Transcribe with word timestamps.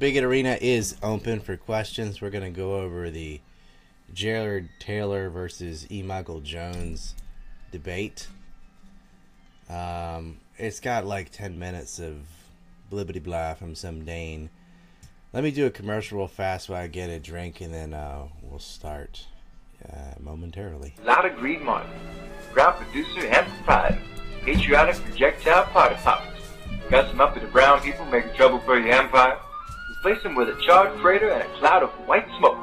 Bigot 0.00 0.24
Arena 0.24 0.56
is 0.62 0.96
open 1.02 1.40
for 1.40 1.58
questions. 1.58 2.22
We're 2.22 2.30
going 2.30 2.50
to 2.50 2.58
go 2.58 2.76
over 2.76 3.10
the 3.10 3.38
Jared 4.14 4.70
Taylor 4.78 5.28
versus 5.28 5.86
E. 5.90 6.02
Michael 6.02 6.40
Jones 6.40 7.14
debate. 7.70 8.26
Um, 9.68 10.38
it's 10.56 10.80
got 10.80 11.04
like 11.04 11.28
10 11.28 11.58
minutes 11.58 11.98
of 11.98 12.16
blibbity 12.90 13.22
blah 13.22 13.52
from 13.52 13.74
some 13.74 14.06
Dane. 14.06 14.48
Let 15.34 15.44
me 15.44 15.50
do 15.50 15.66
a 15.66 15.70
commercial 15.70 16.16
real 16.16 16.28
fast 16.28 16.70
while 16.70 16.80
I 16.80 16.86
get 16.86 17.10
a 17.10 17.20
drink, 17.20 17.60
and 17.60 17.72
then 17.72 17.92
uh, 17.92 18.26
we'll 18.40 18.58
start 18.58 19.26
uh, 19.86 20.14
momentarily. 20.18 20.94
Lotta 21.04 21.28
Green 21.28 21.62
Martin, 21.62 21.90
proud 22.52 22.76
producer 22.76 23.26
and 23.26 23.46
proprietor, 23.46 24.00
patriotic 24.40 24.96
projectile 24.96 25.64
party 25.64 25.96
poppers. 25.96 26.40
Got 26.88 27.10
some 27.10 27.20
up 27.20 27.34
to 27.34 27.40
the 27.40 27.48
brown 27.48 27.82
people 27.82 28.06
making 28.06 28.32
trouble 28.32 28.60
for 28.60 28.78
your 28.78 28.92
empire? 28.92 29.38
Replace 30.00 30.22
him 30.22 30.34
with 30.34 30.48
a 30.48 30.58
charred 30.62 30.98
freighter 31.02 31.28
and 31.30 31.42
a 31.42 31.58
cloud 31.58 31.82
of 31.82 31.90
white 32.08 32.26
smoke. 32.38 32.56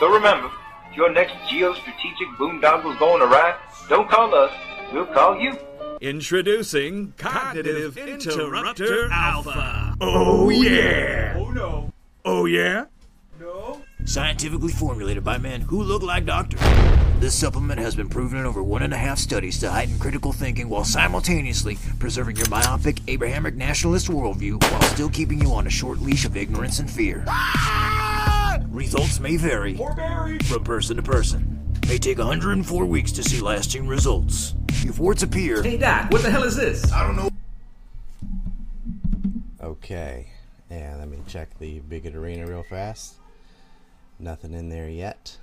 So 0.00 0.08
remember, 0.10 0.50
if 0.90 0.96
your 0.96 1.12
next 1.12 1.34
geostrategic 1.50 2.34
boondoggle 2.38 2.98
going 2.98 3.20
awry, 3.20 3.58
don't 3.90 4.08
call 4.08 4.34
us, 4.34 4.50
we'll 4.90 5.04
call 5.04 5.38
you. 5.38 5.58
Introducing 6.00 7.12
Cognitive 7.18 7.98
Interrupter 7.98 9.10
Alpha. 9.12 9.96
Oh 10.00 10.48
yeah! 10.48 11.34
Oh 11.36 11.50
no. 11.50 11.92
Oh 12.24 12.46
yeah? 12.46 12.86
No. 13.38 13.82
Scientifically 14.06 14.70
formulated 14.70 15.24
by 15.24 15.36
men 15.36 15.60
who 15.60 15.82
look 15.82 16.00
like 16.00 16.24
doctors. 16.24 16.60
This 17.18 17.34
supplement 17.34 17.80
has 17.80 17.96
been 17.96 18.08
proven 18.08 18.38
in 18.38 18.46
over 18.46 18.62
one 18.62 18.82
and 18.84 18.94
a 18.94 18.96
half 18.96 19.18
studies 19.18 19.58
to 19.58 19.68
heighten 19.68 19.98
critical 19.98 20.32
thinking 20.32 20.68
while 20.68 20.84
simultaneously 20.84 21.76
preserving 21.98 22.36
your 22.36 22.48
myopic 22.48 23.00
Abrahamic 23.08 23.56
nationalist 23.56 24.06
worldview 24.06 24.62
while 24.70 24.82
still 24.82 25.08
keeping 25.10 25.40
you 25.40 25.52
on 25.52 25.66
a 25.66 25.70
short 25.70 25.98
leash 25.98 26.24
of 26.24 26.36
ignorance 26.36 26.78
and 26.78 26.88
fear. 26.88 27.26
Results 28.68 29.18
may 29.18 29.36
vary 29.36 29.76
from 30.44 30.62
person 30.62 30.96
to 30.98 31.02
person. 31.02 31.74
May 31.88 31.98
take 31.98 32.18
104 32.18 32.86
weeks 32.86 33.10
to 33.10 33.24
see 33.24 33.40
lasting 33.40 33.88
results. 33.88 34.54
If 34.68 35.00
warts 35.00 35.24
appear, 35.24 35.64
Hey 35.64 35.78
Doc, 35.78 36.12
what 36.12 36.22
the 36.22 36.30
hell 36.30 36.44
is 36.44 36.54
this? 36.54 36.92
I 36.92 37.04
don't 37.04 37.16
know. 37.16 37.28
Okay, 39.60 40.28
and 40.70 41.00
let 41.00 41.08
me 41.08 41.18
check 41.26 41.58
the 41.58 41.80
Bigot 41.80 42.14
Arena 42.14 42.46
real 42.46 42.62
fast. 42.62 43.16
Nothing 44.18 44.54
in 44.54 44.70
there 44.70 44.88
yet. 44.88 45.38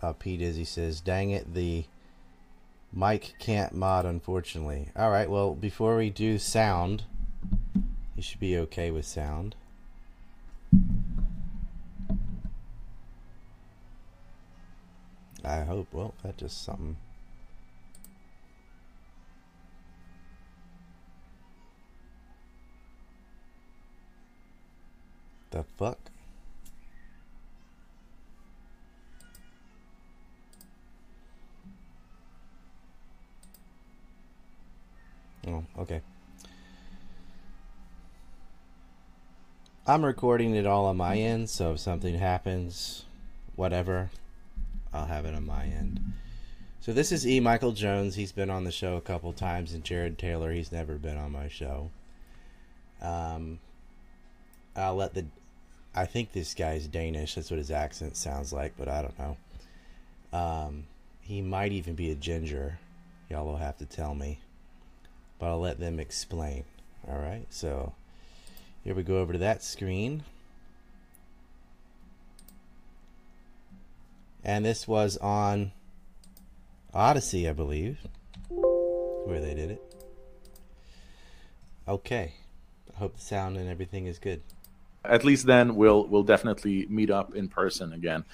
Uh, 0.00 0.12
P 0.12 0.36
Dizzy 0.36 0.64
says, 0.64 1.00
"Dang 1.00 1.30
it, 1.30 1.54
the 1.54 1.84
mic 2.92 3.34
can't 3.38 3.74
mod, 3.74 4.06
unfortunately." 4.06 4.90
All 4.94 5.10
right, 5.10 5.28
well, 5.28 5.54
before 5.54 5.96
we 5.96 6.10
do 6.10 6.38
sound, 6.38 7.04
you 8.14 8.22
should 8.22 8.40
be 8.40 8.56
okay 8.58 8.90
with 8.90 9.04
sound. 9.04 9.56
I 15.44 15.60
hope. 15.60 15.88
Well, 15.92 16.14
that 16.22 16.38
just 16.38 16.64
something. 16.64 16.96
The 25.50 25.64
fuck? 25.76 26.10
Oh, 35.46 35.64
okay. 35.78 36.00
I'm 39.86 40.04
recording 40.04 40.54
it 40.54 40.66
all 40.66 40.86
on 40.86 40.96
my 40.96 41.16
end, 41.16 41.50
so 41.50 41.72
if 41.72 41.80
something 41.80 42.18
happens, 42.18 43.04
whatever, 43.54 44.08
I'll 44.94 45.04
have 45.06 45.26
it 45.26 45.34
on 45.34 45.44
my 45.44 45.64
end. 45.64 46.00
So 46.80 46.92
this 46.92 47.12
is 47.12 47.26
E. 47.26 47.40
Michael 47.40 47.72
Jones. 47.72 48.14
He's 48.14 48.32
been 48.32 48.48
on 48.48 48.64
the 48.64 48.72
show 48.72 48.96
a 48.96 49.02
couple 49.02 49.32
times, 49.34 49.74
and 49.74 49.84
Jared 49.84 50.18
Taylor. 50.18 50.52
He's 50.52 50.72
never 50.72 50.94
been 50.94 51.18
on 51.18 51.32
my 51.32 51.48
show. 51.48 51.90
Um, 53.02 53.58
I'll 54.74 54.96
let 54.96 55.14
the. 55.14 55.26
I 55.94 56.06
think 56.06 56.32
this 56.32 56.54
guy's 56.54 56.86
Danish. 56.86 57.34
That's 57.34 57.50
what 57.50 57.58
his 57.58 57.70
accent 57.70 58.16
sounds 58.16 58.52
like, 58.52 58.74
but 58.78 58.88
I 58.88 59.02
don't 59.02 59.18
know. 59.18 59.36
Um, 60.32 60.84
he 61.20 61.42
might 61.42 61.72
even 61.72 61.94
be 61.94 62.10
a 62.10 62.14
ginger. 62.14 62.78
Y'all 63.28 63.46
will 63.46 63.56
have 63.56 63.78
to 63.78 63.86
tell 63.86 64.14
me. 64.14 64.38
But 65.38 65.46
I'll 65.46 65.60
let 65.60 65.80
them 65.80 65.98
explain. 65.98 66.64
All 67.08 67.18
right. 67.18 67.46
So 67.50 67.94
here 68.82 68.94
we 68.94 69.02
go 69.02 69.18
over 69.18 69.32
to 69.32 69.38
that 69.40 69.62
screen. 69.62 70.24
And 74.44 74.64
this 74.64 74.86
was 74.86 75.16
on 75.16 75.72
Odysee, 76.94 77.48
I 77.48 77.52
believe, 77.52 77.98
where 78.48 79.40
they 79.40 79.54
did 79.54 79.70
it. 79.70 79.82
Okay. 81.88 82.34
I 82.94 82.98
hope 82.98 83.16
the 83.16 83.22
sound 83.22 83.56
and 83.56 83.68
everything 83.68 84.06
is 84.06 84.18
good. 84.18 84.42
At 85.04 85.24
least 85.24 85.46
then 85.46 85.76
we'll 85.76 86.06
we'll 86.06 86.22
definitely 86.22 86.86
meet 86.88 87.10
up 87.10 87.34
in 87.34 87.48
person 87.48 87.92
again. 87.92 88.24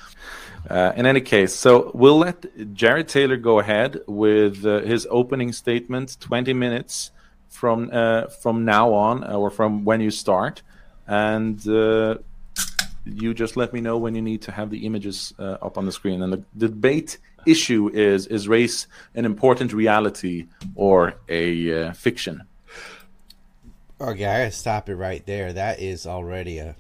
Uh, 0.69 0.93
in 0.97 1.07
any 1.07 1.21
case, 1.21 1.55
so 1.55 1.91
we'll 1.95 2.19
let 2.19 2.75
Jared 2.75 3.09
Taylor 3.09 3.37
go 3.37 3.59
ahead 3.59 4.01
with 4.07 4.65
uh, 4.65 4.81
his 4.81 5.07
opening 5.11 5.53
statement, 5.53 6.17
twenty 6.21 6.53
minutes 6.53 7.11
from 7.49 7.91
uh, 7.93 8.27
from 8.27 8.65
now 8.65 8.93
on, 8.93 9.25
or 9.25 9.51
from 9.51 9.85
when 9.85 10.01
you 10.01 10.11
start, 10.11 10.63
and 11.07 11.67
uh, 11.69 12.17
you 13.05 13.35
just 13.35 13.57
let 13.57 13.73
me 13.73 13.81
know 13.81 13.99
when 13.99 14.15
you 14.15 14.23
need 14.23 14.43
to 14.43 14.53
have 14.53 14.71
the 14.71 14.87
images 14.87 15.35
uh, 15.39 15.57
up 15.63 15.77
on 15.79 15.87
the 15.87 15.93
screen. 15.93 16.23
And 16.23 16.33
the, 16.33 16.45
the 16.55 16.69
debate 16.69 17.19
issue 17.47 17.91
is: 17.93 18.27
is 18.27 18.49
race 18.49 18.87
an 19.15 19.25
important 19.25 19.73
reality 19.73 20.47
or 20.75 21.15
a 21.29 21.87
uh, 21.87 21.93
fiction? 21.93 22.43
Okay, 24.01 24.25
I 24.25 24.39
gotta 24.39 24.51
stop 24.51 24.89
it 24.89 24.97
right 24.97 25.25
there. 25.27 25.53
That 25.53 25.79
is 25.79 26.07
already 26.07 26.59
a 26.59 26.75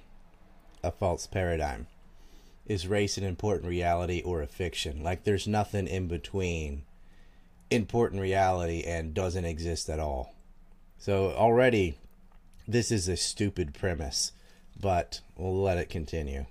a 0.82 0.90
false 0.90 1.26
paradigm. 1.26 1.86
Is 2.66 2.86
race 2.86 3.18
an 3.18 3.24
important 3.24 3.68
reality 3.68 4.22
or 4.24 4.40
a 4.40 4.46
fiction? 4.46 5.02
Like 5.02 5.24
there's 5.24 5.46
nothing 5.46 5.86
in 5.86 6.08
between 6.08 6.84
important 7.68 8.22
reality 8.22 8.82
and 8.84 9.12
doesn't 9.12 9.44
exist 9.44 9.90
at 9.90 10.00
all. 10.00 10.34
So 10.96 11.32
already 11.32 11.98
this 12.66 12.90
is 12.90 13.06
a 13.06 13.18
stupid 13.18 13.74
premise, 13.74 14.32
but 14.80 15.20
we'll 15.36 15.60
let 15.60 15.76
it 15.76 15.90
continue. 15.90 16.46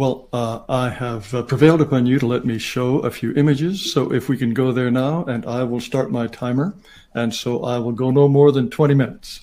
Well, 0.00 0.30
uh, 0.32 0.60
I 0.66 0.88
have 0.88 1.34
uh, 1.34 1.42
prevailed 1.42 1.82
upon 1.82 2.06
you 2.06 2.18
to 2.20 2.26
let 2.26 2.46
me 2.46 2.56
show 2.56 3.00
a 3.00 3.10
few 3.10 3.34
images. 3.34 3.92
So 3.92 4.10
if 4.14 4.30
we 4.30 4.38
can 4.38 4.54
go 4.54 4.72
there 4.72 4.90
now, 4.90 5.26
and 5.26 5.44
I 5.44 5.62
will 5.64 5.78
start 5.78 6.10
my 6.10 6.26
timer. 6.26 6.74
And 7.12 7.34
so 7.34 7.64
I 7.64 7.78
will 7.80 7.92
go 7.92 8.10
no 8.10 8.26
more 8.26 8.50
than 8.50 8.70
20 8.70 8.94
minutes, 8.94 9.40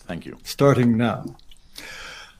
Thank 0.00 0.26
you. 0.26 0.36
starting 0.44 0.98
now. 0.98 1.24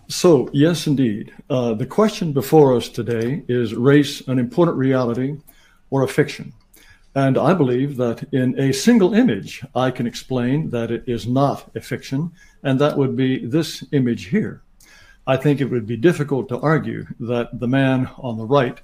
So, 0.09 0.51
yes, 0.53 0.87
indeed. 0.87 1.33
Uh, 1.49 1.73
the 1.73 1.87
question 1.87 2.35
before 2.35 2.77
us 2.77 2.91
today 2.91 3.45
is 3.49 3.75
race 3.75 4.21
an 4.29 4.39
important 4.39 4.77
reality 4.77 5.39
or 5.89 6.03
a 6.03 6.09
fiction? 6.09 6.53
And 7.15 7.39
I 7.39 7.55
believe 7.55 7.97
that 7.97 8.29
in 8.35 8.61
a 8.61 8.73
single 8.73 9.15
image, 9.15 9.65
I 9.75 9.91
can 9.91 10.07
explain 10.07 10.69
that 10.69 10.91
it 10.91 11.05
is 11.07 11.27
not 11.27 11.75
a 11.75 11.81
fiction, 11.81 12.33
and 12.63 12.79
that 12.79 12.99
would 12.99 13.17
be 13.17 13.47
this 13.47 13.85
image 13.91 14.27
here. 14.27 14.61
I 15.27 15.37
think 15.37 15.61
it 15.61 15.71
would 15.71 15.87
be 15.87 15.97
difficult 15.97 16.49
to 16.49 16.59
argue 16.61 17.07
that 17.21 17.61
the 17.61 17.69
man 17.69 18.11
on 18.19 18.37
the 18.37 18.45
right, 18.45 18.81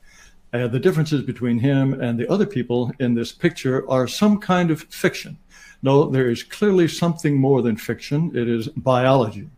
uh, 0.53 0.69
the 0.69 0.79
differences 0.79 1.23
between 1.23 1.59
him 1.59 2.01
and 2.01 2.19
the 2.19 2.31
other 2.31 2.47
people 2.47 2.93
in 3.01 3.15
this 3.15 3.33
picture 3.33 3.89
are 3.91 4.07
some 4.07 4.39
kind 4.39 4.71
of 4.71 4.83
fiction. 4.83 5.37
No, 5.83 6.09
there 6.09 6.31
is 6.31 6.43
clearly 6.43 6.89
something 6.89 7.37
more 7.37 7.63
than 7.63 7.77
fiction. 7.77 8.31
It 8.37 8.49
is 8.49 8.69
biology. 8.69 9.49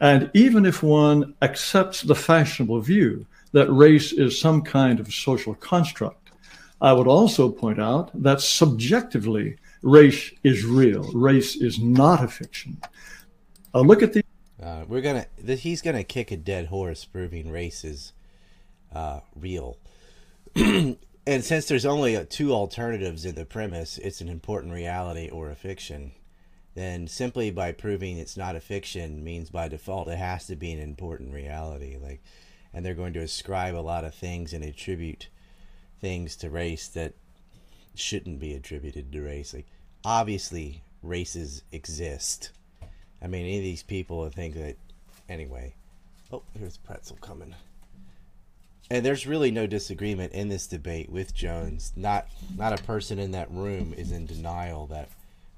And 0.00 0.30
even 0.34 0.66
if 0.66 0.82
one 0.82 1.34
accepts 1.42 2.02
the 2.02 2.14
fashionable 2.14 2.80
view 2.80 3.26
that 3.52 3.72
race 3.72 4.12
is 4.12 4.40
some 4.40 4.62
kind 4.62 5.00
of 5.00 5.12
social 5.12 5.54
construct, 5.54 6.30
I 6.80 6.92
would 6.92 7.06
also 7.06 7.48
point 7.48 7.80
out 7.80 8.10
that 8.22 8.40
subjectively, 8.40 9.56
race 9.82 10.32
is 10.42 10.64
real. 10.64 11.10
Race 11.12 11.56
is 11.56 11.78
not 11.78 12.22
a 12.22 12.28
fiction. 12.28 12.78
Uh, 13.72 13.80
look 13.80 14.02
at 14.02 14.12
the 14.12 14.24
Uh, 14.64 14.84
we're 14.88 15.02
gonna. 15.02 15.26
He's 15.46 15.82
gonna 15.82 16.04
kick 16.04 16.30
a 16.30 16.38
dead 16.38 16.66
horse, 16.66 17.04
proving 17.04 17.50
race 17.50 17.84
is 17.84 18.14
uh, 18.94 19.20
real. 19.36 19.76
and 20.56 20.96
since 21.26 21.66
there's 21.66 21.84
only 21.84 22.16
uh, 22.16 22.24
two 22.26 22.52
alternatives 22.54 23.26
in 23.26 23.34
the 23.34 23.44
premise, 23.44 23.98
it's 23.98 24.22
an 24.22 24.28
important 24.30 24.72
reality 24.72 25.28
or 25.28 25.50
a 25.50 25.54
fiction. 25.54 26.12
Then 26.74 27.08
simply 27.08 27.50
by 27.50 27.72
proving 27.72 28.16
it's 28.16 28.38
not 28.38 28.56
a 28.56 28.60
fiction 28.60 29.22
means 29.22 29.50
by 29.50 29.68
default 29.68 30.08
it 30.08 30.16
has 30.16 30.46
to 30.46 30.56
be 30.56 30.72
an 30.72 30.80
important 30.80 31.34
reality. 31.34 31.98
Like, 32.00 32.22
and 32.72 32.84
they're 32.84 32.94
going 32.94 33.12
to 33.12 33.20
ascribe 33.20 33.74
a 33.74 33.84
lot 33.84 34.04
of 34.04 34.14
things 34.14 34.54
and 34.54 34.64
attribute 34.64 35.28
things 36.00 36.36
to 36.36 36.48
race 36.48 36.88
that 36.88 37.12
shouldn't 37.94 38.40
be 38.40 38.54
attributed 38.54 39.12
to 39.12 39.20
race. 39.20 39.52
Like, 39.52 39.66
obviously, 40.04 40.82
races 41.02 41.62
exist 41.70 42.50
I 43.22 43.26
mean, 43.26 43.44
any 43.44 43.58
of 43.58 43.62
these 43.62 43.82
people 43.82 44.28
think 44.30 44.54
that. 44.54 44.76
Anyway. 45.28 45.74
Oh, 46.32 46.42
here's 46.58 46.76
Pretzel 46.76 47.16
coming. 47.20 47.54
And 48.90 49.04
there's 49.04 49.26
really 49.26 49.50
no 49.50 49.66
disagreement 49.66 50.32
in 50.32 50.48
this 50.48 50.66
debate 50.66 51.10
with 51.10 51.34
Jones. 51.34 51.92
Not 51.96 52.26
not 52.56 52.78
a 52.78 52.82
person 52.82 53.18
in 53.18 53.30
that 53.30 53.50
room 53.50 53.94
is 53.96 54.12
in 54.12 54.26
denial 54.26 54.86
that 54.88 55.08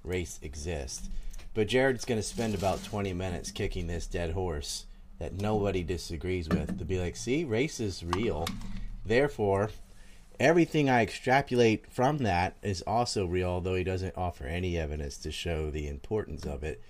race 0.04 0.38
exists. 0.42 1.08
But 1.54 1.68
Jared's 1.68 2.04
going 2.04 2.20
to 2.20 2.26
spend 2.26 2.54
about 2.54 2.84
20 2.84 3.12
minutes 3.14 3.50
kicking 3.50 3.86
this 3.86 4.06
dead 4.06 4.32
horse 4.32 4.84
that 5.18 5.40
nobody 5.40 5.82
disagrees 5.82 6.48
with 6.48 6.78
to 6.78 6.84
be 6.84 6.98
like, 7.00 7.16
see, 7.16 7.44
race 7.44 7.80
is 7.80 8.04
real. 8.04 8.46
Therefore, 9.04 9.70
everything 10.38 10.90
I 10.90 11.02
extrapolate 11.02 11.90
from 11.90 12.18
that 12.18 12.56
is 12.62 12.82
also 12.82 13.24
real, 13.24 13.48
although 13.48 13.74
he 13.74 13.84
doesn't 13.84 14.16
offer 14.16 14.44
any 14.44 14.78
evidence 14.78 15.16
to 15.18 15.32
show 15.32 15.70
the 15.70 15.88
importance 15.88 16.44
of 16.44 16.62
it. 16.62 16.82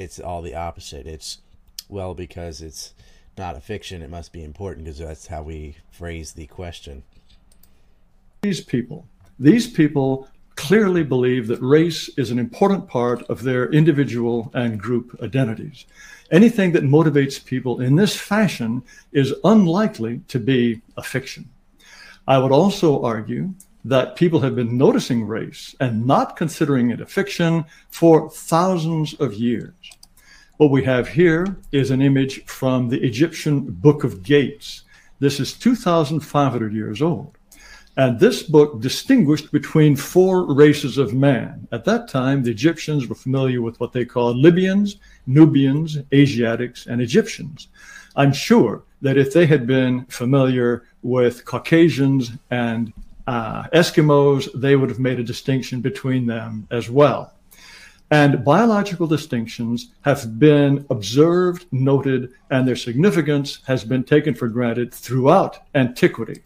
It's 0.00 0.18
all 0.18 0.40
the 0.40 0.54
opposite. 0.54 1.06
It's, 1.06 1.40
well, 1.86 2.14
because 2.14 2.62
it's 2.62 2.94
not 3.36 3.54
a 3.54 3.60
fiction, 3.60 4.00
it 4.00 4.08
must 4.08 4.32
be 4.32 4.42
important 4.42 4.86
because 4.86 4.98
that's 4.98 5.26
how 5.26 5.42
we 5.42 5.76
phrase 5.90 6.32
the 6.32 6.46
question. 6.46 7.02
These 8.40 8.62
people, 8.62 9.06
these 9.38 9.66
people 9.66 10.26
clearly 10.56 11.04
believe 11.04 11.48
that 11.48 11.60
race 11.60 12.08
is 12.16 12.30
an 12.30 12.38
important 12.38 12.88
part 12.88 13.22
of 13.24 13.42
their 13.42 13.70
individual 13.70 14.50
and 14.54 14.80
group 14.80 15.18
identities. 15.22 15.84
Anything 16.30 16.72
that 16.72 16.84
motivates 16.84 17.44
people 17.44 17.82
in 17.82 17.96
this 17.96 18.16
fashion 18.16 18.82
is 19.12 19.34
unlikely 19.44 20.22
to 20.28 20.38
be 20.38 20.80
a 20.96 21.02
fiction. 21.02 21.50
I 22.26 22.38
would 22.38 22.52
also 22.52 23.02
argue 23.02 23.52
that 23.84 24.16
people 24.16 24.40
have 24.40 24.54
been 24.54 24.76
noticing 24.76 25.26
race 25.26 25.74
and 25.80 26.06
not 26.06 26.36
considering 26.36 26.90
it 26.90 27.00
a 27.00 27.06
fiction 27.06 27.64
for 27.88 28.30
thousands 28.30 29.14
of 29.14 29.34
years. 29.34 29.74
What 30.58 30.70
we 30.70 30.84
have 30.84 31.08
here 31.08 31.56
is 31.72 31.90
an 31.90 32.02
image 32.02 32.44
from 32.44 32.88
the 32.88 33.02
Egyptian 33.02 33.60
Book 33.60 34.04
of 34.04 34.22
Gates. 34.22 34.82
This 35.18 35.40
is 35.40 35.54
2,500 35.54 36.74
years 36.74 37.00
old. 37.00 37.36
And 37.96 38.20
this 38.20 38.42
book 38.42 38.80
distinguished 38.80 39.50
between 39.52 39.96
four 39.96 40.52
races 40.54 40.96
of 40.96 41.12
man. 41.12 41.66
At 41.72 41.84
that 41.86 42.08
time, 42.08 42.42
the 42.42 42.50
Egyptians 42.50 43.06
were 43.06 43.14
familiar 43.14 43.60
with 43.62 43.80
what 43.80 43.92
they 43.92 44.04
called 44.04 44.36
Libyans, 44.36 44.96
Nubians, 45.26 45.98
Asiatics, 46.12 46.86
and 46.86 47.00
Egyptians. 47.00 47.68
I'm 48.14 48.32
sure 48.32 48.82
that 49.02 49.16
if 49.16 49.32
they 49.32 49.46
had 49.46 49.66
been 49.66 50.04
familiar 50.06 50.84
with 51.02 51.44
Caucasians 51.44 52.32
and 52.50 52.92
uh, 53.26 53.64
Eskimos, 53.74 54.48
they 54.54 54.76
would 54.76 54.88
have 54.88 54.98
made 54.98 55.20
a 55.20 55.24
distinction 55.24 55.80
between 55.80 56.26
them 56.26 56.66
as 56.70 56.90
well. 56.90 57.34
And 58.10 58.44
biological 58.44 59.06
distinctions 59.06 59.92
have 60.02 60.38
been 60.38 60.84
observed, 60.90 61.66
noted, 61.70 62.32
and 62.50 62.66
their 62.66 62.76
significance 62.76 63.60
has 63.66 63.84
been 63.84 64.02
taken 64.02 64.34
for 64.34 64.48
granted 64.48 64.92
throughout 64.92 65.60
antiquity. 65.76 66.42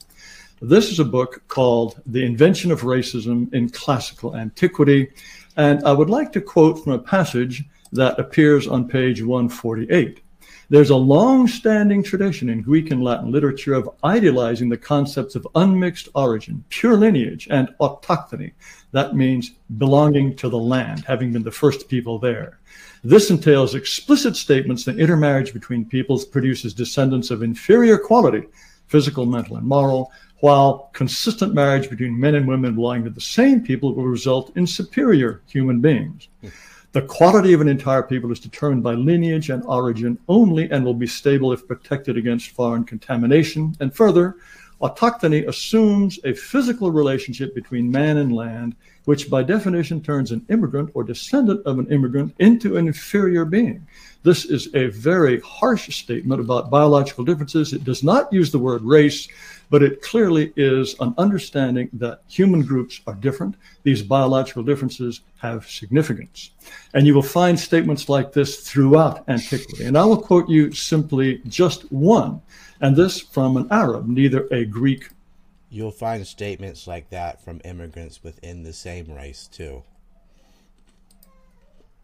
This 0.60 0.90
is 0.90 0.98
a 0.98 1.04
book 1.04 1.42
called 1.48 2.00
The 2.06 2.24
Invention 2.24 2.70
of 2.70 2.82
Racism 2.82 3.52
in 3.52 3.70
Classical 3.70 4.36
Antiquity. 4.36 5.10
And 5.56 5.82
I 5.84 5.92
would 5.92 6.10
like 6.10 6.32
to 6.32 6.40
quote 6.40 6.82
from 6.82 6.92
a 6.92 6.98
passage 6.98 7.64
that 7.92 8.18
appears 8.18 8.66
on 8.66 8.88
page 8.88 9.22
148. 9.22 10.23
There's 10.74 10.90
a 10.90 10.96
long 10.96 11.46
standing 11.46 12.02
tradition 12.02 12.48
in 12.48 12.60
Greek 12.60 12.90
and 12.90 13.00
Latin 13.00 13.30
literature 13.30 13.74
of 13.74 13.88
idealizing 14.02 14.68
the 14.68 14.76
concepts 14.76 15.36
of 15.36 15.46
unmixed 15.54 16.08
origin, 16.16 16.64
pure 16.68 16.96
lineage, 16.96 17.46
and 17.48 17.68
autochthony. 17.80 18.54
That 18.90 19.14
means 19.14 19.52
belonging 19.78 20.34
to 20.34 20.48
the 20.48 20.58
land, 20.58 21.04
having 21.04 21.32
been 21.32 21.44
the 21.44 21.52
first 21.52 21.86
people 21.86 22.18
there. 22.18 22.58
This 23.04 23.30
entails 23.30 23.76
explicit 23.76 24.34
statements 24.34 24.84
that 24.86 24.98
intermarriage 24.98 25.52
between 25.52 25.84
peoples 25.84 26.24
produces 26.24 26.74
descendants 26.74 27.30
of 27.30 27.44
inferior 27.44 27.96
quality, 27.96 28.42
physical, 28.88 29.26
mental, 29.26 29.58
and 29.58 29.68
moral, 29.68 30.10
while 30.40 30.90
consistent 30.92 31.54
marriage 31.54 31.88
between 31.88 32.18
men 32.18 32.34
and 32.34 32.48
women 32.48 32.74
belonging 32.74 33.04
to 33.04 33.10
the 33.10 33.20
same 33.20 33.60
people 33.60 33.94
will 33.94 34.06
result 34.06 34.50
in 34.56 34.66
superior 34.66 35.40
human 35.46 35.80
beings. 35.80 36.26
The 36.94 37.02
quality 37.02 37.52
of 37.52 37.60
an 37.60 37.66
entire 37.66 38.04
people 38.04 38.30
is 38.30 38.38
determined 38.38 38.84
by 38.84 38.94
lineage 38.94 39.50
and 39.50 39.64
origin 39.64 40.16
only 40.28 40.70
and 40.70 40.84
will 40.84 40.94
be 40.94 41.08
stable 41.08 41.52
if 41.52 41.66
protected 41.66 42.16
against 42.16 42.50
foreign 42.50 42.84
contamination. 42.84 43.74
And 43.80 43.92
further, 43.92 44.36
autochthony 44.80 45.48
assumes 45.48 46.20
a 46.22 46.34
physical 46.34 46.92
relationship 46.92 47.52
between 47.52 47.90
man 47.90 48.18
and 48.18 48.32
land, 48.32 48.76
which 49.06 49.28
by 49.28 49.42
definition 49.42 50.02
turns 50.02 50.30
an 50.30 50.46
immigrant 50.50 50.92
or 50.94 51.02
descendant 51.02 51.66
of 51.66 51.80
an 51.80 51.90
immigrant 51.90 52.32
into 52.38 52.76
an 52.76 52.86
inferior 52.86 53.44
being. 53.44 53.84
This 54.22 54.44
is 54.44 54.72
a 54.76 54.86
very 54.86 55.40
harsh 55.40 55.92
statement 55.92 56.40
about 56.40 56.70
biological 56.70 57.24
differences. 57.24 57.72
It 57.72 57.82
does 57.82 58.04
not 58.04 58.32
use 58.32 58.52
the 58.52 58.60
word 58.60 58.82
race, 58.82 59.26
but 59.70 59.82
it 59.82 60.02
clearly 60.02 60.52
is 60.56 60.94
an 61.00 61.14
understanding 61.18 61.88
that 61.94 62.22
human 62.28 62.62
groups 62.62 63.00
are 63.06 63.14
different. 63.14 63.56
These 63.82 64.02
biological 64.02 64.62
differences 64.62 65.20
have 65.38 65.68
significance. 65.68 66.50
And 66.92 67.06
you 67.06 67.14
will 67.14 67.22
find 67.22 67.58
statements 67.58 68.08
like 68.08 68.32
this 68.32 68.68
throughout 68.68 69.28
antiquity. 69.28 69.84
And 69.84 69.98
I 69.98 70.04
will 70.04 70.20
quote 70.20 70.48
you 70.48 70.72
simply 70.72 71.40
just 71.48 71.90
one, 71.92 72.40
and 72.80 72.94
this 72.94 73.20
from 73.20 73.56
an 73.56 73.68
Arab, 73.70 74.06
neither 74.06 74.46
a 74.50 74.64
Greek. 74.64 75.08
You'll 75.70 75.90
find 75.90 76.26
statements 76.26 76.86
like 76.86 77.10
that 77.10 77.42
from 77.42 77.60
immigrants 77.64 78.22
within 78.22 78.62
the 78.62 78.72
same 78.72 79.12
race, 79.12 79.48
too. 79.48 79.82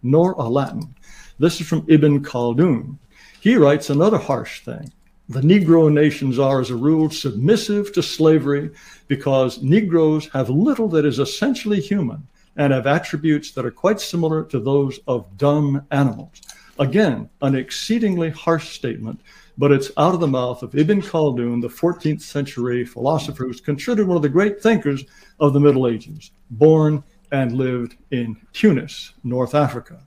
Nor 0.02 0.32
a 0.32 0.48
Latin. 0.48 0.94
This 1.38 1.60
is 1.60 1.68
from 1.68 1.84
Ibn 1.88 2.24
Khaldun. 2.24 2.98
He 3.40 3.56
writes 3.56 3.90
another 3.90 4.18
harsh 4.18 4.60
thing. 4.64 4.92
The 5.30 5.42
Negro 5.42 5.92
nations 5.92 6.40
are, 6.40 6.60
as 6.60 6.70
a 6.70 6.74
rule, 6.74 7.08
submissive 7.08 7.92
to 7.92 8.02
slavery 8.02 8.72
because 9.06 9.62
Negroes 9.62 10.26
have 10.32 10.50
little 10.50 10.88
that 10.88 11.06
is 11.06 11.20
essentially 11.20 11.80
human 11.80 12.26
and 12.56 12.72
have 12.72 12.88
attributes 12.88 13.52
that 13.52 13.64
are 13.64 13.70
quite 13.70 14.00
similar 14.00 14.42
to 14.46 14.58
those 14.58 14.98
of 15.06 15.36
dumb 15.36 15.86
animals. 15.92 16.42
Again, 16.80 17.30
an 17.42 17.54
exceedingly 17.54 18.30
harsh 18.30 18.70
statement, 18.70 19.20
but 19.56 19.70
it's 19.70 19.92
out 19.96 20.14
of 20.14 20.20
the 20.20 20.26
mouth 20.26 20.64
of 20.64 20.74
Ibn 20.74 21.00
Khaldun, 21.00 21.62
the 21.62 21.68
14th 21.68 22.22
century 22.22 22.84
philosopher 22.84 23.44
who's 23.44 23.60
considered 23.60 24.08
one 24.08 24.16
of 24.16 24.22
the 24.22 24.28
great 24.28 24.60
thinkers 24.60 25.04
of 25.38 25.52
the 25.52 25.60
Middle 25.60 25.86
Ages, 25.86 26.32
born 26.50 27.04
and 27.30 27.52
lived 27.52 27.94
in 28.10 28.36
Tunis, 28.52 29.12
North 29.22 29.54
Africa. 29.54 30.00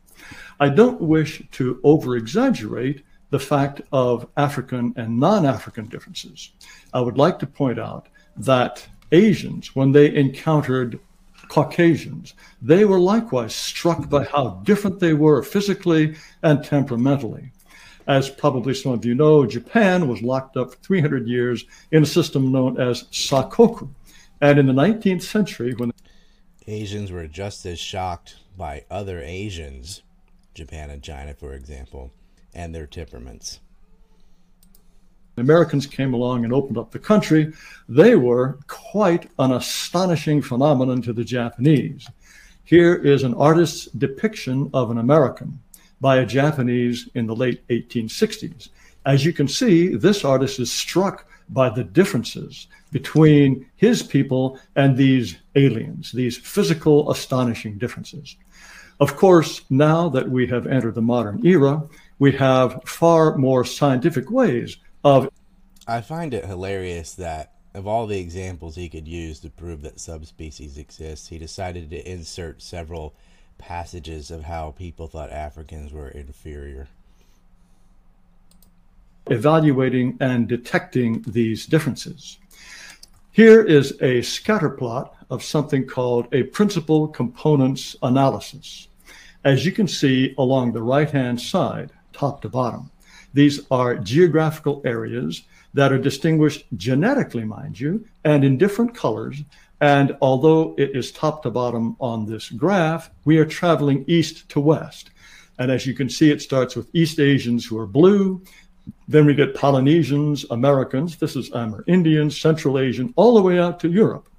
I 0.60 0.68
don't 0.68 1.00
wish 1.00 1.42
to 1.54 1.80
over 1.86 2.18
exaggerate 2.18 3.06
the 3.34 3.40
fact 3.40 3.82
of 3.92 4.28
African 4.38 4.94
and 4.96 5.20
non 5.20 5.44
African 5.44 5.88
differences. 5.88 6.52
I 6.94 7.02
would 7.02 7.18
like 7.18 7.40
to 7.40 7.48
point 7.48 7.80
out 7.80 8.08
that 8.38 8.88
Asians, 9.12 9.76
when 9.76 9.92
they 9.92 10.14
encountered 10.14 11.00
Caucasians, 11.48 12.36
they 12.62 12.86
were 12.86 13.00
likewise 13.00 13.56
struck 13.56 14.08
by 14.08 14.26
how 14.26 14.62
different 14.66 15.00
they 15.00 15.14
were 15.14 15.42
physically 15.42 16.16
and 16.44 16.64
temperamentally. 16.64 17.52
As 18.06 18.30
probably 18.30 18.76
some 18.76 18.92
of 18.92 19.04
you 19.04 19.16
know, 19.16 19.48
Japan 19.48 20.08
was 20.08 20.22
locked 20.22 20.56
up 20.56 20.76
for 20.76 20.78
300 20.82 21.28
years 21.28 21.66
in 21.90 22.04
a 22.04 22.06
system 22.06 22.52
known 22.52 22.80
as 22.80 23.06
Sakoku. 23.06 23.90
And 24.42 24.60
in 24.60 24.68
the 24.68 24.74
19th 24.74 25.24
century, 25.24 25.74
when 25.74 25.92
Asians 26.68 27.12
were 27.12 27.26
just 27.26 27.66
as 27.66 27.80
shocked 27.80 28.36
by 28.56 28.86
other 28.92 29.20
Asians, 29.24 30.04
Japan 30.54 30.92
and 30.92 31.02
China, 31.02 31.34
for 31.34 31.56
example, 31.56 32.12
and 32.54 32.74
their 32.74 32.88
temperaments. 32.88 33.60
Americans 35.38 35.88
came 35.88 36.14
along 36.14 36.44
and 36.44 36.54
opened 36.54 36.78
up 36.78 36.92
the 36.92 37.00
country, 37.00 37.52
they 37.90 38.16
were 38.16 38.60
quite 38.68 39.30
an 39.40 39.52
astonishing 39.52 40.42
phenomenon 40.42 41.02
to 41.02 41.14
the 41.14 41.24
Japanese. 41.24 42.08
Here 42.64 42.96
is 42.96 43.24
an 43.24 43.34
artist's 43.34 43.86
depiction 43.88 44.70
of 44.74 44.92
an 44.92 45.00
American 45.00 45.60
by 46.00 46.18
a 46.18 46.26
Japanese 46.26 47.10
in 47.16 47.26
the 47.26 47.36
late 47.36 47.68
1860s. 47.70 48.70
As 49.06 49.26
you 49.26 49.34
can 49.34 49.48
see, 49.48 49.96
this 49.96 50.24
artist 50.24 50.60
is 50.60 50.72
struck 50.72 51.26
by 51.50 51.70
the 51.70 51.84
differences 51.84 52.68
between 52.92 53.66
his 53.76 54.04
people 54.04 54.60
and 54.76 54.96
these 54.96 55.38
aliens, 55.56 56.12
these 56.12 56.38
physical, 56.38 57.12
astonishing 57.12 57.78
differences. 57.78 58.38
Of 59.00 59.18
course, 59.18 59.62
now 59.70 60.10
that 60.10 60.30
we 60.30 60.48
have 60.48 60.68
entered 60.68 60.96
the 60.96 61.02
modern 61.02 61.46
era, 61.46 61.84
we 62.24 62.32
have 62.32 62.82
far 62.86 63.36
more 63.36 63.66
scientific 63.66 64.32
ways 64.32 64.78
of. 65.04 65.28
I 65.86 66.00
find 66.00 66.34
it 66.34 66.46
hilarious 66.46 67.16
that 67.16 67.52
of 67.74 67.86
all 67.86 68.08
the 68.08 68.18
examples 68.18 68.78
he 68.78 68.88
could 68.88 69.10
use 69.10 69.42
to 69.42 69.50
prove 69.50 69.82
that 69.82 70.00
subspecies 70.00 70.78
exist, 70.78 71.28
he 71.28 71.38
decided 71.38 71.90
to 71.90 72.10
insert 72.10 72.62
several 72.62 73.14
passages 73.58 74.32
of 74.32 74.46
how 74.46 74.72
people 74.72 75.08
thought 75.08 75.34
Africans 75.34 75.92
were 75.92 76.08
inferior. 76.08 76.88
Evaluating 79.30 80.16
and 80.22 80.48
detecting 80.48 81.26
these 81.28 81.66
differences. 81.66 82.38
Here 83.32 83.62
is 83.62 84.02
a 84.02 84.22
scatter 84.22 84.70
plot 84.70 85.14
of 85.30 85.44
something 85.44 85.86
called 85.86 86.30
a 86.32 86.44
principal 86.44 87.10
components 87.10 87.98
analysis. 88.02 88.88
as 89.44 89.66
you 89.66 89.74
can 89.74 89.90
see 89.90 90.34
along 90.38 90.72
the 90.72 90.82
right 90.82 91.12
hand 91.12 91.42
side, 91.42 91.92
top 92.14 92.42
to 92.42 92.50
bottom. 92.50 92.90
These 93.34 93.62
are 93.72 93.96
geographical 93.96 94.82
areas 94.86 95.44
that 95.74 95.92
are 95.92 95.98
distinguished 95.98 96.66
genetically, 96.78 97.44
mind 97.44 97.80
you, 97.80 98.06
and 98.24 98.44
in 98.44 98.58
different 98.58 98.96
colors. 98.96 99.42
And 99.82 100.16
although 100.22 100.76
it 100.78 100.96
is 100.96 101.12
top 101.12 101.44
to 101.44 101.52
bottom 101.52 101.98
on 102.00 102.26
this 102.26 102.50
graph, 102.50 103.10
we 103.26 103.38
are 103.38 103.46
traveling 103.46 104.06
east 104.08 104.48
to 104.50 104.60
west. 104.60 105.10
And 105.60 105.72
as 105.72 105.86
you 105.86 105.94
can 105.94 106.10
see, 106.10 106.32
it 106.32 106.42
starts 106.42 106.76
with 106.76 106.90
East 106.94 107.20
Asians 107.20 107.66
who 107.66 107.78
are 107.78 107.88
blue. 107.88 108.42
Then 109.08 109.26
we 109.26 109.34
get 109.34 109.56
Polynesians, 109.56 110.46
Americans, 110.52 111.18
this 111.18 111.36
is 111.36 111.54
um, 111.54 111.74
Amerindians, 111.88 112.40
Central 112.40 112.80
Asian, 112.80 113.14
all 113.16 113.36
the 113.36 113.42
way 113.42 113.60
out 113.60 113.80
to 113.82 113.90
Europe. 113.90 114.30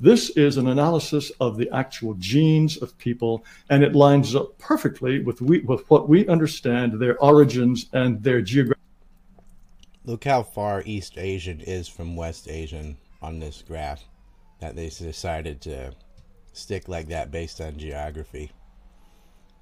This 0.00 0.30
is 0.30 0.58
an 0.58 0.68
analysis 0.68 1.32
of 1.40 1.56
the 1.56 1.68
actual 1.74 2.14
genes 2.14 2.76
of 2.76 2.96
people, 2.98 3.44
and 3.68 3.82
it 3.82 3.96
lines 3.96 4.36
up 4.36 4.56
perfectly 4.58 5.18
with, 5.18 5.40
we, 5.40 5.58
with 5.60 5.90
what 5.90 6.08
we 6.08 6.26
understand 6.28 7.00
their 7.00 7.18
origins 7.18 7.86
and 7.92 8.22
their 8.22 8.40
geographic. 8.40 8.78
Look 10.04 10.22
how 10.22 10.44
far 10.44 10.84
East 10.86 11.18
Asian 11.18 11.60
is 11.60 11.88
from 11.88 12.14
West 12.14 12.48
Asian 12.48 12.96
on 13.20 13.40
this 13.40 13.64
graph 13.66 14.04
that 14.60 14.76
they 14.76 14.88
decided 14.88 15.60
to 15.62 15.92
stick 16.52 16.86
like 16.86 17.08
that 17.08 17.32
based 17.32 17.60
on 17.60 17.76
geography. 17.76 18.52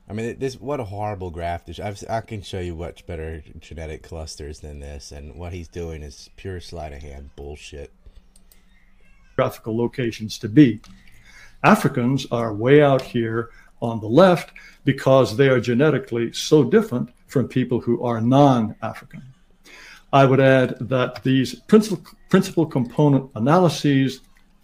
I 0.09 0.12
mean, 0.12 0.38
this 0.38 0.61
what 0.61 0.81
a 0.81 0.85
horrible 0.85 1.31
graph. 1.31 1.62
I've, 1.81 2.05
I 2.09 2.21
can 2.21 2.43
show 2.43 2.61
you 2.61 2.76
much 2.76 3.07
better 3.07 3.43
genetic 3.59 4.02
clusters 4.02 4.61
than 4.61 4.81
this, 4.81 5.12
and 5.12 5.35
what 5.35 5.55
he's 5.55 5.66
doing 5.66 6.02
is 6.02 6.28
pure 6.37 6.61
sleight 6.61 6.93
of 6.93 7.02
hand 7.02 7.31
bullshit 7.35 7.93
geographical 9.37 9.76
locations 9.76 10.38
to 10.38 10.49
be. 10.49 10.81
Africans 11.62 12.26
are 12.31 12.55
way 12.55 12.83
out 12.83 13.02
here 13.02 13.50
on 13.83 14.00
the 14.00 14.07
left 14.07 14.52
because 14.85 15.37
they 15.37 15.49
are 15.49 15.61
genetically 15.61 16.33
so 16.33 16.64
different 16.64 17.11
from 17.26 17.47
people 17.47 17.81
who 17.81 18.02
are 18.02 18.21
non 18.21 18.75
African. 18.83 19.23
I 20.12 20.25
would 20.25 20.40
add 20.40 20.76
that 20.88 21.23
these 21.23 21.57
principal, 21.66 22.02
principal 22.31 22.64
component 22.64 23.31
analyses 23.35 24.21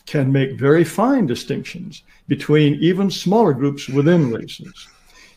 can 0.06 0.32
make 0.32 0.58
very 0.58 0.84
fine 0.84 1.26
distinctions 1.26 2.02
between 2.28 2.76
even 2.76 3.10
smaller 3.10 3.52
groups 3.52 3.88
within 3.88 4.32
races. 4.32 4.88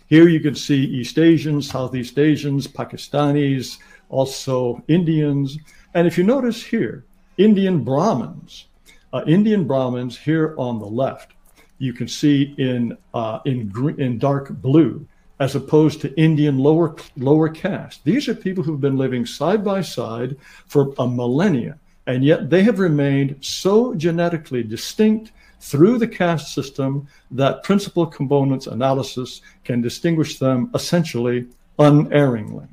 Here 0.07 0.29
you 0.29 0.39
can 0.39 0.55
see 0.55 0.81
East 0.81 1.17
Asians, 1.17 1.69
Southeast 1.69 2.17
Asians, 2.17 2.67
Pakistanis, 2.67 3.79
also 4.09 4.81
Indians. 4.87 5.57
And 5.93 6.07
if 6.07 6.17
you 6.17 6.23
notice 6.23 6.63
here, 6.63 7.03
Indian 7.37 7.83
Brahmins 7.83 8.67
uh, 9.15 9.23
Indian 9.27 9.63
Brahmins 9.63 10.17
here 10.17 10.53
on 10.57 10.77
the 10.77 10.85
left, 10.85 11.31
you 11.77 11.93
can 11.93 12.07
see 12.07 12.53
in 12.57 12.97
uh, 13.13 13.39
in 13.45 13.69
green, 13.69 13.99
in 13.99 14.19
dark 14.19 14.49
blue, 14.49 15.07
as 15.39 15.55
opposed 15.55 16.01
to 16.01 16.13
Indian 16.19 16.57
lower 16.57 16.97
lower 17.15 17.47
caste. 17.47 18.03
These 18.03 18.27
are 18.27 18.35
people 18.35 18.61
who've 18.61 18.81
been 18.81 18.97
living 18.97 19.25
side 19.25 19.63
by 19.63 19.81
side 19.81 20.35
for 20.67 20.93
a 20.99 21.07
millennia, 21.07 21.79
and 22.07 22.25
yet 22.25 22.49
they 22.49 22.63
have 22.63 22.79
remained 22.79 23.37
so 23.39 23.95
genetically 23.95 24.63
distinct 24.63 25.31
through 25.61 25.97
the 25.97 26.07
caste 26.07 26.53
system 26.53 27.07
that 27.31 27.63
principal 27.63 28.05
components 28.05 28.67
analysis 28.67 29.41
can 29.63 29.81
distinguish 29.81 30.39
them 30.39 30.69
essentially 30.75 31.47
unerringly. 31.79 32.67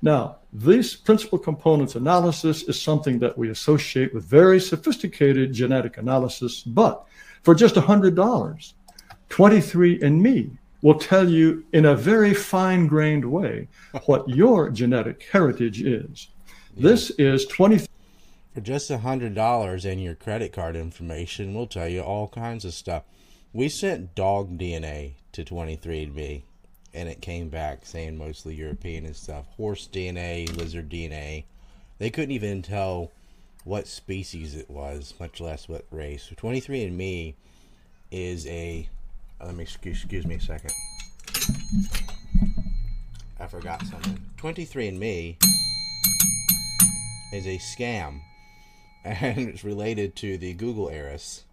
Now, 0.00 0.36
this 0.58 0.96
principal 0.96 1.38
components 1.38 1.96
analysis 1.96 2.62
is 2.62 2.80
something 2.80 3.18
that 3.18 3.36
we 3.36 3.50
associate 3.50 4.14
with 4.14 4.24
very 4.24 4.58
sophisticated 4.58 5.52
genetic 5.52 5.98
analysis, 5.98 6.62
but 6.62 7.06
for 7.42 7.54
just 7.54 7.74
$100, 7.74 8.72
23andMe 9.28 10.56
will 10.80 10.98
tell 10.98 11.28
you 11.28 11.62
in 11.74 11.84
a 11.84 11.94
very 11.94 12.32
fine 12.32 12.86
grained 12.86 13.24
way 13.24 13.68
what 14.06 14.26
your 14.30 14.70
genetic 14.70 15.26
heritage 15.30 15.82
is. 15.82 16.28
Yeah. 16.74 16.88
This 16.88 17.10
is 17.10 17.44
20. 17.46 17.86
For 18.54 18.60
just 18.62 18.90
$100 18.90 19.84
and 19.84 20.02
your 20.02 20.14
credit 20.14 20.54
card 20.54 20.74
information, 20.74 21.52
we'll 21.52 21.66
tell 21.66 21.88
you 21.88 22.00
all 22.00 22.28
kinds 22.28 22.64
of 22.64 22.72
stuff. 22.72 23.02
We 23.52 23.68
sent 23.68 24.14
dog 24.14 24.58
DNA 24.58 25.16
to 25.32 25.44
23andMe 25.44 26.44
and 26.94 27.08
it 27.08 27.20
came 27.20 27.48
back 27.48 27.84
saying 27.84 28.16
mostly 28.16 28.54
European 28.54 29.04
and 29.04 29.16
stuff. 29.16 29.46
Horse 29.56 29.88
DNA, 29.92 30.54
lizard 30.56 30.88
DNA. 30.88 31.44
They 31.98 32.10
couldn't 32.10 32.32
even 32.32 32.62
tell 32.62 33.12
what 33.64 33.88
species 33.88 34.54
it 34.54 34.70
was, 34.70 35.14
much 35.18 35.40
less 35.40 35.68
what 35.68 35.84
race. 35.90 36.30
23andMe 36.36 37.34
is 38.10 38.46
a. 38.46 38.88
Let 39.44 39.54
me 39.54 39.64
excuse, 39.64 39.98
excuse 39.98 40.26
me 40.26 40.36
a 40.36 40.40
second. 40.40 40.72
I 43.38 43.46
forgot 43.48 43.84
something. 43.86 44.18
23andMe 44.38 45.36
is 47.32 47.46
a 47.46 47.58
scam, 47.58 48.20
and 49.04 49.48
it's 49.48 49.64
related 49.64 50.16
to 50.16 50.38
the 50.38 50.54
Google 50.54 50.88
heiress. 50.88 51.44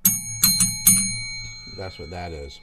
That's 1.77 1.97
what 1.97 2.11
that 2.11 2.31
is. 2.31 2.59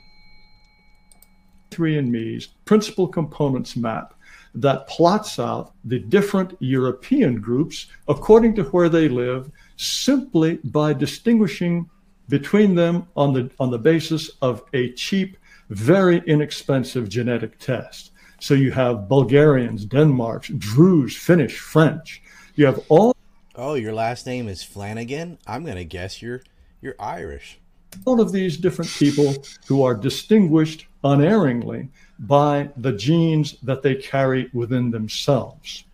23andMe's 1.71 2.49
principal 2.65 3.07
components 3.07 3.77
map 3.77 4.15
that 4.55 4.87
plots 4.89 5.39
out 5.39 5.73
the 5.85 5.99
different 5.99 6.57
European 6.61 7.41
groups 7.41 7.87
according 8.09 8.55
to 8.57 8.65
where 8.65 8.89
they 8.89 9.09
live 9.09 9.50
simply 9.77 10.59
by 10.65 10.93
distinguishing 10.93 11.89
between 12.29 12.75
them 12.75 13.07
on 13.17 13.33
the 13.33 13.50
on 13.59 13.71
the 13.71 13.79
basis 13.79 14.31
of 14.43 14.62
a 14.73 14.93
cheap 14.93 15.37
very 15.69 16.23
inexpensive 16.27 17.09
genetic 17.09 17.59
test. 17.59 18.12
So 18.41 18.55
you 18.55 18.73
have 18.73 19.09
bulgarians 19.09 19.85
denmarks 19.85 20.49
druze 20.57 21.17
finnish 21.17 21.59
french. 21.59 22.23
You 22.55 22.67
have 22.67 22.81
all 22.89 23.15
oh 23.55 23.75
your 23.75 23.93
last 23.93 24.27
name 24.27 24.49
is 24.49 24.62
flanagan? 24.62 25.39
I'm 25.47 25.65
going 25.65 25.77
to 25.77 25.85
guess 25.85 26.23
you're 26.23 26.43
you're 26.81 26.97
irish. 26.99 27.61
All 28.05 28.21
of 28.21 28.33
these 28.33 28.57
different 28.57 28.91
people 28.91 29.35
who 29.67 29.83
are 29.83 29.95
distinguished 29.95 30.87
unerringly 31.04 31.88
by 32.21 32.69
the 32.76 32.92
genes 32.92 33.57
that 33.62 33.83
they 33.83 33.95
carry 33.95 34.50
within 34.52 34.90
themselves. 34.90 35.85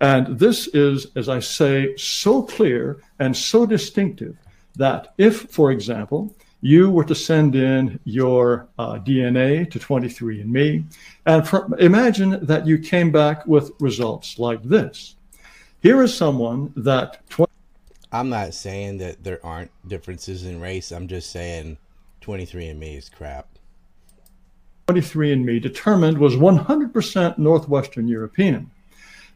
And 0.00 0.38
this 0.38 0.68
is, 0.68 1.06
as 1.16 1.28
I 1.28 1.40
say, 1.40 1.96
so 1.96 2.42
clear 2.42 3.00
and 3.18 3.36
so 3.36 3.64
distinctive 3.64 4.36
that 4.76 5.14
if, 5.18 5.50
for 5.50 5.70
example, 5.70 6.34
you 6.60 6.90
were 6.90 7.04
to 7.04 7.14
send 7.14 7.54
in 7.54 8.00
your 8.04 8.66
uh, 8.78 8.94
DNA 8.94 9.70
to 9.70 9.78
23andMe, 9.78 10.84
and 11.26 11.74
imagine 11.78 12.44
that 12.44 12.66
you 12.66 12.78
came 12.78 13.12
back 13.12 13.46
with 13.46 13.70
results 13.80 14.38
like 14.38 14.62
this. 14.62 15.16
Here 15.80 16.02
is 16.02 16.16
someone 16.16 16.72
that. 16.76 17.28
20- 17.28 17.46
I'm 18.10 18.30
not 18.30 18.54
saying 18.54 18.98
that 18.98 19.22
there 19.22 19.44
aren't 19.44 19.70
differences 19.86 20.44
in 20.44 20.60
race. 20.60 20.90
I'm 20.90 21.06
just 21.06 21.30
saying 21.30 21.76
23andMe 22.22 22.96
is 22.96 23.10
crap. 23.10 23.53
23andMe 24.88 25.62
determined 25.62 26.18
was 26.18 26.36
100% 26.36 27.38
Northwestern 27.38 28.06
European, 28.06 28.70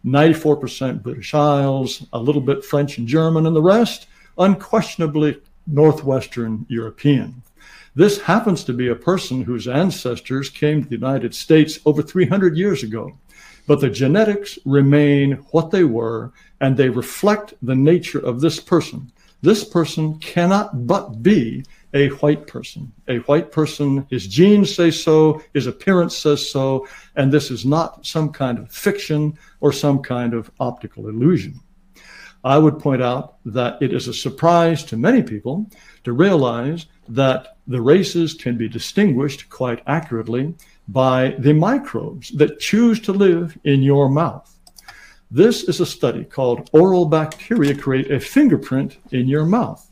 94% 0.04 1.02
British 1.02 1.32
Isles, 1.32 2.06
a 2.12 2.18
little 2.18 2.42
bit 2.42 2.64
French 2.64 2.98
and 2.98 3.08
German, 3.08 3.46
and 3.46 3.56
the 3.56 3.62
rest 3.62 4.08
unquestionably 4.36 5.40
Northwestern 5.66 6.66
European. 6.68 7.42
This 7.94 8.20
happens 8.20 8.62
to 8.64 8.74
be 8.74 8.88
a 8.88 8.94
person 8.94 9.42
whose 9.42 9.66
ancestors 9.66 10.50
came 10.50 10.82
to 10.82 10.88
the 10.88 10.96
United 10.96 11.34
States 11.34 11.80
over 11.86 12.02
300 12.02 12.56
years 12.56 12.82
ago. 12.82 13.16
But 13.66 13.80
the 13.80 13.90
genetics 13.90 14.58
remain 14.64 15.32
what 15.50 15.70
they 15.70 15.84
were, 15.84 16.32
and 16.60 16.76
they 16.76 16.90
reflect 16.90 17.54
the 17.62 17.74
nature 17.74 18.20
of 18.20 18.40
this 18.40 18.60
person. 18.60 19.10
This 19.40 19.64
person 19.64 20.18
cannot 20.18 20.86
but 20.86 21.22
be 21.22 21.64
a 21.94 22.08
white 22.08 22.46
person. 22.46 22.92
A 23.08 23.18
white 23.18 23.50
person, 23.50 24.06
his 24.10 24.26
genes 24.26 24.74
say 24.74 24.90
so, 24.90 25.42
his 25.54 25.66
appearance 25.66 26.16
says 26.16 26.50
so, 26.50 26.86
and 27.16 27.32
this 27.32 27.50
is 27.50 27.64
not 27.64 28.04
some 28.06 28.30
kind 28.30 28.58
of 28.58 28.70
fiction 28.70 29.38
or 29.60 29.72
some 29.72 30.02
kind 30.02 30.34
of 30.34 30.50
optical 30.60 31.08
illusion. 31.08 31.60
I 32.44 32.58
would 32.58 32.78
point 32.78 33.02
out 33.02 33.36
that 33.46 33.80
it 33.82 33.92
is 33.92 34.06
a 34.06 34.14
surprise 34.14 34.84
to 34.84 34.96
many 34.96 35.22
people 35.22 35.68
to 36.04 36.12
realize 36.12 36.86
that 37.08 37.56
the 37.66 37.80
races 37.80 38.34
can 38.34 38.56
be 38.56 38.68
distinguished 38.68 39.48
quite 39.50 39.82
accurately 39.86 40.54
by 40.86 41.34
the 41.38 41.52
microbes 41.52 42.30
that 42.30 42.60
choose 42.60 43.00
to 43.00 43.12
live 43.12 43.58
in 43.64 43.82
your 43.82 44.08
mouth. 44.08 44.54
This 45.30 45.64
is 45.64 45.80
a 45.80 45.86
study 45.86 46.24
called 46.24 46.70
Oral 46.72 47.04
Bacteria 47.04 47.74
Create 47.74 48.10
a 48.10 48.20
Fingerprint 48.20 48.96
in 49.10 49.26
Your 49.28 49.44
Mouth. 49.44 49.90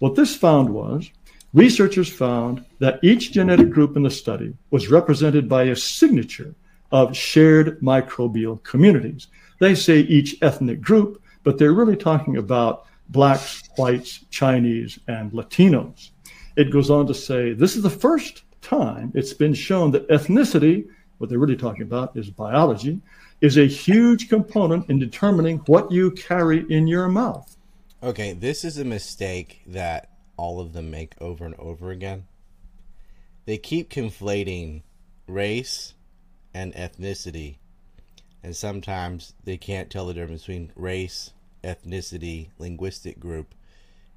What 0.00 0.14
this 0.14 0.36
found 0.36 0.68
was 0.68 1.10
Researchers 1.54 2.08
found 2.08 2.64
that 2.80 2.98
each 3.04 3.30
genetic 3.30 3.70
group 3.70 3.96
in 3.96 4.02
the 4.02 4.10
study 4.10 4.52
was 4.72 4.90
represented 4.90 5.48
by 5.48 5.62
a 5.62 5.76
signature 5.76 6.52
of 6.90 7.16
shared 7.16 7.78
microbial 7.78 8.60
communities. 8.64 9.28
They 9.60 9.76
say 9.76 10.00
each 10.00 10.36
ethnic 10.42 10.80
group, 10.80 11.22
but 11.44 11.56
they're 11.56 11.72
really 11.72 11.96
talking 11.96 12.38
about 12.38 12.86
blacks, 13.08 13.62
whites, 13.76 14.24
Chinese, 14.30 14.98
and 15.06 15.30
Latinos. 15.30 16.10
It 16.56 16.72
goes 16.72 16.90
on 16.90 17.06
to 17.06 17.14
say 17.14 17.52
this 17.52 17.76
is 17.76 17.82
the 17.82 17.90
first 17.90 18.42
time, 18.60 19.12
it's 19.14 19.32
been 19.32 19.54
shown 19.54 19.92
that 19.92 20.08
ethnicity, 20.08 20.88
what 21.18 21.30
they're 21.30 21.38
really 21.38 21.56
talking 21.56 21.82
about 21.82 22.16
is 22.16 22.30
biology, 22.30 23.00
is 23.40 23.58
a 23.58 23.66
huge 23.66 24.28
component 24.28 24.90
in 24.90 24.98
determining 24.98 25.58
what 25.66 25.92
you 25.92 26.10
carry 26.10 26.66
in 26.68 26.88
your 26.88 27.06
mouth. 27.06 27.56
Okay, 28.02 28.32
this 28.32 28.64
is 28.64 28.78
a 28.78 28.84
mistake 28.84 29.62
that 29.68 30.10
all 30.36 30.60
of 30.60 30.72
them 30.72 30.90
make 30.90 31.14
over 31.20 31.44
and 31.44 31.54
over 31.56 31.90
again. 31.90 32.26
They 33.46 33.58
keep 33.58 33.90
conflating 33.90 34.82
race 35.26 35.94
and 36.52 36.74
ethnicity, 36.74 37.56
and 38.42 38.56
sometimes 38.56 39.34
they 39.44 39.56
can't 39.56 39.90
tell 39.90 40.06
the 40.06 40.14
difference 40.14 40.42
between 40.42 40.72
race, 40.74 41.32
ethnicity, 41.62 42.48
linguistic 42.58 43.18
group, 43.20 43.54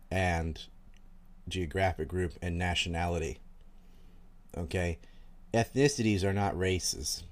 and 0.10 0.62
geographic 1.48 2.08
group 2.08 2.34
and 2.42 2.58
nationality. 2.58 3.40
Okay? 4.56 5.00
Ethnicities 5.54 6.24
are 6.24 6.34
not 6.34 6.58
races. 6.58 7.24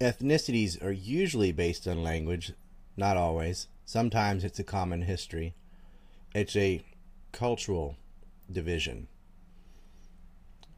Ethnicities 0.00 0.82
are 0.82 0.92
usually 0.92 1.52
based 1.52 1.86
on 1.86 2.02
language, 2.02 2.52
not 2.96 3.16
always. 3.16 3.68
Sometimes 3.84 4.44
it's 4.44 4.58
a 4.58 4.64
common 4.64 5.02
history. 5.02 5.54
It's 6.34 6.56
a 6.56 6.82
cultural 7.32 7.96
division, 8.50 9.08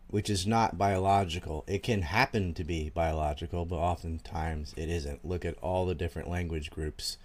which 0.08 0.30
is 0.30 0.46
not 0.46 0.78
biological. 0.78 1.64
It 1.66 1.82
can 1.82 2.02
happen 2.02 2.54
to 2.54 2.64
be 2.64 2.90
biological, 2.90 3.64
but 3.64 3.76
oftentimes 3.76 4.74
it 4.76 4.88
isn't. 4.88 5.24
Look 5.24 5.44
at 5.44 5.58
all 5.58 5.86
the 5.86 5.94
different 5.94 6.28
language 6.28 6.70
groups 6.70 7.18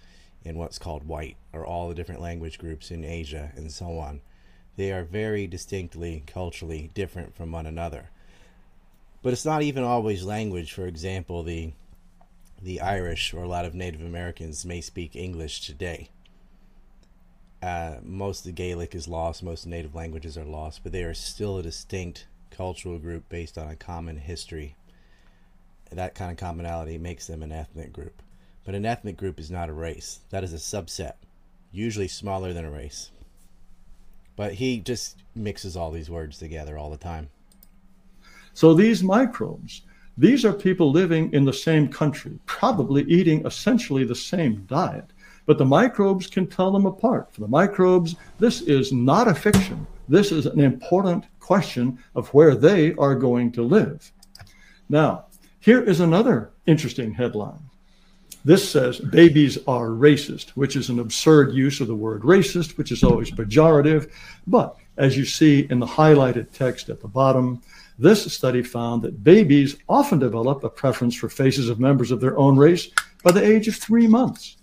in 0.44 0.58
what's 0.58 0.78
called 0.78 1.08
white, 1.08 1.36
or 1.52 1.64
all 1.64 1.88
the 1.88 1.94
different 1.94 2.20
language 2.20 2.58
groups 2.58 2.90
in 2.90 3.04
Asia, 3.04 3.52
and 3.56 3.72
so 3.72 3.98
on. 3.98 4.20
They 4.76 4.92
are 4.92 5.04
very 5.04 5.46
distinctly 5.46 6.22
culturally 6.26 6.90
different 6.94 7.34
from 7.34 7.52
one 7.52 7.66
another. 7.66 8.10
But 9.22 9.32
it's 9.32 9.44
not 9.44 9.62
even 9.62 9.84
always 9.84 10.24
language. 10.24 10.72
For 10.72 10.86
example, 10.86 11.42
the 11.42 11.72
the 12.60 12.80
Irish 12.80 13.32
or 13.34 13.42
a 13.42 13.48
lot 13.48 13.64
of 13.64 13.74
Native 13.74 14.00
Americans 14.00 14.64
may 14.64 14.80
speak 14.80 15.16
English 15.16 15.66
today. 15.66 16.08
Uh, 17.64 17.98
most 18.02 18.40
of 18.40 18.44
the 18.44 18.52
Gaelic 18.52 18.94
is 18.94 19.08
lost, 19.08 19.42
most 19.42 19.66
native 19.66 19.94
languages 19.94 20.36
are 20.36 20.44
lost, 20.44 20.82
but 20.82 20.92
they 20.92 21.02
are 21.02 21.14
still 21.14 21.56
a 21.56 21.62
distinct 21.62 22.26
cultural 22.50 22.98
group 22.98 23.26
based 23.30 23.56
on 23.56 23.68
a 23.68 23.74
common 23.74 24.18
history. 24.18 24.76
That 25.90 26.14
kind 26.14 26.30
of 26.30 26.36
commonality 26.36 26.98
makes 26.98 27.26
them 27.26 27.42
an 27.42 27.52
ethnic 27.52 27.90
group. 27.90 28.20
But 28.66 28.74
an 28.74 28.84
ethnic 28.84 29.16
group 29.16 29.40
is 29.40 29.50
not 29.50 29.70
a 29.70 29.72
race, 29.72 30.20
that 30.28 30.44
is 30.44 30.52
a 30.52 30.58
subset, 30.58 31.14
usually 31.72 32.06
smaller 32.06 32.52
than 32.52 32.66
a 32.66 32.70
race. 32.70 33.10
But 34.36 34.52
he 34.52 34.80
just 34.80 35.22
mixes 35.34 35.74
all 35.74 35.90
these 35.90 36.10
words 36.10 36.36
together 36.36 36.76
all 36.76 36.90
the 36.90 36.98
time. 36.98 37.30
So 38.52 38.74
these 38.74 39.02
microbes, 39.02 39.80
these 40.18 40.44
are 40.44 40.52
people 40.52 40.90
living 40.90 41.32
in 41.32 41.46
the 41.46 41.52
same 41.54 41.88
country, 41.88 42.38
probably 42.44 43.04
eating 43.04 43.46
essentially 43.46 44.04
the 44.04 44.14
same 44.14 44.66
diet, 44.66 45.13
but 45.46 45.58
the 45.58 45.64
microbes 45.64 46.26
can 46.26 46.46
tell 46.46 46.70
them 46.70 46.86
apart. 46.86 47.32
For 47.32 47.40
the 47.40 47.48
microbes, 47.48 48.16
this 48.38 48.62
is 48.62 48.92
not 48.92 49.28
a 49.28 49.34
fiction. 49.34 49.86
This 50.08 50.32
is 50.32 50.46
an 50.46 50.60
important 50.60 51.24
question 51.40 51.98
of 52.14 52.28
where 52.28 52.54
they 52.54 52.94
are 52.94 53.14
going 53.14 53.52
to 53.52 53.62
live. 53.62 54.12
Now, 54.88 55.26
here 55.60 55.82
is 55.82 56.00
another 56.00 56.50
interesting 56.66 57.12
headline. 57.12 57.60
This 58.44 58.68
says 58.68 59.00
babies 59.00 59.56
are 59.66 59.88
racist, 59.88 60.50
which 60.50 60.76
is 60.76 60.90
an 60.90 60.98
absurd 60.98 61.54
use 61.54 61.80
of 61.80 61.86
the 61.86 61.94
word 61.94 62.22
racist, 62.22 62.76
which 62.76 62.92
is 62.92 63.02
always 63.02 63.30
pejorative. 63.30 64.10
But 64.46 64.76
as 64.98 65.16
you 65.16 65.24
see 65.24 65.66
in 65.70 65.78
the 65.78 65.86
highlighted 65.86 66.52
text 66.52 66.90
at 66.90 67.00
the 67.00 67.08
bottom, 67.08 67.62
this 67.98 68.30
study 68.32 68.62
found 68.62 69.00
that 69.02 69.24
babies 69.24 69.76
often 69.88 70.18
develop 70.18 70.62
a 70.62 70.68
preference 70.68 71.14
for 71.14 71.30
faces 71.30 71.70
of 71.70 71.80
members 71.80 72.10
of 72.10 72.20
their 72.20 72.36
own 72.36 72.56
race 72.56 72.90
by 73.22 73.32
the 73.32 73.42
age 73.42 73.66
of 73.66 73.76
three 73.76 74.06
months. 74.06 74.58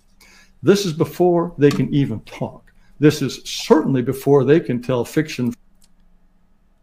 This 0.62 0.86
is 0.86 0.92
before 0.92 1.54
they 1.58 1.70
can 1.70 1.92
even 1.92 2.20
talk. 2.20 2.72
This 2.98 3.20
is 3.20 3.40
certainly 3.44 4.02
before 4.02 4.44
they 4.44 4.60
can 4.60 4.80
tell 4.80 5.04
fiction. 5.04 5.54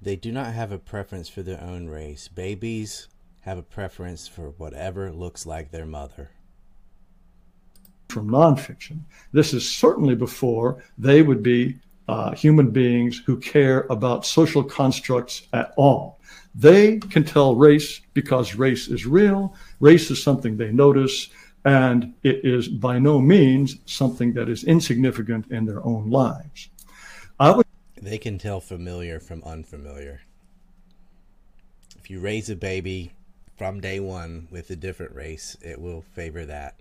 They 0.01 0.15
do 0.15 0.31
not 0.31 0.53
have 0.53 0.71
a 0.71 0.79
preference 0.79 1.29
for 1.29 1.43
their 1.43 1.61
own 1.61 1.87
race. 1.87 2.27
Babies 2.27 3.07
have 3.41 3.57
a 3.57 3.63
preference 3.63 4.27
for 4.27 4.49
whatever 4.51 5.11
looks 5.11 5.45
like 5.45 5.71
their 5.71 5.85
mother 5.85 6.31
from 8.09 8.29
nonfiction. 8.29 9.01
This 9.31 9.53
is 9.53 9.69
certainly 9.69 10.15
before 10.15 10.83
they 10.97 11.21
would 11.21 11.43
be 11.43 11.77
uh, 12.07 12.33
human 12.33 12.71
beings 12.71 13.21
who 13.25 13.37
care 13.37 13.85
about 13.91 14.25
social 14.25 14.63
constructs 14.63 15.43
at 15.53 15.73
all. 15.77 16.19
They 16.55 16.97
can 16.97 17.23
tell 17.23 17.55
race 17.55 18.01
because 18.15 18.55
race 18.55 18.87
is 18.87 19.05
real, 19.05 19.55
race 19.79 20.09
is 20.09 20.21
something 20.21 20.57
they 20.57 20.71
notice, 20.71 21.29
and 21.65 22.13
it 22.23 22.43
is 22.43 22.67
by 22.67 22.99
no 22.99 23.19
means 23.19 23.77
something 23.85 24.33
that 24.33 24.49
is 24.49 24.63
insignificant 24.63 25.51
in 25.51 25.65
their 25.65 25.83
own 25.85 26.09
lives. 26.09 26.69
Would... 27.39 27.65
they 28.01 28.17
can 28.17 28.37
tell 28.37 28.59
familiar 28.59 29.19
from 29.19 29.43
unfamiliar. 29.43 30.21
If 31.97 32.09
you 32.09 32.19
raise 32.19 32.49
a 32.49 32.55
baby 32.55 33.11
from 33.57 33.81
day 33.81 33.99
one 33.99 34.47
with 34.51 34.69
a 34.69 34.75
different 34.75 35.13
race, 35.13 35.57
it 35.61 35.79
will 35.79 36.01
favor 36.01 36.45
that 36.45 36.75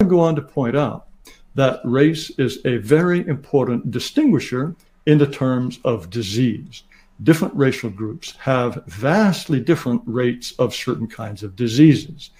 I 0.00 0.04
go 0.04 0.20
on 0.20 0.34
to 0.36 0.42
point 0.42 0.76
out 0.76 1.08
that 1.54 1.80
race 1.84 2.30
is 2.38 2.58
a 2.64 2.78
very 2.78 3.26
important 3.26 3.90
distinguisher 3.90 4.74
in 5.04 5.18
the 5.18 5.26
terms 5.26 5.78
of 5.84 6.08
disease. 6.08 6.84
Different 7.22 7.54
racial 7.54 7.90
groups 7.90 8.34
have 8.38 8.82
vastly 8.86 9.60
different 9.60 10.00
rates 10.06 10.52
of 10.58 10.74
certain 10.74 11.06
kinds 11.06 11.42
of 11.42 11.54
diseases. 11.54 12.30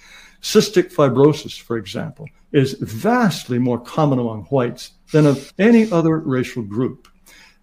Cystic 0.41 0.91
fibrosis, 0.93 1.59
for 1.59 1.77
example, 1.77 2.27
is 2.51 2.73
vastly 2.73 3.59
more 3.59 3.79
common 3.79 4.19
among 4.19 4.43
whites 4.45 4.91
than 5.11 5.25
of 5.25 5.53
any 5.59 5.91
other 5.91 6.17
racial 6.19 6.63
group. 6.63 7.07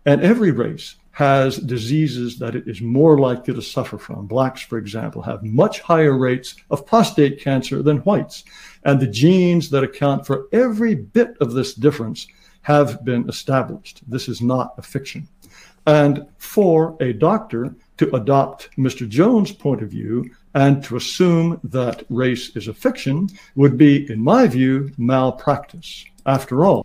And 0.06 0.22
every 0.22 0.52
race 0.52 0.96
has 1.18 1.56
diseases 1.58 2.38
that 2.38 2.54
it 2.54 2.68
is 2.68 2.80
more 2.80 3.18
likely 3.18 3.52
to 3.52 3.60
suffer 3.60 3.98
from. 3.98 4.26
Blacks, 4.28 4.62
for 4.62 4.78
example, 4.78 5.20
have 5.20 5.42
much 5.42 5.80
higher 5.80 6.16
rates 6.16 6.54
of 6.70 6.86
prostate 6.86 7.40
cancer 7.40 7.82
than 7.82 7.98
whites. 7.98 8.44
And 8.84 9.00
the 9.00 9.08
genes 9.08 9.68
that 9.70 9.82
account 9.82 10.24
for 10.24 10.46
every 10.52 10.94
bit 10.94 11.36
of 11.40 11.54
this 11.54 11.74
difference 11.74 12.28
have 12.62 13.04
been 13.04 13.28
established. 13.28 14.02
This 14.06 14.28
is 14.28 14.40
not 14.40 14.74
a 14.78 14.82
fiction. 14.82 15.26
And 15.86 16.26
for 16.36 16.96
a 17.00 17.12
doctor 17.12 17.74
to 17.96 18.14
adopt 18.14 18.70
Mr. 18.78 19.08
Jones' 19.08 19.50
point 19.50 19.82
of 19.82 19.90
view 19.90 20.30
and 20.58 20.82
to 20.82 20.96
assume 20.96 21.60
that 21.62 22.04
race 22.10 22.56
is 22.56 22.66
a 22.66 22.74
fiction 22.74 23.28
would 23.54 23.78
be, 23.78 24.10
in 24.10 24.20
my 24.20 24.44
view, 24.48 24.90
malpractice. 24.98 26.04
After 26.26 26.64
all, 26.64 26.84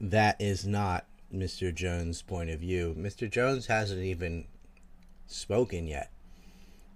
that 0.00 0.40
is 0.40 0.64
not 0.64 1.04
Mr. 1.34 1.74
Jones' 1.74 2.22
point 2.22 2.48
of 2.48 2.60
view. 2.60 2.94
Mr. 2.96 3.28
Jones 3.28 3.66
hasn't 3.66 4.02
even 4.02 4.44
spoken 5.26 5.88
yet, 5.88 6.12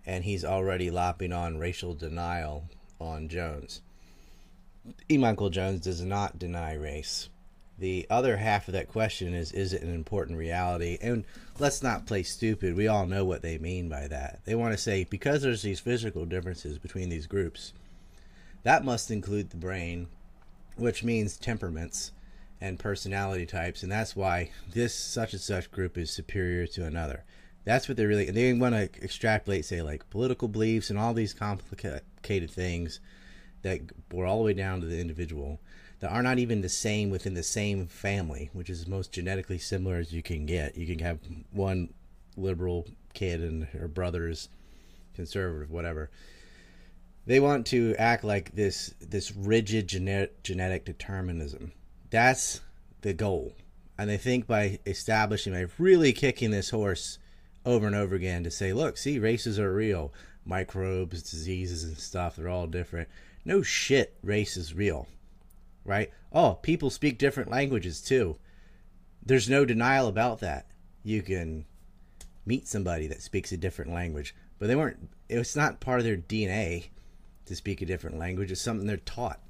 and 0.07 0.23
he's 0.23 0.45
already 0.45 0.93
lopping 0.93 1.33
on 1.33 1.59
racial 1.59 1.93
denial 1.93 2.69
on 3.01 3.29
Jones. 3.29 3.83
E. 5.09 5.19
Michael 5.19 5.51
Jones 5.51 5.81
does 5.81 6.03
not 6.03 6.39
deny 6.39 6.75
race. 6.75 7.31
The 7.79 8.07
other 8.11 8.37
half 8.37 8.69
of 8.69 8.75
that 8.75 8.89
question 8.89 9.35
is 9.35 9.51
is 9.53 9.73
it 9.73 9.83
an 9.83 9.95
important 9.95 10.39
reality? 10.39 10.99
And 11.01 11.25
let's 11.59 11.83
not 11.83 12.07
play 12.07 12.23
stupid. 12.23 12.77
We 12.77 12.87
all 12.87 13.07
know 13.07 13.25
what 13.25 13.43
they 13.43 13.59
mean 13.59 13.89
by 13.89 14.09
that. 14.09 14.41
They 14.45 14.55
want 14.55 14.73
to 14.73 14.79
say 14.79 15.05
because 15.05 15.43
there's 15.43 15.63
these 15.63 15.81
physical 15.81 16.27
differences 16.27 16.79
between 16.79 17.09
these 17.09 17.27
groups, 17.27 17.73
that 18.63 18.85
must 18.85 19.11
include 19.11 19.51
the 19.51 19.57
brain, 19.57 20.09
which 20.77 21.03
means 21.03 21.37
temperaments 21.37 22.13
and 22.61 22.79
personality 22.79 23.45
types, 23.45 23.83
and 23.83 23.91
that's 23.91 24.15
why 24.15 24.51
this 24.73 24.95
such 24.95 25.33
and 25.33 25.43
such 25.43 25.73
group 25.73 25.99
is 25.99 26.13
superior 26.13 26.67
to 26.69 26.87
another. 26.87 27.25
That's 27.65 27.89
what 27.89 27.97
they're 27.97 28.09
really. 28.09 28.31
They 28.31 28.53
want 28.53 28.75
to 28.75 28.89
extrapolate, 29.03 29.65
say, 29.65 29.83
like 29.83 30.09
political 30.11 30.47
beliefs 30.47 30.89
and 30.89 30.99
all 30.99 31.15
these 31.15 31.35
complicated 31.35 32.51
things 32.51 33.01
that 33.63 34.09
bore 34.09 34.27
all 34.27 34.39
the 34.39 34.45
way 34.45 34.55
down 34.55 34.81
to 34.81 34.87
the 34.87 35.01
individual 35.01 35.61
that 36.03 36.11
are 36.11 36.23
not 36.23 36.39
even 36.39 36.61
the 36.61 36.69
same 36.69 37.09
within 37.09 37.33
the 37.35 37.43
same 37.43 37.87
family, 37.87 38.51
which 38.53 38.69
is 38.69 38.87
most 38.87 39.13
genetically 39.13 39.59
similar 39.59 39.97
as 39.97 40.13
you 40.13 40.23
can 40.23 40.45
get. 40.45 40.77
You 40.77 40.87
can 40.87 40.99
have 40.99 41.21
one 41.53 41.95
liberal 42.37 42.87
kid 43.15 43.41
and 43.41 43.65
her 43.65 43.89
brother's 43.89 44.49
conservative, 45.15 45.71
whatever. 45.71 46.11
They 47.25 47.39
want 47.39 47.67
to 47.69 47.95
act 47.99 48.25
like 48.25 48.55
this 48.55 48.95
this 49.01 49.33
rigid 49.33 49.87
genetic 49.87 50.43
genetic 50.43 50.85
determinism 50.85 51.73
that's 52.13 52.61
the 53.01 53.15
goal. 53.15 53.55
And 53.99 54.11
they 54.11 54.19
think 54.19 54.47
by 54.47 54.79
establishing, 54.87 55.55
by 55.55 55.67
really 55.79 56.13
kicking 56.13 56.51
this 56.51 56.71
horse 56.71 57.19
over 57.65 57.87
and 57.87 57.97
over 57.97 58.15
again 58.15 58.45
to 58.45 58.51
say, 58.51 58.73
look, 58.73 58.99
see, 58.99 59.19
races 59.19 59.59
are 59.59 59.73
real. 59.73 60.13
Microbes, 60.45 61.23
diseases, 61.23 61.85
and 61.85 61.97
stuff, 61.97 62.37
they're 62.37 62.49
all 62.49 62.67
different. 62.67 63.09
No 63.45 63.63
shit, 63.63 64.15
race 64.23 64.57
is 64.59 64.75
real. 64.75 65.09
Right? 65.85 66.11
Oh, 66.33 66.55
people 66.63 66.91
speak 66.91 67.19
different 67.19 67.51
languages 67.51 68.01
too. 68.01 68.37
There's 69.25 69.49
no 69.49 69.65
denial 69.65 70.09
about 70.09 70.41
that. 70.41 70.67
You 71.05 71.23
can 71.23 71.65
meet 72.47 72.69
somebody 72.69 73.07
that 73.09 73.23
speaks 73.23 73.53
a 73.53 73.57
different 73.57 73.93
language, 73.93 74.35
but 74.59 74.67
they 74.67 74.77
weren't. 74.77 75.11
It 75.29 75.39
was 75.39 75.57
not 75.57 75.81
part 75.81 76.01
of 76.01 76.05
their 76.05 76.17
DNA 76.17 76.89
to 77.47 77.57
speak 77.57 77.83
a 77.83 77.87
different 77.87 78.19
language. 78.19 78.51
It's 78.51 78.61
something 78.61 78.87
they're 78.87 78.97
taught. 78.99 79.41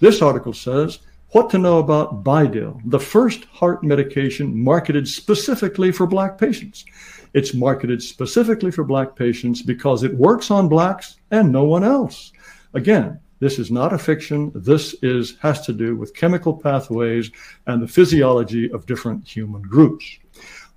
This 0.00 0.20
article 0.20 0.52
says 0.52 0.98
what 1.30 1.48
to 1.50 1.58
know 1.58 1.78
about 1.78 2.22
BiDil, 2.22 2.82
the 2.84 3.00
first 3.00 3.44
heart 3.46 3.82
medication 3.82 4.62
marketed 4.62 5.08
specifically 5.08 5.90
for 5.90 6.06
black 6.06 6.36
patients. 6.36 6.84
It's 7.32 7.54
marketed 7.54 8.02
specifically 8.02 8.70
for 8.70 8.84
black 8.84 9.16
patients 9.16 9.62
because 9.62 10.02
it 10.02 10.14
works 10.14 10.50
on 10.50 10.68
blacks 10.68 11.16
and 11.30 11.50
no 11.50 11.64
one 11.64 11.84
else. 11.84 12.32
Again, 12.74 13.20
this 13.38 13.58
is 13.58 13.70
not 13.70 13.92
a 13.92 13.98
fiction. 13.98 14.52
This 14.54 14.94
is 15.02 15.36
has 15.40 15.60
to 15.66 15.72
do 15.72 15.96
with 15.96 16.14
chemical 16.14 16.54
pathways 16.54 17.30
and 17.66 17.82
the 17.82 17.88
physiology 17.88 18.70
of 18.70 18.86
different 18.86 19.26
human 19.26 19.62
groups. 19.62 20.18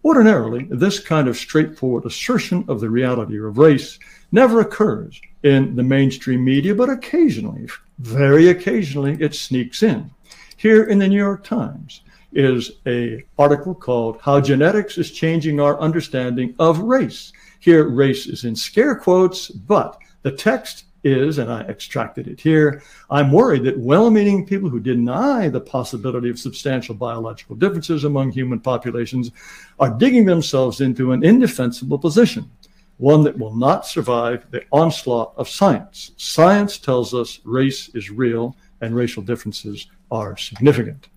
Ordinarily, 0.03 0.67
this 0.69 0.99
kind 0.99 1.27
of 1.27 1.37
straightforward 1.37 2.05
assertion 2.05 2.65
of 2.67 2.79
the 2.79 2.89
reality 2.89 3.39
of 3.39 3.57
race 3.57 3.97
never 4.31 4.59
occurs 4.59 5.19
in 5.43 5.75
the 5.75 5.83
mainstream 5.83 6.43
media, 6.43 6.75
but 6.75 6.89
occasionally, 6.89 7.67
very 7.99 8.49
occasionally, 8.49 9.17
it 9.19 9.33
sneaks 9.33 9.83
in. 9.83 10.11
Here 10.57 10.83
in 10.85 10.99
the 10.99 11.07
New 11.07 11.17
York 11.17 11.43
Times 11.43 12.01
is 12.33 12.71
a 12.85 13.23
article 13.37 13.73
called 13.73 14.19
How 14.21 14.41
Genetics 14.41 14.97
is 14.97 15.11
Changing 15.11 15.59
Our 15.59 15.79
Understanding 15.79 16.55
of 16.59 16.79
Race. 16.79 17.31
Here, 17.59 17.87
race 17.87 18.27
is 18.27 18.43
in 18.43 18.55
scare 18.55 18.95
quotes, 18.95 19.49
but 19.49 19.97
the 20.23 20.31
text 20.31 20.85
is, 21.05 21.37
and 21.37 21.51
I 21.51 21.61
extracted 21.61 22.27
it 22.27 22.41
here, 22.41 22.81
I'm 23.09 23.31
worried 23.31 23.63
that 23.63 23.77
well 23.77 24.09
meaning 24.09 24.45
people 24.45 24.69
who 24.69 24.79
deny 24.79 25.47
the 25.47 25.61
possibility 25.61 26.29
of 26.29 26.39
substantial 26.39 26.95
biological 26.95 27.55
differences 27.55 28.03
among 28.03 28.31
human 28.31 28.59
populations 28.59 29.31
are 29.79 29.91
digging 29.91 30.25
themselves 30.25 30.81
into 30.81 31.11
an 31.11 31.23
indefensible 31.23 31.99
position 31.99 32.49
one 32.97 33.23
that 33.23 33.37
will 33.37 33.55
not 33.55 33.85
survive 33.85 34.45
the 34.51 34.63
onslaught 34.71 35.33
of 35.37 35.49
science. 35.49 36.11
Science 36.17 36.77
tells 36.77 37.13
us 37.13 37.39
race 37.43 37.89
is 37.89 38.09
real 38.09 38.55
and 38.81 38.95
racial 38.95 39.21
differences 39.21 39.87
are 40.11 40.37
significant. 40.37 41.09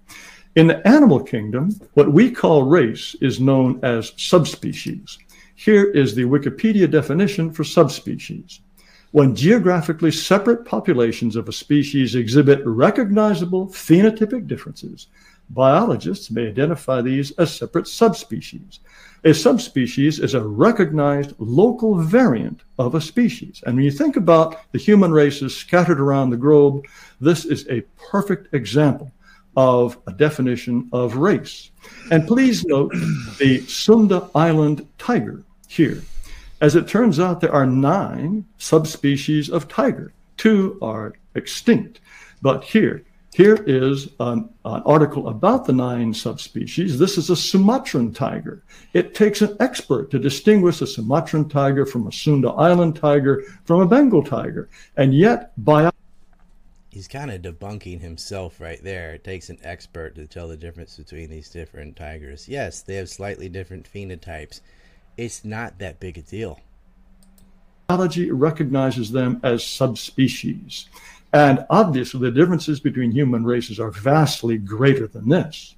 In 0.57 0.66
the 0.66 0.87
animal 0.88 1.22
kingdom, 1.22 1.79
what 1.94 2.12
we 2.12 2.31
call 2.31 2.64
race 2.64 3.14
is 3.20 3.38
known 3.38 3.79
as 3.85 4.12
subspecies. 4.16 5.18
Here 5.55 5.85
is 5.90 6.14
the 6.14 6.24
Wikipedia 6.24 6.90
definition 6.90 7.53
for 7.53 7.64
subspecies. 7.64 8.61
When 9.12 9.35
geographically 9.35 10.11
separate 10.11 10.66
populations 10.66 11.35
of 11.35 11.49
a 11.49 11.53
species 11.53 12.14
exhibit 12.14 12.61
recognizable 12.66 13.68
phenotypic 13.68 14.47
differences, 14.47 15.07
biologists 15.49 16.31
may 16.31 16.49
identify 16.49 17.01
these 17.01 17.31
as 17.33 17.55
separate 17.55 17.88
subspecies. 17.88 18.81
A 19.25 19.33
subspecies 19.33 20.21
is 20.21 20.35
a 20.35 20.47
recognized 20.47 21.35
local 21.38 21.94
variant 21.94 22.61
of 22.79 22.94
a 22.94 23.01
species. 23.01 23.62
And 23.66 23.77
when 23.77 23.85
you 23.87 23.90
think 23.90 24.16
about 24.16 24.71
the 24.73 24.79
human 24.79 25.11
races 25.11 25.57
scattered 25.57 26.01
around 26.01 26.29
the 26.29 26.37
globe, 26.37 26.85
this 27.18 27.47
is 27.47 27.66
a 27.68 27.81
perfect 28.11 28.53
example 28.55 29.11
of 29.57 29.99
a 30.07 30.12
definition 30.12 30.88
of 30.92 31.16
race. 31.16 31.71
And 32.11 32.29
please 32.29 32.64
note 32.66 32.92
the 33.38 33.64
Sunda 33.66 34.29
Island 34.35 34.87
tiger 34.99 35.42
here. 35.66 36.03
As 36.61 36.75
it 36.75 36.88
turns 36.88 37.21
out, 37.21 37.40
there 37.40 37.53
are 37.53 37.66
nine 37.66 38.44
subspecies 38.59 39.49
of 39.49 39.68
tiger. 39.68 40.12
Two 40.37 40.79
are 40.83 41.14
extinct. 41.35 42.01
But 42.42 42.64
here, 42.64 43.05
here 43.33 43.62
is 43.66 44.09
an, 44.18 44.49
an, 44.64 44.83
article 44.85 45.29
about 45.29 45.66
the 45.66 45.73
nine 45.73 46.12
subspecies. 46.12 46.99
This 46.99 47.16
is 47.16 47.31
a 47.31 47.37
Sumatran 47.37 48.12
tiger. 48.12 48.64
It 48.92 49.14
takes 49.14 49.40
an 49.42 49.57
expert 49.61 50.11
to 50.11 50.18
distinguish 50.18 50.81
a 50.81 50.87
Sumatran 50.87 51.49
tiger 51.49 51.87
from 51.87 52.07
a 52.09 52.12
Sunda 52.12 52.51
Island 52.51 52.97
tiger 52.97 53.42
from 53.64 53.81
a 53.81 53.87
Bengal 53.87 54.25
tiger. 54.25 54.68
And 54.97 55.14
yet, 55.14 55.53
by 55.64 55.90
He's 56.90 57.07
kind 57.07 57.31
of 57.31 57.42
debunking 57.42 58.01
himself 58.01 58.61
right 58.61 58.83
there. 58.83 59.14
It 59.14 59.23
takes 59.23 59.51
an 59.51 59.59
expert 59.62 60.16
to 60.16 60.27
tell 60.27 60.49
the 60.49 60.57
difference 60.57 60.97
between 60.97 61.31
these 61.31 61.51
different 61.51 61.94
tigers. 61.94 62.49
Yes, 62.49 62.81
they 62.81 62.97
have 62.97 63.09
slightly 63.09 63.49
different 63.49 63.88
phenotypes. 63.92 64.61
It's 65.18 65.44
not 65.44 65.81
that 65.81 65.98
big 65.98 66.16
a 66.16 66.22
deal. 66.22 66.61
Biology 67.88 68.31
recognizes 68.31 69.11
them 69.11 69.40
as 69.42 69.66
subspecies. 69.66 70.88
And 71.33 71.66
obviously, 71.70 72.20
the 72.20 72.31
differences 72.31 72.78
between 72.78 73.11
human 73.11 73.44
races 73.44 73.81
are 73.81 73.90
vastly 73.90 74.59
greater 74.59 75.09
than 75.09 75.28
this. 75.28 75.74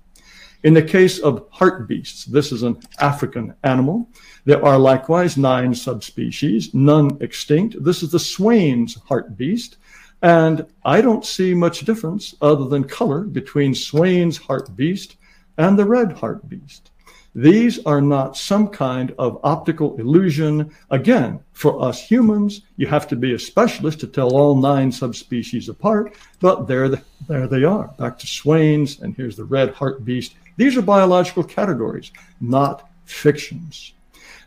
In 0.63 0.75
the 0.75 0.83
case 0.83 1.19
of 1.21 1.51
hartebeests, 1.51 2.27
this 2.27 2.53
is 2.53 2.63
an 2.63 2.81
African 3.01 3.55
animal. 3.65 4.11
There 4.45 4.63
are 4.63 4.79
likewise 4.79 5.39
nine 5.39 5.75
subspecies, 5.75 6.75
none 6.75 7.17
extinct. 7.23 7.83
This 7.83 8.03
is 8.03 8.11
the 8.13 8.19
Swain's 8.19 8.97
hartebeest. 8.97 9.77
And 10.21 10.67
I 10.85 11.01
don't 11.01 11.25
see 11.25 11.55
much 11.55 11.81
difference 11.81 12.35
other 12.43 12.67
than 12.67 12.85
color 12.85 13.23
between 13.23 13.75
Swain's 13.75 14.39
hartebeest 14.39 15.17
and 15.57 15.79
the 15.79 15.87
red 15.87 16.11
hartebeest. 16.11 16.90
These 17.35 17.79
are 17.87 18.01
not 18.01 18.37
some 18.37 18.69
kind 18.69 19.15
of 19.19 19.39
optical 19.45 19.97
illusion. 19.99 20.75
Again, 20.91 21.41
for 21.53 21.81
us 21.81 22.01
humans, 22.03 22.63
you 22.77 22.89
have 22.89 23.07
to 23.09 23.17
be 23.17 23.35
a 23.35 23.39
specialist 23.39 24.01
to 24.01 24.09
tell 24.09 24.35
all 24.35 24.57
nine 24.57 24.91
subspecies 24.91 25.69
apart, 25.69 26.17
but 26.41 26.67
there, 26.67 26.89
the, 26.89 27.03
there 27.29 27.47
they 27.47 27.63
are. 27.63 27.89
Back 27.99 28.19
to 28.19 28.27
Swain's, 28.27 29.01
and 29.01 29.15
here's 29.15 29.37
the 29.37 29.45
red 29.45 29.75
hartebeest. 29.75 30.35
These 30.57 30.77
are 30.77 30.83
biological 30.83 31.45
categories, 31.45 32.11
not 32.41 32.89
fictions. 33.05 33.93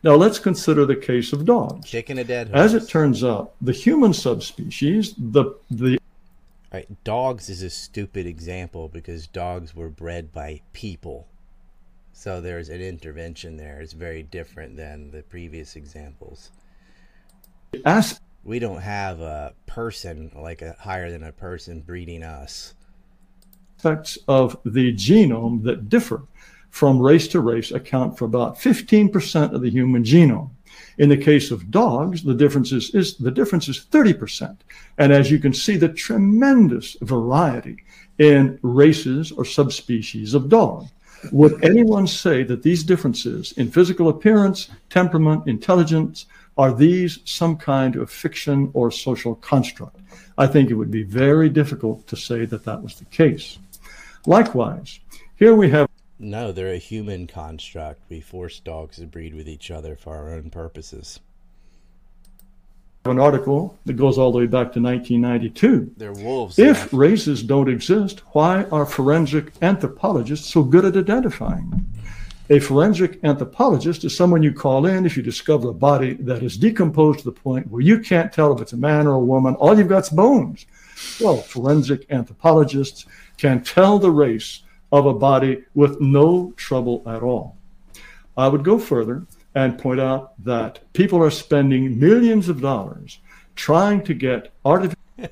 Now 0.04 0.16
let's 0.16 0.38
consider 0.38 0.86
the 0.86 0.98
case 0.98 1.32
of 1.32 1.46
dogs. 1.46 1.90
Chicken 1.90 2.18
a 2.18 2.26
dead 2.26 2.50
horse. 2.50 2.60
As 2.60 2.74
it 2.74 2.90
turns 2.90 3.24
out, 3.24 3.54
the 3.62 3.72
human 3.72 4.14
subspecies, 4.14 5.14
the 5.18 5.56
the 5.72 5.98
Right, 6.74 7.04
dogs 7.04 7.50
is 7.50 7.62
a 7.62 7.70
stupid 7.70 8.26
example 8.26 8.90
because 8.90 9.28
dogs 9.28 9.76
were 9.76 9.90
bred 9.90 10.34
by 10.34 10.62
people. 10.74 11.28
So 12.14 12.40
there's 12.40 12.70
an 12.70 12.82
intervention 12.82 13.58
there. 13.58 13.82
It's 13.82 13.94
very 13.94 14.24
different 14.24 14.78
than 14.78 15.12
the 15.12 15.24
previous 15.24 15.76
examples. 15.76 16.52
as 17.84 18.22
We 18.44 18.60
don't 18.60 18.82
have 18.82 19.20
a 19.20 19.54
person 19.66 20.32
like 20.36 20.62
a 20.62 20.76
higher 20.80 21.12
than 21.12 21.24
a 21.24 21.32
person 21.32 21.82
breeding 21.82 22.24
us. 22.24 22.76
aspects 23.78 24.18
of 24.28 24.58
the 24.64 24.94
genome 24.94 25.64
that 25.64 25.90
differ 25.90 26.24
from 26.70 27.00
race 27.00 27.28
to 27.28 27.40
race 27.40 27.72
account 27.72 28.18
for 28.18 28.26
about 28.26 28.56
15% 28.58 29.54
of 29.54 29.62
the 29.62 29.70
human 29.70 30.04
genome. 30.04 30.52
In 30.98 31.10
the 31.10 31.18
case 31.18 31.52
of 31.52 31.70
dogs, 31.70 32.24
the 32.24 32.34
difference 32.34 32.72
is, 32.72 32.94
is 32.96 33.18
the 33.18 33.32
difference 33.32 33.68
is 33.68 33.86
30%. 33.92 34.58
And 34.98 35.12
as 35.12 35.30
you 35.30 35.40
can 35.40 35.54
see, 35.54 35.78
the 35.78 35.90
tremendous 35.90 36.96
variety 37.02 37.84
in 38.18 38.60
races 38.62 39.32
or 39.32 39.46
subspecies 39.46 40.34
of 40.34 40.50
dog. 40.50 40.88
Would 41.32 41.64
anyone 41.64 42.08
say 42.08 42.44
that 42.44 42.64
these 42.64 42.84
differences 42.84 43.54
in 43.54 43.72
physical 43.72 44.10
appearance, 44.10 44.70
temperament, 44.90 45.48
intelligence, 45.48 46.26
are 46.58 46.74
these 46.74 47.20
some 47.26 47.58
kind 47.58 47.96
of 47.96 48.12
fiction 48.12 48.70
or 48.74 48.92
social 48.92 49.36
construct? 49.36 50.00
I 50.38 50.48
think 50.48 50.70
it 50.70 50.76
would 50.76 50.92
be 50.92 51.04
very 51.04 51.50
difficult 51.50 52.08
to 52.08 52.16
say 52.16 52.46
that 52.46 52.66
that 52.66 52.82
was 52.82 52.96
the 52.96 53.06
case. 53.06 53.58
Likewise, 54.26 55.00
here 55.36 55.56
we 55.56 55.70
have 55.72 55.88
No, 56.20 56.52
they're 56.52 56.74
a 56.74 56.78
human 56.78 57.28
construct. 57.28 58.02
We 58.10 58.22
force 58.22 58.60
dogs 58.60 58.98
to 58.98 59.08
breed 59.08 59.34
with 59.34 59.48
each 59.48 59.72
other 59.72 59.96
for 59.96 60.16
our 60.16 60.34
own 60.34 60.50
purposes. 60.50 61.20
An 63.06 63.20
article 63.20 63.78
that 63.86 63.94
goes 63.94 64.18
all 64.18 64.32
the 64.32 64.38
way 64.38 64.46
back 64.46 64.72
to 64.72 64.82
1992. 64.82 65.94
They're 65.98 66.14
wolves. 66.14 66.58
If 66.58 66.78
yeah. 66.78 66.88
races 66.94 67.44
don't 67.44 67.68
exist, 67.68 68.22
why 68.32 68.64
are 68.66 68.86
forensic 68.86 69.52
anthropologists 69.62 70.50
so 70.50 70.64
good 70.64 70.86
at 70.86 70.96
identifying? 70.96 71.86
A 72.50 72.60
forensic 72.60 73.20
anthropologist 73.24 74.06
is 74.06 74.16
someone 74.16 74.42
you 74.42 74.54
call 74.54 74.86
in 74.86 75.06
if 75.06 75.18
you 75.18 75.24
discover 75.24 75.70
a 75.70 75.74
body 75.74 76.14
that 76.14 76.44
is 76.44 76.56
decomposed 76.56 77.20
to 77.20 77.26
the 77.26 77.32
point 77.34 77.70
where 77.70 77.82
you 77.82 78.00
can't 78.00 78.32
tell 78.32 78.54
if 78.54 78.62
it's 78.62 78.74
a 78.74 78.78
man 78.78 79.06
or 79.06 79.16
a 79.16 79.20
woman. 79.20 79.56
All 79.56 79.78
you've 79.78 79.90
got 79.90 80.04
is 80.04 80.10
bones. 80.10 80.66
Well, 81.20 81.38
forensic 81.38 82.06
anthropologists 82.10 83.06
can 83.38 83.64
tell 83.64 84.00
the 84.00 84.12
race 84.12 84.64
of 84.94 85.06
a 85.08 85.14
body 85.14 85.66
with 85.74 86.00
no 86.00 86.54
trouble 86.56 87.04
at 87.06 87.22
all. 87.22 87.58
I 88.38 88.48
would 88.48 88.64
go 88.64 88.80
further 88.80 89.26
and 89.56 89.78
point 89.78 90.00
out 90.00 90.34
that 90.44 90.80
people 90.94 91.22
are 91.22 91.30
spending 91.30 92.00
millions 92.00 92.50
of 92.50 92.62
dollars 92.62 93.20
trying 93.56 94.04
to 94.04 94.14
get 94.14 94.52
artificial 94.66 95.00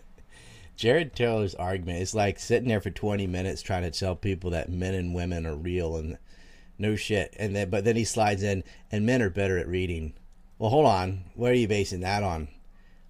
Jared 0.75 1.15
Taylor's 1.15 1.55
argument 1.55 2.01
is 2.01 2.15
like 2.15 2.39
sitting 2.39 2.69
there 2.69 2.81
for 2.81 2.89
20 2.89 3.27
minutes 3.27 3.61
trying 3.61 3.83
to 3.83 3.91
tell 3.91 4.15
people 4.15 4.51
that 4.51 4.69
men 4.69 4.93
and 4.93 5.13
women 5.13 5.45
are 5.45 5.55
real 5.55 5.95
and 5.95 6.17
no 6.77 6.95
shit. 6.95 7.35
And 7.37 7.55
then, 7.55 7.69
but 7.69 7.83
then 7.83 7.95
he 7.95 8.03
slides 8.03 8.41
in, 8.41 8.63
and 8.91 9.05
men 9.05 9.21
are 9.21 9.29
better 9.29 9.59
at 9.59 9.67
reading. 9.67 10.13
Well, 10.57 10.71
hold 10.71 10.87
on. 10.87 11.25
What 11.35 11.51
are 11.51 11.55
you 11.55 11.67
basing 11.67 11.99
that 11.99 12.23
on? 12.23 12.47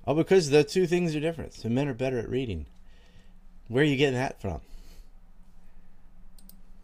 Oh, 0.06 0.14
because 0.14 0.50
the 0.50 0.66
two 0.66 0.88
things 0.88 1.16
are 1.16 1.22
different. 1.22 1.54
So 1.54 1.70
men 1.70 1.88
are 1.88 1.94
better 1.94 2.20
at 2.20 2.30
reading. 2.30 2.66
Where 3.70 3.84
are 3.84 3.88
you 3.88 3.96
getting 3.96 4.16
that 4.16 4.42
from? 4.42 4.60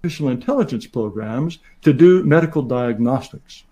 artificial 0.07 0.29
intelligence 0.29 0.87
programs 0.87 1.59
to 1.81 1.91
do 1.91 2.23
medical 2.23 2.61
diagnostics. 2.61 3.63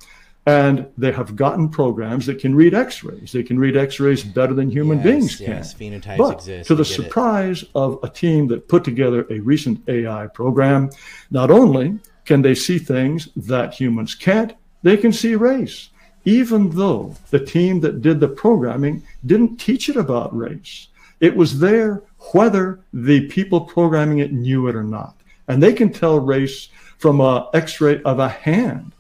And 0.48 0.86
they 0.96 1.12
have 1.12 1.36
gotten 1.36 1.70
programs 1.70 2.28
that 2.28 2.38
can 2.40 2.54
read 2.54 2.76
x 2.76 3.04
rays. 3.04 3.32
They 3.32 3.42
can 3.42 3.58
read 3.58 3.76
x 3.76 4.00
rays 4.00 4.24
better 4.24 4.54
than 4.54 4.70
human 4.70 5.00
Yes, 5.00 5.06
beings 5.06 5.42
yes, 5.42 5.74
can. 5.74 5.92
phenotypes 5.92 6.18
but 6.18 6.36
exist, 6.36 6.68
to 6.68 6.76
the 6.76 6.84
get 6.84 6.92
it. 6.92 6.94
surprise 6.94 7.66
of 7.74 8.00
a 8.04 8.10
team 8.10 8.48
that 8.50 8.68
put 8.68 8.84
together 8.84 9.26
a 9.32 9.40
recent 9.40 9.82
AI 9.90 10.28
program, 10.28 10.92
not 11.32 11.50
only 11.50 11.98
can 12.26 12.44
they 12.44 12.54
see 12.54 12.78
things 12.78 13.30
that 13.36 13.74
humans 13.74 14.14
can't, 14.14 14.54
they 14.84 14.98
can 14.98 15.12
see 15.12 15.36
race. 15.36 15.90
Even 16.26 16.70
though 16.72 17.16
the 17.32 17.40
team 17.44 17.80
that 17.82 18.02
did 18.02 18.20
the 18.20 18.28
programming 18.28 19.02
didn't 19.26 19.58
teach 19.58 19.90
it 19.90 19.96
about 19.96 20.36
race, 20.36 20.90
it 21.22 21.36
was 21.36 21.60
there 21.60 22.04
whether 22.34 22.80
the 22.94 23.28
people 23.28 23.62
programming 23.62 24.20
it 24.20 24.32
knew 24.32 24.68
it 24.68 24.76
or 24.76 24.84
not. 24.84 25.16
And 25.48 25.62
they 25.62 25.74
can 25.74 25.92
tell 25.92 26.20
race 26.20 26.70
from 26.98 27.20
a 27.20 27.50
x-ray 27.54 28.02
of 28.04 28.20
a 28.20 28.30
hand 28.30 28.92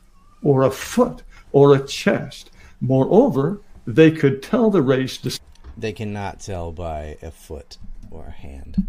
or 0.43 0.63
a 0.63 0.71
foot 0.71 1.23
or 1.55 1.73
a 1.73 1.87
chest. 1.87 2.51
Moreover, 2.81 3.61
they 3.87 4.11
could 4.11 4.43
tell 4.43 4.69
the 4.69 4.81
race 4.81 5.17
dis- 5.17 5.39
They 5.77 5.93
cannot 5.93 6.41
tell 6.41 6.73
by 6.73 7.17
a 7.21 7.31
foot 7.31 7.77
or 8.11 8.25
a 8.25 8.31
hand. 8.31 8.85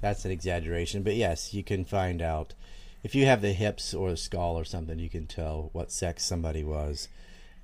That's 0.00 0.24
an 0.24 0.30
exaggeration, 0.30 1.02
but 1.02 1.16
yes, 1.16 1.52
you 1.52 1.62
can 1.62 1.84
find 1.84 2.22
out. 2.22 2.54
If 3.02 3.14
you 3.14 3.26
have 3.26 3.42
the 3.42 3.52
hips 3.52 3.92
or 3.92 4.10
the 4.10 4.16
skull 4.16 4.58
or 4.58 4.64
something, 4.64 4.98
you 4.98 5.10
can 5.10 5.26
tell 5.26 5.68
what 5.74 5.92
sex 5.92 6.24
somebody 6.24 6.64
was, 6.64 7.08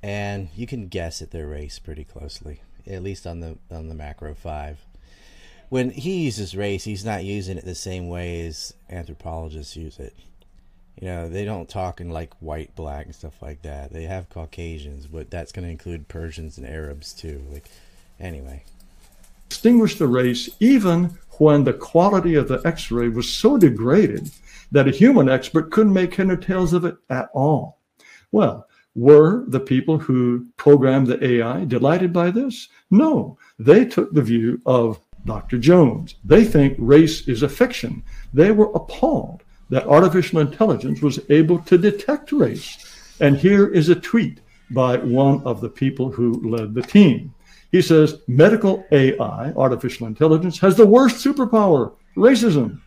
and 0.02 0.50
you 0.54 0.66
can 0.66 0.88
guess 0.88 1.22
at 1.22 1.30
their 1.30 1.46
race 1.48 1.78
pretty 1.78 2.04
closely, 2.04 2.60
at 2.86 3.02
least 3.02 3.26
on 3.26 3.40
the 3.40 3.56
on 3.70 3.88
the 3.88 3.94
macro 3.94 4.34
five. 4.34 4.84
When 5.70 5.88
he 5.90 6.24
uses 6.24 6.54
race, 6.54 6.84
he's 6.84 7.04
not 7.06 7.24
using 7.24 7.56
it 7.56 7.64
the 7.64 7.74
same 7.74 8.08
way 8.08 8.46
as 8.46 8.74
anthropologists 8.90 9.74
use 9.74 9.98
it. 9.98 10.14
You 10.98 11.08
know, 11.08 11.28
they 11.28 11.44
don't 11.44 11.68
talk 11.68 12.00
in 12.00 12.10
like 12.10 12.34
white, 12.40 12.74
black, 12.74 13.06
and 13.06 13.14
stuff 13.14 13.40
like 13.40 13.62
that. 13.62 13.92
They 13.92 14.04
have 14.04 14.28
Caucasians, 14.28 15.06
but 15.06 15.30
that's 15.30 15.52
going 15.52 15.64
to 15.64 15.70
include 15.70 16.08
Persians 16.08 16.58
and 16.58 16.66
Arabs 16.66 17.12
too. 17.12 17.42
Like, 17.50 17.70
anyway, 18.18 18.64
distinguish 19.48 19.96
the 19.96 20.06
race 20.06 20.50
even 20.60 21.18
when 21.38 21.64
the 21.64 21.72
quality 21.72 22.34
of 22.34 22.48
the 22.48 22.60
x-ray 22.66 23.08
was 23.08 23.28
so 23.28 23.56
degraded 23.56 24.30
that 24.72 24.88
a 24.88 24.92
human 24.92 25.28
expert 25.28 25.70
couldn't 25.70 25.92
make 25.92 26.14
head 26.14 26.30
or 26.30 26.36
tails 26.36 26.72
of 26.72 26.84
it 26.84 26.96
at 27.08 27.30
all. 27.32 27.78
Well, 28.30 28.66
were 28.94 29.44
the 29.48 29.60
people 29.60 29.98
who 29.98 30.46
programmed 30.56 31.06
the 31.06 31.24
AI 31.24 31.64
delighted 31.64 32.12
by 32.12 32.30
this? 32.30 32.68
No, 32.90 33.38
they 33.58 33.84
took 33.84 34.12
the 34.12 34.22
view 34.22 34.60
of 34.66 35.00
Dr. 35.24 35.58
Jones. 35.58 36.16
They 36.24 36.44
think 36.44 36.76
race 36.78 37.26
is 37.26 37.42
a 37.42 37.48
fiction. 37.48 38.02
They 38.34 38.50
were 38.50 38.70
appalled 38.74 39.42
that 39.70 39.86
artificial 39.86 40.40
intelligence 40.40 41.00
was 41.00 41.20
able 41.30 41.58
to 41.60 41.78
detect 41.78 42.32
race. 42.32 43.16
And 43.20 43.36
here 43.36 43.68
is 43.68 43.88
a 43.88 43.94
tweet 43.94 44.40
by 44.70 44.98
one 44.98 45.42
of 45.44 45.60
the 45.60 45.68
people 45.68 46.10
who 46.10 46.48
led 46.48 46.74
the 46.74 46.82
team. 46.82 47.34
He 47.72 47.80
says 47.80 48.20
medical 48.26 48.84
AI, 48.90 49.52
artificial 49.56 50.06
intelligence, 50.06 50.58
has 50.58 50.76
the 50.76 50.86
worst 50.86 51.24
superpower 51.24 51.92
racism. 52.16 52.80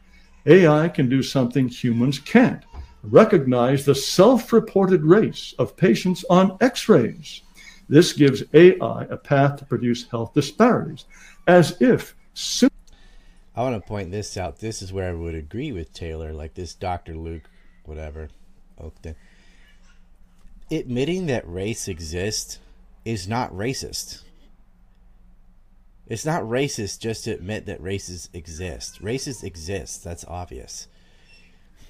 AI 0.46 0.90
can 0.90 1.08
do 1.08 1.24
something 1.24 1.70
humans 1.70 2.20
can't 2.20 2.64
recognize 3.04 3.86
the 3.86 3.96
self 3.96 4.52
reported 4.54 5.04
race 5.04 5.54
of 5.60 5.76
patients 5.76 6.24
on 6.30 6.58
x 6.62 6.88
rays. 6.88 7.42
This 7.90 8.14
gives 8.14 8.44
AI 8.54 9.04
a 9.10 9.18
path 9.18 9.58
to 9.58 9.66
produce 9.66 10.08
health 10.08 10.34
disparities, 10.34 11.06
as 11.48 11.82
if 11.82 12.16
I 13.56 13.62
want 13.62 13.82
to 13.82 13.88
point 13.88 14.12
this 14.12 14.36
out. 14.36 14.60
This 14.60 14.82
is 14.82 14.92
where 14.92 15.10
I 15.10 15.14
would 15.14 15.36
agree 15.36 15.72
with 15.72 15.94
Taylor, 15.94 16.34
like 16.34 16.56
this 16.56 16.74
Dr. 16.74 17.16
Luke, 17.16 17.50
whatever, 17.86 18.30
Oakden. 18.82 19.16
Admitting 20.72 21.28
that 21.28 21.48
race 21.48 21.88
exists 21.88 22.58
is 23.06 23.28
not 23.28 23.54
racist. 23.54 24.24
It's 26.08 26.26
not 26.26 26.44
racist 26.44 27.00
just 27.00 27.26
to 27.26 27.32
admit 27.32 27.66
that 27.68 27.82
races 27.82 28.30
exist. 28.34 29.00
Races 29.02 29.44
exist, 29.44 30.04
that's 30.04 30.26
obvious. 30.26 30.88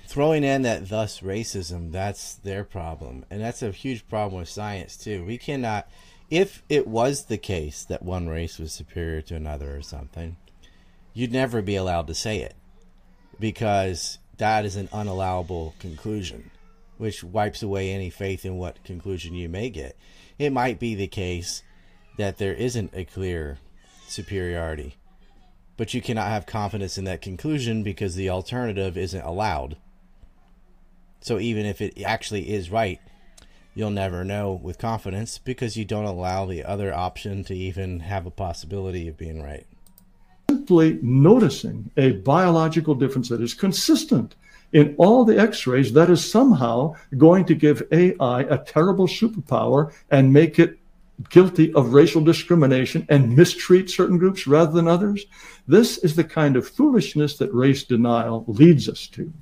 Throwing 0.06 0.44
in 0.44 0.64
that 0.64 0.90
thus 0.90 1.22
racism, 1.22 1.92
that's 1.92 2.36
their 2.36 2.64
problem. 2.64 3.26
And 3.32 3.42
that's 3.42 3.64
a 3.64 3.72
huge 3.72 4.08
problem 4.08 4.42
with 4.42 4.50
science, 4.50 4.98
too. 4.98 5.24
We 5.26 5.38
cannot, 5.38 5.88
if 6.30 6.62
it 6.68 6.88
was 6.88 7.26
the 7.26 7.38
case 7.38 7.86
that 7.86 8.04
one 8.04 8.28
race 8.28 8.60
was 8.60 8.74
superior 8.74 9.22
to 9.24 9.36
another 9.36 9.76
or 9.76 9.82
something, 9.82 10.36
you'd 11.14 11.32
never 11.32 11.62
be 11.62 11.76
allowed 11.76 12.08
to 12.08 12.16
say 12.16 12.40
it 12.40 12.56
because 13.40 14.18
that 14.38 14.66
is 14.66 14.76
an 14.76 14.88
unallowable 14.90 15.78
conclusion, 15.80 16.50
which 16.98 17.24
wipes 17.24 17.62
away 17.62 17.92
any 17.92 18.10
faith 18.10 18.46
in 18.46 18.58
what 18.58 18.84
conclusion 18.84 19.34
you 19.34 19.48
may 19.48 19.70
get. 19.70 19.96
It 20.40 20.52
might 20.52 20.80
be 20.80 20.96
the 20.96 21.08
case 21.08 21.64
that 22.18 22.38
there 22.38 22.54
isn't 22.54 22.94
a 22.94 23.06
clear 23.06 23.60
superiority, 24.08 24.96
but 25.78 25.94
you 25.94 26.02
cannot 26.02 26.30
have 26.30 26.46
confidence 26.46 26.98
in 26.98 27.06
that 27.06 27.22
conclusion 27.22 27.84
because 27.84 28.16
the 28.16 28.30
alternative 28.30 28.98
isn't 28.98 29.22
allowed. 29.22 29.78
So 31.22 31.40
even 31.40 31.66
if 31.66 31.82
it 31.82 32.02
actually 32.02 32.54
is 32.54 32.70
right, 32.70 33.00
you'll 33.76 33.92
never 33.92 34.24
know 34.24 34.52
with 34.52 34.78
confidence 34.78 35.38
because 35.38 35.78
you 35.78 35.86
don't 35.86 36.06
allow 36.06 36.46
the 36.46 36.64
other 36.64 36.94
option 36.94 37.44
to 37.46 37.56
even 37.56 38.02
have 38.02 38.26
a 38.26 38.32
possibility 38.32 39.08
of 39.08 39.18
being 39.18 39.42
right 39.42 39.66
simply 40.64 40.98
noticing 41.02 41.92
a 41.98 42.12
biological 42.12 42.96
difference 42.96 43.28
that 43.28 43.42
is 43.42 43.54
consistent 43.54 44.36
in 44.72 44.96
all 44.98 45.26
the 45.26 45.38
x 45.38 45.68
rays, 45.68 45.92
that 45.92 46.10
is 46.10 46.32
somehow 46.32 46.96
going 47.18 47.44
to 47.44 47.54
give 47.54 47.84
AI 47.92 48.42
a 48.44 48.58
terrible 48.60 49.06
superpower 49.06 49.94
and 50.10 50.32
make 50.32 50.60
it 50.60 50.80
guilty 51.30 51.74
of 51.74 51.94
racial 51.94 52.24
discrimination 52.24 53.06
and 53.10 53.36
mistreat 53.36 53.90
certain 53.90 54.18
groups 54.18 54.48
rather 54.48 54.72
than 54.72 54.88
others. 54.88 55.26
This 55.68 55.98
is 55.98 56.16
the 56.16 56.24
kind 56.24 56.56
of 56.56 56.66
foolishness 56.66 57.38
that 57.40 57.54
race 57.54 57.84
denial 57.84 58.46
leads 58.48 58.88
us 58.88 59.08
to. 59.08 59.34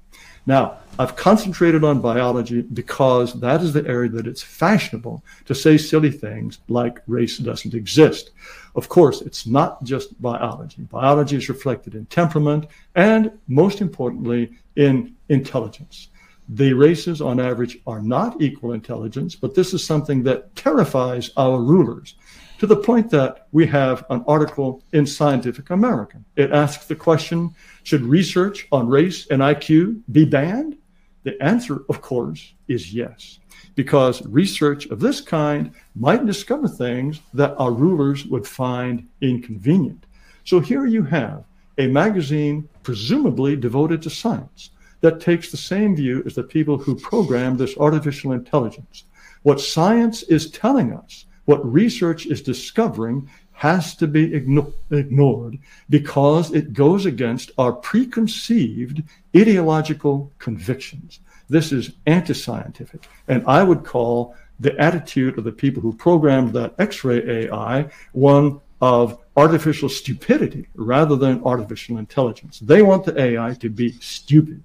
Now, 0.47 0.79
I've 0.97 1.15
concentrated 1.15 1.83
on 1.83 2.01
biology 2.01 2.63
because 2.63 3.39
that 3.39 3.61
is 3.61 3.73
the 3.73 3.87
area 3.87 4.09
that 4.09 4.25
it's 4.25 4.41
fashionable 4.41 5.23
to 5.45 5.53
say 5.53 5.77
silly 5.77 6.11
things 6.11 6.59
like 6.67 6.99
race 7.05 7.37
doesn't 7.37 7.75
exist. 7.75 8.31
Of 8.75 8.89
course, 8.89 9.21
it's 9.21 9.45
not 9.45 9.83
just 9.83 10.19
biology. 10.21 10.83
Biology 10.83 11.35
is 11.35 11.49
reflected 11.49 11.95
in 11.95 12.05
temperament 12.05 12.67
and, 12.95 13.31
most 13.47 13.81
importantly, 13.81 14.51
in 14.75 15.15
intelligence. 15.29 16.09
The 16.49 16.73
races, 16.73 17.21
on 17.21 17.39
average, 17.39 17.79
are 17.87 18.01
not 18.01 18.41
equal 18.41 18.73
intelligence, 18.73 19.35
but 19.35 19.55
this 19.55 19.73
is 19.73 19.85
something 19.85 20.23
that 20.23 20.55
terrifies 20.55 21.31
our 21.37 21.61
rulers 21.61 22.15
to 22.59 22.67
the 22.67 22.75
point 22.75 23.09
that 23.09 23.47
we 23.51 23.65
have 23.65 24.05
an 24.09 24.23
article 24.27 24.83
in 24.93 25.05
Scientific 25.05 25.69
American. 25.71 26.23
It 26.35 26.51
asks 26.51 26.85
the 26.85 26.95
question 26.95 27.55
Should 27.83 28.03
research 28.03 28.67
on 28.71 28.87
race 28.87 29.27
and 29.27 29.41
IQ 29.41 30.01
be 30.11 30.25
banned? 30.25 30.77
The 31.23 31.41
answer, 31.41 31.83
of 31.89 32.01
course, 32.01 32.53
is 32.67 32.93
yes, 32.93 33.39
because 33.75 34.25
research 34.27 34.85
of 34.87 34.99
this 34.99 35.21
kind 35.21 35.71
might 35.95 36.25
discover 36.25 36.67
things 36.67 37.21
that 37.33 37.55
our 37.57 37.71
rulers 37.71 38.25
would 38.25 38.47
find 38.47 39.07
inconvenient. 39.21 40.05
So 40.43 40.59
here 40.59 40.85
you 40.85 41.03
have 41.03 41.43
a 41.77 41.87
magazine 41.87 42.67
presumably 42.83 43.55
devoted 43.55 44.01
to 44.03 44.09
science 44.09 44.71
that 45.01 45.19
takes 45.19 45.49
the 45.49 45.57
same 45.57 45.95
view 45.95 46.23
as 46.25 46.35
the 46.35 46.43
people 46.43 46.77
who 46.77 46.95
programmed 46.95 47.57
this 47.59 47.77
artificial 47.77 48.33
intelligence. 48.33 49.05
What 49.43 49.59
science 49.59 50.23
is 50.23 50.51
telling 50.51 50.93
us 50.93 51.25
what 51.45 51.65
research 51.71 52.27
is 52.27 52.41
discovering 52.41 53.29
has 53.53 53.95
to 53.95 54.07
be 54.07 54.29
igno- 54.29 54.73
ignored 54.91 55.57
because 55.89 56.51
it 56.53 56.73
goes 56.73 57.05
against 57.05 57.51
our 57.57 57.73
preconceived 57.73 59.03
ideological 59.35 60.31
convictions. 60.39 61.19
This 61.51 61.73
is 61.73 61.91
anti 62.05 62.33
scientific. 62.33 63.09
And 63.27 63.43
I 63.45 63.61
would 63.61 63.83
call 63.83 64.35
the 64.61 64.73
attitude 64.79 65.37
of 65.37 65.43
the 65.43 65.51
people 65.51 65.81
who 65.81 65.91
programmed 65.91 66.53
that 66.53 66.73
X 66.79 67.03
ray 67.03 67.43
AI 67.43 67.89
one 68.13 68.61
of 68.79 69.19
artificial 69.35 69.89
stupidity 69.89 70.69
rather 70.75 71.17
than 71.17 71.43
artificial 71.43 71.97
intelligence. 71.97 72.59
They 72.59 72.81
want 72.81 73.03
the 73.03 73.19
AI 73.19 73.53
to 73.55 73.69
be 73.69 73.91
stupid. 73.99 74.63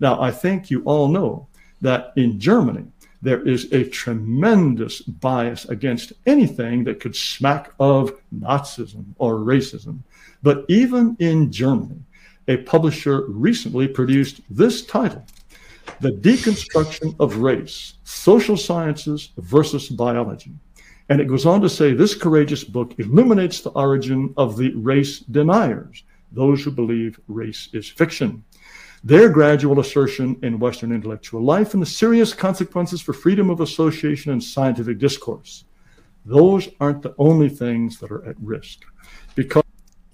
Now, 0.00 0.20
I 0.20 0.32
think 0.32 0.72
you 0.72 0.82
all 0.82 1.06
know 1.06 1.46
that 1.82 2.12
in 2.16 2.40
Germany, 2.40 2.86
there 3.22 3.46
is 3.46 3.72
a 3.72 3.84
tremendous 3.84 5.02
bias 5.02 5.66
against 5.66 6.12
anything 6.26 6.82
that 6.84 6.98
could 6.98 7.14
smack 7.14 7.72
of 7.78 8.20
Nazism 8.36 9.04
or 9.18 9.36
racism. 9.36 10.00
But 10.42 10.64
even 10.68 11.16
in 11.20 11.52
Germany, 11.52 12.00
a 12.48 12.56
publisher 12.56 13.24
recently 13.28 13.86
produced 13.86 14.40
this 14.50 14.84
title 14.84 15.24
The 16.00 16.12
Deconstruction 16.12 17.16
of 17.18 17.38
Race 17.38 17.94
Social 18.04 18.56
Sciences 18.56 19.30
versus 19.36 19.88
Biology. 19.88 20.52
And 21.08 21.20
it 21.20 21.26
goes 21.26 21.44
on 21.44 21.60
to 21.62 21.68
say 21.68 21.92
this 21.92 22.14
courageous 22.14 22.62
book 22.62 22.94
illuminates 22.98 23.62
the 23.62 23.70
origin 23.70 24.32
of 24.36 24.56
the 24.56 24.72
race 24.74 25.18
deniers, 25.20 26.04
those 26.30 26.62
who 26.62 26.70
believe 26.70 27.18
race 27.26 27.68
is 27.72 27.88
fiction. 27.88 28.44
their 29.04 29.28
gradual 29.28 29.80
assertion 29.80 30.36
in 30.42 30.58
Western 30.58 30.92
intellectual 30.92 31.42
life, 31.42 31.72
and 31.72 31.82
the 31.82 31.86
serious 31.86 32.34
consequences 32.34 33.00
for 33.00 33.12
freedom 33.12 33.50
of 33.50 33.60
association 33.60 34.32
and 34.32 34.42
scientific 34.42 34.98
discourse. 34.98 35.64
Those 36.24 36.68
aren't 36.80 37.02
the 37.02 37.14
only 37.18 37.48
things 37.48 37.98
that 38.00 38.10
are 38.10 38.24
at 38.26 38.36
risk. 38.40 38.80
Because 39.34 39.62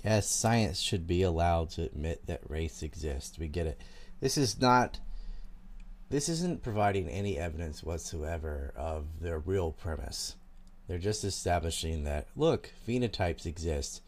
Yes, 0.05 0.29
science 0.29 0.81
should 0.81 1.07
be 1.07 1.23
allowed 1.23 1.71
to 1.71 1.83
admit 1.83 2.27
that 2.27 2.43
race 2.51 2.83
exists. 2.83 3.39
We 3.39 3.49
get 3.49 3.67
it. 3.67 3.81
This 4.21 4.37
is 4.37 4.61
not 4.61 5.01
this 6.11 6.29
isn't 6.29 6.63
providing 6.63 7.09
any 7.09 7.39
evidence 7.39 7.83
whatsoever 7.83 8.73
of 8.77 9.21
their 9.21 9.39
real 9.39 9.73
premise. 9.73 10.37
They're 10.87 10.99
just 10.99 11.25
establishing 11.25 12.05
that 12.05 12.29
look, 12.37 12.71
phenotypes 12.87 13.47
exist. 13.47 14.03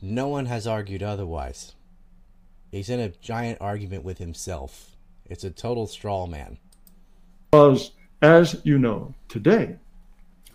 No 0.00 0.28
one 0.28 0.46
has 0.46 0.66
argued 0.66 1.02
otherwise. 1.02 1.74
He's 2.70 2.90
in 2.90 3.00
a 3.00 3.08
giant 3.08 3.58
argument 3.60 4.04
with 4.04 4.18
himself. 4.18 4.96
It's 5.24 5.44
a 5.44 5.50
total 5.50 5.86
straw 5.86 6.26
man. 6.26 6.58
Because, 7.50 7.92
as 8.22 8.60
you 8.64 8.78
know, 8.78 9.14
today, 9.28 9.76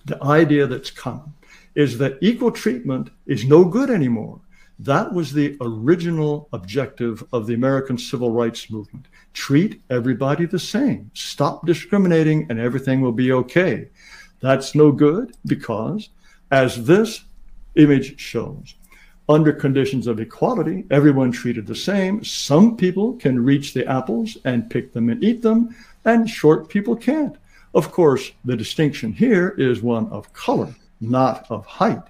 the 0.06 0.22
idea 0.24 0.68
that's 0.68 0.92
come 0.92 1.34
is 1.76 1.98
that 1.98 2.18
equal 2.22 2.52
treatment 2.52 3.10
is 3.26 3.46
no 3.46 3.66
good 3.66 3.90
anymore. 3.90 4.42
That 4.84 5.14
was 5.14 5.32
the 5.32 5.58
original 5.62 6.50
objective 6.54 7.24
of 7.32 7.46
the 7.46 7.54
American 7.54 8.00
civil 8.00 8.32
rights 8.32 8.72
movement. 8.72 9.06
Treat 9.32 9.80
everybody 9.92 10.48
the 10.48 10.58
same. 10.58 11.12
Stop 11.14 11.68
discriminating 11.68 12.48
and 12.50 12.60
everything 12.60 13.00
will 13.00 13.12
be 13.12 13.32
okay. 13.32 13.90
That's 14.40 14.74
no 14.74 14.92
good 14.92 15.36
because, 15.46 16.10
as 16.50 16.84
this 16.86 17.26
image 17.76 18.20
shows, 18.20 18.74
under 19.30 19.54
conditions 19.54 20.08
of 20.08 20.20
equality, 20.20 20.86
everyone 20.90 21.32
treated 21.32 21.68
the 21.68 21.76
same. 21.76 22.24
Some 22.24 22.76
people 22.76 23.14
can 23.18 23.46
reach 23.46 23.76
the 23.76 23.86
apples 23.86 24.36
and 24.46 24.68
pick 24.68 24.94
them 24.94 25.10
and 25.10 25.24
eat 25.24 25.44
them, 25.44 25.76
and 26.06 26.28
short 26.28 26.70
people 26.70 26.96
can't. 26.96 27.36
Of 27.76 27.92
course, 27.92 28.32
the 28.46 28.58
distinction 28.58 29.14
here 29.14 29.50
is 29.60 29.84
one 29.84 30.10
of 30.10 30.34
color, 30.34 30.74
not 31.00 31.46
of 31.52 31.68
height. 31.68 32.02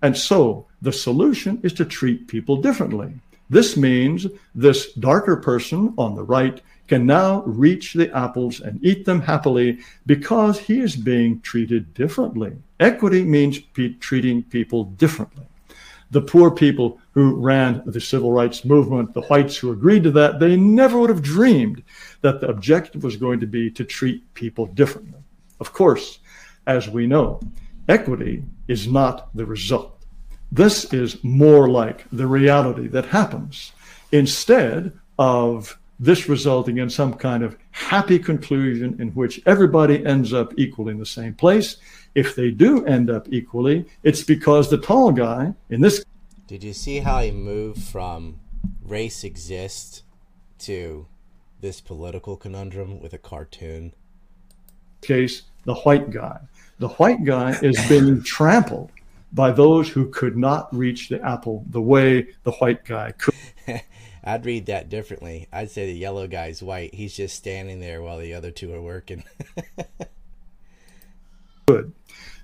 And 0.00 0.16
so 0.16 0.68
the 0.82 0.92
solution 0.92 1.60
is 1.62 1.72
to 1.74 1.84
treat 1.84 2.28
people 2.28 2.56
differently. 2.56 3.12
This 3.48 3.76
means 3.76 4.26
this 4.54 4.92
darker 4.94 5.36
person 5.36 5.92
on 5.98 6.14
the 6.14 6.22
right 6.22 6.60
can 6.86 7.06
now 7.06 7.42
reach 7.42 7.94
the 7.94 8.12
apples 8.16 8.60
and 8.60 8.84
eat 8.84 9.04
them 9.04 9.20
happily 9.20 9.78
because 10.06 10.58
he 10.58 10.80
is 10.80 10.96
being 10.96 11.40
treated 11.40 11.94
differently. 11.94 12.52
Equity 12.80 13.24
means 13.24 13.58
pe- 13.58 13.94
treating 13.94 14.42
people 14.42 14.84
differently. 14.84 15.46
The 16.10 16.22
poor 16.22 16.50
people 16.50 16.98
who 17.12 17.36
ran 17.36 17.82
the 17.86 18.00
civil 18.00 18.32
rights 18.32 18.64
movement, 18.64 19.14
the 19.14 19.22
whites 19.22 19.56
who 19.56 19.70
agreed 19.70 20.02
to 20.04 20.10
that, 20.12 20.40
they 20.40 20.56
never 20.56 20.98
would 20.98 21.10
have 21.10 21.22
dreamed 21.22 21.82
that 22.22 22.40
the 22.40 22.48
objective 22.48 23.04
was 23.04 23.16
going 23.16 23.38
to 23.40 23.46
be 23.46 23.70
to 23.70 23.84
treat 23.84 24.34
people 24.34 24.66
differently. 24.66 25.20
Of 25.60 25.72
course, 25.72 26.18
as 26.66 26.88
we 26.88 27.06
know, 27.06 27.40
equity 27.88 28.42
is 28.66 28.88
not 28.88 29.28
the 29.36 29.46
result. 29.46 29.99
This 30.52 30.92
is 30.92 31.22
more 31.22 31.68
like 31.68 32.06
the 32.10 32.26
reality 32.26 32.88
that 32.88 33.06
happens 33.06 33.72
instead 34.12 34.92
of 35.18 35.78
this 35.98 36.28
resulting 36.28 36.78
in 36.78 36.88
some 36.90 37.14
kind 37.14 37.42
of 37.42 37.56
happy 37.70 38.18
conclusion 38.18 39.00
in 39.00 39.10
which 39.10 39.40
everybody 39.46 40.04
ends 40.04 40.32
up 40.32 40.52
equal 40.56 40.88
in 40.88 40.98
the 40.98 41.06
same 41.06 41.34
place. 41.34 41.76
If 42.14 42.34
they 42.34 42.50
do 42.50 42.84
end 42.86 43.10
up 43.10 43.28
equally, 43.30 43.84
it's 44.02 44.24
because 44.24 44.70
the 44.70 44.78
tall 44.78 45.12
guy 45.12 45.54
in 45.68 45.80
this 45.80 46.04
Did 46.46 46.64
you 46.64 46.72
see 46.72 46.98
how 46.98 47.20
he 47.20 47.30
moved 47.30 47.82
from 47.82 48.40
race 48.82 49.22
exists 49.22 50.02
to 50.60 51.06
this 51.60 51.80
political 51.80 52.36
conundrum 52.36 53.00
with 53.00 53.12
a 53.12 53.18
cartoon? 53.18 53.92
case, 55.00 55.42
the 55.64 55.74
white 55.74 56.10
guy. 56.10 56.38
The 56.78 56.88
white 56.88 57.24
guy 57.24 57.58
is 57.62 57.78
being 57.88 58.22
trampled 58.22 58.90
by 59.32 59.52
those 59.52 59.88
who 59.88 60.10
could 60.10 60.36
not 60.36 60.74
reach 60.74 61.08
the 61.08 61.22
apple 61.22 61.64
the 61.68 61.80
way 61.80 62.28
the 62.44 62.52
white 62.52 62.84
guy 62.84 63.12
could. 63.12 63.34
I'd 64.24 64.44
read 64.44 64.66
that 64.66 64.88
differently. 64.88 65.48
I'd 65.52 65.70
say 65.70 65.86
the 65.86 65.98
yellow 65.98 66.26
guy's 66.26 66.62
white. 66.62 66.94
He's 66.94 67.16
just 67.16 67.36
standing 67.36 67.80
there 67.80 68.02
while 68.02 68.18
the 68.18 68.34
other 68.34 68.50
two 68.50 68.72
are 68.74 68.82
working. 68.82 69.24
Good. 71.66 71.92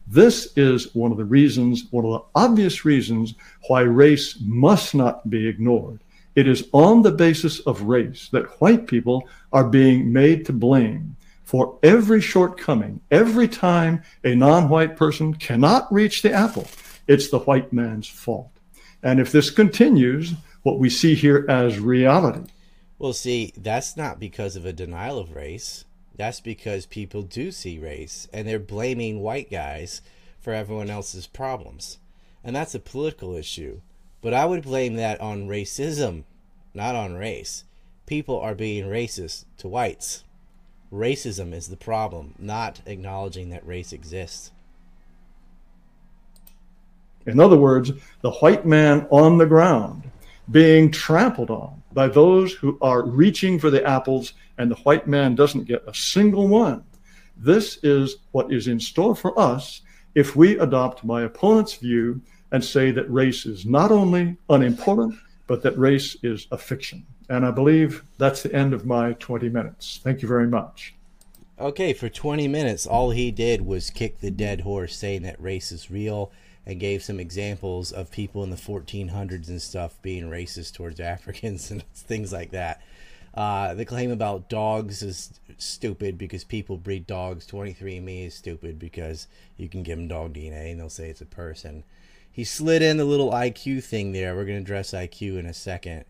This 0.06 0.56
is 0.56 0.94
one 0.94 1.10
of 1.10 1.18
the 1.18 1.24
reasons, 1.24 1.86
one 1.90 2.04
of 2.04 2.12
the 2.12 2.24
obvious 2.34 2.84
reasons 2.84 3.34
why 3.66 3.80
race 3.80 4.38
must 4.40 4.94
not 4.94 5.28
be 5.28 5.48
ignored. 5.48 6.00
It 6.36 6.46
is 6.46 6.68
on 6.72 7.02
the 7.02 7.10
basis 7.10 7.60
of 7.60 7.82
race 7.82 8.28
that 8.30 8.60
white 8.60 8.86
people 8.86 9.28
are 9.52 9.68
being 9.68 10.12
made 10.12 10.46
to 10.46 10.52
blame 10.52 11.16
for 11.46 11.78
every 11.82 12.20
shortcoming. 12.20 13.00
Every 13.10 13.48
time 13.48 14.02
a 14.22 14.34
non 14.34 14.68
white 14.68 14.96
person 14.96 15.32
cannot 15.32 15.90
reach 15.90 16.20
the 16.20 16.32
apple, 16.32 16.68
it's 17.08 17.30
the 17.30 17.38
white 17.38 17.72
man's 17.72 18.06
fault. 18.08 18.50
And 19.02 19.18
if 19.18 19.32
this 19.32 19.48
continues, 19.48 20.34
what 20.62 20.78
we 20.78 20.90
see 20.90 21.14
here 21.14 21.46
as 21.48 21.78
reality 21.78 22.50
well, 22.98 23.12
see, 23.12 23.52
that's 23.56 23.96
not 23.96 24.18
because 24.18 24.56
of 24.56 24.64
a 24.64 24.72
denial 24.72 25.18
of 25.18 25.34
race. 25.34 25.84
That's 26.16 26.40
because 26.40 26.86
people 26.86 27.20
do 27.22 27.50
see 27.52 27.78
race 27.78 28.26
and 28.32 28.48
they're 28.48 28.58
blaming 28.58 29.20
white 29.20 29.50
guys 29.50 30.00
for 30.40 30.54
everyone 30.54 30.88
else's 30.88 31.26
problems. 31.26 31.98
And 32.42 32.56
that's 32.56 32.74
a 32.74 32.80
political 32.80 33.34
issue. 33.34 33.82
But 34.22 34.32
I 34.32 34.46
would 34.46 34.62
blame 34.62 34.94
that 34.94 35.20
on 35.20 35.46
racism, 35.46 36.24
not 36.72 36.94
on 36.94 37.16
race. 37.16 37.64
People 38.06 38.40
are 38.40 38.54
being 38.54 38.86
racist 38.86 39.44
to 39.58 39.68
whites. 39.68 40.24
Racism 40.96 41.52
is 41.52 41.68
the 41.68 41.76
problem, 41.76 42.34
not 42.38 42.80
acknowledging 42.86 43.50
that 43.50 43.66
race 43.66 43.92
exists. 43.92 44.50
In 47.26 47.38
other 47.38 47.58
words, 47.58 47.92
the 48.22 48.30
white 48.30 48.64
man 48.64 49.06
on 49.10 49.36
the 49.36 49.46
ground 49.46 50.10
being 50.50 50.90
trampled 50.90 51.50
on 51.50 51.82
by 51.92 52.08
those 52.08 52.54
who 52.54 52.78
are 52.80 53.04
reaching 53.04 53.58
for 53.58 53.68
the 53.68 53.84
apples, 53.84 54.32
and 54.56 54.70
the 54.70 54.76
white 54.76 55.06
man 55.06 55.34
doesn't 55.34 55.64
get 55.64 55.86
a 55.86 55.92
single 55.94 56.48
one. 56.48 56.82
This 57.36 57.78
is 57.82 58.16
what 58.30 58.50
is 58.50 58.66
in 58.66 58.80
store 58.80 59.14
for 59.14 59.38
us 59.38 59.82
if 60.14 60.34
we 60.34 60.58
adopt 60.58 61.04
my 61.04 61.22
opponent's 61.22 61.74
view 61.74 62.22
and 62.52 62.64
say 62.64 62.90
that 62.92 63.10
race 63.10 63.44
is 63.44 63.66
not 63.66 63.92
only 63.92 64.36
unimportant, 64.48 65.14
but 65.46 65.62
that 65.62 65.76
race 65.76 66.16
is 66.22 66.46
a 66.52 66.56
fiction. 66.56 67.04
And 67.28 67.44
I 67.44 67.50
believe 67.50 68.04
that's 68.18 68.42
the 68.42 68.54
end 68.54 68.72
of 68.72 68.86
my 68.86 69.14
20 69.14 69.48
minutes. 69.48 70.00
Thank 70.02 70.22
you 70.22 70.28
very 70.28 70.46
much. 70.46 70.94
Okay, 71.58 71.92
for 71.92 72.08
20 72.08 72.46
minutes, 72.48 72.86
all 72.86 73.10
he 73.10 73.30
did 73.30 73.66
was 73.66 73.90
kick 73.90 74.20
the 74.20 74.30
dead 74.30 74.60
horse, 74.60 74.94
saying 74.94 75.22
that 75.22 75.40
race 75.40 75.72
is 75.72 75.90
real, 75.90 76.30
and 76.66 76.78
gave 76.78 77.02
some 77.02 77.18
examples 77.18 77.92
of 77.92 78.10
people 78.10 78.44
in 78.44 78.50
the 78.50 78.56
1400s 78.56 79.48
and 79.48 79.62
stuff 79.62 80.00
being 80.02 80.28
racist 80.28 80.74
towards 80.74 81.00
Africans 81.00 81.70
and 81.70 81.82
things 81.94 82.32
like 82.32 82.50
that. 82.50 82.82
Uh, 83.32 83.74
the 83.74 83.84
claim 83.84 84.10
about 84.10 84.48
dogs 84.48 85.02
is 85.02 85.40
stupid 85.58 86.16
because 86.16 86.42
people 86.42 86.76
breed 86.76 87.06
dogs. 87.06 87.46
23andMe 87.46 88.26
is 88.26 88.34
stupid 88.34 88.78
because 88.78 89.26
you 89.56 89.68
can 89.68 89.82
give 89.82 89.98
them 89.98 90.08
dog 90.08 90.34
DNA 90.34 90.70
and 90.70 90.80
they'll 90.80 90.88
say 90.88 91.10
it's 91.10 91.20
a 91.20 91.26
person. 91.26 91.84
He 92.30 92.44
slid 92.44 92.82
in 92.82 92.96
the 92.96 93.04
little 93.04 93.30
IQ 93.30 93.84
thing 93.84 94.12
there. 94.12 94.34
We're 94.34 94.44
going 94.44 94.58
to 94.58 94.62
address 94.62 94.92
IQ 94.92 95.38
in 95.38 95.46
a 95.46 95.54
second. 95.54 96.04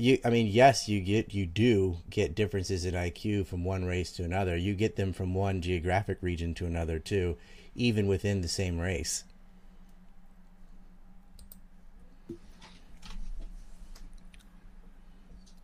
You, 0.00 0.16
I 0.24 0.30
mean, 0.30 0.46
yes, 0.46 0.88
you 0.88 1.02
get, 1.02 1.34
you 1.34 1.44
do 1.44 1.98
get 2.08 2.34
differences 2.34 2.86
in 2.86 2.94
IQ 2.94 3.46
from 3.46 3.64
one 3.64 3.84
race 3.84 4.10
to 4.12 4.24
another. 4.24 4.56
You 4.56 4.72
get 4.74 4.96
them 4.96 5.12
from 5.12 5.34
one 5.34 5.60
geographic 5.60 6.16
region 6.22 6.54
to 6.54 6.64
another 6.64 6.98
too, 6.98 7.36
even 7.74 8.06
within 8.06 8.40
the 8.40 8.48
same 8.48 8.78
race. 8.78 9.24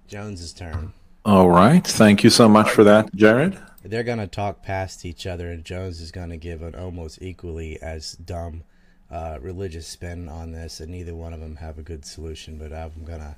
Jones's 0.07 0.53
turn. 0.53 0.93
All 1.25 1.49
right. 1.49 1.85
Thank 1.85 2.23
you 2.23 2.29
so 2.29 2.47
much 2.47 2.71
for 2.71 2.85
that, 2.85 3.15
Jared. 3.15 3.59
They're 3.83 4.03
going 4.03 4.19
to 4.19 4.27
talk 4.27 4.63
past 4.63 5.07
each 5.07 5.27
other, 5.27 5.51
and 5.51 5.65
Jones 5.65 6.03
is 6.03 6.11
going 6.11 6.29
to 6.29 6.37
give 6.37 6.61
an 6.61 6.75
almost 6.75 7.23
equally 7.23 7.81
as 7.81 8.13
dumb 8.13 8.65
uh, 9.11 9.39
religious 9.41 9.87
spin 9.89 10.29
on 10.29 10.53
this, 10.53 10.79
and 10.79 10.91
neither 10.91 11.15
one 11.15 11.33
of 11.33 11.41
them 11.41 11.57
have 11.57 11.79
a 11.79 11.83
good 11.83 12.05
solution. 12.05 12.59
But 12.59 12.75
I'm 12.75 13.03
going 13.05 13.21
to 13.21 13.37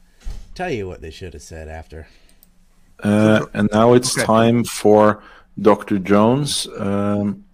tell 0.55 0.71
you 0.71 0.87
what 0.87 1.01
they 1.01 1.11
should 1.11 1.35
have 1.35 1.43
said 1.43 1.69
after. 1.69 2.09
Uh, 3.03 3.47
and 3.55 3.69
now 3.73 3.93
it's 3.95 4.17
Okay. 4.17 4.27
time 4.27 4.65
for 4.65 5.23
Dr. 5.61 5.99
Jones. 5.99 6.67
Um, 6.79 7.45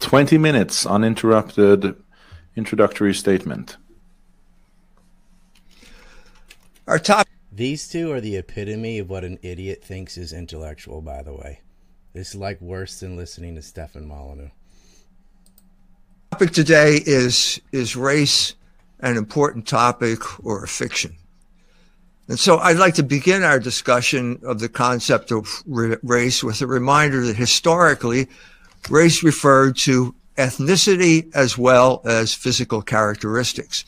20 0.00 0.38
minutes 0.38 0.86
uninterrupted 0.86 1.96
introductory 2.56 3.12
statement. 3.14 3.76
Our 6.86 6.98
topic 6.98 7.28
These 7.52 7.88
two 7.88 8.12
are 8.12 8.20
the 8.20 8.36
epitome 8.36 8.98
of 8.98 9.10
what 9.10 9.24
an 9.24 9.38
idiot 9.42 9.82
thinks 9.82 10.16
is 10.16 10.32
intellectual, 10.32 11.00
by 11.02 11.22
the 11.22 11.32
way. 11.34 11.60
This 12.14 12.30
is 12.30 12.34
like 12.36 12.60
worse 12.60 13.00
than 13.00 13.16
listening 13.16 13.56
to 13.56 13.62
Stefan 13.62 14.06
Molyneux. 14.06 14.50
topic 16.30 16.52
today 16.52 17.00
is 17.04 17.60
is 17.72 17.96
race 17.96 18.54
an 19.00 19.16
important 19.16 19.66
topic 19.66 20.20
or 20.44 20.64
a 20.64 20.68
fiction? 20.68 21.16
And 22.28 22.38
so 22.38 22.58
I'd 22.58 22.76
like 22.76 22.94
to 22.94 23.02
begin 23.02 23.42
our 23.42 23.58
discussion 23.58 24.38
of 24.42 24.60
the 24.60 24.68
concept 24.68 25.32
of 25.32 25.62
race 25.66 26.44
with 26.44 26.60
a 26.60 26.66
reminder 26.66 27.24
that 27.24 27.36
historically, 27.36 28.28
race 28.90 29.22
referred 29.22 29.78
to 29.78 30.14
ethnicity 30.36 31.34
as 31.34 31.56
well 31.56 32.02
as 32.04 32.34
physical 32.34 32.82
characteristics. 32.82 33.86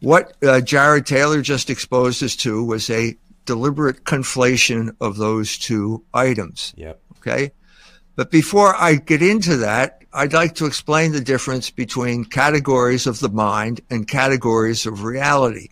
What 0.00 0.32
uh, 0.42 0.62
Jared 0.62 1.04
Taylor 1.04 1.42
just 1.42 1.68
exposed 1.68 2.22
us 2.22 2.34
to 2.36 2.64
was 2.64 2.88
a 2.88 3.16
deliberate 3.44 4.04
conflation 4.04 4.96
of 4.98 5.18
those 5.18 5.58
two 5.58 6.02
items. 6.14 6.72
Yep. 6.78 7.00
Okay. 7.18 7.52
But 8.16 8.30
before 8.30 8.74
I 8.74 8.94
get 8.94 9.22
into 9.22 9.58
that, 9.58 10.02
I'd 10.14 10.32
like 10.32 10.54
to 10.56 10.66
explain 10.66 11.12
the 11.12 11.20
difference 11.20 11.68
between 11.68 12.24
categories 12.24 13.06
of 13.06 13.20
the 13.20 13.28
mind 13.28 13.82
and 13.90 14.08
categories 14.08 14.86
of 14.86 15.04
reality 15.04 15.68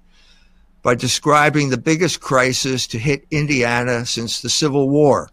by 0.83 0.95
describing 0.95 1.71
the 1.71 1.79
biggest 1.79 2.21
crisis 2.21 2.87
to 2.89 2.99
hit 2.99 3.27
Indiana 3.31 4.07
since 4.07 4.41
the 4.41 4.49
Civil 4.49 4.89
War. 4.89 5.31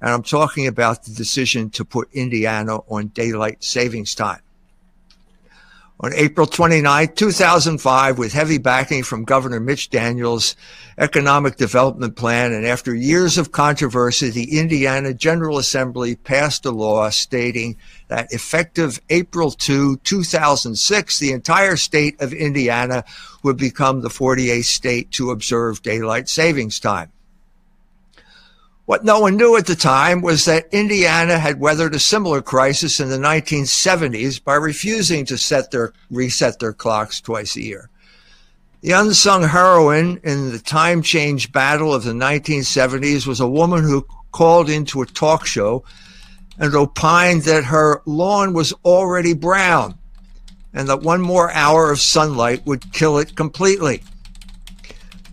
And 0.00 0.10
I'm 0.10 0.22
talking 0.22 0.66
about 0.66 1.04
the 1.04 1.12
decision 1.12 1.70
to 1.70 1.84
put 1.84 2.12
Indiana 2.12 2.78
on 2.88 3.08
daylight 3.08 3.64
savings 3.64 4.14
time 4.14 4.40
on 6.00 6.12
April 6.14 6.46
29, 6.46 7.14
2005, 7.14 8.18
with 8.18 8.32
heavy 8.32 8.58
backing 8.58 9.02
from 9.02 9.24
Governor 9.24 9.58
Mitch 9.58 9.90
Daniels' 9.90 10.54
economic 10.96 11.56
development 11.56 12.14
plan. 12.14 12.52
And 12.52 12.64
after 12.64 12.94
years 12.94 13.36
of 13.36 13.50
controversy, 13.50 14.30
the 14.30 14.58
Indiana 14.58 15.12
General 15.12 15.58
Assembly 15.58 16.14
passed 16.14 16.64
a 16.66 16.70
law 16.70 17.10
stating 17.10 17.76
that 18.08 18.32
effective 18.32 19.00
April 19.10 19.50
2, 19.50 19.98
2006, 19.98 21.18
the 21.18 21.32
entire 21.32 21.76
state 21.76 22.20
of 22.20 22.32
Indiana 22.32 23.04
would 23.42 23.56
become 23.56 24.00
the 24.00 24.08
48th 24.08 24.64
state 24.64 25.10
to 25.12 25.30
observe 25.30 25.82
daylight 25.82 26.28
savings 26.28 26.80
time. 26.80 27.12
What 28.86 29.04
no 29.04 29.20
one 29.20 29.36
knew 29.36 29.54
at 29.56 29.66
the 29.66 29.76
time 29.76 30.22
was 30.22 30.46
that 30.46 30.72
Indiana 30.72 31.38
had 31.38 31.60
weathered 31.60 31.94
a 31.94 31.98
similar 31.98 32.40
crisis 32.40 33.00
in 33.00 33.10
the 33.10 33.18
1970s 33.18 34.42
by 34.42 34.54
refusing 34.54 35.26
to 35.26 35.36
set 35.36 35.70
their, 35.70 35.92
reset 36.10 36.58
their 36.58 36.72
clocks 36.72 37.20
twice 37.20 37.54
a 37.56 37.62
year. 37.62 37.90
The 38.80 38.92
unsung 38.92 39.42
heroine 39.42 40.20
in 40.24 40.52
the 40.52 40.58
time 40.58 41.02
change 41.02 41.52
battle 41.52 41.92
of 41.92 42.04
the 42.04 42.12
1970s 42.12 43.26
was 43.26 43.40
a 43.40 43.46
woman 43.46 43.84
who 43.84 44.06
called 44.32 44.70
into 44.70 45.02
a 45.02 45.06
talk 45.06 45.44
show 45.44 45.84
and 46.58 46.74
opined 46.74 47.42
that 47.42 47.64
her 47.64 48.02
lawn 48.04 48.52
was 48.52 48.72
already 48.84 49.32
brown 49.34 49.98
and 50.72 50.88
that 50.88 51.00
one 51.00 51.20
more 51.20 51.50
hour 51.52 51.90
of 51.90 52.00
sunlight 52.00 52.66
would 52.66 52.92
kill 52.92 53.18
it 53.18 53.36
completely. 53.36 54.02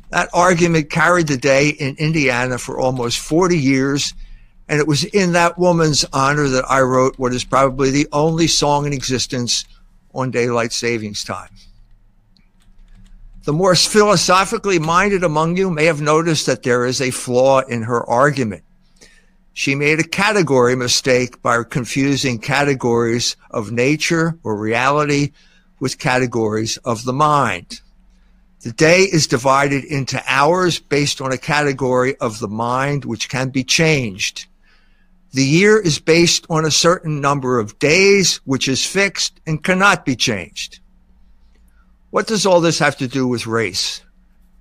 That 0.10 0.30
argument 0.34 0.90
carried 0.90 1.28
the 1.28 1.38
day 1.38 1.70
in 1.70 1.96
Indiana 1.98 2.58
for 2.58 2.80
almost 2.80 3.20
40 3.20 3.58
years. 3.58 4.14
And 4.68 4.80
it 4.80 4.88
was 4.88 5.04
in 5.04 5.34
that 5.34 5.58
woman's 5.58 6.06
honor 6.14 6.48
that 6.48 6.66
I 6.70 6.82
wrote 6.82 7.20
what 7.20 7.34
is 7.34 7.44
probably 7.44 7.92
the 7.92 8.08
only 8.12 8.48
song 8.48 8.86
in 8.86 8.94
existence 8.94 9.66
on 10.14 10.32
daylight 10.32 10.72
savings 10.72 11.24
time. 11.24 11.50
The 13.44 13.54
more 13.54 13.76
philosophically 13.76 14.80
minded 14.80 15.24
among 15.24 15.58
you 15.58 15.70
may 15.70 15.86
have 15.86 16.02
noticed 16.02 16.48
that 16.48 16.64
there 16.64 16.86
is 16.86 17.00
a 17.00 17.12
flaw 17.12 17.60
in 17.60 17.84
her 17.84 18.04
argument. 18.10 18.64
She 19.58 19.74
made 19.74 20.02
a 20.02 20.04
category 20.04 20.76
mistake 20.76 21.42
by 21.42 21.64
confusing 21.64 22.40
categories 22.40 23.38
of 23.50 23.72
nature 23.72 24.38
or 24.44 24.58
reality 24.58 25.32
with 25.80 25.98
categories 25.98 26.76
of 26.84 27.06
the 27.06 27.14
mind. 27.14 27.80
The 28.64 28.74
day 28.74 29.04
is 29.04 29.28
divided 29.28 29.86
into 29.86 30.22
hours 30.28 30.80
based 30.80 31.22
on 31.22 31.32
a 31.32 31.38
category 31.38 32.18
of 32.18 32.40
the 32.40 32.50
mind, 32.50 33.06
which 33.06 33.30
can 33.30 33.48
be 33.48 33.64
changed. 33.64 34.46
The 35.32 35.46
year 35.46 35.80
is 35.80 36.00
based 36.00 36.46
on 36.50 36.66
a 36.66 36.70
certain 36.70 37.22
number 37.22 37.58
of 37.58 37.80
days, 37.80 38.42
which 38.44 38.68
is 38.68 38.86
fixed 38.86 39.40
and 39.48 39.64
cannot 39.64 40.04
be 40.04 40.18
changed. 40.18 40.80
What 42.10 42.28
does 42.28 42.46
all 42.46 42.60
this 42.60 42.80
have 42.80 42.98
to 42.98 43.08
do 43.08 43.26
with 43.26 43.48
race? 43.48 44.02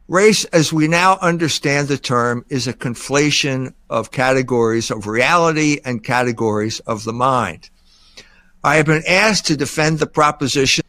Race, 0.07 0.45
as 0.47 0.73
we 0.73 0.87
now 0.87 1.19
understand 1.23 1.89
the 1.89 1.97
term, 1.97 2.45
is 2.51 2.67
a 2.67 2.75
conflation 2.75 3.73
of 3.89 4.11
categories 4.11 4.91
of 4.91 5.07
reality 5.07 5.81
and 5.83 6.05
categories 6.05 6.81
of 6.81 7.05
the 7.05 7.13
mind. 7.13 7.71
I 8.63 8.77
have 8.77 8.87
been 8.87 9.03
asked 9.09 9.47
to 9.47 9.57
defend 9.57 9.99
the 9.99 10.07
proposition 10.07 10.85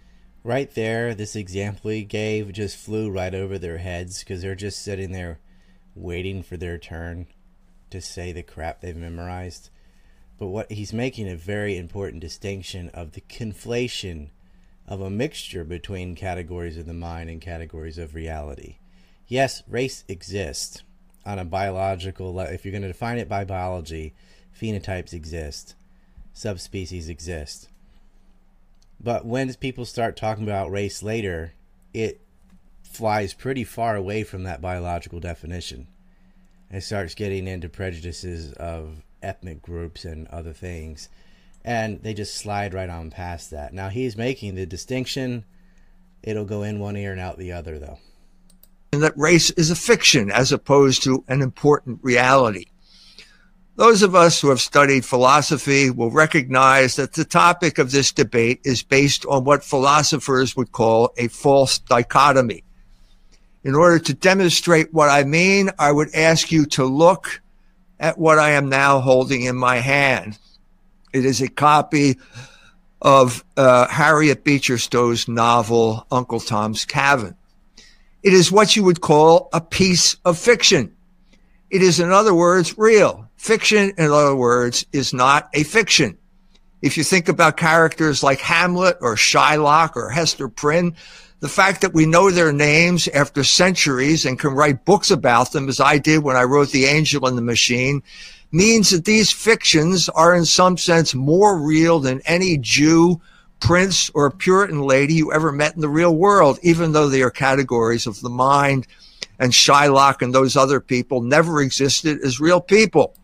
right 0.45 0.73
there, 0.75 1.15
this 1.15 1.35
example 1.35 1.89
he 1.89 2.03
gave 2.03 2.53
just 2.53 2.77
flew 2.77 3.09
right 3.09 3.33
over 3.33 3.57
their 3.57 3.79
heads 3.79 4.19
because 4.19 4.41
they're 4.41 4.53
just 4.53 4.83
sitting 4.83 5.11
there 5.11 5.39
waiting 5.95 6.43
for 6.43 6.55
their 6.55 6.77
turn 6.77 7.25
to 7.89 7.99
say 7.99 8.31
the 8.31 8.43
crap 8.43 8.79
they've 8.79 8.95
memorized. 8.95 9.69
But 10.37 10.47
what 10.47 10.71
he's 10.71 10.93
making 10.93 11.27
a 11.27 11.35
very 11.35 11.77
important 11.77 12.21
distinction 12.21 12.89
of 12.89 13.13
the 13.13 13.21
conflation 13.21 14.29
of 14.87 15.01
a 15.01 15.09
mixture 15.09 15.63
between 15.63 16.15
categories 16.15 16.77
of 16.77 16.85
the 16.85 16.93
mind 16.93 17.29
and 17.29 17.41
categories 17.41 17.97
of 17.97 18.13
reality. 18.13 18.77
Yes, 19.27 19.63
race 19.67 20.03
exists 20.07 20.83
on 21.25 21.39
a 21.39 21.45
biological 21.45 22.33
level. 22.33 22.53
If 22.53 22.63
you're 22.63 22.71
going 22.71 22.83
to 22.83 22.87
define 22.87 23.17
it 23.17 23.27
by 23.27 23.43
biology, 23.43 24.13
phenotypes 24.59 25.13
exist, 25.13 25.75
subspecies 26.33 27.09
exist. 27.09 27.69
But 28.99 29.25
when 29.25 29.53
people 29.55 29.85
start 29.85 30.15
talking 30.15 30.43
about 30.43 30.71
race 30.71 31.01
later, 31.01 31.53
it 31.93 32.21
flies 32.83 33.33
pretty 33.33 33.63
far 33.63 33.95
away 33.95 34.23
from 34.23 34.43
that 34.43 34.61
biological 34.61 35.19
definition. 35.19 35.87
It 36.71 36.81
starts 36.81 37.15
getting 37.15 37.47
into 37.47 37.69
prejudices 37.69 38.53
of 38.53 39.03
ethnic 39.21 39.61
groups 39.61 40.05
and 40.05 40.27
other 40.27 40.53
things. 40.53 41.09
And 41.63 42.01
they 42.03 42.13
just 42.13 42.35
slide 42.35 42.73
right 42.73 42.89
on 42.89 43.09
past 43.09 43.49
that. 43.51 43.73
Now 43.73 43.89
he's 43.89 44.15
making 44.15 44.55
the 44.55 44.65
distinction. 44.65 45.45
It'll 46.21 46.45
go 46.45 46.63
in 46.63 46.79
one 46.79 46.95
ear 46.95 47.11
and 47.11 47.19
out 47.19 47.37
the 47.37 47.51
other, 47.51 47.79
though. 47.79 47.99
That 48.91 49.17
race 49.17 49.51
is 49.51 49.71
a 49.71 49.75
fiction 49.75 50.31
as 50.31 50.51
opposed 50.51 51.03
to 51.03 51.23
an 51.27 51.41
important 51.41 51.99
reality. 52.01 52.65
Those 53.77 54.03
of 54.03 54.15
us 54.15 54.39
who 54.39 54.49
have 54.49 54.61
studied 54.61 55.03
philosophy 55.03 55.89
will 55.89 56.09
recognize 56.11 56.95
that 56.95 57.13
the 57.13 57.25
topic 57.25 57.77
of 57.77 57.91
this 57.91 58.13
debate 58.13 58.61
is 58.63 58.83
based 58.83 59.25
on 59.25 59.43
what 59.43 59.65
philosophers 59.65 60.55
would 60.55 60.71
call 60.71 61.11
a 61.17 61.27
false 61.27 61.79
dichotomy. 61.79 62.63
In 63.65 63.75
order 63.75 63.99
to 63.99 64.13
demonstrate 64.13 64.93
what 64.93 65.09
I 65.09 65.25
mean, 65.25 65.71
I 65.77 65.91
would 65.91 66.15
ask 66.15 66.53
you 66.53 66.65
to 66.67 66.85
look 66.85 67.41
at 67.99 68.17
what 68.17 68.39
I 68.39 68.51
am 68.51 68.69
now 68.69 69.01
holding 69.01 69.43
in 69.43 69.57
my 69.57 69.77
hand. 69.77 70.37
It 71.11 71.25
is 71.25 71.41
a 71.41 71.49
copy 71.49 72.17
of 73.01 73.43
uh, 73.57 73.87
Harriet 73.87 74.43
Beecher 74.43 74.77
Stowe's 74.77 75.27
novel, 75.27 76.05
Uncle 76.11 76.39
Tom's 76.39 76.85
Cabin. 76.85 77.35
It 78.25 78.33
is 78.33 78.51
what 78.51 78.75
you 78.75 78.83
would 78.83 79.01
call 79.01 79.49
a 79.53 79.61
piece 79.61 80.15
of 80.25 80.39
fiction. 80.39 80.95
It 81.69 81.83
is, 81.83 81.99
in 81.99 82.11
other 82.11 82.33
words, 82.33 82.75
real. 82.75 83.29
Fiction, 83.37 83.93
in 83.99 84.09
other 84.09 84.35
words, 84.35 84.83
is 84.91 85.13
not 85.13 85.47
a 85.53 85.61
fiction. 85.61 86.17
If 86.81 86.97
you 86.97 87.03
think 87.03 87.29
about 87.29 87.55
characters 87.55 88.23
like 88.23 88.39
Hamlet 88.39 88.97
or 88.99 89.13
Shylock 89.13 89.95
or 89.95 90.09
Hester 90.09 90.49
Prynne, 90.49 90.95
the 91.41 91.47
fact 91.47 91.81
that 91.81 91.93
we 91.93 92.07
know 92.07 92.31
their 92.31 92.51
names 92.51 93.07
after 93.09 93.43
centuries 93.43 94.25
and 94.25 94.39
can 94.39 94.55
write 94.55 94.85
books 94.85 95.11
about 95.11 95.51
them, 95.51 95.69
as 95.69 95.79
I 95.79 95.99
did 95.99 96.23
when 96.23 96.35
I 96.35 96.45
wrote 96.45 96.71
The 96.71 96.85
Angel 96.85 97.27
and 97.27 97.37
the 97.37 97.43
Machine, 97.43 98.01
means 98.51 98.89
that 98.89 99.05
these 99.05 99.31
fictions 99.31 100.09
are 100.09 100.33
in 100.33 100.45
some 100.45 100.79
sense 100.79 101.13
more 101.13 101.59
real 101.59 101.99
than 101.99 102.21
any 102.25 102.57
Jew, 102.57 103.21
prince, 103.59 104.09
or 104.13 104.29
Puritan 104.31 104.81
lady 104.81 105.15
you 105.15 105.33
ever 105.33 105.51
met 105.51 105.75
in 105.75 105.81
the 105.81 105.89
real 105.89 106.15
world, 106.15 106.59
even 106.61 106.91
though 106.91 107.09
they 107.09 107.21
are 107.21 107.31
categories 107.31 108.07
of 108.07 108.21
the 108.21 108.29
mind. 108.29 108.87
And 109.39 109.51
Shylock 109.51 110.21
and 110.21 110.33
those 110.33 110.55
other 110.55 110.79
people 110.79 111.21
never 111.21 111.61
existed 111.61 112.19
as 112.23 112.39
real 112.39 112.61
people. 112.61 113.15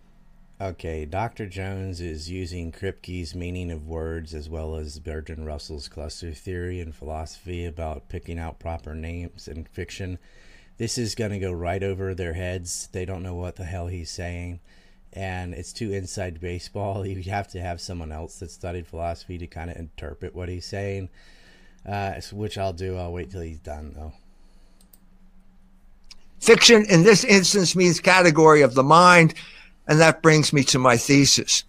Okay, 0.62 1.06
Dr. 1.06 1.48
Jones 1.48 2.00
is 2.02 2.30
using 2.30 2.72
Kripke's 2.72 3.34
meaning 3.34 3.72
of 3.72 3.88
words 3.88 4.36
as 4.36 4.48
well 4.48 4.76
as 4.76 5.00
Bertrand 5.00 5.48
Russell's 5.48 5.88
cluster 5.88 6.34
theory 6.34 6.80
and 6.80 6.94
philosophy 6.94 7.66
about 7.66 8.10
picking 8.10 8.38
out 8.38 8.60
proper 8.60 8.94
names 8.94 9.48
in 9.48 9.64
fiction. 9.64 10.20
This 10.78 11.00
is 11.00 11.16
going 11.16 11.32
to 11.32 11.40
go 11.40 11.52
right 11.52 11.82
over 11.82 12.14
their 12.14 12.34
heads. 12.34 12.90
They 12.92 13.06
don't 13.06 13.24
know 13.24 13.34
what 13.34 13.56
the 13.56 13.64
hell 13.64 13.88
he's 13.88 14.12
saying. 14.12 14.60
And 15.14 15.54
it's 15.54 15.74
too 15.74 15.92
inside 15.92 16.40
baseball. 16.40 17.06
You 17.08 17.22
have 17.32 17.50
to 17.50 17.62
have 17.62 17.82
someone 17.82 18.12
else 18.12 18.40
that 18.40 18.52
studied 18.52 18.88
philosophy 18.88 19.38
to 19.38 19.48
kind 19.48 19.70
of 19.70 19.78
interpret 19.78 20.36
what 20.36 20.50
he's 20.50 20.66
saying, 20.66 21.10
uh, 21.86 22.14
which 22.32 22.58
I'll 22.58 22.74
do. 22.74 22.98
I'll 22.98 23.12
wait 23.12 23.32
till 23.32 23.42
he's 23.42 23.60
done, 23.60 23.94
though. 23.96 24.14
Fiction 26.40 26.86
in 26.90 27.04
this 27.04 27.24
instance 27.24 27.76
means 27.76 28.00
category 28.00 28.62
of 28.62 28.74
the 28.74 28.84
mind 28.84 29.36
and 29.88 30.00
that 30.00 30.22
brings 30.22 30.54
me 30.54 30.64
to 30.66 30.80
my 30.80 30.98
thesis. 30.98 31.64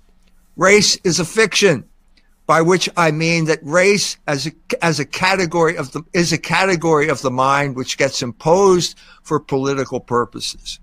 Race 0.57 0.97
is 1.05 1.19
a 1.19 1.25
fiction. 1.25 1.85
by 2.45 2.61
which 2.61 2.89
I 2.97 3.13
mean 3.13 3.47
that 3.47 3.61
race 3.63 4.17
as 4.27 4.47
a, 4.49 4.53
as 4.83 4.99
a 4.99 5.05
category 5.05 5.77
of 5.77 5.93
the, 5.93 6.03
is 6.13 6.33
a 6.33 6.39
category 6.39 7.09
of 7.09 7.23
the 7.23 7.31
mind 7.31 7.77
which 7.77 7.97
gets 7.97 8.21
imposed 8.21 8.99
for 9.23 9.39
political 9.41 10.01
purposes. 10.01 10.81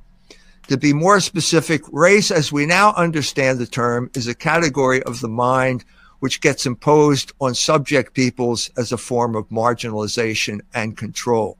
To 0.69 0.77
be 0.77 0.93
more 0.93 1.19
specific, 1.19 1.81
race 1.91 2.29
as 2.29 2.51
we 2.51 2.67
now 2.67 2.93
understand 2.93 3.57
the 3.57 3.65
term 3.65 4.11
is 4.13 4.27
a 4.27 4.35
category 4.35 5.01
of 5.01 5.19
the 5.19 5.27
mind 5.27 5.83
which 6.19 6.41
gets 6.41 6.67
imposed 6.67 7.31
on 7.41 7.55
subject 7.55 8.13
peoples 8.13 8.69
as 8.77 8.91
a 8.91 8.97
form 8.97 9.35
of 9.35 9.49
marginalization 9.49 10.61
and 10.71 10.95
control. 10.95 11.57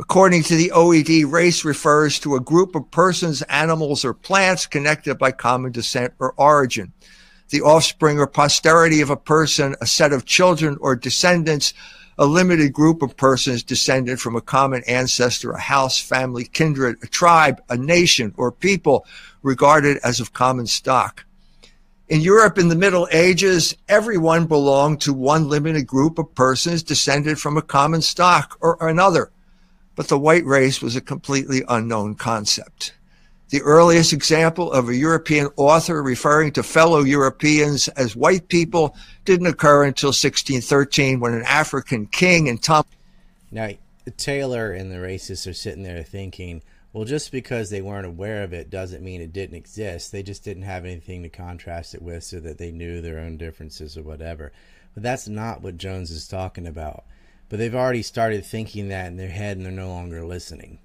According 0.00 0.44
to 0.44 0.56
the 0.56 0.72
OED, 0.74 1.30
race 1.30 1.66
refers 1.66 2.18
to 2.20 2.34
a 2.34 2.40
group 2.40 2.74
of 2.74 2.90
persons, 2.90 3.42
animals, 3.42 4.06
or 4.06 4.14
plants 4.14 4.66
connected 4.66 5.18
by 5.18 5.30
common 5.30 5.70
descent 5.70 6.14
or 6.18 6.32
origin 6.38 6.94
the 7.50 7.60
offspring 7.60 8.18
or 8.18 8.26
posterity 8.26 9.02
of 9.02 9.10
a 9.10 9.16
person, 9.16 9.76
a 9.82 9.86
set 9.86 10.14
of 10.14 10.24
children 10.24 10.78
or 10.80 10.96
descendants, 10.96 11.74
a 12.22 12.26
limited 12.26 12.72
group 12.72 13.02
of 13.02 13.16
persons 13.16 13.64
descended 13.64 14.20
from 14.20 14.36
a 14.36 14.40
common 14.40 14.84
ancestor, 14.86 15.50
a 15.50 15.60
house, 15.60 15.98
family, 15.98 16.44
kindred, 16.44 16.96
a 17.02 17.06
tribe, 17.08 17.60
a 17.68 17.76
nation, 17.76 18.32
or 18.36 18.52
people 18.52 19.04
regarded 19.42 19.98
as 20.04 20.20
of 20.20 20.32
common 20.32 20.64
stock. 20.64 21.24
In 22.06 22.20
Europe 22.20 22.58
in 22.58 22.68
the 22.68 22.76
Middle 22.76 23.08
Ages, 23.10 23.76
everyone 23.88 24.46
belonged 24.46 25.00
to 25.00 25.12
one 25.12 25.48
limited 25.48 25.88
group 25.88 26.16
of 26.16 26.32
persons 26.36 26.84
descended 26.84 27.40
from 27.40 27.56
a 27.56 27.62
common 27.62 28.02
stock 28.02 28.56
or 28.60 28.78
another, 28.88 29.32
but 29.96 30.06
the 30.06 30.16
white 30.16 30.44
race 30.44 30.80
was 30.80 30.94
a 30.94 31.00
completely 31.00 31.64
unknown 31.68 32.14
concept. 32.14 32.94
The 33.52 33.60
earliest 33.60 34.14
example 34.14 34.72
of 34.72 34.88
a 34.88 34.96
European 34.96 35.50
author 35.58 36.02
referring 36.02 36.52
to 36.52 36.62
fellow 36.62 37.00
Europeans 37.00 37.86
as 37.88 38.16
white 38.16 38.48
people 38.48 38.96
didn't 39.26 39.46
occur 39.46 39.84
until 39.84 40.08
1613 40.08 41.20
when 41.20 41.34
an 41.34 41.42
African 41.42 42.06
king 42.06 42.48
and 42.48 42.62
Tom. 42.62 42.84
Now, 43.50 43.72
Taylor 44.16 44.72
and 44.72 44.90
the 44.90 44.96
racists 44.96 45.46
are 45.46 45.52
sitting 45.52 45.82
there 45.82 46.02
thinking, 46.02 46.62
well, 46.94 47.04
just 47.04 47.30
because 47.30 47.68
they 47.68 47.82
weren't 47.82 48.06
aware 48.06 48.42
of 48.42 48.54
it 48.54 48.70
doesn't 48.70 49.04
mean 49.04 49.20
it 49.20 49.34
didn't 49.34 49.56
exist. 49.56 50.12
They 50.12 50.22
just 50.22 50.44
didn't 50.44 50.62
have 50.62 50.86
anything 50.86 51.22
to 51.22 51.28
contrast 51.28 51.94
it 51.94 52.00
with 52.00 52.24
so 52.24 52.40
that 52.40 52.56
they 52.56 52.72
knew 52.72 53.02
their 53.02 53.18
own 53.18 53.36
differences 53.36 53.98
or 53.98 54.02
whatever. 54.02 54.50
But 54.94 55.02
that's 55.02 55.28
not 55.28 55.60
what 55.60 55.76
Jones 55.76 56.10
is 56.10 56.26
talking 56.26 56.66
about. 56.66 57.04
But 57.50 57.58
they've 57.58 57.74
already 57.74 58.00
started 58.00 58.46
thinking 58.46 58.88
that 58.88 59.08
in 59.08 59.18
their 59.18 59.28
head 59.28 59.58
and 59.58 59.66
they're 59.66 59.72
no 59.72 59.90
longer 59.90 60.24
listening. 60.24 60.78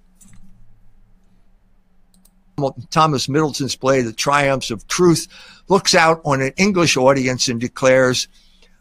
Thomas 2.90 3.30
Middleton's 3.30 3.76
play, 3.76 4.02
The 4.02 4.12
Triumphs 4.12 4.72
of 4.72 4.88
Truth, 4.88 5.28
looks 5.68 5.94
out 5.94 6.22
on 6.26 6.42
an 6.42 6.54
English 6.58 6.98
audience 6.98 7.48
and 7.48 7.60
declares, 7.60 8.28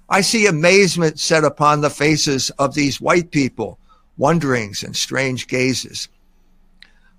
I 0.09 0.23
see 0.23 0.47
amazement 0.47 1.21
set 1.21 1.45
upon 1.45 1.81
the 1.81 1.91
faces 1.91 2.49
of 2.59 2.75
these 2.75 3.03
white 3.03 3.31
people, 3.31 3.79
wonderings 4.17 4.83
and 4.83 4.97
strange 4.97 5.47
gazes. 5.47 6.09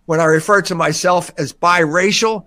When 0.07 0.19
I 0.19 0.25
refer 0.25 0.63
to 0.63 0.73
myself 0.73 1.29
as 1.37 1.53
biracial, 1.53 2.45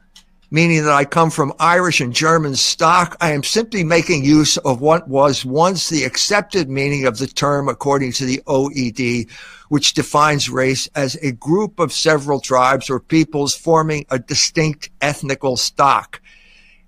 meaning 0.50 0.82
that 0.82 0.92
I 0.92 1.04
come 1.04 1.30
from 1.30 1.52
Irish 1.60 2.00
and 2.00 2.12
German 2.12 2.56
stock, 2.56 3.16
I 3.20 3.32
am 3.32 3.44
simply 3.44 3.84
making 3.84 4.24
use 4.24 4.56
of 4.58 4.80
what 4.80 5.08
was 5.08 5.44
once 5.44 5.88
the 5.88 6.02
accepted 6.02 6.68
meaning 6.68 7.06
of 7.06 7.18
the 7.18 7.28
term 7.28 7.68
according 7.68 8.12
to 8.14 8.24
the 8.24 8.42
OED, 8.46 9.30
which 9.68 9.94
defines 9.94 10.50
race 10.50 10.88
as 10.96 11.14
a 11.16 11.32
group 11.32 11.78
of 11.78 11.92
several 11.92 12.40
tribes 12.40 12.90
or 12.90 12.98
peoples 12.98 13.54
forming 13.54 14.06
a 14.10 14.18
distinct 14.18 14.90
ethnical 15.00 15.56
stock. 15.56 16.20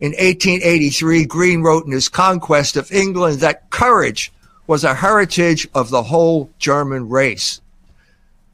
In 0.00 0.10
1883, 0.12 1.24
Green 1.26 1.62
wrote 1.62 1.86
in 1.86 1.92
his 1.92 2.08
Conquest 2.08 2.76
of 2.76 2.90
England 2.90 3.38
that 3.38 3.70
courage 3.70 4.32
was 4.66 4.82
a 4.82 4.94
heritage 4.94 5.68
of 5.74 5.90
the 5.90 6.02
whole 6.02 6.50
German 6.58 7.08
race. 7.08 7.60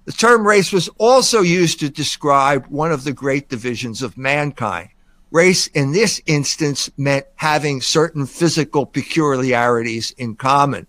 The 0.04 0.12
term 0.12 0.46
race 0.46 0.72
was 0.72 0.88
also 0.98 1.40
used 1.40 1.80
to 1.80 1.88
describe 1.88 2.66
one 2.66 2.92
of 2.92 3.04
the 3.04 3.12
great 3.14 3.48
divisions 3.48 4.02
of 4.02 4.18
mankind. 4.18 4.90
Race 5.30 5.66
in 5.68 5.92
this 5.92 6.20
instance 6.26 6.90
meant 6.96 7.26
having 7.36 7.80
certain 7.80 8.26
physical 8.26 8.86
peculiarities 8.86 10.12
in 10.12 10.36
common 10.36 10.86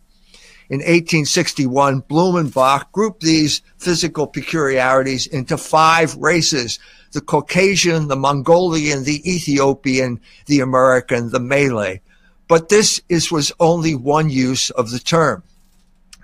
in 0.70 0.80
1861, 0.82 2.04
Blumenbach 2.04 2.92
grouped 2.92 3.24
these 3.24 3.64
physical 3.80 4.28
peculiarities 4.28 5.26
into 5.26 5.58
five 5.58 6.16
races 6.18 6.78
the 7.12 7.22
Caucasian, 7.22 8.08
the 8.08 8.16
Mongolian, 8.16 9.04
the 9.04 9.28
Ethiopian, 9.28 10.22
the 10.46 10.60
American, 10.60 11.32
the 11.32 11.40
Malay. 11.40 12.02
But 12.48 12.70
this 12.70 13.02
is, 13.10 13.32
was 13.32 13.52
only 13.60 13.96
one 13.96 14.30
use 14.30 14.70
of 14.70 14.92
the 14.92 15.00
term. 15.00 15.42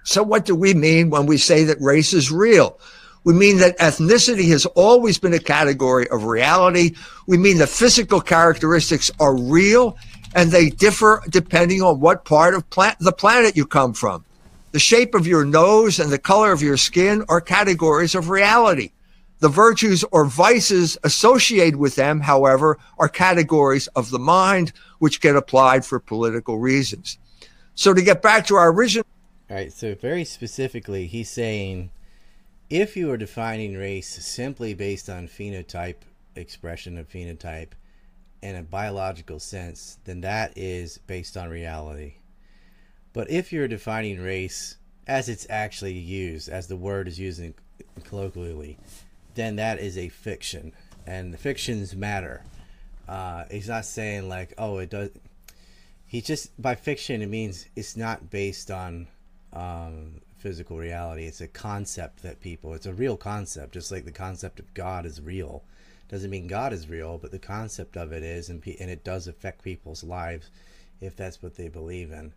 So, 0.04 0.22
what 0.22 0.46
do 0.46 0.54
we 0.54 0.76
mean 0.76 1.10
when 1.10 1.26
we 1.26 1.38
say 1.38 1.64
that 1.64 1.82
race 1.82 2.14
is 2.14 2.32
real? 2.32 2.80
We 3.26 3.34
mean 3.34 3.58
that 3.58 3.78
ethnicity 3.80 4.50
has 4.50 4.68
always 4.68 5.18
been 5.18 5.34
a 5.34 5.40
category 5.40 6.08
of 6.10 6.26
reality. 6.26 6.96
We 7.26 7.38
mean 7.38 7.58
that 7.58 7.70
physical 7.70 8.22
characteristics 8.22 9.10
are 9.20 9.36
real 9.36 9.98
and 10.36 10.52
they 10.52 10.70
differ 10.70 11.24
depending 11.30 11.82
on 11.82 12.00
what 12.00 12.24
part 12.24 12.54
of 12.54 12.64
the 13.00 13.12
planet 13.12 13.58
you 13.58 13.66
come 13.66 13.94
from. 13.94 14.24
The 14.74 14.80
shape 14.80 15.16
of 15.16 15.26
your 15.26 15.44
nose 15.44 16.00
and 16.00 16.12
the 16.12 16.20
color 16.20 16.52
of 16.52 16.62
your 16.62 16.78
skin 16.78 17.26
are 17.28 17.42
categories 17.42 18.14
of 18.14 18.30
reality. 18.30 18.92
The 19.40 19.50
virtues 19.50 20.04
or 20.12 20.26
vices 20.26 20.96
associated 21.04 21.78
with 21.78 21.96
them, 21.96 22.22
however, 22.22 22.78
are 23.00 23.10
categories 23.10 23.88
of 23.96 24.12
the 24.12 24.20
mind 24.20 24.72
which 25.00 25.20
get 25.20 25.36
applied 25.36 25.84
for 25.84 26.00
political 26.00 26.60
reasons. 26.60 27.18
So 27.74 27.92
to 27.92 28.04
get 28.04 28.22
back 28.22 28.46
to 28.48 28.56
our 28.56 28.72
original. 28.72 29.08
All 29.50 29.56
right, 29.56 29.74
so 29.74 29.96
very 29.96 30.26
specifically, 30.26 31.08
he's 31.08 31.30
saying 31.30 31.90
if 32.70 32.98
you 32.98 33.12
are 33.12 33.18
defining 33.18 33.76
race 33.76 34.10
simply 34.26 34.74
based 34.74 35.10
on 35.10 35.28
phenotype, 35.28 36.02
expression 36.36 36.98
of 36.98 37.10
phenotype, 37.10 37.72
in 38.42 38.56
a 38.56 38.64
biological 38.64 39.40
sense, 39.40 39.98
then 40.06 40.22
that 40.22 40.56
is 40.56 41.00
based 41.08 41.36
on 41.36 41.50
reality. 41.50 42.16
But 43.14 43.30
if 43.30 43.52
you're 43.52 43.68
defining 43.68 44.20
race 44.20 44.78
as 45.08 45.30
it's 45.30 45.48
actually 45.50 45.94
used, 45.94 46.50
as 46.50 46.68
the 46.68 46.76
word 46.76 47.08
is 47.08 47.20
used 47.20 47.42
colloquially, 48.04 48.78
then 49.36 49.56
that 49.58 49.80
is 49.80 49.98
a 49.98 50.10
fiction, 50.10 50.74
and 51.06 51.34
the 51.34 51.38
fictions 51.38 51.96
matter. 51.96 52.44
Uh, 53.08 53.46
he's 53.52 53.68
not 53.68 53.86
saying 53.86 54.28
like, 54.28 54.54
oh, 54.58 54.80
it 54.80 54.90
does. 54.90 55.12
He 56.08 56.22
just 56.22 56.60
by 56.62 56.76
fiction 56.76 57.22
it 57.22 57.30
means 57.30 57.68
it's 57.76 57.98
not 57.98 58.30
based 58.30 58.72
on 58.72 59.08
um, 59.54 60.22
physical 60.46 60.78
reality. 60.78 61.24
It's 61.24 61.42
a 61.42 61.48
concept 61.48 62.22
that 62.22 62.40
people. 62.40 62.76
It's 62.76 62.86
a 62.86 62.94
real 62.94 63.18
concept, 63.18 63.74
just 63.74 63.92
like 63.92 64.06
the 64.06 64.12
concept 64.12 64.60
of 64.60 64.72
God 64.76 65.04
is 65.04 65.20
real. 65.20 65.64
Doesn't 66.08 66.30
mean 66.30 66.46
God 66.46 66.72
is 66.72 66.88
real, 66.88 67.18
but 67.18 67.32
the 67.32 67.40
concept 67.40 67.98
of 67.98 68.12
it 68.12 68.22
is, 68.22 68.48
and, 68.48 68.62
and 68.80 68.92
it 68.92 69.04
does 69.04 69.28
affect 69.28 69.64
people's 69.64 70.04
lives 70.04 70.52
if 71.02 71.16
that's 71.16 71.42
what 71.42 71.56
they 71.56 71.68
believe 71.68 72.12
in. 72.12 72.32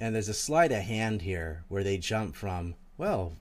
And 0.00 0.16
there's 0.16 0.28
a 0.28 0.34
sleight 0.34 0.72
of 0.72 0.82
hand 0.82 1.22
here 1.22 1.62
where 1.68 1.84
they 1.84 1.96
jump 1.96 2.34
from, 2.34 2.74
well, 2.98 3.34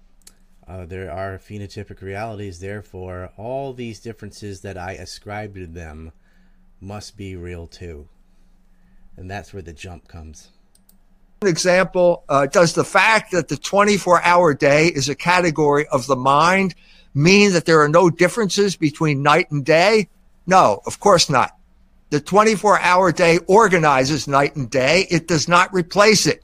uh, 0.67 0.85
there 0.85 1.11
are 1.11 1.39
phenotypic 1.39 1.99
realities, 2.03 2.59
therefore, 2.59 3.31
all 3.35 3.73
these 3.73 3.99
differences 3.99 4.61
that 4.61 4.77
I 4.77 4.91
ascribe 4.91 5.55
to 5.55 5.65
them 5.65 6.11
must 6.79 7.17
be 7.17 7.35
real 7.35 7.65
too. 7.65 8.07
And 9.17 9.27
that's 9.27 9.53
where 9.53 9.63
the 9.63 9.73
jump 9.73 10.07
comes. 10.07 10.49
Example 11.47 12.23
uh, 12.29 12.47
Does 12.47 12.73
the 12.73 12.83
fact 12.83 13.31
that 13.31 13.47
the 13.47 13.57
24 13.57 14.23
hour 14.23 14.53
day 14.53 14.87
is 14.87 15.09
a 15.09 15.15
category 15.15 15.87
of 15.87 16.07
the 16.07 16.15
mind 16.15 16.75
mean 17.13 17.53
that 17.53 17.65
there 17.65 17.81
are 17.81 17.89
no 17.89 18.09
differences 18.09 18.75
between 18.75 19.23
night 19.23 19.51
and 19.51 19.65
day? 19.65 20.09
No, 20.45 20.81
of 20.85 20.99
course 20.99 21.29
not. 21.29 21.51
The 22.09 22.19
24 22.19 22.79
hour 22.79 23.11
day 23.11 23.39
organizes 23.47 24.27
night 24.27 24.55
and 24.55 24.69
day. 24.69 25.07
It 25.09 25.27
does 25.27 25.47
not 25.47 25.73
replace 25.73 26.27
it. 26.27 26.43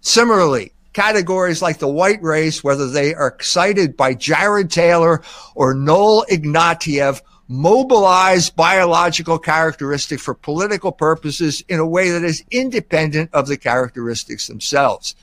Similarly, 0.00 0.72
categories 0.92 1.62
like 1.62 1.78
the 1.78 1.88
white 1.88 2.22
race, 2.22 2.62
whether 2.62 2.88
they 2.88 3.14
are 3.14 3.36
cited 3.40 3.96
by 3.96 4.14
Jared 4.14 4.70
Taylor 4.70 5.22
or 5.54 5.74
Noel 5.74 6.24
Ignatiev, 6.30 7.22
mobilize 7.50 8.48
biological 8.48 9.36
characteristic 9.36 10.20
for 10.20 10.34
political 10.34 10.92
purposes 10.92 11.64
in 11.68 11.80
a 11.80 11.86
way 11.86 12.10
that 12.10 12.22
is 12.22 12.44
independent 12.52 13.28
of 13.32 13.48
the 13.48 13.56
characteristics 13.56 14.46
themselves. 14.46 15.16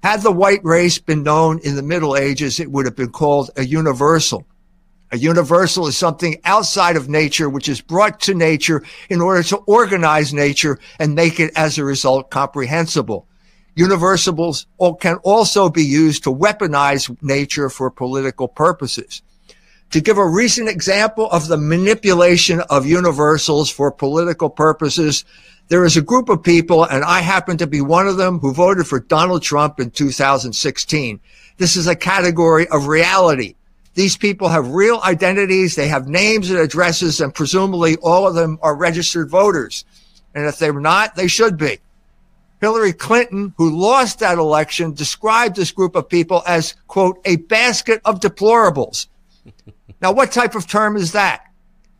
Had 0.00 0.22
the 0.22 0.30
white 0.30 0.64
race 0.64 0.98
been 0.98 1.24
known 1.24 1.58
in 1.64 1.74
the 1.74 1.82
Middle 1.82 2.16
Ages, 2.16 2.60
it 2.60 2.70
would 2.70 2.86
have 2.86 2.94
been 2.94 3.10
called 3.10 3.50
a 3.56 3.64
universal. 3.64 4.46
A 5.10 5.18
universal 5.18 5.88
is 5.88 5.96
something 5.96 6.40
outside 6.44 6.94
of 6.94 7.08
nature, 7.08 7.50
which 7.50 7.68
is 7.68 7.80
brought 7.80 8.20
to 8.20 8.32
nature 8.32 8.84
in 9.08 9.20
order 9.20 9.42
to 9.42 9.56
organize 9.56 10.32
nature 10.32 10.78
and 11.00 11.16
make 11.16 11.40
it 11.40 11.50
as 11.56 11.78
a 11.78 11.84
result 11.84 12.30
comprehensible. 12.30 13.26
Universals 13.74 14.68
can 15.00 15.16
also 15.16 15.68
be 15.68 15.84
used 15.84 16.22
to 16.22 16.32
weaponize 16.32 17.14
nature 17.20 17.68
for 17.68 17.90
political 17.90 18.46
purposes. 18.46 19.22
To 19.90 20.00
give 20.00 20.18
a 20.18 20.28
recent 20.28 20.68
example 20.68 21.28
of 21.30 21.48
the 21.48 21.56
manipulation 21.56 22.60
of 22.70 22.86
universals 22.86 23.70
for 23.70 23.90
political 23.90 24.48
purposes, 24.48 25.24
there 25.66 25.84
is 25.84 25.96
a 25.96 26.02
group 26.02 26.28
of 26.28 26.44
people, 26.44 26.84
and 26.84 27.02
I 27.02 27.20
happen 27.20 27.56
to 27.56 27.66
be 27.66 27.80
one 27.80 28.06
of 28.06 28.16
them, 28.16 28.38
who 28.38 28.52
voted 28.52 28.86
for 28.86 29.00
Donald 29.00 29.42
Trump 29.42 29.80
in 29.80 29.90
2016. 29.90 31.18
This 31.56 31.76
is 31.76 31.88
a 31.88 31.96
category 31.96 32.68
of 32.68 32.86
reality. 32.86 33.56
These 33.94 34.16
people 34.16 34.48
have 34.48 34.68
real 34.68 35.00
identities, 35.04 35.74
they 35.74 35.88
have 35.88 36.06
names 36.06 36.50
and 36.50 36.60
addresses, 36.60 37.20
and 37.20 37.34
presumably 37.34 37.96
all 37.96 38.28
of 38.28 38.36
them 38.36 38.60
are 38.62 38.76
registered 38.76 39.28
voters. 39.28 39.84
And 40.36 40.46
if 40.46 40.58
they're 40.58 40.72
not, 40.72 41.16
they 41.16 41.26
should 41.26 41.56
be. 41.56 41.80
Hillary 42.60 42.92
Clinton, 42.92 43.54
who 43.56 43.76
lost 43.76 44.20
that 44.20 44.38
election, 44.38 44.94
described 44.94 45.56
this 45.56 45.72
group 45.72 45.96
of 45.96 46.08
people 46.08 46.44
as, 46.46 46.76
quote, 46.86 47.20
a 47.24 47.36
basket 47.36 48.00
of 48.04 48.20
deplorables. 48.20 49.08
Now, 50.00 50.12
what 50.12 50.32
type 50.32 50.54
of 50.54 50.66
term 50.66 50.96
is 50.96 51.12
that? 51.12 51.44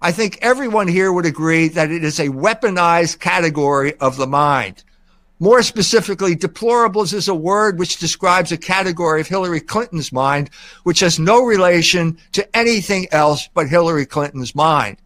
I 0.00 0.12
think 0.12 0.38
everyone 0.40 0.88
here 0.88 1.12
would 1.12 1.26
agree 1.26 1.68
that 1.68 1.90
it 1.90 2.02
is 2.02 2.18
a 2.18 2.28
weaponized 2.28 3.20
category 3.20 3.94
of 3.96 4.16
the 4.16 4.26
mind. 4.26 4.82
More 5.38 5.62
specifically, 5.62 6.36
deplorables 6.36 7.12
is 7.12 7.28
a 7.28 7.34
word 7.34 7.78
which 7.78 7.98
describes 7.98 8.52
a 8.52 8.58
category 8.58 9.20
of 9.20 9.26
Hillary 9.26 9.60
Clinton's 9.60 10.12
mind, 10.12 10.50
which 10.84 11.00
has 11.00 11.18
no 11.18 11.42
relation 11.42 12.18
to 12.32 12.56
anything 12.56 13.08
else 13.10 13.48
but 13.52 13.68
Hillary 13.68 14.06
Clinton's 14.06 14.54
mind. 14.54 14.98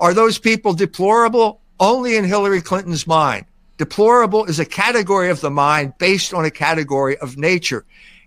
Are 0.00 0.14
those 0.14 0.38
people 0.38 0.72
deplorable? 0.72 1.60
Only 1.80 2.16
in 2.16 2.24
Hillary 2.24 2.62
Clinton's 2.62 3.06
mind. 3.06 3.46
Deplorable 3.76 4.44
is 4.44 4.60
a 4.60 4.64
category 4.64 5.30
of 5.30 5.40
the 5.40 5.50
mind 5.50 5.94
based 5.98 6.32
on 6.32 6.44
a 6.44 6.50
category 6.50 7.16
of 7.18 7.36
nature. 7.36 7.84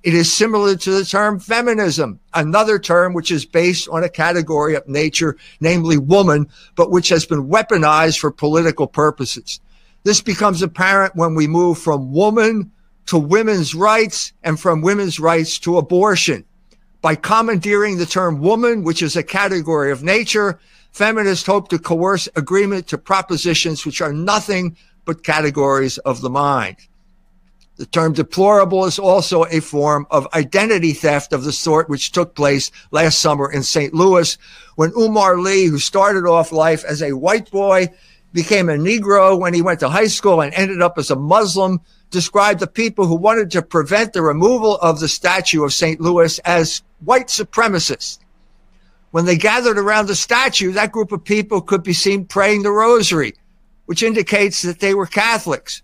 It 0.07 0.13
is 0.13 0.31
similar 0.31 0.77
to 0.77 0.91
the 0.91 1.03
term 1.03 1.37
feminism, 1.37 2.21
another 2.33 2.79
term 2.79 3.13
which 3.13 3.29
is 3.29 3.43
based 3.43 3.89
on 3.89 4.05
a 4.05 4.09
category 4.09 4.73
of 4.73 4.87
nature, 4.87 5.35
namely 5.59 5.97
woman, 5.97 6.47
but 6.77 6.91
which 6.91 7.09
has 7.09 7.25
been 7.25 7.49
weaponized 7.49 8.17
for 8.17 8.31
political 8.31 8.87
purposes. 8.87 9.59
This 10.03 10.21
becomes 10.21 10.61
apparent 10.61 11.17
when 11.17 11.35
we 11.35 11.45
move 11.45 11.77
from 11.77 12.13
woman 12.13 12.71
to 13.07 13.17
women's 13.17 13.75
rights 13.75 14.31
and 14.43 14.57
from 14.57 14.81
women's 14.81 15.19
rights 15.19 15.59
to 15.59 15.77
abortion. 15.77 16.45
By 17.01 17.15
commandeering 17.15 17.97
the 17.97 18.05
term 18.05 18.39
woman, 18.39 18.85
which 18.85 19.01
is 19.01 19.17
a 19.17 19.23
category 19.23 19.91
of 19.91 20.03
nature, 20.03 20.57
feminists 20.93 21.45
hope 21.45 21.67
to 21.67 21.79
coerce 21.79 22.29
agreement 22.37 22.87
to 22.87 22.97
propositions 22.97 23.85
which 23.85 23.99
are 23.99 24.13
nothing 24.13 24.77
but 25.03 25.25
categories 25.25 25.97
of 25.97 26.21
the 26.21 26.29
mind. 26.29 26.77
The 27.77 27.85
term 27.85 28.13
deplorable 28.13 28.85
is 28.85 28.97
also 28.97 29.43
a 29.45 29.59
form 29.59 30.07
of 30.09 30.27
identity 30.33 30.93
theft 30.93 31.31
of 31.31 31.43
the 31.43 31.51
sort 31.51 31.89
which 31.89 32.11
took 32.11 32.33
place 32.33 32.71
last 32.89 33.19
summer 33.19 33.51
in 33.51 33.61
St. 33.61 33.93
Louis 33.93 34.35
when 34.75 34.91
Umar 34.97 35.37
Lee, 35.37 35.67
who 35.67 35.77
started 35.77 36.27
off 36.27 36.51
life 36.51 36.83
as 36.83 37.03
a 37.03 37.13
white 37.13 37.51
boy, 37.51 37.89
became 38.33 38.69
a 38.69 38.73
Negro 38.73 39.39
when 39.39 39.53
he 39.53 39.61
went 39.61 39.79
to 39.81 39.89
high 39.89 40.07
school 40.07 40.41
and 40.41 40.53
ended 40.55 40.81
up 40.81 40.97
as 40.97 41.11
a 41.11 41.15
Muslim, 41.15 41.79
described 42.09 42.59
the 42.59 42.67
people 42.67 43.05
who 43.05 43.15
wanted 43.15 43.51
to 43.51 43.61
prevent 43.61 44.13
the 44.13 44.23
removal 44.23 44.77
of 44.77 44.99
the 44.99 45.07
statue 45.07 45.63
of 45.63 45.71
St. 45.71 46.01
Louis 46.01 46.39
as 46.39 46.81
white 46.99 47.27
supremacists. 47.27 48.17
When 49.11 49.25
they 49.25 49.37
gathered 49.37 49.77
around 49.77 50.07
the 50.07 50.15
statue, 50.15 50.71
that 50.71 50.91
group 50.91 51.11
of 51.11 51.23
people 51.23 51.61
could 51.61 51.83
be 51.83 51.93
seen 51.93 52.25
praying 52.25 52.63
the 52.63 52.71
rosary, 52.71 53.35
which 53.85 54.03
indicates 54.03 54.63
that 54.63 54.79
they 54.79 54.93
were 54.95 55.05
Catholics. 55.05 55.83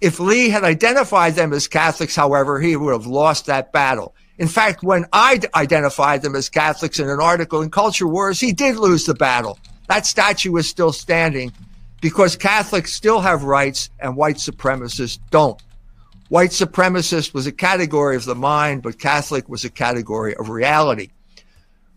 If 0.00 0.20
Lee 0.20 0.48
had 0.48 0.64
identified 0.64 1.34
them 1.34 1.52
as 1.52 1.68
Catholics, 1.68 2.16
however, 2.16 2.60
he 2.60 2.76
would 2.76 2.92
have 2.92 3.06
lost 3.06 3.46
that 3.46 3.72
battle. 3.72 4.14
In 4.38 4.48
fact, 4.48 4.82
when 4.82 5.06
I 5.12 5.40
identified 5.54 6.22
them 6.22 6.34
as 6.34 6.48
Catholics 6.48 6.98
in 6.98 7.08
an 7.08 7.20
article 7.20 7.62
in 7.62 7.70
Culture 7.70 8.08
Wars, 8.08 8.40
he 8.40 8.52
did 8.52 8.76
lose 8.76 9.06
the 9.06 9.14
battle. 9.14 9.58
That 9.88 10.06
statue 10.06 10.56
is 10.56 10.68
still 10.68 10.92
standing 10.92 11.52
because 12.00 12.36
Catholics 12.36 12.92
still 12.92 13.20
have 13.20 13.44
rights 13.44 13.90
and 14.00 14.16
white 14.16 14.36
supremacists 14.36 15.18
don't. 15.30 15.62
White 16.28 16.50
supremacist 16.50 17.32
was 17.32 17.46
a 17.46 17.52
category 17.52 18.16
of 18.16 18.24
the 18.24 18.34
mind, 18.34 18.82
but 18.82 18.98
Catholic 18.98 19.48
was 19.48 19.64
a 19.64 19.70
category 19.70 20.34
of 20.34 20.48
reality. 20.48 21.10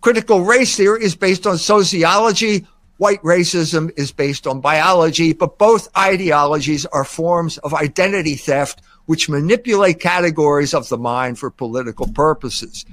Critical 0.02 0.42
race 0.42 0.78
theory 0.78 1.04
is 1.04 1.16
based 1.16 1.48
on 1.48 1.58
sociology. 1.58 2.68
White 2.98 3.22
racism 3.22 3.92
is 3.96 4.12
based 4.12 4.48
on 4.48 4.60
biology, 4.60 5.32
but 5.32 5.60
both 5.60 5.88
ideologies 5.96 6.86
are 6.88 7.04
forms 7.04 7.60
of 7.60 7.74
identity 7.74 8.36
theft 8.36 8.82
which 9.06 9.30
manipulate 9.30 10.00
categories 10.00 10.74
of 10.74 10.90
the 10.90 10.98
mind 10.98 11.38
for 11.38 11.52
political 11.52 12.08
purposes. 12.08 12.86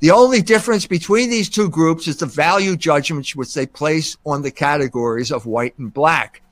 The 0.00 0.10
only 0.10 0.42
difference 0.42 0.86
between 0.86 1.30
these 1.30 1.48
two 1.48 1.70
groups 1.70 2.06
is 2.06 2.18
the 2.18 2.26
value 2.26 2.76
judgments 2.76 3.34
which 3.34 3.54
they 3.54 3.66
place 3.66 4.16
on 4.26 4.42
the 4.42 4.50
categories 4.50 5.32
of 5.32 5.46
white 5.46 5.78
and 5.78 5.92
black. 5.92 6.42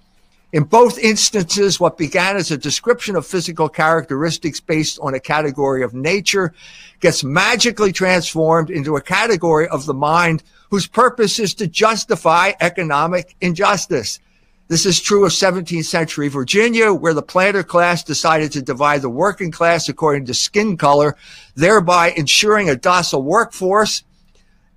In 0.54 0.62
both 0.62 1.00
instances, 1.00 1.80
what 1.80 1.98
began 1.98 2.36
as 2.36 2.52
a 2.52 2.56
description 2.56 3.16
of 3.16 3.26
physical 3.26 3.68
characteristics 3.68 4.60
based 4.60 5.00
on 5.02 5.12
a 5.12 5.18
category 5.18 5.82
of 5.82 5.94
nature 5.94 6.54
gets 7.00 7.24
magically 7.24 7.90
transformed 7.90 8.70
into 8.70 8.94
a 8.94 9.00
category 9.00 9.66
of 9.66 9.84
the 9.84 9.94
mind 9.94 10.44
whose 10.70 10.86
purpose 10.86 11.40
is 11.40 11.54
to 11.54 11.66
justify 11.66 12.52
economic 12.60 13.34
injustice. 13.40 14.20
This 14.68 14.86
is 14.86 15.00
true 15.00 15.24
of 15.24 15.32
17th 15.32 15.86
century 15.86 16.28
Virginia, 16.28 16.94
where 16.94 17.14
the 17.14 17.20
planter 17.20 17.64
class 17.64 18.04
decided 18.04 18.52
to 18.52 18.62
divide 18.62 19.02
the 19.02 19.10
working 19.10 19.50
class 19.50 19.88
according 19.88 20.26
to 20.26 20.34
skin 20.34 20.76
color, 20.76 21.16
thereby 21.56 22.12
ensuring 22.12 22.70
a 22.70 22.76
docile 22.76 23.24
workforce 23.24 24.04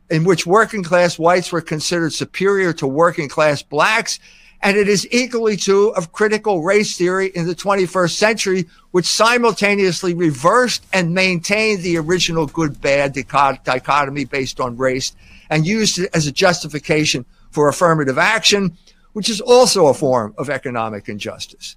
in 0.09 0.23
which 0.23 0.47
working 0.47 0.81
class 0.81 1.19
whites 1.19 1.51
were 1.51 1.61
considered 1.61 2.13
superior 2.13 2.73
to 2.73 2.87
working 2.87 3.29
class 3.29 3.61
blacks 3.61 4.19
and 4.61 4.75
it 4.75 4.87
is 4.87 5.07
equally 5.11 5.55
true 5.55 5.91
of 5.91 6.11
critical 6.11 6.63
race 6.63 6.97
theory 6.97 7.27
in 7.27 7.45
the 7.45 7.55
21st 7.55 8.15
century, 8.15 8.65
which 8.91 9.05
simultaneously 9.05 10.13
reversed 10.13 10.85
and 10.93 11.13
maintained 11.13 11.83
the 11.83 11.97
original 11.97 12.47
good 12.47 12.81
bad 12.81 13.13
dichotomy 13.13 14.25
based 14.25 14.59
on 14.59 14.77
race 14.77 15.13
and 15.49 15.65
used 15.65 15.99
it 15.99 16.09
as 16.13 16.27
a 16.27 16.31
justification 16.31 17.25
for 17.51 17.69
affirmative 17.69 18.17
action, 18.17 18.75
which 19.13 19.29
is 19.29 19.41
also 19.41 19.87
a 19.87 19.93
form 19.93 20.33
of 20.37 20.49
economic 20.49 21.07
injustice. 21.07 21.75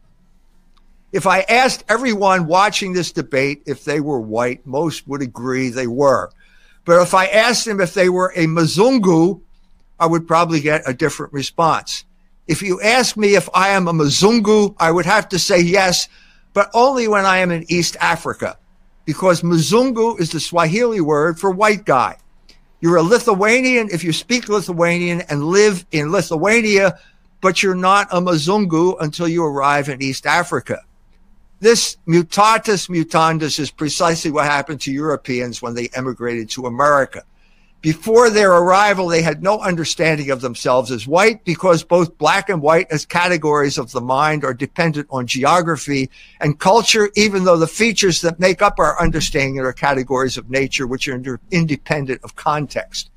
If 1.12 1.26
I 1.26 1.40
asked 1.40 1.84
everyone 1.88 2.46
watching 2.46 2.92
this 2.92 3.12
debate 3.12 3.62
if 3.66 3.84
they 3.84 4.00
were 4.00 4.20
white, 4.20 4.64
most 4.66 5.06
would 5.08 5.22
agree 5.22 5.68
they 5.68 5.86
were. 5.86 6.30
But 6.84 7.02
if 7.02 7.14
I 7.14 7.26
asked 7.26 7.64
them 7.64 7.80
if 7.80 7.94
they 7.94 8.08
were 8.08 8.32
a 8.36 8.46
Mzungu, 8.46 9.40
I 9.98 10.06
would 10.06 10.26
probably 10.26 10.60
get 10.60 10.82
a 10.86 10.94
different 10.94 11.32
response. 11.32 12.04
If 12.50 12.62
you 12.62 12.80
ask 12.80 13.16
me 13.16 13.36
if 13.36 13.48
I 13.54 13.68
am 13.68 13.86
a 13.86 13.92
Mzungu, 13.92 14.74
I 14.80 14.90
would 14.90 15.06
have 15.06 15.28
to 15.28 15.38
say 15.38 15.60
yes, 15.60 16.08
but 16.52 16.68
only 16.74 17.06
when 17.06 17.24
I 17.24 17.38
am 17.38 17.52
in 17.52 17.64
East 17.68 17.96
Africa, 18.00 18.58
because 19.04 19.42
Mzungu 19.42 20.18
is 20.18 20.32
the 20.32 20.40
Swahili 20.40 21.00
word 21.00 21.38
for 21.38 21.52
white 21.52 21.84
guy. 21.84 22.16
You're 22.80 22.96
a 22.96 23.02
Lithuanian 23.02 23.88
if 23.92 24.02
you 24.02 24.12
speak 24.12 24.48
Lithuanian 24.48 25.20
and 25.30 25.44
live 25.44 25.86
in 25.92 26.10
Lithuania, 26.10 26.98
but 27.40 27.62
you're 27.62 27.76
not 27.76 28.08
a 28.10 28.20
Mzungu 28.20 28.96
until 29.00 29.28
you 29.28 29.44
arrive 29.44 29.88
in 29.88 30.02
East 30.02 30.26
Africa. 30.26 30.80
This 31.60 31.98
mutatis 32.08 32.88
mutandis 32.88 33.60
is 33.60 33.70
precisely 33.70 34.32
what 34.32 34.46
happened 34.46 34.80
to 34.80 34.92
Europeans 34.92 35.62
when 35.62 35.74
they 35.74 35.88
emigrated 35.94 36.50
to 36.50 36.66
America. 36.66 37.22
Before 37.80 38.28
their 38.28 38.52
arrival, 38.52 39.08
they 39.08 39.22
had 39.22 39.42
no 39.42 39.58
understanding 39.58 40.30
of 40.30 40.42
themselves 40.42 40.90
as 40.90 41.06
white 41.06 41.44
because 41.46 41.82
both 41.82 42.18
black 42.18 42.50
and 42.50 42.60
white 42.60 42.86
as 42.90 43.06
categories 43.06 43.78
of 43.78 43.90
the 43.92 44.02
mind 44.02 44.44
are 44.44 44.52
dependent 44.52 45.06
on 45.08 45.26
geography 45.26 46.10
and 46.40 46.60
culture, 46.60 47.10
even 47.16 47.44
though 47.44 47.56
the 47.56 47.66
features 47.66 48.20
that 48.20 48.38
make 48.38 48.60
up 48.60 48.78
our 48.78 49.00
understanding 49.00 49.58
are 49.60 49.72
categories 49.72 50.36
of 50.36 50.50
nature, 50.50 50.86
which 50.86 51.08
are 51.08 51.40
independent 51.50 52.22
of 52.22 52.36
context. 52.36 53.10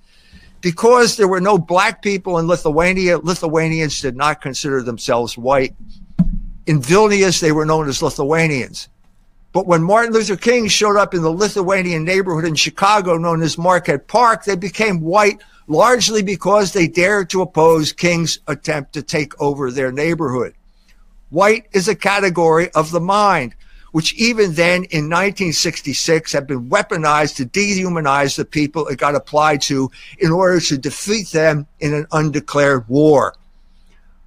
Because 0.62 1.18
there 1.18 1.28
were 1.28 1.42
no 1.42 1.58
black 1.58 2.02
people 2.02 2.40
in 2.40 2.48
Lithuania, 2.48 3.18
Lithuanians 3.18 4.00
did 4.00 4.16
not 4.16 4.40
consider 4.40 4.82
themselves 4.82 5.38
white. 5.38 5.76
In 6.68 6.82
Vilnius, 6.82 7.42
they 7.42 7.52
were 7.52 7.66
known 7.66 7.90
as 7.90 8.02
Lithuanians. 8.02 8.88
But 9.54 9.68
when 9.68 9.84
Martin 9.84 10.14
Luther 10.14 10.36
King 10.36 10.68
showed 10.68 10.98
up 10.98 11.14
in 11.14 11.22
the 11.22 11.30
Lithuanian 11.30 12.04
neighborhood 12.04 12.44
in 12.44 12.56
Chicago 12.56 13.18
known 13.18 13.44
as 13.44 13.56
Marquette 13.56 14.08
Park, 14.08 14.44
they 14.44 14.56
became 14.56 15.00
white 15.00 15.42
largely 15.68 16.24
because 16.24 16.74
they 16.74 16.88
dared 16.88 17.30
to 17.30 17.44
oppose 17.44 17.94
King's 17.94 18.40
attempt 18.48 18.94
to 18.94 19.04
take 19.04 19.40
over 19.40 19.70
their 19.70 19.92
neighborhood. 19.92 20.56
White 21.30 21.68
is 21.72 21.88
a 21.88 21.96
category 21.96 22.72
of 22.72 22.90
the 22.90 23.00
mind, 23.00 23.54
which 23.92 24.16
even 24.16 24.54
then 24.54 24.86
in 24.86 25.08
1966 25.08 26.32
had 26.32 26.48
been 26.48 26.68
weaponized 26.68 27.36
to 27.36 27.46
dehumanize 27.46 28.36
the 28.36 28.46
people 28.46 28.88
it 28.88 28.98
got 28.98 29.16
applied 29.16 29.62
to 29.62 29.92
in 30.18 30.32
order 30.32 30.60
to 30.60 30.80
defeat 30.80 31.30
them 31.30 31.68
in 31.80 31.94
an 31.94 32.08
undeclared 32.12 32.90
war. 32.90 33.36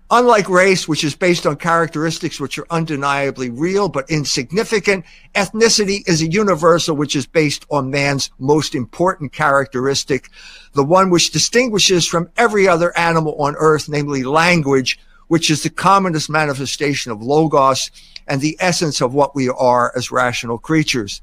Unlike 0.09 0.49
race, 0.49 0.87
which 0.87 1.03
is 1.03 1.17
based 1.17 1.47
on 1.47 1.57
characteristics 1.57 2.39
which 2.39 2.59
are 2.59 2.67
undeniably 2.71 3.51
real 3.51 3.89
but 3.89 4.09
insignificant, 4.09 5.05
ethnicity 5.35 6.07
is 6.07 6.23
a 6.23 6.31
universal 6.31 6.95
which 6.95 7.17
is 7.17 7.27
based 7.27 7.67
on 7.73 7.91
man's 7.91 8.31
most 8.39 8.77
important 8.77 9.33
characteristic, 9.33 10.31
the 10.75 10.85
one 10.85 11.11
which 11.11 11.33
distinguishes 11.33 12.07
from 12.07 12.31
every 12.37 12.69
other 12.69 12.97
animal 12.97 13.35
on 13.43 13.57
earth, 13.59 13.89
namely 13.89 14.23
language, 14.23 14.97
which 15.27 15.51
is 15.51 15.65
the 15.65 15.71
commonest 15.71 16.31
manifestation 16.31 17.11
of 17.11 17.21
logos 17.21 17.91
and 18.29 18.41
the 18.41 18.57
essence 18.61 19.01
of 19.01 19.13
what 19.13 19.35
we 19.35 19.49
are 19.49 19.93
as 19.97 20.13
rational 20.13 20.57
creatures. 20.57 21.21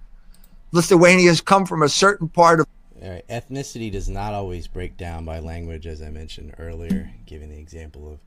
Lithuanians 0.74 1.40
come 1.40 1.66
from 1.66 1.84
a 1.84 1.90
certain 1.90 2.28
part 2.28 2.60
of. 2.60 2.68
Ethnicity 3.02 3.90
does 3.90 4.10
not 4.10 4.34
always 4.34 4.68
break 4.68 4.98
down 4.98 5.24
by 5.24 5.40
language, 5.40 5.88
as 5.88 6.02
I 6.02 6.10
mentioned 6.10 6.54
earlier, 6.58 7.12
giving 7.26 7.50
the 7.50 7.60
example 7.60 8.12
of 8.12 8.20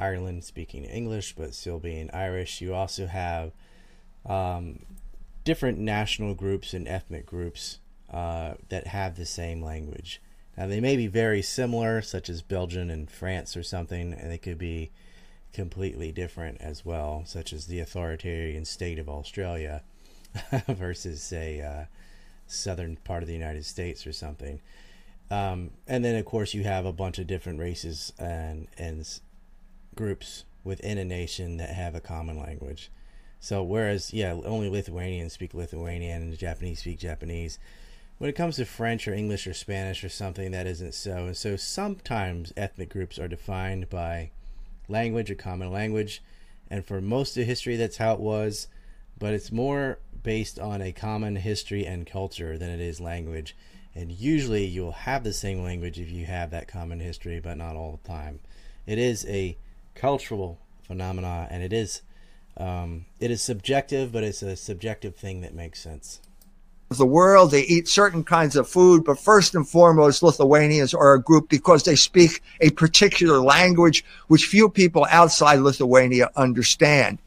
Ireland 0.00 0.44
speaking 0.44 0.84
English 0.84 1.34
but 1.36 1.54
still 1.54 1.78
being 1.78 2.10
Irish. 2.12 2.60
You 2.60 2.74
also 2.74 3.06
have 3.06 3.52
um, 4.26 4.80
different 5.44 5.78
national 5.78 6.34
groups 6.34 6.74
and 6.74 6.88
ethnic 6.88 7.26
groups 7.26 7.78
uh, 8.10 8.54
that 8.68 8.88
have 8.88 9.16
the 9.16 9.26
same 9.26 9.62
language. 9.62 10.20
Now, 10.56 10.66
they 10.66 10.80
may 10.80 10.96
be 10.96 11.06
very 11.06 11.42
similar, 11.42 12.02
such 12.02 12.28
as 12.28 12.42
Belgium 12.42 12.90
and 12.90 13.10
France 13.10 13.56
or 13.56 13.62
something, 13.62 14.12
and 14.12 14.30
they 14.30 14.38
could 14.38 14.58
be 14.58 14.90
completely 15.52 16.12
different 16.12 16.60
as 16.60 16.84
well, 16.84 17.22
such 17.24 17.52
as 17.52 17.66
the 17.66 17.80
authoritarian 17.80 18.64
state 18.64 18.98
of 18.98 19.08
Australia 19.08 19.82
versus, 20.68 21.22
say, 21.22 21.60
uh, 21.60 21.84
southern 22.46 22.96
part 22.96 23.22
of 23.22 23.26
the 23.26 23.34
United 23.34 23.64
States 23.64 24.06
or 24.06 24.12
something. 24.12 24.60
Um, 25.30 25.70
and 25.86 26.04
then, 26.04 26.16
of 26.16 26.24
course, 26.24 26.54
you 26.54 26.64
have 26.64 26.84
a 26.84 26.92
bunch 26.92 27.18
of 27.18 27.26
different 27.26 27.60
races 27.60 28.12
and 28.18 28.66
and 28.76 29.06
groups 29.94 30.44
within 30.64 30.98
a 30.98 31.04
nation 31.04 31.56
that 31.56 31.70
have 31.70 31.94
a 31.94 32.00
common 32.00 32.38
language. 32.38 32.90
So, 33.38 33.62
whereas, 33.62 34.12
yeah, 34.12 34.32
only 34.32 34.68
Lithuanians 34.68 35.32
speak 35.32 35.54
Lithuanian 35.54 36.22
and 36.22 36.38
Japanese 36.38 36.80
speak 36.80 36.98
Japanese, 36.98 37.58
when 38.18 38.28
it 38.28 38.36
comes 38.36 38.56
to 38.56 38.66
French 38.66 39.08
or 39.08 39.14
English 39.14 39.46
or 39.46 39.54
Spanish 39.54 40.04
or 40.04 40.10
something, 40.10 40.50
that 40.50 40.66
isn't 40.66 40.92
so. 40.92 41.24
And 41.26 41.36
so, 41.36 41.56
sometimes 41.56 42.52
ethnic 42.56 42.90
groups 42.90 43.18
are 43.18 43.28
defined 43.28 43.88
by 43.88 44.30
language, 44.88 45.30
a 45.30 45.34
common 45.34 45.72
language. 45.72 46.22
And 46.70 46.84
for 46.84 47.00
most 47.00 47.36
of 47.38 47.46
history, 47.46 47.76
that's 47.76 47.96
how 47.96 48.12
it 48.12 48.20
was. 48.20 48.68
But 49.18 49.32
it's 49.32 49.50
more 49.50 49.98
based 50.22 50.58
on 50.58 50.82
a 50.82 50.92
common 50.92 51.36
history 51.36 51.86
and 51.86 52.06
culture 52.06 52.58
than 52.58 52.68
it 52.68 52.80
is 52.80 53.00
language. 53.00 53.56
And 53.94 54.12
usually 54.12 54.66
you'll 54.66 54.92
have 54.92 55.24
the 55.24 55.32
same 55.32 55.62
language 55.62 55.98
if 55.98 56.10
you 56.10 56.26
have 56.26 56.50
that 56.50 56.68
common 56.68 57.00
history, 57.00 57.40
but 57.40 57.56
not 57.56 57.74
all 57.74 57.98
the 58.02 58.08
time. 58.08 58.40
It 58.86 58.98
is 58.98 59.24
a 59.26 59.56
cultural 60.00 60.58
phenomena, 60.82 61.46
and 61.50 61.62
it 61.62 61.72
is 61.72 62.02
um, 62.56 63.06
it 63.20 63.30
is 63.30 63.42
subjective, 63.42 64.12
but 64.12 64.24
it's 64.24 64.42
a 64.42 64.56
subjective 64.56 65.14
thing 65.14 65.42
that 65.42 65.54
makes 65.54 65.80
sense. 65.80 66.20
The 66.90 67.06
world, 67.06 67.52
they 67.52 67.62
eat 67.62 67.86
certain 67.86 68.24
kinds 68.24 68.56
of 68.56 68.68
food, 68.68 69.04
but 69.04 69.20
first 69.20 69.54
and 69.54 69.68
foremost, 69.68 70.24
Lithuanians 70.24 70.92
are 70.92 71.14
a 71.14 71.22
group 71.22 71.48
because 71.48 71.84
they 71.84 71.94
speak 71.94 72.42
a 72.60 72.70
particular 72.70 73.38
language 73.38 74.04
which 74.26 74.46
few 74.46 74.68
people 74.68 75.06
outside 75.10 75.60
Lithuania 75.60 76.30
understand. 76.34 77.18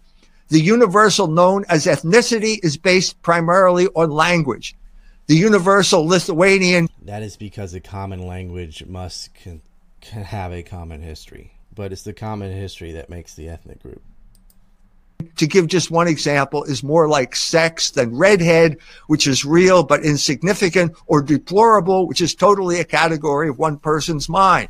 The 0.50 0.60
universal 0.60 1.28
known 1.28 1.64
as 1.70 1.86
ethnicity 1.86 2.60
is 2.62 2.76
based 2.76 3.22
primarily 3.22 3.88
on 3.96 4.12
language. 4.12 4.76
The 5.28 5.38
universal 5.38 6.06
Lithuanian. 6.06 6.90
That 7.02 7.24
is 7.24 7.38
because 7.38 7.74
a 7.74 7.80
common 7.80 8.28
language 8.28 8.86
must 8.86 9.30
have 10.12 10.52
a 10.52 10.62
common 10.62 11.02
history, 11.02 11.53
but 11.76 11.92
it's 11.92 12.04
the 12.04 12.14
common 12.14 12.52
history 12.52 12.92
that 12.94 13.10
makes 13.10 13.34
the 13.36 13.50
ethnic 13.50 13.82
group. 13.82 14.02
To 15.38 15.48
give 15.48 15.68
just 15.68 15.90
one 15.90 16.08
example, 16.08 16.64
is 16.64 16.84
more 16.84 17.08
like 17.08 17.36
sex 17.36 17.92
than 17.92 18.16
redhead, 18.16 18.78
which 19.08 19.26
is 19.26 19.46
real 19.46 19.84
but 19.84 20.04
insignificant, 20.04 20.96
or 21.08 21.22
deplorable, 21.22 22.08
which 22.08 22.22
is 22.22 22.36
totally 22.36 22.80
a 22.80 22.86
category 22.86 23.50
of 23.50 23.58
one 23.58 23.78
person's 23.78 24.28
mind. 24.28 24.70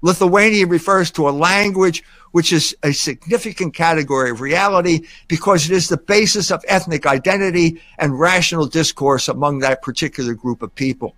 Lithuanian 0.00 0.68
refers 0.68 1.10
to 1.12 1.28
a 1.28 1.30
language 1.30 2.04
which 2.32 2.52
is 2.52 2.76
a 2.82 2.92
significant 2.92 3.74
category 3.74 4.30
of 4.30 4.40
reality 4.40 5.06
because 5.26 5.68
it 5.68 5.74
is 5.74 5.88
the 5.88 5.96
basis 5.96 6.50
of 6.50 6.64
ethnic 6.68 7.06
identity 7.06 7.80
and 7.98 8.20
rational 8.20 8.66
discourse 8.66 9.28
among 9.28 9.58
that 9.58 9.82
particular 9.82 10.34
group 10.34 10.62
of 10.62 10.74
people. 10.74 11.16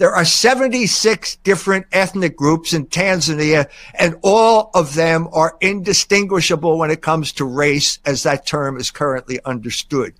There 0.00 0.14
are 0.14 0.24
76 0.24 1.36
different 1.44 1.84
ethnic 1.92 2.34
groups 2.34 2.72
in 2.72 2.86
Tanzania, 2.86 3.68
and 3.92 4.16
all 4.22 4.70
of 4.72 4.94
them 4.94 5.28
are 5.30 5.58
indistinguishable 5.60 6.78
when 6.78 6.90
it 6.90 7.02
comes 7.02 7.32
to 7.32 7.44
race, 7.44 7.98
as 8.06 8.22
that 8.22 8.46
term 8.46 8.78
is 8.78 8.90
currently 8.90 9.40
understood. 9.44 10.14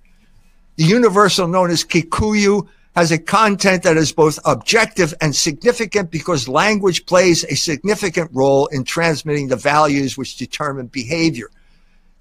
The 0.75 0.83
universal 0.83 1.47
known 1.47 1.71
as 1.71 1.83
Kikuyu 1.83 2.67
has 2.95 3.11
a 3.11 3.17
content 3.17 3.81
that 3.81 3.97
is 3.97 4.11
both 4.11 4.37
objective 4.45 5.15
and 5.19 5.35
significant 5.35 6.11
because 6.11 6.47
language 6.47 7.07
plays 7.07 7.43
a 7.45 7.55
significant 7.55 8.29
role 8.35 8.67
in 8.67 8.83
transmitting 8.83 9.47
the 9.47 9.55
values 9.55 10.15
which 10.15 10.37
determine 10.37 10.87
behavior. 10.87 11.49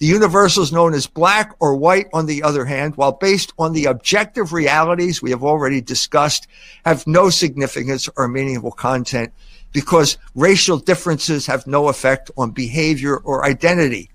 The 0.00 0.06
universals 0.06 0.72
known 0.72 0.94
as 0.94 1.06
black 1.06 1.54
or 1.60 1.76
white, 1.76 2.06
on 2.14 2.24
the 2.24 2.42
other 2.42 2.64
hand, 2.64 2.96
while 2.96 3.12
based 3.12 3.52
on 3.58 3.74
the 3.74 3.84
objective 3.84 4.54
realities 4.54 5.20
we 5.20 5.28
have 5.30 5.44
already 5.44 5.82
discussed, 5.82 6.46
have 6.86 7.06
no 7.06 7.28
significance 7.28 8.08
or 8.16 8.26
meaningful 8.26 8.72
content 8.72 9.30
because 9.72 10.16
racial 10.34 10.78
differences 10.78 11.46
have 11.46 11.66
no 11.66 11.88
effect 11.88 12.30
on 12.38 12.50
behavior 12.50 13.18
or 13.18 13.44
identity 13.44 14.08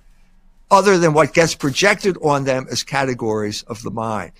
other 0.72 0.98
than 0.98 1.14
what 1.14 1.36
gets 1.36 1.54
projected 1.54 2.18
on 2.24 2.46
them 2.46 2.66
as 2.72 2.82
categories 2.82 3.62
of 3.68 3.84
the 3.84 3.92
mind. 3.92 4.32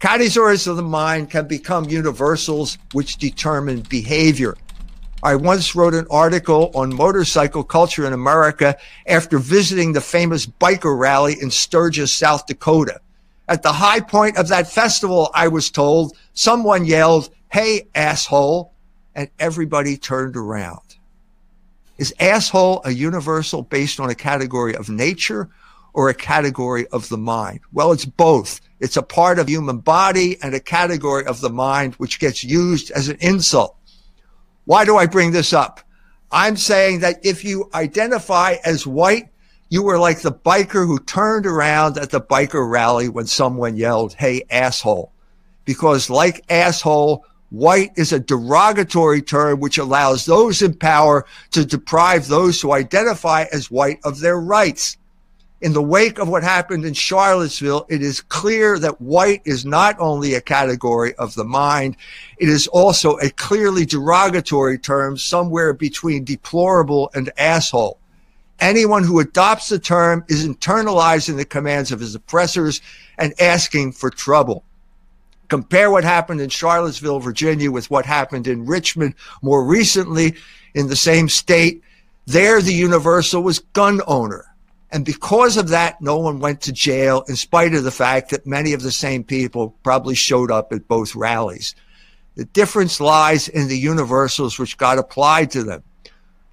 Categories 0.00 0.66
of 0.66 0.74
the 0.74 0.82
mind 0.82 1.30
can 1.30 1.46
become 1.46 1.84
universals 1.84 2.76
which 2.92 3.18
determine 3.18 3.82
behavior. 3.82 4.56
I 5.22 5.34
once 5.34 5.74
wrote 5.74 5.94
an 5.94 6.06
article 6.10 6.70
on 6.74 6.94
motorcycle 6.94 7.64
culture 7.64 8.06
in 8.06 8.12
America 8.12 8.76
after 9.06 9.38
visiting 9.38 9.92
the 9.92 10.00
famous 10.00 10.46
biker 10.46 10.96
rally 10.96 11.36
in 11.40 11.50
Sturgis, 11.50 12.12
South 12.12 12.46
Dakota. 12.46 13.00
At 13.48 13.62
the 13.62 13.72
high 13.72 14.00
point 14.00 14.36
of 14.36 14.48
that 14.48 14.70
festival, 14.70 15.30
I 15.34 15.48
was 15.48 15.70
told 15.70 16.16
someone 16.34 16.84
yelled, 16.84 17.30
Hey, 17.50 17.88
asshole, 17.94 18.72
and 19.14 19.30
everybody 19.38 19.96
turned 19.96 20.36
around. 20.36 20.96
Is 21.96 22.12
asshole 22.20 22.82
a 22.84 22.90
universal 22.90 23.62
based 23.62 23.98
on 23.98 24.10
a 24.10 24.14
category 24.14 24.76
of 24.76 24.90
nature 24.90 25.48
or 25.94 26.10
a 26.10 26.14
category 26.14 26.86
of 26.88 27.08
the 27.08 27.16
mind? 27.16 27.60
Well, 27.72 27.92
it's 27.92 28.04
both. 28.04 28.60
It's 28.80 28.98
a 28.98 29.02
part 29.02 29.38
of 29.38 29.48
human 29.48 29.78
body 29.78 30.36
and 30.42 30.54
a 30.54 30.60
category 30.60 31.24
of 31.24 31.40
the 31.40 31.48
mind 31.48 31.94
which 31.94 32.20
gets 32.20 32.44
used 32.44 32.90
as 32.90 33.08
an 33.08 33.16
insult. 33.20 33.75
Why 34.66 34.84
do 34.84 34.96
I 34.96 35.06
bring 35.06 35.30
this 35.30 35.52
up? 35.52 35.80
I'm 36.30 36.56
saying 36.56 37.00
that 37.00 37.24
if 37.24 37.44
you 37.44 37.70
identify 37.72 38.56
as 38.64 38.84
white, 38.86 39.28
you 39.68 39.82
were 39.82 39.98
like 39.98 40.20
the 40.20 40.32
biker 40.32 40.86
who 40.86 40.98
turned 40.98 41.46
around 41.46 41.98
at 41.98 42.10
the 42.10 42.20
biker 42.20 42.68
rally 42.68 43.08
when 43.08 43.26
someone 43.26 43.76
yelled, 43.76 44.14
Hey, 44.14 44.42
asshole. 44.50 45.12
Because 45.64 46.10
like 46.10 46.44
asshole, 46.50 47.24
white 47.50 47.92
is 47.96 48.12
a 48.12 48.18
derogatory 48.18 49.22
term 49.22 49.60
which 49.60 49.78
allows 49.78 50.24
those 50.24 50.62
in 50.62 50.74
power 50.74 51.24
to 51.52 51.64
deprive 51.64 52.26
those 52.26 52.60
who 52.60 52.72
identify 52.72 53.44
as 53.52 53.70
white 53.70 54.00
of 54.04 54.18
their 54.18 54.40
rights 54.40 54.96
in 55.60 55.72
the 55.72 55.82
wake 55.82 56.18
of 56.18 56.28
what 56.28 56.42
happened 56.42 56.84
in 56.84 56.92
Charlottesville, 56.92 57.86
it 57.88 58.02
is 58.02 58.20
clear 58.20 58.78
that 58.78 59.00
white 59.00 59.40
is 59.46 59.64
not 59.64 59.96
only 59.98 60.34
a 60.34 60.40
category 60.40 61.14
of 61.14 61.34
the 61.34 61.44
mind, 61.44 61.96
it 62.38 62.48
is 62.48 62.66
also 62.66 63.16
a 63.18 63.30
clearly 63.30 63.86
derogatory 63.86 64.78
term 64.78 65.16
somewhere 65.16 65.72
between 65.72 66.24
deplorable 66.24 67.10
and 67.14 67.32
asshole. 67.38 67.98
Anyone 68.60 69.04
who 69.04 69.20
adopts 69.20 69.68
the 69.68 69.78
term 69.78 70.24
is 70.28 70.46
internalizing 70.46 71.36
the 71.36 71.44
commands 71.44 71.90
of 71.90 72.00
his 72.00 72.14
oppressors 72.14 72.82
and 73.16 73.38
asking 73.40 73.92
for 73.92 74.10
trouble. 74.10 74.62
Compare 75.48 75.90
what 75.90 76.04
happened 76.04 76.40
in 76.40 76.48
Charlottesville, 76.50 77.20
Virginia 77.20 77.70
with 77.70 77.90
what 77.90 78.04
happened 78.04 78.46
in 78.46 78.66
Richmond 78.66 79.14
more 79.40 79.64
recently 79.64 80.34
in 80.74 80.88
the 80.88 80.96
same 80.96 81.28
state. 81.28 81.82
There, 82.26 82.60
the 82.60 82.74
universal 82.74 83.42
was 83.42 83.60
gun 83.60 84.00
owner. 84.06 84.46
And 84.92 85.04
because 85.04 85.56
of 85.56 85.68
that, 85.68 86.00
no 86.00 86.18
one 86.18 86.38
went 86.38 86.60
to 86.62 86.72
jail, 86.72 87.24
in 87.28 87.36
spite 87.36 87.74
of 87.74 87.84
the 87.84 87.90
fact 87.90 88.30
that 88.30 88.46
many 88.46 88.72
of 88.72 88.82
the 88.82 88.92
same 88.92 89.24
people 89.24 89.74
probably 89.82 90.14
showed 90.14 90.50
up 90.50 90.72
at 90.72 90.86
both 90.86 91.16
rallies. 91.16 91.74
The 92.36 92.44
difference 92.44 93.00
lies 93.00 93.48
in 93.48 93.68
the 93.68 93.78
universals 93.78 94.58
which 94.58 94.78
got 94.78 94.98
applied 94.98 95.50
to 95.52 95.64
them. 95.64 95.82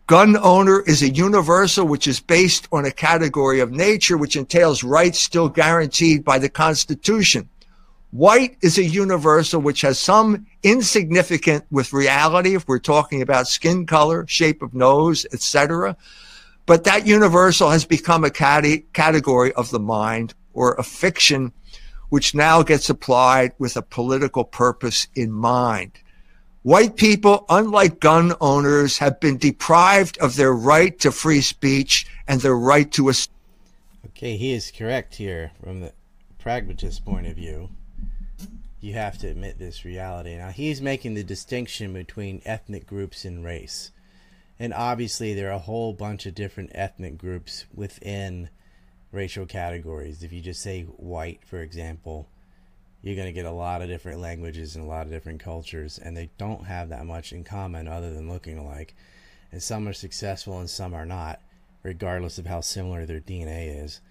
Gun 0.08 0.36
owner 0.38 0.82
is 0.82 1.02
a 1.02 1.10
universal 1.10 1.86
which 1.86 2.08
is 2.08 2.20
based 2.20 2.68
on 2.72 2.86
a 2.86 2.92
category 2.92 3.60
of 3.60 3.72
nature 3.72 4.18
which 4.18 4.36
entails 4.36 4.84
rights 4.84 5.20
still 5.20 5.48
guaranteed 5.48 6.26
by 6.26 6.40
the 6.40 6.50
Constitution. 6.50 7.48
White 8.12 8.58
is 8.62 8.78
a 8.78 8.84
universal 8.84 9.62
which 9.62 9.82
has 9.82 10.00
some 10.00 10.46
insignificant 10.62 11.66
with 11.72 11.94
reality 11.94 12.56
if 12.56 12.68
we're 12.68 12.80
talking 12.80 13.22
about 13.22 13.48
skin 13.48 13.86
color, 13.86 14.26
shape 14.28 14.62
of 14.62 14.74
nose, 14.74 15.26
etc 15.34 15.96
But 16.66 16.86
that 16.86 17.06
universal 17.06 17.70
has 17.70 17.86
become 17.86 18.24
a 18.24 18.30
category 18.30 19.52
of 19.54 19.70
the 19.70 19.80
mind 19.80 20.34
or 20.54 20.76
a 20.76 20.84
fiction 20.84 21.52
which 22.10 22.36
now 22.36 22.64
gets 22.64 22.90
applied 22.90 23.54
with 23.58 23.76
a 23.76 23.82
political 23.82 24.44
purpose 24.44 25.08
in 25.16 25.32
mind. 25.32 25.92
White 26.62 26.96
people, 26.96 27.46
unlike 27.50 28.00
gun 28.00 28.34
owners, 28.40 29.00
have 29.00 29.20
been 29.20 29.38
deprived 29.38 30.18
of 30.20 30.36
their 30.36 30.54
right 30.54 30.98
to 31.00 31.12
free 31.12 31.42
speech 31.42 32.08
and 32.28 32.40
their 32.40 32.56
right 32.56 32.90
to 32.94 33.10
a. 33.10 33.14
Okay, 34.06 34.38
he 34.38 34.54
is 34.54 34.72
correct 34.72 35.16
here 35.16 35.52
from 35.62 35.82
the 35.82 35.92
pragmatist 36.40 37.04
point 37.04 37.28
of 37.28 37.36
view. 37.36 37.70
You 38.80 38.94
have 38.94 39.18
to 39.18 39.28
admit 39.28 39.60
this 39.60 39.84
reality. 39.84 40.38
Now, 40.38 40.50
he's 40.50 40.82
making 40.82 41.16
the 41.16 41.24
distinction 41.24 41.94
between 41.94 42.42
ethnic 42.46 42.86
groups 42.86 43.26
and 43.26 43.44
race. 43.44 43.92
And 44.60 44.74
obviously, 44.74 45.34
there 45.34 45.50
are 45.50 45.54
a 45.54 45.60
whole 45.60 45.94
bunch 45.94 46.26
of 46.26 46.36
different 46.36 46.72
ethnic 46.74 47.18
groups 47.18 47.66
within 47.74 48.50
racial 49.12 49.46
categories. 49.46 50.24
If 50.24 50.32
you 50.32 50.42
just 50.42 50.62
say 50.62 50.84
white, 50.84 51.42
for 51.46 51.62
example, 51.62 52.30
you're 53.02 53.16
going 53.16 53.28
to 53.28 53.34
get 53.34 53.46
a 53.46 53.52
lot 53.52 53.82
of 53.82 53.90
different 53.90 54.20
languages 54.20 54.76
and 54.76 54.86
a 54.86 54.88
lot 54.88 55.06
of 55.06 55.12
different 55.12 55.42
cultures, 55.42 55.98
and 55.98 56.16
they 56.16 56.30
don't 56.38 56.66
have 56.66 56.90
that 56.90 57.06
much 57.06 57.34
in 57.34 57.44
common 57.44 57.88
other 57.88 58.14
than 58.14 58.30
looking 58.30 58.58
alike. 58.58 58.96
And 59.52 59.62
some 59.62 59.88
are 59.88 59.94
successful 59.94 60.60
and 60.60 60.70
some 60.70 60.94
are 60.94 61.06
not, 61.06 61.40
regardless 61.84 62.38
of 62.38 62.48
how 62.48 62.62
similar 62.62 63.06
their 63.06 63.20
DNA 63.20 63.84
is. 63.84 64.02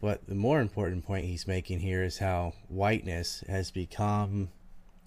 But 0.00 0.26
the 0.26 0.34
more 0.34 0.60
important 0.60 1.04
point 1.04 1.24
he's 1.24 1.46
making 1.46 1.80
here 1.80 2.02
is 2.02 2.18
how 2.18 2.52
whiteness 2.68 3.42
has 3.48 3.70
become 3.70 4.50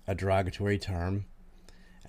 a 0.07 0.15
derogatory 0.15 0.79
term, 0.79 1.25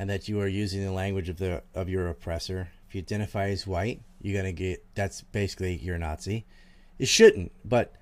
and 0.00 0.08
that 0.08 0.28
you 0.28 0.40
are 0.40 0.48
using 0.48 0.82
the 0.82 0.92
language 0.92 1.28
of 1.28 1.36
the 1.36 1.62
of 1.74 1.90
your 1.90 2.08
oppressor. 2.08 2.70
If 2.88 2.94
you 2.94 3.02
identify 3.02 3.50
as 3.50 3.66
white, 3.66 4.00
you're 4.22 4.40
gonna 4.40 4.50
get 4.50 4.82
that's 4.94 5.20
basically 5.20 5.76
you're 5.76 5.98
Nazi. 5.98 6.46
It 6.98 7.08
shouldn't, 7.08 7.52
but 7.62 7.92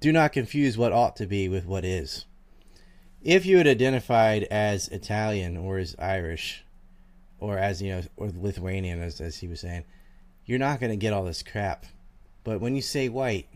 do 0.00 0.10
not 0.10 0.32
confuse 0.32 0.78
what 0.78 0.92
ought 0.92 1.16
to 1.16 1.26
be 1.26 1.50
with 1.50 1.66
what 1.66 1.84
is 1.84 2.24
if 3.22 3.44
you 3.44 3.58
had 3.58 3.66
identified 3.66 4.44
as 4.44 4.88
Italian 4.88 5.58
or 5.58 5.76
as 5.76 5.94
Irish 5.98 6.64
or 7.40 7.58
as 7.58 7.82
you 7.82 7.90
know 7.90 8.02
or 8.16 8.30
Lithuanian 8.34 9.02
as, 9.02 9.20
as 9.20 9.38
he 9.38 9.48
was 9.48 9.60
saying, 9.60 9.84
you're 10.46 10.58
not 10.58 10.80
to 10.80 10.96
get 10.96 11.12
all 11.12 11.24
this 11.24 11.42
crap. 11.42 11.84
But 12.42 12.60
when 12.60 12.74
you 12.74 12.82
say 12.82 13.10
white, 13.10 13.48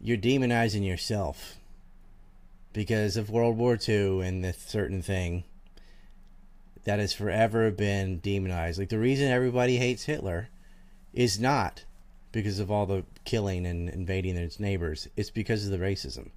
you're 0.00 0.18
demonizing 0.18 0.86
yourself 0.86 1.56
because 2.72 3.18
of 3.18 3.28
World 3.30 3.58
War 3.58 3.78
II 3.88 4.20
and 4.20 4.42
this 4.42 4.58
certain 4.58 5.02
thing 5.02 5.44
that 6.84 6.98
has 6.98 7.12
forever 7.12 7.70
been 7.70 8.18
demonized. 8.18 8.78
Like 8.78 8.88
the 8.88 8.98
reason 8.98 9.28
everybody 9.28 9.76
hates 9.76 10.04
Hitler 10.04 10.48
is 11.12 11.38
not 11.38 11.84
because 12.32 12.58
of 12.58 12.70
all 12.70 12.86
the 12.86 13.04
killing 13.24 13.66
and 13.66 13.88
invading 13.88 14.36
its 14.36 14.58
neighbors. 14.58 15.08
It's 15.16 15.30
because 15.30 15.64
of 15.64 15.70
the 15.70 15.84
racism 15.84 16.30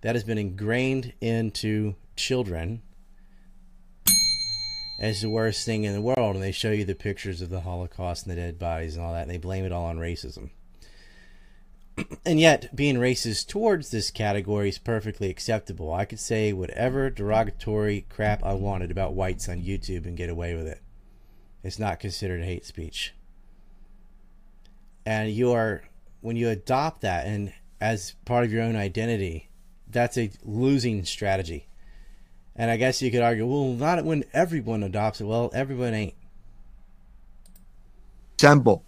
that 0.00 0.14
has 0.14 0.24
been 0.24 0.38
ingrained 0.38 1.12
into 1.20 1.94
children 2.16 2.82
as 5.00 5.20
the 5.20 5.30
worst 5.30 5.66
thing 5.66 5.84
in 5.84 5.92
the 5.92 6.00
world. 6.00 6.36
And 6.36 6.42
they 6.42 6.52
show 6.52 6.70
you 6.70 6.84
the 6.84 6.94
pictures 6.94 7.42
of 7.42 7.50
the 7.50 7.60
Holocaust 7.60 8.26
and 8.26 8.32
the 8.32 8.40
dead 8.40 8.58
bodies 8.58 8.96
and 8.96 9.04
all 9.04 9.12
that, 9.12 9.22
and 9.22 9.30
they 9.30 9.38
blame 9.38 9.64
it 9.64 9.72
all 9.72 9.86
on 9.86 9.98
racism. 9.98 10.50
and 12.26 12.40
yet, 12.40 12.74
being 12.74 12.96
racist 12.96 13.48
towards 13.48 13.90
this 13.90 14.10
category 14.10 14.68
is 14.68 14.78
perfectly 14.78 15.30
acceptable. 15.30 15.92
I 15.92 16.04
could 16.04 16.20
say 16.20 16.52
whatever 16.52 17.10
derogatory 17.10 18.06
crap 18.08 18.44
I 18.44 18.54
wanted 18.54 18.90
about 18.90 19.14
whites 19.14 19.48
on 19.48 19.62
YouTube 19.62 20.06
and 20.06 20.16
get 20.16 20.30
away 20.30 20.54
with 20.54 20.66
it. 20.66 20.80
It's 21.62 21.78
not 21.78 22.00
considered 22.00 22.42
hate 22.42 22.64
speech. 22.64 23.14
And 25.04 25.30
you 25.30 25.52
are, 25.52 25.82
when 26.20 26.36
you 26.36 26.48
adopt 26.48 27.02
that 27.02 27.26
and 27.26 27.52
as 27.80 28.14
part 28.24 28.44
of 28.44 28.52
your 28.52 28.62
own 28.62 28.76
identity, 28.76 29.48
that's 29.88 30.16
a 30.16 30.30
losing 30.44 31.04
strategy. 31.04 31.66
And 32.54 32.70
I 32.70 32.76
guess 32.76 33.00
you 33.00 33.10
could 33.10 33.22
argue, 33.22 33.46
well, 33.46 33.72
not 33.72 34.04
when 34.04 34.24
everyone 34.32 34.82
adopts 34.82 35.20
it. 35.20 35.24
Well, 35.24 35.50
everyone 35.54 35.94
ain't. 35.94 36.14
Assemble. 38.38 38.84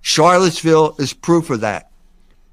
Charlottesville 0.00 0.96
is 0.98 1.12
proof 1.12 1.50
of 1.50 1.60
that. 1.60 1.89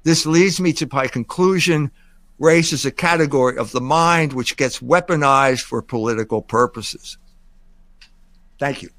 This 0.02 0.26
leads 0.26 0.60
me 0.60 0.72
to 0.74 0.88
my 0.92 1.06
conclusion 1.06 1.90
race 2.38 2.72
is 2.72 2.86
a 2.86 2.90
category 2.90 3.58
of 3.58 3.72
the 3.72 3.80
mind 3.80 4.32
which 4.32 4.56
gets 4.56 4.78
weaponized 4.78 5.62
for 5.62 5.82
political 5.82 6.40
purposes. 6.40 7.18
Thank 8.58 8.82
you. 8.82 8.90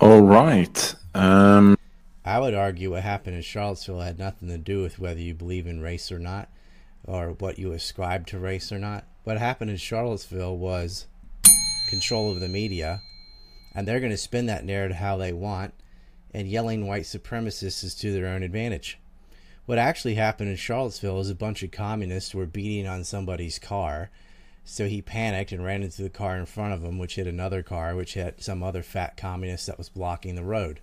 All 0.00 0.22
right. 0.22 0.94
Um... 1.14 1.76
I 2.24 2.38
would 2.38 2.54
argue 2.54 2.92
what 2.92 3.02
happened 3.02 3.36
in 3.36 3.42
Charlottesville 3.42 4.00
had 4.00 4.18
nothing 4.18 4.48
to 4.48 4.58
do 4.58 4.82
with 4.82 4.98
whether 4.98 5.20
you 5.20 5.34
believe 5.34 5.66
in 5.66 5.80
race 5.80 6.12
or 6.12 6.18
not, 6.18 6.48
or 7.04 7.30
what 7.32 7.58
you 7.58 7.72
ascribe 7.72 8.26
to 8.28 8.38
race 8.38 8.70
or 8.70 8.78
not. 8.78 9.04
What 9.24 9.38
happened 9.38 9.70
in 9.70 9.78
Charlottesville 9.78 10.56
was 10.56 11.06
control 11.88 12.30
of 12.30 12.40
the 12.40 12.48
media, 12.48 13.00
and 13.74 13.88
they're 13.88 14.00
going 14.00 14.12
to 14.12 14.16
spin 14.16 14.46
that 14.46 14.64
narrative 14.64 14.98
how 14.98 15.16
they 15.16 15.32
want, 15.32 15.74
and 16.32 16.48
yelling 16.48 16.86
white 16.86 17.04
supremacists 17.04 17.84
is 17.84 17.94
to 17.96 18.12
their 18.12 18.26
own 18.26 18.42
advantage. 18.42 18.98
What 19.66 19.78
actually 19.78 20.14
happened 20.14 20.50
in 20.50 20.56
Charlottesville 20.56 21.20
is 21.20 21.30
a 21.30 21.34
bunch 21.34 21.62
of 21.62 21.70
communists 21.70 22.34
were 22.34 22.46
beating 22.46 22.86
on 22.86 23.04
somebody's 23.04 23.58
car. 23.58 24.10
So 24.64 24.86
he 24.86 25.02
panicked 25.02 25.52
and 25.52 25.64
ran 25.64 25.82
into 25.82 26.02
the 26.02 26.10
car 26.10 26.36
in 26.36 26.46
front 26.46 26.74
of 26.74 26.84
him, 26.84 26.98
which 26.98 27.16
hit 27.16 27.26
another 27.26 27.62
car, 27.62 27.94
which 27.94 28.14
hit 28.14 28.42
some 28.42 28.62
other 28.62 28.82
fat 28.82 29.16
communist 29.16 29.66
that 29.66 29.78
was 29.78 29.88
blocking 29.88 30.34
the 30.34 30.44
road 30.44 30.80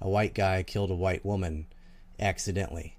a 0.00 0.08
white 0.08 0.34
guy 0.34 0.62
killed 0.62 0.90
a 0.90 0.94
white 0.94 1.24
woman 1.24 1.66
accidentally. 2.20 2.96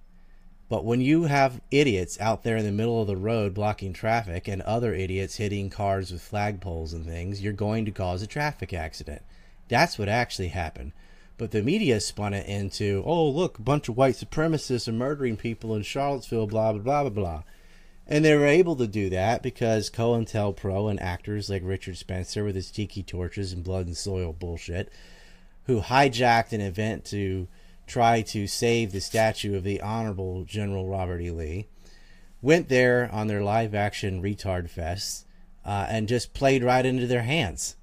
But 0.68 0.84
when 0.84 1.02
you 1.02 1.26
have 1.26 1.62
idiots 1.70 2.20
out 2.20 2.44
there 2.44 2.58
in 2.58 2.66
the 2.66 2.72
middle 2.72 3.00
of 3.00 3.08
the 3.08 3.16
road 3.16 3.54
blocking 3.54 3.94
traffic 3.94 4.48
and 4.48 4.64
other 4.64 4.96
idiots 4.96 5.36
hitting 5.36 5.70
cars 5.70 6.12
with 6.12 6.28
flagpoles 6.28 6.94
and 6.94 7.06
things, 7.06 7.42
you're 7.42 7.54
going 7.54 7.86
to 7.86 7.92
cause 7.92 8.24
a 8.24 8.28
traffic 8.28 8.74
accident. 8.74 9.22
That's 9.68 10.00
what 10.00 10.10
actually 10.10 10.48
happened. 10.48 10.94
But 11.38 11.52
the 11.52 11.62
media 11.62 12.00
spun 12.00 12.34
it 12.34 12.48
into, 12.48 13.04
oh, 13.06 13.30
look, 13.30 13.60
a 13.60 13.62
bunch 13.62 13.90
of 13.90 13.98
white 13.98 14.16
supremacists 14.16 14.88
are 14.88 14.94
murdering 14.94 15.36
people 15.36 15.76
in 15.76 15.84
Charlottesville, 15.84 16.48
blah, 16.48 16.72
blah, 16.72 16.82
blah, 16.82 17.02
blah, 17.04 17.10
blah. 17.10 17.44
And 18.08 18.24
they 18.24 18.36
were 18.36 18.46
able 18.46 18.76
to 18.78 18.88
do 18.88 19.10
that 19.10 19.42
because 19.42 19.90
COINTELPRO 19.90 20.90
and 20.90 21.02
actors 21.02 21.50
like 21.50 21.64
Richard 21.66 21.98
Spencer 21.98 22.44
with 22.44 22.56
his 22.56 22.72
tiki 22.72 23.04
torches 23.04 23.52
and 23.52 23.64
blood 23.64 23.88
and 23.88 23.98
soil 23.98 24.32
bullshit 24.32 24.92
who 25.66 25.82
hijacked 25.82 26.54
an 26.54 26.62
event 26.62 27.06
to 27.06 27.48
try 27.88 28.22
to 28.22 28.48
save 28.48 28.92
the 28.92 29.02
statue 29.02 29.56
of 29.56 29.64
the 29.64 29.82
Honorable 29.82 30.44
General 30.44 30.88
Robert 30.88 31.22
E. 31.22 31.32
Lee, 31.32 31.68
went 32.42 32.70
there 32.70 33.10
on 33.12 33.28
their 33.28 33.44
live 33.44 33.74
action 33.74 34.22
retard 34.22 34.70
fest 34.70 35.26
uh, 35.66 35.88
and 35.90 36.08
just 36.08 36.34
played 36.34 36.64
right 36.64 36.86
into 36.86 37.08
their 37.08 37.24
hands 37.24 37.76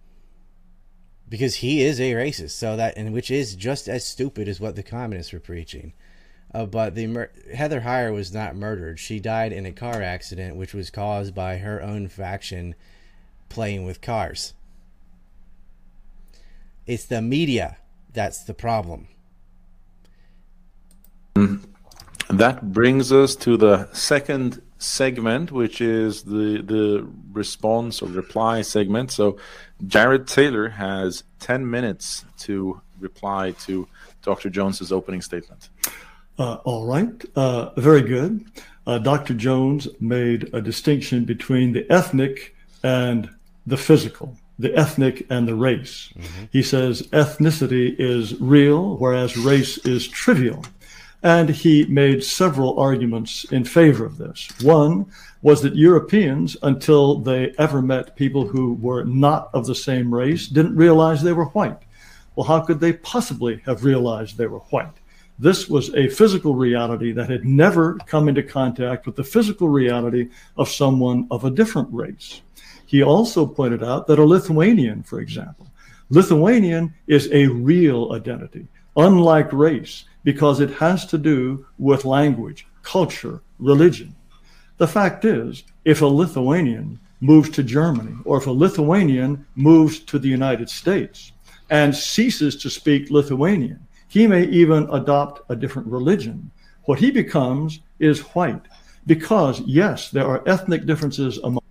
because 1.33 1.55
he 1.55 1.81
is 1.81 1.99
a 1.99 2.13
racist. 2.13 2.51
So 2.51 2.77
that 2.77 2.99
and 2.99 3.11
which 3.11 3.31
is 3.31 3.57
just 3.57 3.89
as 3.89 4.05
stupid 4.05 4.49
as 4.49 4.61
what 4.61 4.77
the 4.77 4.83
communists 4.83 5.33
were 5.33 5.41
preaching. 5.41 5.95
Uh, 6.53 6.67
but 6.67 6.95
the 6.95 7.07
mur- 7.07 7.31
Heather 7.55 7.81
Heyer 7.81 8.13
was 8.13 8.35
not 8.35 8.55
murdered. 8.55 9.01
She 9.01 9.19
died 9.19 9.51
in 9.51 9.65
a 9.65 9.73
car 9.73 10.03
accident, 10.03 10.57
which 10.57 10.75
was 10.75 10.91
caused 10.91 11.35
by 11.35 11.57
her 11.57 11.81
own 11.81 12.09
faction 12.09 12.75
playing 13.49 13.87
with 13.87 14.03
cars. 14.03 14.53
It's 16.87 17.07
the 17.07 17.23
media 17.23 17.79
that's 18.13 18.45
the 18.45 18.53
problem. 18.53 19.09
That 22.29 22.73
brings 22.73 23.11
us 23.11 23.37
to 23.37 23.57
the 23.57 23.89
second 23.93 24.61
segment, 24.79 25.53
which 25.53 25.81
is 25.81 26.23
the 26.23 26.63
the 26.63 27.07
response 27.33 28.03
or 28.03 28.09
reply 28.09 28.63
segment. 28.63 29.11
So, 29.11 29.39
Jared 29.87 30.27
Taylor 30.27 30.69
has 30.69 31.25
ten 31.41 31.69
minutes 31.69 32.25
to 32.41 32.81
reply 33.01 33.53
to 33.67 33.89
Dr. 34.23 34.51
Jones's 34.51 34.93
opening 34.93 35.23
statement. 35.23 35.69
Uh, 36.39 36.59
all 36.65 36.87
right, 36.87 37.25
uh, 37.37 37.71
very 37.77 38.03
good. 38.03 38.45
Uh, 38.87 38.99
Dr. 38.99 39.35
Jones 39.35 39.89
made 40.01 40.53
a 40.55 40.61
distinction 40.61 41.25
between 41.25 41.73
the 41.73 41.89
ethnic 41.91 42.55
and 42.83 43.29
the 43.67 43.77
physical 43.77 44.37
the 44.59 44.75
ethnic 44.77 45.27
and 45.29 45.47
the 45.49 45.55
race. 45.55 46.11
Mm-hmm. 46.17 46.45
He 46.53 46.63
says 46.63 47.03
ethnicity 47.09 47.95
is 47.99 48.41
real, 48.41 48.97
whereas 48.97 49.37
race 49.37 49.79
is 49.79 50.07
trivial. 50.07 50.65
And 51.23 51.49
he 51.49 51.85
made 51.87 52.25
several 52.25 52.79
arguments 52.81 53.45
in 53.53 53.65
favor 53.65 54.05
of 54.05 54.19
this. 54.19 54.49
One 54.61 55.07
was 55.41 55.63
that 55.63 55.77
Europeans, 55.77 56.57
until 56.63 57.19
they 57.19 57.55
ever 57.59 57.81
met 57.81 58.17
people 58.17 58.47
who 58.47 58.75
were 58.75 59.05
not 59.05 59.51
of 59.55 59.67
the 59.67 59.75
same 59.75 60.13
race, 60.13 60.49
didn't 60.49 60.77
realize 60.77 61.23
they 61.23 61.33
were 61.33 61.47
white. 61.47 61.79
Well, 62.35 62.47
how 62.47 62.61
could 62.61 62.81
they 62.81 62.95
possibly 62.95 63.61
have 63.67 63.85
realized 63.85 64.37
they 64.37 64.47
were 64.47 64.61
white? 64.71 64.95
This 65.39 65.69
was 65.69 65.95
a 65.95 66.09
physical 66.09 66.55
reality 66.55 67.13
that 67.13 67.31
had 67.31 67.45
never 67.45 67.95
come 68.07 68.29
into 68.29 68.43
contact 68.43 69.07
with 69.07 69.17
the 69.17 69.25
physical 69.25 69.69
reality 69.69 70.29
of 70.57 70.69
someone 70.69 71.27
of 71.31 71.45
a 71.45 71.51
different 71.51 71.89
race. 71.93 72.43
He 72.87 73.03
also 73.03 73.47
pointed 73.47 73.83
out 73.83 74.07
that 74.07 74.19
a 74.19 74.25
Lithuanian, 74.25 75.03
for 75.03 75.21
example, 75.21 75.67
Lithuanian 76.11 76.95
is 77.07 77.29
a 77.33 77.47
real 77.47 78.13
identity, 78.13 78.69
unlike 78.97 79.53
race, 79.53 80.05
because 80.25 80.61
it 80.61 80.71
has 80.75 81.07
to 81.07 81.19
do 81.19 81.67
with 81.79 82.05
language, 82.05 82.67
culture, 82.83 83.41
religion. 83.59 84.15
The 84.79 84.89
fact 84.89 85.25
is, 85.25 85.65
if 85.85 86.03
a 86.03 86.07
Lithuanian 86.07 86.99
moves 87.21 87.51
to 87.51 87.63
Germany 87.63 88.17
or 88.25 88.39
if 88.39 88.47
a 88.47 88.51
Lithuanian 88.51 89.47
moves 89.55 90.01
to 90.01 90.19
the 90.19 90.29
United 90.29 90.69
States 90.69 91.33
and 91.71 91.95
ceases 91.95 92.57
to 92.57 92.71
speak 92.71 93.11
Lithuanian, 93.11 93.87
he 94.09 94.27
may 94.27 94.45
even 94.45 94.89
adopt 94.91 95.41
a 95.51 95.57
different 95.57 95.89
religion. 95.89 96.51
What 96.85 96.99
he 96.99 97.11
becomes 97.11 97.81
is 97.99 98.21
white 98.35 98.67
because, 99.07 99.61
yes, 99.61 100.11
there 100.11 100.27
are 100.27 100.47
ethnic 100.49 100.85
differences 100.87 101.39
among. 101.39 101.63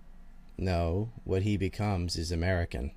No, 0.58 1.10
what 1.24 1.42
he 1.42 1.56
becomes 1.56 2.16
is 2.16 2.32
American. 2.32 2.92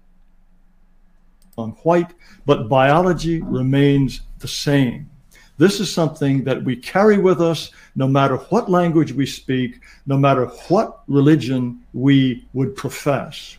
On 1.57 1.71
white, 1.83 2.13
but 2.45 2.69
biology 2.69 3.41
remains 3.41 4.21
the 4.39 4.47
same. 4.47 5.09
This 5.57 5.79
is 5.79 5.91
something 5.91 6.43
that 6.43 6.63
we 6.63 6.75
carry 6.75 7.17
with 7.17 7.41
us 7.41 7.71
no 7.95 8.07
matter 8.07 8.37
what 8.37 8.69
language 8.69 9.13
we 9.13 9.25
speak, 9.25 9.81
no 10.05 10.17
matter 10.17 10.47
what 10.67 11.01
religion 11.07 11.81
we 11.93 12.45
would 12.53 12.75
profess. 12.75 13.57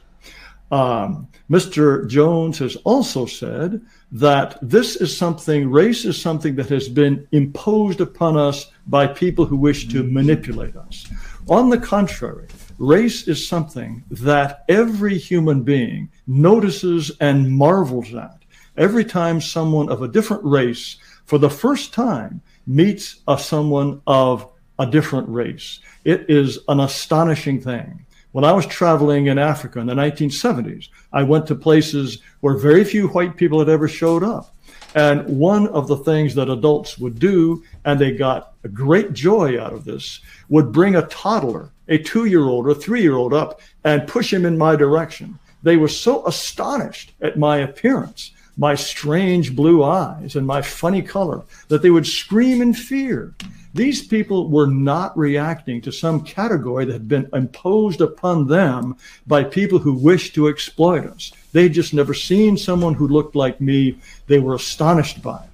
Um, 0.70 1.28
Mr. 1.48 2.08
Jones 2.08 2.58
has 2.58 2.74
also 2.76 3.24
said 3.24 3.80
that 4.10 4.58
this 4.60 4.96
is 4.96 5.16
something, 5.16 5.70
race 5.70 6.04
is 6.04 6.20
something 6.20 6.56
that 6.56 6.68
has 6.68 6.88
been 6.88 7.26
imposed 7.30 8.00
upon 8.00 8.36
us 8.36 8.72
by 8.88 9.06
people 9.06 9.46
who 9.46 9.56
wish 9.56 9.86
to 9.88 10.02
manipulate 10.02 10.76
us. 10.76 11.06
On 11.48 11.70
the 11.70 11.78
contrary, 11.78 12.48
race 12.78 13.28
is 13.28 13.46
something 13.46 14.02
that 14.10 14.64
every 14.68 15.16
human 15.16 15.62
being 15.62 16.10
notices 16.26 17.12
and 17.20 17.48
marvels 17.50 18.12
at. 18.14 18.42
Every 18.76 19.04
time 19.04 19.40
someone 19.40 19.88
of 19.88 20.02
a 20.02 20.08
different 20.08 20.44
race 20.44 20.96
for 21.26 21.38
the 21.38 21.50
first 21.50 21.92
time 21.92 22.40
meets 22.66 23.20
a 23.28 23.38
someone 23.38 24.00
of 24.06 24.50
a 24.78 24.86
different 24.86 25.28
race. 25.28 25.80
It 26.04 26.26
is 26.28 26.58
an 26.68 26.80
astonishing 26.80 27.60
thing. 27.60 28.06
When 28.32 28.44
I 28.44 28.52
was 28.52 28.66
traveling 28.66 29.26
in 29.26 29.38
Africa 29.38 29.80
in 29.80 29.86
the 29.86 29.94
1970s, 29.94 30.88
I 31.12 31.22
went 31.22 31.46
to 31.46 31.54
places 31.54 32.18
where 32.40 32.56
very 32.56 32.84
few 32.84 33.08
white 33.08 33.36
people 33.36 33.58
had 33.58 33.68
ever 33.68 33.88
showed 33.88 34.22
up. 34.22 34.54
And 34.94 35.26
one 35.26 35.68
of 35.68 35.88
the 35.88 35.96
things 35.98 36.34
that 36.34 36.50
adults 36.50 36.98
would 36.98 37.18
do, 37.18 37.64
and 37.84 37.98
they 37.98 38.12
got 38.12 38.54
a 38.64 38.68
great 38.68 39.12
joy 39.12 39.60
out 39.60 39.72
of 39.72 39.84
this, 39.84 40.20
would 40.48 40.72
bring 40.72 40.96
a 40.96 41.06
toddler, 41.06 41.70
a 41.88 41.98
two 41.98 42.26
year 42.26 42.44
old 42.44 42.66
or 42.66 42.74
three 42.74 43.02
year 43.02 43.16
old 43.16 43.32
up 43.32 43.60
and 43.84 44.08
push 44.08 44.32
him 44.32 44.44
in 44.44 44.58
my 44.58 44.76
direction. 44.76 45.38
They 45.62 45.76
were 45.76 45.88
so 45.88 46.26
astonished 46.26 47.12
at 47.20 47.38
my 47.38 47.58
appearance 47.58 48.32
my 48.56 48.74
strange 48.74 49.54
blue 49.54 49.82
eyes 49.84 50.36
and 50.36 50.46
my 50.46 50.62
funny 50.62 51.02
color, 51.02 51.42
that 51.68 51.82
they 51.82 51.90
would 51.90 52.06
scream 52.06 52.62
in 52.62 52.72
fear. 52.72 53.34
These 53.74 54.06
people 54.06 54.48
were 54.48 54.66
not 54.66 55.16
reacting 55.18 55.82
to 55.82 55.92
some 55.92 56.24
category 56.24 56.86
that 56.86 56.92
had 56.94 57.08
been 57.08 57.28
imposed 57.34 58.00
upon 58.00 58.46
them 58.46 58.96
by 59.26 59.44
people 59.44 59.78
who 59.78 59.92
wished 59.92 60.34
to 60.34 60.48
exploit 60.48 61.04
us. 61.04 61.32
They 61.52 61.64
had 61.64 61.74
just 61.74 61.92
never 61.92 62.14
seen 62.14 62.56
someone 62.56 62.94
who 62.94 63.06
looked 63.06 63.36
like 63.36 63.60
me. 63.60 63.98
They 64.28 64.38
were 64.38 64.54
astonished 64.54 65.20
by 65.20 65.44
it. 65.44 65.50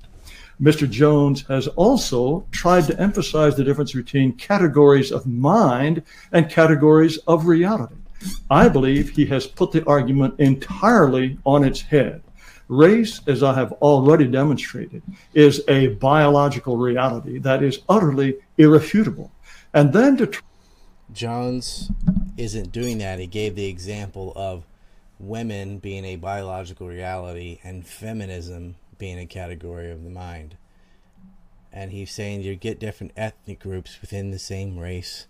Mr. 0.63 0.89
Jones 0.89 1.43
has 1.49 1.67
also 1.67 2.47
tried 2.53 2.85
to 2.87 3.01
emphasize 3.01 3.57
the 3.57 3.65
difference 3.65 3.93
between 3.93 4.33
categories 4.35 5.11
of 5.11 5.27
mind 5.27 6.05
and 6.31 6.49
categories 6.49 7.19
of 7.27 7.47
reality. 7.47 7.97
I 8.49 8.69
believe 8.69 9.11
he 9.11 9.27
has 9.27 9.49
put 9.49 9.73
the 9.73 9.85
argument 9.87 10.39
entirely 10.39 11.39
on 11.45 11.65
its 11.65 11.81
head. 11.81 12.23
Race, 12.73 13.21
as 13.27 13.43
I 13.43 13.55
have 13.55 13.73
already 13.73 14.27
demonstrated, 14.27 15.03
is 15.35 15.63
a 15.69 15.89
biological 15.89 16.77
reality 16.77 17.39
that 17.39 17.63
is 17.63 17.81
utterly 17.89 18.37
irrefutable. 18.57 19.31
And 19.75 19.93
then 19.93 20.17
to. 20.19 20.27
Tr- 20.27 20.43
Jones 21.13 21.91
isn't 22.37 22.73
doing 22.73 22.99
that. 22.99 23.19
He 23.19 23.27
gave 23.27 23.55
the 23.55 23.67
example 23.67 24.33
of 24.35 24.65
women 25.19 25.79
being 25.79 26.05
a 26.05 26.17
biological 26.17 26.89
reality 26.89 27.61
and 27.63 27.87
feminism 27.87 28.77
being 28.99 29.19
a 29.19 29.27
category 29.27 29.91
of 29.91 30.05
the 30.05 30.11
mind. 30.11 30.57
And 31.73 31.93
he's 31.93 32.13
saying 32.13 32.43
you 32.43 32.55
get 32.57 32.81
different 32.81 33.13
ethnic 33.17 33.61
groups 33.61 34.01
within 34.01 34.31
the 34.31 34.39
same 34.39 34.79
race. 34.79 35.27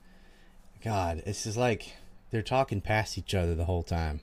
God, 0.82 1.22
it's 1.26 1.44
just 1.44 1.56
like 1.56 1.94
they're 2.30 2.42
talking 2.42 2.80
past 2.80 3.16
each 3.18 3.34
other 3.34 3.54
the 3.54 3.66
whole 3.66 3.82
time. 3.82 4.20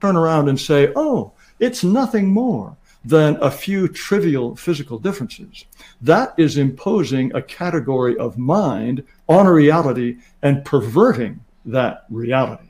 Turn 0.00 0.16
around 0.16 0.48
and 0.48 0.58
say, 0.58 0.92
oh, 0.96 1.32
it's 1.58 1.84
nothing 1.84 2.28
more 2.28 2.76
than 3.04 3.36
a 3.40 3.50
few 3.50 3.88
trivial 3.88 4.56
physical 4.56 4.98
differences. 4.98 5.64
That 6.00 6.34
is 6.36 6.58
imposing 6.58 7.34
a 7.34 7.42
category 7.42 8.16
of 8.18 8.38
mind 8.38 9.04
on 9.28 9.46
a 9.46 9.52
reality 9.52 10.18
and 10.42 10.64
perverting 10.64 11.40
that 11.64 12.04
reality. 12.10 12.68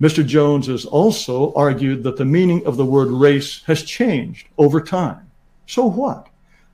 Mr. 0.00 0.26
Jones 0.26 0.66
has 0.66 0.86
also 0.86 1.52
argued 1.52 2.02
that 2.02 2.16
the 2.16 2.24
meaning 2.24 2.64
of 2.66 2.78
the 2.78 2.86
word 2.86 3.08
race 3.08 3.62
has 3.64 3.82
changed 3.82 4.48
over 4.56 4.80
time. 4.80 5.30
So 5.66 5.84
what? 5.84 6.28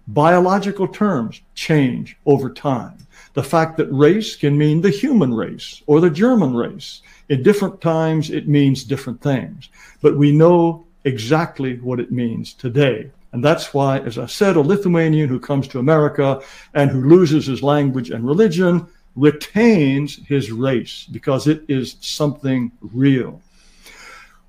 Biological 0.07 0.87
terms 0.87 1.41
change 1.55 2.17
over 2.25 2.49
time. 2.51 3.06
The 3.37 3.43
fact 3.43 3.77
that 3.77 3.93
race 3.93 4.35
can 4.35 4.57
mean 4.57 4.81
the 4.81 4.89
human 4.89 5.35
race 5.35 5.83
or 5.87 6.01
the 6.01 6.09
German 6.09 6.55
race. 6.55 7.03
In 7.29 7.43
different 7.43 7.83
times, 7.83 8.31
it 8.31 8.49
means 8.49 8.83
different 8.83 9.21
things. 9.21 9.69
But 10.01 10.17
we 10.17 10.33
know 10.33 10.87
exactly 11.05 11.77
what 11.81 12.01
it 12.01 12.11
means 12.11 12.55
today. 12.55 13.11
And 13.33 13.45
that's 13.45 13.75
why, 13.75 13.99
as 13.99 14.17
I 14.17 14.25
said, 14.25 14.57
a 14.57 14.63
Lithuanian 14.63 15.29
who 15.29 15.39
comes 15.39 15.69
to 15.69 15.79
America 15.79 16.41
and 16.73 16.91
who 16.91 17.11
loses 17.11 17.45
his 17.45 17.63
language 17.63 18.09
and 18.09 18.27
religion 18.27 18.87
retains 19.17 20.19
his 20.27 20.51
race 20.51 21.07
because 21.11 21.47
it 21.47 21.63
is 21.69 21.97
something 22.01 22.73
real. 22.81 23.43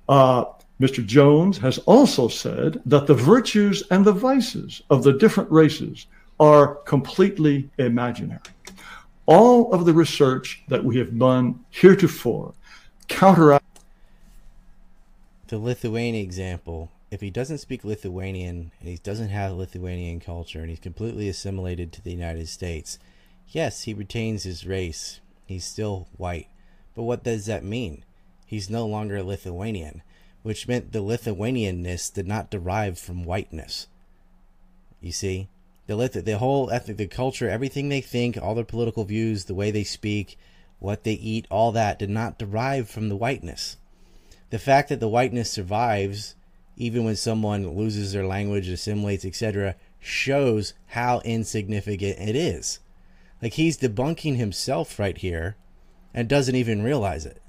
Uh, 0.08 0.46
Mr. 0.80 1.04
Jones 1.04 1.58
has 1.58 1.76
also 1.80 2.26
said 2.26 2.80
that 2.86 3.06
the 3.06 3.12
virtues 3.12 3.82
and 3.90 4.02
the 4.02 4.12
vices 4.12 4.80
of 4.88 5.02
the 5.02 5.12
different 5.12 5.50
races 5.50 6.06
are 6.40 6.76
completely 6.86 7.68
imaginary. 7.76 8.40
All 9.28 9.74
of 9.74 9.84
the 9.84 9.92
research 9.92 10.62
that 10.68 10.84
we 10.84 10.96
have 10.96 11.18
done 11.18 11.66
heretofore 11.68 12.54
counteract 13.08 13.80
the 15.48 15.58
Lithuanian 15.58 16.14
example, 16.14 16.90
if 17.10 17.20
he 17.20 17.28
doesn't 17.28 17.58
speak 17.58 17.84
Lithuanian 17.84 18.72
and 18.80 18.88
he 18.88 18.96
doesn't 18.96 19.28
have 19.28 19.52
Lithuanian 19.52 20.20
culture 20.20 20.60
and 20.60 20.70
he's 20.70 20.78
completely 20.78 21.28
assimilated 21.28 21.92
to 21.92 22.02
the 22.02 22.10
United 22.10 22.48
States, 22.48 22.98
yes, 23.50 23.82
he 23.82 23.92
retains 23.92 24.44
his 24.44 24.66
race. 24.66 25.20
He's 25.44 25.66
still 25.66 26.08
white. 26.16 26.48
But 26.94 27.02
what 27.02 27.22
does 27.22 27.44
that 27.44 27.62
mean? 27.62 28.04
He's 28.46 28.70
no 28.70 28.86
longer 28.86 29.22
Lithuanian, 29.22 30.00
which 30.42 30.66
meant 30.66 30.92
the 30.92 31.02
Lithuanianness 31.02 32.14
did 32.14 32.26
not 32.26 32.50
derive 32.50 32.98
from 32.98 33.24
whiteness. 33.24 33.88
You 35.02 35.12
see? 35.12 35.48
The, 35.88 36.22
the 36.24 36.38
whole 36.38 36.70
ethnic, 36.70 36.96
the 36.96 37.08
culture, 37.08 37.50
everything 37.50 37.88
they 37.88 38.00
think, 38.00 38.36
all 38.36 38.54
their 38.54 38.64
political 38.64 39.04
views, 39.04 39.46
the 39.46 39.54
way 39.54 39.72
they 39.72 39.84
speak, 39.84 40.38
what 40.78 41.02
they 41.02 41.14
eat, 41.14 41.48
all 41.50 41.72
that 41.72 41.98
did 41.98 42.10
not 42.10 42.38
derive 42.38 42.88
from 42.88 43.08
the 43.08 43.16
whiteness 43.16 43.76
the 44.50 44.58
fact 44.58 44.88
that 44.88 45.00
the 45.00 45.08
whiteness 45.08 45.50
survives 45.50 46.34
even 46.76 47.04
when 47.04 47.16
someone 47.16 47.76
loses 47.76 48.12
their 48.12 48.26
language, 48.26 48.68
assimilates, 48.68 49.24
etc., 49.24 49.74
shows 49.98 50.74
how 50.86 51.20
insignificant 51.24 52.18
it 52.20 52.36
is. 52.36 52.78
Like 53.42 53.54
he's 53.54 53.76
debunking 53.76 54.36
himself 54.36 54.98
right 54.98 55.18
here 55.18 55.56
and 56.14 56.28
doesn't 56.28 56.54
even 56.54 56.82
realize 56.82 57.26
it. 57.26 57.42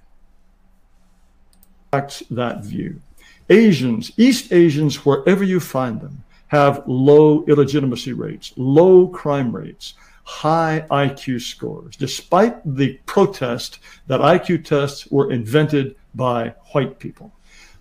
That 1.92 2.64
view. 2.64 3.02
Asians, 3.50 4.12
East 4.18 4.52
Asians, 4.52 5.06
wherever 5.06 5.44
you 5.44 5.60
find 5.60 6.02
them, 6.02 6.24
have 6.50 6.84
low 6.86 7.44
illegitimacy 7.46 8.14
rates, 8.14 8.54
low 8.58 9.08
crime 9.08 9.56
rates, 9.56 9.94
high 10.24 10.86
IQ 10.92 11.42
scores, 11.42 11.96
despite 11.96 12.62
the 12.64 13.00
protest 13.06 13.80
that 14.08 14.20
IQ 14.20 14.66
tests 14.66 15.08
were 15.08 15.32
invented 15.32 15.96
by 16.14 16.54
white 16.72 17.00
people. 17.00 17.32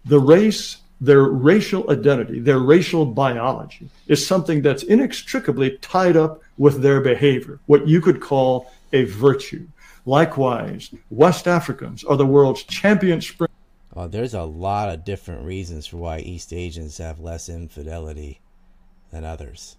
The 0.04 0.20
race, 0.20 0.78
their 1.00 1.22
racial 1.24 1.90
identity, 1.90 2.40
their 2.40 2.58
racial 2.58 3.04
biology 3.04 3.90
is 4.06 4.26
something 4.26 4.62
that's 4.62 4.82
inextricably 4.82 5.78
tied 5.82 6.16
up 6.16 6.42
with 6.56 6.80
their 6.82 7.00
behavior, 7.00 7.60
what 7.66 7.86
you 7.86 8.00
could 8.00 8.20
call 8.20 8.70
a 8.92 9.04
virtue. 9.04 9.66
Likewise, 10.06 10.90
West 11.10 11.46
Africans 11.46 12.04
are 12.04 12.16
the 12.16 12.26
world's 12.26 12.62
champion 12.62 13.20
spring. 13.20 13.50
Well, 13.94 14.08
there's 14.08 14.34
a 14.34 14.44
lot 14.44 14.90
of 14.90 15.04
different 15.04 15.44
reasons 15.44 15.86
for 15.86 15.98
why 15.98 16.20
East 16.20 16.52
Asians 16.52 16.98
have 16.98 17.18
less 17.20 17.48
infidelity 17.48 18.40
than 19.10 19.24
others, 19.24 19.76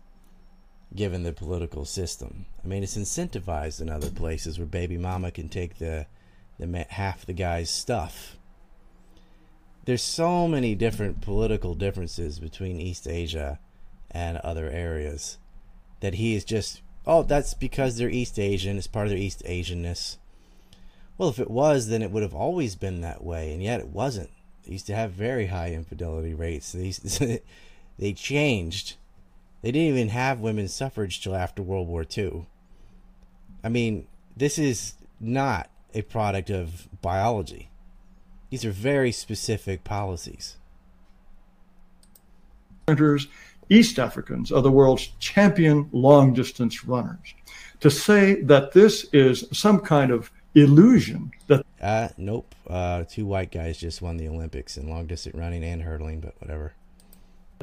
given 0.95 1.23
the 1.23 1.33
political 1.33 1.85
system. 1.85 2.45
I 2.63 2.67
mean, 2.67 2.83
it's 2.83 2.97
incentivized 2.97 3.81
in 3.81 3.89
other 3.89 4.09
places 4.09 4.57
where 4.57 4.65
baby 4.65 4.97
mama 4.97 5.31
can 5.31 5.49
take 5.49 5.77
the, 5.77 6.07
the 6.59 6.85
half 6.89 7.25
the 7.25 7.33
guy's 7.33 7.69
stuff. 7.69 8.37
There's 9.85 10.01
so 10.03 10.47
many 10.47 10.75
different 10.75 11.21
political 11.21 11.73
differences 11.73 12.39
between 12.39 12.79
East 12.79 13.07
Asia 13.07 13.59
and 14.11 14.37
other 14.37 14.69
areas 14.69 15.37
that 15.99 16.15
he 16.15 16.35
is 16.35 16.43
just 16.43 16.81
oh 17.05 17.23
that's 17.23 17.53
because 17.53 17.97
they're 17.97 18.09
East 18.09 18.39
Asian 18.39 18.77
it's 18.77 18.87
part 18.87 19.07
of 19.07 19.11
their 19.11 19.19
East 19.19 19.43
Asianness. 19.45 20.17
Well 21.17 21.29
if 21.29 21.39
it 21.39 21.51
was 21.51 21.87
then 21.87 22.01
it 22.01 22.11
would 22.11 22.23
have 22.23 22.35
always 22.35 22.75
been 22.75 23.01
that 23.01 23.23
way 23.23 23.53
and 23.53 23.61
yet 23.61 23.79
it 23.79 23.89
wasn't. 23.89 24.29
They 24.65 24.73
used 24.73 24.87
to 24.87 24.95
have 24.95 25.11
very 25.11 25.47
high 25.47 25.71
infidelity 25.71 26.33
rates. 26.33 26.71
They, 26.71 27.41
they 27.99 28.13
changed 28.13 28.95
they 29.61 29.71
didn't 29.71 29.95
even 29.95 30.09
have 30.09 30.39
women's 30.39 30.73
suffrage 30.73 31.21
till 31.21 31.35
after 31.35 31.61
World 31.61 31.87
War 31.87 32.05
II 32.17 32.45
I 33.63 33.69
mean 33.69 34.07
this 34.35 34.57
is 34.57 34.93
not 35.19 35.69
a 35.93 36.01
product 36.03 36.49
of 36.49 36.87
biology 37.01 37.69
these 38.49 38.65
are 38.65 38.71
very 38.71 39.11
specific 39.11 39.83
policies 39.83 40.57
East 43.69 43.99
Africans 43.99 44.51
are 44.51 44.61
the 44.61 44.71
world's 44.71 45.07
champion 45.19 45.89
long 45.91 46.33
distance 46.33 46.83
runners. 46.83 47.35
To 47.81 47.91
say 47.91 48.41
that 48.41 48.73
this 48.73 49.05
is 49.13 49.45
some 49.53 49.79
kind 49.79 50.11
of 50.11 50.31
illusion 50.55 51.31
that. 51.47 51.65
Uh, 51.81 52.09
nope. 52.17 52.53
Uh, 52.67 53.03
two 53.03 53.25
white 53.25 53.51
guys 53.51 53.77
just 53.77 54.01
won 54.01 54.17
the 54.17 54.27
Olympics 54.27 54.75
in 54.75 54.89
long 54.89 55.05
distance 55.05 55.35
running 55.35 55.63
and 55.63 55.83
hurdling, 55.83 56.19
but 56.19 56.33
whatever. 56.39 56.73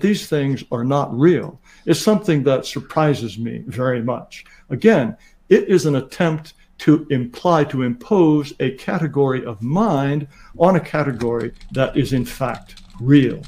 These 0.00 0.28
things 0.28 0.62
are 0.70 0.84
not 0.84 1.16
real 1.18 1.58
is 1.86 2.00
something 2.00 2.42
that 2.42 2.66
surprises 2.66 3.38
me 3.38 3.64
very 3.66 4.02
much. 4.02 4.44
Again, 4.68 5.16
it 5.48 5.68
is 5.68 5.86
an 5.86 5.96
attempt 5.96 6.54
to 6.78 7.06
imply, 7.08 7.64
to 7.64 7.82
impose 7.82 8.52
a 8.60 8.72
category 8.72 9.44
of 9.44 9.62
mind 9.62 10.28
on 10.58 10.76
a 10.76 10.80
category 10.80 11.52
that 11.72 11.96
is 11.96 12.12
in 12.12 12.26
fact 12.26 12.82
real. 13.00 13.42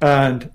And 0.00 0.50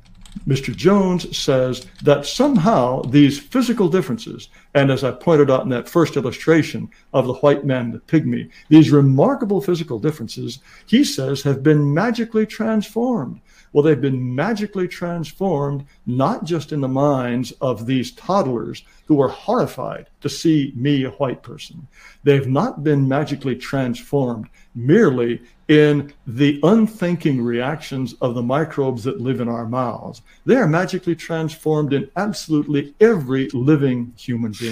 Mr. 0.47 0.75
Jones 0.75 1.37
says 1.37 1.85
that 2.03 2.25
somehow 2.25 3.01
these 3.03 3.39
physical 3.39 3.89
differences, 3.89 4.49
and 4.75 4.91
as 4.91 5.05
I 5.05 5.11
pointed 5.11 5.49
out 5.49 5.63
in 5.63 5.69
that 5.69 5.87
first 5.87 6.17
illustration 6.17 6.89
of 7.13 7.27
the 7.27 7.35
white 7.35 7.65
man, 7.65 7.91
the 7.91 7.99
pygmy, 7.99 8.51
these 8.67 8.91
remarkable 8.91 9.61
physical 9.61 9.99
differences, 9.99 10.59
he 10.85 11.05
says, 11.05 11.41
have 11.43 11.63
been 11.63 11.93
magically 11.93 12.45
transformed. 12.45 13.39
Well, 13.71 13.83
they've 13.83 13.99
been 13.99 14.35
magically 14.35 14.87
transformed, 14.87 15.85
not 16.05 16.43
just 16.43 16.71
in 16.71 16.81
the 16.81 16.87
minds 16.87 17.51
of 17.61 17.85
these 17.85 18.11
toddlers 18.11 18.83
who 19.05 19.21
are 19.21 19.27
horrified 19.29 20.09
to 20.21 20.29
see 20.29 20.73
me, 20.75 21.03
a 21.03 21.11
white 21.11 21.43
person. 21.43 21.87
They've 22.23 22.47
not 22.47 22.83
been 22.83 23.07
magically 23.07 23.55
transformed 23.55 24.47
merely 24.75 25.41
in 25.67 26.13
the 26.25 26.59
unthinking 26.63 27.41
reactions 27.41 28.13
of 28.21 28.33
the 28.33 28.41
microbes 28.41 29.03
that 29.03 29.21
live 29.21 29.41
in 29.41 29.49
our 29.49 29.67
mouths. 29.67 30.21
They 30.45 30.55
are 30.55 30.67
magically 30.67 31.15
transformed 31.15 31.91
in 31.91 32.09
absolutely 32.15 32.93
every 32.99 33.49
living 33.49 34.13
human 34.17 34.53
being. 34.57 34.64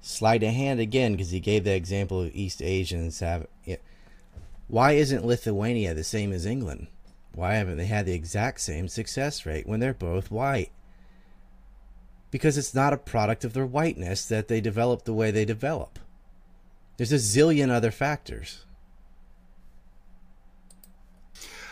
Slide 0.00 0.42
a 0.42 0.50
hand 0.52 0.80
again 0.80 1.12
because 1.12 1.30
he 1.30 1.40
gave 1.40 1.64
the 1.64 1.74
example 1.74 2.22
of 2.22 2.34
East 2.34 2.62
Asians 2.62 3.20
have. 3.20 3.46
Why 4.68 4.92
isn't 4.92 5.26
Lithuania 5.26 5.94
the 5.94 6.04
same 6.04 6.32
as 6.32 6.46
England? 6.46 6.86
Why 7.34 7.54
haven't 7.54 7.76
they 7.76 7.86
had 7.86 8.06
the 8.06 8.14
exact 8.14 8.60
same 8.60 8.88
success 8.88 9.44
rate 9.44 9.66
when 9.66 9.80
they're 9.80 9.92
both 9.92 10.30
white? 10.30 10.70
Because 12.30 12.56
it's 12.56 12.74
not 12.74 12.92
a 12.92 12.98
product 12.98 13.44
of 13.44 13.52
their 13.52 13.66
whiteness 13.66 14.26
that 14.26 14.48
they 14.48 14.60
develop 14.60 15.04
the 15.04 15.12
way 15.12 15.30
they 15.30 15.44
develop. 15.44 15.98
There's 16.96 17.12
a 17.12 17.16
zillion 17.16 17.70
other 17.70 17.90
factors. 17.90 18.64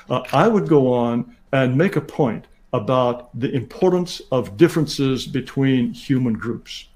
Uh, 0.08 0.22
I 0.32 0.48
would 0.48 0.68
go 0.68 0.92
on 0.92 1.34
and 1.50 1.78
make 1.78 1.96
a 1.96 2.00
point 2.00 2.46
about 2.72 3.38
the 3.38 3.50
importance 3.52 4.20
of 4.30 4.56
differences 4.56 5.26
between 5.26 5.94
human 5.94 6.34
groups. 6.34 6.88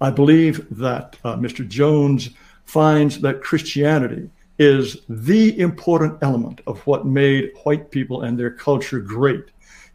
I 0.00 0.10
believe 0.10 0.66
that 0.78 1.16
uh, 1.24 1.36
Mr. 1.36 1.66
Jones 1.66 2.30
finds 2.64 3.20
that 3.20 3.42
Christianity 3.42 4.30
is 4.58 4.98
the 5.08 5.58
important 5.58 6.18
element 6.22 6.60
of 6.66 6.80
what 6.86 7.06
made 7.06 7.52
white 7.64 7.90
people 7.90 8.22
and 8.22 8.38
their 8.38 8.50
culture 8.50 9.00
great. 9.00 9.44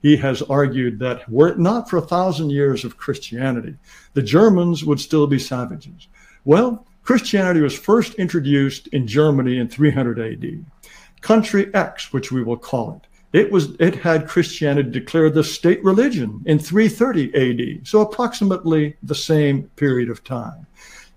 He 0.01 0.17
has 0.17 0.41
argued 0.43 0.99
that 0.99 1.29
were 1.29 1.49
it 1.49 1.59
not 1.59 1.89
for 1.89 1.97
a 1.97 2.01
thousand 2.01 2.49
years 2.49 2.83
of 2.83 2.97
Christianity, 2.97 3.75
the 4.13 4.21
Germans 4.21 4.83
would 4.83 4.99
still 4.99 5.27
be 5.27 5.39
savages. 5.39 6.07
Well, 6.43 6.85
Christianity 7.03 7.61
was 7.61 7.77
first 7.77 8.15
introduced 8.15 8.87
in 8.87 9.07
Germany 9.07 9.57
in 9.57 9.67
300 9.67 10.19
AD 10.19 10.65
country 11.21 11.73
X, 11.73 12.11
which 12.11 12.31
we 12.31 12.43
will 12.43 12.57
call 12.57 12.93
it. 12.93 13.07
It 13.33 13.51
was 13.51 13.75
it 13.79 13.95
had 13.95 14.27
Christianity 14.27 14.89
declared 14.89 15.33
the 15.33 15.43
state 15.43 15.83
religion 15.83 16.43
in 16.45 16.59
330 16.59 17.79
AD, 17.79 17.87
so 17.87 18.01
approximately 18.01 18.95
the 19.03 19.15
same 19.15 19.63
period 19.75 20.09
of 20.09 20.23
time. 20.23 20.67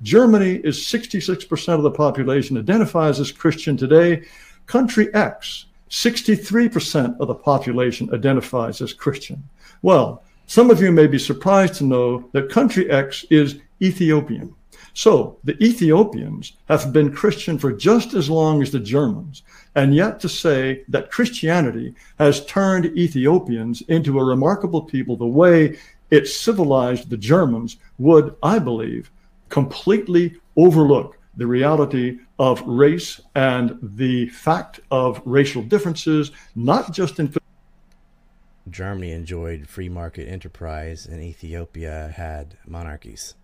Germany 0.03 0.61
is 0.65 0.79
66% 0.79 1.69
of 1.75 1.83
the 1.83 1.91
population 1.91 2.59
identifies 2.59 3.19
as 3.19 3.33
Christian 3.33 3.77
today. 3.77 4.23
Country 4.67 5.13
X, 5.15 5.67
63% 5.91 7.19
of 7.21 7.29
the 7.29 7.35
population 7.35 8.13
identifies 8.13 8.81
as 8.81 8.93
Christian. 8.93 9.43
Well, 9.83 10.23
some 10.47 10.71
of 10.71 10.81
you 10.81 10.93
may 10.93 11.07
be 11.07 11.19
surprised 11.19 11.75
to 11.77 11.85
know 11.85 12.29
that 12.33 12.51
country 12.51 12.91
X 12.91 13.25
is 13.31 13.61
Ethiopian. 13.81 14.55
So 14.95 15.39
the 15.43 15.63
Ethiopians 15.63 16.53
have 16.69 16.93
been 16.93 17.13
Christian 17.13 17.59
for 17.59 17.73
just 17.73 18.15
as 18.15 18.31
long 18.31 18.63
as 18.63 18.71
the 18.71 18.79
Germans. 18.79 19.43
And 19.75 19.93
yet 19.93 20.21
to 20.21 20.29
say 20.29 20.85
that 20.89 21.11
Christianity 21.11 21.95
has 22.19 22.47
turned 22.47 22.87
Ethiopians 22.97 23.83
into 23.83 24.21
a 24.21 24.25
remarkable 24.25 24.83
people 24.83 25.17
the 25.17 25.27
way 25.27 25.79
it 26.13 26.29
civilized 26.29 27.11
the 27.11 27.17
Germans 27.17 27.77
would, 27.99 28.37
I 28.41 28.61
believe, 28.61 29.11
completely 29.49 30.37
overlook 30.57 31.19
the 31.37 31.47
reality 31.49 32.21
of 32.39 32.63
race 32.63 33.21
and 33.35 33.77
the 33.83 34.29
fact 34.29 34.79
of 34.93 35.21
racial 35.25 35.63
differences, 35.63 36.31
not 36.55 36.93
just 36.93 37.19
in. 37.19 37.35
Germany 38.71 39.11
enjoyed 39.11 39.69
free 39.69 39.89
market 39.89 40.29
enterprise, 40.29 41.05
and 41.07 41.21
Ethiopia 41.21 42.13
had 42.17 42.57
monarchies 42.67 43.35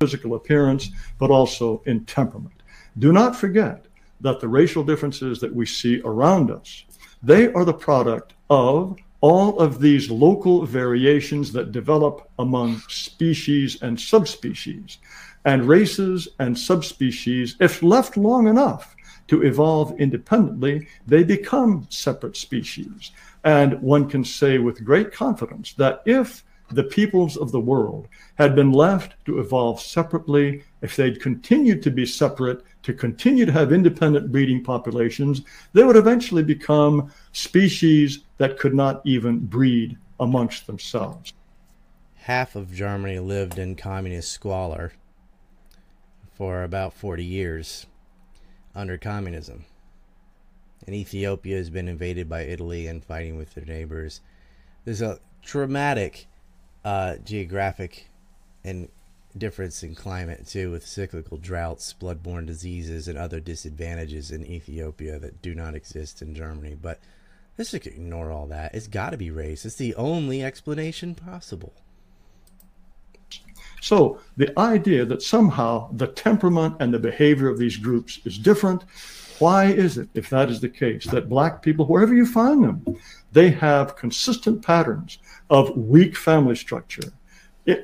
physical 0.00 0.34
appearance, 0.34 0.90
but 1.18 1.30
also 1.30 1.82
in 1.86 2.04
temperament. 2.04 2.62
Do 2.98 3.12
not 3.12 3.34
forget 3.34 3.86
that 4.20 4.40
the 4.40 4.48
racial 4.48 4.84
differences 4.84 5.40
that 5.40 5.54
we 5.54 5.66
see 5.66 6.00
around 6.04 6.50
us, 6.50 6.84
they 7.22 7.52
are 7.52 7.64
the 7.64 7.74
product 7.74 8.34
of 8.48 8.96
all 9.20 9.58
of 9.58 9.80
these 9.80 10.10
local 10.10 10.64
variations 10.64 11.52
that 11.52 11.72
develop 11.72 12.30
among 12.38 12.78
species 12.88 13.82
and 13.82 13.98
subspecies. 13.98 14.98
And 15.44 15.64
races 15.64 16.28
and 16.38 16.56
subspecies, 16.56 17.56
if 17.58 17.82
left 17.82 18.16
long 18.16 18.46
enough 18.46 18.94
to 19.26 19.42
evolve 19.42 19.98
independently, 19.98 20.86
they 21.06 21.24
become 21.24 21.86
separate 21.90 22.36
species. 22.36 23.10
And 23.42 23.80
one 23.82 24.08
can 24.08 24.24
say 24.24 24.58
with 24.58 24.84
great 24.84 25.12
confidence 25.12 25.72
that 25.74 26.02
if 26.06 26.44
the 26.70 26.84
peoples 26.84 27.36
of 27.36 27.50
the 27.50 27.60
world 27.60 28.08
had 28.36 28.54
been 28.54 28.72
left 28.72 29.14
to 29.24 29.40
evolve 29.40 29.80
separately, 29.80 30.62
if 30.82 30.96
they'd 30.96 31.20
continued 31.20 31.82
to 31.82 31.90
be 31.90 32.04
separate, 32.04 32.62
to 32.82 32.92
continue 32.92 33.46
to 33.46 33.52
have 33.52 33.72
independent 33.72 34.30
breeding 34.30 34.62
populations, 34.62 35.42
they 35.72 35.84
would 35.84 35.96
eventually 35.96 36.42
become 36.42 37.10
species 37.32 38.20
that 38.36 38.58
could 38.58 38.74
not 38.74 39.00
even 39.04 39.38
breed 39.38 39.96
amongst 40.20 40.66
themselves. 40.66 41.32
Half 42.16 42.54
of 42.54 42.74
Germany 42.74 43.18
lived 43.18 43.58
in 43.58 43.74
communist 43.74 44.30
squalor 44.30 44.92
for 46.34 46.62
about 46.62 46.92
40 46.92 47.24
years 47.24 47.86
under 48.74 48.96
communism. 48.96 49.64
And 50.86 50.94
Ethiopia 50.94 51.56
has 51.56 51.68
been 51.68 51.88
invaded 51.88 52.28
by 52.28 52.42
Italy 52.42 52.86
and 52.86 53.04
fighting 53.04 53.36
with 53.36 53.54
their 53.54 53.64
neighbors. 53.64 54.20
There's 54.84 55.02
a 55.02 55.18
dramatic 55.42 56.27
uh, 56.88 57.18
geographic 57.18 58.08
and 58.64 58.88
difference 59.36 59.82
in 59.82 59.94
climate 59.94 60.46
too, 60.46 60.70
with 60.70 60.86
cyclical 60.86 61.36
droughts, 61.36 61.92
bloodborne 61.92 62.46
diseases, 62.46 63.08
and 63.08 63.18
other 63.18 63.40
disadvantages 63.40 64.30
in 64.30 64.46
Ethiopia 64.46 65.18
that 65.18 65.42
do 65.42 65.54
not 65.54 65.74
exist 65.74 66.22
in 66.22 66.34
Germany. 66.34 66.74
But 66.80 66.98
let's 67.58 67.74
ignore 67.74 68.32
all 68.32 68.46
that. 68.46 68.74
It's 68.74 68.86
got 68.86 69.10
to 69.10 69.18
be 69.18 69.30
race. 69.30 69.66
It's 69.66 69.76
the 69.76 69.94
only 69.96 70.42
explanation 70.42 71.14
possible. 71.14 71.74
So 73.82 74.18
the 74.38 74.58
idea 74.58 75.04
that 75.04 75.22
somehow 75.22 75.90
the 75.92 76.06
temperament 76.06 76.76
and 76.80 76.94
the 76.94 76.98
behavior 76.98 77.50
of 77.50 77.58
these 77.58 77.76
groups 77.76 78.18
is 78.24 78.38
different, 78.38 78.84
why 79.40 79.66
is 79.66 79.98
it, 79.98 80.08
if 80.14 80.30
that 80.30 80.48
is 80.48 80.62
the 80.62 80.70
case, 80.70 81.04
that 81.08 81.28
black 81.28 81.60
people, 81.60 81.84
wherever 81.84 82.14
you 82.14 82.24
find 82.24 82.64
them, 82.64 82.98
they 83.32 83.50
have 83.50 83.94
consistent 83.94 84.64
patterns 84.64 85.18
of 85.50 85.76
weak 85.76 86.16
family 86.16 86.56
structure, 86.56 87.12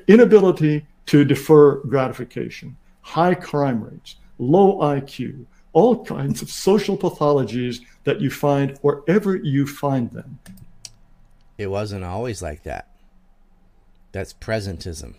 inability 0.09 0.87
to 1.07 1.25
defer 1.25 1.77
gratification, 1.81 2.77
high 3.01 3.35
crime 3.35 3.83
rates, 3.83 4.17
low 4.39 4.79
IQ, 4.79 5.47
all 5.73 6.05
kinds 6.05 6.41
of 6.41 6.51
social 6.51 6.97
pathologies 6.97 7.81
that 8.05 8.21
you 8.21 8.31
find 8.31 8.79
wherever 8.81 9.37
you 9.37 9.67
find 9.67 10.11
them. 10.11 10.39
It 11.59 11.67
wasn't 11.69 12.05
always 12.05 12.43
like 12.43 12.63
that. 12.65 12.89
That's 14.13 14.33
presentism. 14.33 15.15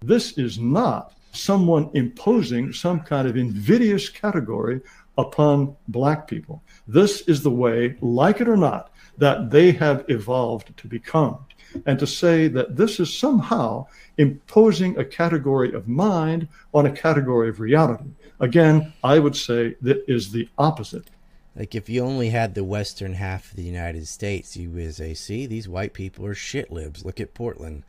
This 0.00 0.36
is 0.36 0.58
not 0.58 1.14
someone 1.32 1.90
imposing 1.94 2.72
some 2.72 3.00
kind 3.00 3.28
of 3.28 3.36
invidious 3.36 4.08
category 4.08 4.80
upon 5.18 5.76
black 5.88 6.28
people. 6.28 6.62
This 6.86 7.22
is 7.22 7.42
the 7.42 7.50
way, 7.50 7.96
like 8.00 8.40
it 8.40 8.48
or 8.48 8.56
not, 8.56 8.90
that 9.18 9.50
they 9.50 9.72
have 9.72 10.04
evolved 10.08 10.76
to 10.76 10.86
become. 10.86 11.38
And 11.84 11.98
to 11.98 12.06
say 12.06 12.48
that 12.48 12.76
this 12.76 13.00
is 13.00 13.12
somehow 13.12 13.86
imposing 14.18 14.96
a 14.98 15.04
category 15.04 15.72
of 15.72 15.88
mind 15.88 16.48
on 16.72 16.86
a 16.86 16.92
category 16.92 17.48
of 17.48 17.60
reality. 17.60 18.10
Again, 18.40 18.92
I 19.04 19.18
would 19.18 19.36
say 19.36 19.76
that 19.82 20.04
is 20.08 20.32
the 20.32 20.48
opposite. 20.56 21.10
Like 21.54 21.74
if 21.74 21.88
you 21.88 22.02
only 22.02 22.30
had 22.30 22.54
the 22.54 22.64
western 22.64 23.14
half 23.14 23.50
of 23.50 23.56
the 23.56 23.62
United 23.62 24.06
States, 24.06 24.56
you 24.56 24.70
would 24.70 24.94
say, 24.94 25.14
see, 25.14 25.46
these 25.46 25.68
white 25.68 25.94
people 25.94 26.26
are 26.26 26.34
shit 26.34 26.70
libs. 26.70 27.04
Look 27.04 27.20
at 27.20 27.34
Portland. 27.34 27.82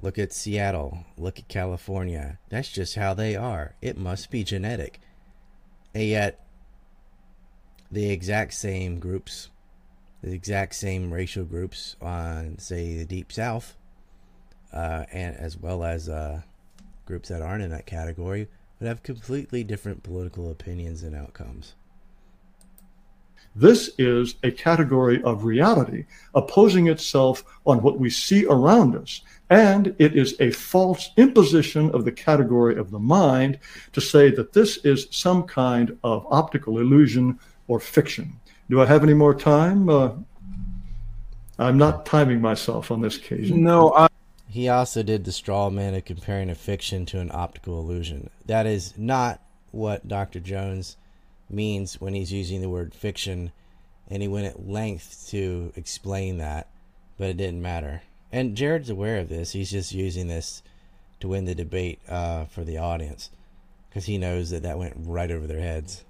Look 0.00 0.18
at 0.18 0.32
Seattle. 0.32 1.04
Look 1.16 1.38
at 1.38 1.48
California. 1.48 2.38
That's 2.48 2.70
just 2.70 2.94
how 2.94 3.14
they 3.14 3.36
are. 3.36 3.74
It 3.82 3.98
must 3.98 4.30
be 4.30 4.44
genetic. 4.44 5.00
And 5.94 6.04
yet, 6.04 6.44
the 7.90 8.10
exact 8.10 8.54
same 8.54 8.98
groups, 8.98 9.48
the 10.22 10.32
exact 10.32 10.74
same 10.74 11.12
racial 11.12 11.44
groups 11.44 11.96
on, 12.00 12.58
say, 12.58 12.96
the 12.96 13.04
Deep 13.04 13.32
South, 13.32 13.76
uh, 14.72 15.04
and 15.12 15.36
as 15.36 15.56
well 15.56 15.82
as 15.82 16.08
uh, 16.08 16.42
groups 17.06 17.28
that 17.28 17.42
aren't 17.42 17.62
in 17.62 17.70
that 17.70 17.86
category, 17.86 18.48
would 18.78 18.86
have 18.86 19.02
completely 19.02 19.64
different 19.64 20.02
political 20.02 20.50
opinions 20.50 21.02
and 21.02 21.14
outcomes. 21.14 21.74
This 23.56 23.90
is 23.98 24.36
a 24.44 24.52
category 24.52 25.20
of 25.24 25.44
reality 25.44 26.06
opposing 26.34 26.86
itself 26.86 27.42
on 27.66 27.82
what 27.82 27.98
we 27.98 28.08
see 28.08 28.46
around 28.46 28.94
us. 28.94 29.22
And 29.48 29.88
it 29.98 30.16
is 30.16 30.36
a 30.38 30.52
false 30.52 31.10
imposition 31.16 31.90
of 31.90 32.04
the 32.04 32.12
category 32.12 32.76
of 32.76 32.92
the 32.92 33.00
mind 33.00 33.58
to 33.92 34.00
say 34.00 34.30
that 34.30 34.52
this 34.52 34.76
is 34.84 35.08
some 35.10 35.42
kind 35.42 35.98
of 36.04 36.24
optical 36.30 36.78
illusion 36.78 37.40
or 37.66 37.80
fiction. 37.80 38.38
Do 38.70 38.80
I 38.80 38.86
have 38.86 39.02
any 39.02 39.14
more 39.14 39.34
time? 39.34 39.88
Uh, 39.88 40.12
I'm 41.58 41.76
not 41.76 42.06
timing 42.06 42.40
myself 42.40 42.92
on 42.92 43.00
this 43.00 43.16
occasion. 43.16 43.64
No, 43.64 43.92
I, 43.92 44.06
He 44.48 44.68
also 44.68 45.02
did 45.02 45.24
the 45.24 45.32
straw 45.32 45.70
man 45.70 45.94
of 45.94 46.04
comparing 46.04 46.48
a 46.48 46.54
fiction 46.54 47.04
to 47.06 47.18
an 47.18 47.32
optical 47.34 47.80
illusion. 47.80 48.30
That 48.46 48.66
is 48.66 48.96
not 48.96 49.42
what 49.72 50.06
Dr. 50.06 50.38
Jones 50.38 50.96
means 51.50 52.00
when 52.00 52.14
he's 52.14 52.32
using 52.32 52.60
the 52.60 52.68
word 52.68 52.94
fiction, 52.94 53.50
and 54.08 54.22
he 54.22 54.28
went 54.28 54.46
at 54.46 54.68
length 54.68 55.26
to 55.30 55.72
explain 55.74 56.38
that, 56.38 56.68
but 57.18 57.28
it 57.28 57.36
didn't 57.36 57.62
matter. 57.62 58.02
And 58.30 58.56
Jared's 58.56 58.88
aware 58.88 59.18
of 59.18 59.28
this. 59.28 59.50
He's 59.50 59.72
just 59.72 59.92
using 59.92 60.28
this 60.28 60.62
to 61.18 61.26
win 61.26 61.44
the 61.44 61.56
debate 61.56 61.98
uh, 62.08 62.44
for 62.44 62.62
the 62.62 62.78
audience 62.78 63.30
because 63.88 64.04
he 64.04 64.16
knows 64.16 64.50
that 64.50 64.62
that 64.62 64.78
went 64.78 64.94
right 64.96 65.32
over 65.32 65.48
their 65.48 65.58
heads. 65.58 66.04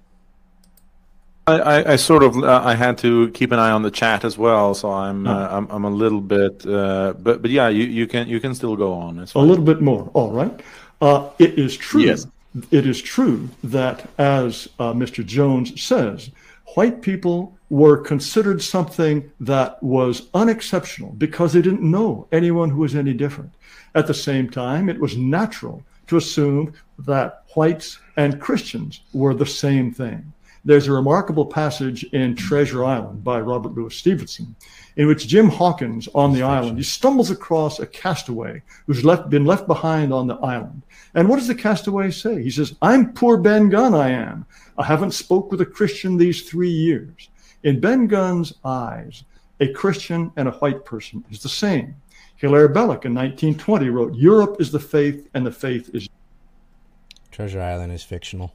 I, 1.47 1.53
I, 1.59 1.91
I 1.93 1.95
sort 1.95 2.23
of 2.23 2.37
uh, 2.37 2.61
I 2.63 2.75
had 2.75 2.97
to 2.99 3.29
keep 3.31 3.51
an 3.51 3.59
eye 3.59 3.71
on 3.71 3.81
the 3.81 3.91
chat 3.91 4.23
as 4.23 4.37
well, 4.37 4.73
so 4.73 4.91
I'm 4.91 5.25
Oh. 5.27 5.31
uh, 5.31 5.47
I'm, 5.51 5.67
I'm 5.71 5.85
a 5.85 5.89
little 5.89 6.21
bit, 6.21 6.65
uh, 6.65 7.13
but 7.19 7.41
but 7.41 7.51
yeah, 7.51 7.67
you, 7.67 7.83
you 7.85 8.07
can 8.07 8.27
you 8.27 8.39
can 8.39 8.53
still 8.55 8.75
go 8.75 8.93
on. 8.93 9.19
A 9.35 9.39
little 9.39 9.65
bit 9.65 9.81
more. 9.81 10.09
All 10.13 10.31
right. 10.31 10.61
Uh, 11.01 11.29
it 11.39 11.57
is 11.57 11.75
true. 11.75 12.01
Yes. 12.01 12.27
It 12.69 12.85
is 12.85 13.01
true 13.01 13.49
that, 13.63 14.09
as 14.17 14.67
uh, 14.77 14.91
Mr. 14.93 15.25
Jones 15.25 15.81
says, 15.81 16.29
white 16.75 17.01
people 17.01 17.57
were 17.69 17.97
considered 17.97 18.61
something 18.61 19.31
that 19.39 19.81
was 19.81 20.27
unexceptional 20.33 21.11
because 21.13 21.53
they 21.53 21.61
didn't 21.61 21.81
know 21.81 22.27
anyone 22.33 22.69
who 22.69 22.81
was 22.81 22.93
any 22.95 23.13
different. 23.13 23.51
At 23.95 24.05
the 24.07 24.13
same 24.13 24.49
time, 24.49 24.89
it 24.89 24.99
was 24.99 25.15
natural 25.17 25.81
to 26.07 26.17
assume 26.17 26.73
that 26.99 27.45
whites 27.55 27.99
and 28.17 28.39
Christians 28.41 28.99
were 29.13 29.33
the 29.33 29.45
same 29.45 29.93
thing. 29.93 30.33
There's 30.63 30.87
a 30.87 30.91
remarkable 30.91 31.45
passage 31.45 32.03
in 32.05 32.35
Treasure 32.35 32.85
Island 32.85 33.23
by 33.23 33.39
Robert 33.39 33.73
Louis 33.73 33.95
Stevenson 33.95 34.55
in 34.95 35.07
which 35.07 35.27
Jim 35.27 35.49
Hawkins 35.49 36.07
on 36.13 36.33
the 36.33 36.43
island, 36.43 36.77
he 36.77 36.83
stumbles 36.83 37.31
across 37.31 37.79
a 37.79 37.87
castaway 37.87 38.61
who's 38.85 39.05
left, 39.05 39.29
been 39.29 39.45
left 39.45 39.67
behind 39.67 40.13
on 40.13 40.27
the 40.27 40.35
island. 40.35 40.83
And 41.15 41.27
what 41.27 41.37
does 41.37 41.47
the 41.47 41.55
castaway 41.55 42.11
say? 42.11 42.43
He 42.43 42.51
says, 42.51 42.75
I'm 42.81 43.13
poor 43.13 43.37
Ben 43.37 43.69
Gunn, 43.69 43.93
I 43.93 44.09
am. 44.09 44.45
I 44.77 44.85
haven't 44.85 45.11
spoke 45.11 45.51
with 45.51 45.61
a 45.61 45.65
Christian 45.65 46.17
these 46.17 46.49
three 46.49 46.69
years. 46.69 47.29
In 47.63 47.79
Ben 47.79 48.07
Gunn's 48.07 48.53
eyes, 48.63 49.23
a 49.59 49.71
Christian 49.71 50.31
and 50.35 50.47
a 50.47 50.51
white 50.51 50.85
person 50.85 51.23
is 51.31 51.41
the 51.41 51.49
same. 51.49 51.95
Hilaire 52.35 52.67
Belloc 52.67 53.05
in 53.05 53.13
1920 53.13 53.89
wrote, 53.89 54.15
Europe 54.15 54.57
is 54.59 54.71
the 54.71 54.79
faith 54.79 55.29
and 55.33 55.45
the 55.45 55.51
faith 55.51 55.89
is 55.93 56.09
Treasure 57.29 57.61
Island 57.61 57.93
is 57.93 58.03
fictional. 58.03 58.53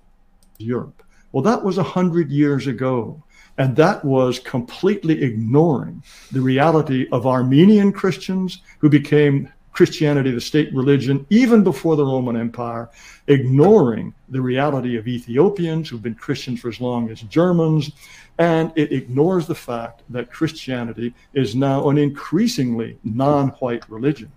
Europe. 0.59 1.03
Well, 1.33 1.43
that 1.43 1.63
was 1.63 1.79
a 1.79 1.83
hundred 1.83 2.31
years 2.31 2.67
ago. 2.67 3.23
And 3.59 3.75
that 3.77 4.05
was 4.05 4.39
completely 4.39 5.23
ignoring 5.23 6.03
the 6.31 6.41
reality 6.41 7.09
of 7.11 7.27
Armenian 7.27 7.91
Christians 7.93 8.61
who 8.81 8.91
became 8.91 9.51
Christianity 9.73 10.31
the 10.31 10.41
state 10.41 10.75
religion 10.75 11.27
even 11.29 11.63
before 11.63 11.97
the 11.97 12.05
Roman 12.05 12.37
Empire, 12.37 12.89
ignoring 13.27 14.15
the 14.31 14.41
reality 14.41 14.97
of 14.97 15.07
Ethiopians 15.07 15.89
who've 15.89 16.03
been 16.03 16.15
Christians 16.15 16.61
for 16.61 16.69
as 16.69 16.81
long 16.81 17.11
as 17.11 17.21
Germans. 17.23 17.93
And 18.39 18.73
it 18.75 18.93
ignores 18.93 19.47
the 19.47 19.55
fact 19.55 20.03
that 20.11 20.31
Christianity 20.31 21.15
is 21.35 21.55
now 21.55 21.89
an 21.89 21.99
increasingly 21.99 22.99
non 23.05 23.49
white 23.61 23.89
religion. 23.91 24.33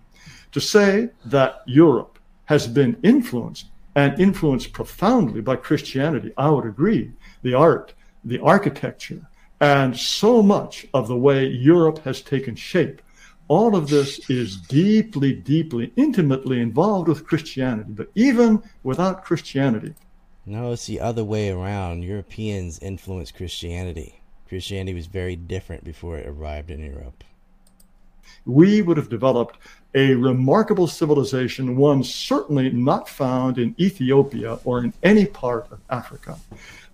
To 0.51 0.61
say 0.61 1.09
that 1.25 1.61
Europe 1.65 2.19
has 2.45 2.67
been 2.67 2.97
influenced 3.03 3.67
and 3.99 4.19
influenced 4.27 4.71
profoundly 4.79 5.41
by 5.41 5.55
Christianity, 5.67 6.31
I 6.37 6.49
would 6.53 6.65
agree. 6.73 7.11
The 7.47 7.53
art, 7.53 7.87
the 8.23 8.39
architecture, 8.55 9.21
and 9.59 9.91
so 9.97 10.31
much 10.41 10.87
of 10.93 11.07
the 11.07 11.17
way 11.27 11.39
Europe 11.47 11.99
has 12.07 12.21
taken 12.21 12.55
shape. 12.55 13.01
All 13.49 13.75
of 13.75 13.89
this 13.89 14.29
is 14.29 14.49
deeply, 14.81 15.33
deeply, 15.33 15.91
intimately 15.95 16.61
involved 16.61 17.07
with 17.09 17.25
Christianity. 17.29 17.91
But 17.99 18.09
even 18.15 18.49
without 18.83 19.25
Christianity, 19.27 19.93
No, 20.45 20.71
it's 20.71 20.87
the 20.87 20.99
other 21.09 21.25
way 21.33 21.49
around. 21.49 22.03
Europeans 22.03 22.79
influenced 22.79 23.35
Christianity. 23.35 24.11
Christianity 24.47 24.95
was 24.95 25.07
very 25.07 25.35
different 25.35 25.83
before 25.83 26.17
it 26.19 26.27
arrived 26.27 26.71
in 26.71 26.79
Europe. 26.95 27.23
we 28.45 28.81
would 28.81 28.97
have 28.97 29.09
developed 29.09 29.57
a 29.95 30.13
remarkable 30.13 30.87
civilization, 30.87 31.75
one 31.75 32.03
certainly 32.03 32.69
not 32.69 33.09
found 33.09 33.57
in 33.57 33.75
Ethiopia 33.79 34.59
or 34.63 34.83
in 34.83 34.93
any 35.01 35.25
part 35.25 35.71
of 35.71 35.79
Africa. 35.89 36.37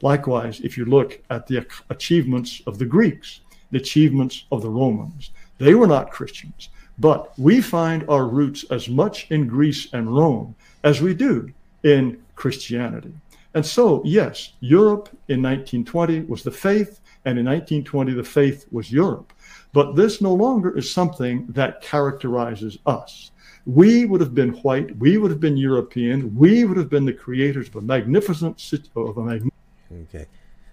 Likewise, 0.02 0.62
if 0.62 0.78
you 0.78 0.86
look 0.86 1.20
at 1.30 1.48
the 1.48 1.66
achievements 1.90 2.62
of 2.68 2.80
the 2.80 2.86
Greeks, 2.86 3.42
the 3.72 3.78
achievements 3.78 4.46
of 4.52 4.62
the 4.62 4.70
Romans, 4.70 5.32
they 5.58 5.74
were 5.76 5.88
not 5.88 6.12
Christians. 6.12 6.70
But 6.98 7.38
we 7.38 7.62
find 7.62 8.08
our 8.08 8.26
roots 8.26 8.64
as 8.72 8.88
much 8.88 9.30
in 9.30 9.48
Greece 9.48 9.90
and 9.92 10.16
Rome 10.16 10.56
as 10.84 11.02
we 11.02 11.14
do 11.14 11.52
in 11.84 12.24
Christianity. 12.36 13.14
And 13.54 13.66
so, 13.66 14.02
yes, 14.06 14.54
Europe 14.60 15.10
in 15.28 15.42
1920 15.42 16.22
was 16.22 16.44
the 16.44 16.52
faith, 16.52 17.00
and 17.26 17.40
in 17.40 17.46
1920 17.46 18.14
the 18.14 18.24
faith 18.24 18.66
was 18.72 18.92
Europe. 18.92 19.34
But 19.76 19.98
this 19.98 20.22
no 20.22 20.34
longer 20.34 20.78
is 20.78 20.90
something 20.90 21.48
that 21.50 21.82
characterizes 21.82 22.78
us. 22.86 23.32
We 23.66 24.06
would 24.06 24.22
have 24.22 24.34
been 24.34 24.54
white, 24.62 24.98
we 25.00 25.18
would 25.18 25.32
have 25.32 25.42
been 25.42 25.58
European, 25.58 26.34
we 26.34 26.64
would 26.64 26.78
have 26.78 26.90
been 26.90 27.04
the 27.04 27.12
creators 27.12 27.68
of 27.68 27.76
a 27.76 27.82
magnificent 27.82 28.64
of 28.96 29.18
a 29.18 29.22
magnificent 29.22 29.54
Okay. 29.92 30.28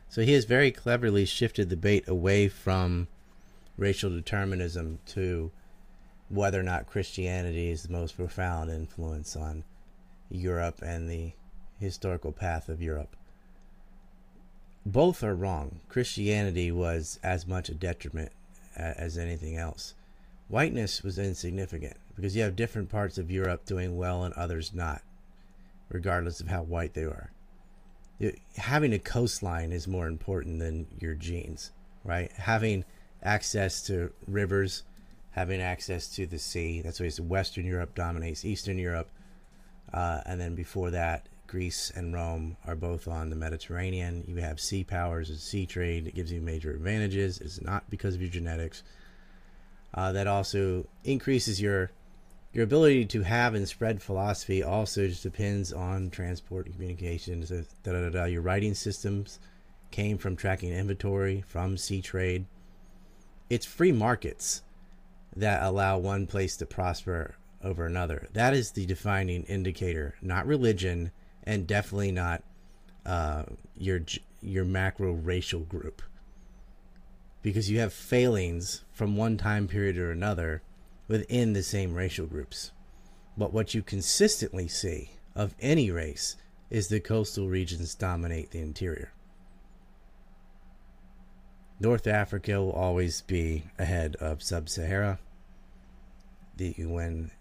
So 0.09 0.23
he 0.23 0.35
has 0.35 0.45
very 0.45 0.71
cleverly 0.71 1.25
shifted 1.25 1.69
the 1.69 1.75
debate 1.75 2.07
away 2.07 2.47
from 2.47 3.09
racial 3.77 4.09
determinism 4.09 5.01
to 5.07 5.51
whether 6.29 6.61
or 6.61 6.63
not 6.63 6.87
Christianity 6.87 7.73
is 7.73 7.83
the 7.83 7.93
most 7.93 8.17
profound 8.17 8.71
influence 8.71 9.35
on 9.35 9.65
Europe 10.31 10.81
and 10.81 11.11
the 11.11 11.33
historical 11.81 12.31
path 12.31 12.69
of 12.69 12.81
Europe. 12.81 13.17
Both 14.87 15.25
are 15.25 15.35
wrong. 15.35 15.81
Christianity 15.89 16.71
was 16.71 17.19
as 17.25 17.49
much 17.49 17.69
a 17.69 17.75
detriment 17.75 18.31
as 18.77 19.19
anything 19.19 19.57
else. 19.57 19.95
Whiteness 20.49 21.03
was 21.03 21.19
insignificant 21.19 21.97
because 22.15 22.37
you 22.37 22.43
have 22.43 22.57
different 22.57 22.91
parts 22.91 23.19
of 23.19 23.31
Europe 23.31 23.65
doing 23.65 23.97
well 23.97 24.25
and 24.25 24.35
others 24.35 24.75
not, 24.75 25.03
regardless 25.89 26.41
of 26.41 26.49
how 26.49 26.63
white 26.63 26.95
they 26.95 27.05
are 27.05 27.31
having 28.57 28.93
a 28.93 28.99
coastline 28.99 29.73
is 29.73 29.89
more 29.89 30.07
important 30.07 30.59
than 30.59 30.87
your 31.01 31.15
genes, 31.15 31.71
right? 32.05 32.31
Having 32.33 32.85
access 33.23 33.83
to 33.87 34.13
rivers, 34.27 34.83
having 35.33 35.61
access 35.61 36.09
to 36.09 36.27
the 36.27 36.39
sea. 36.39 36.83
That's 36.83 37.01
why 37.01 37.11
Western 37.21 37.65
Europe 37.65 37.95
dominates 37.95 38.45
Eastern 38.45 38.79
Europe, 38.79 39.09
uh, 39.93 40.21
and 40.27 40.41
then 40.41 40.55
before 40.55 40.91
that, 40.91 41.27
Greece 41.53 41.93
and 41.95 42.15
Rome 42.15 42.57
are 42.67 42.75
both 42.75 43.07
on 43.07 43.29
the 43.29 43.37
Mediterranean. 43.37 44.25
You 44.27 44.37
have 44.37 44.59
sea 44.59 44.85
powers 44.85 45.29
and 45.29 45.39
sea 45.39 45.67
trade. 45.67 46.07
It 46.07 46.15
gives 46.15 46.33
you 46.33 46.41
major 46.41 46.71
advantages. 46.71 47.43
It's 47.43 47.61
not 47.61 47.91
because 47.91 48.15
of 48.15 48.23
your 48.23 48.31
genetics. 48.31 48.83
Uh, 49.93 50.13
that 50.13 50.27
also 50.27 50.87
increases 51.05 51.61
your 51.61 51.91
your 52.55 52.65
ability 52.65 53.05
to 53.05 53.23
have 53.23 53.55
and 53.55 53.69
spread 53.69 54.01
philosophy. 54.01 54.63
Also, 54.63 55.07
just 55.07 55.23
depends 55.23 55.75
on 55.75 56.09
transport 56.09 56.65
and 56.65 56.75
communications. 56.75 57.51
Da, 57.51 57.93
da, 57.93 58.09
da, 58.09 58.25
your 58.25 58.41
writing 58.41 58.73
systems 58.73 59.39
came 59.91 60.17
from 60.17 60.37
tracking 60.37 60.73
inventory 60.73 61.45
from 61.47 61.77
sea 61.77 62.01
trade. 62.01 62.47
It's 63.51 63.67
free 63.67 63.93
markets 63.93 64.63
that 65.37 65.63
allow 65.63 65.99
one 65.99 66.27
place 66.27 66.57
to 66.57 66.65
prosper 66.65 67.35
over 67.63 67.85
another. 67.85 68.29
That 68.33 68.55
is 68.55 68.71
the 68.71 68.87
defining 68.87 69.43
indicator, 69.45 70.15
not 70.23 70.47
religion, 70.47 71.11
and 71.45 71.67
definitely 71.67 72.13
not 72.13 72.43
uh, 73.05 73.45
your 73.77 74.01
your 74.41 74.65
macro 74.65 75.13
racial 75.13 75.61
group. 75.61 76.03
Because 77.43 77.71
you 77.71 77.81
have 77.81 77.93
failings 77.93 78.85
from 78.93 79.17
one 79.17 79.37
time 79.37 79.67
period 79.67 79.97
or 79.97 80.11
another 80.11 80.63
within 81.09 81.53
the 81.53 81.63
same 81.63 81.95
racial 81.95 82.27
groups. 82.27 82.71
But 83.37 83.53
what 83.53 83.75
you 83.75 83.83
consistently 83.83 84.69
see 84.69 85.11
of 85.35 85.55
any 85.61 85.91
race 85.91 86.37
is 86.71 86.89
the 86.89 87.01
coastal 87.01 87.49
regions 87.49 87.95
dominate 87.95 88.51
the 88.51 88.61
interior. 88.61 89.13
North 91.81 92.07
Africa 92.07 92.61
will 92.61 92.73
always 92.73 93.23
be 93.23 93.65
ahead 93.79 94.15
of 94.17 94.43
Sub-Sahara. 94.43 95.19
The 96.57 96.75
when 96.79 97.33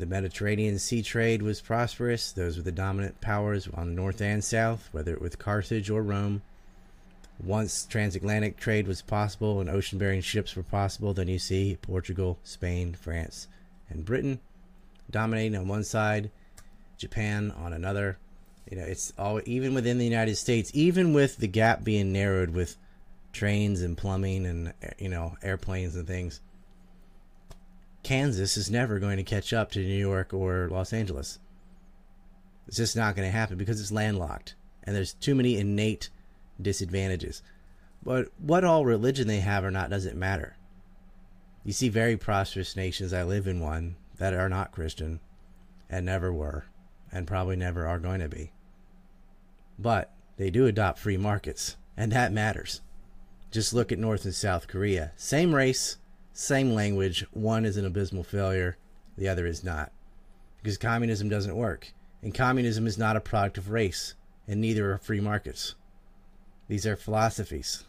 the 0.00 0.06
Mediterranean 0.06 0.78
sea 0.78 1.02
trade 1.02 1.42
was 1.42 1.60
prosperous. 1.60 2.32
Those 2.32 2.56
were 2.56 2.62
the 2.62 2.72
dominant 2.72 3.20
powers 3.20 3.68
on 3.74 3.88
the 3.88 3.94
north 3.94 4.20
and 4.22 4.42
south, 4.42 4.88
whether 4.92 5.12
it 5.12 5.20
was 5.20 5.36
Carthage 5.36 5.90
or 5.90 6.02
Rome. 6.02 6.42
Once 7.42 7.84
transatlantic 7.84 8.56
trade 8.56 8.88
was 8.88 9.02
possible 9.02 9.60
and 9.60 9.68
ocean 9.68 9.98
bearing 9.98 10.22
ships 10.22 10.56
were 10.56 10.62
possible, 10.62 11.12
then 11.12 11.28
you 11.28 11.38
see 11.38 11.78
Portugal, 11.82 12.38
Spain, 12.42 12.94
France, 12.94 13.46
and 13.88 14.04
Britain 14.04 14.40
dominating 15.10 15.56
on 15.56 15.68
one 15.68 15.84
side, 15.84 16.30
Japan 16.96 17.52
on 17.56 17.72
another. 17.72 18.18
You 18.70 18.78
know, 18.78 18.84
it's 18.84 19.12
all 19.18 19.40
even 19.44 19.74
within 19.74 19.98
the 19.98 20.04
United 20.04 20.36
States, 20.36 20.70
even 20.74 21.12
with 21.12 21.36
the 21.36 21.48
gap 21.48 21.84
being 21.84 22.12
narrowed 22.12 22.50
with 22.50 22.76
trains 23.32 23.82
and 23.82 23.96
plumbing 23.96 24.46
and 24.46 24.72
you 24.98 25.08
know 25.08 25.36
airplanes 25.42 25.94
and 25.94 26.06
things 26.06 26.40
Kansas 28.02 28.56
is 28.56 28.70
never 28.70 28.98
going 28.98 29.16
to 29.16 29.22
catch 29.22 29.52
up 29.52 29.70
to 29.72 29.80
New 29.80 29.98
York 29.98 30.32
or 30.32 30.68
Los 30.70 30.92
Angeles. 30.92 31.38
It's 32.66 32.76
just 32.76 32.96
not 32.96 33.16
going 33.16 33.26
to 33.26 33.36
happen 33.36 33.56
because 33.56 33.80
it's 33.80 33.92
landlocked 33.92 34.54
and 34.82 34.94
there's 34.94 35.14
too 35.14 35.34
many 35.34 35.58
innate 35.58 36.10
disadvantages. 36.60 37.42
But 38.02 38.28
what 38.38 38.64
all 38.64 38.84
religion 38.84 39.28
they 39.28 39.40
have 39.40 39.64
or 39.64 39.70
not 39.70 39.90
doesn't 39.90 40.16
matter. 40.16 40.56
You 41.64 41.72
see 41.72 41.88
very 41.88 42.16
prosperous 42.16 42.76
nations, 42.76 43.12
I 43.12 43.22
live 43.22 43.46
in 43.46 43.60
one, 43.60 43.96
that 44.16 44.32
are 44.32 44.48
not 44.48 44.72
Christian 44.72 45.20
and 45.88 46.06
never 46.06 46.32
were 46.32 46.64
and 47.12 47.26
probably 47.26 47.56
never 47.56 47.86
are 47.86 47.98
going 47.98 48.20
to 48.20 48.28
be. 48.28 48.52
But 49.78 50.12
they 50.36 50.50
do 50.50 50.66
adopt 50.66 50.98
free 50.98 51.16
markets, 51.16 51.76
and 51.96 52.12
that 52.12 52.32
matters. 52.32 52.80
Just 53.50 53.74
look 53.74 53.90
at 53.90 53.98
North 53.98 54.24
and 54.24 54.34
South 54.34 54.68
Korea. 54.68 55.12
Same 55.16 55.54
race, 55.54 55.96
same 56.32 56.72
language. 56.72 57.24
One 57.32 57.64
is 57.64 57.76
an 57.76 57.84
abysmal 57.84 58.24
failure, 58.24 58.76
the 59.16 59.28
other 59.28 59.46
is 59.46 59.64
not. 59.64 59.92
Because 60.62 60.78
communism 60.78 61.28
doesn't 61.28 61.56
work. 61.56 61.92
And 62.22 62.34
communism 62.34 62.86
is 62.86 62.98
not 62.98 63.16
a 63.16 63.20
product 63.20 63.58
of 63.58 63.70
race, 63.70 64.14
and 64.46 64.60
neither 64.60 64.92
are 64.92 64.98
free 64.98 65.20
markets. 65.20 65.74
These 66.68 66.86
are 66.86 66.96
philosophies. 66.96 67.84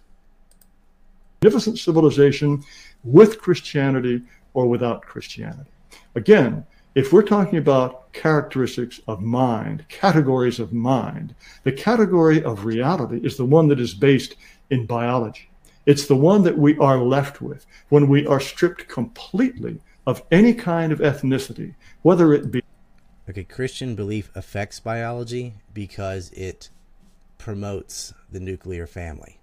Magnificent 1.42 1.80
civilization 1.80 2.64
with 3.04 3.40
Christianity 3.40 4.24
or 4.54 4.68
without 4.68 5.02
Christianity. 5.02 5.70
Again, 6.16 6.66
if 6.96 7.14
we're 7.14 7.24
talking 7.24 7.58
about 7.58 8.12
characteristics 8.12 9.00
of 9.08 9.22
mind, 9.22 9.86
categories 9.88 10.60
of 10.60 10.74
mind, 10.74 11.36
the 11.64 11.72
category 11.72 12.44
of 12.44 12.66
reality 12.66 13.20
is 13.24 13.38
the 13.38 13.46
one 13.46 13.68
that 13.70 13.80
is 13.80 13.94
based 13.94 14.36
in 14.72 14.86
biology. 14.86 15.51
It's 15.86 16.06
the 16.06 16.16
one 16.16 16.44
that 16.44 16.58
we 16.58 16.78
are 16.78 17.00
left 17.00 17.42
with 17.42 17.66
when 17.90 18.08
we 18.08 18.28
are 18.28 18.40
stripped 18.40 18.88
completely 18.88 19.80
of 20.06 20.24
any 20.32 20.54
kind 20.54 20.92
of 20.92 21.00
ethnicity, 21.00 21.76
whether 22.02 22.34
it 22.34 22.52
be. 22.52 22.62
Okay, 23.30 23.44
Christian 23.44 23.96
belief 23.96 24.30
affects 24.36 24.80
biology 24.80 25.56
because 25.74 26.32
it 26.32 26.70
promotes 27.38 28.14
the 28.32 28.40
nuclear 28.40 28.86
family, 28.86 29.40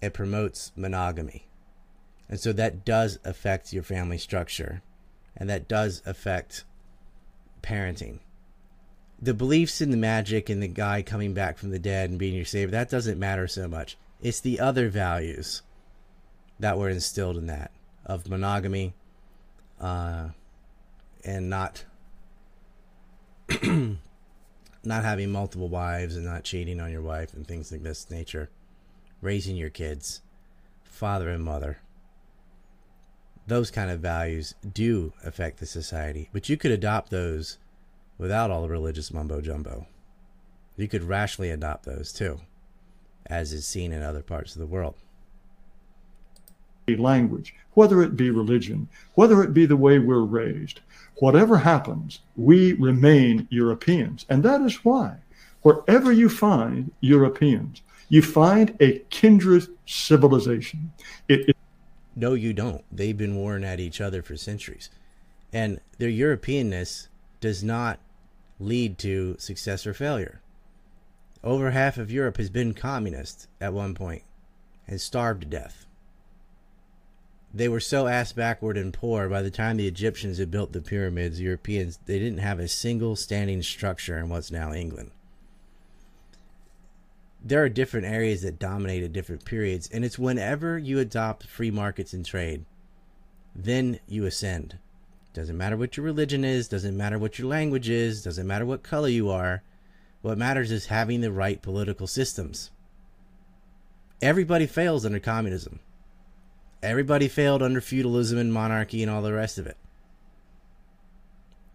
it 0.00 0.14
promotes 0.14 0.72
monogamy. 0.76 1.46
And 2.28 2.38
so 2.38 2.52
that 2.52 2.84
does 2.84 3.18
affect 3.24 3.72
your 3.72 3.82
family 3.82 4.18
structure, 4.18 4.82
and 5.36 5.50
that 5.50 5.66
does 5.66 6.00
affect 6.06 6.64
parenting. 7.60 8.20
The 9.20 9.34
beliefs 9.34 9.80
in 9.80 9.90
the 9.90 9.96
magic 9.96 10.48
and 10.48 10.62
the 10.62 10.68
guy 10.68 11.02
coming 11.02 11.34
back 11.34 11.58
from 11.58 11.70
the 11.70 11.80
dead 11.80 12.08
and 12.08 12.18
being 12.20 12.34
your 12.34 12.44
savior, 12.44 12.70
that 12.70 12.88
doesn't 12.88 13.18
matter 13.18 13.48
so 13.48 13.66
much 13.66 13.98
it's 14.22 14.40
the 14.40 14.60
other 14.60 14.88
values 14.88 15.62
that 16.58 16.78
were 16.78 16.88
instilled 16.88 17.36
in 17.36 17.46
that 17.46 17.70
of 18.04 18.28
monogamy 18.28 18.94
uh, 19.80 20.28
and 21.24 21.48
not 21.48 21.84
not 23.62 25.04
having 25.04 25.30
multiple 25.30 25.68
wives 25.68 26.16
and 26.16 26.24
not 26.24 26.44
cheating 26.44 26.80
on 26.80 26.92
your 26.92 27.02
wife 27.02 27.34
and 27.34 27.46
things 27.46 27.72
like 27.72 27.82
this 27.82 28.10
nature. 28.10 28.50
Raising 29.20 29.56
your 29.56 29.70
kids 29.70 30.22
father 30.82 31.28
and 31.28 31.42
mother. 31.44 31.78
Those 33.46 33.70
kind 33.70 33.90
of 33.90 34.00
values 34.00 34.54
do 34.72 35.12
affect 35.24 35.58
the 35.58 35.66
society 35.66 36.28
but 36.32 36.48
you 36.48 36.56
could 36.56 36.70
adopt 36.70 37.10
those 37.10 37.58
without 38.18 38.50
all 38.50 38.62
the 38.62 38.68
religious 38.68 39.12
mumbo 39.12 39.40
jumbo. 39.40 39.86
You 40.76 40.88
could 40.88 41.04
rationally 41.04 41.50
adopt 41.50 41.84
those 41.84 42.12
too 42.12 42.40
as 43.26 43.52
is 43.52 43.66
seen 43.66 43.92
in 43.92 44.02
other 44.02 44.22
parts 44.22 44.54
of 44.54 44.60
the 44.60 44.66
world. 44.66 44.94
Language, 46.88 47.54
whether 47.74 48.02
it 48.02 48.16
be 48.16 48.30
religion, 48.30 48.88
whether 49.14 49.44
it 49.44 49.54
be 49.54 49.64
the 49.64 49.76
way 49.76 50.00
we're 50.00 50.24
raised, 50.24 50.80
whatever 51.16 51.58
happens, 51.58 52.20
we 52.36 52.72
remain 52.72 53.46
Europeans. 53.48 54.26
And 54.28 54.42
that 54.42 54.60
is 54.62 54.84
why, 54.84 55.18
wherever 55.62 56.10
you 56.10 56.28
find 56.28 56.90
Europeans, 57.00 57.82
you 58.08 58.22
find 58.22 58.76
a 58.80 58.98
kindred 59.10 59.68
civilization. 59.86 60.92
It, 61.28 61.50
it, 61.50 61.56
no, 62.16 62.34
you 62.34 62.52
don't. 62.52 62.84
They've 62.90 63.16
been 63.16 63.36
warring 63.36 63.64
at 63.64 63.78
each 63.78 64.00
other 64.00 64.20
for 64.20 64.36
centuries. 64.36 64.90
And 65.52 65.80
their 65.98 66.10
Europeanness 66.10 67.06
does 67.40 67.62
not 67.62 68.00
lead 68.58 68.98
to 68.98 69.36
success 69.38 69.86
or 69.86 69.94
failure. 69.94 70.40
Over 71.42 71.70
half 71.70 71.96
of 71.96 72.12
Europe 72.12 72.36
has 72.36 72.50
been 72.50 72.74
communist 72.74 73.48
at 73.60 73.72
one 73.72 73.94
point 73.94 74.22
and 74.86 75.00
starved 75.00 75.42
to 75.42 75.48
death. 75.48 75.86
They 77.52 77.68
were 77.68 77.80
so 77.80 78.06
ass 78.06 78.32
backward 78.32 78.76
and 78.76 78.92
poor 78.92 79.28
by 79.28 79.42
the 79.42 79.50
time 79.50 79.76
the 79.76 79.88
Egyptians 79.88 80.38
had 80.38 80.50
built 80.50 80.72
the 80.72 80.82
pyramids, 80.82 81.40
Europeans 81.40 81.98
they 82.06 82.18
didn't 82.18 82.38
have 82.38 82.60
a 82.60 82.68
single 82.68 83.16
standing 83.16 83.62
structure 83.62 84.18
in 84.18 84.28
what's 84.28 84.50
now 84.50 84.72
England. 84.72 85.10
There 87.42 87.64
are 87.64 87.70
different 87.70 88.06
areas 88.06 88.42
that 88.42 88.58
dominate 88.58 89.02
at 89.02 89.14
different 89.14 89.46
periods, 89.46 89.88
and 89.90 90.04
it's 90.04 90.18
whenever 90.18 90.78
you 90.78 90.98
adopt 90.98 91.46
free 91.46 91.70
markets 91.70 92.12
and 92.12 92.24
trade, 92.24 92.66
then 93.56 93.98
you 94.06 94.26
ascend. 94.26 94.76
Doesn't 95.32 95.56
matter 95.56 95.76
what 95.76 95.96
your 95.96 96.04
religion 96.04 96.44
is, 96.44 96.68
doesn't 96.68 96.96
matter 96.96 97.18
what 97.18 97.38
your 97.38 97.48
language 97.48 97.88
is, 97.88 98.22
doesn't 98.22 98.46
matter 98.46 98.66
what 98.66 98.82
color 98.82 99.08
you 99.08 99.30
are 99.30 99.62
what 100.22 100.38
matters 100.38 100.70
is 100.70 100.86
having 100.86 101.20
the 101.20 101.32
right 101.32 101.60
political 101.62 102.06
systems. 102.06 102.70
Everybody 104.20 104.66
fails 104.66 105.06
under 105.06 105.18
communism. 105.18 105.80
Everybody 106.82 107.28
failed 107.28 107.62
under 107.62 107.80
feudalism 107.80 108.38
and 108.38 108.52
monarchy 108.52 109.02
and 109.02 109.10
all 109.10 109.22
the 109.22 109.32
rest 109.32 109.58
of 109.58 109.66
it. 109.66 109.76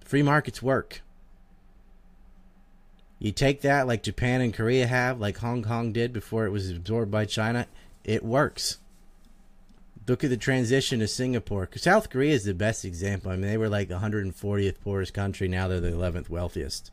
Free 0.04 0.24
markets 0.24 0.62
work. 0.62 1.02
You 3.18 3.32
take 3.32 3.62
that 3.62 3.88
like 3.88 4.04
Japan 4.04 4.42
and 4.42 4.54
Korea 4.54 4.86
have, 4.86 5.20
like 5.20 5.38
Hong 5.38 5.64
Kong 5.64 5.92
did 5.92 6.14
before 6.14 6.46
it 6.46 6.52
was 6.52 6.70
absorbed 6.70 7.12
by 7.12 7.26
China, 7.26 7.68
it 8.04 8.24
works. 8.24 8.78
Look 10.08 10.24
at 10.24 10.30
the 10.30 10.38
transition 10.38 11.00
to 11.00 11.08
Singapore. 11.08 11.68
South 11.76 12.12
Korea 12.12 12.34
is 12.34 12.44
the 12.44 12.54
best 12.54 12.86
example. 12.86 13.32
I 13.32 13.36
mean, 13.36 13.50
they 13.50 13.58
were 13.58 13.70
like 13.70 13.88
the 13.88 14.00
140th 14.00 14.80
poorest 14.82 15.16
country. 15.16 15.48
Now 15.48 15.68
they're 15.68 15.80
the 15.80 15.90
11th 15.90 16.30
wealthiest 16.30 16.92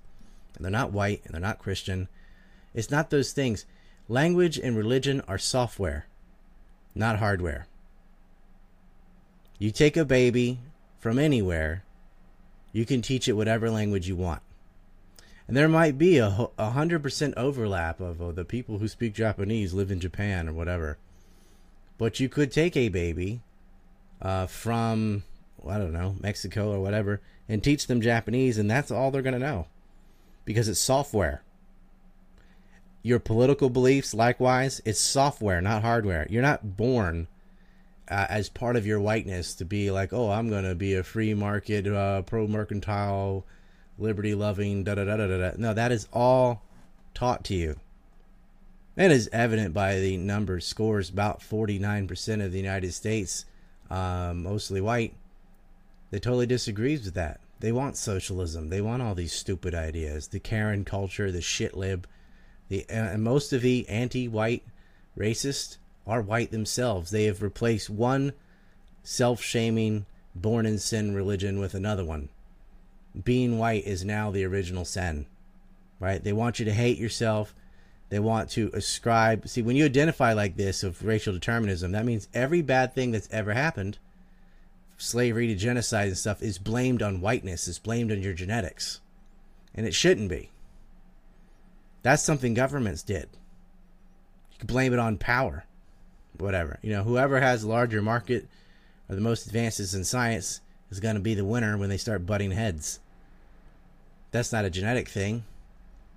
and 0.56 0.64
they're 0.64 0.70
not 0.70 0.92
white 0.92 1.22
and 1.24 1.34
they're 1.34 1.40
not 1.40 1.58
Christian. 1.58 2.08
It's 2.74 2.90
not 2.90 3.10
those 3.10 3.32
things. 3.32 3.66
Language 4.08 4.58
and 4.58 4.76
religion 4.76 5.22
are 5.28 5.38
software, 5.38 6.06
not 6.94 7.18
hardware. 7.18 7.66
You 9.58 9.70
take 9.70 9.96
a 9.96 10.04
baby 10.04 10.58
from 10.98 11.18
anywhere, 11.18 11.84
you 12.72 12.84
can 12.84 13.02
teach 13.02 13.28
it 13.28 13.34
whatever 13.34 13.70
language 13.70 14.08
you 14.08 14.16
want. 14.16 14.42
And 15.46 15.56
there 15.56 15.68
might 15.68 15.98
be 15.98 16.18
a 16.18 16.48
a 16.58 16.70
hundred 16.70 17.02
percent 17.02 17.34
overlap 17.36 18.00
of 18.00 18.34
the 18.34 18.44
people 18.44 18.78
who 18.78 18.88
speak 18.88 19.14
Japanese 19.14 19.74
live 19.74 19.90
in 19.90 20.00
Japan 20.00 20.48
or 20.48 20.52
whatever. 20.52 20.98
But 21.98 22.20
you 22.20 22.28
could 22.28 22.50
take 22.50 22.76
a 22.76 22.88
baby 22.88 23.42
uh, 24.20 24.46
from 24.46 25.24
I 25.66 25.78
don't 25.78 25.92
know 25.92 26.16
Mexico 26.20 26.72
or 26.72 26.80
whatever 26.80 27.20
and 27.48 27.62
teach 27.62 27.86
them 27.86 28.00
Japanese, 28.00 28.58
and 28.58 28.70
that's 28.70 28.90
all 28.90 29.10
they're 29.10 29.22
gonna 29.22 29.38
know 29.38 29.66
because 30.44 30.68
it's 30.68 30.80
software. 30.80 31.42
Your 33.02 33.18
political 33.18 33.68
beliefs, 33.68 34.14
likewise, 34.14 34.80
it's 34.84 35.00
software, 35.00 35.60
not 35.60 35.82
hardware. 35.82 36.26
You're 36.30 36.42
not 36.42 36.76
born 36.76 37.26
uh, 38.08 38.26
as 38.28 38.48
part 38.48 38.76
of 38.76 38.86
your 38.86 39.00
whiteness 39.00 39.54
to 39.56 39.64
be 39.64 39.90
like, 39.90 40.12
oh, 40.12 40.30
I'm 40.30 40.50
gonna 40.50 40.74
be 40.74 40.94
a 40.94 41.02
free 41.02 41.34
market, 41.34 41.86
uh, 41.86 42.22
pro 42.22 42.46
mercantile, 42.46 43.44
liberty 43.98 44.34
loving, 44.34 44.84
da 44.84 44.94
da 44.94 45.04
da 45.04 45.16
da 45.16 45.26
da. 45.26 45.52
No, 45.56 45.74
that 45.74 45.92
is 45.92 46.06
all 46.12 46.62
taught 47.14 47.44
to 47.44 47.54
you. 47.54 47.76
It 48.96 49.10
is 49.10 49.30
evident 49.32 49.72
by 49.72 49.98
the 50.00 50.16
numbers, 50.18 50.66
scores. 50.66 51.08
About 51.08 51.40
49% 51.40 52.44
of 52.44 52.52
the 52.52 52.58
United 52.58 52.92
States, 52.92 53.46
um, 53.90 54.42
mostly 54.42 54.80
white, 54.80 55.14
they 56.10 56.18
totally 56.18 56.46
disagrees 56.46 57.04
with 57.04 57.14
that. 57.14 57.40
They 57.62 57.70
want 57.70 57.96
socialism. 57.96 58.70
They 58.70 58.80
want 58.80 59.02
all 59.02 59.14
these 59.14 59.32
stupid 59.32 59.72
ideas. 59.72 60.26
The 60.26 60.40
Karen 60.40 60.84
culture, 60.84 61.30
the 61.30 61.40
shit 61.40 61.76
lib, 61.76 62.08
the 62.68 62.84
and 62.90 63.22
most 63.22 63.52
of 63.52 63.62
the 63.62 63.88
anti-white 63.88 64.64
racist 65.16 65.76
are 66.04 66.20
white 66.20 66.50
themselves. 66.50 67.12
They 67.12 67.26
have 67.26 67.40
replaced 67.40 67.88
one 67.88 68.32
self-shaming, 69.04 70.06
born 70.34 70.66
in 70.66 70.80
sin 70.80 71.14
religion 71.14 71.60
with 71.60 71.74
another 71.74 72.04
one. 72.04 72.30
Being 73.22 73.60
white 73.60 73.86
is 73.86 74.04
now 74.04 74.32
the 74.32 74.42
original 74.42 74.84
sin. 74.84 75.26
Right? 76.00 76.22
They 76.22 76.32
want 76.32 76.58
you 76.58 76.64
to 76.64 76.74
hate 76.74 76.98
yourself. 76.98 77.54
They 78.08 78.18
want 78.18 78.50
to 78.50 78.72
ascribe. 78.74 79.46
See, 79.46 79.62
when 79.62 79.76
you 79.76 79.84
identify 79.84 80.32
like 80.32 80.56
this 80.56 80.82
of 80.82 81.04
racial 81.04 81.32
determinism, 81.32 81.92
that 81.92 82.06
means 82.06 82.26
every 82.34 82.60
bad 82.60 82.92
thing 82.92 83.12
that's 83.12 83.28
ever 83.30 83.54
happened 83.54 83.98
slavery 85.02 85.48
to 85.48 85.54
genocide 85.54 86.08
and 86.08 86.16
stuff 86.16 86.42
is 86.42 86.58
blamed 86.58 87.02
on 87.02 87.20
whiteness, 87.20 87.66
is 87.66 87.78
blamed 87.78 88.12
on 88.12 88.22
your 88.22 88.34
genetics. 88.34 89.00
And 89.74 89.86
it 89.86 89.94
shouldn't 89.94 90.28
be. 90.28 90.50
That's 92.02 92.22
something 92.22 92.54
governments 92.54 93.02
did. 93.02 93.28
You 94.52 94.58
can 94.58 94.66
blame 94.66 94.92
it 94.92 94.98
on 94.98 95.18
power. 95.18 95.64
Whatever. 96.38 96.78
You 96.82 96.92
know, 96.92 97.02
whoever 97.02 97.40
has 97.40 97.62
a 97.62 97.68
larger 97.68 98.00
market 98.00 98.46
or 99.08 99.14
the 99.14 99.20
most 99.20 99.46
advances 99.46 99.94
in 99.94 100.04
science 100.04 100.60
is 100.90 101.00
going 101.00 101.16
to 101.16 101.20
be 101.20 101.34
the 101.34 101.44
winner 101.44 101.76
when 101.76 101.88
they 101.88 101.96
start 101.96 102.26
butting 102.26 102.52
heads. 102.52 103.00
That's 104.30 104.52
not 104.52 104.64
a 104.64 104.70
genetic 104.70 105.08
thing. 105.08 105.44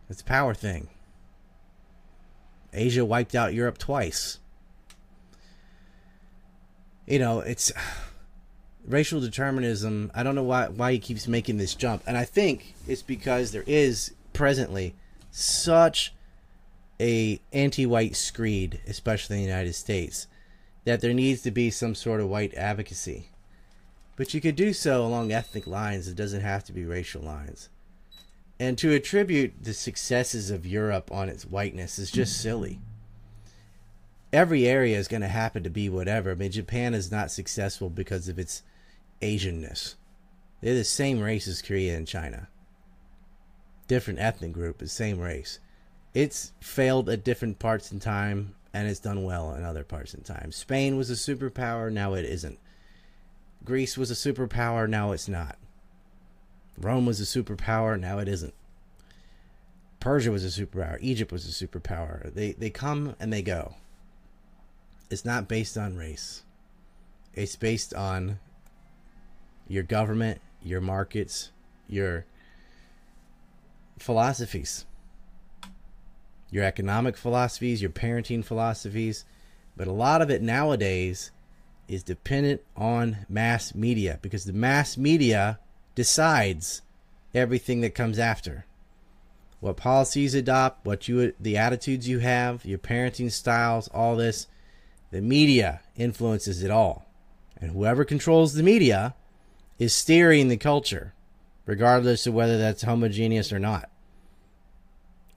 It's 0.10 0.22
a 0.22 0.26
power 0.26 0.54
thing. 0.54 0.88
Asia 2.72 3.04
wiped 3.04 3.36
out 3.36 3.54
Europe 3.54 3.78
twice. 3.78 4.40
You 7.08 7.20
know, 7.20 7.40
it's 7.40 7.72
racial 8.88 9.20
determinism. 9.20 10.12
I 10.14 10.24
don't 10.24 10.36
know 10.36 10.44
why 10.44 10.68
why 10.68 10.94
he 10.94 11.00
keeps 11.00 11.28
making 11.28 11.58
this 11.58 11.76
jump, 11.76 12.04
and 12.06 12.18
I 12.18 12.26
think 12.26 12.76
it's 12.88 13.02
because 13.02 13.52
there 13.52 13.64
is 13.68 14.14
presently 14.34 14.96
such 15.32 16.14
a 17.00 17.40
anti-white 17.52 18.16
screed, 18.16 18.80
especially 18.88 19.38
in 19.38 19.44
the 19.44 19.50
United 19.50 19.74
States, 19.74 20.28
that 20.86 21.02
there 21.02 21.14
needs 21.14 21.42
to 21.42 21.52
be 21.52 21.70
some 21.70 21.96
sort 21.96 22.22
of 22.22 22.30
white 22.30 22.54
advocacy. 22.54 23.30
But 24.16 24.34
you 24.34 24.40
could 24.40 24.56
do 24.56 24.72
so 24.72 25.06
along 25.06 25.32
ethnic 25.32 25.68
lines. 25.68 26.08
It 26.08 26.16
doesn't 26.16 26.42
have 26.42 26.64
to 26.66 26.74
be 26.74 26.86
racial 26.86 27.22
lines. 27.22 27.70
And 28.58 28.78
to 28.78 28.94
attribute 28.94 29.56
the 29.62 29.74
successes 29.74 30.50
of 30.50 30.66
Europe 30.66 31.12
on 31.12 31.28
its 31.28 31.44
whiteness 31.44 32.00
is 32.00 32.12
just 32.12 32.42
silly. 32.42 32.80
Every 34.32 34.66
area 34.66 34.98
is 34.98 35.10
going 35.10 35.22
to 35.22 35.28
happen 35.28 35.64
to 35.64 35.70
be 35.70 35.90
whatever. 35.90 36.32
I 36.32 36.36
mean, 36.36 36.52
Japan 36.52 36.94
is 36.94 37.12
not 37.12 37.32
successful 37.32 37.90
because 37.90 38.30
of 38.30 38.40
its 38.40 38.64
Asianness. 39.22 39.96
They're 40.62 40.76
the 40.76 40.84
same 40.84 41.20
race 41.20 41.48
as 41.48 41.62
Korea 41.62 41.96
and 41.96 42.08
China. 42.08 42.48
Different 43.88 44.20
ethnic 44.20 44.52
group, 44.52 44.78
but 44.80 44.90
same 44.90 45.20
race. 45.20 45.60
It's 46.14 46.54
failed 46.60 47.10
at 47.10 47.24
different 47.24 47.60
parts 47.60 47.92
in 47.92 48.00
time, 48.00 48.56
and 48.74 48.88
it's 48.88 49.00
done 49.00 49.24
well 49.24 49.54
in 49.54 49.64
other 49.64 49.84
parts 49.84 50.14
in 50.14 50.22
time. 50.22 50.52
Spain 50.52 50.98
was 50.98 51.10
a 51.10 51.14
superpower, 51.14 51.92
now 51.92 52.14
it 52.14 52.26
isn't. 52.26 52.60
Greece 53.64 53.98
was 53.98 54.12
a 54.12 54.14
superpower, 54.14 54.88
now 54.88 55.12
it's 55.12 55.28
not. 55.28 55.58
Rome 56.78 57.06
was 57.06 57.20
a 57.20 57.24
superpower, 57.24 58.00
now 58.00 58.20
it 58.20 58.28
isn't. 58.28 58.54
Persia 60.06 60.32
was 60.32 60.46
a 60.46 60.66
superpower. 60.66 61.00
Egypt 61.02 61.32
was 61.32 61.48
a 61.48 61.66
superpower. 61.66 62.32
They 62.32 62.52
they 62.52 62.70
come 62.70 63.16
and 63.20 63.34
they 63.34 63.42
go. 63.42 63.74
It's 65.10 65.26
not 65.26 65.48
based 65.48 65.78
on 65.78 65.98
race. 65.98 66.44
It's 67.34 67.56
based 67.56 67.92
on 67.92 68.38
your 69.68 69.84
government, 69.84 70.42
your 70.62 70.82
markets, 70.82 71.52
your 71.88 72.26
philosophies, 73.98 74.86
your 76.52 76.64
economic 76.64 77.18
philosophies, 77.18 77.82
your 77.82 77.92
parenting 77.92 78.44
philosophies. 78.44 79.26
But 79.78 79.88
a 79.88 79.92
lot 79.92 80.22
of 80.22 80.30
it 80.30 80.42
nowadays 80.42 81.32
is 81.88 82.04
dependent 82.04 82.62
on 82.76 83.26
mass 83.30 83.76
media 83.76 84.20
because 84.22 84.46
the 84.46 84.54
mass 84.54 84.98
media 84.98 85.60
decides 85.94 86.82
everything 87.34 87.82
that 87.82 87.96
comes 87.96 88.18
after. 88.18 88.66
What 89.60 89.78
policies 89.78 90.36
adopt, 90.36 90.86
what 90.86 91.08
you 91.08 91.34
the 91.40 91.58
attitudes 91.58 92.08
you 92.08 92.20
have, 92.20 92.66
your 92.66 92.78
parenting 92.78 93.32
styles, 93.32 93.88
all 93.90 94.16
this, 94.16 94.48
the 95.12 95.22
media 95.22 95.82
influences 95.96 96.64
it 96.64 96.72
all. 96.72 97.06
And 97.60 97.72
whoever 97.72 98.04
controls 98.04 98.54
the 98.54 98.64
media 98.64 99.16
is 99.78 99.94
steering 99.94 100.48
the 100.48 100.58
culture, 100.58 101.14
regardless 101.66 102.28
of 102.28 102.34
whether 102.34 102.58
that's 102.58 102.84
homogeneous 102.84 103.52
or 103.52 103.60
not. 103.60 103.90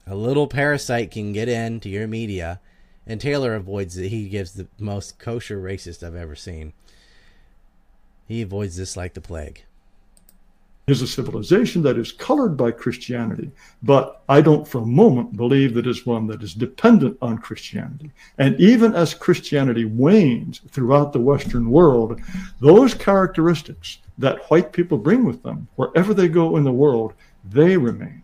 A 0.07 0.15
little 0.15 0.47
parasite 0.47 1.11
can 1.11 1.33
get 1.33 1.49
into 1.49 1.89
your 1.89 2.07
media, 2.07 2.59
and 3.05 3.19
Taylor 3.19 3.53
avoids 3.55 3.97
it. 3.97 4.09
He 4.09 4.29
gives 4.29 4.53
the 4.53 4.67
most 4.79 5.19
kosher 5.19 5.61
racist 5.61 6.05
I've 6.05 6.15
ever 6.15 6.35
seen. 6.35 6.73
He 8.27 8.41
avoids 8.41 8.77
this 8.77 8.95
like 8.95 9.13
the 9.13 9.21
plague 9.21 9.63
is 10.89 11.01
a 11.01 11.07
civilization 11.07 11.81
that 11.83 11.97
is 11.97 12.11
colored 12.11 12.57
by 12.57 12.71
Christianity, 12.71 13.51
but 13.83 14.21
I 14.27 14.41
don't 14.41 14.67
for 14.67 14.79
a 14.79 14.85
moment 14.85 15.37
believe 15.37 15.73
that 15.75 15.87
it's 15.87 16.05
one 16.05 16.27
that 16.27 16.41
is 16.41 16.53
dependent 16.53 17.17
on 17.21 17.37
Christianity. 17.37 18.11
And 18.37 18.59
even 18.59 18.95
as 18.95 19.13
Christianity 19.13 19.85
wanes 19.85 20.61
throughout 20.69 21.13
the 21.13 21.19
Western 21.19 21.69
world, 21.69 22.19
those 22.59 22.93
characteristics 22.93 23.99
that 24.19 24.49
white 24.51 24.71
people 24.71 24.97
bring 24.97 25.25
with 25.25 25.41
them, 25.41 25.67
wherever 25.75 26.13
they 26.13 26.27
go 26.27 26.57
in 26.57 26.63
the 26.63 26.71
world, 26.71 27.13
they 27.43 27.77
remain. 27.77 28.21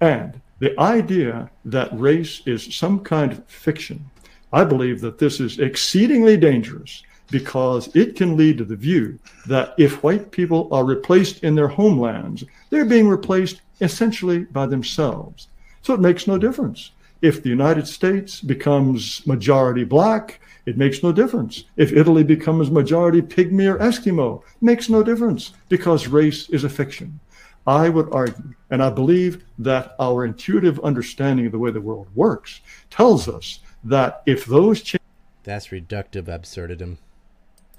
And 0.00 0.40
the 0.58 0.78
idea 0.80 1.50
that 1.66 1.98
race 1.98 2.42
is 2.46 2.74
some 2.74 3.00
kind 3.00 3.32
of 3.32 3.46
fiction, 3.46 4.10
I 4.52 4.64
believe 4.64 5.00
that 5.02 5.18
this 5.18 5.38
is 5.38 5.58
exceedingly 5.58 6.36
dangerous 6.36 7.02
because 7.30 7.94
it 7.94 8.16
can 8.16 8.36
lead 8.36 8.56
to 8.58 8.64
the 8.64 8.76
view 8.76 9.18
that 9.46 9.74
if 9.76 10.02
white 10.02 10.30
people 10.30 10.68
are 10.72 10.84
replaced 10.84 11.42
in 11.44 11.54
their 11.54 11.68
homelands, 11.68 12.44
they're 12.70 12.84
being 12.84 13.08
replaced 13.08 13.60
essentially 13.80 14.40
by 14.44 14.66
themselves. 14.66 15.48
So 15.82 15.92
it 15.92 16.00
makes 16.00 16.26
no 16.26 16.38
difference. 16.38 16.92
If 17.22 17.42
the 17.42 17.48
United 17.48 17.86
States 17.86 18.40
becomes 18.40 19.26
majority 19.26 19.84
black, 19.84 20.40
it 20.66 20.76
makes 20.76 21.02
no 21.02 21.12
difference. 21.12 21.64
If 21.76 21.92
Italy 21.92 22.24
becomes 22.24 22.70
majority 22.70 23.22
pygmy 23.22 23.72
or 23.72 23.78
Eskimo, 23.78 24.42
it 24.42 24.62
makes 24.62 24.88
no 24.88 25.02
difference 25.02 25.52
because 25.68 26.08
race 26.08 26.48
is 26.50 26.64
a 26.64 26.68
fiction. 26.68 27.20
I 27.66 27.88
would 27.88 28.12
argue, 28.12 28.54
and 28.70 28.82
I 28.82 28.90
believe 28.90 29.44
that 29.58 29.96
our 29.98 30.24
intuitive 30.24 30.78
understanding 30.80 31.46
of 31.46 31.52
the 31.52 31.58
way 31.58 31.70
the 31.70 31.80
world 31.80 32.08
works 32.14 32.60
tells 32.90 33.28
us 33.28 33.60
that 33.84 34.22
if 34.26 34.44
those 34.44 34.82
changes. 34.82 35.06
That's 35.42 35.68
reductive 35.68 36.24
absurdism 36.24 36.98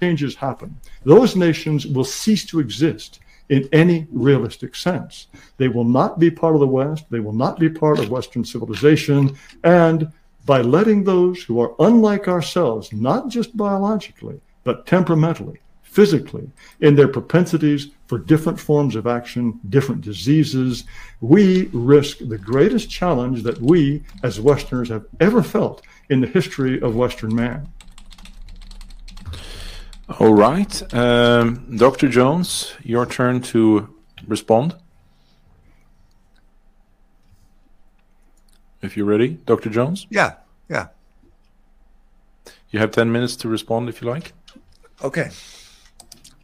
changes 0.00 0.34
happen, 0.36 0.80
those 1.04 1.36
nations 1.36 1.86
will 1.86 2.04
cease 2.04 2.44
to 2.46 2.60
exist 2.60 3.20
in 3.48 3.68
any 3.72 4.06
realistic 4.10 4.74
sense. 4.74 5.28
They 5.56 5.68
will 5.68 5.84
not 5.84 6.18
be 6.18 6.30
part 6.30 6.54
of 6.54 6.60
the 6.60 6.66
West. 6.66 7.06
They 7.10 7.20
will 7.20 7.32
not 7.32 7.58
be 7.58 7.68
part 7.68 7.98
of 7.98 8.10
Western 8.10 8.44
civilization. 8.44 9.36
And 9.64 10.12
by 10.44 10.60
letting 10.60 11.04
those 11.04 11.42
who 11.42 11.60
are 11.60 11.74
unlike 11.78 12.28
ourselves, 12.28 12.92
not 12.92 13.28
just 13.28 13.56
biologically, 13.56 14.40
but 14.64 14.86
temperamentally, 14.86 15.60
physically, 15.82 16.50
in 16.80 16.94
their 16.94 17.08
propensities 17.08 17.88
for 18.06 18.18
different 18.18 18.58
forms 18.58 18.96
of 18.96 19.06
action, 19.06 19.60
different 19.68 20.00
diseases, 20.00 20.84
we 21.20 21.68
risk 21.72 22.18
the 22.18 22.38
greatest 22.38 22.88
challenge 22.88 23.42
that 23.42 23.60
we 23.60 24.02
as 24.22 24.40
Westerners 24.40 24.88
have 24.88 25.06
ever 25.20 25.42
felt 25.42 25.82
in 26.10 26.20
the 26.20 26.26
history 26.26 26.80
of 26.80 26.96
Western 26.96 27.34
man. 27.34 27.68
All 30.08 30.32
right. 30.32 30.94
Um, 30.94 31.76
Dr. 31.76 32.08
Jones, 32.08 32.74
your 32.82 33.04
turn 33.06 33.40
to 33.42 33.94
respond. 34.26 34.74
if 38.82 38.96
you're 38.96 39.06
ready, 39.06 39.38
Dr. 39.44 39.70
Jones. 39.70 40.06
Yeah, 40.10 40.34
yeah. 40.68 40.88
You 42.70 42.78
have 42.78 42.90
10 42.90 43.10
minutes 43.10 43.36
to 43.36 43.48
respond 43.48 43.88
if 43.88 44.00
you 44.00 44.08
like. 44.08 44.32
Okay. 45.02 45.30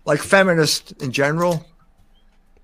Like 0.04 0.20
feminists 0.20 0.92
in 0.92 1.12
general, 1.12 1.64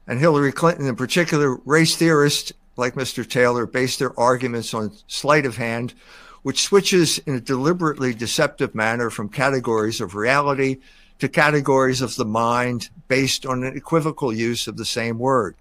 and 0.07 0.19
Hillary 0.19 0.53
Clinton 0.53 0.87
in 0.87 0.97
particular, 0.97 1.57
race 1.65 1.97
theorists 1.97 2.53
like 2.77 2.95
Mr. 2.95 3.29
Taylor 3.29 3.67
base 3.67 3.97
their 3.97 4.19
arguments 4.19 4.75
on 4.75 4.93
sleight 5.07 5.47
of 5.47 5.57
hand, 5.57 5.95
which 6.43 6.63
switches 6.63 7.19
in 7.19 7.35
a 7.35 7.41
deliberately 7.41 8.15
deceptive 8.15 8.75
manner 8.75 9.11
from 9.11 9.29
categories 9.29 10.01
of 10.01 10.15
reality 10.15 10.79
to 11.19 11.29
categories 11.29 12.01
of 12.01 12.17
the 12.17 12.25
mind 12.25 12.89
based 13.09 13.45
on 13.45 13.63
an 13.63 13.77
equivocal 13.77 14.33
use 14.33 14.67
of 14.67 14.77
the 14.77 14.85
same 14.85 15.19
word. 15.19 15.55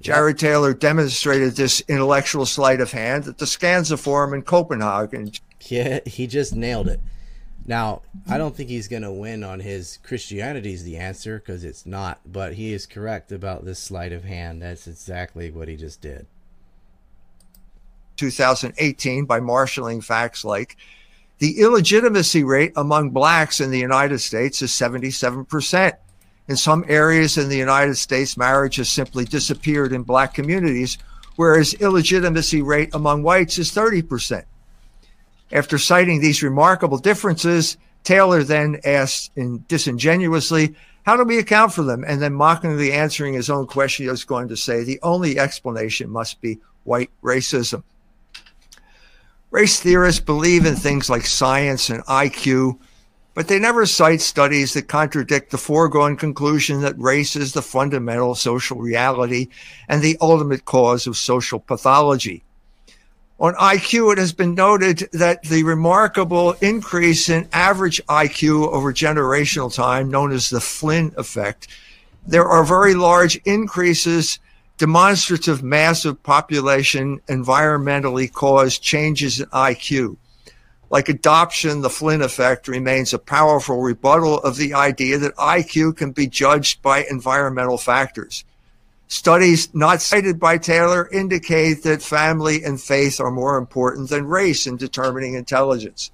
Jared 0.00 0.38
Taylor 0.38 0.74
demonstrated 0.74 1.56
this 1.56 1.82
intellectual 1.88 2.46
sleight 2.46 2.80
of 2.80 2.92
hand 2.92 3.26
at 3.26 3.38
the 3.38 3.46
Scandza 3.46 3.98
Forum 3.98 4.32
in 4.32 4.42
Copenhagen. 4.42 5.32
Yeah, 5.62 6.00
he 6.06 6.26
just 6.26 6.54
nailed 6.54 6.88
it. 6.88 7.00
Now, 7.66 8.02
I 8.26 8.38
don't 8.38 8.56
think 8.56 8.70
he's 8.70 8.88
going 8.88 9.02
to 9.02 9.12
win 9.12 9.42
on 9.42 9.60
his 9.60 9.98
Christianity 10.02 10.72
is 10.72 10.84
the 10.84 10.96
answer 10.96 11.38
because 11.38 11.64
it's 11.64 11.84
not, 11.84 12.20
but 12.24 12.54
he 12.54 12.72
is 12.72 12.86
correct 12.86 13.32
about 13.32 13.64
this 13.64 13.78
sleight 13.78 14.12
of 14.12 14.24
hand. 14.24 14.62
That's 14.62 14.86
exactly 14.86 15.50
what 15.50 15.68
he 15.68 15.76
just 15.76 16.00
did. 16.00 16.26
2018 18.18 19.24
by 19.24 19.40
marshaling 19.40 20.00
facts 20.00 20.44
like 20.44 20.76
the 21.38 21.60
illegitimacy 21.60 22.44
rate 22.44 22.72
among 22.76 23.10
blacks 23.10 23.60
in 23.60 23.70
the 23.70 23.78
United 23.78 24.18
States 24.18 24.60
is 24.60 24.70
77%. 24.70 25.92
In 26.48 26.56
some 26.56 26.84
areas 26.88 27.38
in 27.38 27.48
the 27.48 27.56
United 27.56 27.96
States, 27.96 28.36
marriage 28.36 28.76
has 28.76 28.88
simply 28.88 29.24
disappeared 29.24 29.92
in 29.92 30.02
black 30.02 30.34
communities, 30.34 30.98
whereas 31.36 31.74
illegitimacy 31.74 32.62
rate 32.62 32.90
among 32.92 33.22
whites 33.22 33.58
is 33.58 33.70
30%. 33.70 34.44
After 35.52 35.78
citing 35.78 36.20
these 36.20 36.42
remarkable 36.42 36.98
differences, 36.98 37.76
Taylor 38.02 38.42
then 38.42 38.80
asked 38.84 39.30
in 39.36 39.64
disingenuously, 39.68 40.74
how 41.04 41.16
do 41.16 41.24
we 41.24 41.38
account 41.38 41.72
for 41.72 41.82
them? 41.82 42.04
And 42.06 42.20
then 42.20 42.34
mockingly 42.34 42.92
answering 42.92 43.34
his 43.34 43.48
own 43.48 43.66
question, 43.66 44.04
he 44.04 44.10
was 44.10 44.24
going 44.24 44.48
to 44.48 44.56
say, 44.56 44.82
the 44.82 45.00
only 45.02 45.38
explanation 45.38 46.10
must 46.10 46.40
be 46.40 46.58
white 46.84 47.10
racism. 47.22 47.82
Race 49.50 49.80
theorists 49.80 50.20
believe 50.20 50.66
in 50.66 50.76
things 50.76 51.08
like 51.08 51.24
science 51.24 51.88
and 51.88 52.04
IQ, 52.04 52.78
but 53.32 53.48
they 53.48 53.58
never 53.58 53.86
cite 53.86 54.20
studies 54.20 54.74
that 54.74 54.88
contradict 54.88 55.50
the 55.50 55.56
foregone 55.56 56.16
conclusion 56.16 56.82
that 56.82 56.98
race 56.98 57.34
is 57.34 57.54
the 57.54 57.62
fundamental 57.62 58.34
social 58.34 58.78
reality 58.78 59.48
and 59.88 60.02
the 60.02 60.18
ultimate 60.20 60.66
cause 60.66 61.06
of 61.06 61.16
social 61.16 61.60
pathology. 61.60 62.44
On 63.40 63.54
IQ, 63.54 64.12
it 64.12 64.18
has 64.18 64.32
been 64.32 64.54
noted 64.54 65.08
that 65.12 65.44
the 65.44 65.62
remarkable 65.62 66.52
increase 66.60 67.28
in 67.28 67.48
average 67.52 68.04
IQ 68.06 68.68
over 68.68 68.92
generational 68.92 69.72
time, 69.72 70.10
known 70.10 70.32
as 70.32 70.50
the 70.50 70.60
Flynn 70.60 71.14
effect, 71.16 71.68
there 72.26 72.46
are 72.46 72.64
very 72.64 72.94
large 72.94 73.36
increases, 73.46 74.40
demonstrative 74.78 75.62
massive 75.62 76.22
population 76.22 77.20
environmentally 77.28 78.32
caused 78.32 78.82
changes 78.82 79.40
in 79.40 79.46
IQ. 79.46 80.16
Like 80.88 81.08
adoption, 81.08 81.82
the 81.82 81.90
Flynn 81.90 82.22
effect 82.22 82.68
remains 82.68 83.12
a 83.12 83.18
powerful 83.18 83.82
rebuttal 83.82 84.38
of 84.38 84.56
the 84.56 84.72
idea 84.72 85.18
that 85.18 85.36
IQ 85.36 85.96
can 85.96 86.12
be 86.12 86.26
judged 86.26 86.80
by 86.80 87.04
environmental 87.10 87.76
factors. 87.76 88.44
Studies 89.08 89.74
not 89.74 90.00
cited 90.00 90.38
by 90.38 90.58
Taylor 90.58 91.08
indicate 91.08 91.82
that 91.82 92.00
family 92.00 92.62
and 92.62 92.80
faith 92.80 93.20
are 93.20 93.30
more 93.30 93.58
important 93.58 94.08
than 94.08 94.26
race 94.26 94.66
in 94.66 94.76
determining 94.76 95.34
intelligence. 95.34 96.10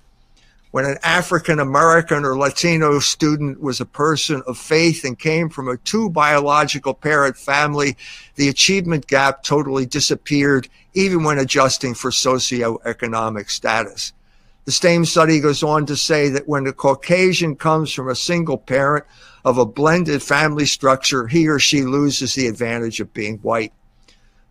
When 0.74 0.86
an 0.86 0.98
African 1.04 1.60
American 1.60 2.24
or 2.24 2.36
Latino 2.36 2.98
student 2.98 3.60
was 3.60 3.80
a 3.80 3.86
person 3.86 4.42
of 4.44 4.58
faith 4.58 5.04
and 5.04 5.16
came 5.16 5.48
from 5.48 5.68
a 5.68 5.76
two 5.76 6.10
biological 6.10 6.94
parent 6.94 7.36
family, 7.36 7.96
the 8.34 8.48
achievement 8.48 9.06
gap 9.06 9.44
totally 9.44 9.86
disappeared, 9.86 10.68
even 10.92 11.22
when 11.22 11.38
adjusting 11.38 11.94
for 11.94 12.10
socioeconomic 12.10 13.50
status. 13.50 14.12
The 14.64 14.72
same 14.72 15.04
study 15.04 15.38
goes 15.38 15.62
on 15.62 15.86
to 15.86 15.96
say 15.96 16.28
that 16.30 16.48
when 16.48 16.66
a 16.66 16.72
Caucasian 16.72 17.54
comes 17.54 17.92
from 17.92 18.08
a 18.08 18.16
single 18.16 18.58
parent, 18.58 19.04
of 19.44 19.58
a 19.58 19.64
blended 19.64 20.24
family 20.24 20.66
structure, 20.66 21.28
he 21.28 21.46
or 21.46 21.60
she 21.60 21.82
loses 21.82 22.34
the 22.34 22.48
advantage 22.48 22.98
of 22.98 23.14
being 23.14 23.38
white. 23.38 23.72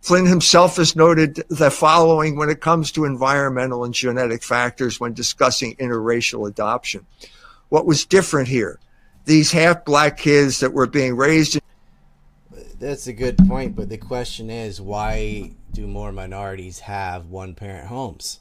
Flynn 0.04 0.26
himself 0.26 0.76
has 0.76 0.94
noted 0.94 1.36
the 1.48 1.70
following 1.70 2.36
when 2.36 2.50
it 2.50 2.60
comes 2.60 2.92
to 2.92 3.06
environmental 3.06 3.84
and 3.84 3.94
genetic 3.94 4.42
factors 4.42 5.00
when 5.00 5.14
discussing 5.14 5.74
interracial 5.76 6.46
adoption. 6.46 7.06
What 7.70 7.86
was 7.86 8.04
different 8.04 8.48
here? 8.48 8.78
These 9.24 9.52
half 9.52 9.86
black 9.86 10.18
kids 10.18 10.60
that 10.60 10.74
were 10.74 10.86
being 10.86 11.16
raised. 11.16 11.58
That's 12.78 13.06
a 13.06 13.14
good 13.14 13.38
point, 13.48 13.74
but 13.74 13.88
the 13.88 13.96
question 13.96 14.50
is 14.50 14.78
why 14.78 15.52
do 15.72 15.86
more 15.86 16.12
minorities 16.12 16.80
have 16.80 17.30
one 17.30 17.54
parent 17.54 17.88
homes? 17.88 18.40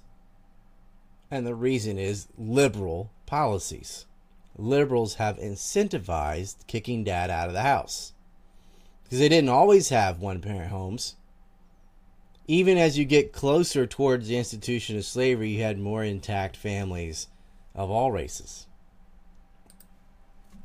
And 1.32 1.48
the 1.48 1.56
reason 1.56 1.98
is 1.98 2.28
liberal 2.38 3.10
policies 3.26 4.06
liberals 4.58 5.16
have 5.16 5.38
incentivized 5.38 6.68
kicking 6.68 7.04
dad 7.04 7.30
out 7.30 7.48
of 7.48 7.54
the 7.54 7.62
house. 7.62 8.14
Because 9.04 9.20
they 9.20 9.30
didn't 9.30 9.50
always 9.50 9.90
have 9.90 10.20
one 10.20 10.42
parent 10.42 10.70
homes. 10.70 11.16
Even 12.48 12.78
as 12.78 12.98
you 12.98 13.06
get 13.06 13.32
closer 13.32 13.88
towards 13.88 14.28
the 14.28 14.38
institution 14.38 14.98
of 14.98 15.06
slavery, 15.06 15.52
you 15.52 15.64
had 15.64 15.80
more 15.80 16.04
intact 16.04 16.58
families 16.58 17.28
of 17.74 17.90
all 17.90 18.12
races. 18.12 18.68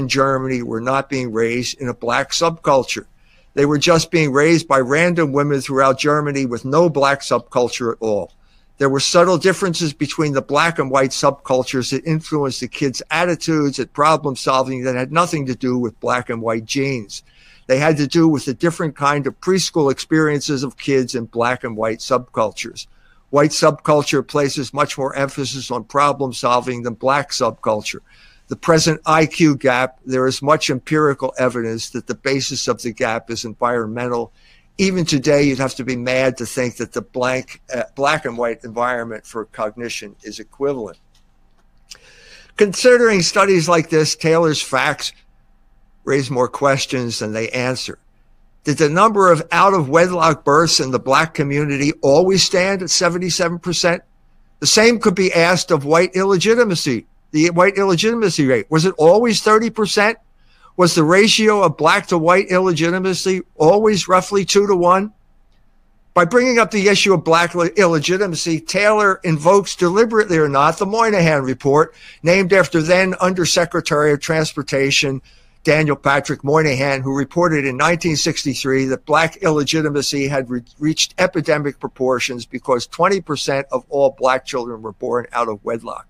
In 0.01 0.09
Germany, 0.09 0.63
were 0.63 0.81
not 0.81 1.09
being 1.09 1.33
raised 1.33 1.81
in 1.81 1.89
a 1.89 1.95
black 1.95 2.31
subculture. 2.31 3.07
They 3.55 3.67
were 3.67 3.79
just 3.79 4.11
being 4.11 4.33
raised 4.33 4.69
by 4.69 4.79
random 4.79 5.33
women 5.33 5.61
throughout 5.61 5.99
Germany 5.99 6.47
with 6.47 6.65
no 6.65 6.89
black 6.89 7.21
subculture 7.21 7.93
at 7.93 7.99
all. 8.01 8.33
There 8.79 8.89
were 8.89 9.01
subtle 9.01 9.39
differences 9.39 9.93
between 9.93 10.33
the 10.33 10.43
black 10.43 10.79
and 10.79 10.91
white 10.91 11.11
subcultures 11.11 11.91
that 11.91 12.05
influenced 12.05 12.61
the 12.61 12.69
kids' 12.69 13.03
attitudes 13.11 13.81
at 13.81 13.93
problem 13.93 14.37
solving 14.37 14.85
that 14.85 14.95
had 14.95 15.11
nothing 15.11 15.47
to 15.47 15.57
do 15.57 15.77
with 15.77 15.99
black 15.99 16.31
and 16.31 16.41
white 16.41 16.65
genes. 16.65 17.25
They 17.69 17.79
had 17.79 17.97
to 17.99 18.09
do 18.09 18.27
with 18.27 18.45
the 18.45 18.55
different 18.55 18.97
kind 18.97 19.29
of 19.29 19.41
preschool 19.41 19.93
experiences 19.93 20.65
of 20.65 20.77
kids 20.77 21.15
in 21.15 21.27
black 21.27 21.63
and 21.63 21.77
white 21.77 22.01
subcultures. 22.01 22.89
White 23.31 23.51
subculture 23.51 24.27
places 24.27 24.75
much 24.75 24.99
more 24.99 25.15
emphasis 25.15 25.71
on 25.71 25.85
problem 25.85 26.33
solving 26.33 26.83
than 26.83 26.95
black 26.95 27.31
subculture. 27.31 28.01
The 28.49 28.57
present 28.57 29.01
IQ 29.05 29.61
gap, 29.61 30.01
there 30.05 30.27
is 30.27 30.43
much 30.43 30.69
empirical 30.69 31.33
evidence 31.39 31.91
that 31.91 32.09
the 32.09 32.17
basis 32.17 32.67
of 32.67 32.83
the 32.83 32.93
gap 32.93 33.31
is 33.31 33.45
environmental 33.45 34.33
even 34.79 35.05
today, 35.05 35.43
you'd 35.43 35.59
have 35.59 35.75
to 35.75 35.85
be 35.85 35.97
mad 35.97 36.37
to 36.37 36.47
think 36.47 36.77
that 36.77 36.93
the 36.93 37.03
blank, 37.03 37.61
uh, 37.75 37.83
black 37.97 38.25
and 38.25 38.39
white 38.39 38.63
environment 38.63 39.27
for 39.27 39.45
cognition 39.47 40.15
is 40.23 40.39
equivalent. 40.39 40.99
Considering 42.57 43.23
studies 43.23 43.69
like 43.69 43.91
this, 43.91 44.15
Taylor's 44.15 44.63
facts 44.63 45.13
raise 46.09 46.31
more 46.31 46.49
questions 46.49 47.19
than 47.19 47.33
they 47.33 47.51
answer. 47.51 47.99
Did 48.65 48.79
the 48.79 48.89
number 48.89 49.31
of 49.31 49.47
out 49.53 49.75
of 49.75 49.89
wedlock 49.89 50.45
births 50.45 50.81
in 50.81 50.91
the 50.91 50.99
black 50.99 51.35
community 51.35 51.93
always 52.03 52.43
stand 52.43 52.83
at 52.83 52.89
77%? 52.89 54.01
The 54.61 54.67
same 54.67 54.99
could 54.99 55.15
be 55.15 55.33
asked 55.33 55.71
of 55.71 55.85
white 55.85 56.17
illegitimacy, 56.17 57.07
the 57.31 57.51
white 57.51 57.77
illegitimacy 57.77 58.47
rate. 58.47 58.67
Was 58.71 58.85
it 58.85 58.95
always 58.99 59.43
30%? 59.43 60.17
Was 60.77 60.95
the 60.95 61.05
ratio 61.05 61.63
of 61.63 61.77
black 61.77 62.07
to 62.09 62.19
white 62.19 62.49
illegitimacy 62.49 63.43
always 63.55 64.09
roughly 64.09 64.45
two 64.45 64.67
to 64.67 64.75
one? 64.75 65.13
By 66.15 66.25
bringing 66.25 66.59
up 66.59 66.73
the 66.73 66.89
issue 66.89 67.15
of 67.15 67.23
black 67.23 67.55
illegitimacy, 67.55 68.61
Taylor 68.61 69.21
invokes 69.23 69.77
deliberately 69.77 70.39
or 70.39 70.49
not 70.49 70.79
the 70.79 70.87
Moynihan 70.87 71.43
report, 71.43 71.95
named 72.25 72.53
after 72.53 72.83
then 72.83 73.15
Undersecretary 73.21 74.13
of 74.13 74.21
Transportation 74.21 75.23
Daniel 75.65 75.97
Patrick 75.97 76.45
Moynihan, 76.45 77.03
who 77.03 77.17
reported 77.17 77.65
in 77.65 77.77
1963 77.77 78.87
that 78.87 79.05
black 79.05 79.37
illegitimacy 79.39 80.29
had 80.29 80.49
re- 80.49 80.63
reached 80.79 81.15
epidemic 81.19 81.79
proportions 81.81 82.47
because 82.47 82.87
20% 82.89 83.65
of 83.71 83.85
all 83.89 84.15
black 84.19 84.45
children 84.45 84.83
were 84.83 84.93
born 84.93 85.27
out 85.33 85.49
of 85.49 85.63
wedlock. 85.65 86.07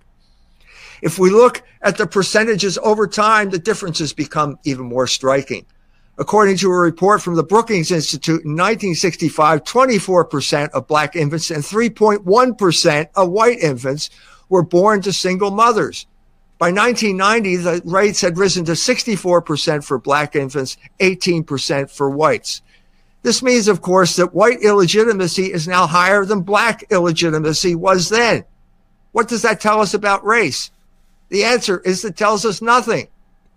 If 1.03 1.19
we 1.19 1.31
look 1.31 1.63
at 1.83 1.97
the 1.97 2.07
percentages 2.07 2.79
over 2.79 3.07
time, 3.07 3.51
the 3.51 3.59
differences 3.59 4.13
become 4.13 4.59
even 4.65 4.87
more 4.87 5.07
striking. 5.07 5.65
According 6.19 6.57
to 6.59 6.71
a 6.71 6.77
report 6.77 7.23
from 7.23 7.37
the 7.37 7.45
Brookings 7.45 7.93
Institute 7.93 8.45
in 8.45 8.53
1965, 8.53 9.63
24% 9.63 10.71
of 10.71 10.89
black 10.89 11.15
infants 11.15 11.51
and 11.53 11.63
3.1% 11.63 13.09
of 13.15 13.31
white 13.31 13.59
infants 13.61 14.11
were 14.49 14.65
born 14.65 15.01
to 15.03 15.13
single 15.13 15.53
mothers. 15.53 16.07
By 16.59 16.73
1990, 16.73 17.57
the 17.57 17.83
rates 17.85 18.21
had 18.21 18.37
risen 18.37 18.65
to 18.65 18.73
64% 18.73 19.85
for 19.85 19.99
black 19.99 20.35
infants, 20.35 20.77
18% 20.99 21.89
for 21.89 22.11
whites. 22.11 22.63
This 23.23 23.43
means, 23.43 23.69
of 23.69 23.81
course, 23.81 24.17
that 24.17 24.35
white 24.35 24.63
illegitimacy 24.63 25.53
is 25.53 25.69
now 25.69 25.87
higher 25.87 26.25
than 26.25 26.41
black 26.43 26.85
illegitimacy 26.91 27.77
was 27.77 28.09
then. 28.09 28.45
What 29.13 29.29
does 29.29 29.43
that 29.43 29.61
tell 29.61 29.81
us 29.81 29.95
about 29.95 30.25
race? 30.25 30.71
The 31.29 31.45
answer 31.45 31.81
is 31.81 32.05
it 32.05 32.17
tells 32.17 32.45
us 32.45 32.61
nothing. 32.61 33.09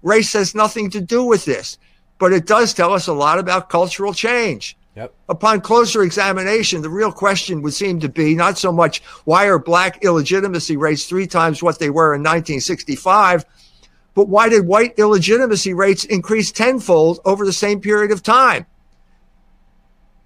Race 0.04 0.34
has 0.34 0.54
nothing 0.54 0.90
to 0.92 1.02
do 1.02 1.24
with 1.24 1.46
this, 1.46 1.78
but 2.20 2.34
it 2.34 2.46
does 2.46 2.74
tell 2.74 2.94
us 2.94 3.08
a 3.08 3.14
lot 3.14 3.40
about 3.40 3.70
cultural 3.70 4.14
change. 4.14 4.78
Yep. 4.96 5.14
Upon 5.30 5.62
closer 5.62 6.04
examination, 6.04 6.82
the 6.82 6.90
real 6.90 7.14
question 7.14 7.62
would 7.62 7.74
seem 7.74 8.02
to 8.02 8.10
be 8.10 8.36
not 8.36 8.58
so 8.58 8.74
much 8.74 9.02
why 9.24 9.48
are 9.48 9.58
black 9.58 10.04
illegitimacy 10.04 10.76
rates 10.76 11.06
three 11.06 11.28
times 11.28 11.64
what 11.64 11.80
they 11.80 11.90
were 11.90 12.14
in 12.14 12.22
1965, 12.22 13.46
but 14.14 14.28
why 14.28 14.50
did 14.50 14.68
white 14.68 14.94
illegitimacy 14.98 15.74
rates 15.74 16.04
increase 16.04 16.52
tenfold 16.52 17.22
over 17.24 17.46
the 17.46 17.54
same 17.54 17.80
period 17.80 18.12
of 18.12 18.22
time? 18.22 18.66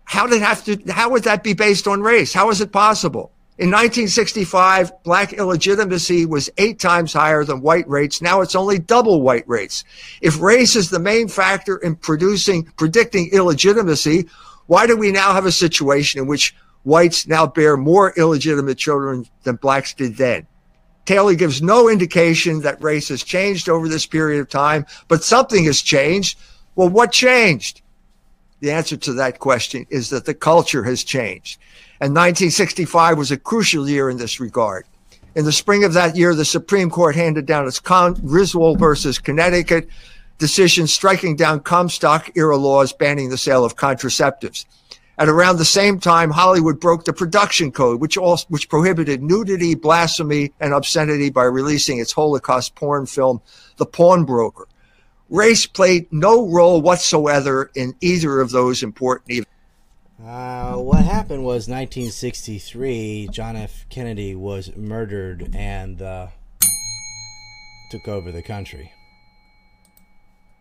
How 0.05 0.25
did 0.25 0.41
have 0.41 0.63
to 0.65 0.77
how 0.91 1.11
would 1.11 1.23
that 1.25 1.43
be 1.43 1.53
based 1.53 1.87
on 1.87 2.01
race? 2.01 2.33
How 2.33 2.49
is 2.49 2.59
it 2.59 2.71
possible? 2.71 3.31
In 3.57 3.69
1965, 3.69 5.03
black 5.03 5.31
illegitimacy 5.31 6.25
was 6.25 6.49
eight 6.57 6.77
times 6.77 7.13
higher 7.13 7.45
than 7.45 7.61
white 7.61 7.87
rates. 7.87 8.21
Now 8.21 8.41
it's 8.41 8.55
only 8.55 8.79
double 8.79 9.21
white 9.21 9.47
rates. 9.47 9.85
If 10.21 10.41
race 10.41 10.75
is 10.75 10.89
the 10.89 10.99
main 10.99 11.29
factor 11.29 11.77
in 11.77 11.95
producing, 11.95 12.65
predicting 12.75 13.29
illegitimacy, 13.31 14.27
why 14.67 14.87
do 14.87 14.97
we 14.97 15.11
now 15.11 15.33
have 15.33 15.45
a 15.45 15.51
situation 15.51 16.19
in 16.19 16.27
which 16.27 16.55
whites 16.83 17.27
now 17.27 17.45
bear 17.47 17.77
more 17.77 18.13
illegitimate 18.17 18.77
children 18.77 19.25
than 19.43 19.55
blacks 19.55 19.93
did 19.93 20.17
then? 20.17 20.47
Taylor 21.05 21.35
gives 21.35 21.61
no 21.61 21.87
indication 21.87 22.61
that 22.61 22.81
race 22.81 23.09
has 23.09 23.23
changed 23.23 23.69
over 23.69 23.87
this 23.87 24.07
period 24.07 24.41
of 24.41 24.49
time, 24.49 24.85
but 25.07 25.23
something 25.23 25.63
has 25.65 25.81
changed. 25.81 26.39
Well, 26.75 26.89
what 26.89 27.11
changed? 27.11 27.81
The 28.59 28.71
answer 28.71 28.97
to 28.97 29.13
that 29.13 29.37
question 29.37 29.85
is 29.91 30.09
that 30.09 30.25
the 30.25 30.33
culture 30.33 30.83
has 30.83 31.03
changed. 31.03 31.59
And 32.01 32.15
1965 32.15 33.17
was 33.17 33.31
a 33.31 33.37
crucial 33.37 33.87
year 33.87 34.09
in 34.09 34.17
this 34.17 34.39
regard. 34.39 34.85
In 35.35 35.45
the 35.45 35.51
spring 35.51 35.83
of 35.83 35.93
that 35.93 36.15
year, 36.15 36.33
the 36.33 36.45
Supreme 36.45 36.89
Court 36.89 37.15
handed 37.15 37.45
down 37.45 37.67
its 37.67 37.79
Con- 37.79 38.13
Griswold 38.13 38.79
versus 38.79 39.19
Connecticut 39.19 39.87
decision 40.37 40.87
striking 40.87 41.35
down 41.35 41.61
Comstock 41.61 42.31
era 42.35 42.57
laws 42.57 42.93
banning 42.93 43.29
the 43.29 43.37
sale 43.37 43.63
of 43.65 43.75
contraceptives. 43.75 44.65
At 45.17 45.29
around 45.29 45.57
the 45.57 45.65
same 45.65 45.99
time, 45.99 46.29
Hollywood 46.29 46.79
broke 46.79 47.05
the 47.05 47.13
production 47.13 47.71
code, 47.71 48.01
which 48.01 48.17
also, 48.17 48.45
which 48.49 48.67
prohibited 48.67 49.23
nudity, 49.23 49.73
blasphemy, 49.73 50.51
and 50.59 50.73
obscenity 50.73 51.29
by 51.29 51.43
releasing 51.43 51.99
its 51.99 52.11
Holocaust 52.11 52.75
porn 52.75 53.05
film, 53.05 53.41
The 53.77 53.85
Pawnbroker. 53.85 54.67
Race 55.29 55.65
played 55.65 56.11
no 56.11 56.47
role 56.49 56.81
whatsoever 56.81 57.71
in 57.75 57.95
either 58.01 58.41
of 58.41 58.51
those 58.51 58.83
important 58.83 59.31
events. 59.31 59.49
Uh, 60.23 60.75
what 60.75 61.03
happened 61.03 61.43
was 61.43 61.67
1963. 61.67 63.29
John 63.31 63.55
F. 63.55 63.85
Kennedy 63.89 64.35
was 64.35 64.75
murdered 64.75 65.49
and 65.53 66.01
uh, 66.01 66.27
took 67.89 68.07
over 68.07 68.31
the 68.31 68.43
country. 68.43 68.91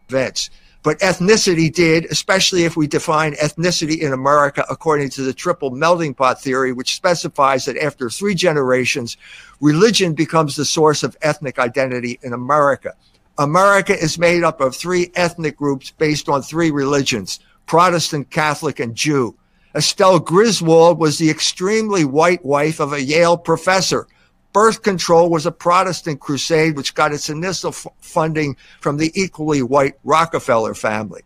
Events. 0.08 0.50
But 0.84 0.98
ethnicity 0.98 1.72
did, 1.72 2.04
especially 2.06 2.64
if 2.64 2.76
we 2.76 2.86
define 2.86 3.32
ethnicity 3.36 4.00
in 4.00 4.12
America 4.12 4.66
according 4.68 5.08
to 5.10 5.22
the 5.22 5.32
triple 5.32 5.70
melting 5.70 6.12
pot 6.12 6.42
theory, 6.42 6.74
which 6.74 6.94
specifies 6.94 7.64
that 7.64 7.78
after 7.78 8.10
three 8.10 8.34
generations, 8.34 9.16
religion 9.60 10.12
becomes 10.12 10.56
the 10.56 10.64
source 10.66 11.02
of 11.02 11.16
ethnic 11.22 11.58
identity 11.58 12.18
in 12.22 12.34
America. 12.34 12.94
America 13.38 13.98
is 13.98 14.18
made 14.18 14.44
up 14.44 14.60
of 14.60 14.76
three 14.76 15.10
ethnic 15.14 15.56
groups 15.56 15.90
based 15.90 16.28
on 16.28 16.42
three 16.42 16.70
religions 16.70 17.40
Protestant, 17.64 18.30
Catholic, 18.30 18.78
and 18.78 18.94
Jew. 18.94 19.34
Estelle 19.74 20.20
Griswold 20.20 20.98
was 20.98 21.16
the 21.16 21.30
extremely 21.30 22.04
white 22.04 22.44
wife 22.44 22.78
of 22.78 22.92
a 22.92 23.02
Yale 23.02 23.38
professor. 23.38 24.06
Birth 24.54 24.82
control 24.82 25.30
was 25.30 25.46
a 25.46 25.50
Protestant 25.52 26.20
crusade 26.20 26.76
which 26.76 26.94
got 26.94 27.12
its 27.12 27.28
initial 27.28 27.70
f- 27.70 27.88
funding 27.98 28.56
from 28.80 28.96
the 28.96 29.10
equally 29.20 29.62
white 29.62 29.94
Rockefeller 30.04 30.74
family. 30.74 31.22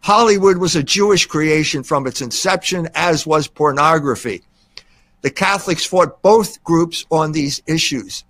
Hollywood 0.00 0.58
was 0.58 0.76
a 0.76 0.82
Jewish 0.82 1.24
creation 1.24 1.82
from 1.82 2.06
its 2.06 2.20
inception, 2.20 2.86
as 2.94 3.26
was 3.26 3.48
pornography. 3.48 4.42
The 5.22 5.30
Catholics 5.30 5.86
fought 5.86 6.20
both 6.20 6.62
groups 6.62 7.06
on 7.10 7.32
these 7.32 7.62
issues. 7.66 8.24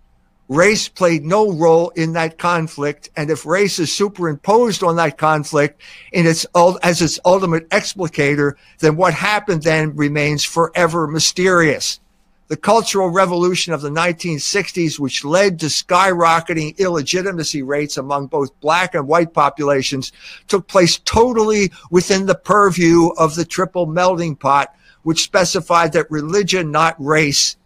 Race 0.47 0.89
played 0.89 1.25
no 1.25 1.53
role 1.53 1.91
in 1.91 2.13
that 2.13 2.39
conflict, 2.39 3.11
and 3.17 3.31
if 3.31 3.45
race 3.45 3.81
is 3.81 3.93
superimposed 3.93 4.85
on 4.85 4.95
that 4.97 5.19
conflict 5.19 5.83
in 6.13 6.27
its 6.27 6.47
as 6.85 7.03
its 7.03 7.19
ultimate 7.25 7.69
explicator, 7.71 8.53
then 8.79 8.95
what 8.97 9.15
happened 9.15 9.65
then 9.65 9.97
remains 9.97 10.45
forever 10.45 11.09
mysterious. 11.09 11.99
The 12.49 12.57
Cultural 12.57 13.11
Revolution 13.11 13.75
of 13.75 13.83
the 13.83 13.91
1960s, 13.91 14.99
which 14.99 15.23
led 15.23 15.61
to 15.61 15.67
skyrocketing 15.67 16.79
illegitimacy 16.79 17.63
rates 17.63 17.99
among 17.99 18.29
both 18.29 18.59
black 18.61 18.95
and 18.95 19.07
white 19.07 19.35
populations, 19.35 20.13
took 20.47 20.67
place 20.67 20.99
totally 20.99 21.71
within 21.91 22.25
the 22.25 22.35
purview 22.35 23.09
of 23.19 23.35
the 23.35 23.45
triple 23.45 23.85
melting 23.85 24.35
pot, 24.35 24.75
which 25.03 25.25
specified 25.25 25.93
that 25.93 26.11
religion, 26.11 26.71
not 26.71 26.97
race, 26.99 27.57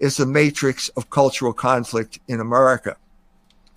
is 0.00 0.18
the 0.18 0.26
matrix 0.26 0.90
of 0.90 1.08
cultural 1.08 1.54
conflict 1.54 2.18
in 2.28 2.38
America. 2.38 2.98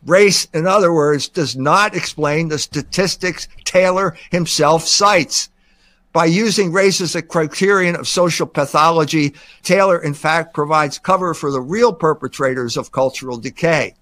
Race, 0.05 0.49
in 0.53 0.67
other 0.67 0.93
words, 0.93 1.29
does 1.29 1.55
not 1.55 1.95
explain 1.95 2.49
the 2.49 2.59
statistics 2.59 3.47
Taylor 3.63 4.17
himself 4.29 4.85
cites. 4.85 5.49
By 6.11 6.25
using 6.25 6.71
race 6.71 7.01
as 7.01 7.15
a 7.15 7.21
criterion 7.21 7.95
of 7.95 8.07
social 8.07 8.47
pathology, 8.47 9.35
Taylor, 9.61 10.01
in 10.01 10.15
fact, 10.15 10.53
provides 10.53 10.97
cover 10.97 11.33
for 11.33 11.51
the 11.51 11.61
real 11.61 11.93
perpetrators 11.93 12.77
of 12.77 12.91
cultural 12.91 13.37
decay. 13.37 13.93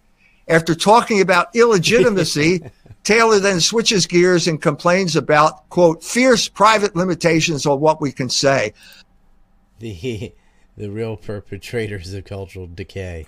After 0.48 0.74
talking 0.74 1.20
about 1.20 1.54
illegitimacy, 1.54 2.62
Taylor 3.04 3.40
then 3.40 3.60
switches 3.60 4.06
gears 4.06 4.48
and 4.48 4.62
complains 4.62 5.16
about, 5.16 5.70
quote, 5.70 6.04
fierce 6.04 6.48
private 6.48 6.96
limitations 6.96 7.66
on 7.66 7.80
what 7.80 8.02
we 8.02 8.12
can 8.12 8.30
say. 8.30 8.74
The 9.80 10.34
the 10.78 10.92
real 10.92 11.18
perpetrators 11.18 12.14
of 12.14 12.26
cultural 12.26 12.68
decay. 12.68 13.26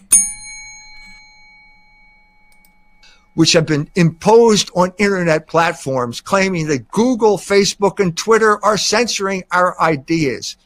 Which 3.35 3.53
have 3.53 3.65
been 3.65 3.89
imposed 3.95 4.69
on 4.75 4.91
internet 4.97 5.47
platforms, 5.47 6.21
claiming 6.21 6.67
that 6.67 6.89
Google, 6.89 7.37
Facebook, 7.37 7.99
and 7.99 8.17
Twitter 8.17 8.63
are 8.63 8.77
censoring 8.77 9.43
our 9.51 9.79
ideas. 9.79 10.57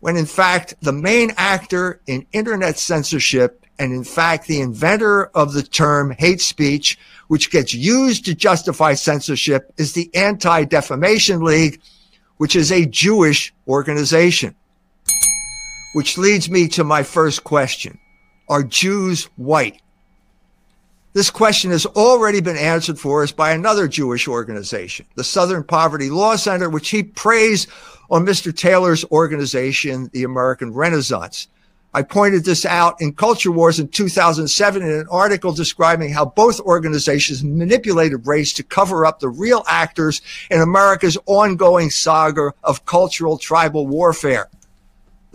When 0.00 0.16
in 0.16 0.26
fact, 0.26 0.74
the 0.80 0.92
main 0.92 1.32
actor 1.36 2.00
in 2.06 2.26
internet 2.32 2.78
censorship, 2.78 3.66
and 3.78 3.92
in 3.92 4.04
fact, 4.04 4.46
the 4.46 4.60
inventor 4.60 5.26
of 5.34 5.52
the 5.52 5.62
term 5.62 6.14
hate 6.18 6.40
speech, 6.40 6.98
which 7.26 7.50
gets 7.50 7.74
used 7.74 8.24
to 8.24 8.34
justify 8.34 8.94
censorship, 8.94 9.72
is 9.76 9.92
the 9.92 10.10
Anti 10.14 10.64
Defamation 10.64 11.40
League, 11.40 11.80
which 12.36 12.56
is 12.56 12.72
a 12.72 12.86
Jewish 12.86 13.52
organization. 13.66 14.54
Which 15.94 16.18
leads 16.18 16.48
me 16.48 16.68
to 16.68 16.84
my 16.84 17.02
first 17.02 17.44
question 17.44 17.98
Are 18.48 18.62
Jews 18.62 19.24
white? 19.36 19.80
This 21.18 21.30
question 21.30 21.72
has 21.72 21.84
already 21.84 22.40
been 22.40 22.56
answered 22.56 22.96
for 22.96 23.24
us 23.24 23.32
by 23.32 23.50
another 23.50 23.88
Jewish 23.88 24.28
organization, 24.28 25.04
the 25.16 25.24
Southern 25.24 25.64
Poverty 25.64 26.10
Law 26.10 26.36
Center, 26.36 26.70
which 26.70 26.90
he 26.90 27.02
praised 27.02 27.68
on 28.08 28.24
Mr. 28.24 28.56
Taylor's 28.56 29.04
organization, 29.06 30.10
the 30.12 30.22
American 30.22 30.72
Renaissance. 30.72 31.48
I 31.92 32.02
pointed 32.02 32.44
this 32.44 32.64
out 32.64 33.00
in 33.00 33.14
Culture 33.14 33.50
Wars 33.50 33.80
in 33.80 33.88
2007 33.88 34.80
in 34.80 34.88
an 34.88 35.08
article 35.10 35.50
describing 35.52 36.12
how 36.12 36.24
both 36.24 36.60
organizations 36.60 37.42
manipulated 37.42 38.24
race 38.24 38.52
to 38.52 38.62
cover 38.62 39.04
up 39.04 39.18
the 39.18 39.28
real 39.28 39.64
actors 39.66 40.22
in 40.52 40.60
America's 40.60 41.18
ongoing 41.26 41.90
saga 41.90 42.52
of 42.62 42.84
cultural 42.84 43.38
tribal 43.38 43.88
warfare. 43.88 44.48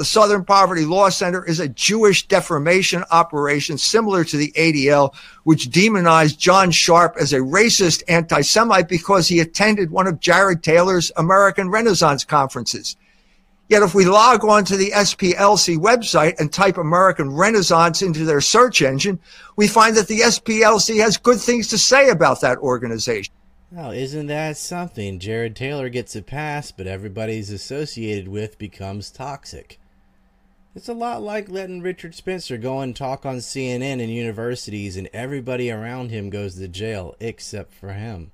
The 0.04 0.10
Southern 0.10 0.44
Poverty 0.44 0.84
Law 0.84 1.08
Center 1.08 1.46
is 1.46 1.62
a 1.62 1.70
Jewish 1.70 2.28
defamation 2.28 3.06
operation 3.10 3.78
similar 3.78 4.26
to 4.26 4.36
the 4.36 4.52
ADL, 4.52 5.16
which 5.46 5.70
demonized 5.70 6.38
John 6.38 6.72
Sharp 6.72 7.16
as 7.18 7.32
a 7.32 7.38
racist 7.38 8.04
anti 8.10 8.42
Semite 8.42 8.90
because 8.90 9.30
he 9.30 9.40
attended 9.40 9.92
one 9.92 10.08
of 10.08 10.20
Jared 10.20 10.62
Taylor's 10.62 11.10
American 11.16 11.70
Renaissance 11.70 12.26
conferences. 12.26 12.98
Yet, 13.70 13.82
if 13.82 13.96
we 13.96 14.04
log 14.04 14.44
on 14.44 14.66
to 14.66 14.76
the 14.76 14.92
SPLC 14.92 15.78
website 15.78 16.38
and 16.38 16.52
type 16.52 16.78
American 16.78 17.34
Renaissance 17.34 18.02
into 18.02 18.26
their 18.26 18.42
search 18.42 18.82
engine, 18.82 19.22
we 19.56 19.70
find 19.70 19.96
that 19.96 20.10
the 20.10 20.20
SPLC 20.20 21.00
has 21.00 21.16
good 21.16 21.40
things 21.40 21.70
to 21.70 21.78
say 21.78 22.10
about 22.10 22.42
that 22.42 22.58
organization. 22.58 23.34
Oh, 23.78 23.92
isn't 23.92 24.28
that 24.28 24.58
something? 24.58 25.18
Jared 25.18 25.56
Taylor 25.56 25.88
gets 25.88 26.14
a 26.14 26.22
pass, 26.22 26.74
but 26.74 26.88
everybody 26.88 27.36
he's 27.36 27.52
associated 27.52 28.28
with 28.28 28.58
becomes 28.58 29.10
toxic. 29.10 29.80
It's 30.76 30.90
a 30.90 30.94
lot 30.94 31.22
like 31.22 31.50
letting 31.50 31.82
Richard 31.82 32.16
Spencer 32.16 32.58
go 32.58 32.80
and 32.80 32.96
talk 32.96 33.28
on 33.28 33.38
CNN 33.38 34.02
and 34.02 34.10
universities, 34.10 34.98
and 34.98 35.08
everybody 35.14 35.70
around 35.70 36.10
him 36.10 36.32
goes 36.32 36.56
to 36.56 36.68
jail 36.68 37.16
except 37.20 37.72
for 37.74 37.94
him. 37.94 38.32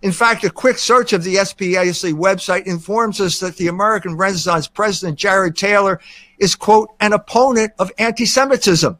In 0.00 0.12
fact, 0.12 0.44
a 0.44 0.50
quick 0.50 0.78
search 0.78 1.12
of 1.12 1.24
the 1.24 1.36
SPLC 1.36 2.14
website 2.14 2.66
informs 2.66 3.20
us 3.20 3.38
that 3.40 3.56
the 3.56 3.68
American 3.68 4.16
Renaissance 4.16 4.66
president, 4.66 5.18
Jared 5.18 5.56
Taylor, 5.56 6.00
is, 6.38 6.54
quote, 6.54 6.90
an 7.00 7.12
opponent 7.12 7.72
of 7.78 7.92
anti 7.98 8.24
Semitism. 8.24 8.98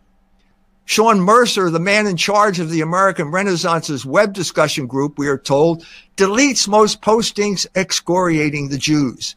Sean 0.86 1.20
Mercer, 1.20 1.70
the 1.70 1.80
man 1.80 2.06
in 2.06 2.18
charge 2.18 2.60
of 2.60 2.68
the 2.68 2.82
American 2.82 3.30
Renaissance's 3.30 4.04
web 4.04 4.34
discussion 4.34 4.86
group, 4.86 5.18
we 5.18 5.28
are 5.28 5.38
told, 5.38 5.86
deletes 6.18 6.68
most 6.68 7.00
postings 7.00 7.66
excoriating 7.74 8.68
the 8.68 8.76
Jews. 8.76 9.36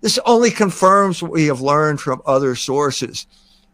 This 0.00 0.18
only 0.24 0.50
confirms 0.50 1.22
what 1.22 1.32
we 1.32 1.46
have 1.46 1.60
learned 1.60 2.00
from 2.00 2.22
other 2.26 2.54
sources. 2.54 3.26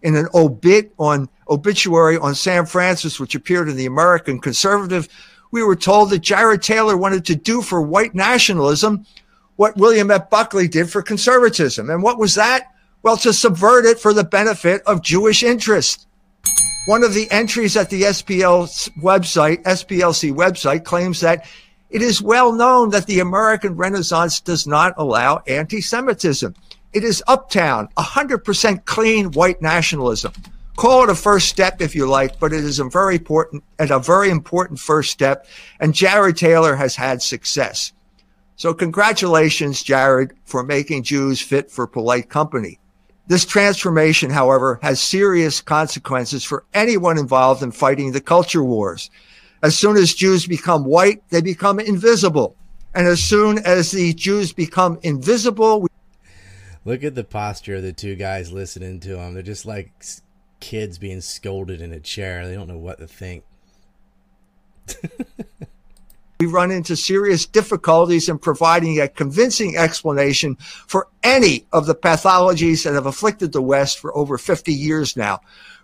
In 0.02 0.16
an 0.16 0.28
obit 0.34 0.92
on 0.98 1.28
obituary 1.48 2.16
on 2.18 2.34
Sam 2.34 2.66
Francis, 2.66 3.20
which 3.20 3.34
appeared 3.34 3.68
in 3.68 3.76
the 3.76 3.86
American 3.86 4.40
Conservative, 4.40 5.08
we 5.50 5.62
were 5.62 5.76
told 5.76 6.10
that 6.10 6.20
Jared 6.20 6.62
Taylor 6.62 6.96
wanted 6.96 7.24
to 7.26 7.36
do 7.36 7.62
for 7.62 7.82
white 7.82 8.14
nationalism 8.14 9.06
what 9.56 9.76
William 9.76 10.10
F. 10.10 10.30
Buckley 10.30 10.66
did 10.66 10.90
for 10.90 11.02
conservatism. 11.02 11.90
And 11.90 12.02
what 12.02 12.18
was 12.18 12.34
that? 12.34 12.72
Well, 13.02 13.16
to 13.18 13.32
subvert 13.32 13.84
it 13.84 14.00
for 14.00 14.14
the 14.14 14.24
benefit 14.24 14.82
of 14.86 15.02
Jewish 15.02 15.42
interests. 15.42 16.06
One 16.86 17.04
of 17.04 17.14
the 17.14 17.30
entries 17.30 17.76
at 17.76 17.90
the 17.90 18.02
SPL 18.02 18.90
website, 19.02 19.62
SPLC 19.62 20.32
website, 20.32 20.84
claims 20.84 21.20
that 21.20 21.46
it 21.92 22.00
is 22.00 22.22
well 22.22 22.52
known 22.52 22.88
that 22.90 23.06
the 23.06 23.20
American 23.20 23.76
Renaissance 23.76 24.40
does 24.40 24.66
not 24.66 24.94
allow 24.96 25.42
anti-Semitism. 25.46 26.54
It 26.94 27.04
is 27.04 27.22
uptown, 27.28 27.88
100% 27.98 28.84
clean 28.86 29.30
white 29.32 29.60
nationalism. 29.60 30.32
Call 30.76 31.04
it 31.04 31.10
a 31.10 31.14
first 31.14 31.50
step 31.50 31.82
if 31.82 31.94
you 31.94 32.06
like, 32.06 32.40
but 32.40 32.54
it 32.54 32.64
is 32.64 32.78
a 32.78 32.84
very 32.84 33.16
important 33.16 33.62
and 33.78 33.90
a 33.90 33.98
very 33.98 34.30
important 34.30 34.80
first 34.80 35.10
step. 35.10 35.46
And 35.80 35.94
Jared 35.94 36.38
Taylor 36.38 36.76
has 36.76 36.96
had 36.96 37.20
success. 37.20 37.92
So 38.56 38.72
congratulations, 38.72 39.82
Jared, 39.82 40.32
for 40.44 40.62
making 40.62 41.02
Jews 41.02 41.42
fit 41.42 41.70
for 41.70 41.86
polite 41.86 42.30
company. 42.30 42.78
This 43.26 43.44
transformation, 43.44 44.30
however, 44.30 44.78
has 44.82 45.00
serious 45.00 45.60
consequences 45.60 46.42
for 46.42 46.64
anyone 46.72 47.18
involved 47.18 47.62
in 47.62 47.70
fighting 47.70 48.12
the 48.12 48.20
culture 48.20 48.64
wars. 48.64 49.10
As 49.62 49.78
soon 49.78 49.96
as 49.96 50.12
Jews 50.12 50.46
become 50.46 50.84
white, 50.84 51.22
they 51.30 51.40
become 51.40 51.78
invisible. 51.78 52.56
And 52.94 53.06
as 53.06 53.22
soon 53.22 53.58
as 53.60 53.92
the 53.92 54.12
Jews 54.12 54.52
become 54.52 54.98
invisible, 55.02 55.86
look 56.84 57.04
at 57.04 57.14
the 57.14 57.24
posture 57.24 57.76
of 57.76 57.82
the 57.82 57.92
two 57.92 58.16
guys 58.16 58.52
listening 58.52 59.00
to 59.00 59.18
him. 59.18 59.34
They're 59.34 59.42
just 59.42 59.64
like 59.64 59.92
kids 60.60 60.98
being 60.98 61.20
scolded 61.20 61.80
in 61.80 61.92
a 61.92 62.00
chair. 62.00 62.46
They 62.46 62.54
don't 62.54 62.68
know 62.68 62.78
what 62.78 62.98
to 62.98 63.06
think. 63.06 63.44
we 66.40 66.46
run 66.46 66.72
into 66.72 66.96
serious 66.96 67.46
difficulties 67.46 68.28
in 68.28 68.38
providing 68.38 69.00
a 69.00 69.08
convincing 69.08 69.76
explanation 69.76 70.56
for 70.56 71.08
any 71.22 71.66
of 71.72 71.86
the 71.86 71.94
pathologies 71.94 72.84
that 72.84 72.94
have 72.94 73.06
afflicted 73.06 73.52
the 73.52 73.62
West 73.62 74.00
for 74.00 74.16
over 74.16 74.36
50 74.36 74.72
years 74.72 75.16
now. 75.16 75.40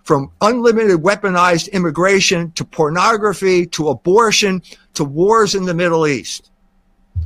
From 0.09 0.33
unlimited 0.41 1.01
weaponized 1.01 1.71
immigration 1.73 2.51
to 2.53 2.65
pornography 2.65 3.67
to 3.67 3.91
abortion 3.91 4.63
to 4.95 5.05
wars 5.05 5.55
in 5.55 5.67
the 5.67 5.75
Middle 5.75 6.07
East. 6.07 6.51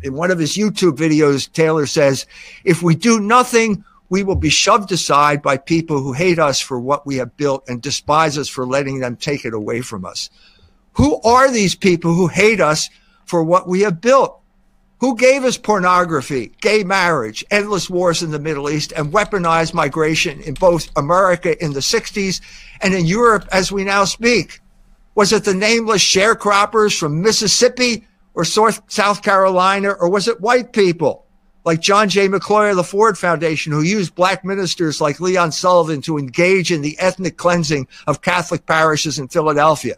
In 0.03 0.15
one 0.15 0.33
of 0.33 0.41
his 0.41 0.57
YouTube 0.57 0.97
videos, 0.97 1.49
Taylor 1.53 1.87
says, 1.87 2.27
if 2.65 2.83
we 2.83 2.97
do 2.97 3.21
nothing, 3.21 3.85
we 4.09 4.25
will 4.25 4.35
be 4.35 4.51
shoved 4.51 4.91
aside 4.91 5.43
by 5.43 5.59
people 5.59 6.03
who 6.03 6.13
hate 6.13 6.41
us 6.41 6.59
for 6.59 6.81
what 6.81 7.07
we 7.07 7.19
have 7.19 7.37
built 7.37 7.63
and 7.69 7.81
despise 7.81 8.37
us 8.37 8.49
for 8.49 8.67
letting 8.67 8.99
them 8.99 9.15
take 9.15 9.45
it 9.45 9.55
away 9.55 9.81
from 9.81 10.05
us. 10.05 10.29
Who 10.95 11.21
are 11.23 11.53
these 11.53 11.77
people 11.77 12.15
who 12.15 12.27
hate 12.27 12.61
us 12.61 12.91
for 13.27 13.43
what 13.43 13.69
we 13.69 13.83
have 13.83 14.01
built. 14.01 14.42
Who 15.03 15.17
gave 15.17 15.43
us 15.43 15.59
pornography, 15.59 16.53
gay 16.61 16.85
marriage, 16.85 17.45
endless 17.51 17.91
wars 17.91 18.23
in 18.23 18.31
the 18.31 18.39
Middle 18.39 18.71
East, 18.71 18.93
and 18.93 19.13
weaponized 19.13 19.75
migration 19.75 20.41
in 20.43 20.55
both 20.55 20.91
America 20.95 21.61
in 21.61 21.73
the 21.73 21.81
60s 21.81 22.41
and 22.83 22.95
in 22.95 23.05
Europe 23.05 23.49
as 23.51 23.73
we 23.73 23.83
now 23.83 24.05
speak? 24.05 24.61
Was 25.17 25.33
it 25.33 25.43
the 25.43 25.55
nameless 25.55 26.03
sharecroppers 26.03 26.97
from 26.97 27.21
Mississippi 27.21 28.07
or 28.35 28.45
South 28.45 29.23
Carolina, 29.23 29.91
or 29.91 30.09
was 30.09 30.29
it 30.29 30.41
white 30.41 30.73
people 30.73 31.27
like 31.65 31.81
John 31.81 32.09
J. 32.09 32.29
McCloy 32.29 32.71
of 32.71 32.77
the 32.77 32.85
Ford 32.85 33.19
Foundation 33.19 33.73
who 33.73 33.83
used 33.83 34.15
black 34.15 34.45
ministers 34.45 35.01
like 35.01 35.19
Leon 35.19 35.51
Sullivan 35.51 36.01
to 36.03 36.17
engage 36.17 36.71
in 36.71 36.81
the 36.81 36.97
ethnic 37.01 37.37
cleansing 37.37 37.89
of 38.07 38.23
Catholic 38.23 38.67
parishes 38.67 39.19
in 39.19 39.27
Philadelphia? 39.27 39.97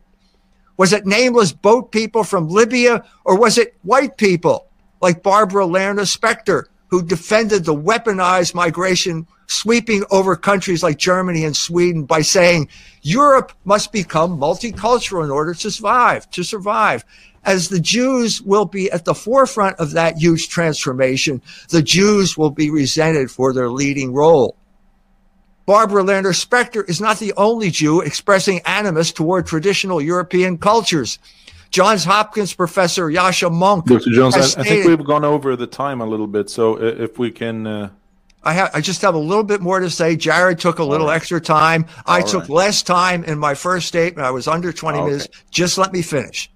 Was 0.78 0.94
it 0.94 1.04
nameless 1.04 1.52
boat 1.52 1.92
people 1.92 2.24
from 2.24 2.48
Libya 2.48 3.04
or 3.26 3.38
was 3.38 3.58
it 3.58 3.76
white 3.82 4.16
people 4.16 4.70
like 5.04 5.22
Barbara 5.22 5.66
Lerner 5.66 6.06
Specter 6.06 6.66
who 6.88 7.02
defended 7.02 7.66
the 7.66 7.74
weaponized 7.74 8.54
migration 8.54 9.26
sweeping 9.48 10.02
over 10.10 10.34
countries 10.34 10.82
like 10.82 10.96
Germany 10.96 11.44
and 11.44 11.54
Sweden 11.54 12.04
by 12.04 12.22
saying 12.22 12.68
Europe 13.02 13.52
must 13.64 13.92
become 13.92 14.38
multicultural 14.38 15.22
in 15.22 15.30
order 15.30 15.52
to 15.52 15.70
survive, 15.70 16.30
to 16.30 16.42
survive. 16.42 17.04
As 17.44 17.68
the 17.68 17.80
Jews 17.80 18.40
will 18.40 18.64
be 18.64 18.90
at 18.90 19.04
the 19.04 19.14
forefront 19.14 19.76
of 19.78 19.90
that 19.90 20.16
huge 20.16 20.48
transformation, 20.48 21.42
the 21.68 21.82
Jews 21.82 22.38
will 22.38 22.50
be 22.50 22.70
resented 22.70 23.30
for 23.30 23.52
their 23.52 23.68
leading 23.68 24.14
role. 24.14 24.56
Barbara 25.66 26.02
Lerner 26.02 26.34
Specter 26.34 26.82
is 26.84 26.98
not 27.00 27.18
the 27.18 27.34
only 27.36 27.70
Jew 27.70 28.00
expressing 28.00 28.60
animus 28.64 29.12
toward 29.12 29.46
traditional 29.46 30.00
European 30.00 30.56
cultures. 30.56 31.18
Johns 31.74 32.04
Hopkins 32.04 32.54
professor 32.54 33.08
Yascha 33.08 33.50
Mounk. 33.50 33.86
Dr. 33.86 34.10
Jones, 34.12 34.36
I, 34.36 34.60
I, 34.60 34.64
think 34.64 34.86
we've 34.86 35.04
gone 35.04 35.24
over 35.24 35.56
the 35.56 35.66
time 35.66 36.00
a 36.00 36.06
little 36.06 36.28
bit. 36.28 36.48
So 36.48 36.80
if 36.80 37.18
we 37.18 37.32
can. 37.32 37.66
Uh... 37.66 37.90
I 38.44 38.52
have. 38.52 38.70
I 38.74 38.80
just 38.80 39.02
have 39.02 39.16
a 39.16 39.18
little 39.18 39.42
bit 39.42 39.60
more 39.60 39.80
to 39.80 39.90
say. 39.90 40.14
Jared 40.14 40.60
took 40.60 40.78
a 40.78 40.84
little 40.84 41.08
right. 41.08 41.16
extra 41.16 41.40
time. 41.40 41.86
I 42.06 42.20
All 42.20 42.28
took 42.28 42.42
right. 42.42 42.50
less 42.50 42.84
time 42.84 43.24
in 43.24 43.40
my 43.40 43.54
first 43.54 43.88
statement. 43.88 44.24
I 44.24 44.30
was 44.30 44.46
under 44.46 44.72
20 44.72 44.98
okay. 44.98 45.04
minutes. 45.04 45.28
Just 45.50 45.76
let 45.76 45.92
me 45.92 46.00
finish. 46.00 46.48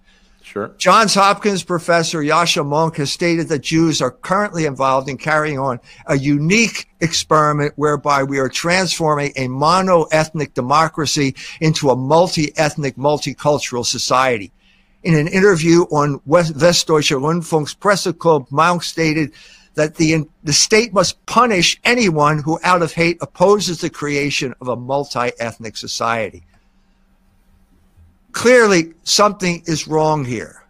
Sure. 0.45 0.71
Johns 0.79 1.15
Hopkins 1.15 1.65
professor 1.65 2.21
Yascha 2.21 2.65
Mounk 2.65 2.97
has 2.99 3.11
stated 3.11 3.49
that 3.49 3.59
Jews 3.59 4.01
are 4.01 4.13
currently 4.13 4.67
involved 4.67 5.09
in 5.09 5.19
carrying 5.19 5.59
on 5.59 5.81
a 6.07 6.17
unique 6.17 6.89
experiment 7.01 7.73
whereby 7.75 8.23
we 8.23 8.39
are 8.39 8.49
transforming 8.49 9.33
a 9.35 9.49
mono-ethnic 9.49 10.55
democracy 10.55 11.35
into 11.61 11.91
a 11.91 11.97
multi-ethnic, 11.97 12.95
multicultural 12.95 13.85
society. 13.85 14.53
In 15.03 15.15
an 15.15 15.29
interview 15.29 15.83
on 15.85 16.21
Westdeutsche 16.21 17.21
Rundfunk's 17.21 17.75
Presseclub, 17.75 18.49
Mounk 18.51 18.83
stated 18.83 19.33
that 19.75 19.95
the, 19.95 20.27
the 20.43 20.53
state 20.53 20.93
must 20.93 21.25
punish 21.27 21.81
anyone 21.85 22.43
who 22.43 22.59
out 22.65 22.83
of 22.83 22.93
hate 22.93 23.17
opposes 23.21 23.81
the 23.81 23.91
creation 23.91 24.53
of 24.61 24.67
a 24.67 24.77
multi-ethnic 24.77 25.77
society. 25.77 26.45
Clearly, 28.33 28.93
something 29.05 29.63
is 29.67 29.87
wrong 29.87 30.25
here. 30.25 30.65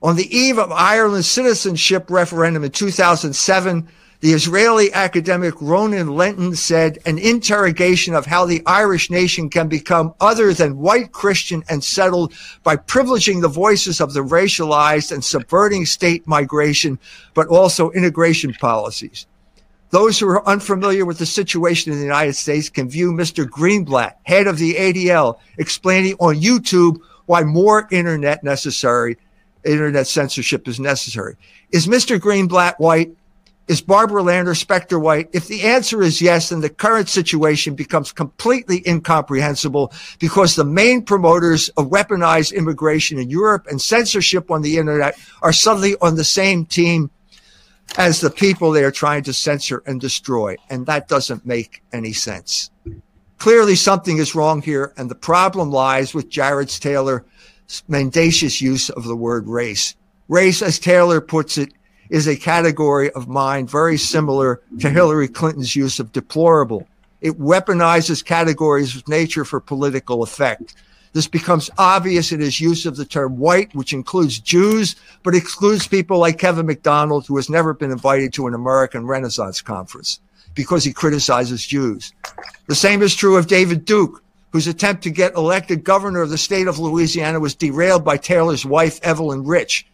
On 0.00 0.16
the 0.16 0.36
eve 0.36 0.58
of 0.58 0.70
Ireland's 0.70 1.28
citizenship 1.28 2.08
referendum 2.08 2.64
in 2.64 2.70
2007, 2.70 3.88
the 4.22 4.32
Israeli 4.32 4.92
academic 4.92 5.54
Ronit 5.54 6.08
Lentin 6.08 6.56
said 6.56 7.00
an 7.06 7.18
interrogation 7.18 8.14
of 8.14 8.24
how 8.24 8.46
the 8.46 8.62
Irish 8.66 9.10
nation 9.10 9.50
can 9.50 9.66
become 9.66 10.14
other 10.20 10.54
than 10.54 10.78
white 10.78 11.10
Christian 11.10 11.64
and 11.68 11.82
settled 11.82 12.32
by 12.62 12.76
privileging 12.76 13.42
the 13.42 13.48
voices 13.48 14.00
of 14.00 14.14
the 14.14 14.22
racialized 14.22 15.10
and 15.10 15.24
subverting 15.24 15.86
state 15.86 16.24
migration, 16.24 17.00
but 17.34 17.48
also 17.48 17.90
integration 17.90 18.54
policies. 18.54 19.26
Those 19.90 20.20
who 20.20 20.28
are 20.28 20.48
unfamiliar 20.48 21.04
with 21.04 21.18
the 21.18 21.26
situation 21.26 21.92
in 21.92 21.98
the 21.98 22.04
United 22.04 22.34
States 22.34 22.70
can 22.70 22.88
view 22.88 23.10
Mr. 23.10 23.44
Greenblatt, 23.44 24.14
head 24.22 24.46
of 24.46 24.56
the 24.56 24.74
ADL, 24.74 25.40
explaining 25.58 26.14
on 26.20 26.36
YouTube 26.36 26.98
why 27.26 27.42
more 27.42 27.88
internet 27.90 28.44
necessary, 28.44 29.18
internet 29.64 30.06
censorship 30.06 30.68
is 30.68 30.78
necessary. 30.78 31.34
Is 31.72 31.88
Mr. 31.88 32.20
Greenblatt 32.20 32.78
white? 32.78 33.16
Is 33.72 33.80
Barbara 33.80 34.22
Lerner 34.22 34.54
Specter 34.54 34.98
white? 34.98 35.30
If 35.32 35.48
the 35.48 35.62
answer 35.62 36.02
is 36.02 36.20
yes, 36.20 36.50
then 36.50 36.60
the 36.60 36.68
current 36.68 37.08
situation 37.08 37.74
becomes 37.74 38.12
completely 38.12 38.86
incomprehensible 38.86 39.94
because 40.18 40.54
the 40.54 40.62
main 40.62 41.02
promoters 41.02 41.70
of 41.70 41.86
weaponized 41.86 42.54
immigration 42.54 43.18
in 43.18 43.30
Europe 43.30 43.66
and 43.70 43.80
censorship 43.80 44.50
on 44.50 44.60
the 44.60 44.76
internet 44.76 45.18
are 45.40 45.54
suddenly 45.54 45.96
on 46.02 46.16
the 46.16 46.22
same 46.22 46.66
team 46.66 47.10
as 47.96 48.20
the 48.20 48.28
people 48.28 48.72
they 48.72 48.84
are 48.84 48.90
trying 48.90 49.22
to 49.22 49.32
censor 49.32 49.82
and 49.86 50.02
destroy. 50.02 50.54
And 50.68 50.84
that 50.84 51.08
doesn't 51.08 51.46
make 51.46 51.82
any 51.94 52.12
sense. 52.12 52.70
Clearly, 53.38 53.74
something 53.74 54.18
is 54.18 54.34
wrong 54.34 54.60
here, 54.60 54.92
and 54.98 55.10
the 55.10 55.14
problem 55.14 55.70
lies 55.70 56.12
with 56.12 56.28
Jared 56.28 56.68
Taylor's 56.68 57.22
mendacious 57.88 58.60
use 58.60 58.90
of 58.90 59.04
the 59.04 59.16
word 59.16 59.48
race. 59.48 59.96
Race, 60.28 60.60
as 60.60 60.78
Taylor 60.78 61.22
puts 61.22 61.56
it, 61.56 61.72
is 62.12 62.28
a 62.28 62.36
category 62.36 63.10
of 63.12 63.26
mind 63.26 63.70
very 63.70 63.96
similar 63.96 64.60
to 64.80 64.90
Hillary 64.90 65.28
Clinton's 65.28 65.74
use 65.74 65.98
of 65.98 66.12
deplorable. 66.12 66.86
It 67.22 67.40
weaponizes 67.40 68.22
categories 68.22 68.94
of 68.94 69.08
nature 69.08 69.46
for 69.46 69.60
political 69.60 70.22
effect. 70.22 70.74
This 71.14 71.26
becomes 71.26 71.70
obvious 71.78 72.30
in 72.30 72.40
his 72.40 72.60
use 72.60 72.84
of 72.84 72.96
the 72.96 73.06
term 73.06 73.38
white, 73.38 73.74
which 73.74 73.94
includes 73.94 74.38
Jews, 74.38 74.94
but 75.22 75.34
excludes 75.34 75.88
people 75.88 76.18
like 76.18 76.38
Kevin 76.38 76.66
MacDonald, 76.66 77.26
who 77.26 77.36
has 77.36 77.48
never 77.48 77.72
been 77.72 77.90
invited 77.90 78.34
to 78.34 78.46
an 78.46 78.52
American 78.52 79.06
Renaissance 79.06 79.62
conference 79.62 80.20
because 80.54 80.84
he 80.84 80.92
criticizes 80.92 81.66
Jews. 81.66 82.12
The 82.66 82.74
same 82.74 83.00
is 83.00 83.14
true 83.14 83.38
of 83.38 83.46
David 83.46 83.86
Duke, 83.86 84.22
whose 84.50 84.66
attempt 84.66 85.02
to 85.04 85.10
get 85.10 85.34
elected 85.34 85.82
governor 85.82 86.20
of 86.20 86.28
the 86.28 86.36
state 86.36 86.66
of 86.66 86.78
Louisiana 86.78 87.40
was 87.40 87.54
derailed 87.54 88.04
by 88.04 88.18
Taylor's 88.18 88.66
wife, 88.66 89.00
Evelyn 89.02 89.46
Rich. 89.46 89.86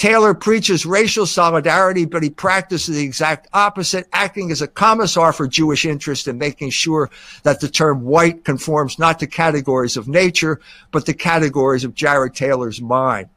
Taylor 0.00 0.32
preaches 0.32 0.86
racial 0.86 1.26
solidarity, 1.26 2.06
but 2.06 2.22
he 2.22 2.30
practices 2.30 2.96
the 2.96 3.04
exact 3.04 3.48
opposite, 3.52 4.08
acting 4.14 4.50
as 4.50 4.62
a 4.62 4.66
commissar 4.66 5.30
for 5.30 5.46
Jewish 5.46 5.84
interest 5.84 6.26
and 6.26 6.38
making 6.38 6.70
sure 6.70 7.10
that 7.42 7.60
the 7.60 7.68
term 7.68 8.00
white 8.04 8.42
conforms 8.42 8.98
not 8.98 9.18
to 9.18 9.26
categories 9.26 9.98
of 9.98 10.08
nature, 10.08 10.58
but 10.90 11.04
to 11.04 11.12
categories 11.12 11.84
of 11.84 11.92
Jared 11.92 12.34
Taylor's 12.34 12.80
mind. 12.80 13.28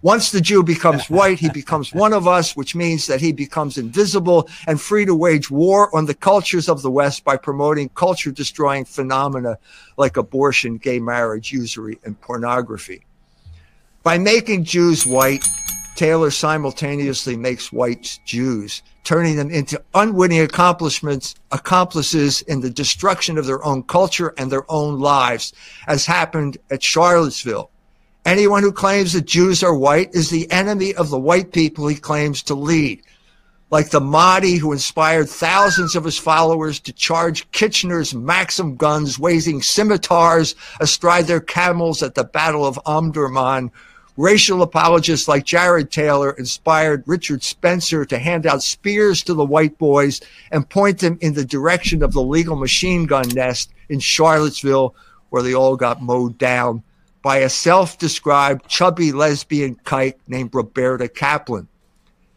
Once 0.00 0.30
the 0.30 0.40
Jew 0.40 0.62
becomes 0.62 1.10
white, 1.10 1.38
he 1.38 1.50
becomes 1.50 1.92
one 1.92 2.14
of 2.14 2.26
us, 2.26 2.56
which 2.56 2.74
means 2.74 3.06
that 3.08 3.20
he 3.20 3.32
becomes 3.32 3.76
invisible 3.76 4.48
and 4.66 4.80
free 4.80 5.04
to 5.04 5.14
wage 5.14 5.50
war 5.50 5.94
on 5.94 6.06
the 6.06 6.14
cultures 6.14 6.70
of 6.70 6.80
the 6.80 6.90
West 6.90 7.24
by 7.24 7.36
promoting 7.36 7.90
culture 7.90 8.30
destroying 8.30 8.86
phenomena 8.86 9.58
like 9.98 10.16
abortion, 10.16 10.78
gay 10.78 10.98
marriage, 10.98 11.52
usury, 11.52 11.98
and 12.04 12.18
pornography. 12.22 13.04
By 14.02 14.16
making 14.16 14.64
Jews 14.64 15.04
white, 15.04 15.44
Taylor 15.96 16.30
simultaneously 16.30 17.36
makes 17.36 17.72
whites 17.72 18.20
Jews, 18.26 18.82
turning 19.02 19.36
them 19.36 19.50
into 19.50 19.82
unwitting 19.94 20.40
accomplishments, 20.40 21.34
accomplices 21.50 22.42
in 22.42 22.60
the 22.60 22.70
destruction 22.70 23.38
of 23.38 23.46
their 23.46 23.64
own 23.64 23.82
culture 23.82 24.34
and 24.36 24.52
their 24.52 24.70
own 24.70 25.00
lives, 25.00 25.54
as 25.88 26.04
happened 26.04 26.58
at 26.70 26.82
Charlottesville. 26.82 27.70
Anyone 28.26 28.62
who 28.62 28.72
claims 28.72 29.14
that 29.14 29.24
Jews 29.24 29.62
are 29.62 29.74
white 29.74 30.14
is 30.14 30.30
the 30.30 30.50
enemy 30.50 30.94
of 30.94 31.10
the 31.10 31.18
white 31.18 31.52
people 31.52 31.86
he 31.86 31.96
claims 31.96 32.42
to 32.42 32.54
lead. 32.54 33.02
Like 33.70 33.90
the 33.90 34.00
Mahdi 34.00 34.56
who 34.56 34.72
inspired 34.72 35.28
thousands 35.28 35.96
of 35.96 36.04
his 36.04 36.18
followers 36.18 36.78
to 36.80 36.92
charge 36.92 37.50
Kitchener's 37.52 38.14
Maxim 38.14 38.76
guns, 38.76 39.18
waving 39.18 39.62
scimitars 39.62 40.54
astride 40.80 41.26
their 41.26 41.40
camels 41.40 42.02
at 42.02 42.14
the 42.14 42.24
Battle 42.24 42.66
of 42.66 42.78
Omdurman, 42.84 43.70
Racial 44.16 44.62
apologists 44.62 45.28
like 45.28 45.44
Jared 45.44 45.90
Taylor 45.90 46.30
inspired 46.32 47.04
Richard 47.06 47.42
Spencer 47.42 48.06
to 48.06 48.18
hand 48.18 48.46
out 48.46 48.62
spears 48.62 49.22
to 49.24 49.34
the 49.34 49.44
white 49.44 49.76
boys 49.76 50.22
and 50.50 50.68
point 50.68 51.00
them 51.00 51.18
in 51.20 51.34
the 51.34 51.44
direction 51.44 52.02
of 52.02 52.12
the 52.12 52.22
legal 52.22 52.56
machine 52.56 53.04
gun 53.04 53.28
nest 53.34 53.72
in 53.90 54.00
Charlottesville, 54.00 54.94
where 55.28 55.42
they 55.42 55.54
all 55.54 55.76
got 55.76 56.02
mowed 56.02 56.38
down 56.38 56.82
by 57.20 57.38
a 57.38 57.50
self 57.50 57.98
described 57.98 58.66
chubby 58.68 59.12
lesbian 59.12 59.74
kike 59.84 60.14
named 60.28 60.54
Roberta 60.54 61.08
Kaplan. 61.08 61.68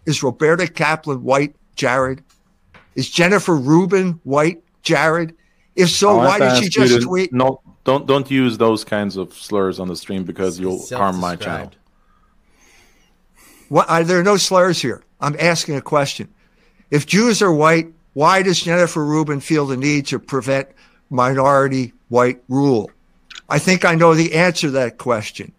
Is 0.06 0.22
Roberta 0.22 0.68
Kaplan 0.68 1.24
white, 1.24 1.56
Jared? 1.76 2.24
Is 2.96 3.10
Jennifer 3.10 3.56
Rubin 3.56 4.20
white, 4.24 4.62
Jared? 4.82 5.34
If 5.78 5.90
so, 5.90 6.18
why 6.18 6.40
did 6.40 6.62
she 6.62 6.70
just 6.70 7.04
tweet? 7.04 7.32
No, 7.32 7.62
don't 7.84 8.06
don't 8.06 8.30
use 8.30 8.58
those 8.58 8.84
kinds 8.84 9.18
of 9.18 9.34
slurs 9.34 9.80
on 9.80 9.88
the 9.88 9.96
stream 9.96 10.24
because 10.24 10.60
you'll 10.60 10.86
harm 10.88 11.20
my 11.20 11.36
channel. 11.36 11.72
What? 13.70 13.90
Are 13.90 14.04
there 14.04 14.24
no 14.24 14.38
slurs 14.38 14.82
here? 14.82 15.04
I'm 15.22 15.36
asking 15.40 15.76
a 15.76 15.82
question. 15.82 16.30
If 16.92 17.06
Jews 17.06 17.42
are 17.42 17.54
white, 17.54 17.88
why 18.14 18.42
does 18.42 18.62
Jennifer 18.62 19.06
Rubin 19.06 19.40
feel 19.40 19.66
the 19.66 19.78
need 19.78 20.08
to 20.08 20.20
prevent 20.20 20.70
minority 21.10 21.94
white 22.10 22.42
rule? 22.50 22.92
I 23.48 23.60
think 23.60 23.86
I 23.86 23.96
know 23.96 24.14
the 24.14 24.36
answer 24.36 24.68
to 24.68 24.72
that 24.72 24.98
question. 24.98 25.54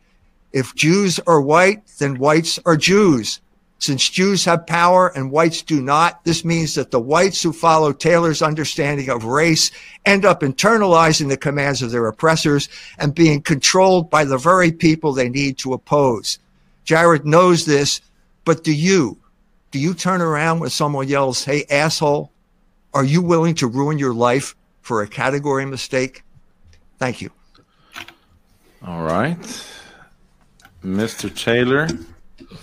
If 0.52 0.74
Jews 0.74 1.20
are 1.26 1.40
white, 1.40 1.82
then 1.98 2.18
whites 2.18 2.58
are 2.66 2.76
Jews. 2.76 3.40
Since 3.80 4.10
Jews 4.10 4.44
have 4.44 4.66
power 4.66 5.08
and 5.16 5.32
whites 5.32 5.62
do 5.62 5.80
not, 5.80 6.22
this 6.24 6.44
means 6.44 6.74
that 6.74 6.90
the 6.90 7.00
whites 7.00 7.42
who 7.42 7.50
follow 7.50 7.92
Taylor's 7.94 8.42
understanding 8.42 9.08
of 9.08 9.24
race 9.24 9.70
end 10.04 10.26
up 10.26 10.42
internalizing 10.42 11.30
the 11.30 11.38
commands 11.38 11.80
of 11.80 11.90
their 11.90 12.06
oppressors 12.06 12.68
and 12.98 13.14
being 13.14 13.40
controlled 13.40 14.10
by 14.10 14.24
the 14.24 14.36
very 14.36 14.70
people 14.70 15.14
they 15.14 15.30
need 15.30 15.56
to 15.58 15.72
oppose. 15.72 16.38
Jared 16.84 17.24
knows 17.24 17.64
this, 17.64 18.02
but 18.44 18.64
do 18.64 18.72
you? 18.72 19.16
Do 19.70 19.78
you 19.78 19.94
turn 19.94 20.20
around 20.20 20.60
when 20.60 20.68
someone 20.68 21.08
yells, 21.08 21.44
hey, 21.44 21.64
asshole? 21.70 22.30
Are 22.92 23.04
you 23.04 23.22
willing 23.22 23.54
to 23.56 23.66
ruin 23.66 23.98
your 23.98 24.12
life 24.12 24.54
for 24.82 25.00
a 25.00 25.08
category 25.08 25.64
mistake? 25.64 26.22
Thank 26.98 27.22
you. 27.22 27.30
All 28.86 29.02
right. 29.02 29.38
Mr. 30.84 31.34
Taylor. 31.34 31.88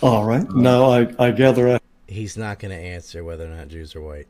All 0.02 0.26
right. 0.26 0.50
Now 0.52 0.92
I, 0.92 1.14
I 1.20 1.32
gather 1.32 1.76
I 1.76 1.80
He's 2.08 2.38
not 2.38 2.60
going 2.60 2.72
to 2.72 2.78
answer 2.78 3.24
whether 3.24 3.46
or 3.46 3.50
not 3.50 3.68
Jews 3.68 3.96
are 3.96 4.02
white. 4.02 4.28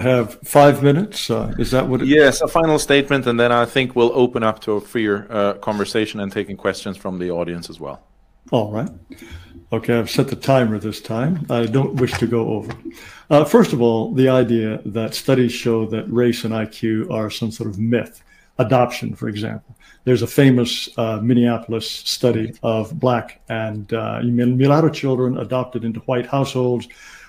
have 0.00 0.40
five 0.42 0.82
minutes. 0.82 1.30
Uh, 1.30 1.54
is 1.58 1.70
that 1.72 1.86
what 1.86 2.00
it 2.02 2.08
Yes, 2.08 2.40
a 2.40 2.48
final 2.48 2.78
statement, 2.78 3.26
and 3.26 3.38
then 3.38 3.52
I 3.52 3.66
think 3.66 3.94
we'll 3.94 4.12
open 4.14 4.42
up 4.42 4.60
to 4.60 4.72
a 4.72 4.80
freer 4.80 5.26
uh, 5.30 5.54
conversation 5.54 6.20
and 6.20 6.32
taking 6.32 6.56
questions 6.56 6.96
from 6.96 7.18
the 7.18 7.30
audience 7.30 7.68
as 7.68 7.78
well. 7.78 8.02
All 8.50 8.72
right. 8.72 8.88
Okay, 9.72 9.98
I've 9.98 10.10
set 10.10 10.28
the 10.28 10.36
timer 10.36 10.78
this 10.78 11.00
time. 11.00 11.44
I 11.50 11.66
don't 11.66 11.94
wish 11.94 12.12
to 12.18 12.26
go 12.26 12.48
over. 12.48 12.72
Uh, 13.28 13.44
first 13.44 13.72
of 13.72 13.82
all, 13.82 14.14
the 14.14 14.28
idea 14.28 14.80
that 14.86 15.14
studies 15.14 15.52
show 15.52 15.84
that 15.86 16.10
race 16.10 16.44
and 16.44 16.54
IQ 16.54 17.10
are 17.10 17.28
some 17.28 17.50
sort 17.50 17.68
of 17.68 17.78
myth. 17.78 18.22
Adoption, 18.58 19.14
for 19.14 19.28
example. 19.28 19.75
There's 20.06 20.22
a 20.22 20.28
famous 20.28 20.88
uh, 20.96 21.18
Minneapolis 21.20 21.90
study 21.90 22.56
of 22.62 22.96
black 22.96 23.40
and 23.48 23.92
uh, 23.92 24.20
mulatto 24.22 24.88
children 24.88 25.36
adopted 25.36 25.82
into 25.82 25.98
white 26.00 26.26
households. 26.26 26.86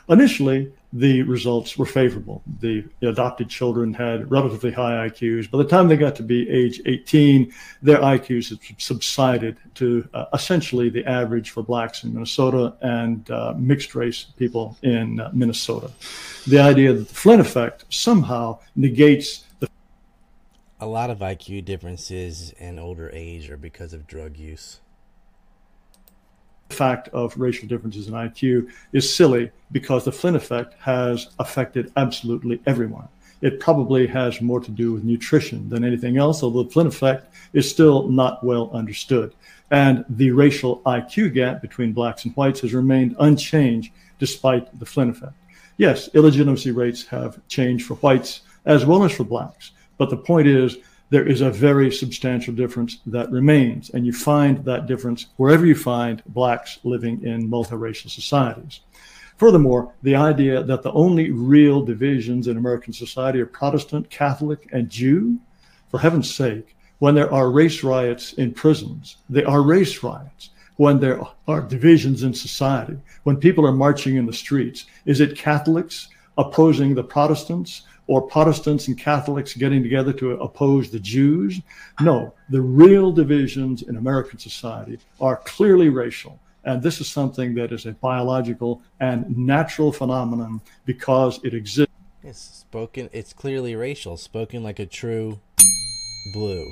Initially, 0.09 0.71
the 0.93 1.23
results 1.23 1.75
were 1.75 1.87
favorable. 1.87 2.43
The 2.59 2.85
adopted 3.01 3.49
children 3.49 3.95
had 3.95 4.29
relatively 4.29 4.71
high 4.71 5.09
IQs. 5.09 5.49
By 5.49 5.57
the 5.57 5.63
time 5.63 5.87
they 5.87 5.97
got 5.97 6.15
to 6.17 6.23
be 6.23 6.47
age 6.51 6.79
18, 6.85 7.51
their 7.81 7.97
IQs 7.97 8.49
had 8.49 8.59
subsided 8.79 9.57
to 9.73 10.07
uh, 10.13 10.25
essentially 10.33 10.91
the 10.91 11.03
average 11.05 11.49
for 11.49 11.63
blacks 11.63 12.03
in 12.03 12.13
Minnesota 12.13 12.75
and 12.81 13.29
uh, 13.31 13.55
mixed 13.57 13.95
race 13.95 14.27
people 14.37 14.77
in 14.83 15.19
uh, 15.19 15.31
Minnesota. 15.33 15.89
The 16.45 16.59
idea 16.59 16.93
that 16.93 17.07
the 17.07 17.15
Flynn 17.15 17.39
effect 17.39 17.85
somehow 17.89 18.59
negates 18.75 19.45
A 20.79 20.85
lot 20.85 21.09
of 21.09 21.19
IQ 21.19 21.65
differences 21.65 22.53
in 22.59 22.77
older 22.77 23.09
age 23.11 23.49
are 23.49 23.57
because 23.57 23.93
of 23.93 24.05
drug 24.05 24.37
use. 24.37 24.79
The 26.69 26.75
fact 26.75 27.07
of 27.09 27.35
racial 27.35 27.67
differences 27.67 28.07
in 28.07 28.13
IQ 28.13 28.69
is 28.93 29.15
silly 29.15 29.49
because 29.71 30.05
the 30.05 30.11
Flynn 30.11 30.35
effect 30.35 30.75
has 30.79 31.29
affected 31.39 31.91
absolutely 31.97 32.61
everyone. 32.67 33.07
It 33.41 33.59
probably 33.59 34.05
has 34.05 34.39
more 34.39 34.59
to 34.59 34.69
do 34.69 34.93
with 34.93 35.03
nutrition 35.03 35.67
than 35.67 35.83
anything 35.83 36.17
else, 36.17 36.43
although 36.43 36.61
the 36.61 36.69
Flynn 36.69 36.85
effect 36.85 37.33
is 37.53 37.67
still 37.67 38.07
not 38.09 38.43
well 38.43 38.69
understood. 38.71 39.33
And 39.71 40.05
the 40.09 40.29
racial 40.29 40.81
IQ 40.81 41.33
gap 41.33 41.59
between 41.59 41.91
blacks 41.91 42.23
and 42.25 42.35
whites 42.35 42.59
has 42.59 42.75
remained 42.75 43.15
unchanged 43.19 43.91
despite 44.19 44.77
the 44.79 44.85
Flynn 44.85 45.09
effect. 45.09 45.33
Yes, 45.77 46.07
illegitimacy 46.13 46.69
rates 46.69 47.03
have 47.07 47.39
changed 47.47 47.87
for 47.87 47.95
whites 47.95 48.41
as 48.65 48.85
well 48.85 49.03
as 49.03 49.11
for 49.11 49.23
blacks. 49.23 49.71
But 49.97 50.09
the 50.09 50.17
point 50.17 50.47
is, 50.47 50.77
there 51.09 51.27
is 51.27 51.41
a 51.41 51.49
very 51.49 51.91
substantial 51.91 52.53
difference 52.53 52.99
that 53.05 53.31
remains. 53.31 53.89
And 53.91 54.05
you 54.05 54.13
find 54.13 54.63
that 54.65 54.87
difference 54.87 55.27
wherever 55.37 55.65
you 55.65 55.75
find 55.75 56.21
blacks 56.27 56.79
living 56.83 57.23
in 57.23 57.49
multiracial 57.49 58.09
societies. 58.09 58.81
Furthermore, 59.37 59.93
the 60.01 60.15
idea 60.15 60.63
that 60.63 60.81
the 60.81 60.91
only 60.93 61.31
real 61.31 61.81
divisions 61.81 62.47
in 62.47 62.57
American 62.57 62.91
society 62.91 63.39
are 63.39 63.45
Protestant, 63.45 64.09
Catholic, 64.09 64.67
and 64.73 64.89
Jew, 64.89 65.37
for 65.89 65.99
heaven's 65.99 66.33
sake, 66.33 66.75
when 66.99 67.13
there 67.13 67.31
are 67.31 67.51
race 67.51 67.83
riots 67.83 68.33
in 68.33 68.51
prisons, 68.51 69.17
they 69.29 69.43
are 69.43 69.61
race 69.61 70.01
riots. 70.03 70.49
When 70.77 70.99
there 70.99 71.21
are 71.47 71.61
divisions 71.61 72.23
in 72.23 72.33
society, 72.33 72.97
when 73.23 73.37
people 73.37 73.65
are 73.65 73.71
marching 73.71 74.15
in 74.15 74.25
the 74.25 74.33
streets, 74.33 74.85
is 75.05 75.21
it 75.21 75.37
Catholics 75.37 76.07
opposing 76.37 76.93
the 76.93 77.03
Protestants 77.03 77.83
or 78.07 78.21
Protestants 78.21 78.87
and 78.87 78.97
Catholics 78.97 79.53
getting 79.53 79.83
together 79.83 80.13
to 80.13 80.31
oppose 80.31 80.89
the 80.89 80.99
Jews? 80.99 81.61
No, 82.01 82.33
the 82.49 82.61
real 82.61 83.11
divisions 83.11 83.83
in 83.83 83.97
American 83.97 84.39
society 84.39 84.99
are 85.21 85.37
clearly 85.37 85.89
racial. 85.89 86.39
And 86.63 86.81
this 86.81 86.99
is 86.99 87.07
something 87.07 87.53
that 87.55 87.71
is 87.71 87.85
a 87.85 87.93
biological 87.93 88.81
and 88.99 89.37
natural 89.37 89.91
phenomenon 89.91 90.61
because 90.85 91.39
it 91.43 91.53
exists. 91.53 91.93
It's 92.23 92.39
spoken. 92.39 93.09
It's 93.13 93.31
clearly 93.31 93.75
racial. 93.75 94.17
Spoken 94.17 94.63
like 94.63 94.79
a 94.79 94.85
true 94.85 95.39
blue. 96.33 96.71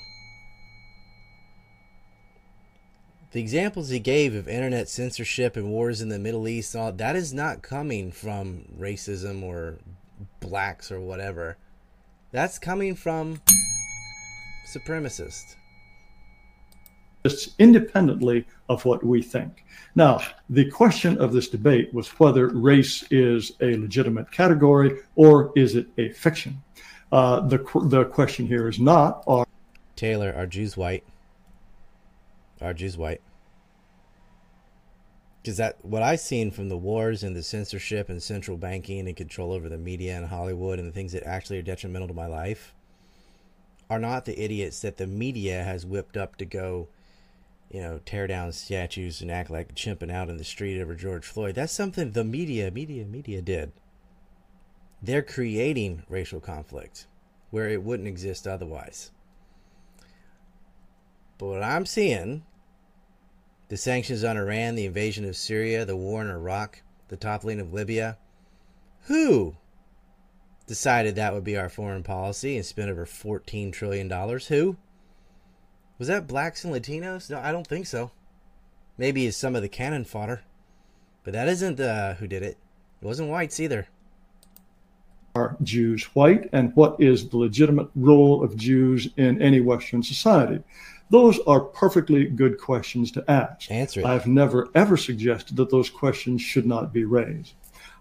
The 3.31 3.41
examples 3.41 3.89
he 3.89 3.99
gave 3.99 4.33
of 4.33 4.47
internet 4.47 4.87
censorship 4.87 5.57
and 5.57 5.69
wars 5.69 5.99
in 6.01 6.07
the 6.09 6.19
Middle 6.19 6.47
East, 6.47 6.75
all, 6.75 6.91
that 6.93 7.17
is 7.17 7.33
not 7.33 7.61
coming 7.61 8.11
from 8.11 8.65
racism 8.79 9.43
or 9.43 9.79
blacks 10.39 10.91
or 10.91 10.99
whatever. 10.99 11.57
That's 12.31 12.59
coming 12.59 12.95
from 12.95 13.41
supremacists. 14.67 15.55
independently 17.57 18.45
of 18.69 18.85
what 18.85 19.03
we 19.03 19.21
think. 19.21 19.65
Now, 19.95 20.21
the 20.49 20.69
question 20.69 21.17
of 21.17 21.33
this 21.33 21.49
debate 21.49 21.93
was 21.93 22.07
whether 22.19 22.49
race 22.49 23.03
is 23.09 23.53
a 23.61 23.77
legitimate 23.77 24.31
category 24.31 24.99
or 25.15 25.51
is 25.55 25.75
it 25.75 25.87
a 25.97 26.09
fiction. 26.09 26.61
Uh, 27.11 27.39
the 27.39 27.57
the 27.85 28.05
question 28.05 28.47
here 28.47 28.67
is 28.67 28.79
not 28.79 29.23
are 29.27 29.45
Taylor 29.95 30.33
are 30.35 30.45
Jews 30.45 30.75
white? 30.75 31.03
Are 32.61 32.73
Jews 32.73 32.97
white? 32.97 33.21
Because 35.45 35.57
that 35.57 35.77
what 35.85 36.01
I've 36.01 36.21
seen 36.21 36.49
from 36.49 36.69
the 36.69 36.77
wars 36.77 37.21
and 37.21 37.35
the 37.35 37.43
censorship 37.43 38.09
and 38.09 38.21
central 38.21 38.57
banking 38.57 39.07
and 39.07 39.15
control 39.15 39.51
over 39.51 39.69
the 39.69 39.77
media 39.77 40.17
and 40.17 40.25
Hollywood 40.25 40.79
and 40.79 40.87
the 40.87 40.91
things 40.91 41.11
that 41.11 41.21
actually 41.21 41.59
are 41.59 41.61
detrimental 41.61 42.07
to 42.07 42.15
my 42.15 42.25
life 42.25 42.73
are 43.87 43.99
not 43.99 44.25
the 44.25 44.43
idiots 44.43 44.81
that 44.81 44.97
the 44.97 45.05
media 45.05 45.63
has 45.63 45.85
whipped 45.85 46.17
up 46.17 46.35
to 46.37 46.45
go 46.45 46.87
you 47.69 47.79
know, 47.79 47.99
tear 48.07 48.25
down 48.25 48.53
statues 48.53 49.21
and 49.21 49.29
act 49.29 49.51
like 49.51 49.75
chimping 49.75 50.11
out 50.11 50.29
in 50.29 50.37
the 50.37 50.43
street 50.43 50.81
over 50.81 50.95
George 50.95 51.25
Floyd. 51.25 51.53
That's 51.53 51.71
something 51.71 52.13
the 52.13 52.23
media, 52.23 52.71
media, 52.71 53.05
media 53.05 53.39
did. 53.39 53.71
They're 54.99 55.21
creating 55.21 56.01
racial 56.09 56.39
conflict 56.39 57.05
where 57.51 57.69
it 57.69 57.83
wouldn't 57.83 58.07
exist 58.07 58.47
otherwise. 58.47 59.11
But 61.37 61.45
what 61.45 61.61
I'm 61.61 61.85
seeing 61.85 62.45
the 63.69 63.77
sanctions 63.77 64.23
on 64.23 64.37
Iran, 64.37 64.75
the 64.75 64.85
invasion 64.85 65.25
of 65.25 65.35
Syria, 65.35 65.85
the 65.85 65.95
war 65.95 66.21
in 66.21 66.29
Iraq, 66.29 66.81
the 67.07 67.17
toppling 67.17 67.59
of 67.59 67.73
Libya 67.73 68.17
who 69.05 69.55
decided 70.67 71.15
that 71.15 71.33
would 71.33 71.43
be 71.43 71.57
our 71.57 71.69
foreign 71.69 72.03
policy 72.03 72.55
and 72.55 72.65
spent 72.65 72.89
over 72.89 73.05
$14 73.05 73.71
trillion? 73.71 74.09
Who? 74.09 74.77
Was 75.97 76.07
that 76.07 76.27
blacks 76.27 76.65
and 76.65 76.73
Latinos? 76.73 77.29
No, 77.29 77.39
I 77.39 77.51
don't 77.51 77.67
think 77.67 77.85
so. 77.85 78.11
Maybe 78.97 79.27
it's 79.27 79.37
some 79.37 79.55
of 79.55 79.61
the 79.61 79.69
cannon 79.69 80.05
fodder. 80.05 80.41
But 81.23 81.33
that 81.33 81.47
isn't 81.47 81.79
uh, 81.79 82.15
who 82.15 82.27
did 82.27 82.43
it. 82.43 82.57
It 83.01 83.05
wasn't 83.05 83.29
whites 83.29 83.59
either. 83.59 83.87
Are 85.35 85.57
Jews 85.61 86.03
white? 86.15 86.49
And 86.53 86.75
what 86.75 86.99
is 86.99 87.29
the 87.29 87.37
legitimate 87.37 87.89
role 87.95 88.43
of 88.43 88.55
Jews 88.55 89.09
in 89.17 89.41
any 89.41 89.59
Western 89.59 90.01
society? 90.01 90.63
Those 91.09 91.39
are 91.41 91.59
perfectly 91.59 92.25
good 92.25 92.59
questions 92.59 93.11
to 93.11 93.23
ask. 93.29 93.71
Answer 93.71 93.99
it. 93.99 94.05
I've 94.05 94.27
never 94.27 94.69
ever 94.73 94.97
suggested 94.97 95.55
that 95.57 95.69
those 95.69 95.89
questions 95.89 96.41
should 96.41 96.65
not 96.65 96.91
be 96.91 97.05
raised. 97.05 97.53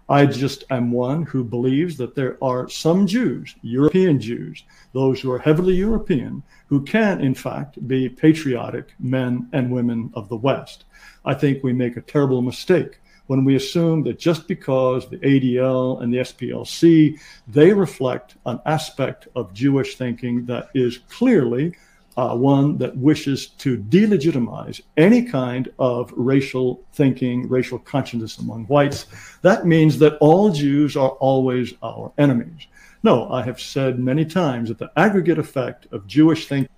I 0.07 0.27
just 0.27 0.65
am 0.69 0.91
one 0.91 1.23
who 1.23 1.43
believes 1.43 1.97
that 1.97 2.13
there 2.13 2.37
are 2.43 2.69
some 2.69 3.07
Jews, 3.07 3.55
European 3.63 4.19
Jews, 4.19 4.63
those 4.93 5.19
who 5.19 5.31
are 5.31 5.39
heavily 5.39 5.73
European, 5.73 6.43
who 6.67 6.83
can, 6.83 7.21
in 7.21 7.33
fact, 7.33 7.87
be 7.87 8.07
patriotic 8.07 8.93
men 8.99 9.49
and 9.51 9.71
women 9.71 10.11
of 10.13 10.29
the 10.29 10.35
West. 10.35 10.85
I 11.25 11.33
think 11.33 11.63
we 11.63 11.73
make 11.73 11.97
a 11.97 12.01
terrible 12.01 12.43
mistake 12.43 12.99
when 13.27 13.43
we 13.43 13.55
assume 13.55 14.03
that 14.03 14.19
just 14.19 14.47
because 14.47 15.09
the 15.09 15.17
ADL 15.17 16.03
and 16.03 16.13
the 16.13 16.19
SPLC, 16.19 17.19
they 17.47 17.73
reflect 17.73 18.35
an 18.45 18.59
aspect 18.67 19.27
of 19.35 19.53
Jewish 19.53 19.95
thinking 19.95 20.45
that 20.45 20.69
is 20.75 20.99
clearly 21.09 21.75
uh, 22.17 22.35
one 22.35 22.77
that 22.77 22.95
wishes 22.95 23.47
to 23.47 23.77
delegitimize 23.77 24.81
any 24.97 25.23
kind 25.23 25.69
of 25.79 26.13
racial 26.15 26.83
thinking, 26.93 27.47
racial 27.49 27.79
consciousness 27.79 28.37
among 28.37 28.65
whites. 28.65 29.07
That 29.41 29.65
means 29.65 29.99
that 29.99 30.17
all 30.19 30.49
Jews 30.51 30.95
are 30.95 31.09
always 31.09 31.73
our 31.83 32.11
enemies. 32.17 32.67
No, 33.03 33.29
I 33.31 33.43
have 33.43 33.59
said 33.59 33.99
many 33.99 34.25
times 34.25 34.69
that 34.69 34.79
the 34.79 34.91
aggregate 34.95 35.37
effect 35.37 35.87
of 35.91 36.07
Jewish 36.07 36.47
thinking. 36.47 36.69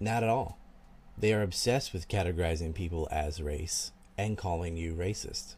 Not 0.00 0.22
at 0.22 0.28
all. 0.28 0.58
They 1.18 1.32
are 1.34 1.42
obsessed 1.42 1.92
with 1.92 2.08
categorizing 2.08 2.74
people 2.74 3.08
as 3.10 3.42
race 3.42 3.92
and 4.16 4.38
calling 4.38 4.76
you 4.76 4.94
racist. 4.94 5.56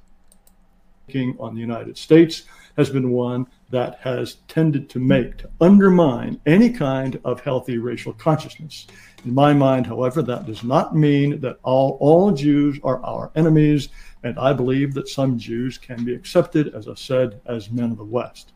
On 1.38 1.54
the 1.54 1.60
United 1.60 1.96
States 1.96 2.42
has 2.76 2.90
been 2.90 3.10
one 3.12 3.46
that 3.70 4.00
has 4.00 4.38
tended 4.48 4.90
to 4.90 4.98
make, 4.98 5.36
to 5.38 5.48
undermine 5.60 6.40
any 6.46 6.70
kind 6.70 7.20
of 7.24 7.40
healthy 7.40 7.78
racial 7.78 8.12
consciousness. 8.14 8.88
In 9.24 9.34
my 9.34 9.52
mind, 9.52 9.86
however, 9.86 10.22
that 10.22 10.46
does 10.46 10.62
not 10.62 10.94
mean 10.94 11.40
that 11.40 11.58
all, 11.62 11.96
all 12.00 12.32
Jews 12.32 12.78
are 12.84 13.02
our 13.04 13.30
enemies, 13.34 13.88
and 14.22 14.38
I 14.38 14.52
believe 14.52 14.94
that 14.94 15.08
some 15.08 15.38
Jews 15.38 15.78
can 15.78 16.04
be 16.04 16.14
accepted, 16.14 16.74
as 16.74 16.86
I 16.88 16.94
said, 16.94 17.40
as 17.46 17.70
men 17.70 17.92
of 17.92 17.98
the 17.98 18.04
West. 18.04 18.52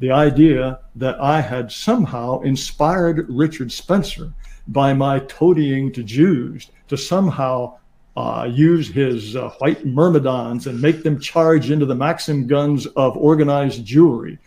The 0.00 0.10
idea 0.10 0.80
that 0.96 1.20
I 1.20 1.40
had 1.40 1.70
somehow 1.72 2.40
inspired 2.40 3.26
Richard 3.28 3.70
Spencer 3.72 4.32
by 4.68 4.92
my 4.92 5.18
toadying 5.20 5.92
to 5.92 6.02
Jews 6.02 6.70
to 6.88 6.96
somehow 6.96 7.78
uh, 8.16 8.48
use 8.50 8.88
his 8.88 9.36
uh, 9.36 9.48
white 9.58 9.84
myrmidons 9.86 10.66
and 10.66 10.80
make 10.80 11.02
them 11.02 11.20
charge 11.20 11.70
into 11.70 11.86
the 11.86 11.94
Maxim 11.94 12.46
guns 12.46 12.86
of 12.86 13.16
organized 13.16 13.86
Jewry. 13.86 14.38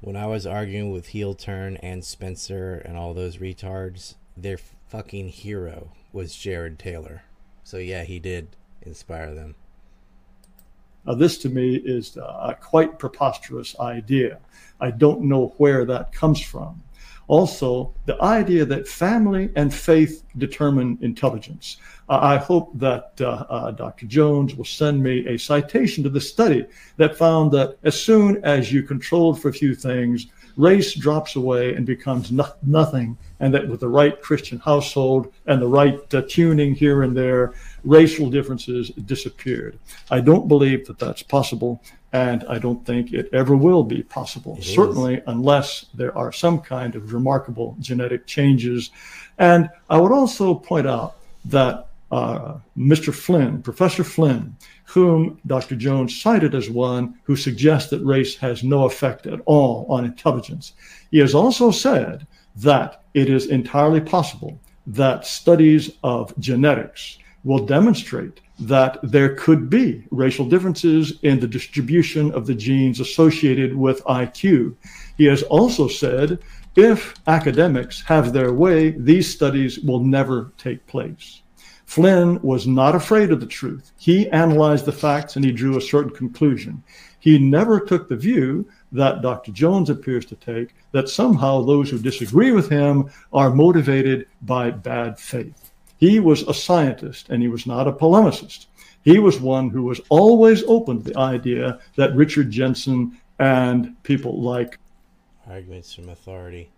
When 0.00 0.16
I 0.16 0.26
was 0.26 0.46
arguing 0.46 0.90
with 0.90 1.08
Heel 1.08 1.34
Turn 1.34 1.76
and 1.76 2.04
Spencer 2.04 2.82
and 2.84 2.96
all 2.96 3.14
those 3.14 3.36
retards, 3.36 4.14
their 4.36 4.58
fucking 4.88 5.28
hero 5.28 5.92
was 6.12 6.34
Jared 6.34 6.78
Taylor. 6.78 7.22
So 7.64 7.78
yeah, 7.78 8.04
he 8.04 8.18
did 8.18 8.48
inspire 8.82 9.34
them. 9.34 9.54
Now, 11.06 11.14
this 11.14 11.38
to 11.38 11.48
me 11.48 11.76
is 11.76 12.16
a 12.16 12.56
quite 12.60 12.98
preposterous 12.98 13.78
idea. 13.80 14.38
I 14.80 14.92
don't 14.92 15.22
know 15.22 15.54
where 15.58 15.84
that 15.84 16.12
comes 16.12 16.40
from. 16.40 16.82
Also, 17.28 17.94
the 18.06 18.20
idea 18.22 18.64
that 18.64 18.86
family 18.86 19.50
and 19.56 19.72
faith 19.72 20.22
determine 20.36 20.98
intelligence. 21.00 21.78
Uh, 22.08 22.18
I 22.20 22.36
hope 22.36 22.70
that 22.78 23.12
uh, 23.20 23.46
uh, 23.48 23.70
Dr. 23.70 24.06
Jones 24.06 24.54
will 24.54 24.64
send 24.64 25.02
me 25.02 25.26
a 25.26 25.38
citation 25.38 26.04
to 26.04 26.10
the 26.10 26.20
study 26.20 26.66
that 26.96 27.16
found 27.16 27.52
that 27.52 27.78
as 27.84 28.00
soon 28.00 28.44
as 28.44 28.72
you 28.72 28.82
controlled 28.82 29.40
for 29.40 29.48
a 29.48 29.52
few 29.52 29.74
things, 29.74 30.26
race 30.56 30.94
drops 30.94 31.36
away 31.36 31.74
and 31.74 31.86
becomes 31.86 32.30
no- 32.30 32.52
nothing, 32.62 33.16
and 33.40 33.52
that 33.54 33.68
with 33.68 33.80
the 33.80 33.88
right 33.88 34.20
Christian 34.20 34.58
household 34.58 35.32
and 35.46 35.60
the 35.60 35.66
right 35.66 36.14
uh, 36.14 36.22
tuning 36.28 36.74
here 36.74 37.02
and 37.02 37.16
there, 37.16 37.52
racial 37.84 38.30
differences 38.30 38.90
disappeared. 38.90 39.78
I 40.10 40.20
don't 40.20 40.48
believe 40.48 40.86
that 40.86 40.98
that's 40.98 41.22
possible, 41.22 41.82
and 42.12 42.44
I 42.48 42.58
don't 42.58 42.84
think 42.84 43.12
it 43.12 43.28
ever 43.32 43.56
will 43.56 43.82
be 43.82 44.02
possible, 44.02 44.56
it 44.58 44.64
certainly 44.64 45.16
is. 45.16 45.22
unless 45.26 45.86
there 45.94 46.16
are 46.16 46.32
some 46.32 46.60
kind 46.60 46.94
of 46.94 47.12
remarkable 47.12 47.76
genetic 47.80 48.26
changes. 48.26 48.90
And 49.38 49.70
I 49.88 49.98
would 49.98 50.12
also 50.12 50.54
point 50.54 50.86
out 50.86 51.16
that 51.46 51.88
uh, 52.12 52.58
Mr. 52.76 53.12
Flynn, 53.12 53.62
Professor 53.62 54.04
Flynn, 54.04 54.54
whom 54.84 55.40
Dr. 55.46 55.74
Jones 55.76 56.20
cited 56.20 56.54
as 56.54 56.68
one 56.68 57.18
who 57.24 57.34
suggests 57.34 57.88
that 57.90 58.04
race 58.04 58.36
has 58.36 58.62
no 58.62 58.84
effect 58.84 59.26
at 59.26 59.40
all 59.46 59.86
on 59.88 60.04
intelligence. 60.04 60.74
He 61.10 61.18
has 61.18 61.34
also 61.34 61.70
said 61.70 62.26
that 62.56 63.02
it 63.14 63.30
is 63.30 63.46
entirely 63.46 64.00
possible 64.00 64.60
that 64.86 65.26
studies 65.26 65.92
of 66.04 66.38
genetics 66.38 67.18
will 67.44 67.64
demonstrate 67.64 68.40
that 68.58 68.98
there 69.02 69.34
could 69.34 69.70
be 69.70 70.04
racial 70.10 70.44
differences 70.44 71.18
in 71.22 71.40
the 71.40 71.48
distribution 71.48 72.30
of 72.32 72.46
the 72.46 72.54
genes 72.54 73.00
associated 73.00 73.74
with 73.74 74.04
IQ. 74.04 74.76
He 75.16 75.24
has 75.24 75.42
also 75.44 75.88
said 75.88 76.38
if 76.76 77.14
academics 77.26 78.02
have 78.02 78.32
their 78.32 78.52
way, 78.52 78.90
these 78.90 79.32
studies 79.32 79.80
will 79.80 80.00
never 80.00 80.52
take 80.56 80.86
place. 80.86 81.41
Flynn 81.92 82.40
was 82.40 82.66
not 82.66 82.94
afraid 82.94 83.32
of 83.32 83.40
the 83.40 83.46
truth. 83.46 83.92
He 83.98 84.26
analyzed 84.30 84.86
the 84.86 84.92
facts 84.92 85.36
and 85.36 85.44
he 85.44 85.52
drew 85.52 85.76
a 85.76 85.80
certain 85.82 86.10
conclusion. 86.10 86.82
He 87.20 87.38
never 87.38 87.78
took 87.78 88.08
the 88.08 88.16
view 88.16 88.66
that 88.92 89.20
Dr. 89.20 89.52
Jones 89.52 89.90
appears 89.90 90.24
to 90.26 90.36
take 90.36 90.74
that 90.92 91.10
somehow 91.10 91.60
those 91.60 91.90
who 91.90 91.98
disagree 91.98 92.50
with 92.50 92.70
him 92.70 93.10
are 93.30 93.54
motivated 93.54 94.26
by 94.40 94.70
bad 94.70 95.18
faith. 95.18 95.70
He 95.98 96.18
was 96.18 96.40
a 96.44 96.54
scientist 96.54 97.28
and 97.28 97.42
he 97.42 97.48
was 97.48 97.66
not 97.66 97.86
a 97.86 97.92
polemicist. 97.92 98.68
He 99.02 99.18
was 99.18 99.38
one 99.38 99.68
who 99.68 99.82
was 99.82 100.00
always 100.08 100.64
open 100.64 101.02
to 101.02 101.10
the 101.10 101.18
idea 101.18 101.78
that 101.96 102.16
Richard 102.16 102.50
Jensen 102.50 103.20
and 103.38 104.02
people 104.02 104.40
like 104.40 104.78
arguments 105.46 105.92
from 105.92 106.08
authority 106.08 106.70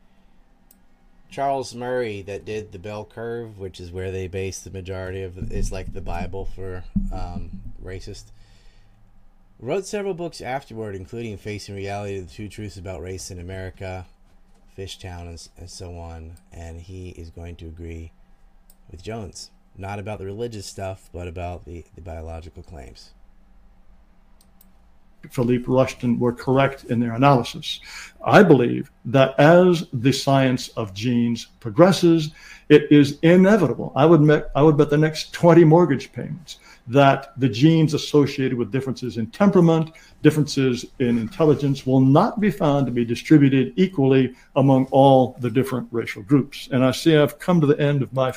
Charles 1.34 1.74
Murray 1.74 2.22
that 2.22 2.44
did 2.44 2.70
the 2.70 2.78
bell 2.78 3.04
curve, 3.04 3.58
which 3.58 3.80
is 3.80 3.90
where 3.90 4.12
they 4.12 4.28
base 4.28 4.60
the 4.60 4.70
majority 4.70 5.24
of 5.24 5.50
it's 5.50 5.72
like 5.72 5.92
the 5.92 6.00
Bible 6.00 6.44
for 6.44 6.84
um, 7.12 7.50
racist. 7.84 8.26
Wrote 9.58 9.84
several 9.84 10.14
books 10.14 10.40
afterward, 10.40 10.94
including 10.94 11.36
Facing 11.36 11.74
Reality: 11.74 12.20
The 12.20 12.30
Two 12.30 12.48
Truths 12.48 12.76
About 12.76 13.02
Race 13.02 13.32
in 13.32 13.40
America, 13.40 14.06
Fishtown, 14.78 15.26
and, 15.26 15.48
and 15.58 15.68
so 15.68 15.98
on. 15.98 16.36
And 16.52 16.80
he 16.80 17.08
is 17.08 17.30
going 17.30 17.56
to 17.56 17.66
agree 17.66 18.12
with 18.88 19.02
Jones, 19.02 19.50
not 19.76 19.98
about 19.98 20.20
the 20.20 20.26
religious 20.26 20.66
stuff, 20.66 21.10
but 21.12 21.26
about 21.26 21.64
the, 21.64 21.84
the 21.96 22.00
biological 22.00 22.62
claims. 22.62 23.10
Philippe 25.30 25.64
Rushton 25.66 26.18
were 26.18 26.32
correct 26.32 26.84
in 26.84 27.00
their 27.00 27.12
analysis. 27.12 27.80
I 28.24 28.42
believe 28.42 28.90
that 29.06 29.38
as 29.38 29.86
the 29.92 30.12
science 30.12 30.68
of 30.68 30.94
genes 30.94 31.46
progresses, 31.60 32.32
it 32.68 32.90
is 32.90 33.18
inevitable. 33.22 33.92
I 33.94 34.06
would 34.06 34.26
bet, 34.26 34.50
I 34.54 34.62
would 34.62 34.76
bet 34.76 34.90
the 34.90 34.96
next 34.96 35.32
20 35.32 35.64
mortgage 35.64 36.12
payments 36.12 36.58
that 36.86 37.32
the 37.38 37.48
genes 37.48 37.94
associated 37.94 38.58
with 38.58 38.70
differences 38.70 39.16
in 39.16 39.26
temperament, 39.28 39.92
differences 40.22 40.84
in 40.98 41.18
intelligence 41.18 41.86
will 41.86 42.00
not 42.00 42.40
be 42.40 42.50
found 42.50 42.86
to 42.86 42.92
be 42.92 43.04
distributed 43.04 43.72
equally 43.76 44.34
among 44.56 44.86
all 44.86 45.36
the 45.40 45.50
different 45.50 45.88
racial 45.90 46.22
groups. 46.22 46.68
And 46.72 46.84
I 46.84 46.90
see 46.90 47.16
I've 47.16 47.38
come 47.38 47.60
to 47.60 47.66
the 47.66 47.80
end 47.80 48.02
of 48.02 48.12
my. 48.12 48.34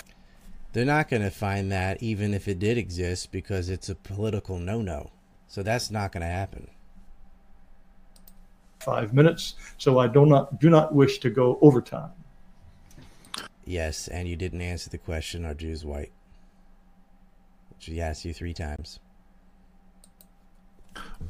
They're 0.73 0.85
not 0.85 1.09
going 1.09 1.23
to 1.23 1.31
find 1.31 1.72
that 1.72 2.01
even 2.01 2.34
if 2.34 2.47
it 2.47 2.59
did 2.59 2.77
exist 2.77 3.31
because 3.31 3.69
it's 3.69 3.89
a 3.89 3.95
political 3.95 4.59
no 4.59 4.81
no. 4.81 5.11
So 5.47 5.64
that's 5.64 5.89
not 5.89 6.11
going 6.11 6.22
to 6.22 6.27
happen. 6.27 6.68
Five 8.88 9.14
minutes, 9.14 9.55
so 9.77 9.99
I 9.99 10.07
do 10.07 10.26
not 10.26 10.61
do 10.61 10.69
not 10.69 10.95
wish 10.95 11.19
to 11.19 11.30
go 11.30 11.59
overtime. 11.61 12.11
Yes, 13.65 14.07
and 14.07 14.30
you 14.30 14.38
didn't 14.38 14.61
answer 14.61 14.89
the 14.89 14.97
question: 14.97 15.43
Are 15.45 15.53
Jews 15.53 15.84
white? 15.84 16.14
She 17.80 17.99
asked 17.99 18.23
you 18.23 18.34
three 18.34 18.53
times. 18.53 19.01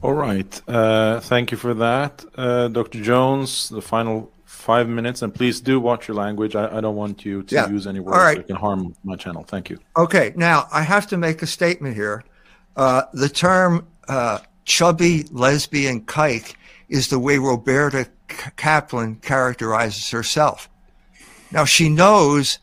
All 0.03 0.13
right. 0.13 0.61
Uh, 0.67 1.19
thank 1.19 1.49
you 1.49 1.57
for 1.57 1.73
that, 1.73 2.23
uh, 2.35 2.67
Dr. 2.67 3.01
Jones. 3.01 3.69
The 3.69 3.81
final 3.81 4.31
five 4.45 4.87
minutes, 4.87 5.23
and 5.23 5.33
please 5.33 5.59
do 5.59 5.79
watch 5.79 6.07
your 6.07 6.15
language. 6.15 6.55
I, 6.55 6.77
I 6.77 6.79
don't 6.79 6.95
want 6.95 7.25
you 7.25 7.41
to 7.41 7.55
Yeah. 7.55 7.67
use 7.69 7.87
any 7.87 7.99
words 7.99 8.15
All 8.15 8.23
right. 8.23 8.37
that 8.37 8.45
can 8.45 8.55
harm 8.55 8.93
my 9.03 9.15
channel. 9.15 9.43
Thank 9.43 9.71
you. 9.71 9.79
Okay, 9.97 10.31
now 10.35 10.67
I 10.71 10.83
have 10.83 11.07
to 11.07 11.17
make 11.17 11.41
a 11.41 11.47
statement 11.47 11.95
here. 11.95 12.23
Uh, 12.75 13.01
the 13.13 13.29
term 13.29 13.87
uh, 14.07 14.37
chubby 14.63 15.25
lesbian 15.31 16.01
kike 16.01 16.53
is 16.89 17.09
the 17.09 17.19
way 17.19 17.37
Roberta 17.37 18.07
Kaplan 18.55 19.17
characterizes 19.17 20.09
herself. 20.11 20.69
Now 21.51 21.65
she 21.65 21.89
knows 21.89 22.59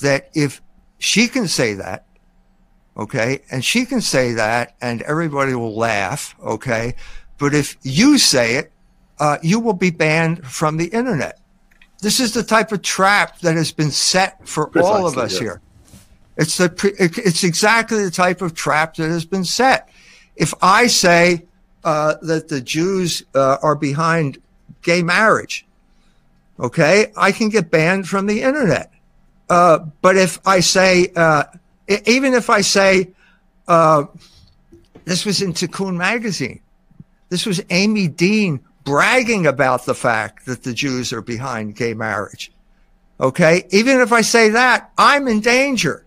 that 0.00 0.30
if 0.34 0.60
she 0.98 1.28
can 1.28 1.48
say 1.48 1.74
that, 1.74 2.06
okay, 2.96 3.42
and 3.50 3.64
she 3.64 3.84
can 3.84 4.00
say 4.00 4.32
that, 4.32 4.74
and 4.80 5.02
everybody 5.02 5.54
will 5.54 5.74
laugh, 5.74 6.34
okay, 6.42 6.94
but 7.38 7.54
if 7.54 7.76
you 7.82 8.18
say 8.18 8.56
it, 8.56 8.72
uh, 9.18 9.38
you 9.42 9.60
will 9.60 9.74
be 9.74 9.90
banned 9.90 10.46
from 10.46 10.76
the 10.76 10.86
internet. 10.86 11.38
This 12.00 12.20
is 12.20 12.32
the 12.32 12.42
type 12.42 12.72
of 12.72 12.82
trap 12.82 13.40
that 13.40 13.56
has 13.56 13.72
been 13.72 13.90
set 13.90 14.46
for 14.48 14.70
all 14.78 15.06
of 15.06 15.18
us 15.18 15.32
yes. 15.32 15.40
here. 15.40 15.60
It's 16.36 16.56
the 16.56 16.94
it's 16.98 17.44
exactly 17.44 18.02
the 18.02 18.10
type 18.10 18.40
of 18.40 18.54
trap 18.54 18.94
that 18.94 19.08
has 19.08 19.26
been 19.26 19.44
set. 19.44 19.90
If 20.36 20.54
I 20.62 20.86
say 20.86 21.46
uh, 21.84 22.14
that 22.22 22.48
the 22.48 22.60
Jews 22.60 23.22
uh, 23.34 23.56
are 23.62 23.74
behind 23.74 24.38
gay 24.82 25.02
marriage, 25.02 25.66
okay, 26.58 27.12
I 27.16 27.32
can 27.32 27.48
get 27.48 27.70
banned 27.70 28.08
from 28.08 28.26
the 28.26 28.42
internet. 28.42 28.92
Uh, 29.48 29.80
but 30.00 30.16
if 30.16 30.38
I 30.46 30.60
say, 30.60 31.12
uh, 31.16 31.44
even 32.06 32.34
if 32.34 32.50
I 32.50 32.60
say, 32.60 33.10
uh, 33.66 34.04
this 35.04 35.24
was 35.24 35.42
in 35.42 35.52
Tikkun 35.52 35.96
magazine, 35.96 36.60
this 37.30 37.46
was 37.46 37.62
Amy 37.70 38.08
Dean 38.08 38.60
bragging 38.84 39.46
about 39.46 39.86
the 39.86 39.94
fact 39.94 40.46
that 40.46 40.62
the 40.62 40.72
Jews 40.72 41.12
are 41.12 41.22
behind 41.22 41.76
gay 41.76 41.94
marriage. 41.94 42.52
Okay. 43.20 43.66
Even 43.70 44.00
if 44.00 44.12
I 44.12 44.22
say 44.22 44.50
that, 44.50 44.90
I'm 44.96 45.28
in 45.28 45.40
danger. 45.40 46.04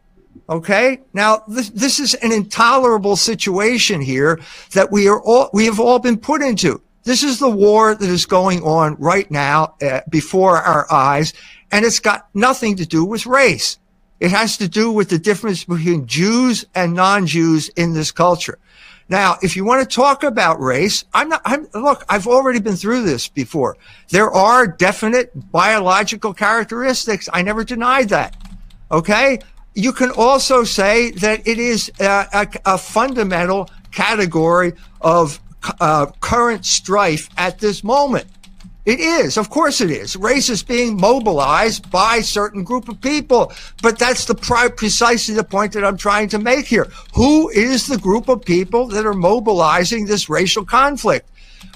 Okay. 0.50 1.02
Now 1.14 1.44
this, 1.48 1.70
this 1.70 2.00
is 2.00 2.14
an 2.16 2.32
intolerable 2.32 3.16
situation 3.16 4.02
here 4.02 4.40
that 4.72 4.92
we 4.92 5.08
are 5.08 5.22
all, 5.22 5.50
we 5.54 5.66
have 5.66 5.80
all 5.80 6.00
been 6.00 6.18
put 6.18 6.42
into. 6.42 6.82
This 7.04 7.24
is 7.24 7.40
the 7.40 7.50
war 7.50 7.96
that 7.96 8.10
is 8.10 8.26
going 8.26 8.62
on 8.64 8.96
right 8.96 9.30
now 9.30 9.76
uh, 9.82 10.02
before 10.10 10.58
our 10.58 10.92
eyes. 10.92 11.34
And 11.72 11.86
it's 11.86 12.00
got 12.00 12.30
nothing 12.34 12.76
to 12.78 12.86
do 12.86 13.04
with 13.04 13.26
race. 13.26 13.78
It 14.20 14.32
has 14.32 14.58
to 14.58 14.70
do 14.70 14.92
with 14.92 15.10
the 15.10 15.20
difference 15.20 15.66
between 15.66 16.08
Jews 16.08 16.66
and 16.76 16.94
non-Jews 16.94 17.70
in 17.70 17.94
this 17.94 18.12
culture. 18.12 18.58
Now, 19.10 19.38
if 19.42 19.58
you 19.58 19.66
want 19.66 19.88
to 19.88 19.96
talk 19.96 20.24
about 20.24 20.62
race, 20.62 21.04
I'm 21.14 21.28
not, 21.28 21.42
I'm, 21.44 21.68
look, 21.74 22.06
I've 22.08 22.26
already 22.26 22.60
been 22.60 22.78
through 22.78 23.04
this 23.04 23.28
before. 23.28 23.76
There 24.10 24.32
are 24.32 24.66
definite 24.66 25.32
biological 25.52 26.34
characteristics. 26.34 27.28
I 27.34 27.42
never 27.42 27.66
denied 27.66 28.10
that. 28.10 28.38
Okay. 28.92 29.40
You 29.76 29.92
can 29.92 30.12
also 30.12 30.64
say 30.64 31.12
that 31.12 31.48
it 31.48 31.58
is 31.60 31.92
uh, 32.00 32.26
a, 32.34 32.48
a 32.66 32.78
fundamental 32.78 33.70
category 33.92 34.74
of 35.02 35.40
uh, 35.80 36.08
current 36.20 36.66
strife 36.66 37.30
at 37.38 37.60
this 37.60 37.84
moment. 37.84 38.28
It 38.86 39.00
is, 39.00 39.38
of 39.38 39.50
course, 39.50 39.80
it 39.80 39.90
is. 39.90 40.18
Race 40.18 40.50
is 40.50 40.62
being 40.62 40.98
mobilized 40.98 41.90
by 41.90 42.18
a 42.18 42.24
certain 42.24 42.66
group 42.66 42.90
of 42.90 43.00
people, 43.00 43.54
but 43.82 43.98
that's 43.98 44.26
the 44.26 44.36
precisely 44.36 45.36
the 45.36 45.44
point 45.44 45.72
that 45.74 45.86
I'm 45.86 45.96
trying 45.96 46.28
to 46.30 46.40
make 46.40 46.66
here. 46.66 46.92
Who 47.16 47.50
is 47.50 47.88
the 47.88 47.98
group 47.98 48.28
of 48.28 48.44
people 48.44 48.88
that 48.88 49.06
are 49.06 49.14
mobilizing 49.14 50.06
this 50.06 50.30
racial 50.30 50.66
conflict? 50.66 51.30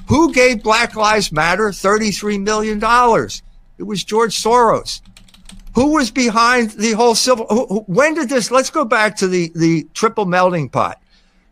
Who 0.10 0.34
gave 0.34 0.64
Black 0.64 0.96
Lives 0.98 1.32
Matter 1.32 1.70
$33 1.70 2.44
million? 2.44 2.78
It 3.78 3.84
was 3.84 4.04
George 4.04 4.36
Soros. 4.36 5.02
Who 5.78 5.94
was 5.94 6.10
behind 6.10 6.72
the 6.72 6.94
whole 6.94 7.14
civil? 7.14 7.46
Who, 7.52 7.68
who- 7.68 7.84
when 7.86 8.16
did 8.16 8.30
this? 8.30 8.50
Let's 8.50 8.72
go 8.72 8.84
back 8.84 9.16
to 9.18 9.28
the 9.28 9.52
the 9.54 9.88
triple 9.94 10.26
melting 10.26 10.70
pot. 10.70 11.00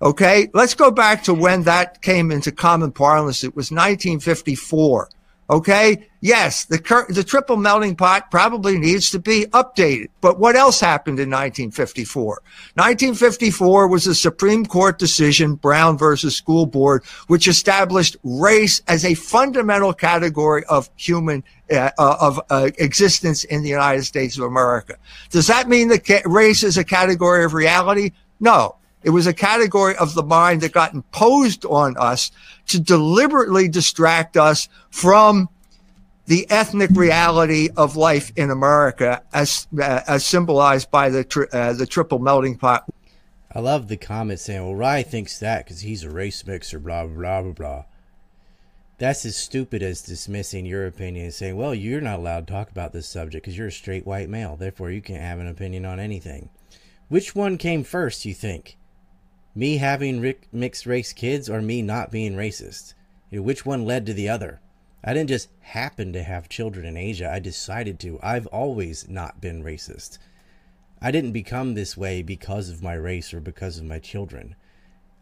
Okay, 0.01 0.49
let's 0.51 0.73
go 0.73 0.89
back 0.89 1.23
to 1.25 1.33
when 1.35 1.61
that 1.63 2.01
came 2.01 2.31
into 2.31 2.51
common 2.51 2.91
parlance. 2.91 3.43
It 3.43 3.55
was 3.55 3.69
1954. 3.69 5.09
Okay, 5.47 6.07
yes, 6.21 6.65
the 6.65 6.79
cur- 6.79 7.05
the 7.07 7.23
triple 7.23 7.55
melting 7.55 7.95
pot 7.95 8.31
probably 8.31 8.79
needs 8.79 9.11
to 9.11 9.19
be 9.19 9.45
updated. 9.51 10.07
But 10.19 10.39
what 10.39 10.55
else 10.55 10.79
happened 10.79 11.19
in 11.19 11.29
1954? 11.29 12.41
1954 12.73 13.87
was 13.87 14.07
a 14.07 14.15
Supreme 14.15 14.65
Court 14.65 14.97
decision, 14.97 15.53
Brown 15.53 15.99
versus 15.99 16.35
School 16.35 16.65
Board, 16.65 17.03
which 17.27 17.47
established 17.47 18.17
race 18.23 18.81
as 18.87 19.05
a 19.05 19.13
fundamental 19.13 19.93
category 19.93 20.63
of 20.65 20.89
human 20.95 21.43
uh, 21.71 21.91
uh, 21.99 22.17
of 22.19 22.41
uh, 22.49 22.71
existence 22.79 23.43
in 23.43 23.61
the 23.61 23.69
United 23.69 24.03
States 24.03 24.39
of 24.39 24.45
America. 24.45 24.95
Does 25.29 25.45
that 25.45 25.69
mean 25.69 25.89
that 25.89 26.07
ca- 26.07 26.23
race 26.25 26.63
is 26.63 26.79
a 26.79 26.83
category 26.83 27.45
of 27.45 27.53
reality? 27.53 28.11
No. 28.39 28.77
It 29.05 29.11
was 29.11 29.27
a 29.27 29.33
category 29.33 29.95
of 29.97 30.15
the 30.15 30.23
mind 30.23 30.61
that 30.61 30.71
got 30.71 30.95
imposed 30.95 31.63
on 31.63 31.95
us 31.95 32.31
to 32.69 32.79
deliberately 32.79 33.67
distract 33.67 34.35
us 34.35 34.67
from 34.89 35.47
the 36.25 36.49
ethnic 36.49 36.89
reality 36.89 37.69
of 37.77 37.95
life 37.95 38.33
in 38.35 38.49
America, 38.49 39.21
as 39.31 39.67
uh, 39.79 40.01
as 40.07 40.25
symbolized 40.25 40.89
by 40.89 41.09
the 41.09 41.23
tri- 41.23 41.45
uh, 41.53 41.73
the 41.73 41.85
triple 41.85 42.17
melting 42.17 42.57
pot. 42.57 42.89
I 43.53 43.59
love 43.59 43.89
the 43.89 43.97
comment 43.97 44.39
saying, 44.39 44.63
"Well, 44.63 44.73
Rye 44.73 45.03
thinks 45.03 45.37
that 45.37 45.65
because 45.65 45.81
he's 45.81 46.03
a 46.03 46.09
race 46.09 46.43
mixer." 46.43 46.79
Blah 46.79 47.05
blah 47.05 47.43
blah 47.43 47.51
blah. 47.51 47.83
That's 48.97 49.23
as 49.23 49.35
stupid 49.35 49.83
as 49.83 50.01
dismissing 50.01 50.65
your 50.65 50.87
opinion 50.87 51.25
and 51.25 51.33
saying, 51.33 51.55
"Well, 51.55 51.75
you're 51.75 52.01
not 52.01 52.17
allowed 52.17 52.47
to 52.47 52.53
talk 52.53 52.71
about 52.71 52.91
this 52.91 53.07
subject 53.07 53.45
because 53.45 53.55
you're 53.55 53.67
a 53.67 53.71
straight 53.71 54.07
white 54.07 54.29
male, 54.29 54.55
therefore 54.55 54.89
you 54.89 55.03
can't 55.03 55.21
have 55.21 55.37
an 55.37 55.47
opinion 55.47 55.85
on 55.85 55.99
anything." 55.99 56.49
Which 57.07 57.35
one 57.35 57.59
came 57.59 57.83
first? 57.83 58.25
You 58.25 58.33
think? 58.33 58.77
Me 59.57 59.77
having 59.77 60.35
mixed 60.51 60.85
race 60.85 61.13
kids 61.13 61.49
or 61.49 61.61
me 61.61 61.81
not 61.81 62.11
being 62.11 62.35
racist? 62.35 62.93
You 63.29 63.39
know, 63.39 63.43
which 63.43 63.65
one 63.65 63.85
led 63.85 64.05
to 64.05 64.13
the 64.13 64.27
other? 64.27 64.59
I 65.01 65.13
didn't 65.13 65.29
just 65.29 65.47
happen 65.61 66.11
to 66.11 66.23
have 66.23 66.49
children 66.49 66.85
in 66.85 66.97
Asia. 66.97 67.31
I 67.31 67.39
decided 67.39 67.97
to. 68.01 68.19
I've 68.21 68.47
always 68.47 69.07
not 69.07 69.39
been 69.39 69.63
racist. 69.63 70.17
I 71.01 71.11
didn't 71.11 71.31
become 71.31 71.73
this 71.73 71.95
way 71.95 72.21
because 72.21 72.69
of 72.69 72.83
my 72.83 72.95
race 72.95 73.33
or 73.33 73.39
because 73.39 73.77
of 73.77 73.85
my 73.85 73.99
children. 73.99 74.55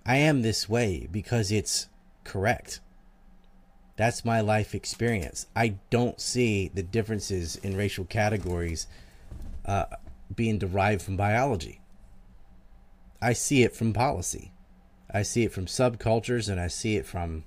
I 0.06 0.18
am 0.18 0.42
this 0.42 0.68
way 0.68 1.08
because 1.12 1.52
it's 1.52 1.88
correct. 2.24 2.80
That's 3.98 4.26
my 4.26 4.42
life 4.42 4.74
experience. 4.74 5.46
I 5.56 5.76
don't 5.92 6.20
see 6.20 6.72
the 6.74 6.82
differences 6.82 7.58
in 7.58 7.78
racial 7.78 8.06
categories 8.06 8.88
uh, 9.66 9.86
being 10.36 10.58
derived 10.58 11.04
from 11.04 11.18
biology. 11.18 11.82
I 13.24 13.32
see 13.32 13.64
it 13.64 13.74
from 13.74 13.94
policy. 13.94 14.52
I 15.10 15.22
see 15.22 15.44
it 15.44 15.54
from 15.54 15.66
subcultures 15.66 16.50
and 16.50 16.60
I 16.60 16.68
see 16.68 16.98
it 16.98 17.06
from 17.06 17.46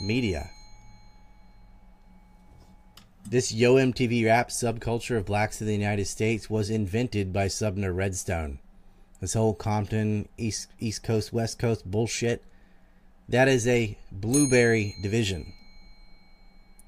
media. 0.00 0.48
This 3.28 3.52
Yo 3.52 3.74
MTV 3.74 4.24
rap 4.24 4.48
subculture 4.48 5.18
of 5.18 5.26
blacks 5.26 5.60
in 5.60 5.66
the 5.66 5.74
United 5.74 6.06
States 6.06 6.48
was 6.48 6.70
invented 6.70 7.30
by 7.30 7.48
Sumner 7.48 7.92
Redstone. 7.92 8.58
This 9.20 9.34
whole 9.34 9.52
Compton, 9.52 10.26
East, 10.38 10.68
East 10.80 11.02
Coast, 11.02 11.34
West 11.34 11.58
Coast 11.58 11.84
bullshit, 11.90 12.42
that 13.28 13.48
is 13.48 13.66
a 13.66 13.98
blueberry 14.10 14.94
division. 15.02 15.52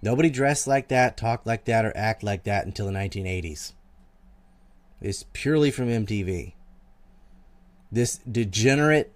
Nobody 0.00 0.30
dressed 0.30 0.66
like 0.66 0.88
that, 0.88 1.18
talked 1.18 1.46
like 1.46 1.66
that, 1.66 1.84
or 1.84 1.92
act 1.94 2.22
like 2.22 2.44
that 2.44 2.64
until 2.64 2.86
the 2.86 2.92
1980s. 2.92 3.72
It's 5.00 5.24
purely 5.32 5.70
from 5.70 5.88
MTV. 5.88 6.54
This 7.90 8.18
degenerate 8.18 9.12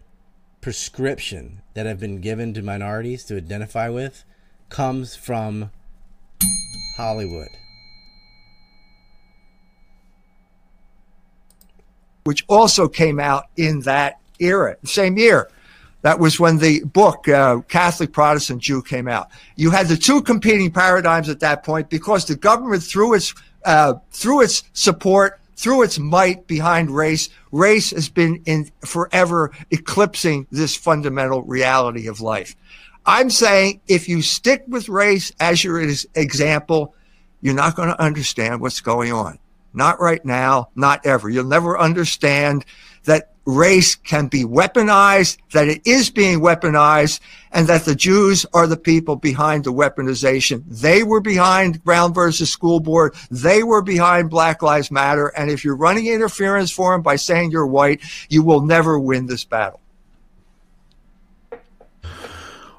prescription 0.60 1.62
that 1.74 1.86
have 1.86 1.98
been 1.98 2.20
given 2.20 2.54
to 2.54 2.62
minorities 2.62 3.24
to 3.24 3.36
identify 3.36 3.88
with 3.88 4.24
comes 4.68 5.16
from 5.16 5.70
Hollywood. 6.96 7.48
which 12.24 12.44
also 12.48 12.88
came 12.88 13.18
out 13.18 13.46
in 13.56 13.80
that 13.80 14.20
era, 14.38 14.76
same 14.84 15.18
year. 15.18 15.50
That 16.02 16.18
was 16.18 16.40
when 16.40 16.58
the 16.58 16.82
book 16.84 17.28
uh, 17.28 17.60
Catholic 17.68 18.12
Protestant 18.12 18.60
Jew 18.60 18.82
came 18.82 19.06
out. 19.06 19.28
You 19.54 19.70
had 19.70 19.86
the 19.86 19.96
two 19.96 20.20
competing 20.20 20.72
paradigms 20.72 21.28
at 21.28 21.40
that 21.40 21.62
point 21.62 21.88
because 21.90 22.24
the 22.24 22.34
government, 22.34 22.82
through 22.82 23.14
its 23.14 23.34
uh, 23.64 23.94
through 24.10 24.42
its 24.42 24.64
support, 24.72 25.38
through 25.62 25.82
its 25.82 25.96
might 25.96 26.48
behind 26.48 26.90
race, 26.90 27.28
race 27.52 27.92
has 27.92 28.08
been 28.08 28.42
in 28.46 28.68
forever 28.84 29.52
eclipsing 29.70 30.44
this 30.50 30.76
fundamental 30.76 31.44
reality 31.44 32.08
of 32.08 32.20
life. 32.20 32.56
I'm 33.06 33.30
saying 33.30 33.80
if 33.86 34.08
you 34.08 34.22
stick 34.22 34.64
with 34.66 34.88
race 34.88 35.30
as 35.38 35.62
your 35.62 35.80
example, 36.16 36.96
you're 37.40 37.54
not 37.54 37.76
going 37.76 37.90
to 37.90 38.02
understand 38.02 38.60
what's 38.60 38.80
going 38.80 39.12
on. 39.12 39.38
Not 39.72 40.00
right 40.00 40.24
now, 40.24 40.68
not 40.74 41.06
ever. 41.06 41.30
You'll 41.30 41.44
never 41.44 41.78
understand 41.78 42.64
that 43.04 43.31
race 43.44 43.94
can 43.96 44.28
be 44.28 44.44
weaponized, 44.44 45.38
that 45.52 45.68
it 45.68 45.82
is 45.84 46.10
being 46.10 46.40
weaponized, 46.40 47.20
and 47.50 47.66
that 47.66 47.84
the 47.84 47.94
Jews 47.94 48.46
are 48.52 48.66
the 48.66 48.76
people 48.76 49.16
behind 49.16 49.64
the 49.64 49.72
weaponization. 49.72 50.62
They 50.66 51.02
were 51.02 51.20
behind 51.20 51.82
Brown 51.84 52.14
versus 52.14 52.50
School 52.50 52.80
Board. 52.80 53.14
They 53.30 53.62
were 53.62 53.82
behind 53.82 54.30
Black 54.30 54.62
Lives 54.62 54.90
Matter. 54.90 55.28
And 55.28 55.50
if 55.50 55.64
you're 55.64 55.76
running 55.76 56.06
interference 56.06 56.70
for 56.70 56.92
them 56.92 57.02
by 57.02 57.16
saying 57.16 57.50
you're 57.50 57.66
white, 57.66 58.00
you 58.28 58.42
will 58.42 58.62
never 58.62 58.98
win 58.98 59.26
this 59.26 59.44
battle. 59.44 59.80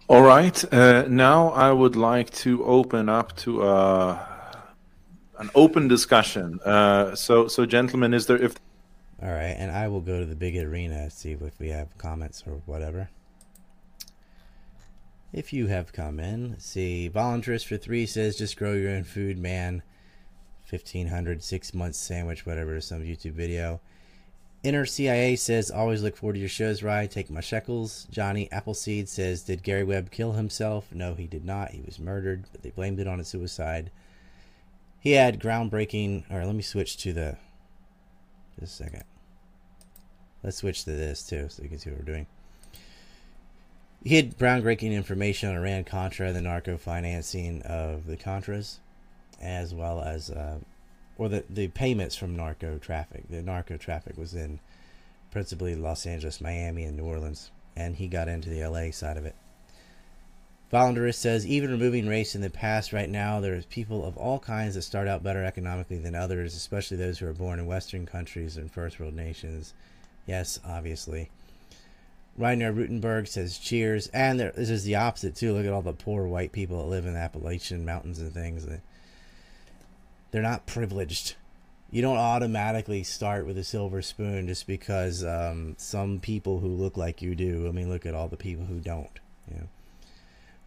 All 0.07 0.21
right. 0.21 0.73
Uh, 0.73 1.05
now 1.07 1.49
I 1.49 1.71
would 1.71 1.95
like 1.95 2.29
to 2.31 2.63
open 2.65 3.09
up 3.09 3.35
to 3.37 3.63
uh, 3.63 4.19
an 5.39 5.49
open 5.55 5.87
discussion. 5.87 6.59
Uh, 6.65 7.15
so, 7.15 7.47
so 7.47 7.65
gentlemen, 7.65 8.13
is 8.13 8.27
there 8.27 8.37
if 8.37 8.55
all 9.23 9.29
right, 9.29 9.55
and 9.57 9.71
I 9.71 9.87
will 9.87 10.01
go 10.01 10.19
to 10.19 10.25
the 10.25 10.35
big 10.35 10.57
arena 10.57 11.05
to 11.05 11.09
see 11.09 11.31
if 11.31 11.57
we 11.57 11.69
have 11.69 11.97
comments 11.97 12.43
or 12.45 12.61
whatever. 12.65 13.09
If 15.31 15.53
you 15.53 15.67
have 15.67 15.93
come 15.93 16.19
in, 16.19 16.51
let's 16.51 16.65
see. 16.65 17.09
Voluntarist 17.13 17.65
for 17.65 17.77
three 17.77 18.05
says 18.05 18.37
just 18.37 18.57
grow 18.57 18.73
your 18.73 18.91
own 18.91 19.05
food, 19.05 19.39
man. 19.39 19.81
1500 20.69 21.41
six 21.41 21.73
months 21.73 21.97
sandwich, 21.97 22.45
whatever, 22.45 22.81
some 22.81 23.01
YouTube 23.01 23.31
video. 23.31 23.79
Inner 24.61 24.85
CIA 24.85 25.37
says 25.37 25.71
always 25.71 26.03
look 26.03 26.17
forward 26.17 26.33
to 26.33 26.39
your 26.39 26.49
shows, 26.49 26.83
Rye. 26.83 27.07
Take 27.07 27.29
my 27.29 27.41
shekels. 27.41 28.07
Johnny 28.11 28.51
Appleseed 28.51 29.07
says 29.07 29.43
did 29.43 29.63
Gary 29.63 29.85
Webb 29.85 30.11
kill 30.11 30.33
himself? 30.33 30.93
No, 30.93 31.15
he 31.15 31.27
did 31.27 31.45
not. 31.45 31.71
He 31.71 31.81
was 31.81 31.97
murdered, 31.97 32.43
but 32.51 32.61
they 32.61 32.71
blamed 32.71 32.99
it 32.99 33.07
on 33.07 33.21
a 33.21 33.23
suicide. 33.23 33.89
He 34.99 35.13
had 35.13 35.39
groundbreaking. 35.39 36.29
All 36.29 36.37
right, 36.37 36.45
let 36.45 36.55
me 36.55 36.61
switch 36.61 36.97
to 36.97 37.13
the. 37.13 37.37
Just 38.59 38.81
a 38.81 38.83
second. 38.83 39.03
Let's 40.43 40.57
switch 40.57 40.83
to 40.85 40.91
this 40.91 41.23
too, 41.23 41.47
so 41.49 41.63
you 41.63 41.69
can 41.69 41.79
see 41.79 41.89
what 41.89 41.99
we're 41.99 42.05
doing. 42.05 42.27
He 44.03 44.17
had 44.17 44.37
groundbreaking 44.37 44.91
information 44.91 45.49
on 45.49 45.55
Iran 45.55 45.85
Contra, 45.85 46.33
the 46.33 46.41
narco 46.41 46.77
financing 46.77 47.61
of 47.61 48.05
the 48.05 48.17
Contras, 48.17 48.79
as 49.41 49.73
well 49.73 50.01
as, 50.01 50.29
uh, 50.29 50.57
or 51.17 51.29
the, 51.29 51.45
the 51.49 51.69
payments 51.69 52.17
from 52.17 52.35
narco 52.35 52.77
traffic. 52.77 53.23
The 53.29 53.41
narco 53.41 53.77
traffic 53.77 54.17
was 54.17 54.33
in 54.33 54.59
principally 55.31 55.75
Los 55.75 56.05
Angeles, 56.05 56.41
Miami, 56.41 56.83
and 56.83 56.97
New 56.97 57.05
Orleans, 57.05 57.49
and 57.77 57.95
he 57.95 58.07
got 58.07 58.27
into 58.27 58.49
the 58.49 58.65
LA 58.65 58.91
side 58.91 59.15
of 59.15 59.25
it. 59.25 59.35
Voluntarist 60.71 61.15
says 61.15 61.45
even 61.45 61.71
removing 61.71 62.07
race 62.07 62.35
in 62.35 62.41
the 62.41 62.49
past, 62.49 62.91
right 62.91 63.09
now 63.09 63.39
there's 63.39 63.65
people 63.67 64.03
of 64.03 64.17
all 64.17 64.39
kinds 64.39 64.75
that 64.75 64.81
start 64.81 65.07
out 65.07 65.23
better 65.23 65.45
economically 65.45 65.97
than 65.97 66.15
others, 66.15 66.55
especially 66.55 66.97
those 66.97 67.19
who 67.19 67.27
are 67.27 67.33
born 67.33 67.59
in 67.59 67.67
Western 67.67 68.05
countries 68.05 68.57
and 68.57 68.71
first 68.71 68.99
world 68.99 69.13
nations. 69.13 69.73
Yes, 70.25 70.59
obviously. 70.65 71.29
Reiner 72.39 72.73
Rutenberg 72.73 73.27
says 73.27 73.57
cheers. 73.57 74.07
And 74.07 74.39
there, 74.39 74.51
this 74.55 74.69
is 74.69 74.83
the 74.83 74.95
opposite, 74.95 75.35
too. 75.35 75.53
Look 75.53 75.65
at 75.65 75.73
all 75.73 75.81
the 75.81 75.93
poor 75.93 76.25
white 76.25 76.51
people 76.51 76.79
that 76.79 76.89
live 76.89 77.05
in 77.05 77.13
the 77.13 77.19
Appalachian 77.19 77.85
Mountains 77.85 78.19
and 78.19 78.33
things. 78.33 78.65
They're 80.31 80.41
not 80.41 80.65
privileged. 80.65 81.35
You 81.91 82.01
don't 82.01 82.17
automatically 82.17 83.03
start 83.03 83.45
with 83.45 83.57
a 83.57 83.63
silver 83.63 84.01
spoon 84.01 84.47
just 84.47 84.65
because 84.65 85.23
um, 85.23 85.75
some 85.77 86.19
people 86.19 86.59
who 86.59 86.69
look 86.69 86.97
like 86.97 87.21
you 87.21 87.35
do. 87.35 87.67
I 87.67 87.71
mean, 87.71 87.89
look 87.89 88.07
at 88.07 88.15
all 88.15 88.27
the 88.27 88.37
people 88.37 88.65
who 88.65 88.79
don't. 88.79 89.19
You 89.51 89.57
know. 89.57 89.67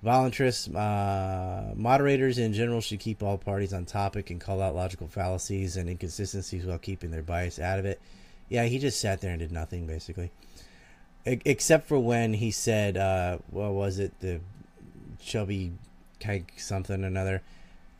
Voluntarist 0.04 0.72
uh, 0.72 1.74
moderators 1.74 2.38
in 2.38 2.52
general 2.52 2.80
should 2.80 3.00
keep 3.00 3.24
all 3.24 3.38
parties 3.38 3.72
on 3.72 3.86
topic 3.86 4.30
and 4.30 4.40
call 4.40 4.62
out 4.62 4.76
logical 4.76 5.08
fallacies 5.08 5.76
and 5.76 5.88
inconsistencies 5.88 6.64
while 6.64 6.78
keeping 6.78 7.10
their 7.10 7.22
bias 7.22 7.58
out 7.58 7.80
of 7.80 7.86
it. 7.86 8.00
Yeah, 8.48 8.64
he 8.64 8.78
just 8.78 9.01
sat 9.01 9.20
there 9.20 9.31
and 9.31 9.40
did 9.40 9.52
nothing 9.52 9.86
basically, 9.86 10.31
except 11.24 11.89
for 11.89 11.98
when 11.98 12.35
he 12.35 12.51
said, 12.51 12.97
uh, 12.97 13.39
"What 13.51 13.73
was 13.73 13.98
it? 13.98 14.18
The 14.20 14.40
chubby 15.20 15.73
kike 16.20 16.59
something 16.59 17.02
or 17.02 17.06
another." 17.06 17.43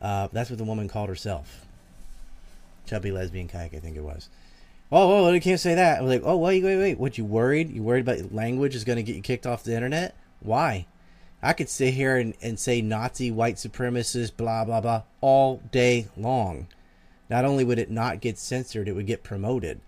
Uh, 0.01 0.27
that's 0.31 0.49
what 0.49 0.59
the 0.59 0.63
woman 0.63 0.87
called 0.87 1.09
herself. 1.09 1.65
Chubby 2.85 3.11
lesbian 3.11 3.47
kike, 3.47 3.75
I 3.75 3.79
think 3.79 3.97
it 3.97 4.03
was. 4.03 4.29
Oh, 4.91 5.25
oh, 5.25 5.31
you 5.33 5.41
can't 5.41 5.59
say 5.59 5.75
that. 5.75 5.97
I 5.97 6.01
was 6.01 6.09
like, 6.09 6.21
oh, 6.23 6.37
wait, 6.37 6.63
wait, 6.63 6.77
wait. 6.77 6.97
What 6.97 7.17
you 7.17 7.25
worried? 7.25 7.69
You 7.69 7.83
worried 7.83 8.07
about 8.07 8.33
language 8.33 8.73
is 8.73 8.85
going 8.85 8.95
to 8.95 9.03
get 9.03 9.17
you 9.17 9.21
kicked 9.21 9.45
off 9.45 9.63
the 9.63 9.75
internet? 9.75 10.15
Why? 10.39 10.85
I 11.43 11.53
could 11.53 11.67
sit 11.67 11.93
here 11.93 12.15
and, 12.15 12.33
and 12.41 12.57
say 12.57 12.81
Nazi, 12.81 13.29
white 13.29 13.55
supremacist, 13.55 14.37
blah, 14.37 14.63
blah, 14.63 14.79
blah, 14.79 15.03
all 15.19 15.61
day 15.71 16.07
long. 16.15 16.67
Not 17.29 17.43
only 17.43 17.65
would 17.65 17.79
it 17.79 17.91
not 17.91 18.21
get 18.21 18.37
censored, 18.37 18.87
it 18.87 18.93
would 18.93 19.07
get 19.07 19.23
promoted 19.23 19.81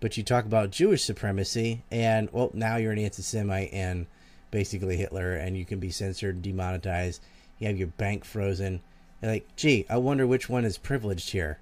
but 0.00 0.16
you 0.16 0.22
talk 0.22 0.44
about 0.44 0.70
Jewish 0.70 1.04
supremacy, 1.04 1.82
and 1.90 2.28
well, 2.32 2.50
now 2.54 2.76
you're 2.76 2.92
an 2.92 2.98
anti-Semite 2.98 3.72
and 3.72 4.06
basically 4.50 4.96
Hitler, 4.96 5.34
and 5.34 5.56
you 5.56 5.64
can 5.64 5.78
be 5.78 5.90
censored, 5.90 6.42
demonetized. 6.42 7.22
You 7.58 7.66
have 7.66 7.78
your 7.78 7.88
bank 7.88 8.24
frozen. 8.24 8.80
You're 9.20 9.32
like, 9.32 9.56
gee, 9.56 9.84
I 9.90 9.96
wonder 9.96 10.26
which 10.26 10.48
one 10.48 10.64
is 10.64 10.78
privileged 10.78 11.30
here. 11.30 11.58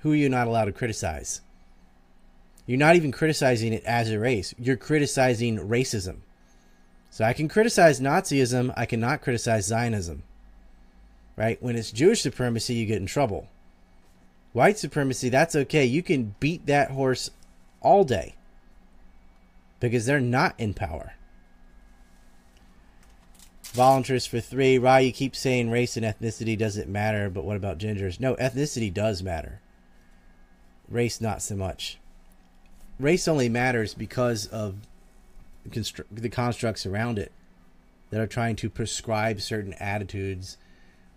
Who 0.00 0.12
are 0.12 0.16
you 0.16 0.28
not 0.28 0.46
allowed 0.46 0.66
to 0.66 0.72
criticize? 0.72 1.40
You're 2.66 2.78
not 2.78 2.96
even 2.96 3.12
criticizing 3.12 3.72
it 3.72 3.84
as 3.84 4.10
a 4.10 4.18
race. 4.18 4.54
You're 4.58 4.76
criticizing 4.76 5.58
racism. 5.58 6.18
So 7.10 7.24
I 7.24 7.32
can 7.32 7.48
criticize 7.48 7.98
Nazism. 7.98 8.72
I 8.76 8.84
cannot 8.84 9.22
criticize 9.22 9.66
Zionism. 9.66 10.22
Right? 11.34 11.60
When 11.62 11.76
it's 11.76 11.90
Jewish 11.90 12.20
supremacy, 12.20 12.74
you 12.74 12.84
get 12.84 13.00
in 13.00 13.06
trouble. 13.06 13.48
White 14.52 14.78
supremacy, 14.78 15.30
that's 15.30 15.56
okay. 15.56 15.84
You 15.86 16.02
can 16.02 16.34
beat 16.40 16.66
that 16.66 16.90
horse 16.90 17.30
all 17.80 18.04
day 18.04 18.34
because 19.80 20.06
they're 20.06 20.20
not 20.20 20.54
in 20.58 20.74
power. 20.74 21.14
Volunteers 23.72 24.26
for 24.26 24.40
three. 24.40 24.78
Rye, 24.78 25.00
you 25.00 25.12
keep 25.12 25.36
saying 25.36 25.70
race 25.70 25.96
and 25.96 26.04
ethnicity 26.04 26.56
doesn't 26.56 26.88
matter, 26.88 27.28
but 27.28 27.44
what 27.44 27.56
about 27.56 27.78
gingers? 27.78 28.18
No, 28.18 28.34
ethnicity 28.36 28.92
does 28.92 29.22
matter. 29.22 29.60
Race, 30.88 31.20
not 31.20 31.42
so 31.42 31.54
much. 31.54 31.98
Race 32.98 33.28
only 33.28 33.48
matters 33.48 33.94
because 33.94 34.46
of 34.46 34.76
the 35.64 36.30
constructs 36.30 36.86
around 36.86 37.18
it 37.18 37.30
that 38.10 38.20
are 38.20 38.26
trying 38.26 38.56
to 38.56 38.70
prescribe 38.70 39.40
certain 39.40 39.74
attitudes 39.74 40.56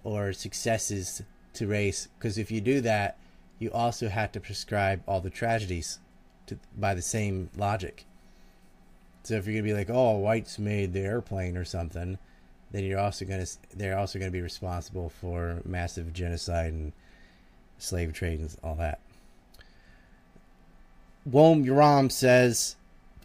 or 0.04 0.34
successes 0.34 1.22
to 1.54 1.68
race. 1.68 2.10
Because 2.18 2.38
if 2.38 2.52
you 2.52 2.60
do 2.60 2.82
that, 2.82 3.18
you 3.60 3.72
also 3.72 4.10
have 4.10 4.32
to 4.34 4.40
prescribe 4.40 5.02
all 5.08 5.22
the 5.22 5.30
tragedies 5.30 6.00
to, 6.52 6.60
by 6.78 6.94
the 6.94 7.02
same 7.02 7.50
logic. 7.58 8.06
So 9.24 9.36
if 9.36 9.46
you're 9.46 9.56
gonna 9.56 9.64
be 9.64 9.74
like, 9.74 9.90
oh, 9.90 10.18
whites 10.18 10.58
made 10.60 10.94
the 10.94 11.02
airplane 11.02 11.58
or 11.58 11.66
something, 11.66 12.18
then 12.72 12.84
you're 12.84 13.00
also 13.00 13.26
gonna 13.26 13.46
they're 13.76 13.98
also 13.98 14.20
gonna 14.20 14.32
be 14.32 14.42
responsible 14.42 15.10
for 15.10 15.62
massive 15.66 16.14
genocide 16.14 16.74
and 16.74 16.94
slave 17.78 18.14
trade 18.14 18.40
and 18.40 18.56
all 18.64 18.76
that. 18.76 19.00
Wom 21.26 21.64
Uram 21.66 22.12
says, 22.12 22.76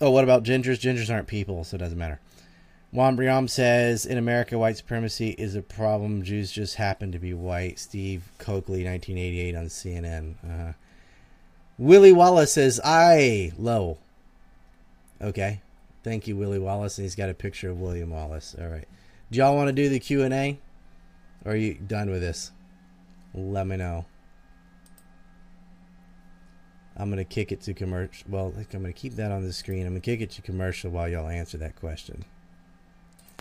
"Oh, 0.01 0.11
what 0.11 0.24
about 0.24 0.43
gingers? 0.43 0.81
Gingers 0.81 1.12
aren't 1.12 1.28
people, 1.28 1.65
so 1.65 1.77
it 1.77 1.78
doesn't 1.78 1.98
matter." 1.98 2.20
Wom 2.93 3.16
Uram 3.16 3.48
says, 3.48 4.05
"In 4.05 4.19
America, 4.19 4.59
white 4.59 4.77
supremacy 4.77 5.31
is 5.39 5.55
a 5.55 5.62
problem. 5.62 6.23
Jews 6.23 6.51
just 6.51 6.74
happen 6.74 7.12
to 7.12 7.19
be 7.19 7.32
white." 7.32 7.78
Steve 7.78 8.28
Cokely, 8.39 8.85
1988, 8.85 9.55
on 9.55 9.66
CNN. 9.66 10.35
Uh, 10.44 10.73
Willie 11.78 12.12
Wallace 12.12 12.53
says, 12.53 12.81
I 12.85 13.53
low. 13.59 13.98
Okay. 15.20 15.61
Thank 16.03 16.27
you, 16.27 16.36
Willie 16.36 16.59
Wallace. 16.59 16.98
And 16.98 17.05
he's 17.05 17.15
got 17.15 17.31
a 17.31 17.35
picture 17.35 17.70
of 17.70 17.81
William 17.81 18.11
Wallace. 18.11 18.55
All 18.59 18.69
right. 18.69 18.86
Do 19.31 19.39
y'all 19.39 19.57
want 19.57 19.69
to 19.69 19.73
do 19.73 19.89
the 19.89 19.98
Q&A? 19.98 20.59
Or 21.44 21.53
are 21.53 21.57
you 21.57 21.74
done 21.74 22.11
with 22.11 22.20
this? 22.20 22.53
Let 23.35 23.66
me 23.66 23.77
know. 23.77 24.07
I'm 26.97 27.11
gonna 27.11 27.24
kick 27.24 27.53
it 27.53 27.61
to 27.62 27.74
commercial. 27.74 28.27
Well, 28.31 28.55
I'm 28.57 28.66
gonna 28.70 28.93
keep 28.93 29.16
that 29.16 29.31
on 29.31 29.43
the 29.43 29.53
screen. 29.53 29.86
I'm 29.86 29.93
gonna 29.93 30.01
kick 30.01 30.23
it 30.23 30.31
to 30.31 30.43
commercial 30.43 30.90
while 30.90 31.09
y'all 31.09 31.28
answer 31.28 31.59
that 31.59 31.77
question. 31.77 32.24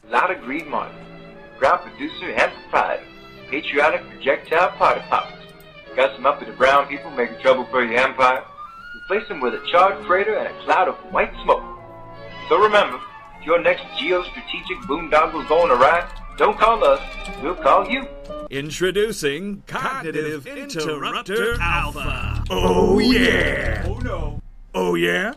Lotta 0.10 0.36
Green 0.36 0.70
Martin, 0.70 0.98
proud 1.58 1.78
producer 1.78 2.32
and 2.32 2.52
proprietor, 2.52 3.06
patriotic 3.50 4.02
projectile 4.10 4.72
party 4.72 5.02
poppers. 5.08 5.45
Got 5.96 6.14
some 6.14 6.24
the 6.24 6.52
brown 6.58 6.88
people 6.88 7.10
making 7.12 7.40
trouble 7.40 7.66
for 7.72 7.82
your 7.82 7.98
empire? 7.98 8.44
Replace 9.04 9.30
them 9.30 9.40
with 9.40 9.54
a 9.54 9.66
charred 9.72 10.06
freighter 10.06 10.36
and 10.36 10.48
a 10.48 10.64
cloud 10.64 10.90
of 10.90 10.96
white 11.14 11.32
smoke. 11.44 11.64
So 12.50 12.58
remember, 12.62 13.00
if 13.40 13.46
your 13.46 13.62
next 13.62 13.84
geostrategic 13.98 14.82
boondoggle's 14.88 15.48
going 15.48 15.72
awry, 15.72 16.06
don't 16.38 16.60
call 16.60 16.84
us, 16.84 17.00
we'll 17.42 17.56
call 17.56 17.88
you. 17.90 18.06
Introducing 18.50 19.64
Cognitive 19.68 20.46
Interrupter 20.46 21.58
Alpha. 21.62 22.44
Oh, 22.50 23.00
yeah. 23.00 23.86
Oh, 23.88 24.00
no. 24.00 24.42
Oh, 24.74 24.96
yeah? 24.96 25.34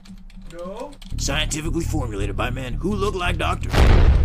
Scientifically 1.16 1.84
formulated 1.84 2.36
by 2.36 2.50
men 2.50 2.74
who 2.74 2.94
look 2.94 3.14
like 3.14 3.36
doctors. 3.38 3.72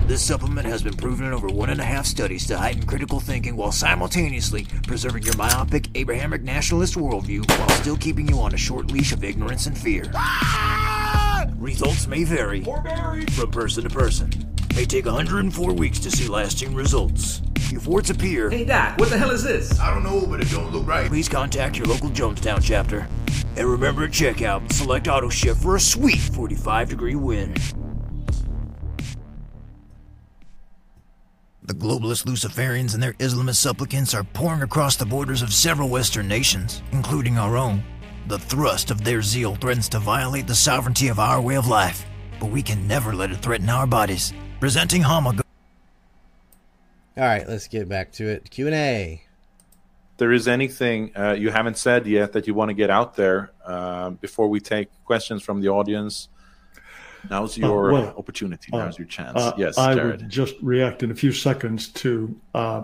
This 0.08 0.22
supplement 0.22 0.68
has 0.68 0.84
been 0.84 0.96
proven 0.96 1.28
in 1.28 1.34
over 1.34 1.48
one 1.48 1.70
and 1.70 1.80
a 1.80 1.84
half 1.84 2.06
studies 2.06 2.48
to 2.48 2.58
heighten 2.58 2.86
critical 2.86 3.20
thinking 3.20 3.56
while 3.56 3.72
simultaneously 3.72 4.68
preserving 4.88 5.24
your 5.24 5.36
myopic 5.38 5.88
Abrahamic 5.96 6.42
nationalist 6.42 6.96
worldview 6.96 7.48
while 7.58 7.70
still 7.70 7.98
keeping 7.98 8.28
you 8.28 8.40
on 8.40 8.54
a 8.54 8.58
short 8.58 8.92
leash 8.92 9.12
of 9.12 9.24
ignorance 9.24 9.66
and 9.66 9.78
fear. 9.78 10.12
Ah! 10.16 11.46
Results 11.58 12.08
may 12.08 12.24
vary 12.24 12.64
from 12.64 13.52
person 13.52 13.84
to 13.84 13.90
person. 13.90 14.53
May 14.76 14.86
take 14.86 15.06
104 15.06 15.74
weeks 15.74 16.00
to 16.00 16.10
see 16.12 16.28
lasting 16.28 16.74
results. 16.74 17.41
If 17.72 17.86
warts 17.88 18.10
appear, 18.10 18.50
Hey, 18.50 18.66
Doc, 18.66 18.98
what 19.00 19.10
the 19.10 19.18
hell 19.18 19.32
is 19.32 19.44
this? 19.44 19.80
I 19.80 19.94
don't 19.94 20.04
know, 20.04 20.26
but 20.26 20.41
it 20.41 20.50
don't 20.50 20.72
look 20.72 20.88
right. 20.88 21.08
please 21.08 21.30
contact 21.30 21.78
your 21.78 21.86
local 21.88 22.10
Jonestown 22.10 22.60
chapter. 22.62 23.08
And 23.56 23.68
remember 23.68 24.08
to 24.08 24.12
check 24.12 24.41
out 24.41 24.72
Select 24.72 25.08
Auto 25.08 25.30
Shift 25.30 25.62
for 25.62 25.76
a 25.76 25.80
sweet 25.80 26.18
45 26.20 26.90
degree 26.90 27.16
win. 27.16 27.54
The 31.66 31.74
globalist 31.74 32.26
Luciferians 32.26 32.94
and 32.94 33.02
their 33.02 33.14
Islamist 33.14 33.56
supplicants 33.56 34.14
are 34.14 34.24
pouring 34.24 34.64
across 34.64 34.95
the 34.95 35.06
borders 35.06 35.41
of 35.41 35.54
several 35.54 35.88
Western 35.90 36.28
nations, 36.28 36.82
including 36.91 37.38
our 37.38 37.58
own. 37.58 37.84
The 38.28 38.40
thrust 38.40 38.90
of 38.91 39.04
their 39.04 39.22
zeal 39.22 39.56
threatens 39.56 39.88
to 39.90 40.00
violate 40.00 40.48
the 40.48 40.56
sovereignty 40.56 41.08
of 41.10 41.20
our 41.20 41.40
way 41.40 41.56
of 41.56 41.68
life, 41.68 42.06
but 42.40 42.50
we 42.50 42.62
can 42.62 42.88
never 42.88 43.14
let 43.14 43.32
it 43.32 43.38
threaten 43.38 43.70
our 43.70 43.88
bodies. 43.88 44.34
Presenting 44.64 45.02
Hama 45.02 45.31
All 45.31 45.44
right, 47.18 47.45
let's 47.49 47.68
get 47.68 47.90
back 47.90 48.14
to 48.14 48.30
it. 48.30 48.49
Q 48.49 48.68
and 48.68 48.76
A. 48.76 49.22
there 50.15 50.31
is 50.31 50.48
anything 50.48 51.11
uh, 51.18 51.34
you 51.34 51.49
haven't 51.49 51.77
said 51.77 52.07
yet 52.07 52.31
that 52.31 52.48
you 52.48 52.53
want 52.53 52.69
to 52.69 52.73
get 52.73 52.90
out 52.90 53.14
there 53.18 53.52
uh, 53.65 54.11
before 54.11 54.48
we 54.48 54.61
take 54.61 54.88
questions 55.03 55.44
from 55.44 55.60
the 55.60 55.68
audience, 55.68 56.30
now's 57.30 57.57
your 57.57 57.90
Uh, 57.90 57.94
well, 58.03 58.15
opportunity. 58.18 58.72
Uh, 58.72 58.77
Now's 58.85 58.98
your 58.98 59.06
chance. 59.06 59.34
uh, 59.35 59.52
yes, 59.57 59.77
I 59.77 59.95
Jared. 59.95 60.22
would 60.22 60.30
just 60.30 60.56
react 60.61 61.03
in 61.03 61.11
a 61.11 61.15
few 61.15 61.34
seconds 61.34 61.90
to 61.90 62.34
uh, 62.56 62.84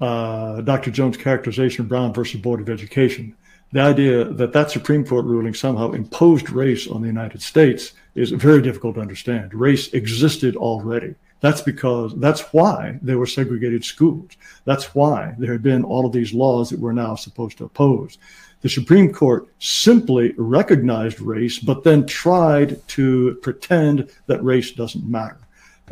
uh, 0.00 0.60
Dr. 0.60 0.92
Jones' 0.92 1.16
characterization 1.16 1.82
of 1.82 1.88
Brown 1.88 2.14
versus 2.14 2.40
Board 2.40 2.60
of 2.60 2.70
Education. 2.70 3.34
The 3.72 3.80
idea 3.80 4.24
that 4.24 4.52
that 4.52 4.70
Supreme 4.70 5.04
Court 5.04 5.24
ruling 5.24 5.54
somehow 5.54 5.92
imposed 5.92 6.50
race 6.50 6.86
on 6.86 7.00
the 7.00 7.06
United 7.06 7.40
States 7.40 7.94
is 8.14 8.30
very 8.30 8.60
difficult 8.60 8.96
to 8.96 9.00
understand. 9.00 9.54
Race 9.54 9.92
existed 9.94 10.56
already. 10.56 11.14
That's 11.40 11.62
because 11.62 12.14
that's 12.18 12.42
why 12.52 12.98
there 13.00 13.18
were 13.18 13.26
segregated 13.26 13.82
schools. 13.82 14.32
That's 14.66 14.94
why 14.94 15.34
there 15.38 15.52
had 15.52 15.62
been 15.62 15.84
all 15.84 16.04
of 16.04 16.12
these 16.12 16.34
laws 16.34 16.68
that 16.68 16.78
we're 16.78 16.92
now 16.92 17.14
supposed 17.14 17.58
to 17.58 17.64
oppose. 17.64 18.18
The 18.60 18.68
Supreme 18.68 19.12
Court 19.12 19.48
simply 19.58 20.34
recognized 20.36 21.20
race, 21.20 21.58
but 21.58 21.82
then 21.82 22.06
tried 22.06 22.86
to 22.88 23.38
pretend 23.42 24.10
that 24.26 24.44
race 24.44 24.70
doesn't 24.70 25.04
matter. 25.04 25.38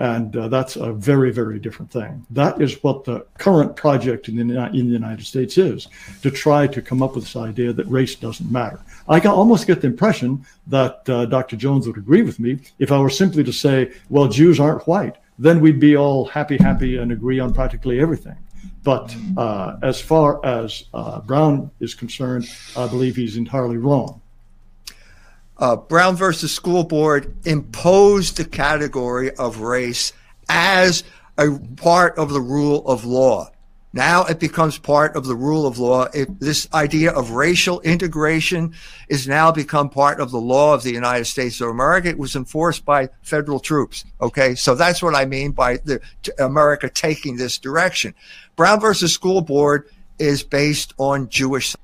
And 0.01 0.35
uh, 0.35 0.49
that's 0.49 0.77
a 0.77 0.95
very, 0.95 1.31
very 1.31 1.59
different 1.59 1.93
thing. 1.93 2.25
That 2.31 2.61
is 2.61 2.83
what 2.83 3.05
the 3.05 3.27
current 3.37 3.77
project 3.77 4.29
in 4.29 4.37
the, 4.37 4.67
in 4.69 4.87
the 4.87 4.95
United 4.95 5.27
States 5.27 5.59
is 5.59 5.89
to 6.23 6.31
try 6.31 6.67
to 6.69 6.81
come 6.81 7.03
up 7.03 7.15
with 7.15 7.25
this 7.25 7.37
idea 7.37 7.75
that 7.75 7.87
race 7.87 8.15
doesn't 8.15 8.51
matter. 8.51 8.81
I 9.09 9.21
almost 9.21 9.67
get 9.67 9.83
the 9.83 9.89
impression 9.89 10.47
that 10.69 11.09
uh, 11.09 11.27
Dr. 11.27 11.57
Jones 11.57 11.87
would 11.87 11.99
agree 11.99 12.23
with 12.23 12.41
me 12.41 12.61
if 12.79 12.91
I 12.91 12.99
were 12.99 13.11
simply 13.11 13.45
to 13.45 13.53
say, 13.53 13.93
well, 14.09 14.27
Jews 14.27 14.59
aren't 14.59 14.87
white. 14.87 15.17
Then 15.39 15.61
we'd 15.61 15.81
be 15.81 15.99
all 15.99 16.25
happy, 16.25 16.57
happy, 16.57 16.97
and 16.97 17.13
agree 17.13 17.39
on 17.39 17.53
practically 17.53 18.01
everything. 18.01 18.37
But 18.83 19.15
uh, 19.37 19.77
as 19.83 20.01
far 20.01 20.45
as 20.47 20.85
uh, 20.95 21.21
Brown 21.21 21.71
is 21.81 21.95
concerned, 21.95 22.49
I 22.75 22.87
believe 22.87 23.17
he's 23.17 23.37
entirely 23.37 23.77
wrong. 23.77 24.23
Uh, 25.61 25.77
Brown 25.77 26.17
versus 26.17 26.53
School 26.53 26.85
Board 26.85 27.37
imposed 27.45 28.37
the 28.37 28.45
category 28.45 29.35
of 29.37 29.61
race 29.61 30.13
as 30.49 31.05
a 31.39 31.59
part 31.77 32.19
of 32.19 32.31
the 32.31 32.41
rule 32.41 32.87
of 32.89 33.05
law. 33.05 33.51
Now 33.93 34.25
it 34.25 34.39
becomes 34.39 34.79
part 34.79 35.17
of 35.17 35.27
the 35.27 35.35
rule 35.35 35.67
of 35.67 35.79
law. 35.79 36.05
It, 36.15 36.39
this 36.39 36.69
idea 36.73 37.11
of 37.11 37.33
racial 37.33 37.81
integration 37.81 38.73
is 39.09 39.27
now 39.27 39.51
become 39.51 39.91
part 39.91 40.21
of 40.21 40.31
the 40.31 40.41
law 40.41 40.75
of 40.75 40.85
the 40.85 40.93
United 40.93 41.25
States 41.25 41.61
of 41.61 41.69
America. 41.69 42.09
It 42.09 42.19
was 42.19 42.37
enforced 42.37 42.85
by 42.85 43.09
federal 43.23 43.59
troops. 43.59 44.05
Okay, 44.21 44.55
so 44.55 44.75
that's 44.77 45.03
what 45.03 45.17
I 45.17 45.27
mean 45.27 45.51
by 45.51 45.79
the 45.79 46.01
t- 46.23 46.33
America 46.39 46.89
taking 46.89 47.37
this 47.37 47.59
direction. 47.59 48.15
Brown 48.55 48.81
versus 48.81 49.13
School 49.13 49.41
Board 49.41 49.89
is 50.21 50.45
based 50.45 50.95
on 50.99 51.29
Jewish 51.29 51.75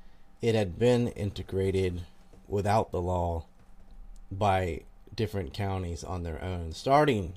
It 0.41 0.55
had 0.55 0.79
been 0.79 1.09
integrated 1.09 2.03
without 2.47 2.93
the 2.93 3.01
law 3.01 3.47
by 4.31 4.83
different 5.15 5.53
counties 5.53 6.05
on 6.05 6.23
their 6.23 6.43
own, 6.43 6.73
starting 6.73 7.35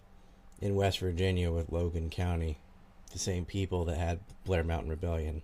in 0.61 0.75
West 0.75 0.99
Virginia 0.99 1.51
with 1.51 1.71
Logan 1.71 2.09
County, 2.09 2.57
the 3.11 3.19
same 3.19 3.45
people 3.45 3.85
that 3.85 3.97
had 3.97 4.19
Blair 4.45 4.63
Mountain 4.63 4.89
Rebellion. 4.89 5.41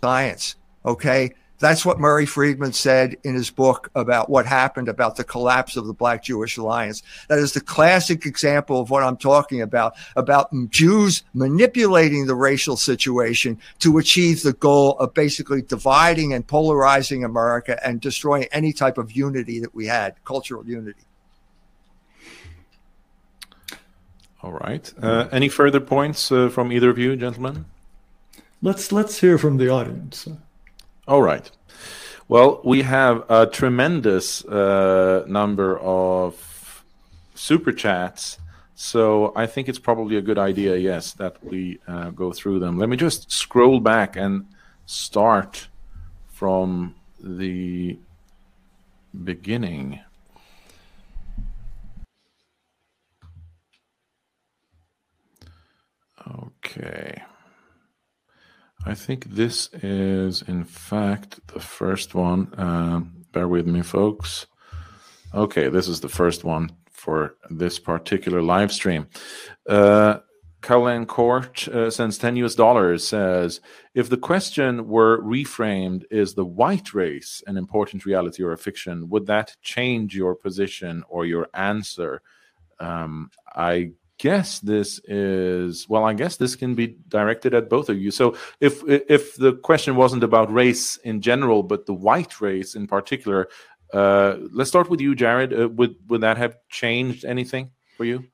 science. 0.00 0.56
Okay. 0.84 1.32
That's 1.60 1.84
what 1.84 2.00
Murray 2.00 2.26
Friedman 2.26 2.72
said 2.72 3.16
in 3.22 3.34
his 3.34 3.48
book 3.48 3.90
about 3.94 4.28
what 4.28 4.44
happened 4.44 4.88
about 4.88 5.16
the 5.16 5.24
collapse 5.24 5.76
of 5.76 5.86
the 5.86 5.92
Black 5.92 6.22
Jewish 6.22 6.56
Alliance. 6.56 7.02
That 7.28 7.38
is 7.38 7.52
the 7.52 7.60
classic 7.60 8.26
example 8.26 8.80
of 8.80 8.90
what 8.90 9.04
I'm 9.04 9.16
talking 9.16 9.62
about, 9.62 9.94
about 10.16 10.50
Jews 10.70 11.22
manipulating 11.32 12.26
the 12.26 12.34
racial 12.34 12.76
situation 12.76 13.58
to 13.78 13.98
achieve 13.98 14.42
the 14.42 14.52
goal 14.54 14.98
of 14.98 15.14
basically 15.14 15.62
dividing 15.62 16.32
and 16.32 16.46
polarizing 16.46 17.24
America 17.24 17.78
and 17.86 18.00
destroying 18.00 18.44
any 18.50 18.72
type 18.72 18.98
of 18.98 19.12
unity 19.12 19.60
that 19.60 19.74
we 19.74 19.86
had, 19.86 20.16
cultural 20.24 20.66
unity. 20.66 21.00
All 24.42 24.52
right. 24.52 24.92
Uh, 25.00 25.28
any 25.32 25.48
further 25.48 25.80
points 25.80 26.30
uh, 26.30 26.50
from 26.50 26.70
either 26.70 26.90
of 26.90 26.98
you, 26.98 27.16
gentlemen? 27.16 27.64
Let's 28.60 28.92
let's 28.92 29.20
hear 29.20 29.38
from 29.38 29.56
the 29.56 29.70
audience. 29.70 30.28
All 31.06 31.20
right. 31.20 31.50
Well, 32.28 32.62
we 32.64 32.82
have 32.82 33.30
a 33.30 33.46
tremendous 33.46 34.42
uh, 34.46 35.24
number 35.28 35.78
of 35.78 36.82
super 37.34 37.72
chats. 37.72 38.38
So 38.74 39.32
I 39.36 39.46
think 39.46 39.68
it's 39.68 39.78
probably 39.78 40.16
a 40.16 40.22
good 40.22 40.38
idea, 40.38 40.76
yes, 40.76 41.12
that 41.12 41.44
we 41.44 41.78
uh, 41.86 42.10
go 42.10 42.32
through 42.32 42.58
them. 42.58 42.78
Let 42.78 42.88
me 42.88 42.96
just 42.96 43.30
scroll 43.30 43.80
back 43.80 44.16
and 44.16 44.46
start 44.86 45.68
from 46.26 46.94
the 47.20 47.98
beginning. 49.24 50.00
Okay. 56.26 57.22
I 58.86 58.94
think 58.94 59.24
this 59.30 59.70
is, 59.72 60.42
in 60.42 60.64
fact, 60.64 61.40
the 61.48 61.60
first 61.60 62.14
one. 62.14 62.52
Um, 62.58 63.24
bear 63.32 63.48
with 63.48 63.66
me, 63.66 63.80
folks. 63.80 64.46
Okay, 65.32 65.68
this 65.68 65.88
is 65.88 66.00
the 66.00 66.08
first 66.08 66.44
one 66.44 66.70
for 66.90 67.36
this 67.48 67.78
particular 67.78 68.42
live 68.42 68.70
stream. 68.70 69.06
Uh, 69.66 70.18
Colin 70.60 71.06
Court 71.06 71.66
uh, 71.68 71.90
sends 71.90 72.18
10 72.18 72.36
US 72.36 72.54
dollars, 72.54 73.06
says, 73.06 73.60
if 73.94 74.10
the 74.10 74.18
question 74.18 74.86
were 74.86 75.20
reframed, 75.22 76.04
is 76.10 76.34
the 76.34 76.44
white 76.44 76.92
race 76.92 77.42
an 77.46 77.56
important 77.56 78.04
reality 78.04 78.42
or 78.42 78.52
a 78.52 78.58
fiction? 78.58 79.08
Would 79.08 79.26
that 79.26 79.56
change 79.62 80.14
your 80.14 80.34
position 80.34 81.04
or 81.08 81.24
your 81.24 81.48
answer? 81.54 82.20
Um, 82.80 83.30
I 83.54 83.92
guess 84.18 84.60
this 84.60 85.00
is 85.06 85.88
well 85.88 86.04
i 86.04 86.14
guess 86.14 86.36
this 86.36 86.54
can 86.54 86.74
be 86.74 86.96
directed 87.08 87.52
at 87.52 87.68
both 87.68 87.88
of 87.88 87.98
you 87.98 88.10
so 88.10 88.36
if 88.60 88.82
if 88.86 89.34
the 89.36 89.52
question 89.52 89.96
wasn't 89.96 90.22
about 90.22 90.52
race 90.52 90.96
in 90.98 91.20
general 91.20 91.62
but 91.62 91.86
the 91.86 91.94
white 91.94 92.40
race 92.40 92.74
in 92.76 92.86
particular 92.86 93.48
uh 93.92 94.36
let's 94.52 94.70
start 94.70 94.88
with 94.88 95.00
you 95.00 95.14
jared 95.14 95.52
uh, 95.52 95.68
would 95.68 95.96
would 96.08 96.20
that 96.20 96.36
have 96.36 96.56
changed 96.68 97.24
anything 97.24 97.70
for 97.96 98.04
you 98.04 98.24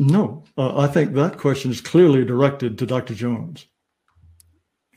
No, 0.00 0.44
uh, 0.56 0.78
I 0.78 0.86
think 0.86 1.12
that 1.12 1.36
question 1.36 1.70
is 1.70 1.82
clearly 1.82 2.24
directed 2.24 2.78
to 2.78 2.86
Dr. 2.86 3.14
Jones. 3.14 3.66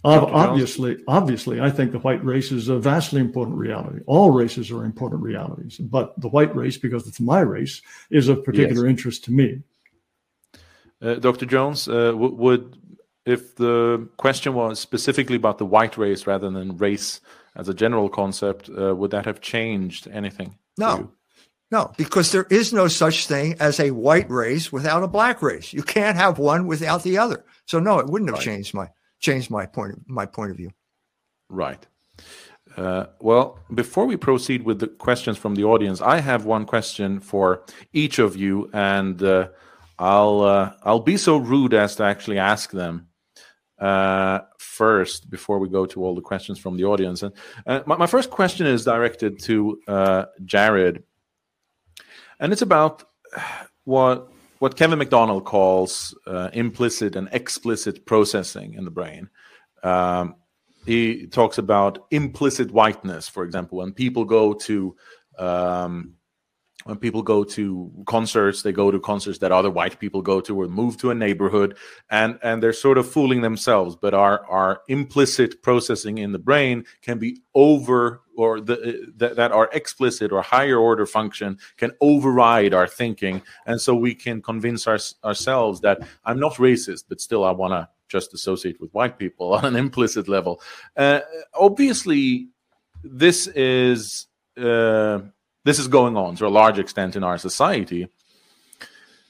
obviously, 0.05 0.97
obviously, 1.09 1.59
I 1.59 1.69
think 1.71 1.91
the 1.91 1.99
white 1.99 2.23
race 2.23 2.53
is 2.53 2.69
a 2.69 2.79
vastly 2.79 3.19
important 3.19 3.57
reality. 3.57 3.99
All 4.07 4.31
races 4.31 4.71
are 4.71 4.85
important 4.85 5.21
realities, 5.21 5.77
but 5.77 6.19
the 6.21 6.29
white 6.29 6.55
race, 6.55 6.77
because 6.77 7.05
it's 7.05 7.19
my 7.19 7.41
race, 7.41 7.81
is 8.11 8.29
of 8.29 8.45
particular 8.45 8.83
yes. 8.83 8.91
interest 8.91 9.25
to 9.25 9.33
me. 9.33 9.61
Uh, 11.03 11.15
Dr. 11.15 11.45
Jones, 11.45 11.87
uh, 11.89 12.13
if 13.25 13.55
the 13.55 14.07
question 14.17 14.53
was 14.53 14.79
specifically 14.79 15.35
about 15.35 15.57
the 15.57 15.65
white 15.65 15.97
race 15.97 16.25
rather 16.27 16.49
than 16.49 16.77
race 16.77 17.21
as 17.55 17.69
a 17.69 17.73
general 17.73 18.09
concept, 18.09 18.69
uh, 18.69 18.95
would 18.95 19.11
that 19.11 19.25
have 19.25 19.41
changed 19.41 20.07
anything? 20.07 20.55
No, 20.77 21.11
no, 21.71 21.91
because 21.97 22.31
there 22.31 22.47
is 22.49 22.71
no 22.71 22.87
such 22.87 23.27
thing 23.27 23.55
as 23.59 23.79
a 23.79 23.91
white 23.91 24.29
race 24.29 24.71
without 24.71 25.03
a 25.03 25.07
black 25.07 25.41
race. 25.41 25.73
You 25.73 25.83
can't 25.83 26.15
have 26.17 26.37
one 26.39 26.67
without 26.67 27.03
the 27.03 27.17
other. 27.17 27.43
So 27.65 27.79
no, 27.79 27.99
it 27.99 28.07
wouldn't 28.07 28.29
have 28.29 28.39
right. 28.39 28.45
changed 28.45 28.73
my 28.73 28.89
changed 29.19 29.49
my 29.49 29.65
point 29.65 29.93
of, 29.93 29.99
my 30.07 30.25
point 30.25 30.51
of 30.51 30.57
view. 30.57 30.71
Right. 31.49 31.85
Uh, 32.77 33.05
well, 33.19 33.59
before 33.73 34.05
we 34.05 34.17
proceed 34.17 34.63
with 34.63 34.79
the 34.79 34.87
questions 34.87 35.37
from 35.37 35.55
the 35.55 35.63
audience, 35.63 36.01
I 36.01 36.19
have 36.19 36.45
one 36.45 36.65
question 36.65 37.19
for 37.19 37.63
each 37.91 38.19
of 38.19 38.35
you, 38.35 38.69
and 38.73 39.21
uh, 39.21 39.47
I'll 40.03 40.41
uh, 40.41 40.73
I'll 40.83 40.99
be 40.99 41.15
so 41.15 41.37
rude 41.37 41.73
as 41.73 41.95
to 41.95 42.03
actually 42.03 42.37
ask 42.37 42.71
them 42.71 43.07
uh, 43.79 44.39
first 44.57 45.29
before 45.29 45.59
we 45.59 45.69
go 45.69 45.85
to 45.85 46.03
all 46.03 46.13
the 46.13 46.21
questions 46.21 46.59
from 46.59 46.75
the 46.75 46.83
audience. 46.83 47.23
And 47.23 47.33
uh, 47.65 47.83
my, 47.85 47.95
my, 47.95 48.07
first 48.07 48.29
question 48.29 48.67
is 48.67 48.83
directed 48.83 49.39
to 49.43 49.79
uh, 49.87 50.25
Jared, 50.43 51.03
and 52.37 52.51
it's 52.51 52.61
about 52.61 53.05
what 53.85 54.29
what 54.59 54.75
Kevin 54.75 54.99
MacDonald 54.99 55.45
calls 55.45 56.13
uh, 56.27 56.49
implicit 56.51 57.15
and 57.15 57.29
explicit 57.31 58.05
processing 58.05 58.73
in 58.73 58.83
the 58.83 58.91
brain. 58.91 59.29
Um, 59.83 60.35
he 60.85 61.27
talks 61.27 61.57
about 61.57 62.07
implicit 62.11 62.71
whiteness, 62.71 63.29
for 63.29 63.45
example, 63.45 63.77
when 63.77 63.93
people 63.93 64.25
go 64.25 64.53
to 64.53 64.97
um, 65.39 66.15
when 66.85 66.97
people 66.97 67.21
go 67.21 67.43
to 67.43 67.91
concerts 68.05 68.61
they 68.61 68.71
go 68.71 68.91
to 68.91 68.99
concerts 68.99 69.39
that 69.39 69.51
other 69.51 69.69
white 69.69 69.99
people 69.99 70.21
go 70.21 70.41
to 70.41 70.61
or 70.61 70.67
move 70.67 70.97
to 70.97 71.11
a 71.11 71.15
neighborhood 71.15 71.77
and 72.09 72.37
and 72.43 72.61
they're 72.61 72.73
sort 72.73 72.97
of 72.97 73.09
fooling 73.09 73.41
themselves. 73.41 73.95
But 73.95 74.13
our 74.13 74.45
our 74.47 74.81
implicit 74.87 75.61
processing 75.61 76.17
in 76.17 76.31
the 76.31 76.39
brain 76.39 76.85
can 77.01 77.17
be 77.17 77.41
over 77.53 78.21
or 78.35 78.59
the 78.59 79.11
that, 79.17 79.35
that 79.35 79.51
our 79.51 79.69
explicit 79.73 80.31
or 80.31 80.41
higher 80.41 80.77
order 80.77 81.05
function 81.05 81.57
can 81.77 81.91
override 82.01 82.73
our 82.73 82.87
thinking. 82.87 83.41
And 83.65 83.79
so 83.79 83.93
we 83.95 84.15
can 84.15 84.41
convince 84.41 84.87
our, 84.87 84.99
ourselves 85.23 85.81
that 85.81 86.01
i'm 86.25 86.39
not 86.39 86.53
racist 86.55 87.05
but 87.09 87.21
still 87.21 87.43
i 87.43 87.51
want 87.51 87.73
to 87.73 87.87
just 88.13 88.33
associate 88.33 88.79
with 88.79 88.93
white 88.93 89.17
people 89.17 89.53
on 89.57 89.65
an 89.65 89.75
implicit 89.75 90.27
level. 90.27 90.61
Uh, 90.95 91.21
obviously 91.53 92.47
this 93.03 93.47
is 93.47 94.27
uh, 94.57 95.19
this 95.63 95.79
is 95.79 95.87
going 95.87 96.17
on 96.17 96.35
to 96.35 96.47
a 96.47 96.49
large 96.49 96.79
extent 96.79 97.15
in 97.15 97.23
our 97.23 97.37
society 97.37 98.07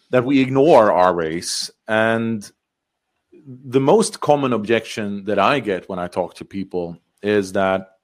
that 0.09 0.25
we 0.25 0.41
ignore 0.41 0.91
our 0.91 1.13
race. 1.13 1.71
And 1.87 2.49
the 3.31 3.79
most 3.79 4.19
common 4.19 4.53
objection 4.53 5.25
that 5.25 5.37
i 5.37 5.59
get 5.59 5.89
when 5.89 5.99
i 5.99 6.07
talk 6.07 6.33
to 6.35 6.45
people 6.45 6.97
is 7.21 7.51
that 7.53 7.97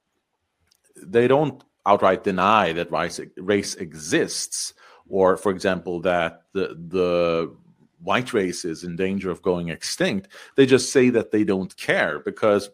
they 0.96 1.26
don't 1.26 1.64
outright 1.86 2.24
deny 2.24 2.72
that 2.74 2.92
race, 2.92 3.20
race 3.38 3.74
exists 3.76 4.74
or 5.08 5.38
for 5.38 5.50
example 5.50 6.00
that 6.00 6.42
the 6.52 6.76
the 6.88 7.56
white 8.02 8.32
race 8.32 8.64
is 8.64 8.82
in 8.84 8.96
danger 8.96 9.30
of 9.30 9.42
going 9.42 9.68
extinct. 9.68 10.28
They 10.56 10.66
just 10.66 10.92
say 10.92 11.10
that 11.10 11.30
they 11.30 11.44
don't 11.44 11.76
care 11.76 12.18
because 12.18 12.70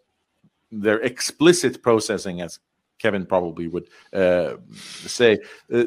their 0.70 1.00
explicit 1.00 1.82
processing 1.82 2.40
as 2.40 2.58
Kevin 2.98 3.26
probably 3.26 3.68
would 3.68 3.88
uh, 4.12 4.54
say, 5.06 5.38
uh, 5.72 5.84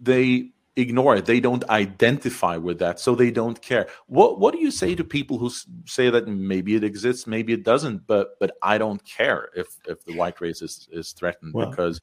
they 0.00 0.50
ignore 0.76 1.16
it. 1.16 1.26
They 1.26 1.40
don't 1.40 1.68
identify 1.68 2.56
with 2.56 2.78
that, 2.78 3.00
so 3.00 3.14
they 3.14 3.30
don't 3.30 3.60
care. 3.60 3.88
What 4.06 4.40
What 4.40 4.54
do 4.54 4.60
you 4.60 4.70
say 4.70 4.94
to 4.94 5.04
people 5.04 5.38
who 5.38 5.50
say 5.86 6.10
that 6.10 6.28
maybe 6.28 6.74
it 6.74 6.84
exists, 6.84 7.26
maybe 7.26 7.52
it 7.52 7.64
doesn't, 7.64 8.06
but 8.06 8.38
but 8.38 8.56
I 8.62 8.78
don't 8.78 9.04
care 9.04 9.50
if 9.54 9.68
if 9.86 10.04
the 10.04 10.16
white 10.16 10.40
race 10.40 10.62
is 10.62 10.88
is 10.92 11.12
threatened 11.12 11.54
well, 11.54 11.70
because, 11.70 12.00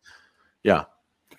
yeah. 0.63 0.85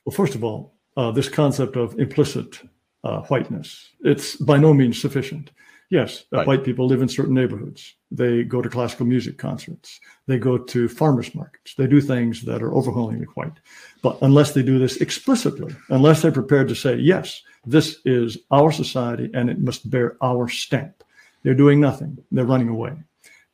Well, 0.04 0.14
first 0.14 0.34
of 0.34 0.44
all, 0.44 0.74
uh, 0.96 1.10
this 1.12 1.28
concept 1.28 1.76
of 1.76 1.98
implicit 1.98 2.60
uh, 3.04 3.22
whiteness 3.22 3.92
it's 4.00 4.36
by 4.36 4.58
no 4.58 4.74
means 4.74 5.00
sufficient. 5.00 5.50
Yes, 5.90 6.24
uh, 6.34 6.38
right. 6.38 6.46
white 6.46 6.64
people 6.64 6.86
live 6.86 7.00
in 7.00 7.08
certain 7.08 7.34
neighborhoods. 7.34 7.94
They 8.10 8.44
go 8.44 8.60
to 8.60 8.68
classical 8.68 9.06
music 9.06 9.38
concerts. 9.38 10.00
They 10.26 10.38
go 10.38 10.58
to 10.58 10.88
farmers 10.88 11.34
markets. 11.34 11.74
They 11.76 11.86
do 11.86 12.02
things 12.02 12.42
that 12.42 12.62
are 12.62 12.74
overwhelmingly 12.74 13.26
white. 13.34 13.58
But 14.02 14.18
unless 14.20 14.52
they 14.52 14.62
do 14.62 14.78
this 14.78 14.98
explicitly, 14.98 15.74
unless 15.88 16.20
they're 16.20 16.30
prepared 16.30 16.68
to 16.68 16.74
say, 16.74 16.96
yes, 16.96 17.42
this 17.64 18.00
is 18.04 18.36
our 18.50 18.70
society 18.70 19.30
and 19.32 19.48
it 19.48 19.60
must 19.60 19.88
bear 19.88 20.16
our 20.22 20.48
stamp, 20.48 21.02
they're 21.42 21.54
doing 21.54 21.80
nothing. 21.80 22.18
They're 22.30 22.44
running 22.44 22.68
away. 22.68 22.92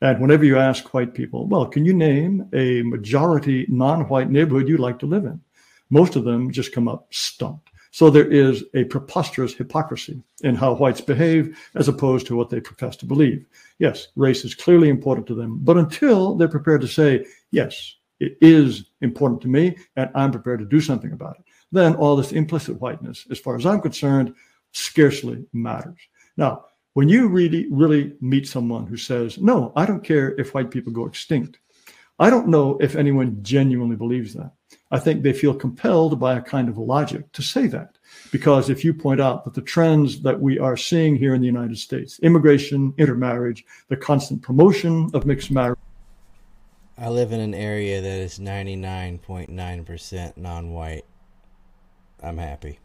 And 0.01 0.19
whenever 0.19 0.43
you 0.43 0.57
ask 0.57 0.93
white 0.93 1.13
people, 1.13 1.47
well, 1.47 1.65
can 1.65 1.85
you 1.85 1.93
name 1.93 2.49
a 2.53 2.81
majority 2.81 3.65
non 3.69 4.09
white 4.09 4.29
neighborhood 4.29 4.67
you'd 4.67 4.79
like 4.79 4.99
to 4.99 5.05
live 5.05 5.23
in? 5.23 5.39
Most 5.89 6.15
of 6.17 6.25
them 6.25 6.51
just 6.51 6.73
come 6.73 6.87
up 6.89 7.07
stumped. 7.11 7.64
So 7.95 8.09
there 8.09 8.29
is 8.29 8.65
a 8.73 8.83
preposterous 8.83 9.53
hypocrisy 9.53 10.21
in 10.41 10.53
how 10.53 10.75
whites 10.75 10.99
behave 10.99 11.57
as 11.75 11.87
opposed 11.87 12.27
to 12.27 12.35
what 12.35 12.49
they 12.49 12.59
profess 12.59 12.97
to 12.97 13.05
believe. 13.05 13.45
Yes, 13.79 14.09
race 14.17 14.43
is 14.43 14.53
clearly 14.53 14.89
important 14.89 15.25
to 15.27 15.33
them, 15.33 15.59
but 15.61 15.77
until 15.77 16.35
they're 16.35 16.49
prepared 16.49 16.81
to 16.81 16.89
say, 16.89 17.25
yes, 17.51 17.95
it 18.19 18.37
is 18.41 18.91
important 18.99 19.39
to 19.43 19.47
me 19.47 19.77
and 19.95 20.09
I'm 20.13 20.33
prepared 20.33 20.59
to 20.59 20.65
do 20.65 20.81
something 20.81 21.13
about 21.13 21.37
it, 21.39 21.45
then 21.71 21.95
all 21.95 22.17
this 22.17 22.33
implicit 22.33 22.81
whiteness, 22.81 23.27
as 23.31 23.39
far 23.39 23.55
as 23.55 23.65
I'm 23.65 23.79
concerned, 23.79 24.35
scarcely 24.73 25.45
matters. 25.53 26.01
Now, 26.35 26.65
when 26.95 27.07
you 27.07 27.29
really, 27.29 27.67
really 27.71 28.11
meet 28.19 28.45
someone 28.45 28.87
who 28.87 28.97
says, 28.97 29.37
no, 29.37 29.71
I 29.77 29.85
don't 29.85 30.03
care 30.03 30.37
if 30.37 30.53
white 30.53 30.69
people 30.69 30.91
go 30.91 31.05
extinct, 31.05 31.59
I 32.19 32.29
don't 32.29 32.49
know 32.49 32.77
if 32.81 32.97
anyone 32.97 33.41
genuinely 33.41 33.95
believes 33.95 34.33
that. 34.33 34.51
I 34.91 34.99
think 34.99 35.23
they 35.23 35.33
feel 35.33 35.53
compelled 35.53 36.19
by 36.19 36.35
a 36.37 36.41
kind 36.41 36.69
of 36.69 36.77
logic 36.77 37.31
to 37.33 37.41
say 37.41 37.67
that. 37.67 37.97
Because 38.31 38.69
if 38.69 38.85
you 38.85 38.93
point 38.93 39.19
out 39.19 39.43
that 39.43 39.55
the 39.55 39.61
trends 39.61 40.21
that 40.21 40.39
we 40.39 40.59
are 40.59 40.77
seeing 40.77 41.15
here 41.15 41.33
in 41.33 41.41
the 41.41 41.47
United 41.47 41.77
States, 41.77 42.19
immigration, 42.19 42.93
intermarriage, 42.97 43.65
the 43.89 43.97
constant 43.97 44.41
promotion 44.41 45.09
of 45.13 45.25
mixed 45.25 45.51
marriage. 45.51 45.79
I 46.97 47.09
live 47.09 47.31
in 47.31 47.39
an 47.39 47.53
area 47.53 48.01
that 48.01 48.19
is 48.19 48.39
99.9% 48.39 50.37
non 50.37 50.71
white. 50.71 51.05
I'm 52.21 52.37
happy. 52.37 52.79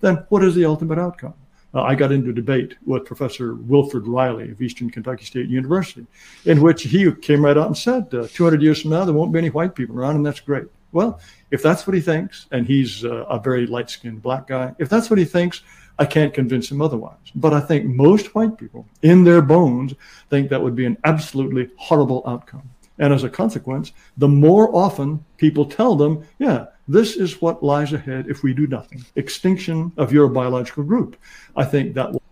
Then 0.00 0.24
what 0.28 0.44
is 0.44 0.54
the 0.54 0.64
ultimate 0.64 0.98
outcome? 0.98 1.34
Uh, 1.74 1.82
I 1.82 1.94
got 1.94 2.12
into 2.12 2.30
a 2.30 2.32
debate 2.32 2.76
with 2.86 3.04
Professor 3.04 3.54
Wilfred 3.54 4.06
Reilly 4.06 4.50
of 4.50 4.62
Eastern 4.62 4.90
Kentucky 4.90 5.24
State 5.24 5.48
University, 5.48 6.06
in 6.44 6.60
which 6.60 6.82
he 6.82 7.10
came 7.12 7.44
right 7.44 7.58
out 7.58 7.66
and 7.66 7.76
said, 7.76 8.14
uh, 8.14 8.28
200 8.32 8.62
years 8.62 8.82
from 8.82 8.92
now, 8.92 9.04
there 9.04 9.14
won't 9.14 9.32
be 9.32 9.38
any 9.38 9.50
white 9.50 9.74
people 9.74 9.98
around, 9.98 10.16
and 10.16 10.24
that's 10.24 10.40
great. 10.40 10.66
Well, 10.92 11.20
if 11.50 11.62
that's 11.62 11.86
what 11.86 11.94
he 11.94 12.00
thinks, 12.00 12.46
and 12.52 12.66
he's 12.66 13.04
uh, 13.04 13.24
a 13.24 13.40
very 13.40 13.66
light 13.66 13.90
skinned 13.90 14.22
black 14.22 14.46
guy, 14.46 14.72
if 14.78 14.88
that's 14.88 15.10
what 15.10 15.18
he 15.18 15.24
thinks, 15.24 15.62
I 15.98 16.04
can't 16.04 16.32
convince 16.32 16.70
him 16.70 16.80
otherwise. 16.80 17.18
But 17.34 17.52
I 17.52 17.60
think 17.60 17.86
most 17.86 18.34
white 18.34 18.56
people, 18.56 18.86
in 19.02 19.24
their 19.24 19.42
bones, 19.42 19.94
think 20.30 20.50
that 20.50 20.62
would 20.62 20.76
be 20.76 20.86
an 20.86 20.96
absolutely 21.04 21.70
horrible 21.76 22.22
outcome. 22.26 22.68
And 22.98 23.12
as 23.12 23.24
a 23.24 23.28
consequence, 23.28 23.92
the 24.16 24.28
more 24.28 24.74
often 24.74 25.24
people 25.36 25.64
tell 25.64 25.96
them, 25.96 26.24
yeah, 26.38 26.66
this 26.86 27.16
is 27.16 27.40
what 27.40 27.62
lies 27.62 27.92
ahead 27.92 28.26
if 28.28 28.42
we 28.42 28.52
do 28.54 28.66
nothing 28.66 29.04
extinction 29.16 29.92
of 29.96 30.12
your 30.12 30.28
biological 30.28 30.84
group. 30.84 31.16
I 31.56 31.64
think 31.64 31.94
that. 31.94 32.12
Will- 32.12 32.22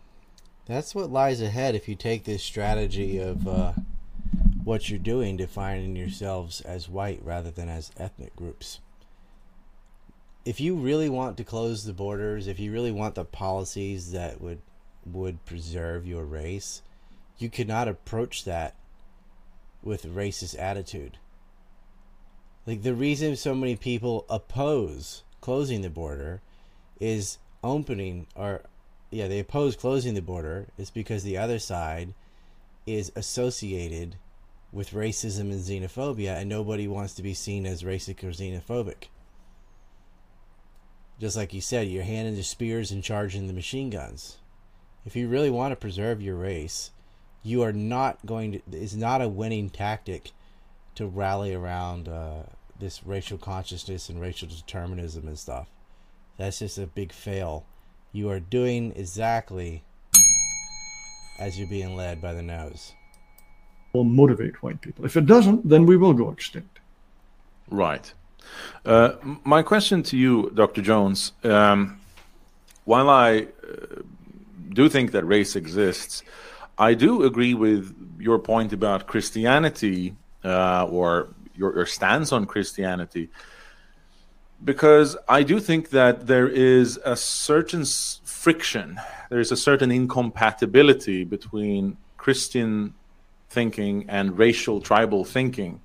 That's 0.67 0.95
what 0.95 1.11
lies 1.11 1.41
ahead 1.41 1.75
if 1.75 1.89
you 1.89 1.95
take 1.95 2.25
this 2.25 2.43
strategy 2.43 3.19
of 3.19 3.49
uh, 3.49 3.73
what 4.65 4.89
you're 4.89 4.99
doing, 4.99 5.37
defining 5.37 5.97
yourselves 5.97 6.61
as 6.61 6.89
white 6.89 7.21
rather 7.23 7.51
than 7.51 7.69
as 7.69 7.91
ethnic 7.97 8.37
groups. 8.37 8.81
If 10.45 10.61
you 10.61 10.75
really 10.75 11.09
want 11.09 11.37
to 11.37 11.45
close 11.45 11.85
the 11.85 11.93
borders, 11.93 12.47
if 12.49 12.59
you 12.59 12.73
really 12.73 12.91
want 12.93 13.15
the 13.15 13.25
policies 13.25 14.13
that 14.13 14.41
would 14.41 14.61
would 15.05 15.45
preserve 15.45 16.07
your 16.07 16.25
race, 16.25 16.83
you 17.39 17.49
cannot 17.51 17.89
approach 17.89 18.45
that 18.45 18.75
with 19.83 20.15
racist 20.15 20.57
attitude. 20.59 21.19
Like 22.67 22.83
the 22.83 22.95
reason 22.95 23.37
so 23.37 23.55
many 23.55 23.77
people 23.77 24.25
oppose 24.29 25.23
closing 25.41 25.83
the 25.83 25.91
border 25.91 26.41
is 27.01 27.39
opening 27.65 28.27
or 28.37 28.63
yeah, 29.11 29.29
they 29.29 29.41
oppose 29.41 29.77
closing 29.77 30.15
the 30.15 30.23
border 30.23 30.69
is 30.79 30.91
because 30.91 31.23
the 31.23 31.37
other 31.37 31.59
side 31.59 32.15
is 32.87 33.13
associated 33.15 34.17
with 34.73 34.93
racism 34.93 35.53
and 35.53 35.61
xenophobia 35.61 36.37
and 36.37 36.49
nobody 36.49 36.89
wants 36.89 37.13
to 37.15 37.23
be 37.23 37.35
seen 37.35 37.67
as 37.67 37.83
racist 37.83 38.25
or 38.25 38.31
xenophobic. 38.31 39.09
Just 41.21 41.37
like 41.37 41.53
you 41.53 41.61
said, 41.61 41.89
you're 41.89 42.05
handing 42.05 42.35
the 42.35 42.43
spears 42.43 42.91
and 42.91 43.05
charging 43.05 43.47
the 43.47 43.53
machine 43.53 43.91
guns. 43.91 44.39
If 45.05 45.15
you 45.15 45.29
really 45.29 45.51
want 45.51 45.73
to 45.73 45.77
preserve 45.77 46.23
your 46.23 46.37
race, 46.37 46.91
you 47.43 47.63
are 47.63 47.73
not 47.73 48.25
going 48.25 48.53
to. 48.53 48.63
It's 48.73 48.95
not 48.95 49.21
a 49.21 49.29
winning 49.29 49.69
tactic 49.69 50.31
to 50.95 51.07
rally 51.07 51.55
around 51.55 52.09
uh, 52.09 52.43
this 52.79 53.05
racial 53.05 53.39
consciousness 53.39 54.09
and 54.09 54.21
racial 54.21 54.49
determinism 54.49 55.27
and 55.27 55.39
stuff. 55.39 55.69
That's 56.37 56.59
just 56.59 56.79
a 56.79 56.87
big 56.87 57.13
fail. 57.13 57.65
You 58.13 58.31
are 58.31 58.41
doing 58.41 58.93
exactly 58.97 59.83
as 61.39 61.59
you're 61.59 61.69
being 61.69 61.97
led 61.97 62.21
by 62.21 62.35
the 62.35 62.43
nose. 62.43 62.93
Will 63.93 64.05
motivate 64.05 64.63
white 64.63 64.81
people. 64.81 65.05
If 65.05 65.17
it 65.17 65.27
doesn't, 65.27 65.69
then 65.69 65.87
we 65.87 65.97
will 65.97 66.13
go 66.13 66.31
extinct. 66.31 66.81
Right. 67.71 68.13
Uh, 68.85 69.13
my 69.45 69.63
question 69.63 70.03
to 70.05 70.17
you, 70.17 70.51
Dr. 70.55 70.83
Jones, 70.83 71.33
um, 71.45 72.01
while 72.85 73.09
I 73.09 73.43
uh, 73.43 74.03
do 74.71 74.89
think 74.89 75.13
that 75.13 75.25
race 75.25 75.57
exists, 75.57 76.23
I 76.79 76.95
do 76.95 77.23
agree 77.23 77.55
with 77.55 77.95
your 78.19 78.39
point 78.39 78.73
about 78.73 79.07
Christianity 79.07 80.17
uh, 80.45 80.87
or 80.87 81.35
your, 81.55 81.75
your 81.75 81.87
stance 81.87 82.33
on 82.33 82.47
Christianity, 82.47 83.31
because 84.65 85.17
I 85.29 85.43
do 85.43 85.61
think 85.61 85.91
that 85.91 86.27
there 86.27 86.49
is 86.49 86.99
a 87.05 87.17
certain 87.17 87.85
friction, 87.85 89.01
there 89.31 89.41
is 89.41 89.53
a 89.53 89.57
certain 89.57 89.91
incompatibility 89.91 91.25
between 91.25 91.97
Christian 92.17 92.95
thinking 93.51 94.07
and 94.09 94.39
racial 94.39 94.81
tribal 94.81 95.25
thinking. 95.25 95.81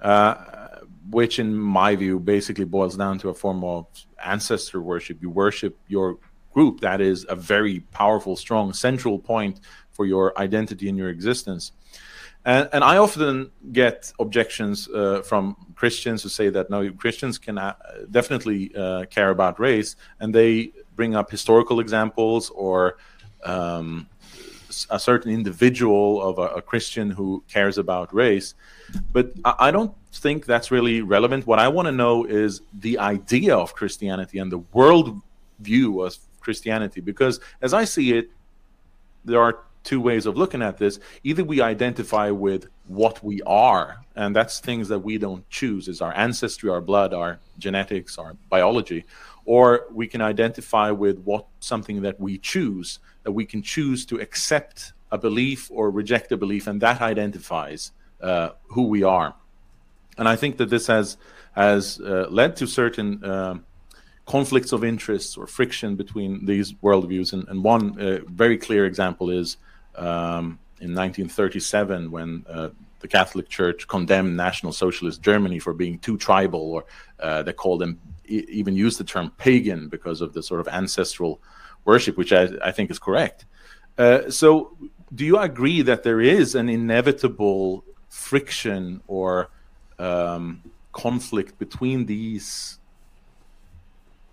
Uh, 0.00 0.34
which 1.10 1.38
in 1.38 1.54
my 1.54 1.96
view 1.96 2.18
basically 2.18 2.64
boils 2.64 2.96
down 2.96 3.18
to 3.18 3.30
a 3.30 3.34
form 3.34 3.64
of 3.64 3.86
ancestor 4.24 4.80
worship. 4.80 5.18
You 5.20 5.30
worship 5.30 5.76
your 5.88 6.18
group. 6.52 6.80
That 6.80 7.00
is 7.00 7.24
a 7.28 7.36
very 7.36 7.80
powerful, 7.80 8.36
strong 8.36 8.72
central 8.72 9.18
point 9.18 9.60
for 9.90 10.06
your 10.06 10.38
identity 10.38 10.88
and 10.88 10.98
your 10.98 11.08
existence. 11.08 11.72
And, 12.48 12.66
and 12.72 12.82
I 12.82 12.96
often 12.96 13.50
get 13.72 14.10
objections 14.18 14.88
uh, 14.88 15.20
from 15.20 15.54
Christians 15.74 16.22
who 16.22 16.30
say 16.30 16.48
that 16.48 16.70
no, 16.70 16.90
Christians 16.92 17.36
can 17.36 17.58
uh, 17.58 17.74
definitely 18.10 18.74
uh, 18.74 19.04
care 19.10 19.28
about 19.28 19.60
race, 19.60 19.96
and 20.18 20.34
they 20.34 20.72
bring 20.96 21.14
up 21.14 21.30
historical 21.30 21.78
examples 21.78 22.48
or 22.48 22.96
um, 23.44 24.08
a 24.88 24.98
certain 24.98 25.30
individual 25.30 26.22
of 26.22 26.38
a, 26.38 26.56
a, 26.56 26.62
Christian 26.62 27.10
who 27.10 27.44
cares 27.48 27.76
about 27.76 28.14
race. 28.14 28.54
But 29.12 29.34
I, 29.44 29.54
I 29.68 29.70
don't 29.70 29.94
think 30.12 30.46
that's 30.46 30.70
really 30.70 31.02
relevant. 31.02 31.46
What 31.46 31.58
I 31.58 31.68
want 31.68 31.84
to 31.84 31.92
know 31.92 32.24
is 32.24 32.62
the 32.72 32.98
idea 32.98 33.54
of 33.54 33.74
Christianity 33.74 34.38
and 34.38 34.50
the 34.50 34.64
world 34.72 35.20
view 35.60 36.00
of 36.00 36.16
Christianity, 36.40 37.02
because 37.02 37.40
as 37.60 37.74
I 37.74 37.84
see 37.84 38.16
it, 38.16 38.30
there 39.26 39.42
are 39.42 39.58
two 39.88 40.00
ways 40.08 40.26
of 40.26 40.36
looking 40.36 40.62
at 40.62 40.76
this. 40.76 41.00
Either 41.24 41.42
we 41.52 41.58
identify 41.62 42.28
with 42.30 42.62
what 43.00 43.16
we 43.24 43.40
are, 43.46 43.86
and 44.14 44.36
that's 44.36 44.60
things 44.60 44.88
that 44.88 45.02
we 45.08 45.16
don't 45.16 45.48
choose, 45.48 45.88
is 45.88 46.02
our 46.02 46.14
ancestry, 46.14 46.68
our 46.68 46.82
blood, 46.82 47.14
our 47.14 47.38
genetics, 47.58 48.18
our 48.18 48.36
biology, 48.50 49.04
or 49.46 49.86
we 49.90 50.06
can 50.06 50.20
identify 50.20 50.90
with 50.90 51.16
what 51.30 51.46
something 51.60 52.02
that 52.02 52.20
we 52.20 52.36
choose, 52.52 52.98
that 53.24 53.32
we 53.32 53.46
can 53.46 53.62
choose 53.62 54.04
to 54.04 54.20
accept 54.20 54.92
a 55.10 55.16
belief 55.16 55.70
or 55.70 55.90
reject 55.90 56.32
a 56.32 56.36
belief, 56.36 56.66
and 56.66 56.82
that 56.82 57.00
identifies 57.00 57.92
uh, 58.20 58.50
who 58.74 58.84
we 58.94 59.02
are. 59.02 59.34
And 60.18 60.28
I 60.28 60.36
think 60.36 60.58
that 60.58 60.68
this 60.68 60.86
has 60.88 61.16
has 61.52 61.98
uh, 62.00 62.26
led 62.40 62.56
to 62.56 62.66
certain 62.66 63.24
uh, 63.24 63.54
conflicts 64.26 64.72
of 64.72 64.84
interests 64.84 65.36
or 65.38 65.46
friction 65.46 65.96
between 65.96 66.44
these 66.44 66.74
worldviews. 66.84 67.32
And, 67.32 67.48
and 67.48 67.64
one 67.64 67.84
uh, 67.98 68.18
very 68.42 68.58
clear 68.58 68.84
example 68.84 69.30
is 69.30 69.56
um, 69.98 70.58
in 70.80 70.94
1937 70.94 72.10
when 72.10 72.44
uh, 72.48 72.68
the 73.00 73.08
Catholic 73.08 73.48
Church 73.48 73.86
condemned 73.86 74.36
National 74.36 74.72
Socialist 74.72 75.22
Germany 75.22 75.58
for 75.58 75.72
being 75.72 75.98
too 75.98 76.16
tribal, 76.16 76.60
or 76.60 76.84
uh, 77.20 77.42
they 77.42 77.52
called 77.52 77.80
them 77.80 77.98
even 78.26 78.74
used 78.74 78.98
the 78.98 79.04
term 79.04 79.32
pagan 79.38 79.88
because 79.88 80.20
of 80.20 80.32
the 80.34 80.42
sort 80.42 80.60
of 80.60 80.68
ancestral 80.68 81.40
worship, 81.84 82.16
which 82.16 82.32
I, 82.32 82.48
I 82.62 82.72
think 82.72 82.90
is 82.90 82.98
correct. 82.98 83.46
Uh, 83.96 84.30
so, 84.30 84.76
do 85.14 85.24
you 85.24 85.38
agree 85.38 85.82
that 85.82 86.02
there 86.02 86.20
is 86.20 86.54
an 86.54 86.68
inevitable 86.68 87.84
friction 88.10 89.00
or 89.06 89.50
um, 89.98 90.62
conflict 90.92 91.58
between 91.58 92.06
these 92.06 92.77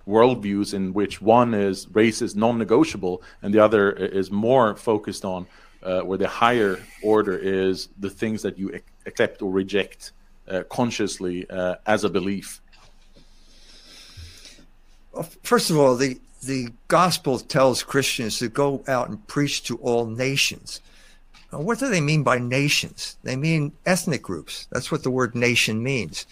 worldviews 0.07 0.73
in 0.73 0.93
which 0.93 1.21
one 1.21 1.53
is 1.53 1.87
race 1.93 2.21
is 2.21 2.35
non-negotiable 2.35 3.21
and 3.41 3.53
the 3.53 3.59
other 3.59 3.91
is 3.91 4.29
more 4.31 4.75
focused 4.75 5.25
on 5.25 5.47
uh, 5.83 6.01
where 6.01 6.17
the 6.17 6.27
higher 6.27 6.79
order 7.01 7.37
is 7.37 7.89
the 7.99 8.09
things 8.09 8.41
that 8.41 8.57
you 8.57 8.79
accept 9.05 9.41
or 9.41 9.51
reject 9.51 10.11
uh, 10.47 10.63
consciously 10.69 11.49
uh, 11.49 11.75
as 11.85 12.03
a 12.03 12.09
belief 12.09 12.61
first 15.43 15.69
of 15.69 15.77
all 15.77 15.95
the 15.95 16.19
the 16.43 16.69
gospel 16.87 17.39
tells 17.39 17.81
christians 17.81 18.37
to 18.37 18.47
go 18.47 18.83
out 18.87 19.09
and 19.09 19.27
preach 19.27 19.63
to 19.63 19.77
all 19.77 20.05
nations 20.05 20.81
what 21.51 21.79
do 21.79 21.89
they 21.89 22.01
mean 22.01 22.23
by 22.23 22.37
nations? 22.39 23.17
They 23.23 23.35
mean 23.35 23.71
ethnic 23.85 24.21
groups. 24.21 24.67
That's 24.71 24.91
what 24.91 25.03
the 25.03 25.11
word 25.11 25.35
nation 25.35 25.83
means. 25.83 26.25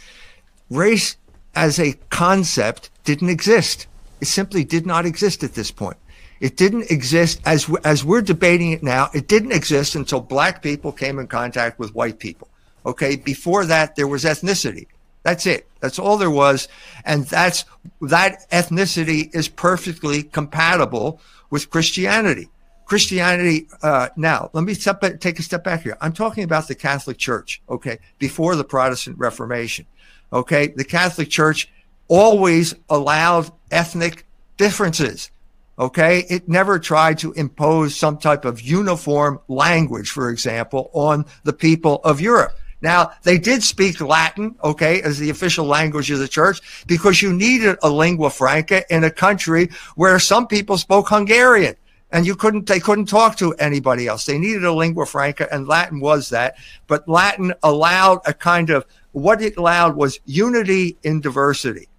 Race 0.69 1.17
as 1.55 1.79
a 1.79 1.93
concept 2.09 2.89
didn't 3.03 3.29
exist. 3.29 3.87
It 4.21 4.27
simply 4.27 4.63
did 4.63 4.85
not 4.85 5.05
exist 5.05 5.43
at 5.43 5.53
this 5.53 5.71
point. 5.71 5.97
It 6.39 6.57
didn't 6.57 6.91
exist 6.91 7.41
as 7.45 7.69
as 7.83 8.03
we're 8.03 8.21
debating 8.21 8.71
it 8.71 8.83
now. 8.83 9.09
It 9.13 9.27
didn't 9.27 9.53
exist 9.53 9.95
until 9.95 10.19
black 10.19 10.61
people 10.61 10.91
came 10.91 11.19
in 11.19 11.27
contact 11.27 11.79
with 11.79 11.95
white 11.95 12.19
people. 12.19 12.49
Okay, 12.85 13.15
before 13.15 13.65
that 13.65 13.95
there 13.95 14.07
was 14.07 14.25
ethnicity. 14.25 14.87
That's 15.23 15.45
it. 15.45 15.67
That's 15.79 15.99
all 15.99 16.17
there 16.17 16.29
was, 16.29 16.67
and 17.05 17.25
that's 17.25 17.63
that 18.01 18.49
ethnicity 18.51 19.33
is 19.33 19.47
perfectly 19.47 20.23
compatible 20.23 21.21
with 21.49 21.69
Christianity. 21.69 22.49
Christianity, 22.85 23.67
uh, 23.81 24.09
now, 24.17 24.49
let 24.53 24.65
me 24.65 24.73
step 24.73 25.01
take 25.19 25.39
a 25.39 25.43
step 25.43 25.63
back 25.63 25.83
here. 25.83 25.97
I'm 26.01 26.11
talking 26.11 26.43
about 26.43 26.67
the 26.67 26.75
Catholic 26.75 27.17
Church, 27.17 27.61
okay, 27.69 27.99
before 28.19 28.57
the 28.57 28.65
Protestant 28.65 29.17
Reformation, 29.17 29.85
okay? 30.33 30.67
The 30.67 30.83
Catholic 30.83 31.29
Church 31.29 31.69
always 32.07 32.75
allowed 32.89 33.51
ethnic 33.71 34.25
differences, 34.57 35.31
okay? 35.79 36.25
It 36.29 36.49
never 36.49 36.79
tried 36.79 37.19
to 37.19 37.31
impose 37.33 37.95
some 37.95 38.17
type 38.17 38.43
of 38.43 38.61
uniform 38.61 39.39
language, 39.47 40.09
for 40.09 40.29
example, 40.29 40.89
on 40.93 41.25
the 41.43 41.53
people 41.53 42.01
of 42.03 42.19
Europe. 42.19 42.57
Now, 42.81 43.11
they 43.23 43.37
did 43.37 43.63
speak 43.63 44.01
Latin, 44.01 44.55
okay, 44.61 45.01
as 45.01 45.17
the 45.17 45.29
official 45.29 45.65
language 45.65 46.11
of 46.11 46.19
the 46.19 46.27
church, 46.27 46.85
because 46.85 47.21
you 47.21 47.31
needed 47.31 47.77
a 47.81 47.89
lingua 47.89 48.29
franca 48.29 48.83
in 48.93 49.05
a 49.05 49.09
country 49.09 49.69
where 49.95 50.19
some 50.19 50.47
people 50.47 50.77
spoke 50.77 51.07
Hungarian 51.07 51.75
and 52.13 52.27
you 52.27 52.35
couldn't 52.35 52.67
they 52.67 52.79
couldn't 52.79 53.07
talk 53.07 53.35
to 53.37 53.53
anybody 53.55 54.07
else. 54.07 54.25
They 54.25 54.37
needed 54.37 54.63
a 54.63 54.71
lingua 54.71 55.05
franca 55.05 55.51
and 55.51 55.67
latin 55.67 55.99
was 55.99 56.29
that. 56.29 56.55
But 56.87 57.09
latin 57.09 57.53
allowed 57.63 58.19
a 58.25 58.33
kind 58.33 58.69
of 58.69 58.85
what 59.11 59.41
it 59.41 59.57
allowed 59.57 59.97
was 59.97 60.19
unity 60.25 60.95
in 61.03 61.19
diversity. 61.19 61.89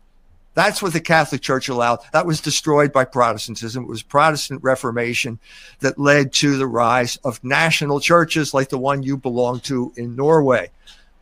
That's 0.55 0.81
what 0.81 0.93
the 0.93 1.01
catholic 1.01 1.43
church 1.43 1.69
allowed. 1.69 1.99
That 2.13 2.27
was 2.27 2.41
destroyed 2.41 2.93
by 2.93 3.05
protestantism. 3.07 3.83
It 3.83 3.89
was 3.89 4.05
protestant 4.05 4.63
reformation 4.63 5.41
that 5.81 5.99
led 5.99 6.33
to 6.35 6.57
the 6.57 6.69
rise 6.69 7.17
of 7.25 7.43
national 7.43 7.99
churches 7.99 8.55
like 8.55 8.69
the 8.69 8.79
one 8.79 9.03
you 9.03 9.17
belong 9.17 9.61
to 9.61 9.93
in 9.97 10.15
norway. 10.15 10.71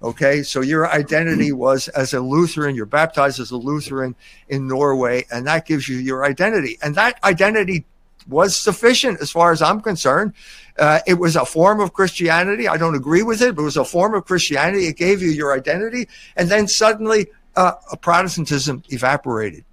Okay? 0.03 0.43
So 0.43 0.61
your 0.61 0.91
identity 0.91 1.51
was 1.53 1.89
as 1.89 2.13
a 2.13 2.21
lutheran 2.21 2.75
you're 2.75 2.85
baptized 2.85 3.41
as 3.41 3.53
a 3.53 3.57
lutheran 3.57 4.15
in 4.51 4.69
norway 4.69 5.25
and 5.33 5.47
that 5.47 5.65
gives 5.65 5.89
you 5.89 5.97
your 5.97 6.27
identity. 6.27 6.79
And 6.83 6.95
that 6.97 7.19
identity 7.25 7.87
was 8.27 8.57
sufficient 8.57 9.21
as 9.21 9.31
far 9.31 9.53
as 9.53 9.63
I'm 9.63 9.81
concerned. 9.81 10.33
Uh, 10.79 11.01
it 11.07 11.15
was 11.15 11.37
a 11.37 11.45
form 11.45 11.81
of 11.81 11.93
Christianity. 11.93 12.69
I 12.69 12.77
don't 12.77 12.95
agree 12.95 13.23
with 13.23 13.43
it, 13.43 13.55
but 13.55 13.63
it 13.63 13.65
was 13.65 13.77
a 13.77 13.85
form 13.85 14.15
of 14.15 14.25
Christianity. 14.25 14.87
It 14.87 14.97
gave 14.97 15.23
you 15.23 15.31
your 15.31 15.55
identity. 15.55 16.09
And 16.37 16.49
then 16.49 16.69
suddenly, 16.69 17.27
uh, 17.57 17.73
Protestantism 18.01 18.83
evaporated 18.89 19.65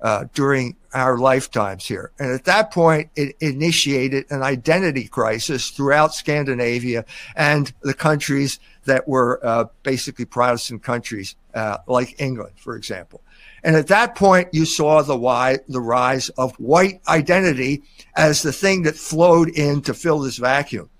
uh, 0.00 0.26
during 0.34 0.76
our 0.92 1.18
lifetimes 1.18 1.84
here. 1.86 2.12
And 2.18 2.30
at 2.30 2.44
that 2.44 2.70
point, 2.70 3.10
it 3.16 3.36
initiated 3.40 4.26
an 4.30 4.42
identity 4.42 5.08
crisis 5.08 5.70
throughout 5.70 6.14
Scandinavia 6.14 7.04
and 7.34 7.72
the 7.82 7.94
countries 7.94 8.60
that 8.84 9.08
were 9.08 9.40
uh, 9.42 9.64
basically 9.82 10.26
Protestant 10.26 10.82
countries, 10.82 11.34
uh, 11.54 11.78
like 11.88 12.20
England, 12.20 12.52
for 12.56 12.76
example. 12.76 13.22
And 13.64 13.74
at 13.76 13.86
that 13.88 14.14
point, 14.14 14.48
you 14.52 14.66
saw 14.66 15.02
the 15.02 15.16
why, 15.16 15.58
the 15.68 15.80
rise 15.80 16.28
of 16.30 16.54
white 16.56 17.00
identity 17.08 17.82
as 18.14 18.42
the 18.42 18.52
thing 18.52 18.82
that 18.82 18.94
flowed 18.94 19.48
in 19.48 19.80
to 19.82 19.94
fill 19.94 20.20
this 20.20 20.36
vacuum. 20.36 20.90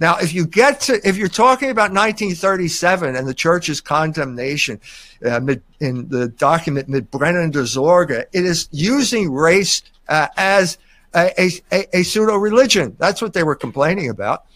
Now, 0.00 0.16
if 0.16 0.34
you 0.34 0.46
get 0.46 0.80
to, 0.82 1.06
if 1.06 1.16
you're 1.16 1.28
talking 1.28 1.70
about 1.70 1.92
1937 1.92 3.14
and 3.14 3.28
the 3.28 3.34
church's 3.34 3.80
condemnation 3.80 4.80
uh, 5.24 5.40
in 5.78 6.08
the 6.08 6.28
document 6.28 6.88
Mit 6.88 7.10
brennender 7.10 7.64
Sorge, 7.64 8.24
it 8.32 8.44
is 8.44 8.68
using 8.72 9.30
race 9.30 9.82
uh, 10.08 10.28
as 10.36 10.78
a, 11.14 11.30
a, 11.70 11.98
a 11.98 12.02
pseudo 12.02 12.36
religion. 12.36 12.96
That's 12.98 13.22
what 13.22 13.34
they 13.34 13.44
were 13.44 13.54
complaining 13.54 14.08
about 14.08 14.46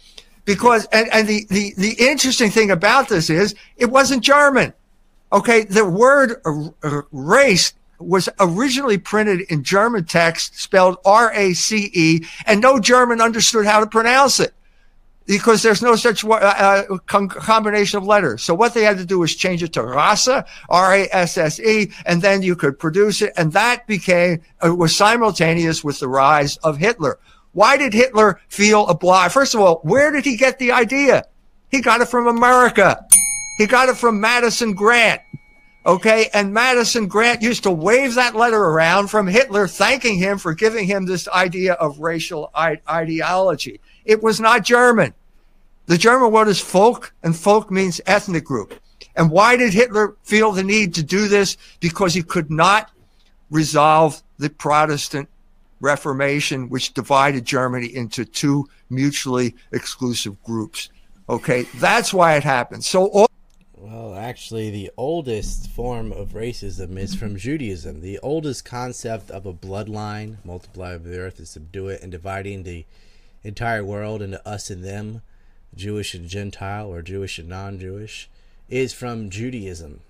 because 0.49 0.87
and, 0.87 1.09
and 1.13 1.29
the, 1.29 1.47
the 1.51 1.75
the 1.77 1.95
interesting 1.99 2.51
thing 2.51 2.71
about 2.71 3.11
this 3.11 3.29
is 3.29 3.55
it 3.77 3.91
wasn't 3.91 4.25
German. 4.25 4.73
Okay, 5.33 5.65
the 5.65 5.85
word 5.85 6.41
uh, 6.45 7.03
race 7.13 7.75
was 7.99 8.29
originally 8.41 8.99
printed 8.99 9.41
in 9.51 9.63
German 9.63 10.05
text, 10.05 10.59
spelled 10.59 10.99
R 11.05 11.33
A 11.35 11.53
C 11.53 11.91
E, 11.93 12.27
and 12.47 12.61
no 12.61 12.79
German 12.79 13.21
understood 13.21 13.67
how 13.67 13.81
to 13.81 13.87
pronounce 13.87 14.41
it 14.41 14.55
because 15.29 15.63
there's 15.63 15.83
no 15.83 15.95
such 15.95 16.25
uh, 16.25 16.29
uh 16.29 16.99
combination 17.07 17.99
of 17.99 18.05
letters. 18.05 18.43
So 18.43 18.55
what 18.55 18.73
they 18.73 18.83
had 18.83 18.97
to 18.97 19.05
do 19.05 19.19
was 19.19 19.37
change 19.37 19.63
it 19.63 19.75
to 19.75 19.83
Rasse, 19.83 20.45
R-A-S-S-E, 20.71 21.93
and 22.07 22.23
then 22.23 22.43
you 22.43 22.57
could 22.57 22.79
produce 22.79 23.21
it. 23.21 23.35
And 23.37 23.53
that 23.53 23.87
became, 23.87 24.41
it 24.65 24.79
was 24.79 24.97
simultaneous 24.97 25.85
with 25.85 26.01
the 26.01 26.09
rise 26.09 26.57
of 26.59 26.79
Hitler. 26.79 27.19
Why 27.53 27.77
did 27.77 27.93
Hitler 27.93 28.41
feel 28.49 28.87
obliged? 28.87 29.35
First 29.35 29.55
of 29.55 29.61
all, 29.61 29.81
where 29.83 30.11
did 30.11 30.25
he 30.25 30.37
get 30.37 30.59
the 30.59 30.73
idea? 30.73 31.25
He 31.71 31.83
got 31.83 32.01
it 32.01 32.09
from 32.09 32.27
America. 32.27 33.07
He 33.59 33.67
got 33.67 33.89
it 33.89 33.97
from 33.97 34.21
Madison 34.21 34.73
Grant. 34.73 35.21
Okay. 35.85 36.31
And 36.33 36.55
Madison 36.55 37.07
Grant 37.07 37.43
used 37.43 37.65
to 37.65 37.71
wave 37.71 38.15
that 38.15 38.37
letter 38.37 38.63
around 38.63 39.09
from 39.09 39.27
Hitler, 39.27 39.67
thanking 39.67 40.17
him 40.17 40.39
for 40.39 40.55
giving 40.55 40.87
him 40.87 41.05
this 41.05 41.29
idea 41.29 41.75
of 41.75 41.99
racial 41.99 42.51
ideology. 42.57 43.81
It 44.05 44.23
was 44.23 44.41
not 44.41 44.65
German. 44.65 45.13
The 45.87 45.99
German 45.99 46.31
word 46.31 46.49
is 46.49 46.61
folk, 46.61 47.15
and 47.23 47.35
folk 47.35 47.71
means 47.71 48.01
ethnic 48.07 48.45
group. 48.45 48.75
And 49.17 49.31
why 49.31 49.57
did 49.57 49.73
Hitler 49.73 50.17
feel 50.23 50.53
the 50.53 50.63
need 50.63 50.95
to 50.95 51.03
do 51.03 51.29
this? 51.29 51.57
Because 51.81 52.15
he 52.15 52.23
could 52.23 52.51
not 52.51 52.91
resolve 53.51 54.23
the 54.39 54.51
Protestant 54.51 55.29
Reformation, 55.81 56.69
which 56.69 56.93
divided 56.93 57.45
Germany 57.45 57.87
into 57.87 58.25
two 58.25 58.69
mutually 58.91 59.55
exclusive 59.73 60.41
groups. 60.43 60.91
Okay, 61.29 61.63
that's 61.77 62.13
why 62.13 62.35
it 62.37 62.45
happened. 62.45 62.85
So, 62.85 63.07
all- 63.07 63.31
well, 63.91 64.15
actually, 64.15 64.71
the 64.71 64.91
oldest 64.99 65.71
form 65.71 66.13
of 66.13 66.31
racism 66.31 66.99
is 66.99 67.15
from 67.15 67.37
Judaism. 67.37 68.03
The 68.03 68.19
oldest 68.19 68.67
concept 68.67 69.31
of 69.31 69.47
a 69.47 69.55
bloodline, 69.55 70.37
multiply 70.45 70.93
of 70.93 71.05
the 71.05 71.19
earth, 71.19 71.39
and 71.39 71.49
subdue 71.49 71.89
it, 71.89 72.03
and 72.03 72.13
dividing 72.13 72.65
the 72.65 72.85
entire 73.43 73.83
world 73.83 74.21
into 74.21 74.47
us 74.47 74.69
and 74.69 74.85
them, 74.85 75.23
Jewish 75.75 76.13
and 76.13 76.29
Gentile 76.29 76.93
or 76.93 77.01
Jewish 77.01 77.39
and 77.39 77.49
non 77.49 77.79
Jewish, 77.79 78.29
is 78.69 78.93
from 78.93 79.31
Judaism. 79.31 80.01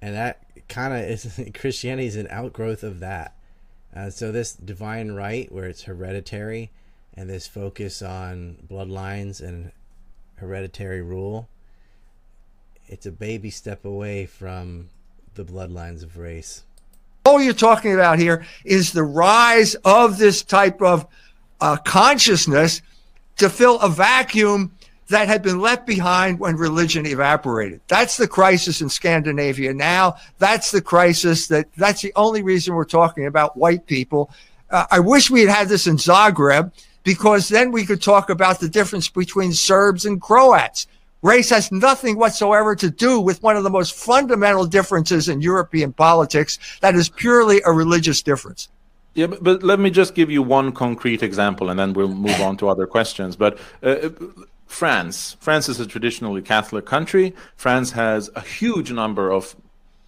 And 0.00 0.14
that 0.14 0.40
kind 0.68 0.94
of 0.94 1.00
is 1.00 1.38
Christianity 1.54 2.08
is 2.08 2.16
an 2.16 2.28
outgrowth 2.30 2.82
of 2.82 3.00
that. 3.00 3.34
Uh, 3.94 4.08
so 4.08 4.32
this 4.32 4.54
divine 4.54 5.12
right, 5.12 5.52
where 5.52 5.66
it's 5.66 5.82
hereditary, 5.82 6.70
and 7.14 7.28
this 7.28 7.46
focus 7.46 8.00
on 8.00 8.56
bloodlines 8.66 9.46
and 9.46 9.72
hereditary 10.36 11.02
rule, 11.02 11.48
it's 12.88 13.06
a 13.06 13.12
baby 13.12 13.50
step 13.50 13.84
away 13.84 14.26
from 14.26 14.88
the 15.34 15.44
bloodlines 15.44 16.02
of 16.02 16.16
race. 16.16 16.64
All 17.24 17.40
you're 17.40 17.52
talking 17.52 17.92
about 17.92 18.18
here 18.18 18.46
is 18.64 18.92
the 18.92 19.02
rise 19.02 19.74
of 19.84 20.18
this 20.18 20.42
type 20.42 20.80
of 20.80 21.06
uh, 21.60 21.76
consciousness 21.78 22.82
to 23.36 23.50
fill 23.50 23.80
a 23.80 23.88
vacuum 23.88 24.72
that 25.08 25.28
had 25.28 25.42
been 25.42 25.60
left 25.60 25.86
behind 25.86 26.38
when 26.38 26.56
religion 26.56 27.06
evaporated. 27.06 27.80
That's 27.88 28.16
the 28.16 28.26
crisis 28.26 28.80
in 28.80 28.88
Scandinavia 28.88 29.72
now. 29.72 30.16
That's 30.38 30.70
the 30.70 30.80
crisis 30.80 31.46
that 31.48 31.68
that's 31.76 32.02
the 32.02 32.12
only 32.16 32.42
reason 32.42 32.74
we're 32.74 32.84
talking 32.84 33.26
about 33.26 33.56
white 33.56 33.86
people. 33.86 34.30
Uh, 34.70 34.86
I 34.90 35.00
wish 35.00 35.30
we 35.30 35.42
had 35.42 35.50
had 35.50 35.68
this 35.68 35.86
in 35.86 35.96
Zagreb 35.96 36.72
because 37.04 37.48
then 37.48 37.70
we 37.70 37.86
could 37.86 38.02
talk 38.02 38.30
about 38.30 38.58
the 38.58 38.68
difference 38.68 39.08
between 39.08 39.52
Serbs 39.52 40.06
and 40.06 40.20
Croats. 40.20 40.88
Race 41.26 41.50
has 41.50 41.72
nothing 41.72 42.16
whatsoever 42.16 42.76
to 42.76 42.88
do 42.88 43.20
with 43.20 43.42
one 43.42 43.56
of 43.56 43.64
the 43.64 43.70
most 43.70 43.94
fundamental 43.94 44.64
differences 44.64 45.28
in 45.28 45.40
European 45.40 45.92
politics 45.92 46.56
that 46.82 46.94
is 46.94 47.08
purely 47.08 47.60
a 47.66 47.72
religious 47.72 48.22
difference. 48.22 48.68
Yeah, 49.14 49.26
but, 49.26 49.42
but, 49.42 49.62
let 49.64 49.80
me 49.80 49.90
just 49.90 50.14
give 50.14 50.30
you 50.30 50.40
one 50.42 50.70
concrete 50.70 51.24
example, 51.24 51.68
and 51.70 51.80
then 51.80 51.94
we'll 51.94 52.14
move 52.14 52.40
on 52.40 52.56
to 52.58 52.68
other 52.68 52.86
questions. 52.86 53.34
But 53.34 53.58
uh, 53.82 54.10
France, 54.66 55.36
France 55.40 55.68
is 55.68 55.80
a 55.80 55.86
traditionally 55.86 56.42
Catholic 56.42 56.86
country. 56.86 57.34
France 57.56 57.90
has 57.92 58.30
a 58.36 58.42
huge 58.42 58.92
number 58.92 59.32
of 59.32 59.56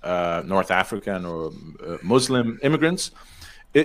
uh, 0.04 0.42
North 0.46 0.70
African 0.70 1.24
or 1.24 1.50
uh, 1.84 1.96
Muslim 2.02 2.60
immigrants. 2.62 3.10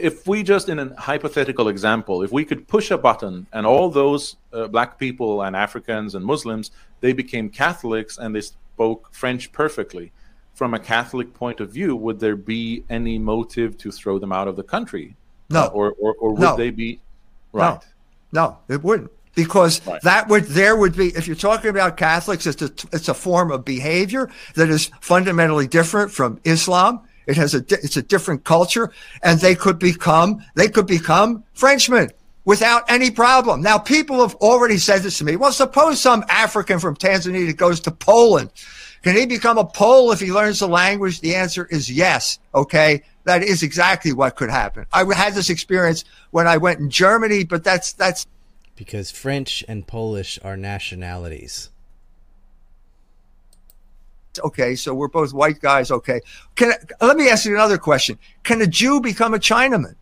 If 0.01 0.27
we 0.27 0.43
just, 0.43 0.69
in 0.69 0.80
a 0.80 0.93
hypothetical 0.99 1.67
example, 1.67 2.23
if 2.23 2.31
we 2.31 2.45
could 2.45 2.67
push 2.67 2.91
a 2.91 2.97
button 2.97 3.47
and 3.53 3.65
all 3.65 3.89
those 3.89 4.38
uh, 4.51 4.67
black 4.67 4.97
people 4.97 5.41
and 5.43 5.55
Africans 5.55 6.15
and 6.15 6.23
Muslims, 6.25 6.72
they 7.01 7.13
became 7.13 7.49
Catholics 7.49 8.17
and 8.17 8.35
they 8.35 8.41
spoke 8.41 9.09
French 9.13 9.51
perfectly 9.51 10.11
from 10.53 10.73
a 10.73 10.80
Catholic 10.80 11.33
point 11.33 11.59
of 11.59 11.72
view, 11.72 11.95
would 11.95 12.19
there 12.19 12.35
be 12.35 12.83
any 12.89 13.17
motive 13.17 13.77
to 13.80 13.91
throw 13.91 14.19
them 14.19 14.31
out 14.31 14.47
of 14.47 14.55
the 14.55 14.63
country? 14.63 15.15
No. 15.49 15.63
Uh, 15.63 15.67
or, 15.67 15.91
or, 15.99 16.15
or 16.15 16.31
would 16.33 16.41
no. 16.41 16.55
they 16.55 16.69
be 16.69 16.99
right? 17.51 17.83
No, 18.31 18.41
no, 18.41 18.73
it 18.73 18.83
wouldn't. 18.83 19.11
Because 19.35 19.85
right. 19.88 19.99
that 20.03 20.27
would 20.27 20.43
there 20.45 20.75
would 20.75 20.95
be 20.95 21.07
if 21.07 21.25
you're 21.25 21.35
talking 21.35 21.72
about 21.72 21.97
Catholics, 21.97 22.45
it's 22.45 22.61
a 22.61 22.72
it's 22.91 23.09
a 23.09 23.15
form 23.15 23.51
of 23.51 23.65
behavior 23.65 24.30
that 24.53 24.69
is 24.69 24.91
fundamentally 25.01 25.67
different 25.67 26.11
from 26.11 26.39
Islam. 26.43 27.01
It 27.27 27.38
has 27.38 27.53
a 27.53 27.64
it's 27.69 27.98
a 27.98 28.02
different 28.02 28.43
culture, 28.43 28.92
and 29.22 29.40
they 29.40 29.56
could 29.56 29.80
become 29.80 30.43
they 30.56 30.68
could 30.68 30.88
become 30.88 31.43
Frenchmen 31.53 32.10
without 32.45 32.84
any 32.90 33.10
problem. 33.10 33.61
Now, 33.61 33.77
people 33.77 34.19
have 34.19 34.35
already 34.35 34.77
said 34.77 35.02
this 35.02 35.18
to 35.19 35.24
me. 35.24 35.38
Well, 35.38 35.53
suppose 35.53 36.02
some 36.02 36.26
African 36.27 36.80
from 36.80 36.95
Tanzania 36.95 37.56
goes 37.56 37.80
to 37.82 37.92
Poland 37.92 38.52
can 39.03 39.18
he 39.18 39.26
become 39.26 39.58
a 39.58 39.66
Pole 39.66 40.11
if 40.14 40.22
he 40.22 40.32
learns 40.32 40.60
the 40.60 40.68
language? 40.68 41.19
The 41.19 41.35
answer 41.35 41.68
is 41.69 41.92
yes. 41.92 42.40
Okay. 42.56 43.03
That 43.26 43.43
is 43.43 43.61
exactly 43.61 44.14
what 44.14 44.35
could 44.35 44.50
happen. 44.50 44.85
I 44.92 45.03
had 45.14 45.34
this 45.34 45.50
experience 45.50 46.03
when 46.32 46.48
I 46.48 46.58
went 46.58 46.80
in 46.80 46.90
Germany, 46.90 47.43
but 47.43 47.64
that's, 47.64 47.93
that's 47.93 48.26
because 48.76 49.11
French 49.11 49.64
and 49.68 49.85
Polish 49.85 50.40
are 50.43 50.58
nationalities. 50.58 51.69
Okay, 54.39 54.75
so 54.75 54.93
we're 54.93 55.07
both 55.07 55.33
white 55.33 55.59
guys. 55.59 55.91
Okay, 55.91 56.21
can 56.55 56.73
let 57.01 57.17
me 57.17 57.29
ask 57.29 57.45
you 57.45 57.53
another 57.53 57.77
question: 57.77 58.17
Can 58.43 58.61
a 58.61 58.67
Jew 58.67 59.01
become 59.01 59.33
a 59.33 59.39
Chinaman? 59.39 59.95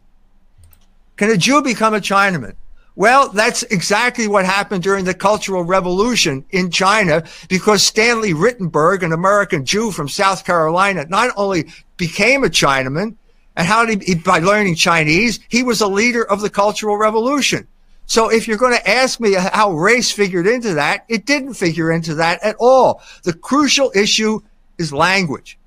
Can 1.18 1.30
a 1.30 1.38
Jew 1.38 1.62
become 1.62 1.94
a 1.94 2.00
Chinaman? 2.00 2.56
Well, 2.96 3.30
that's 3.30 3.64
exactly 3.64 4.28
what 4.28 4.44
happened 4.46 4.84
during 4.84 5.06
the 5.06 5.14
Cultural 5.14 5.64
Revolution 5.64 6.44
in 6.50 6.72
China 6.72 7.24
because 7.48 7.84
Stanley 7.84 8.34
Rittenberg, 8.34 9.04
an 9.04 9.14
American 9.14 9.66
Jew 9.66 9.92
from 9.92 10.10
South 10.10 10.46
Carolina, 10.46 11.06
not 11.08 11.32
only 11.38 11.72
became 11.96 12.44
a 12.44 12.50
Chinaman, 12.50 13.16
and 13.56 13.68
how 13.68 13.86
did 13.86 14.04
he, 14.04 14.16
by 14.16 14.40
learning 14.40 14.76
Chinese, 14.76 15.40
he 15.48 15.64
was 15.64 15.80
a 15.82 15.88
leader 15.88 16.24
of 16.24 16.42
the 16.42 16.50
Cultural 16.50 16.98
Revolution. 16.98 17.68
So 18.12 18.28
if 18.28 18.46
you're 18.46 18.58
going 18.58 18.76
to 18.76 18.90
ask 18.90 19.22
me 19.22 19.36
how 19.36 19.72
race 19.72 20.12
figured 20.12 20.46
into 20.46 20.74
that, 20.74 21.06
it 21.08 21.26
didn't 21.26 21.54
figure 21.54 21.94
into 21.94 22.14
that 22.16 22.44
at 22.44 22.58
all. 22.60 23.02
The 23.24 23.32
crucial 23.32 23.90
issue 23.96 24.42
is 24.78 24.92
language. 24.92 25.58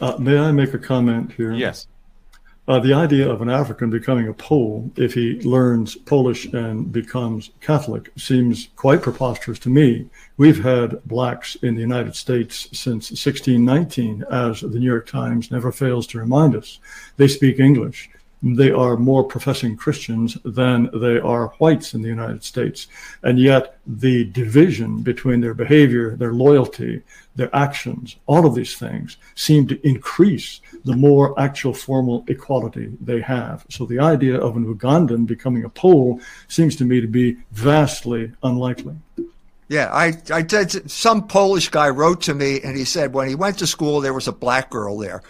Uh, 0.00 0.16
may 0.18 0.36
I 0.36 0.50
make 0.50 0.74
a 0.74 0.80
comment 0.80 1.30
here? 1.34 1.52
Yes. 1.52 1.86
Uh, 2.66 2.80
the 2.80 2.92
idea 2.92 3.30
of 3.30 3.40
an 3.40 3.48
African 3.48 3.88
becoming 3.88 4.26
a 4.26 4.32
Pole 4.32 4.90
if 4.96 5.14
he 5.14 5.40
learns 5.42 5.94
Polish 5.94 6.46
and 6.46 6.90
becomes 6.90 7.50
Catholic 7.60 8.10
seems 8.16 8.70
quite 8.74 9.00
preposterous 9.00 9.60
to 9.60 9.68
me. 9.68 10.10
We've 10.38 10.60
had 10.60 11.04
blacks 11.04 11.54
in 11.62 11.76
the 11.76 11.82
United 11.82 12.16
States 12.16 12.66
since 12.72 13.12
1619, 13.12 14.24
as 14.28 14.62
the 14.62 14.80
New 14.80 14.90
York 14.90 15.06
Times 15.06 15.52
never 15.52 15.70
fails 15.70 16.08
to 16.08 16.18
remind 16.18 16.56
us. 16.56 16.80
They 17.16 17.28
speak 17.28 17.60
English 17.60 18.10
they 18.42 18.70
are 18.70 18.96
more 18.96 19.24
professing 19.24 19.76
Christians 19.76 20.38
than 20.44 20.88
they 20.94 21.18
are 21.18 21.48
whites 21.58 21.94
in 21.94 22.02
the 22.02 22.08
United 22.08 22.42
States. 22.42 22.86
And 23.22 23.38
yet 23.38 23.78
the 23.86 24.24
division 24.24 25.02
between 25.02 25.40
their 25.40 25.54
behavior, 25.54 26.16
their 26.16 26.32
loyalty, 26.32 27.02
their 27.36 27.54
actions, 27.54 28.16
all 28.26 28.46
of 28.46 28.54
these 28.54 28.76
things 28.76 29.18
seem 29.34 29.66
to 29.68 29.86
increase 29.86 30.60
the 30.84 30.96
more 30.96 31.38
actual 31.38 31.74
formal 31.74 32.24
equality 32.28 32.92
they 33.00 33.20
have. 33.20 33.66
So 33.68 33.84
the 33.84 33.98
idea 33.98 34.38
of 34.38 34.56
an 34.56 34.66
Ugandan 34.66 35.26
becoming 35.26 35.64
a 35.64 35.68
Pole 35.68 36.20
seems 36.48 36.76
to 36.76 36.84
me 36.84 37.00
to 37.00 37.06
be 37.06 37.36
vastly 37.52 38.32
unlikely. 38.42 38.96
Yeah, 39.68 39.88
I, 39.92 40.14
I 40.32 40.42
did. 40.42 40.90
Some 40.90 41.28
Polish 41.28 41.68
guy 41.68 41.90
wrote 41.90 42.22
to 42.22 42.34
me 42.34 42.60
and 42.60 42.76
he 42.76 42.84
said 42.84 43.12
when 43.12 43.28
he 43.28 43.36
went 43.36 43.58
to 43.58 43.68
school, 43.68 44.00
there 44.00 44.14
was 44.14 44.26
a 44.26 44.32
black 44.32 44.70
girl 44.70 44.98
there 44.98 45.22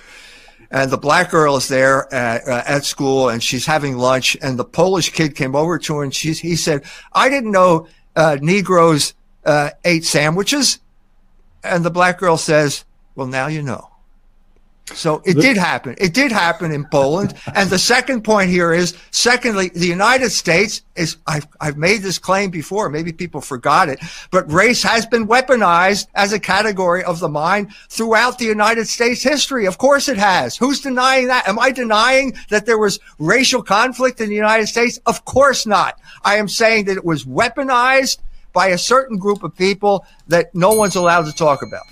and 0.71 0.91
the 0.91 0.99
black 0.99 1.31
girl 1.31 1.57
is 1.57 1.69
there 1.69 2.13
at, 2.15 2.47
uh, 2.47 2.63
at, 2.67 2.85
school 2.85 3.29
and 3.29 3.43
she's 3.43 3.67
having 3.67 3.97
lunch 3.97 4.37
and 4.41 4.59
the 4.59 4.65
polish 4.65 5.11
kid 5.11 5.35
came 5.35 5.57
over 5.57 5.79
to 5.79 5.97
her 5.97 6.05
and 6.05 6.15
she's, 6.15 6.39
he 6.39 6.57
said 6.57 6.85
i 7.13 7.29
didn't 7.29 7.51
know 7.51 7.87
uh, 8.17 8.37
negroes 8.41 9.15
uh, 9.45 9.71
ate 9.85 10.05
sandwiches. 10.05 10.81
And 11.63 11.85
the 11.85 11.91
black 11.91 12.19
girl 12.19 12.37
says 12.37 12.85
well 13.15 13.27
now 13.27 13.47
you 13.47 13.63
know 13.63 13.90
So 14.94 15.23
it 15.25 15.35
did 15.35 15.57
happen. 15.57 15.94
It 15.99 16.15
did 16.15 16.33
happen 16.33 16.73
in 16.73 16.85
Poland. 16.85 17.35
And 17.55 17.70
the 17.70 17.78
second 17.78 18.23
point 18.23 18.51
here 18.51 18.73
is, 18.73 18.97
secondly, 19.10 19.69
the 19.69 19.86
United 19.86 20.31
States 20.31 20.83
is, 20.97 21.17
I've, 21.27 21.47
I've 21.60 21.77
made 21.77 22.02
this 22.02 22.19
claim 22.19 22.51
before. 22.51 22.89
Maybe 22.89 23.12
people 23.12 23.41
forgot 23.41 23.89
it, 23.89 24.01
but 24.31 24.51
race 24.51 24.83
has 24.83 25.07
been 25.07 25.27
weaponized 25.27 26.07
as 26.15 26.33
a 26.33 26.41
category 26.41 27.05
of 27.05 27.20
the 27.20 27.28
mind 27.28 27.73
throughout 27.89 28.39
the 28.39 28.44
United 28.44 28.89
States 28.89 29.23
history. 29.23 29.67
Of 29.67 29.78
course 29.78 30.09
it 30.09 30.19
has. 30.19 30.57
Who's 30.57 30.81
denying 30.81 31.28
that? 31.28 31.49
Am 31.49 31.59
I 31.59 31.70
denying 31.70 32.35
that 32.51 32.67
there 32.67 32.78
was 32.78 32.99
racial 33.19 33.62
conflict 33.62 34.20
in 34.20 34.28
the 34.28 34.35
United 34.35 34.67
States? 34.67 34.99
Of 35.07 35.25
course 35.25 35.67
not. 35.67 35.99
I 36.25 36.36
am 36.36 36.49
saying 36.49 36.86
that 36.86 36.97
it 36.97 37.05
was 37.05 37.25
weaponized 37.25 38.19
by 38.52 38.69
a 38.69 38.78
certain 38.78 39.17
group 39.17 39.43
of 39.44 39.57
people 39.57 40.05
that 40.27 40.55
no 40.55 40.73
one's 40.73 40.97
allowed 40.97 41.27
to 41.27 41.33
talk 41.33 41.62
about. 41.62 41.85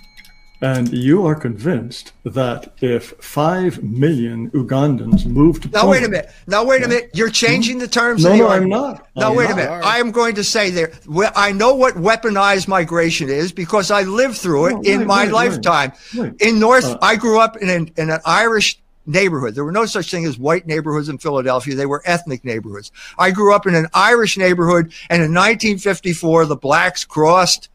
And 0.60 0.92
you 0.92 1.24
are 1.24 1.36
convinced 1.36 2.12
that 2.24 2.72
if 2.80 3.10
5 3.20 3.80
million 3.84 4.50
Ugandans 4.50 5.24
moved 5.24 5.62
to 5.62 5.68
Now, 5.68 5.82
Poland, 5.82 5.90
wait 5.90 6.06
a 6.06 6.10
minute. 6.10 6.30
Now, 6.48 6.64
wait 6.64 6.82
a 6.82 6.88
minute. 6.88 7.10
You're 7.14 7.30
changing 7.30 7.78
the 7.78 7.86
terms 7.86 8.24
No, 8.24 8.30
the 8.32 8.38
no, 8.38 8.48
I'm 8.48 8.68
not. 8.68 9.06
No, 9.14 9.30
I'm 9.30 9.36
wait 9.36 9.44
a 9.44 9.48
not. 9.50 9.56
minute. 9.56 9.84
I 9.84 9.98
am 9.98 10.10
going 10.10 10.34
to 10.34 10.42
say 10.42 10.70
there, 10.70 10.92
I 11.36 11.52
know 11.52 11.74
what 11.76 11.94
weaponized 11.94 12.66
migration 12.66 13.28
is 13.28 13.52
because 13.52 13.92
I 13.92 14.02
lived 14.02 14.36
through 14.36 14.66
it 14.66 14.72
No, 14.74 14.80
in 14.82 15.06
my 15.06 15.26
lifetime. 15.26 15.92
In 16.40 16.58
North, 16.58 16.84
Uh, 16.86 16.98
I 17.02 17.14
grew 17.14 17.38
up 17.40 17.56
in 17.58 17.68
an, 17.70 17.90
in 17.96 18.10
an 18.10 18.20
Irish 18.24 18.80
neighborhood. 19.06 19.54
There 19.54 19.64
were 19.64 19.72
no 19.72 19.86
such 19.86 20.10
thing 20.10 20.24
as 20.24 20.38
white 20.38 20.66
neighborhoods 20.66 21.08
in 21.08 21.18
Philadelphia. 21.18 21.76
They 21.76 21.86
were 21.86 22.02
ethnic 22.04 22.44
neighborhoods. 22.44 22.90
I 23.16 23.30
grew 23.30 23.54
up 23.54 23.64
in 23.66 23.76
an 23.76 23.86
Irish 23.94 24.36
neighborhood, 24.36 24.92
and 25.08 25.22
in 25.22 25.32
1954, 25.32 26.46
the 26.46 26.56
blacks 26.56 27.04
crossed 27.04 27.68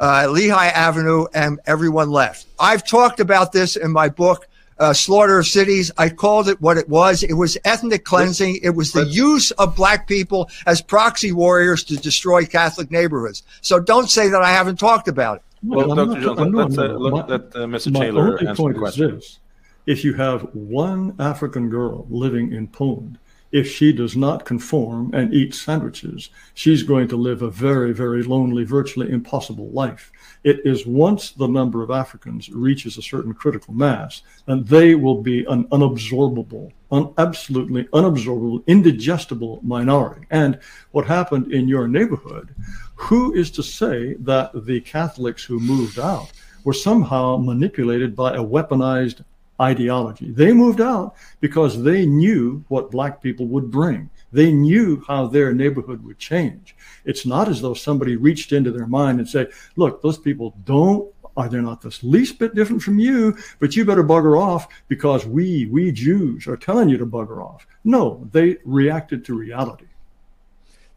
uh, 0.00 0.28
Lehigh 0.30 0.68
Avenue, 0.68 1.26
and 1.34 1.60
everyone 1.66 2.10
left. 2.10 2.46
I've 2.58 2.86
talked 2.86 3.20
about 3.20 3.52
this 3.52 3.76
in 3.76 3.90
my 3.92 4.08
book, 4.08 4.46
uh, 4.78 4.92
Slaughter 4.92 5.38
of 5.38 5.46
Cities. 5.46 5.90
I 5.98 6.08
called 6.08 6.48
it 6.48 6.60
what 6.60 6.76
it 6.78 6.88
was. 6.88 7.22
It 7.22 7.34
was 7.34 7.58
ethnic 7.64 8.04
cleansing. 8.04 8.60
It 8.62 8.70
was 8.70 8.92
the 8.92 9.06
use 9.06 9.50
of 9.52 9.74
black 9.74 10.06
people 10.06 10.50
as 10.66 10.80
proxy 10.80 11.32
warriors 11.32 11.82
to 11.84 11.96
destroy 11.96 12.46
Catholic 12.46 12.90
neighborhoods. 12.90 13.42
So 13.60 13.80
don't 13.80 14.08
say 14.08 14.28
that 14.28 14.42
I 14.42 14.50
haven't 14.52 14.78
talked 14.78 15.08
about 15.08 15.38
it. 15.38 15.42
Well, 15.64 15.90
I'm 15.90 15.96
Dr. 15.96 16.06
not- 16.06 16.22
Jones, 16.22 16.38
I'm 16.40 16.52
not- 16.52 16.70
let's, 16.70 16.78
uh, 16.78 16.86
no, 16.86 16.98
let, 16.98 17.12
my- 17.12 17.26
let 17.26 17.40
uh, 17.56 17.58
Mr. 17.66 17.92
My 17.92 18.00
Taylor 18.00 18.28
only 18.34 18.46
answer 18.46 18.62
point 18.62 18.76
is 18.76 18.94
this. 18.96 19.38
If 19.86 20.04
you 20.04 20.14
have 20.14 20.42
one 20.54 21.16
African 21.18 21.70
girl 21.70 22.06
living 22.10 22.52
in 22.52 22.68
Poland, 22.68 23.18
if 23.50 23.70
she 23.70 23.92
does 23.92 24.16
not 24.16 24.44
conform 24.44 25.12
and 25.14 25.32
eat 25.32 25.54
sandwiches, 25.54 26.30
she's 26.54 26.82
going 26.82 27.08
to 27.08 27.16
live 27.16 27.42
a 27.42 27.50
very, 27.50 27.92
very 27.92 28.22
lonely, 28.22 28.64
virtually 28.64 29.10
impossible 29.10 29.70
life. 29.70 30.12
It 30.44 30.60
is 30.64 30.86
once 30.86 31.30
the 31.30 31.46
number 31.46 31.82
of 31.82 31.90
Africans 31.90 32.48
reaches 32.50 32.98
a 32.98 33.02
certain 33.02 33.32
critical 33.32 33.72
mass, 33.72 34.22
and 34.46 34.66
they 34.66 34.94
will 34.94 35.22
be 35.22 35.44
an 35.46 35.64
unabsorbable, 35.68 36.72
un- 36.90 37.14
absolutely 37.16 37.84
unabsorbable, 37.84 38.66
indigestible 38.66 39.60
minority. 39.62 40.26
And 40.30 40.58
what 40.90 41.06
happened 41.06 41.52
in 41.52 41.68
your 41.68 41.88
neighborhood, 41.88 42.54
who 42.96 43.34
is 43.34 43.50
to 43.52 43.62
say 43.62 44.14
that 44.20 44.50
the 44.66 44.80
Catholics 44.82 45.44
who 45.44 45.58
moved 45.58 45.98
out 45.98 46.32
were 46.64 46.74
somehow 46.74 47.36
manipulated 47.38 48.14
by 48.14 48.34
a 48.34 48.44
weaponized 48.44 49.24
ideology. 49.60 50.30
They 50.30 50.52
moved 50.52 50.80
out 50.80 51.14
because 51.40 51.82
they 51.82 52.06
knew 52.06 52.64
what 52.68 52.90
black 52.90 53.20
people 53.22 53.46
would 53.46 53.70
bring. 53.70 54.10
They 54.32 54.52
knew 54.52 55.02
how 55.06 55.26
their 55.26 55.52
neighborhood 55.52 56.04
would 56.04 56.18
change. 56.18 56.76
It's 57.04 57.24
not 57.24 57.48
as 57.48 57.60
though 57.60 57.74
somebody 57.74 58.16
reached 58.16 58.52
into 58.52 58.70
their 58.70 58.86
mind 58.86 59.18
and 59.18 59.28
said, 59.28 59.50
look, 59.76 60.02
those 60.02 60.18
people 60.18 60.54
don't 60.64 61.12
are 61.38 61.48
they're 61.48 61.62
not 61.62 61.80
the 61.80 61.96
least 62.02 62.38
bit 62.40 62.54
different 62.56 62.82
from 62.82 62.98
you, 62.98 63.36
but 63.60 63.76
you 63.76 63.84
better 63.84 64.02
bugger 64.02 64.38
off 64.40 64.66
because 64.88 65.24
we, 65.24 65.66
we 65.66 65.92
Jews 65.92 66.48
are 66.48 66.56
telling 66.56 66.88
you 66.88 66.98
to 66.98 67.06
bugger 67.06 67.40
off. 67.40 67.64
No, 67.84 68.28
they 68.32 68.56
reacted 68.64 69.24
to 69.24 69.34
reality. 69.34 69.86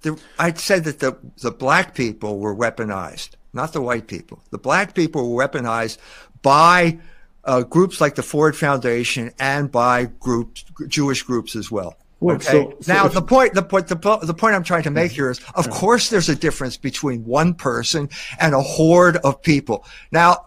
The, 0.01 0.19
I'd 0.39 0.57
say 0.57 0.79
that 0.79 0.97
the, 0.97 1.15
the 1.37 1.51
black 1.51 1.93
people 1.93 2.39
were 2.39 2.55
weaponized, 2.55 3.35
not 3.53 3.71
the 3.71 3.81
white 3.81 4.07
people. 4.07 4.41
The 4.49 4.57
black 4.57 4.95
people 4.95 5.31
were 5.31 5.47
weaponized 5.47 5.99
by 6.41 6.97
uh, 7.45 7.63
groups 7.63 7.99
like 8.01 8.15
the 8.15 8.23
Ford 8.23 8.55
Foundation 8.55 9.31
and 9.39 9.71
by 9.71 10.05
groups, 10.19 10.63
Jewish 10.87 11.23
groups 11.23 11.55
as 11.55 11.71
well. 11.71 11.95
Okay. 12.21 12.43
so- 12.43 12.77
so 12.81 12.93
now 12.93 13.07
the 13.07 13.21
point, 13.21 13.55
the 13.55 13.63
point, 13.63 13.87
the, 13.87 13.95
the 14.23 14.33
point 14.33 14.53
I'm 14.55 14.63
trying 14.63 14.83
to 14.83 14.91
make 14.91 15.11
here 15.11 15.31
is, 15.31 15.39
of 15.55 15.69
course, 15.71 16.09
there's 16.09 16.29
a 16.29 16.35
difference 16.35 16.77
between 16.77 17.25
one 17.25 17.55
person 17.55 18.09
and 18.39 18.53
a 18.53 18.61
horde 18.61 19.17
of 19.17 19.41
people. 19.41 19.85
Now, 20.11 20.45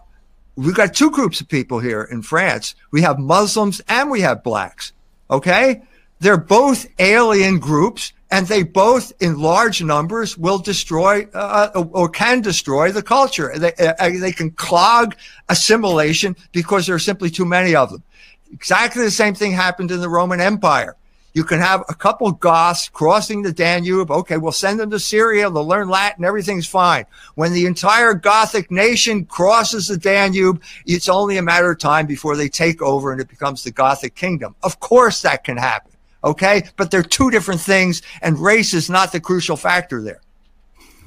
we've 0.55 0.73
got 0.75 0.93
two 0.93 1.11
groups 1.11 1.41
of 1.41 1.49
people 1.49 1.79
here 1.79 2.01
in 2.03 2.21
France. 2.21 2.75
We 2.91 3.01
have 3.01 3.19
Muslims 3.19 3.81
and 3.89 4.09
we 4.09 4.21
have 4.21 4.41
blacks. 4.41 4.93
Okay. 5.29 5.81
They're 6.21 6.37
both 6.37 6.87
alien 6.97 7.59
groups 7.59 8.13
and 8.35 8.47
they 8.47 8.63
both 8.63 9.13
in 9.21 9.39
large 9.39 9.81
numbers 9.81 10.37
will 10.37 10.57
destroy 10.57 11.25
uh, 11.33 11.69
or 11.93 12.09
can 12.09 12.41
destroy 12.41 12.91
the 12.91 13.01
culture. 13.01 13.57
They, 13.57 13.73
uh, 13.75 14.09
they 14.19 14.33
can 14.33 14.51
clog 14.51 15.15
assimilation 15.47 16.35
because 16.51 16.85
there 16.85 16.95
are 16.95 16.99
simply 16.99 17.29
too 17.29 17.45
many 17.45 17.75
of 17.75 17.91
them. 17.91 18.03
Exactly 18.51 19.03
the 19.03 19.11
same 19.11 19.35
thing 19.35 19.53
happened 19.53 19.89
in 19.89 20.01
the 20.01 20.09
Roman 20.09 20.41
Empire. 20.41 20.97
You 21.33 21.45
can 21.45 21.59
have 21.59 21.85
a 21.87 21.95
couple 21.95 22.29
Goths 22.33 22.89
crossing 22.89 23.41
the 23.41 23.53
Danube. 23.53 24.11
Okay, 24.11 24.35
we'll 24.35 24.51
send 24.51 24.81
them 24.81 24.89
to 24.89 24.99
Syria. 24.99 25.49
They'll 25.49 25.65
learn 25.65 25.87
Latin. 25.87 26.25
Everything's 26.25 26.67
fine. 26.67 27.05
When 27.35 27.53
the 27.53 27.65
entire 27.65 28.13
Gothic 28.13 28.69
nation 28.69 29.23
crosses 29.23 29.87
the 29.87 29.97
Danube, 29.97 30.61
it's 30.85 31.07
only 31.07 31.37
a 31.37 31.41
matter 31.41 31.71
of 31.71 31.79
time 31.79 32.05
before 32.05 32.35
they 32.35 32.49
take 32.49 32.81
over 32.81 33.13
and 33.13 33.21
it 33.21 33.29
becomes 33.29 33.63
the 33.63 33.71
Gothic 33.71 34.13
kingdom. 34.13 34.55
Of 34.61 34.81
course 34.81 35.21
that 35.21 35.45
can 35.45 35.55
happen. 35.55 35.94
Okay, 36.25 36.63
but 36.75 36.91
they're 36.91 37.03
two 37.03 37.29
different 37.29 37.61
things 37.61 38.01
and 38.21 38.39
race 38.39 38.73
is 38.73 38.89
not 38.89 39.11
the 39.11 39.19
crucial 39.19 39.55
factor 39.55 40.01
there. 40.01 40.21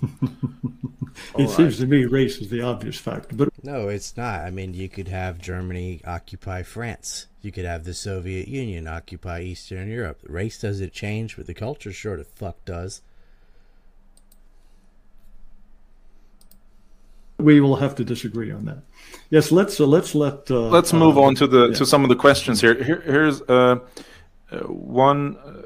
it 1.38 1.50
seems 1.50 1.78
to 1.78 1.86
me 1.86 2.04
race 2.04 2.38
is 2.38 2.48
the 2.48 2.62
obvious 2.62 2.96
factor, 2.96 3.34
but 3.34 3.48
No, 3.64 3.88
it's 3.88 4.16
not. 4.16 4.42
I 4.42 4.50
mean, 4.50 4.74
you 4.74 4.88
could 4.88 5.08
have 5.08 5.38
Germany 5.38 6.00
occupy 6.06 6.62
France. 6.62 7.26
You 7.42 7.50
could 7.50 7.64
have 7.64 7.84
the 7.84 7.94
Soviet 7.94 8.46
Union 8.46 8.86
occupy 8.86 9.40
Eastern 9.40 9.90
Europe. 9.90 10.20
Race 10.22 10.60
doesn't 10.60 10.92
change, 10.92 11.36
but 11.36 11.46
the 11.46 11.54
culture 11.54 11.92
sure 11.92 12.16
the 12.16 12.24
fuck 12.24 12.64
does. 12.64 13.02
we 17.38 17.60
will 17.60 17.76
have 17.76 17.94
to 17.94 18.04
disagree 18.04 18.50
on 18.50 18.64
that. 18.66 18.78
Yes, 19.30 19.52
let's 19.52 19.80
uh, 19.80 19.86
let's 19.86 20.14
let 20.14 20.50
uh, 20.50 20.68
Let's 20.68 20.92
move 20.92 21.16
uh, 21.16 21.22
on 21.22 21.34
to 21.36 21.46
the 21.46 21.68
yeah. 21.68 21.74
to 21.74 21.86
some 21.86 22.02
of 22.02 22.08
the 22.08 22.16
questions 22.16 22.60
here. 22.60 22.82
here 22.82 23.00
here's 23.00 23.40
uh, 23.42 23.78
one 24.56 25.36
uh, 25.36 25.62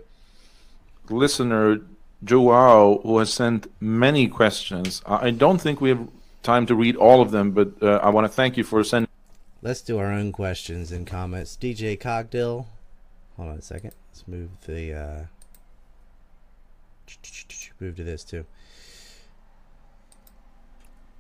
listener, 1.09 1.81
Joao, 2.25 3.01
who 3.03 3.19
has 3.19 3.33
sent 3.33 3.69
many 3.81 4.29
questions. 4.29 5.03
I 5.07 5.27
I 5.27 5.31
don't 5.31 5.61
think 5.61 5.81
we 5.81 5.91
have 5.91 6.09
time 6.43 6.67
to 6.67 6.75
read 6.75 6.97
all 6.97 7.21
of 7.23 7.31
them, 7.31 7.53
but 7.53 7.83
uh, 7.83 8.01
I 8.03 8.11
want 8.11 8.25
to 8.25 8.33
thank 8.33 8.57
you 8.57 8.65
for 8.65 8.83
sending. 8.85 9.09
Let's 9.61 9.81
do 9.81 9.99
our 9.99 10.13
own 10.13 10.33
questions 10.33 10.91
and 10.91 11.07
comments. 11.07 11.57
DJ 11.61 11.99
Cogdill. 11.99 12.67
Hold 13.37 13.51
on 13.51 13.59
a 13.59 13.63
second. 13.63 13.93
Let's 14.11 14.27
move 14.27 14.51
the 14.67 14.93
uh 14.93 15.25
move 17.81 17.97
to 17.97 18.05
this 18.05 18.25
too. 18.25 18.45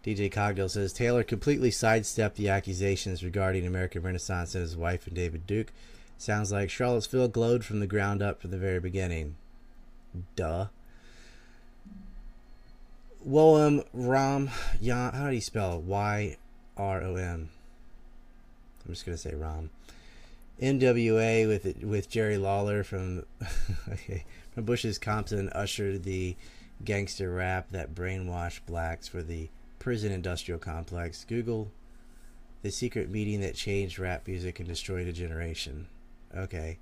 DJ 0.05 0.33
Cogdill 0.33 0.71
says 0.71 0.93
Taylor 0.93 1.23
completely 1.23 1.71
sidestepped 1.71 2.37
the 2.37 2.49
accusations 2.49 3.23
regarding 3.23 3.67
American 3.67 4.03
Renaissance 4.03 4.55
and 4.55 4.63
his 4.63 4.77
wife 4.77 5.07
and 5.07 5.15
David 5.15 5.47
Duke. 5.47 5.73
Sounds 6.23 6.53
like 6.53 6.71
Charlottesville 6.71 7.27
glowed 7.27 7.65
from 7.65 7.81
the 7.81 7.87
ground 7.89 8.23
up 8.23 8.41
from 8.41 8.53
the 8.53 8.57
very 8.57 8.79
beginning. 8.79 9.35
Duh. 10.37 10.67
Willem 13.25 13.83
Rom 13.93 14.49
Yan 14.81 15.13
how 15.15 15.31
do 15.31 15.35
you 15.35 15.41
spell 15.41 15.79
it? 15.79 15.81
Y 15.81 16.37
R 16.77 17.03
O 17.03 17.17
M. 17.17 17.51
I'm 18.87 18.95
just 18.95 19.05
gonna 19.05 19.19
say 19.19 19.35
Rom. 19.35 19.71
NWA 20.61 21.49
with 21.49 21.83
with 21.83 22.09
Jerry 22.09 22.39
Lawler 22.39 22.85
from 22.85 23.25
okay, 23.93 24.25
from 24.53 24.63
Bush's 24.63 24.99
Compton 24.99 25.49
ushered 25.49 26.05
the 26.05 26.37
gangster 26.85 27.33
rap 27.33 27.73
that 27.73 27.97
brainwashed 27.97 28.61
blacks 28.65 29.09
for 29.09 29.25
the 29.25 29.49
prison 29.81 30.13
industrial 30.13 30.61
complex. 30.61 31.25
Google 31.25 31.73
the 32.63 32.71
secret 32.71 33.11
meeting 33.11 33.41
that 33.41 33.57
changed 33.57 33.99
rap 33.99 34.29
music 34.29 34.61
and 34.61 34.69
destroyed 34.69 35.09
a 35.09 35.13
generation. 35.13 35.89
Okay. 36.37 36.79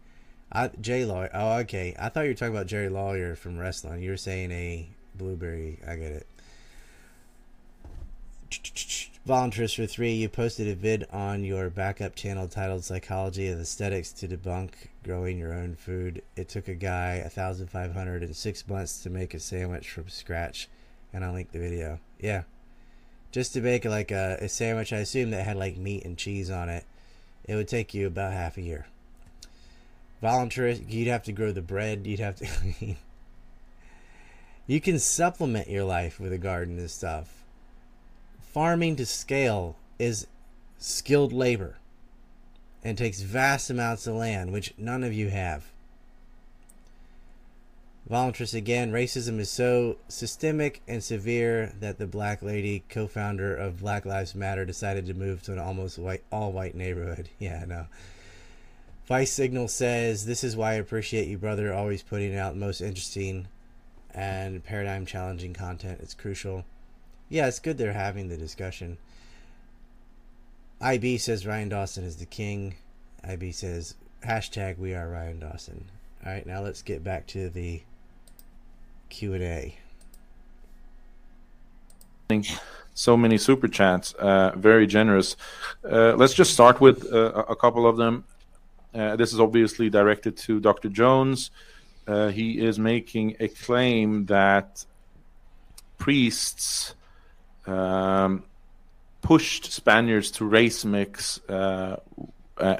I 0.52 0.68
Jay 0.80 1.04
Lawyer. 1.04 1.30
Oh, 1.32 1.58
okay. 1.58 1.94
I 1.98 2.08
thought 2.08 2.22
you 2.22 2.30
were 2.30 2.34
talking 2.34 2.54
about 2.54 2.66
Jerry 2.66 2.88
Lawyer 2.88 3.34
from 3.36 3.58
wrestling. 3.58 4.02
You 4.02 4.10
were 4.10 4.16
saying 4.16 4.50
a 4.50 4.88
blueberry. 5.14 5.78
I 5.86 5.96
get 5.96 6.12
it. 6.12 6.26
Volunteers 9.26 9.74
for 9.74 9.86
three, 9.86 10.12
you 10.12 10.28
posted 10.28 10.66
a 10.66 10.74
vid 10.74 11.06
on 11.12 11.44
your 11.44 11.70
backup 11.70 12.16
channel 12.16 12.48
titled 12.48 12.84
Psychology 12.84 13.48
of 13.48 13.60
Aesthetics 13.60 14.12
to 14.12 14.26
debunk 14.26 14.70
growing 15.04 15.38
your 15.38 15.52
own 15.52 15.76
food. 15.76 16.22
It 16.36 16.48
took 16.48 16.66
a 16.66 16.74
guy 16.74 17.20
1,500 17.20 18.22
and 18.22 18.34
six 18.34 18.66
months 18.66 19.02
to 19.02 19.10
make 19.10 19.34
a 19.34 19.38
sandwich 19.38 19.90
from 19.90 20.08
scratch, 20.08 20.68
and 21.12 21.24
I 21.24 21.30
linked 21.30 21.52
the 21.52 21.60
video. 21.60 22.00
Yeah. 22.18 22.42
Just 23.30 23.52
to 23.52 23.60
make 23.60 23.84
like 23.84 24.10
a, 24.10 24.38
a 24.40 24.48
sandwich, 24.48 24.92
I 24.92 24.98
assume 24.98 25.30
that 25.30 25.44
had 25.44 25.56
like 25.56 25.76
meat 25.76 26.04
and 26.04 26.18
cheese 26.18 26.50
on 26.50 26.68
it. 26.68 26.84
It 27.44 27.54
would 27.54 27.68
take 27.68 27.94
you 27.94 28.06
about 28.06 28.32
half 28.32 28.56
a 28.56 28.62
year. 28.62 28.86
Voluntarist, 30.22 30.90
you'd 30.90 31.08
have 31.08 31.22
to 31.24 31.32
grow 31.32 31.52
the 31.52 31.62
bread. 31.62 32.06
You'd 32.06 32.20
have 32.20 32.36
to. 32.36 32.46
you 34.66 34.80
can 34.80 34.98
supplement 34.98 35.68
your 35.68 35.84
life 35.84 36.20
with 36.20 36.32
a 36.32 36.38
garden 36.38 36.78
and 36.78 36.90
stuff. 36.90 37.42
Farming 38.52 38.96
to 38.96 39.06
scale 39.06 39.76
is 39.98 40.26
skilled 40.78 41.32
labor 41.32 41.76
and 42.82 42.96
takes 42.96 43.20
vast 43.20 43.70
amounts 43.70 44.06
of 44.06 44.14
land, 44.14 44.52
which 44.52 44.74
none 44.76 45.04
of 45.04 45.12
you 45.12 45.28
have. 45.28 45.64
Voluntarist 48.10 48.54
again, 48.54 48.90
racism 48.90 49.38
is 49.38 49.48
so 49.48 49.96
systemic 50.08 50.82
and 50.88 51.04
severe 51.04 51.72
that 51.78 51.98
the 51.98 52.08
black 52.08 52.42
lady, 52.42 52.82
co 52.88 53.06
founder 53.06 53.54
of 53.54 53.80
Black 53.80 54.04
Lives 54.04 54.34
Matter, 54.34 54.64
decided 54.64 55.06
to 55.06 55.14
move 55.14 55.42
to 55.44 55.52
an 55.52 55.60
almost 55.60 55.96
white, 55.96 56.24
all 56.32 56.50
white 56.50 56.74
neighborhood. 56.74 57.28
Yeah, 57.38 57.60
i 57.62 57.66
no. 57.66 57.86
Vice 59.10 59.32
Signal 59.32 59.66
says, 59.66 60.24
This 60.24 60.44
is 60.44 60.56
why 60.56 60.70
I 60.70 60.74
appreciate 60.74 61.26
you, 61.26 61.36
brother, 61.36 61.74
always 61.74 62.00
putting 62.00 62.36
out 62.36 62.54
most 62.54 62.80
interesting 62.80 63.48
and 64.14 64.62
paradigm 64.62 65.04
challenging 65.04 65.52
content. 65.52 65.98
It's 66.00 66.14
crucial. 66.14 66.64
Yeah, 67.28 67.48
it's 67.48 67.58
good 67.58 67.76
they're 67.76 67.92
having 67.92 68.28
the 68.28 68.36
discussion. 68.36 68.98
IB 70.80 71.18
says 71.18 71.44
Ryan 71.44 71.70
Dawson 71.70 72.04
is 72.04 72.18
the 72.18 72.24
king. 72.24 72.76
IB 73.24 73.50
says, 73.50 73.96
hashtag 74.24 74.78
we 74.78 74.94
are 74.94 75.08
Ryan 75.08 75.40
Dawson. 75.40 75.86
All 76.24 76.32
right, 76.32 76.46
now 76.46 76.62
let's 76.62 76.80
get 76.80 77.02
back 77.02 77.26
to 77.28 77.48
the 77.50 77.82
Q&A. 79.08 79.76
So 82.94 83.16
many 83.16 83.38
super 83.38 83.66
chats, 83.66 84.12
uh, 84.12 84.52
very 84.54 84.86
generous. 84.86 85.34
Uh, 85.84 86.14
let's 86.14 86.32
just 86.32 86.52
start 86.52 86.80
with 86.80 87.12
uh, 87.12 87.44
a 87.48 87.56
couple 87.56 87.88
of 87.88 87.96
them. 87.96 88.22
Uh, 88.94 89.16
this 89.16 89.32
is 89.32 89.40
obviously 89.40 89.90
directed 89.90 90.36
to 90.36 90.60
Dr. 90.60 90.88
Jones. 90.88 91.50
Uh, 92.06 92.28
he 92.28 92.58
is 92.58 92.78
making 92.78 93.36
a 93.40 93.48
claim 93.48 94.26
that 94.26 94.84
priests 95.98 96.94
um, 97.66 98.42
pushed 99.22 99.70
Spaniards 99.72 100.30
to 100.32 100.44
race 100.44 100.84
mix 100.84 101.40
uh, 101.48 101.96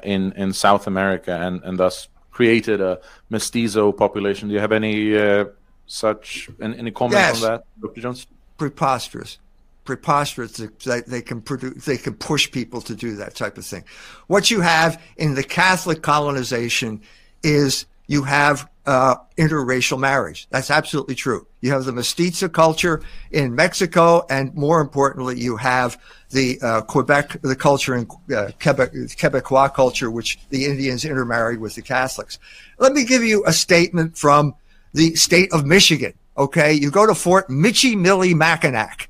in 0.03 0.33
in 0.33 0.51
South 0.53 0.87
America 0.87 1.33
and 1.33 1.63
and 1.63 1.77
thus 1.77 2.09
created 2.31 2.81
a 2.81 2.99
mestizo 3.29 3.91
population. 3.91 4.49
Do 4.49 4.53
you 4.53 4.59
have 4.59 4.71
any 4.71 5.45
such 5.85 6.49
any 6.61 6.91
comment 6.91 7.19
yes. 7.19 7.43
on 7.43 7.49
that, 7.49 7.63
Dr. 7.81 8.01
Jones? 8.01 8.27
Preposterous. 8.57 9.39
Preposterous 9.83 10.53
that 10.57 11.05
they 11.07 11.21
can 11.21 11.41
produce, 11.41 11.85
they 11.85 11.97
can 11.97 12.13
push 12.13 12.51
people 12.51 12.81
to 12.81 12.95
do 12.95 13.15
that 13.15 13.35
type 13.35 13.57
of 13.57 13.65
thing. 13.65 13.83
What 14.27 14.51
you 14.51 14.61
have 14.61 15.01
in 15.17 15.33
the 15.33 15.43
Catholic 15.43 16.01
colonization 16.01 17.01
is 17.43 17.85
you 18.07 18.23
have 18.23 18.69
uh, 18.85 19.15
interracial 19.37 19.99
marriage. 19.99 20.47
That's 20.49 20.71
absolutely 20.71 21.15
true. 21.15 21.47
You 21.61 21.71
have 21.71 21.85
the 21.85 21.91
mestizo 21.91 22.49
culture 22.49 23.01
in 23.31 23.55
Mexico, 23.55 24.25
and 24.29 24.53
more 24.55 24.81
importantly, 24.81 25.39
you 25.39 25.57
have 25.57 26.01
the 26.31 26.59
uh, 26.61 26.81
Quebec, 26.81 27.41
the 27.41 27.55
culture 27.55 27.95
in 27.95 28.07
uh, 28.35 28.51
Quebec, 28.61 28.91
Quebecois 28.91 29.73
culture, 29.73 30.09
which 30.09 30.39
the 30.49 30.65
Indians 30.65 31.05
intermarried 31.05 31.59
with 31.59 31.75
the 31.75 31.81
Catholics. 31.81 32.39
Let 32.79 32.93
me 32.93 33.05
give 33.05 33.23
you 33.23 33.43
a 33.45 33.53
statement 33.53 34.17
from 34.17 34.55
the 34.93 35.15
state 35.15 35.53
of 35.53 35.65
Michigan. 35.65 36.13
Okay. 36.37 36.73
You 36.73 36.91
go 36.91 37.05
to 37.05 37.15
Fort 37.15 37.49
Michilimackinac. 37.49 39.07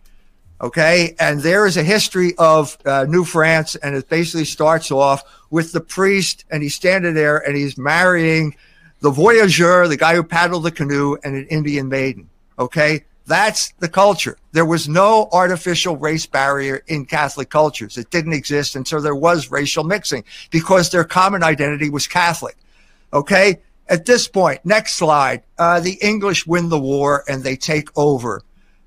Okay. 0.62 1.16
And 1.20 1.42
there 1.42 1.66
is 1.66 1.76
a 1.76 1.84
history 1.84 2.34
of 2.38 2.78
uh, 2.86 3.06
New 3.10 3.26
France. 3.26 3.76
And 3.76 3.96
it 3.96 4.08
basically 4.10 4.46
starts 4.46 4.92
off 4.92 5.24
with 5.50 5.72
the 5.72 5.82
priest 5.82 6.46
and 6.52 6.62
he's 6.62 6.76
standing 6.76 7.14
there 7.14 7.38
and 7.38 7.58
he's 7.58 7.78
marrying 7.78 8.56
the 9.00 9.12
voyageur, 9.12 9.88
the 9.88 9.98
guy 9.98 10.16
who 10.16 10.24
paddled 10.24 10.64
the 10.64 10.72
canoe 10.72 11.18
and 11.24 11.36
an 11.36 11.48
Indian 11.48 11.90
maiden. 11.90 12.30
Okay. 12.60 13.06
That's 13.26 13.72
the 13.80 13.88
culture. 13.88 14.38
There 14.52 14.66
was 14.66 14.90
no 14.90 15.30
artificial 15.32 15.96
race 15.96 16.26
barrier 16.26 16.84
in 16.88 17.06
Catholic 17.06 17.50
cultures. 17.50 17.98
It 17.98 18.10
didn't 18.10 18.34
exist. 18.34 18.76
And 18.76 18.88
so 18.88 19.00
there 19.00 19.16
was 19.16 19.50
racial 19.50 19.84
mixing 19.84 20.24
because 20.50 20.90
their 20.90 21.04
common 21.04 21.44
identity 21.44 21.90
was 21.90 22.08
Catholic. 22.08 22.58
Okay. 23.14 23.60
At 23.88 24.06
this 24.06 24.28
point, 24.28 24.64
next 24.64 24.96
slide, 24.96 25.44
uh, 25.58 25.80
the 25.80 25.98
English 26.02 26.48
win 26.48 26.70
the 26.70 26.80
war 26.80 27.24
and 27.28 27.44
they 27.44 27.56
take 27.56 27.90
over 27.98 28.42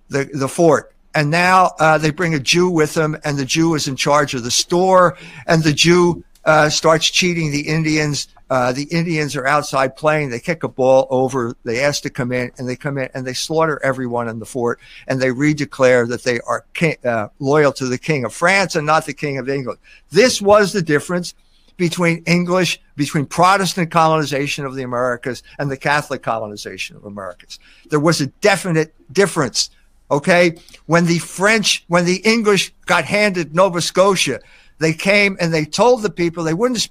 the, 0.08 0.24
the 0.32 0.48
fort. 0.48 0.93
And 1.14 1.30
now 1.30 1.72
uh, 1.78 1.98
they 1.98 2.10
bring 2.10 2.34
a 2.34 2.40
Jew 2.40 2.68
with 2.68 2.94
them, 2.94 3.16
and 3.24 3.38
the 3.38 3.44
Jew 3.44 3.74
is 3.74 3.88
in 3.88 3.96
charge 3.96 4.34
of 4.34 4.42
the 4.42 4.50
store, 4.50 5.16
and 5.46 5.62
the 5.62 5.72
Jew 5.72 6.24
uh, 6.44 6.68
starts 6.68 7.10
cheating 7.10 7.50
the 7.50 7.68
Indians. 7.68 8.28
Uh, 8.50 8.72
the 8.72 8.84
Indians 8.84 9.34
are 9.36 9.46
outside 9.46 9.96
playing. 9.96 10.30
They 10.30 10.40
kick 10.40 10.62
a 10.62 10.68
ball 10.68 11.06
over. 11.10 11.56
They 11.64 11.80
ask 11.80 12.02
to 12.02 12.10
come 12.10 12.32
in, 12.32 12.50
and 12.58 12.68
they 12.68 12.76
come 12.76 12.98
in 12.98 13.08
and 13.14 13.26
they 13.26 13.32
slaughter 13.32 13.80
everyone 13.82 14.28
in 14.28 14.38
the 14.38 14.46
fort, 14.46 14.80
and 15.06 15.20
they 15.20 15.28
redeclare 15.28 16.06
that 16.08 16.24
they 16.24 16.40
are 16.40 16.66
king, 16.74 16.96
uh, 17.04 17.28
loyal 17.38 17.72
to 17.72 17.86
the 17.86 17.98
King 17.98 18.24
of 18.24 18.34
France 18.34 18.76
and 18.76 18.86
not 18.86 19.06
the 19.06 19.14
King 19.14 19.38
of 19.38 19.48
England. 19.48 19.78
This 20.10 20.42
was 20.42 20.72
the 20.72 20.82
difference 20.82 21.34
between 21.76 22.22
English, 22.26 22.80
between 22.96 23.26
Protestant 23.26 23.90
colonization 23.90 24.64
of 24.64 24.74
the 24.74 24.82
Americas 24.82 25.42
and 25.58 25.70
the 25.70 25.76
Catholic 25.76 26.22
colonization 26.22 26.96
of 26.96 27.04
Americas. 27.04 27.58
There 27.90 28.00
was 28.00 28.20
a 28.20 28.26
definite 28.26 28.94
difference. 29.12 29.70
Okay. 30.10 30.56
When 30.86 31.06
the 31.06 31.18
French, 31.18 31.84
when 31.88 32.04
the 32.04 32.16
English 32.16 32.72
got 32.86 33.04
handed 33.04 33.54
Nova 33.54 33.80
Scotia, 33.80 34.40
they 34.78 34.92
came 34.92 35.36
and 35.40 35.52
they 35.52 35.64
told 35.64 36.02
the 36.02 36.10
people 36.10 36.44
they 36.44 36.54
wouldn't. 36.54 36.88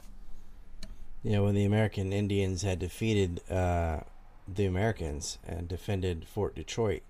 Yeah, 1.24 1.40
when 1.40 1.56
the 1.56 1.66
American 1.66 2.12
Indians 2.12 2.64
had 2.64 2.80
defeated 2.80 3.42
uh, 3.50 4.02
the 4.48 4.66
Americans 4.66 5.38
and 5.48 5.68
defended 5.68 6.28
Fort 6.28 6.56
Detroit, 6.56 7.02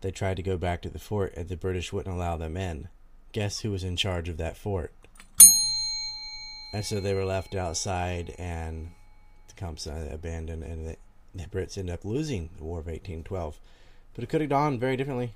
they 0.00 0.10
tried 0.10 0.38
to 0.38 0.42
go 0.42 0.56
back 0.56 0.80
to 0.82 0.88
the 0.88 0.98
fort 0.98 1.34
and 1.36 1.48
the 1.48 1.56
British 1.56 1.92
wouldn't 1.92 2.14
allow 2.14 2.36
them 2.36 2.56
in. 2.56 2.88
Guess 3.32 3.60
who 3.60 3.70
was 3.70 3.84
in 3.84 3.96
charge 3.96 4.28
of 4.28 4.38
that 4.38 4.56
fort? 4.56 4.92
and 6.72 6.84
so 6.84 7.00
they 7.00 7.14
were 7.14 7.24
left 7.24 7.54
outside, 7.54 8.34
and 8.38 8.92
Tecumseh 9.48 10.08
abandoned, 10.12 10.62
and 10.62 10.86
the, 10.86 10.96
the 11.34 11.44
Brits 11.46 11.76
ended 11.76 11.94
up 11.94 12.04
losing 12.04 12.50
the 12.56 12.64
War 12.64 12.78
of 12.78 12.86
1812. 12.86 13.58
But 14.14 14.24
it 14.24 14.28
could 14.28 14.40
have 14.40 14.50
gone 14.50 14.78
very 14.78 14.96
differently. 14.96 15.34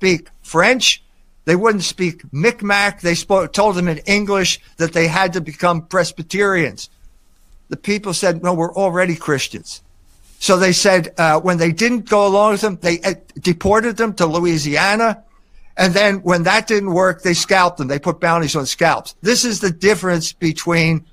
Speak 0.00 0.28
French. 0.42 1.02
They 1.44 1.56
wouldn't 1.56 1.84
speak 1.84 2.22
Micmac. 2.32 3.00
They 3.00 3.14
spoke, 3.14 3.52
told 3.52 3.76
them 3.76 3.88
in 3.88 3.98
English 3.98 4.60
that 4.76 4.92
they 4.92 5.06
had 5.06 5.32
to 5.34 5.40
become 5.40 5.86
Presbyterians. 5.86 6.90
The 7.68 7.76
people 7.76 8.12
said, 8.12 8.42
"No, 8.42 8.52
we're 8.52 8.74
already 8.74 9.14
Christians." 9.14 9.82
So 10.38 10.56
they 10.56 10.72
said 10.72 11.14
uh, 11.18 11.40
when 11.40 11.58
they 11.58 11.70
didn't 11.70 12.08
go 12.08 12.26
along 12.26 12.52
with 12.52 12.60
them, 12.62 12.78
they 12.80 13.00
uh, 13.00 13.14
deported 13.40 13.96
them 13.96 14.14
to 14.14 14.26
Louisiana 14.26 15.22
and 15.80 15.94
then 15.94 16.16
when 16.16 16.42
that 16.42 16.66
didn't 16.66 16.92
work, 16.92 17.22
they 17.22 17.32
scalped 17.32 17.78
them. 17.78 17.88
They 17.88 17.98
put 17.98 18.20
bounties 18.20 18.54
on 18.54 18.66
scalps. 18.66 19.14
This 19.22 19.46
is 19.46 19.60
the 19.60 19.70
difference 19.70 20.34
between 20.34 21.06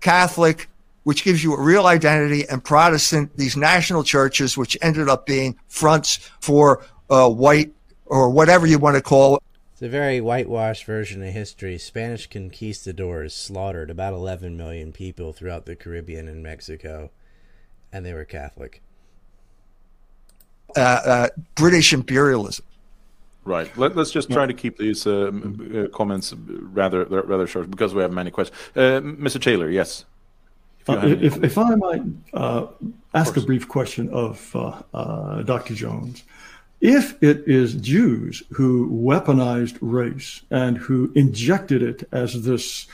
Catholic, 0.00 0.68
which 1.02 1.24
gives 1.24 1.42
you 1.42 1.54
a 1.54 1.60
real 1.60 1.86
identity, 1.86 2.46
and 2.48 2.62
Protestant, 2.62 3.36
these 3.36 3.56
national 3.56 4.04
churches, 4.04 4.56
which 4.56 4.78
ended 4.80 5.08
up 5.08 5.26
being 5.26 5.58
fronts 5.66 6.18
for 6.40 6.84
uh, 7.10 7.28
white 7.28 7.72
or 8.12 8.28
whatever 8.28 8.66
you 8.66 8.78
want 8.78 8.94
to 8.94 9.00
call 9.00 9.36
it. 9.36 9.42
It's 9.72 9.80
a 9.80 9.88
very 9.88 10.20
whitewashed 10.20 10.84
version 10.84 11.22
of 11.22 11.32
history. 11.32 11.78
Spanish 11.78 12.26
conquistadors 12.28 13.34
slaughtered 13.34 13.90
about 13.90 14.12
11 14.12 14.54
million 14.54 14.92
people 14.92 15.32
throughout 15.32 15.64
the 15.64 15.74
Caribbean 15.74 16.28
and 16.28 16.42
Mexico, 16.42 17.10
and 17.90 18.04
they 18.04 18.12
were 18.12 18.26
Catholic. 18.26 18.82
Uh, 20.76 20.80
uh, 20.80 21.28
British 21.54 21.94
imperialism. 21.94 22.66
Right. 23.44 23.74
Let, 23.78 23.96
us 23.96 24.10
just 24.10 24.30
try 24.30 24.44
to 24.44 24.54
keep 24.54 24.76
these 24.76 25.06
uh, 25.06 25.32
uh, 25.32 25.88
comments 25.88 26.32
rather 26.36 27.04
rather 27.06 27.46
short 27.46 27.70
because 27.70 27.92
we 27.92 28.02
have 28.02 28.12
many 28.12 28.30
questions. 28.30 28.56
Uh, 28.76 29.00
Mr. 29.00 29.40
Taylor, 29.40 29.68
yes. 29.68 30.04
If, 30.80 30.90
uh, 30.90 31.06
if, 31.06 31.42
if, 31.42 31.58
I 31.58 31.74
might 31.74 32.02
uh, 32.34 32.66
ask 33.14 33.36
a 33.36 33.40
brief 33.40 33.68
question 33.68 34.10
of 34.10 34.54
uh, 34.94 35.42
Dr. 35.42 35.74
Jones. 35.74 36.22
If 36.82 37.22
it 37.22 37.46
is 37.46 37.74
Jews 37.74 38.42
who 38.50 38.90
weaponized 38.90 39.78
race 39.80 40.42
and 40.50 40.76
who 40.76 41.12
injected 41.14 41.80
it 41.80 42.08
as 42.10 42.42
this 42.42 42.88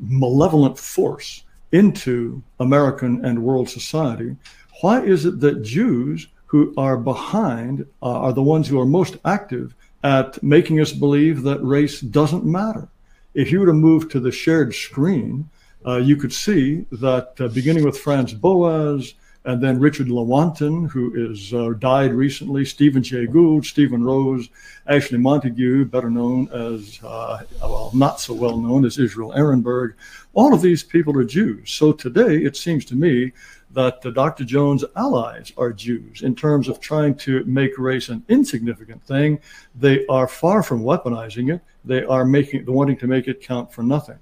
malevolent 0.00 0.78
force 0.78 1.42
into 1.72 2.40
American 2.60 3.24
and 3.24 3.42
world 3.42 3.68
society, 3.68 4.36
why 4.82 5.02
is 5.02 5.24
it 5.24 5.40
that 5.40 5.62
Jews 5.62 6.28
who 6.46 6.72
are 6.76 6.96
behind 6.96 7.84
uh, 8.02 8.06
are 8.06 8.32
the 8.32 8.42
ones 8.42 8.68
who 8.68 8.78
are 8.78 8.86
most 8.86 9.16
active 9.24 9.74
at 10.04 10.40
making 10.40 10.80
us 10.80 10.92
believe 10.92 11.42
that 11.42 11.60
race 11.60 12.00
doesn't 12.00 12.44
matter. 12.44 12.86
If 13.34 13.50
you 13.50 13.58
were 13.58 13.66
to 13.66 13.72
move 13.72 14.08
to 14.10 14.20
the 14.20 14.30
shared 14.30 14.72
screen, 14.76 15.50
uh, 15.84 15.96
you 15.96 16.14
could 16.14 16.32
see 16.32 16.86
that 16.92 17.32
uh, 17.40 17.48
beginning 17.48 17.84
with 17.84 17.98
Franz 17.98 18.32
Boas 18.32 19.14
and 19.44 19.62
then 19.62 19.78
Richard 19.78 20.08
Lewontin, 20.08 20.90
who 20.90 21.12
is 21.14 21.54
uh, 21.54 21.70
died 21.78 22.12
recently, 22.12 22.64
Stephen 22.64 23.02
Jay 23.02 23.26
Gould, 23.26 23.64
Stephen 23.64 24.02
Rose, 24.02 24.48
Ashley 24.86 25.18
Montagu, 25.18 25.88
better 25.90 26.10
known 26.10 26.48
as, 26.52 26.98
uh, 27.02 27.42
well, 27.62 27.90
not 27.94 28.20
so 28.20 28.34
well 28.34 28.58
known 28.58 28.84
as 28.84 28.98
Israel 28.98 29.32
Ehrenberg. 29.34 29.94
All 30.34 30.52
of 30.52 30.60
these 30.60 30.82
people 30.82 31.16
are 31.18 31.24
Jews. 31.24 31.70
So 31.70 31.92
today, 31.92 32.38
it 32.38 32.56
seems 32.56 32.84
to 32.86 32.94
me 32.94 33.32
that 33.70 34.04
uh, 34.04 34.10
Dr. 34.10 34.44
Jones' 34.44 34.84
allies 34.96 35.52
are 35.56 35.72
Jews 35.72 36.22
in 36.22 36.34
terms 36.34 36.68
of 36.68 36.80
trying 36.80 37.14
to 37.16 37.44
make 37.44 37.78
race 37.78 38.08
an 38.08 38.24
insignificant 38.28 39.02
thing. 39.04 39.40
They 39.74 40.04
are 40.06 40.26
far 40.26 40.62
from 40.62 40.82
weaponizing 40.82 41.54
it. 41.54 41.62
They 41.84 42.04
are 42.04 42.24
making 42.24 42.66
wanting 42.66 42.98
to 42.98 43.06
make 43.06 43.28
it 43.28 43.40
count 43.40 43.72
for 43.72 43.82
nothing. 43.82 44.18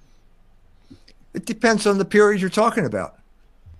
It 1.32 1.46
depends 1.46 1.86
on 1.86 1.98
the 1.98 2.04
period 2.04 2.40
you're 2.40 2.50
talking 2.50 2.86
about. 2.86 3.16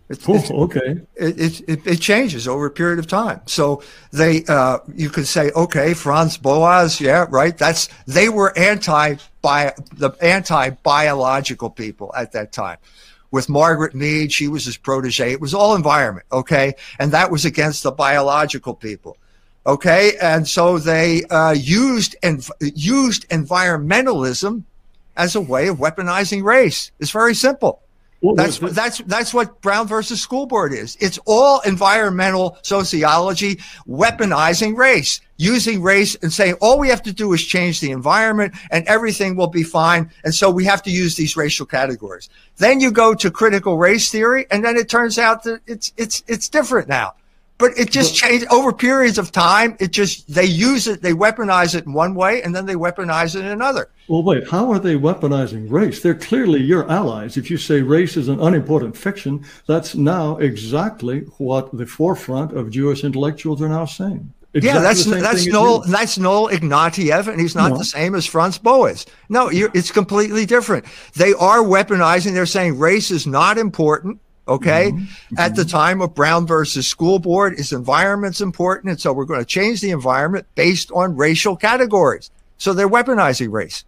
It's, 0.09 0.29
oh, 0.29 0.35
it's, 0.37 0.51
okay. 0.51 1.01
It, 1.17 1.69
it, 1.69 1.87
it, 1.87 2.01
changes 2.01 2.47
over 2.47 2.67
a 2.67 2.71
period 2.71 3.01
of 3.01 3.09
time. 3.09 3.41
So 3.47 3.83
they, 4.13 4.45
uh, 4.45 4.79
you 4.95 5.11
could 5.11 5.27
say, 5.27 5.51
okay, 5.51 5.95
Franz 5.95 6.37
Boas, 6.37 7.01
yeah, 7.01 7.27
right. 7.29 7.57
That's 7.59 7.89
they 8.07 8.29
were 8.29 8.57
anti 8.57 9.17
bio, 9.43 9.73
the 9.95 10.11
anti 10.23 10.71
biological 10.71 11.71
people 11.71 12.13
at 12.17 12.33
that 12.33 12.53
time. 12.53 12.79
With 13.33 13.49
Margaret 13.49 13.97
Mead, 13.97 14.33
she 14.33 14.47
was 14.47 14.65
his 14.65 14.77
protege. 14.77 15.33
It 15.33 15.41
was 15.41 15.53
all 15.53 15.75
environment, 15.75 16.27
okay, 16.31 16.75
and 17.01 17.11
that 17.11 17.33
was 17.33 17.45
against 17.45 17.83
the 17.83 17.91
biological 17.91 18.75
people, 18.75 19.17
okay. 19.67 20.13
And 20.23 20.47
so 20.47 20.79
they 20.79 21.25
uh, 21.25 21.51
used 21.51 22.15
and 22.23 22.49
used 22.61 23.29
environmentalism 23.29 24.63
as 25.17 25.35
a 25.35 25.41
way 25.41 25.67
of 25.67 25.79
weaponizing 25.79 26.45
race. 26.45 26.93
It's 27.01 27.11
very 27.11 27.35
simple. 27.35 27.83
Well, 28.23 28.35
that's 28.35 28.59
that's 28.59 28.99
that's 28.99 29.35
what 29.35 29.61
Brown 29.61 29.87
versus 29.87 30.21
School 30.21 30.47
Board 30.47 30.73
is. 30.73 30.97
It's 31.01 31.19
all 31.27 31.61
environmental 31.61 32.57
sociology 32.63 33.57
weaponizing 33.87 34.77
race, 34.77 35.21
using 35.37 35.83
race 35.83 36.15
and 36.23 36.33
saying 36.33 36.55
all 36.61 36.79
we 36.79 36.89
have 36.89 37.03
to 37.03 37.13
do 37.13 37.33
is 37.35 37.45
change 37.45 37.81
the 37.81 37.91
environment 37.91 38.55
and 38.71 38.87
everything 38.87 39.37
will 39.37 39.49
be 39.49 39.63
fine. 39.63 40.11
And 40.25 40.35
so 40.35 40.51
we 40.51 40.65
have 40.65 40.83
to 40.85 40.91
use 40.91 41.15
these 41.15 41.37
racial 41.37 41.67
categories. 41.67 42.31
Then 42.57 42.81
you 42.81 42.91
go 42.91 43.15
to 43.15 43.31
critical 43.31 43.77
race 43.77 44.11
theory, 44.11 44.47
and 44.51 44.65
then 44.65 44.77
it 44.77 44.89
turns 44.89 45.19
out 45.19 45.43
that 45.45 45.61
it's 45.67 45.93
it's 45.97 46.23
it's 46.27 46.49
different 46.49 46.89
now. 46.89 47.15
But 47.59 47.73
it 47.79 47.91
just 47.91 48.15
changed 48.15 48.47
over 48.51 48.73
periods 48.73 49.17
of 49.17 49.33
time. 49.33 49.77
It 49.81 49.91
just 49.91 50.33
they 50.33 50.45
use 50.45 50.87
it, 50.87 51.01
they 51.01 51.13
weaponize 51.13 51.75
it 51.75 51.87
in 51.87 51.95
one 51.95 52.15
way, 52.15 52.43
and 52.43 52.55
then 52.55 52.67
they 52.67 52.75
weaponize 52.75 53.35
it 53.35 53.41
in 53.41 53.47
another. 53.47 53.89
Well, 54.09 54.23
wait, 54.23 54.49
how 54.49 54.71
are 54.71 54.79
they 54.79 54.95
weaponizing 54.95 55.71
race? 55.71 56.03
They're 56.03 56.15
clearly 56.15 56.63
your 56.63 56.89
allies. 56.91 57.37
If 57.37 57.51
you 57.51 57.57
say 57.57 57.81
race 57.81 58.17
is 58.17 58.29
an 58.29 58.41
unimportant 58.41 58.97
fiction, 58.97 59.45
that's 59.67 59.95
now 59.95 60.37
exactly 60.37 61.21
what 61.39 61.77
the 61.77 61.87
forefront 61.87 62.53
of 62.53 62.71
Jewish 62.71 63.05
intellectuals 63.05 63.63
are 63.63 63.69
now 63.69 63.87
saying. 63.87 64.33
Exactly 64.57 64.81
yeah, 64.81 64.83
that's 64.83 65.05
that's 65.05 65.47
Noel 65.47 65.81
that's 65.81 66.17
Noel 66.17 66.49
Ignatiev, 66.49 67.29
and 67.29 67.39
he's 67.39 67.55
not 67.55 67.73
no. 67.73 67.79
the 67.79 67.85
same 67.85 68.15
as 68.15 68.25
Franz 68.25 68.57
Boas. 68.57 69.05
No, 69.29 69.51
it's 69.53 69.91
completely 69.91 70.47
different. 70.47 70.87
They 71.15 71.35
are 71.35 71.59
weaponizing. 71.59 72.33
They're 72.33 72.47
saying 72.47 72.79
race 72.79 73.11
is 73.11 73.27
not 73.27 73.59
important. 73.59 74.19
Okay. 74.49 74.93
Mm-hmm. 74.93 75.39
At 75.39 75.57
the 75.57 75.63
mm-hmm. 75.63 75.71
time 75.71 76.01
of 76.01 76.15
Brown 76.15 76.47
versus 76.47 76.87
School 76.87 77.19
Board, 77.19 77.55
is 77.59 77.73
environment's 77.73 78.41
important. 78.41 78.91
And 78.91 79.01
so 79.01 79.13
we're 79.13 79.25
going 79.25 79.41
to 79.41 79.47
change 79.47 79.81
the 79.81 79.91
environment 79.91 80.47
based 80.55 80.91
on 80.93 81.17
racial 81.17 81.57
categories. 81.57 82.31
So 82.59 82.73
they're 82.73 82.89
weaponizing 82.89 83.51
race. 83.51 83.85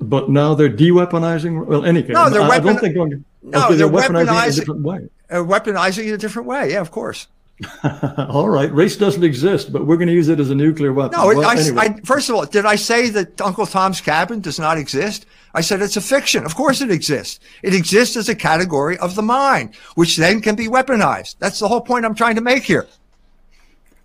But 0.00 0.30
now 0.30 0.54
they're 0.54 0.68
de-weaponizing. 0.68 1.66
Well, 1.66 1.84
any 1.84 2.02
case, 2.02 2.12
no, 2.12 2.30
they're 2.30 2.40
weapon- 2.40 2.68
I 2.68 2.72
don't 2.72 2.80
think 2.80 2.94
going, 2.94 3.24
no, 3.42 3.68
they're, 3.68 3.76
they're 3.76 3.88
weaponizing, 3.88 4.26
weaponizing 4.26 4.44
in 4.44 4.48
a 4.48 4.52
different 4.52 4.82
way. 4.82 5.08
Uh, 5.30 5.34
weaponizing 5.36 6.06
in 6.08 6.14
a 6.14 6.18
different 6.18 6.48
way. 6.48 6.72
Yeah, 6.72 6.80
of 6.80 6.90
course. 6.90 7.28
all 8.28 8.48
right, 8.48 8.72
race 8.72 8.96
doesn't 8.96 9.24
exist, 9.24 9.72
but 9.72 9.86
we're 9.86 9.96
going 9.96 10.08
to 10.08 10.14
use 10.14 10.28
it 10.28 10.40
as 10.40 10.50
a 10.50 10.54
nuclear 10.54 10.92
weapon. 10.92 11.18
No, 11.18 11.26
well, 11.26 11.44
I, 11.44 11.56
anyway. 11.56 11.80
I, 11.80 12.00
first 12.04 12.28
of 12.28 12.36
all, 12.36 12.46
did 12.46 12.64
I 12.64 12.76
say 12.76 13.10
that 13.10 13.40
Uncle 13.40 13.66
Tom's 13.66 14.00
Cabin 14.00 14.40
does 14.40 14.58
not 14.58 14.78
exist? 14.78 15.26
I 15.54 15.60
said 15.60 15.82
it's 15.82 15.96
a 15.96 16.00
fiction. 16.00 16.44
Of 16.44 16.54
course 16.54 16.80
it 16.80 16.90
exists. 16.90 17.40
It 17.62 17.74
exists 17.74 18.16
as 18.16 18.28
a 18.28 18.34
category 18.34 18.96
of 18.98 19.14
the 19.14 19.22
mind, 19.22 19.74
which 19.94 20.16
then 20.16 20.40
can 20.40 20.54
be 20.54 20.68
weaponized. 20.68 21.36
That's 21.38 21.58
the 21.58 21.68
whole 21.68 21.80
point 21.80 22.04
I'm 22.04 22.14
trying 22.14 22.36
to 22.36 22.40
make 22.40 22.62
here. 22.62 22.86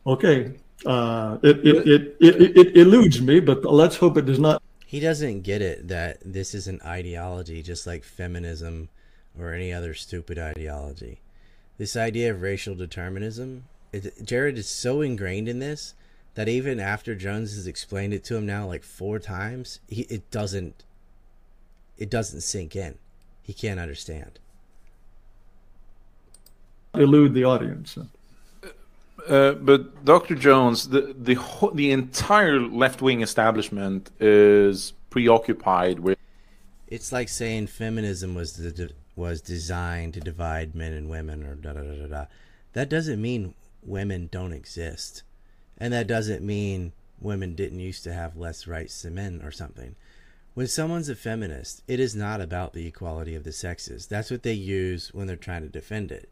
Okay. 0.05 0.53
Uh, 0.85 1.37
it, 1.41 1.65
it, 1.65 1.87
it, 1.87 2.17
it, 2.19 2.57
it 2.57 2.77
eludes 2.77 3.21
me, 3.21 3.39
but 3.39 3.63
let's 3.63 3.97
hope 3.97 4.17
it 4.17 4.25
does 4.25 4.39
not. 4.39 4.61
He 4.85 4.99
doesn't 4.99 5.41
get 5.41 5.61
it 5.61 5.87
that 5.87 6.17
this 6.23 6.53
is 6.53 6.67
an 6.67 6.79
ideology 6.85 7.61
just 7.63 7.87
like 7.87 8.03
feminism 8.03 8.89
or 9.39 9.53
any 9.53 9.73
other 9.73 9.93
stupid 9.93 10.37
ideology. 10.37 11.19
This 11.77 11.95
idea 11.95 12.31
of 12.31 12.41
racial 12.41 12.75
determinism, 12.75 13.65
it, 13.91 14.23
Jared 14.23 14.57
is 14.57 14.67
so 14.67 15.01
ingrained 15.01 15.49
in 15.49 15.59
this 15.59 15.93
that 16.35 16.47
even 16.49 16.79
after 16.79 17.15
Jones 17.15 17.55
has 17.55 17.67
explained 17.67 18.13
it 18.13 18.23
to 18.25 18.35
him 18.35 18.45
now 18.45 18.67
like 18.67 18.83
four 18.83 19.19
times, 19.19 19.79
he, 19.87 20.03
it 20.03 20.29
doesn't 20.31 20.83
it 21.97 22.09
doesn't 22.09 22.41
sink 22.41 22.75
in. 22.75 22.97
He 23.41 23.53
can't 23.53 23.79
understand. 23.79 24.39
Elude 26.93 27.33
the 27.33 27.43
audience. 27.43 27.97
Uh, 29.27 29.53
but 29.53 30.05
Dr. 30.05 30.35
Jones, 30.35 30.89
the 30.89 31.15
the 31.17 31.37
the 31.73 31.91
entire 31.91 32.59
left 32.59 33.01
wing 33.01 33.21
establishment 33.21 34.11
is 34.19 34.93
preoccupied 35.09 35.99
with. 35.99 36.17
It's 36.87 37.11
like 37.11 37.29
saying 37.29 37.67
feminism 37.67 38.35
was 38.35 38.53
the, 38.53 38.91
was 39.15 39.41
designed 39.41 40.13
to 40.13 40.19
divide 40.19 40.75
men 40.75 40.93
and 40.93 41.09
women, 41.09 41.43
or 41.43 41.55
da 41.55 41.73
da 41.73 41.81
da 41.81 41.95
da 41.95 42.07
da. 42.07 42.25
That 42.73 42.89
doesn't 42.89 43.21
mean 43.21 43.53
women 43.83 44.29
don't 44.31 44.53
exist, 44.53 45.23
and 45.77 45.93
that 45.93 46.07
doesn't 46.07 46.45
mean 46.45 46.91
women 47.19 47.55
didn't 47.55 47.79
used 47.79 48.03
to 48.03 48.13
have 48.13 48.35
less 48.35 48.67
rights 48.67 49.01
than 49.01 49.15
men 49.15 49.41
or 49.43 49.51
something. 49.51 49.95
When 50.53 50.67
someone's 50.67 51.09
a 51.09 51.15
feminist, 51.15 51.81
it 51.87 51.99
is 51.99 52.15
not 52.15 52.39
about 52.39 52.73
the 52.73 52.87
equality 52.87 53.35
of 53.35 53.43
the 53.43 53.51
sexes. 53.51 54.07
That's 54.07 54.31
what 54.31 54.43
they 54.43 54.53
use 54.53 55.13
when 55.13 55.27
they're 55.27 55.35
trying 55.35 55.63
to 55.63 55.69
defend 55.69 56.11
it. 56.11 56.29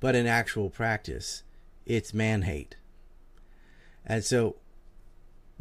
But 0.00 0.14
in 0.14 0.26
actual 0.26 0.70
practice, 0.70 1.42
it's 1.84 2.14
man 2.14 2.42
hate. 2.42 2.76
And 4.06 4.24
so 4.24 4.56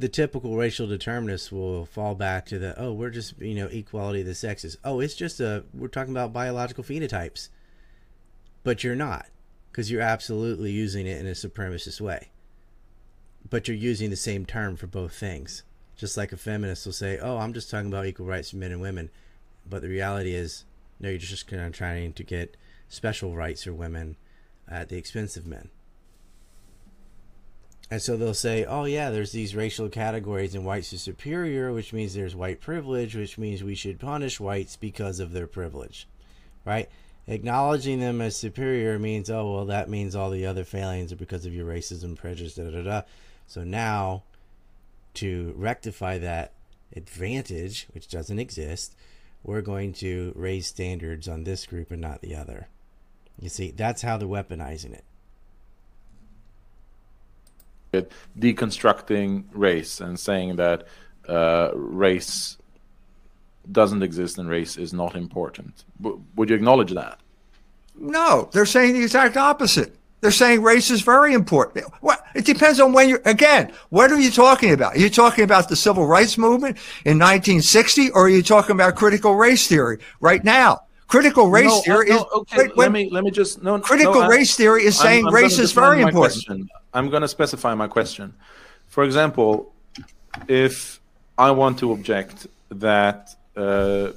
the 0.02 0.10
typical 0.10 0.58
racial 0.58 0.88
determinists 0.88 1.52
will 1.52 1.86
fall 1.86 2.16
back 2.16 2.46
to 2.48 2.58
the 2.58 2.80
oh 2.82 2.92
we're 2.92 3.12
just 3.12 3.40
you 3.40 3.54
know 3.54 3.68
equality 3.68 4.22
of 4.22 4.26
the 4.26 4.36
sexes. 4.36 4.78
Oh 4.84 5.00
it's 5.00 5.16
just 5.16 5.40
a 5.40 5.64
we're 5.74 5.88
talking 5.88 6.14
about 6.14 6.34
biological 6.34 6.84
phenotypes. 6.84 7.50
But 8.64 8.84
you're 8.84 8.96
not 8.96 9.28
because 9.72 9.90
you're 9.90 10.02
absolutely 10.02 10.72
using 10.72 11.06
it 11.08 11.20
in 11.20 11.28
a 11.28 11.32
supremacist 11.32 12.02
way. 12.02 12.30
But 13.50 13.68
you're 13.68 13.78
using 13.78 14.10
the 14.10 14.16
same 14.16 14.46
term 14.46 14.76
for 14.76 14.88
both 14.88 15.14
things. 15.14 15.64
Just 15.96 16.18
like 16.18 16.32
a 16.32 16.38
feminist 16.38 16.86
will 16.86 16.94
say, 16.94 17.20
"Oh, 17.20 17.38
I'm 17.38 17.54
just 17.54 17.70
talking 17.70 17.88
about 17.88 18.08
equal 18.08 18.26
rights 18.26 18.50
for 18.50 18.58
men 18.58 18.72
and 18.72 18.82
women," 18.82 19.12
but 19.70 19.84
the 19.84 19.90
reality 19.90 20.34
is, 20.34 20.66
no, 21.00 21.10
you're 21.10 21.20
just 21.20 21.48
kind 21.48 21.62
of 21.62 21.74
trying 21.74 22.14
to 22.14 22.24
get 22.24 22.58
special 22.90 23.36
rights 23.36 23.64
for 23.64 23.74
women 23.74 24.18
at 24.68 24.90
the 24.90 24.98
expense 24.98 25.38
of 25.38 25.46
men. 25.46 25.70
And 27.92 28.02
so 28.02 28.16
they'll 28.16 28.34
say, 28.34 28.64
"Oh 28.64 28.86
yeah, 28.86 29.10
there's 29.10 29.34
these 29.34 29.54
racial 29.54 29.90
categories, 29.90 30.56
and 30.56 30.66
whites 30.66 30.94
are 30.94 30.98
superior, 30.98 31.74
which 31.74 31.92
means 31.92 32.14
there's 32.14 32.36
white 32.36 32.62
privilege, 32.62 33.16
which 33.16 33.38
means 33.38 33.64
we 33.64 33.76
should 33.76 34.00
punish 34.00 34.40
whites 34.40 34.78
because 34.78 35.20
of 35.20 35.34
their 35.34 35.46
privilege." 35.46 36.08
Right? 36.64 36.90
Acknowledging 37.28 38.00
them 38.00 38.22
as 38.22 38.38
superior 38.38 38.98
means, 38.98 39.30
"Oh, 39.30 39.54
well, 39.54 39.66
that 39.66 39.90
means 39.90 40.16
all 40.16 40.30
the 40.30 40.46
other 40.46 40.64
failings 40.64 41.12
are 41.12 41.18
because 41.18 41.46
of 41.46 41.54
your 41.54 41.68
racism, 41.68 42.16
prejudice, 42.16 42.56
da 42.56 42.72
da 42.72 42.82
da." 42.82 43.02
So 43.46 43.66
now 43.66 44.24
to 45.16 45.54
rectify 45.58 46.18
that 46.20 46.54
advantage, 46.96 47.88
which 47.94 48.08
doesn't 48.08 48.40
exist, 48.40 48.96
we're 49.44 49.62
going 49.62 49.92
to 49.94 50.32
raise 50.36 50.68
standards 50.68 51.28
on 51.28 51.44
this 51.44 51.66
group 51.66 51.92
and 51.92 52.02
not 52.02 52.22
the 52.22 52.36
other. 52.36 52.68
You 53.38 53.50
see, 53.50 53.72
that's 53.72 54.02
how 54.02 54.16
they're 54.18 54.28
weaponizing 54.30 54.94
it. 54.94 55.04
Deconstructing 57.94 59.46
race 59.52 60.00
and 60.00 60.20
saying 60.20 60.56
that 60.56 60.88
uh, 61.28 61.72
race 61.74 62.58
doesn't 63.72 64.02
exist 64.02 64.38
and 64.38 64.50
race 64.50 64.78
is 64.78 64.94
not 64.94 65.16
important. 65.16 65.84
W- 66.02 66.24
would 66.36 66.50
you 66.50 66.56
acknowledge 66.56 66.92
that? 66.92 67.20
No, 67.96 68.50
they're 68.54 68.66
saying 68.66 68.94
the 68.94 69.04
exact 69.04 69.38
opposite. 69.38 69.96
They're 70.22 70.32
saying 70.32 70.62
race 70.62 70.92
is 70.92 71.02
very 71.02 71.34
important. 71.34 71.86
What, 72.02 72.24
it 72.36 72.46
depends 72.46 72.80
on 72.80 72.94
when 72.94 73.10
you're, 73.10 73.22
again, 73.26 73.74
what 73.90 74.12
are 74.12 74.20
you 74.20 74.32
talking 74.32 74.72
about? 74.72 74.96
Are 74.96 75.00
you 75.00 75.10
talking 75.10 75.44
about 75.44 75.68
the 75.68 75.76
civil 75.76 76.06
rights 76.06 76.38
movement 76.38 76.78
in 77.06 77.18
1960 77.18 78.12
or 78.12 78.26
are 78.26 78.30
you 78.30 78.44
talking 78.44 78.76
about 78.76 78.96
critical 78.96 79.36
race 79.36 79.68
theory 79.68 79.98
right 80.20 80.44
now? 80.44 80.84
Critical 81.12 81.50
race 81.50 81.66
no, 81.66 81.82
theory 81.82 82.10
no, 82.10 82.16
is. 82.16 82.24
Okay, 82.34 82.58
wait, 82.58 82.78
let 82.78 82.90
me 82.90 83.10
let 83.12 83.26
me 83.26 83.32
just 83.32 83.62
no. 83.62 83.78
Critical 83.80 84.22
no, 84.22 84.30
race 84.30 84.56
theory 84.56 84.86
is 84.86 84.98
saying 84.98 85.26
I'm, 85.26 85.28
I'm 85.28 85.44
race 85.44 85.60
is 85.60 85.74
very 85.74 86.02
important. 86.02 86.46
Question. 86.46 86.70
I'm 86.94 87.10
going 87.10 87.22
to 87.22 87.28
specify 87.28 87.76
my 87.76 87.90
question. 87.90 88.34
For 88.88 89.04
example, 89.04 89.74
if 90.48 91.02
I 91.38 91.52
want 91.52 91.80
to 91.80 91.92
object 91.92 92.48
that 92.70 93.36
uh, 93.58 94.12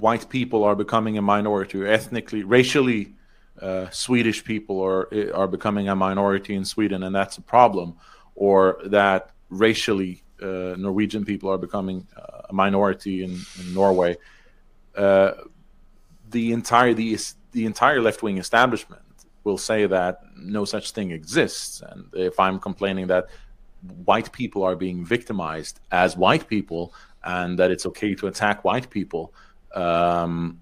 white 0.00 0.28
people 0.28 0.64
are 0.64 0.74
becoming 0.74 1.16
a 1.16 1.22
minority, 1.22 1.86
ethnically, 1.86 2.42
racially 2.42 3.14
uh, 3.62 3.88
Swedish 3.90 4.42
people 4.42 4.80
are 4.82 5.08
are 5.32 5.46
becoming 5.46 5.88
a 5.88 5.94
minority 5.94 6.56
in 6.56 6.64
Sweden, 6.64 7.04
and 7.04 7.14
that's 7.14 7.38
a 7.38 7.42
problem, 7.42 7.94
or 8.34 8.80
that 8.86 9.30
racially 9.48 10.24
uh, 10.42 10.74
Norwegian 10.76 11.24
people 11.24 11.48
are 11.48 11.58
becoming 11.58 12.04
uh, 12.16 12.50
a 12.50 12.52
minority 12.52 13.22
in, 13.22 13.38
in 13.60 13.74
Norway. 13.74 14.16
The 16.30 16.52
entire 16.52 16.94
the 16.94 17.18
the 17.52 17.64
entire 17.66 18.00
left 18.00 18.22
wing 18.22 18.38
establishment 18.38 19.02
will 19.44 19.58
say 19.58 19.86
that 19.86 20.20
no 20.36 20.64
such 20.64 20.92
thing 20.92 21.10
exists, 21.10 21.82
and 21.82 22.04
if 22.12 22.38
I'm 22.38 22.58
complaining 22.58 23.06
that 23.08 23.26
white 24.04 24.32
people 24.32 24.62
are 24.64 24.76
being 24.76 25.04
victimized 25.04 25.80
as 25.90 26.16
white 26.16 26.48
people 26.48 26.92
and 27.24 27.58
that 27.58 27.70
it's 27.70 27.86
okay 27.86 28.14
to 28.14 28.26
attack 28.26 28.64
white 28.64 28.90
people. 28.90 29.32
Um, 29.74 30.60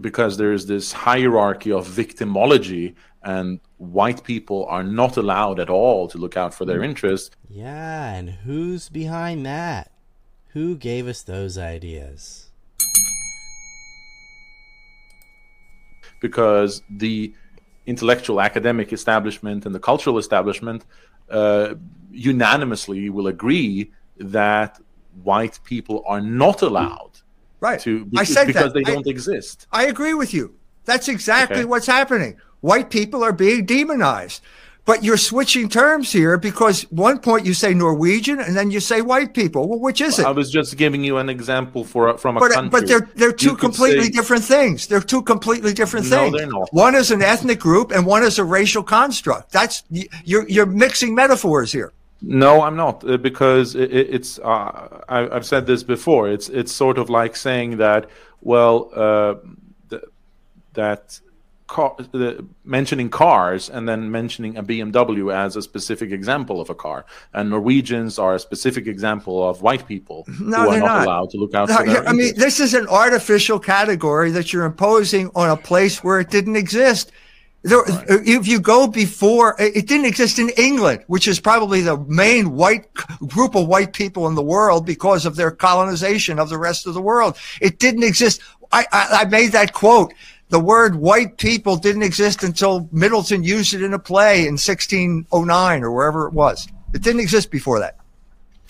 because 0.00 0.38
there's 0.38 0.66
this 0.66 0.92
hierarchy 0.92 1.70
of 1.70 1.86
victimology 1.86 2.94
and 3.22 3.60
white 3.78 4.24
people 4.24 4.64
are 4.66 4.82
not 4.82 5.16
allowed 5.16 5.60
at 5.60 5.68
all 5.68 6.08
to 6.08 6.18
look 6.18 6.36
out 6.36 6.54
for 6.54 6.64
their 6.64 6.82
interests. 6.82 7.34
Yeah, 7.48 8.14
and 8.14 8.30
who's 8.30 8.88
behind 8.88 9.44
that? 9.46 9.92
Who 10.48 10.76
gave 10.76 11.06
us 11.06 11.22
those 11.22 11.56
ideas? 11.58 12.50
Because 16.22 16.82
the 16.88 17.34
intellectual 17.86 18.40
academic 18.40 18.92
establishment 18.92 19.66
and 19.66 19.74
the 19.74 19.80
cultural 19.90 20.16
establishment 20.24 20.80
uh, 21.30 21.74
unanimously 22.10 23.10
will 23.10 23.26
agree 23.26 23.90
that 24.18 24.78
white 25.24 25.58
people 25.64 26.02
are 26.06 26.20
not 26.20 26.62
allowed 26.62 27.10
Right. 27.60 27.80
to 27.80 28.08
I 28.16 28.24
said 28.24 28.46
because 28.46 28.72
that. 28.72 28.84
they 28.84 28.90
I- 28.90 28.94
don't 28.94 29.06
exist. 29.16 29.66
I 29.72 29.82
agree 29.86 30.14
with 30.14 30.32
you. 30.32 30.54
That's 30.84 31.08
exactly 31.08 31.58
Okay. 31.58 31.64
what's 31.72 31.86
happening. 31.98 32.32
White 32.60 32.88
people 32.90 33.20
are 33.26 33.32
being 33.32 33.64
demonized. 33.66 34.40
But 34.84 35.04
you're 35.04 35.16
switching 35.16 35.68
terms 35.68 36.10
here 36.10 36.36
because 36.36 36.82
one 36.90 37.20
point 37.20 37.46
you 37.46 37.54
say 37.54 37.72
Norwegian 37.72 38.40
and 38.40 38.56
then 38.56 38.72
you 38.72 38.80
say 38.80 39.00
white 39.00 39.32
people. 39.32 39.68
Well, 39.68 39.78
which 39.78 40.00
is 40.00 40.18
it? 40.18 40.26
I 40.26 40.32
was 40.32 40.50
just 40.50 40.76
giving 40.76 41.04
you 41.04 41.18
an 41.18 41.28
example 41.28 41.84
for 41.84 42.18
from 42.18 42.36
a 42.36 42.40
but 42.40 42.50
country. 42.52 42.70
but 42.70 42.88
they're 42.88 43.08
they're 43.14 43.32
two 43.32 43.50
You 43.50 43.56
completely 43.56 44.04
say- 44.06 44.10
different 44.10 44.42
things. 44.42 44.88
They're 44.88 45.00
two 45.00 45.22
completely 45.22 45.72
different 45.72 46.10
No, 46.10 46.16
things. 46.16 46.36
they're 46.36 46.48
not. 46.48 46.68
One 46.72 46.96
is 46.96 47.12
an 47.12 47.22
ethnic 47.22 47.60
group 47.60 47.92
and 47.92 48.04
one 48.04 48.24
is 48.24 48.40
a 48.40 48.44
racial 48.44 48.82
construct. 48.82 49.52
That's 49.52 49.84
you're 50.24 50.48
you're 50.48 50.66
mixing 50.66 51.14
metaphors 51.14 51.70
here. 51.70 51.92
No, 52.20 52.62
I'm 52.62 52.76
not 52.76 53.08
uh, 53.08 53.16
because 53.18 53.76
it, 53.76 53.92
it, 53.92 54.06
it's. 54.16 54.38
Uh, 54.40 55.00
I, 55.08 55.28
I've 55.34 55.46
said 55.46 55.66
this 55.66 55.84
before. 55.84 56.28
It's 56.28 56.48
it's 56.48 56.72
sort 56.72 56.98
of 56.98 57.08
like 57.08 57.36
saying 57.36 57.76
that. 57.78 58.08
Well, 58.40 58.90
uh, 58.94 59.34
th- 59.90 60.02
that 60.74 61.20
car, 61.72 61.96
the, 62.12 62.44
mentioning 62.64 63.08
cars 63.08 63.70
and 63.70 63.88
then 63.88 64.10
mentioning 64.10 64.56
a 64.58 64.62
BMW 64.62 65.34
as 65.34 65.56
a 65.56 65.62
specific 65.62 66.12
example 66.12 66.60
of 66.60 66.68
a 66.68 66.74
car, 66.74 67.06
and 67.32 67.48
Norwegians 67.48 68.18
are 68.18 68.34
a 68.34 68.38
specific 68.38 68.86
example 68.86 69.36
of 69.48 69.62
white 69.62 69.86
people 69.88 70.24
No, 70.38 70.64
who 70.64 70.70
are 70.70 70.78
not, 70.78 70.86
not. 70.86 71.06
allowed 71.06 71.30
to 71.30 71.38
look 71.38 71.54
out 71.54 71.68
No, 71.70 71.76
for 71.78 71.86
their 71.86 72.06
I 72.06 72.12
mean, 72.12 72.34
this 72.36 72.60
is 72.60 72.74
an 72.74 72.86
artificial 72.88 73.58
category 73.58 74.30
that 74.32 74.52
you're 74.52 74.66
imposing 74.66 75.30
on 75.34 75.48
a 75.48 75.56
place 75.56 76.04
where 76.04 76.20
it 76.20 76.28
didn't 76.30 76.56
exist. 76.56 77.10
There, 77.64 77.84
If 78.36 78.46
you 78.46 78.58
go 78.60 78.86
before, 78.86 79.54
it 79.58 79.86
didn't 79.86 80.06
exist 80.06 80.38
in 80.38 80.50
England, 80.68 81.04
which 81.06 81.26
is 81.26 81.40
probably 81.40 81.80
the 81.80 81.96
main 82.24 82.52
white 82.52 82.92
group 83.34 83.54
of 83.54 83.66
white 83.66 83.92
people 83.92 84.26
in 84.28 84.34
the 84.34 84.42
world 84.42 84.84
because 84.84 85.24
of 85.24 85.36
their 85.36 85.52
colonization 85.52 86.38
of 86.38 86.48
the 86.48 86.58
rest 86.58 86.86
of 86.86 86.94
the 86.94 87.00
world. 87.00 87.36
It 87.60 87.78
didn't 87.78 88.02
exist. 88.02 88.42
I, 88.72 88.84
I, 88.92 89.02
I 89.20 89.24
made 89.26 89.52
that 89.52 89.72
quote. 89.72 90.12
The 90.52 90.60
word 90.60 90.96
white 90.96 91.38
people 91.38 91.76
didn't 91.76 92.02
exist 92.02 92.42
until 92.42 92.86
Middleton 92.92 93.42
used 93.42 93.72
it 93.72 93.82
in 93.82 93.94
a 93.94 93.98
play 93.98 94.40
in 94.40 94.58
1609 94.58 95.82
or 95.82 95.90
wherever 95.90 96.26
it 96.26 96.34
was. 96.34 96.68
It 96.92 97.00
didn't 97.00 97.22
exist 97.22 97.50
before 97.50 97.78
that. 97.78 97.96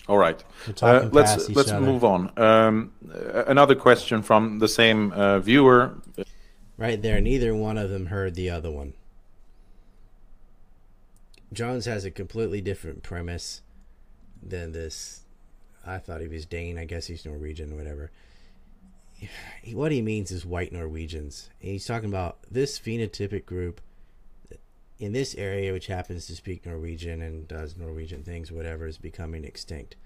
All 0.07 0.17
right. 0.17 0.41
Uh, 0.81 1.09
let's 1.11 1.49
let's 1.49 1.73
other. 1.73 1.85
move 1.85 2.05
on. 2.05 2.31
Um, 2.39 2.93
another 3.49 3.75
question 3.75 4.23
from 4.23 4.61
the 4.61 4.69
same 4.69 5.11
uh, 5.11 5.41
viewer. 5.41 5.97
Right 6.77 7.03
there, 7.03 7.21
neither 7.21 7.53
one 7.53 7.77
of 7.77 7.91
them 7.91 8.07
heard 8.07 8.37
the 8.37 8.49
other 8.49 8.71
one. 8.71 8.93
Jones 11.53 11.87
has 11.87 12.05
a 12.05 12.13
completely 12.13 12.61
different 12.61 13.03
premise 13.03 13.61
than 14.41 14.71
this. 14.71 15.23
I 15.85 15.99
thought 15.99 16.21
he 16.21 16.29
was 16.29 16.47
Dane. 16.47 16.79
I 16.79 16.85
guess 16.85 17.09
he's 17.09 17.27
Norwegian, 17.27 17.73
or 17.73 17.77
whatever. 17.77 18.13
What 19.73 19.93
he 19.93 20.03
means 20.03 20.31
is 20.31 20.45
white 20.45 20.73
Norwegians. 20.73 21.51
He's 21.59 21.87
talking 21.87 22.09
about 22.09 22.39
this 22.51 22.79
phenotypic 22.79 23.47
group 23.47 23.81
in 24.99 25.13
this 25.13 25.35
area, 25.35 25.73
which 25.73 25.87
happens 25.87 26.27
to 26.27 26.37
speak 26.37 26.65
Norwegian 26.65 27.23
and 27.23 27.49
does 27.49 27.77
Norwegian 27.77 28.23
things, 28.23 28.53
whatever, 28.53 28.87
is 28.87 28.99
becoming 28.99 29.45
extinct. 29.45 29.97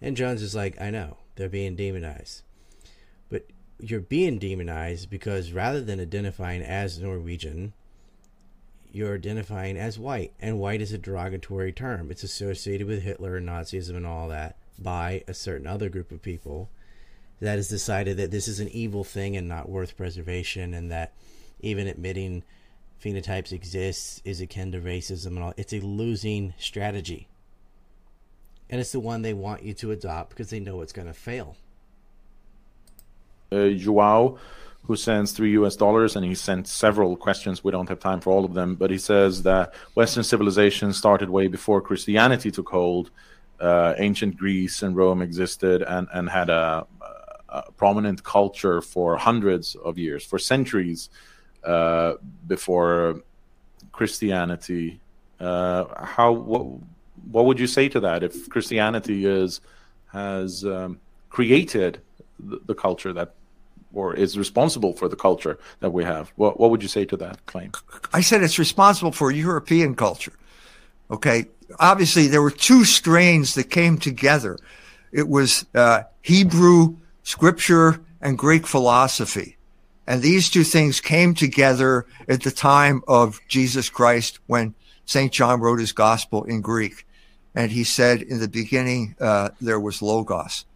And 0.00 0.16
Jones 0.16 0.42
is 0.42 0.54
like, 0.54 0.80
I 0.80 0.90
know, 0.90 1.16
they're 1.34 1.48
being 1.48 1.76
demonized. 1.76 2.42
But 3.28 3.46
you're 3.80 4.00
being 4.00 4.38
demonized 4.38 5.10
because 5.10 5.52
rather 5.52 5.80
than 5.80 6.00
identifying 6.00 6.62
as 6.62 6.98
Norwegian, 6.98 7.72
you're 8.92 9.16
identifying 9.16 9.76
as 9.76 9.98
white. 9.98 10.32
And 10.40 10.58
white 10.58 10.80
is 10.80 10.92
a 10.92 10.98
derogatory 10.98 11.72
term. 11.72 12.10
It's 12.10 12.22
associated 12.22 12.86
with 12.86 13.02
Hitler 13.02 13.36
and 13.36 13.48
Nazism 13.48 13.96
and 13.96 14.06
all 14.06 14.28
that 14.28 14.56
by 14.78 15.24
a 15.26 15.34
certain 15.34 15.66
other 15.66 15.88
group 15.88 16.12
of 16.12 16.22
people 16.22 16.70
that 17.40 17.56
has 17.56 17.68
decided 17.68 18.16
that 18.16 18.30
this 18.30 18.48
is 18.48 18.60
an 18.60 18.68
evil 18.68 19.04
thing 19.04 19.36
and 19.36 19.48
not 19.48 19.68
worth 19.68 19.96
preservation 19.96 20.74
and 20.74 20.90
that 20.90 21.12
even 21.60 21.86
admitting 21.86 22.42
phenotypes 23.02 23.52
exist 23.52 24.22
is 24.24 24.40
akin 24.40 24.72
to 24.72 24.80
racism 24.80 25.28
and 25.28 25.38
all. 25.40 25.54
It's 25.56 25.72
a 25.72 25.80
losing 25.80 26.54
strategy. 26.58 27.28
And 28.70 28.80
it's 28.80 28.92
the 28.92 29.00
one 29.00 29.22
they 29.22 29.34
want 29.34 29.62
you 29.62 29.74
to 29.74 29.92
adopt 29.92 30.30
because 30.30 30.50
they 30.50 30.60
know 30.60 30.80
it's 30.80 30.92
going 30.92 31.06
to 31.08 31.14
fail. 31.14 31.56
uh, 33.52 33.68
Joao, 33.70 34.38
who 34.84 34.96
sends 34.96 35.32
three 35.32 35.52
US 35.52 35.76
dollars, 35.76 36.16
and 36.16 36.24
he 36.24 36.34
sent 36.34 36.66
several 36.68 37.16
questions. 37.16 37.62
We 37.62 37.72
don't 37.72 37.88
have 37.88 38.00
time 38.00 38.20
for 38.20 38.30
all 38.32 38.44
of 38.44 38.54
them, 38.54 38.74
but 38.74 38.90
he 38.90 38.98
says 38.98 39.42
that 39.42 39.74
Western 39.94 40.24
civilization 40.24 40.92
started 40.92 41.30
way 41.30 41.48
before 41.48 41.80
Christianity 41.80 42.50
took 42.50 42.68
hold. 42.68 43.10
Uh, 43.60 43.94
ancient 43.98 44.36
Greece 44.36 44.82
and 44.82 44.94
Rome 44.96 45.22
existed 45.22 45.82
and, 45.82 46.08
and 46.12 46.28
had 46.28 46.50
a, 46.50 46.86
prominent 47.76 48.22
culture 48.22 48.80
for 48.80 49.16
hundreds 49.16 49.74
of 49.76 49.98
years, 49.98 50.24
for 50.24 50.38
centuries 50.38 51.10
uh, 51.64 52.14
before 52.46 53.22
Christianity. 53.92 55.00
Uh, 55.40 55.84
how 56.04 56.32
what, 56.32 56.66
what 57.30 57.44
would 57.44 57.60
you 57.60 57.66
say 57.66 57.88
to 57.88 58.00
that 58.00 58.22
if 58.22 58.48
Christianity 58.48 59.26
is 59.26 59.60
has 60.12 60.64
um, 60.64 60.98
created 61.28 62.00
the, 62.38 62.60
the 62.66 62.74
culture 62.74 63.12
that 63.12 63.34
or 63.96 64.14
is 64.14 64.36
responsible 64.36 64.92
for 64.92 65.08
the 65.08 65.16
culture 65.16 65.58
that 65.80 65.90
we 65.90 66.04
have. 66.04 66.30
What, 66.36 66.60
what 66.60 66.70
would 66.70 66.82
you 66.82 66.88
say 66.88 67.06
to 67.06 67.16
that 67.16 67.44
claim? 67.46 67.72
I 68.12 68.20
said 68.20 68.42
it's 68.42 68.58
responsible 68.58 69.10
for 69.10 69.30
European 69.30 69.94
culture. 69.94 70.34
Okay. 71.10 71.46
Obviously, 71.80 72.26
there 72.26 72.42
were 72.42 72.50
two 72.50 72.84
strains 72.84 73.54
that 73.54 73.70
came 73.70 73.96
together. 73.96 74.58
It 75.12 75.28
was 75.28 75.64
uh, 75.74 76.02
Hebrew 76.20 76.96
scripture 77.26 78.00
and 78.20 78.38
Greek 78.38 78.66
philosophy. 78.68 79.56
And 80.06 80.22
these 80.22 80.48
two 80.48 80.62
things 80.62 81.00
came 81.00 81.34
together 81.34 82.06
at 82.28 82.44
the 82.44 82.52
time 82.52 83.02
of 83.08 83.40
Jesus 83.48 83.90
Christ 83.90 84.38
when 84.46 84.74
St. 85.06 85.32
John 85.32 85.60
wrote 85.60 85.80
his 85.80 85.90
gospel 85.90 86.44
in 86.44 86.60
Greek. 86.60 87.04
And 87.56 87.72
he 87.72 87.82
said, 87.82 88.22
in 88.22 88.38
the 88.38 88.46
beginning, 88.48 89.16
uh, 89.20 89.48
there 89.60 89.80
was 89.80 90.02
Logos. 90.02 90.66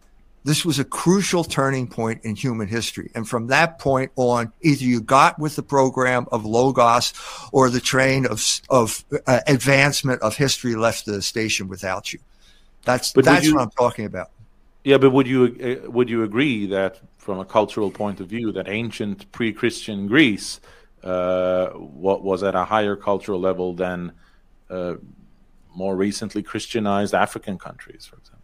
This 0.43 0.65
was 0.65 0.77
a 0.77 0.83
crucial 0.83 1.45
turning 1.45 1.87
point 1.87 2.25
in 2.25 2.35
human 2.35 2.67
history. 2.67 3.11
And 3.15 3.29
from 3.29 3.47
that 3.47 3.79
point 3.79 4.11
on, 4.17 4.51
either 4.61 4.83
you 4.83 4.99
got 4.99 5.39
with 5.39 5.55
the 5.55 5.63
program 5.63 6.27
of 6.33 6.43
Logos 6.43 7.13
or 7.53 7.69
the 7.69 7.79
train 7.79 8.25
of, 8.25 8.43
of 8.69 9.05
uh, 9.25 9.39
advancement 9.47 10.21
of 10.21 10.35
history 10.35 10.75
left 10.75 11.05
the 11.05 11.21
station 11.21 11.69
without 11.69 12.11
you. 12.11 12.19
That's, 12.83 13.13
But 13.13 13.23
that's 13.23 13.45
you- 13.45 13.55
what 13.55 13.61
I'm 13.61 13.71
talking 13.71 14.05
about. 14.05 14.31
Yeah, 14.83 14.97
but 14.97 15.11
would 15.11 15.27
you 15.27 15.81
uh, 15.85 15.89
would 15.91 16.09
you 16.09 16.23
agree 16.23 16.65
that 16.67 16.99
from 17.17 17.39
a 17.39 17.45
cultural 17.45 17.91
point 17.91 18.19
of 18.19 18.27
view 18.27 18.51
that 18.53 18.67
ancient 18.67 19.31
pre-Christian 19.31 20.07
Greece 20.07 20.59
uh, 21.03 21.67
what 21.69 22.23
was 22.23 22.43
at 22.43 22.55
a 22.55 22.65
higher 22.65 22.95
cultural 22.95 23.39
level 23.39 23.73
than 23.73 24.11
uh, 24.69 24.95
more 25.75 25.95
recently 25.95 26.43
Christianized 26.43 27.13
African 27.13 27.57
countries, 27.57 28.05
for 28.05 28.17
example? 28.17 28.41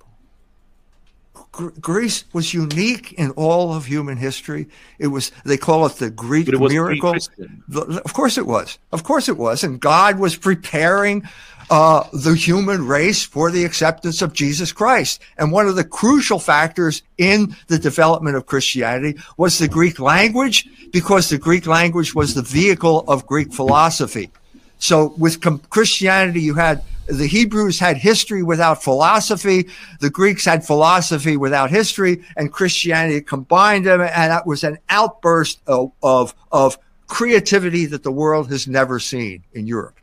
Greece 1.82 2.26
was 2.34 2.54
unique 2.54 3.14
in 3.14 3.32
all 3.32 3.74
of 3.74 3.86
human 3.86 4.18
history. 4.18 4.68
It 5.00 5.08
was 5.08 5.32
they 5.46 5.58
call 5.58 5.86
it 5.86 5.94
the 5.94 6.10
Greek 6.10 6.48
it 6.48 6.60
was 6.60 6.72
miracle. 6.72 7.16
The- 7.68 8.02
Of 8.06 8.14
course 8.14 8.38
it 8.38 8.46
was. 8.46 8.78
Of 8.92 9.04
course 9.04 9.28
it 9.28 9.38
was. 9.38 9.64
And 9.64 9.80
God 9.80 10.20
was 10.20 10.36
preparing 10.36 11.28
uh, 11.70 12.04
the 12.14 12.36
human 12.36 12.86
race 12.86 13.24
for 13.24 13.52
the 13.52 13.66
acceptance 13.66 14.22
of 14.22 14.34
Jesus 14.34 14.72
Christ. 14.72 15.22
And 15.38 15.52
one 15.52 15.68
of 15.68 15.76
the 15.76 15.84
crucial 15.84 16.40
factors 16.40 17.04
in 17.18 17.56
the 17.68 17.80
development 17.80 18.38
of 18.38 18.46
Christianity 18.46 19.20
was 19.38 19.58
the 19.58 19.68
Greek 19.68 20.00
language, 20.00 20.68
because 20.92 21.30
the 21.30 21.38
Greek 21.38 21.68
language 21.68 22.16
was 22.16 22.34
the 22.34 22.42
vehicle 22.42 23.04
of 23.08 23.28
Greek 23.28 23.54
philosophy. 23.54 24.32
So 24.80 25.14
with 25.18 25.42
com- 25.42 25.60
Christianity, 25.70 26.42
you 26.42 26.54
had 26.54 26.84
the 27.08 27.28
Hebrews 27.28 27.80
had 27.80 27.98
history 27.98 28.44
without 28.44 28.84
philosophy. 28.84 29.70
The 30.02 30.10
Greeks 30.10 30.44
had 30.44 30.66
philosophy 30.66 31.38
without 31.38 31.70
history, 31.70 32.24
and 32.36 32.52
Christianity 32.52 33.22
combined 33.22 33.86
them, 33.86 34.02
and 34.02 34.32
that 34.32 34.46
was 34.46 34.64
an 34.64 34.78
outburst 34.90 35.62
of 35.68 35.92
of, 36.04 36.36
of 36.52 36.78
creativity 37.08 37.86
that 37.86 38.04
the 38.04 38.12
world 38.12 38.50
has 38.52 38.68
never 38.68 39.00
seen 39.00 39.44
in 39.54 39.68
Europe. 39.68 39.96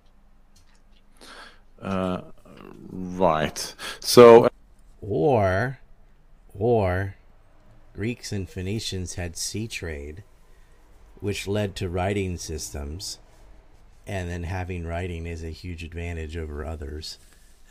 Uh, 1.84 2.22
right. 2.90 3.74
So 4.00 4.48
Or, 5.00 5.78
or, 6.58 7.16
Greeks 7.94 8.32
and 8.32 8.48
Phoenicians 8.48 9.14
had 9.14 9.36
sea 9.36 9.68
trade, 9.68 10.24
which 11.20 11.46
led 11.46 11.76
to 11.76 11.88
writing 11.88 12.38
systems, 12.38 13.18
and 14.06 14.28
then 14.30 14.44
having 14.44 14.86
writing 14.86 15.26
is 15.26 15.44
a 15.44 15.50
huge 15.50 15.84
advantage 15.84 16.36
over 16.36 16.64
others, 16.64 17.18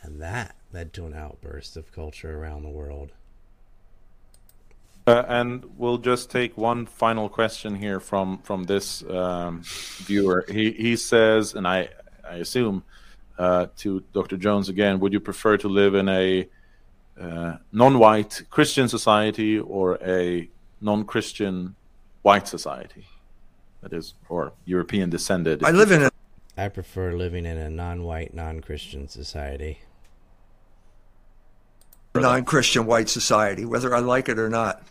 and 0.02 0.20
that 0.22 0.54
led 0.72 0.92
to 0.94 1.06
an 1.06 1.14
outburst 1.14 1.76
of 1.76 1.92
culture 1.92 2.38
around 2.38 2.62
the 2.62 2.70
world. 2.70 3.10
Uh, 5.06 5.24
and 5.28 5.64
we'll 5.76 5.98
just 5.98 6.30
take 6.30 6.56
one 6.56 6.86
final 6.86 7.28
question 7.28 7.74
here 7.74 8.00
from 8.00 8.38
from 8.38 8.64
this 8.64 9.02
um, 9.10 9.60
viewer. 9.98 10.44
He 10.48 10.70
he 10.70 10.96
says, 10.96 11.54
and 11.54 11.68
I 11.68 11.90
I 12.28 12.36
assume 12.36 12.84
uh, 13.38 13.66
to 13.76 14.04
Dr. 14.12 14.36
Jones 14.36 14.68
again, 14.68 15.00
would 15.00 15.12
you 15.12 15.20
prefer 15.20 15.56
to 15.58 15.68
live 15.68 15.94
in 15.94 16.08
a 16.08 16.48
uh, 17.20 17.56
non-white 17.72 18.42
Christian 18.50 18.88
society 18.88 19.58
or 19.58 19.98
a 20.04 20.48
non-Christian 20.80 21.74
white 22.22 22.48
society? 22.48 23.06
That 23.82 23.92
is, 23.92 24.14
or 24.28 24.52
European 24.64 25.10
descended. 25.10 25.62
I 25.62 25.70
live 25.70 25.90
in 25.90 26.02
a 26.04 26.10
I 26.56 26.68
prefer 26.68 27.12
living 27.12 27.46
in 27.46 27.58
a 27.58 27.68
non-white, 27.68 28.32
non-Christian 28.32 29.08
society. 29.08 29.80
non-Christian 32.14 32.86
white 32.86 33.08
society, 33.08 33.64
whether 33.64 33.92
I 33.94 33.98
like 33.98 34.28
it 34.28 34.38
or 34.38 34.48
not. 34.48 34.86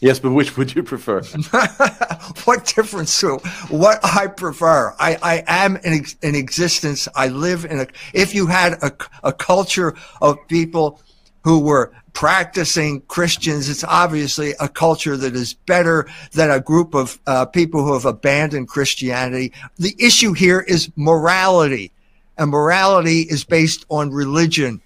Yes, 0.00 0.20
but 0.20 0.30
which 0.30 0.56
would 0.56 0.74
you 0.74 0.82
prefer? 0.82 1.22
what 2.44 2.64
difference 2.64 3.12
so 3.12 3.38
what 3.68 3.98
I 4.04 4.28
prefer? 4.28 4.94
I, 4.98 5.18
I 5.22 5.44
am 5.64 5.76
in, 5.76 5.92
ex- 5.92 6.16
in 6.22 6.34
existence. 6.36 7.08
I 7.16 7.28
live 7.28 7.64
in 7.64 7.80
a, 7.80 7.86
if 8.14 8.34
you 8.34 8.46
had 8.46 8.74
a, 8.74 8.92
a 9.24 9.32
culture 9.32 9.96
of 10.22 10.38
people 10.46 11.00
who 11.42 11.58
were 11.58 11.92
practicing 12.12 13.00
Christians, 13.02 13.68
it's 13.68 13.84
obviously 13.84 14.52
a 14.60 14.68
culture 14.68 15.16
that 15.16 15.34
is 15.34 15.54
better 15.54 16.08
than 16.32 16.50
a 16.50 16.60
group 16.60 16.94
of 16.94 17.18
uh, 17.26 17.46
people 17.46 17.84
who 17.84 17.94
have 17.94 18.04
abandoned 18.04 18.68
Christianity. 18.68 19.52
The 19.78 19.96
issue 19.98 20.32
here 20.32 20.60
is 20.60 20.90
morality 20.94 21.90
and 22.36 22.50
morality 22.50 23.22
is 23.22 23.44
based 23.44 23.84
on 23.88 24.10
religion. 24.10 24.80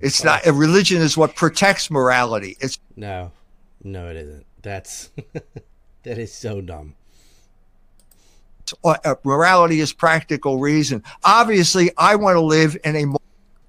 It's 0.00 0.22
not, 0.24 0.46
a 0.46 0.52
religion 0.52 1.00
is 1.00 1.16
what 1.16 1.36
protects 1.36 1.90
morality. 1.90 2.56
It's 2.60 2.78
No, 2.96 3.30
no, 3.82 4.08
it 4.08 4.16
isn't. 4.16 4.46
That's 4.66 5.10
that 6.02 6.18
is 6.18 6.34
so 6.34 6.60
dumb. 6.60 6.96
uh, 8.82 9.14
morality 9.22 9.78
is 9.78 9.92
practical 9.92 10.58
reason. 10.58 11.04
Obviously, 11.22 11.92
I 11.96 12.16
want 12.16 12.34
to 12.34 12.40
live 12.40 12.76
in 12.82 12.96
a 12.96 13.04
mo- 13.04 13.20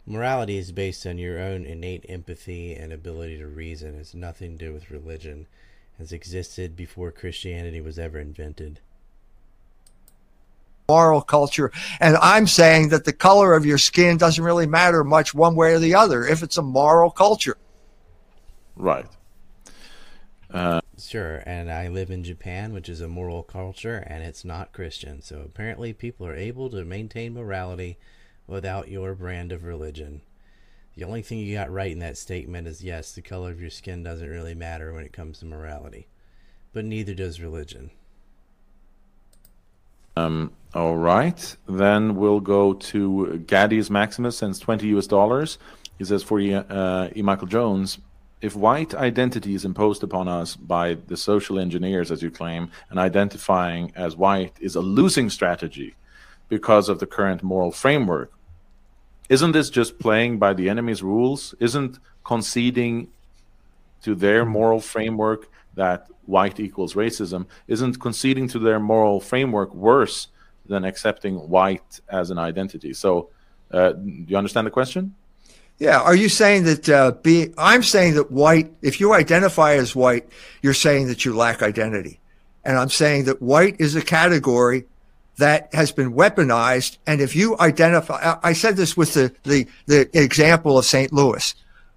Morality 0.07 0.57
is 0.57 0.71
based 0.71 1.05
on 1.05 1.19
your 1.19 1.37
own 1.37 1.65
innate 1.67 2.03
empathy 2.09 2.73
and 2.73 2.91
ability 2.91 3.37
to 3.37 3.45
reason. 3.45 3.93
It's 3.99 4.15
nothing 4.15 4.57
to 4.57 4.65
do 4.65 4.73
with 4.73 4.89
religion. 4.89 5.45
Has 5.99 6.11
existed 6.11 6.75
before 6.75 7.11
Christianity 7.11 7.79
was 7.79 7.99
ever 7.99 8.19
invented. 8.19 8.79
moral 10.89 11.21
culture. 11.21 11.71
And 11.99 12.17
I'm 12.17 12.47
saying 12.47 12.89
that 12.89 13.05
the 13.05 13.13
color 13.13 13.53
of 13.53 13.67
your 13.67 13.77
skin 13.77 14.17
doesn't 14.17 14.43
really 14.43 14.65
matter 14.65 15.03
much 15.03 15.35
one 15.35 15.55
way 15.55 15.73
or 15.73 15.79
the 15.79 15.93
other 15.93 16.25
if 16.25 16.41
it's 16.41 16.57
a 16.57 16.63
moral 16.63 17.11
culture. 17.11 17.57
right. 18.75 19.05
Sure, 20.99 21.43
and 21.45 21.71
I 21.71 21.89
live 21.89 22.09
in 22.09 22.23
Japan, 22.23 22.73
which 22.73 22.89
is 22.89 23.01
a 23.01 23.07
moral 23.07 23.43
culture, 23.43 24.03
and 24.07 24.23
it's 24.23 24.43
not 24.43 24.73
Christian. 24.73 25.21
So 25.21 25.41
apparently, 25.45 25.93
people 25.93 26.25
are 26.25 26.35
able 26.35 26.71
to 26.71 26.83
maintain 26.83 27.35
morality 27.35 27.97
without 28.47 28.89
your 28.89 29.13
brand 29.13 29.51
of 29.51 29.63
religion. 29.63 30.21
The 30.95 31.03
only 31.03 31.21
thing 31.21 31.37
you 31.37 31.55
got 31.55 31.71
right 31.71 31.91
in 31.91 31.99
that 31.99 32.17
statement 32.17 32.67
is 32.67 32.83
yes, 32.83 33.11
the 33.11 33.21
color 33.21 33.51
of 33.51 33.61
your 33.61 33.69
skin 33.69 34.01
doesn't 34.01 34.27
really 34.27 34.55
matter 34.55 34.91
when 34.91 35.03
it 35.03 35.13
comes 35.13 35.37
to 35.39 35.45
morality, 35.45 36.07
but 36.73 36.83
neither 36.83 37.13
does 37.13 37.39
religion. 37.39 37.91
Um, 40.15 40.51
all 40.73 40.97
right. 40.97 41.55
Then 41.69 42.15
we'll 42.15 42.39
go 42.39 42.73
to 42.73 43.37
Gaddy's 43.45 43.91
Maximus 43.91 44.39
sends 44.39 44.57
20 44.57 44.87
US 44.97 45.05
dollars. 45.05 45.59
He 45.99 46.05
says 46.05 46.23
for 46.23 46.39
E. 46.39 46.55
Uh, 46.55 47.09
e. 47.15 47.21
Michael 47.21 47.45
Jones, 47.45 47.99
if 48.41 48.55
white 48.55 48.93
identity 48.93 49.55
is 49.55 49.65
imposed 49.65 50.03
upon 50.03 50.27
us 50.27 50.55
by 50.55 50.95
the 51.07 51.17
social 51.17 51.59
engineers, 51.59 52.11
as 52.11 52.21
you 52.21 52.29
claim, 52.29 52.69
and 52.89 52.99
identifying 52.99 53.91
as 53.95 54.15
white 54.15 54.53
is 54.59 54.75
a 54.75 54.81
losing 54.81 55.29
strategy 55.29 55.95
because 56.49 56.87
of 56.87 56.99
the 56.99 57.07
current 57.07 57.43
moral 57.43 57.71
framework, 57.71 58.31
isn't 59.29 59.51
this 59.51 59.69
just 59.69 59.99
playing 59.99 60.37
by 60.37 60.53
the 60.53 60.69
enemy's 60.69 61.03
rules? 61.03 61.53
Isn't 61.59 61.99
conceding 62.23 63.09
to 64.03 64.15
their 64.15 64.45
moral 64.45 64.79
framework 64.79 65.49
that 65.75 66.07
white 66.25 66.59
equals 66.59 66.93
racism 66.93 67.45
isn't 67.67 67.99
conceding 67.99 68.47
to 68.49 68.59
their 68.59 68.79
moral 68.79 69.19
framework 69.19 69.73
worse 69.73 70.27
than 70.65 70.83
accepting 70.83 71.35
white 71.49 72.01
as 72.09 72.29
an 72.29 72.37
identity. 72.37 72.93
So, 72.93 73.29
uh, 73.71 73.93
do 73.93 74.25
you 74.27 74.37
understand 74.37 74.67
the 74.67 74.71
question? 74.71 75.15
Yeah. 75.79 75.99
Are 75.99 76.15
you 76.15 76.29
saying 76.29 76.63
that 76.63 76.89
uh, 76.89 77.11
be? 77.11 77.53
I'm 77.57 77.83
saying 77.83 78.15
that 78.15 78.31
white. 78.31 78.71
If 78.81 78.99
you 78.99 79.13
identify 79.13 79.73
as 79.73 79.95
white, 79.95 80.27
you're 80.61 80.73
saying 80.73 81.07
that 81.07 81.25
you 81.25 81.35
lack 81.35 81.61
identity, 81.61 82.19
and 82.65 82.77
I'm 82.77 82.89
saying 82.89 83.25
that 83.25 83.41
white 83.41 83.75
is 83.79 83.95
a 83.95 84.01
category 84.01 84.85
that 85.37 85.69
has 85.73 85.91
been 85.91 86.13
weaponized. 86.13 86.97
And 87.05 87.21
if 87.21 87.35
you 87.35 87.57
identify, 87.59 88.15
I 88.15 88.49
I 88.49 88.53
said 88.53 88.75
this 88.75 88.97
with 88.97 89.13
the 89.13 89.33
the 89.43 89.67
the 89.85 90.09
example 90.13 90.77
of 90.77 90.85
St. 90.85 91.13
Louis. 91.13 91.53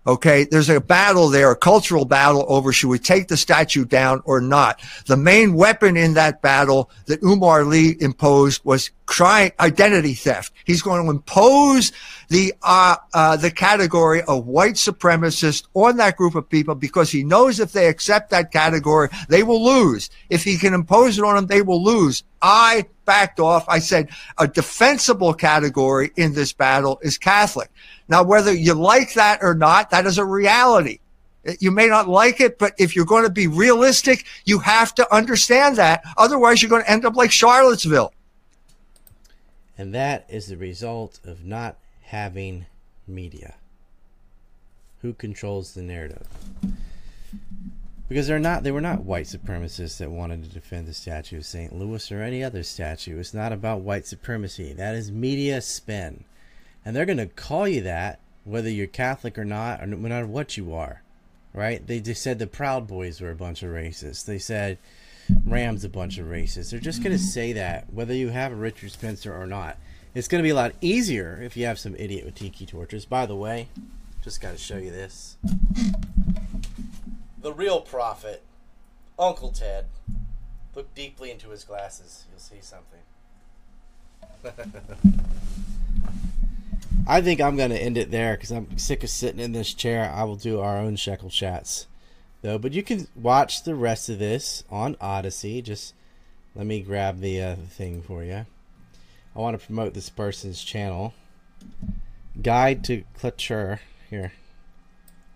Okay, 0.06 0.44
there's 0.44 0.70
a 0.70 0.80
battle 0.80 1.28
there, 1.28 1.50
a 1.50 1.56
cultural 1.56 2.06
battle 2.06 2.46
over 2.48 2.72
should 2.72 2.88
we 2.88 2.98
take 2.98 3.28
the 3.28 3.36
statue 3.36 3.84
down 3.84 4.22
or 4.24 4.40
not. 4.40 4.80
The 5.06 5.16
main 5.16 5.52
weapon 5.52 5.94
in 5.98 6.14
that 6.14 6.40
battle 6.40 6.90
that 7.04 7.22
Umar 7.22 7.64
Lee 7.64 7.96
imposed 8.00 8.64
was 8.64 8.90
try 9.06 9.52
identity 9.60 10.14
theft. 10.14 10.54
He's 10.64 10.80
going 10.80 11.04
to 11.04 11.10
impose 11.10 11.92
the 12.28 12.54
uh, 12.62 12.96
uh, 13.12 13.36
the 13.36 13.50
category 13.50 14.22
of 14.22 14.46
white 14.46 14.76
supremacist 14.76 15.66
on 15.74 15.98
that 15.98 16.16
group 16.16 16.34
of 16.34 16.48
people 16.48 16.74
because 16.74 17.10
he 17.10 17.22
knows 17.22 17.60
if 17.60 17.72
they 17.72 17.88
accept 17.88 18.30
that 18.30 18.52
category, 18.52 19.10
they 19.28 19.42
will 19.42 19.62
lose. 19.62 20.08
If 20.30 20.44
he 20.44 20.56
can 20.56 20.72
impose 20.72 21.18
it 21.18 21.24
on 21.24 21.34
them, 21.34 21.46
they 21.46 21.60
will 21.60 21.82
lose. 21.82 22.24
I 22.40 22.86
backed 23.04 23.40
off. 23.40 23.68
I 23.68 23.80
said 23.80 24.08
a 24.38 24.48
defensible 24.48 25.34
category 25.34 26.12
in 26.16 26.32
this 26.32 26.52
battle 26.52 27.00
is 27.02 27.18
Catholic. 27.18 27.70
Now, 28.10 28.24
whether 28.24 28.52
you 28.52 28.74
like 28.74 29.14
that 29.14 29.38
or 29.40 29.54
not, 29.54 29.90
that 29.90 30.04
is 30.04 30.18
a 30.18 30.24
reality. 30.24 30.98
Eh, 31.46 31.54
you 31.60 31.70
may 31.70 31.86
not 31.86 32.08
like 32.08 32.40
it, 32.40 32.58
but 32.58 32.74
if 32.76 32.96
you're 32.96 33.04
going 33.04 33.22
to 33.22 33.30
be 33.30 33.46
realistic, 33.46 34.24
you 34.44 34.58
have 34.58 34.92
to 34.96 35.14
understand 35.14 35.76
that. 35.76 36.02
Otherwise, 36.18 36.60
you're 36.60 36.68
going 36.68 36.82
to 36.82 36.90
end 36.90 37.04
up 37.04 37.14
like 37.14 37.30
Charlottesville. 37.30 38.12
And 39.78 39.94
that 39.94 40.26
is 40.28 40.48
the 40.48 40.56
result 40.56 41.20
of 41.24 41.46
not 41.46 41.76
having 42.02 42.66
media. 43.06 43.54
Who 45.02 45.14
controls 45.14 45.72
the 45.72 45.82
narrative? 45.82 46.26
Because 48.08 48.26
they're 48.26 48.40
not 48.40 48.64
they 48.64 48.72
were 48.72 48.80
not 48.80 49.04
white 49.04 49.26
supremacists 49.26 49.98
that 49.98 50.10
wanted 50.10 50.42
to 50.42 50.50
defend 50.50 50.88
the 50.88 50.92
statue 50.92 51.38
of 51.38 51.46
St. 51.46 51.72
Louis 51.72 52.10
or 52.10 52.20
any 52.20 52.42
other 52.42 52.64
statue. 52.64 53.20
It's 53.20 53.32
not 53.32 53.52
about 53.52 53.82
white 53.82 54.06
supremacy. 54.06 54.72
That 54.72 54.96
is 54.96 55.12
media 55.12 55.60
spin. 55.62 56.24
And 56.84 56.94
they're 56.94 57.06
gonna 57.06 57.26
call 57.26 57.68
you 57.68 57.82
that 57.82 58.20
whether 58.44 58.70
you're 58.70 58.86
Catholic 58.86 59.38
or 59.38 59.44
not, 59.44 59.82
or 59.82 59.86
no 59.86 59.96
matter 59.96 60.26
what 60.26 60.56
you 60.56 60.74
are. 60.74 61.02
Right? 61.52 61.84
They 61.84 62.00
just 62.00 62.22
said 62.22 62.38
the 62.38 62.46
Proud 62.46 62.86
Boys 62.86 63.20
were 63.20 63.30
a 63.30 63.36
bunch 63.36 63.62
of 63.62 63.70
racists. 63.70 64.24
They 64.24 64.38
said 64.38 64.78
Ram's 65.44 65.84
a 65.84 65.88
bunch 65.88 66.18
of 66.18 66.26
racists. 66.26 66.70
They're 66.70 66.80
just 66.80 67.02
going 67.02 67.16
to 67.16 67.22
say 67.22 67.52
that 67.54 67.92
whether 67.92 68.14
you 68.14 68.28
have 68.28 68.52
a 68.52 68.56
Richard 68.56 68.92
Spencer 68.92 69.34
or 69.34 69.46
not. 69.46 69.76
It's 70.14 70.28
going 70.28 70.42
to 70.42 70.46
be 70.46 70.50
a 70.50 70.54
lot 70.54 70.72
easier 70.80 71.40
if 71.40 71.56
you 71.56 71.66
have 71.66 71.78
some 71.78 71.94
idiot 71.96 72.24
with 72.24 72.34
tiki 72.34 72.66
torches. 72.66 73.04
By 73.04 73.26
the 73.26 73.36
way, 73.36 73.68
just 74.22 74.40
got 74.40 74.52
to 74.52 74.58
show 74.58 74.76
you 74.76 74.90
this. 74.90 75.36
the 77.40 77.52
real 77.52 77.80
prophet, 77.80 78.42
Uncle 79.18 79.50
Ted. 79.50 79.86
Look 80.74 80.92
deeply 80.94 81.30
into 81.30 81.50
his 81.50 81.64
glasses. 81.64 82.24
You'll 82.30 82.40
see 82.40 82.60
something. 82.60 83.00
I 87.06 87.20
think 87.20 87.40
I'm 87.40 87.56
going 87.56 87.70
to 87.70 87.82
end 87.82 87.98
it 87.98 88.10
there 88.10 88.34
because 88.34 88.50
I'm 88.50 88.78
sick 88.78 89.02
of 89.02 89.10
sitting 89.10 89.40
in 89.40 89.52
this 89.52 89.74
chair. 89.74 90.10
I 90.14 90.24
will 90.24 90.36
do 90.36 90.60
our 90.60 90.76
own 90.76 90.96
Shekel 90.96 91.30
chats, 91.30 91.86
though. 92.42 92.58
But 92.58 92.72
you 92.72 92.82
can 92.82 93.08
watch 93.14 93.64
the 93.64 93.74
rest 93.74 94.08
of 94.08 94.18
this 94.18 94.64
on 94.70 94.96
Odysee. 95.00 95.62
Just 95.62 95.94
let 96.54 96.66
me 96.66 96.80
grab 96.80 97.20
the 97.20 97.42
uh, 97.42 97.56
thing 97.56 98.02
for 98.02 98.22
you. 98.22 98.46
I 99.34 99.38
want 99.38 99.58
to 99.58 99.66
promote 99.66 99.94
this 99.94 100.10
person's 100.10 100.62
channel. 100.62 101.14
Guide 102.40 102.84
to 102.84 103.04
Culture. 103.18 103.80
Here, 104.08 104.32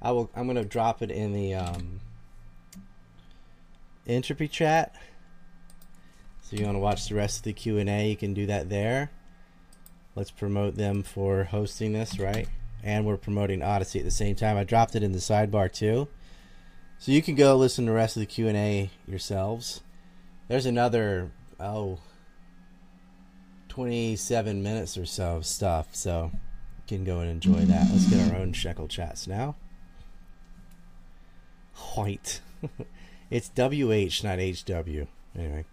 I 0.03 0.13
will. 0.13 0.31
I'm 0.35 0.45
going 0.45 0.57
to 0.57 0.65
drop 0.65 1.03
it 1.03 1.11
in 1.11 1.33
the 1.33 1.55
um, 1.55 2.01
entropy 4.07 4.49
chat. 4.49 4.95
So 6.43 6.57
you 6.57 6.65
want 6.65 6.77
to 6.77 6.81
watch 6.81 7.09
the 7.09 7.15
rest 7.15 7.39
of 7.39 7.43
the 7.45 7.53
Q 7.53 7.79
and 7.79 7.89
A? 7.89 8.11
You 8.11 8.17
can 8.17 8.35
do 8.35 8.47
that 8.47 8.69
there. 8.69 9.11
Let's 10.17 10.31
promote 10.31 10.77
them 10.77 11.03
for 11.03 11.45
hosting 11.45 11.93
this, 11.93 12.19
right? 12.19 12.49
And 12.83 13.05
we're 13.05 13.17
promoting 13.17 13.63
Odysee 13.63 13.99
at 13.99 14.05
the 14.05 14.11
same 14.11 14.37
time. 14.37 14.57
I 14.57 14.65
dropped 14.65 14.95
it 14.95 15.03
in 15.03 15.13
the 15.13 15.19
sidebar 15.19 15.73
too, 15.73 16.09
so 16.99 17.13
you 17.13 17.23
can 17.23 17.35
go 17.35 17.57
listen 17.57 17.87
to 17.87 17.91
the 17.91 17.97
rest 17.97 18.17
of 18.17 18.21
the 18.21 18.27
Q 18.27 18.47
and 18.47 18.57
A 18.57 18.91
yourselves. 19.09 19.81
There's 20.49 20.67
another 20.67 21.31
oh 21.59 21.99
27 23.69 24.63
minutes 24.63 24.97
or 24.97 25.05
so 25.05 25.37
of 25.37 25.47
stuff, 25.47 25.97
so 25.97 26.31
you 26.33 26.97
can 26.97 27.05
go 27.05 27.19
and 27.19 27.31
enjoy 27.31 27.65
that. 27.65 27.89
Let's 27.91 28.09
get 28.09 28.31
our 28.31 28.39
own 28.39 28.53
Shekel 28.53 28.87
chats 28.87 29.27
now. 29.27 29.57
White. 31.97 32.41
it's 33.31 33.49
WH, 33.49 34.23
not 34.23 34.39
HW. 34.39 35.07
Anyway. 35.37 35.65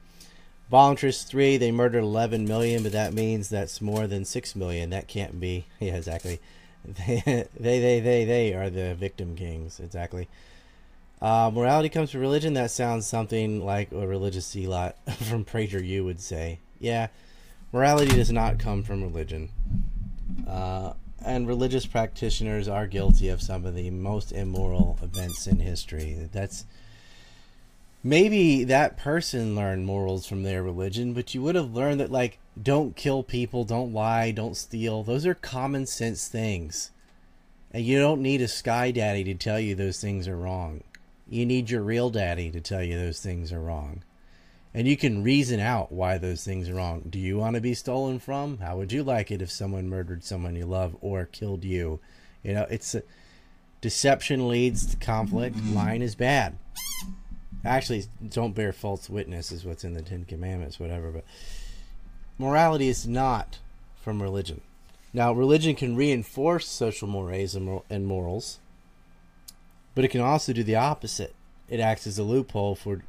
Voluntarist 0.71 1.27
3, 1.27 1.57
they 1.57 1.71
murdered 1.71 2.03
11 2.03 2.45
million, 2.45 2.83
but 2.83 2.93
that 2.93 3.13
means 3.13 3.49
that's 3.49 3.81
more 3.81 4.07
than 4.07 4.23
6 4.23 4.55
million. 4.55 4.89
That 4.89 5.07
can't 5.07 5.39
be. 5.39 5.65
Yeah, 5.79 5.95
exactly. 5.95 6.39
They, 6.85 7.21
they, 7.59 7.79
they, 7.79 7.99
they, 7.99 8.25
they 8.25 8.53
are 8.53 8.69
the 8.69 8.95
victim 8.95 9.35
kings. 9.35 9.79
Exactly. 9.79 10.27
Uh, 11.21 11.51
morality 11.53 11.89
comes 11.89 12.09
from 12.11 12.21
religion. 12.21 12.53
That 12.53 12.71
sounds 12.71 13.05
something 13.05 13.63
like 13.63 13.91
a 13.91 14.07
religious 14.07 14.47
zealot 14.47 14.95
from 15.17 15.45
PragerU 15.45 16.03
would 16.05 16.19
say. 16.19 16.59
Yeah, 16.79 17.07
morality 17.71 18.15
does 18.15 18.31
not 18.31 18.57
come 18.57 18.81
from 18.81 19.03
religion. 19.03 19.49
Uh, 20.47 20.93
and 21.23 21.47
religious 21.47 21.85
practitioners 21.85 22.67
are 22.67 22.87
guilty 22.87 23.29
of 23.29 23.41
some 23.41 23.65
of 23.65 23.75
the 23.75 23.91
most 23.91 24.31
immoral 24.31 24.97
events 25.03 25.45
in 25.45 25.59
history. 25.59 26.29
That's 26.31 26.65
maybe 28.03 28.63
that 28.63 28.97
person 28.97 29.55
learned 29.55 29.85
morals 29.85 30.25
from 30.25 30.43
their 30.43 30.63
religion, 30.63 31.13
but 31.13 31.33
you 31.33 31.41
would 31.41 31.55
have 31.55 31.73
learned 31.73 31.99
that, 31.99 32.11
like, 32.11 32.39
don't 32.61 32.95
kill 32.95 33.23
people, 33.23 33.63
don't 33.63 33.93
lie, 33.93 34.31
don't 34.31 34.57
steal. 34.57 35.03
Those 35.03 35.25
are 35.25 35.33
common 35.33 35.85
sense 35.85 36.27
things. 36.27 36.91
And 37.71 37.85
you 37.85 37.99
don't 37.99 38.21
need 38.21 38.41
a 38.41 38.47
sky 38.47 38.91
daddy 38.91 39.23
to 39.23 39.33
tell 39.33 39.59
you 39.59 39.75
those 39.75 40.01
things 40.01 40.27
are 40.27 40.35
wrong. 40.35 40.83
You 41.29 41.45
need 41.45 41.69
your 41.69 41.81
real 41.81 42.09
daddy 42.09 42.51
to 42.51 42.59
tell 42.59 42.83
you 42.83 42.97
those 42.97 43.21
things 43.21 43.53
are 43.53 43.61
wrong. 43.61 44.03
And 44.73 44.87
you 44.87 44.97
can 44.97 45.23
reason 45.23 45.59
out 45.59 45.91
why 45.91 46.17
those 46.17 46.43
things 46.43 46.69
are 46.69 46.75
wrong. 46.75 47.03
Do 47.09 47.19
you 47.19 47.37
want 47.37 47.55
to 47.55 47.61
be 47.61 47.73
stolen 47.73 48.19
from? 48.19 48.57
How 48.57 48.77
would 48.77 48.91
you 48.91 49.03
like 49.03 49.31
it 49.31 49.41
if 49.41 49.51
someone 49.51 49.89
murdered 49.89 50.23
someone 50.23 50.55
you 50.55 50.65
love 50.65 50.95
or 51.01 51.25
killed 51.25 51.63
you? 51.63 51.99
You 52.43 52.53
know, 52.53 52.67
it's 52.69 52.95
a, 52.95 53.03
deception 53.81 54.47
leads 54.47 54.85
to 54.87 54.97
conflict. 54.97 55.57
Lying 55.73 56.01
is 56.01 56.15
bad. 56.15 56.57
Actually, 57.63 58.05
don't 58.27 58.55
bear 58.55 58.73
false 58.73 59.09
witness 59.09 59.51
is 59.51 59.63
what's 59.63 59.83
in 59.83 59.93
the 59.93 60.01
Ten 60.01 60.25
Commandments, 60.25 60.79
whatever. 60.79 61.11
But 61.11 61.25
morality 62.37 62.87
is 62.87 63.07
not 63.07 63.59
from 64.01 64.21
religion. 64.21 64.61
Now, 65.13 65.31
religion 65.31 65.75
can 65.75 65.95
reinforce 65.95 66.67
social 66.67 67.07
mores 67.07 67.53
and 67.53 68.07
morals, 68.07 68.59
but 69.93 70.03
it 70.05 70.07
can 70.07 70.21
also 70.21 70.53
do 70.53 70.63
the 70.63 70.75
opposite. 70.75 71.35
It 71.69 71.79
acts 71.79 72.07
as 72.07 72.17
a 72.17 72.23
loophole 72.23 72.75
for 72.75 73.03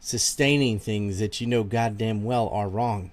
sustaining 0.00 0.78
things 0.78 1.18
that 1.18 1.40
you 1.40 1.46
know 1.46 1.64
goddamn 1.64 2.24
well 2.24 2.48
are 2.48 2.68
wrong. 2.68 3.10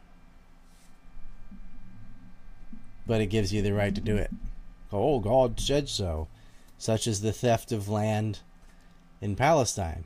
But 3.07 3.21
it 3.21 3.27
gives 3.27 3.51
you 3.51 3.61
the 3.61 3.73
right 3.73 3.93
to 3.93 4.01
do 4.01 4.15
it. 4.15 4.31
Oh, 4.93 5.19
God 5.19 5.59
said 5.59 5.89
so. 5.89 6.27
Such 6.77 7.07
as 7.07 7.21
the 7.21 7.33
theft 7.33 7.71
of 7.71 7.89
land 7.89 8.39
in 9.21 9.35
Palestine. 9.35 10.05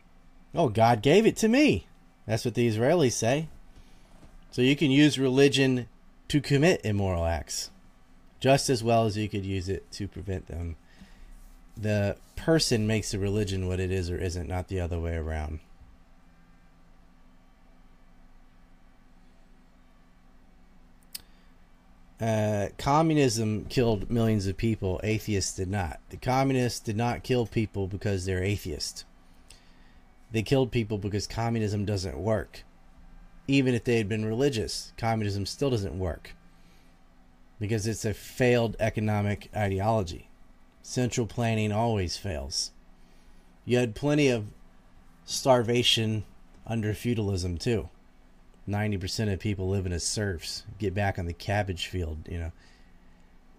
Oh, 0.53 0.69
God 0.69 1.01
gave 1.01 1.25
it 1.25 1.37
to 1.37 1.47
me. 1.47 1.87
That's 2.25 2.45
what 2.45 2.53
the 2.53 2.67
Israelis 2.67 3.13
say. 3.13 3.47
So 4.51 4.61
you 4.61 4.75
can 4.75 4.91
use 4.91 5.19
religion 5.19 5.87
to 6.27 6.41
commit 6.41 6.81
immoral 6.83 7.25
acts 7.25 7.71
just 8.39 8.69
as 8.69 8.83
well 8.83 9.05
as 9.05 9.17
you 9.17 9.29
could 9.29 9.45
use 9.45 9.69
it 9.69 9.91
to 9.91 10.07
prevent 10.07 10.47
them. 10.47 10.75
The 11.75 12.17
person 12.35 12.87
makes 12.87 13.11
the 13.11 13.19
religion 13.19 13.67
what 13.67 13.79
it 13.79 13.91
is 13.91 14.09
or 14.09 14.17
isn't, 14.17 14.47
not 14.47 14.67
the 14.67 14.79
other 14.79 14.99
way 14.99 15.15
around. 15.15 15.59
Uh, 22.19 22.67
communism 22.77 23.65
killed 23.65 24.11
millions 24.11 24.45
of 24.45 24.57
people. 24.57 24.99
Atheists 25.03 25.55
did 25.55 25.69
not. 25.69 25.99
The 26.09 26.17
communists 26.17 26.79
did 26.79 26.97
not 26.97 27.23
kill 27.23 27.45
people 27.45 27.87
because 27.87 28.25
they're 28.25 28.43
atheists. 28.43 29.05
They 30.31 30.43
killed 30.43 30.71
people 30.71 30.97
because 30.97 31.25
communism 31.25 31.85
doesn't 31.85 32.17
work. 32.17 32.63
Even 33.47 33.73
if 33.73 33.83
they 33.83 33.97
had 33.97 34.09
been 34.09 34.25
religious, 34.25 34.93
communism 34.97 35.45
still 35.45 35.69
doesn't 35.69 35.97
work 35.97 36.35
because 37.59 37.87
it's 37.87 38.05
a 38.05 38.13
failed 38.13 38.75
economic 38.79 39.49
ideology. 39.55 40.29
Central 40.81 41.27
planning 41.27 41.71
always 41.71 42.17
fails. 42.17 42.71
You 43.65 43.77
had 43.77 43.95
plenty 43.95 44.29
of 44.29 44.47
starvation 45.25 46.25
under 46.65 46.93
feudalism 46.93 47.57
too. 47.57 47.89
90% 48.69 49.33
of 49.33 49.39
people 49.39 49.67
living 49.67 49.91
as 49.91 50.03
serfs 50.03 50.63
get 50.77 50.93
back 50.93 51.17
on 51.17 51.25
the 51.25 51.33
cabbage 51.33 51.87
field, 51.87 52.19
you 52.29 52.37
know. 52.37 52.51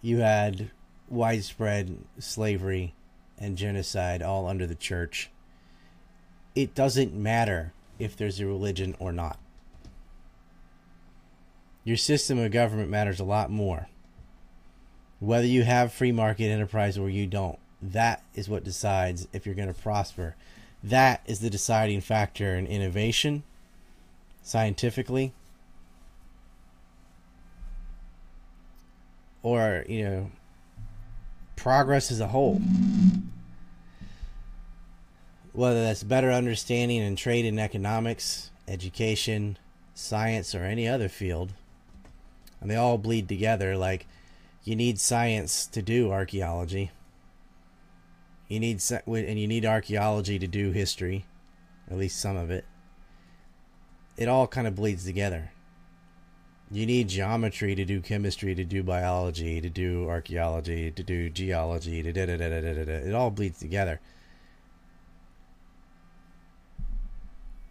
You 0.00 0.18
had 0.18 0.70
widespread 1.08 1.98
slavery 2.18 2.94
and 3.38 3.58
genocide 3.58 4.22
all 4.22 4.46
under 4.46 4.66
the 4.66 4.74
church. 4.74 5.30
It 6.54 6.74
doesn't 6.74 7.14
matter 7.14 7.72
if 7.98 8.16
there's 8.16 8.40
a 8.40 8.46
religion 8.46 8.96
or 8.98 9.12
not. 9.12 9.38
Your 11.84 11.96
system 11.96 12.38
of 12.38 12.52
government 12.52 12.90
matters 12.90 13.20
a 13.20 13.24
lot 13.24 13.50
more. 13.50 13.88
Whether 15.18 15.46
you 15.46 15.64
have 15.64 15.92
free 15.92 16.12
market 16.12 16.44
enterprise 16.44 16.96
or 16.96 17.10
you 17.10 17.26
don't, 17.26 17.58
that 17.82 18.22
is 18.34 18.48
what 18.48 18.64
decides 18.64 19.26
if 19.32 19.44
you're 19.44 19.54
going 19.54 19.72
to 19.72 19.80
prosper. 19.80 20.36
That 20.82 21.22
is 21.26 21.40
the 21.40 21.50
deciding 21.50 22.00
factor 22.00 22.54
in 22.54 22.66
innovation 22.66 23.42
scientifically? 24.50 25.32
Or 29.44 29.84
you 29.88 30.04
know 30.04 30.30
progress 31.54 32.10
as 32.10 32.18
a 32.18 32.26
whole? 32.26 32.60
Whether 35.52 35.84
that's 35.84 36.02
better 36.02 36.32
understanding 36.32 37.00
in 37.00 37.14
trade 37.14 37.44
and 37.44 37.60
economics 37.60 38.50
education 38.66 39.56
science 39.94 40.54
or 40.54 40.64
any 40.64 40.88
other 40.88 41.08
field 41.08 41.52
and 42.60 42.70
they 42.70 42.76
all 42.76 42.98
bleed 42.98 43.28
together 43.28 43.76
like 43.76 44.06
you 44.64 44.74
need 44.76 44.98
science 44.98 45.66
to 45.66 45.82
do 45.82 46.10
archaeology. 46.10 46.90
You 48.48 48.60
need 48.60 48.82
and 49.06 49.38
you 49.38 49.46
need 49.46 49.64
archaeology 49.64 50.38
to 50.40 50.46
do 50.48 50.72
history 50.72 51.24
at 51.88 51.96
least 51.96 52.20
some 52.20 52.36
of 52.36 52.50
it 52.50 52.64
it 54.16 54.28
all 54.28 54.46
kind 54.46 54.66
of 54.66 54.74
bleeds 54.74 55.04
together. 55.04 55.52
You 56.70 56.86
need 56.86 57.08
geometry 57.08 57.74
to 57.74 57.84
do 57.84 58.00
chemistry, 58.00 58.54
to 58.54 58.64
do 58.64 58.84
biology, 58.84 59.60
to 59.60 59.68
do 59.68 60.08
archaeology, 60.08 60.90
to 60.92 61.02
do 61.02 61.28
geology, 61.28 62.02
to 62.02 62.12
da 62.12 62.26
da 62.26 62.36
da 62.36 62.48
da 62.48 62.60
da 62.60 62.84
da. 62.84 62.92
It 62.92 63.14
all 63.14 63.30
bleeds 63.30 63.58
together. 63.58 64.00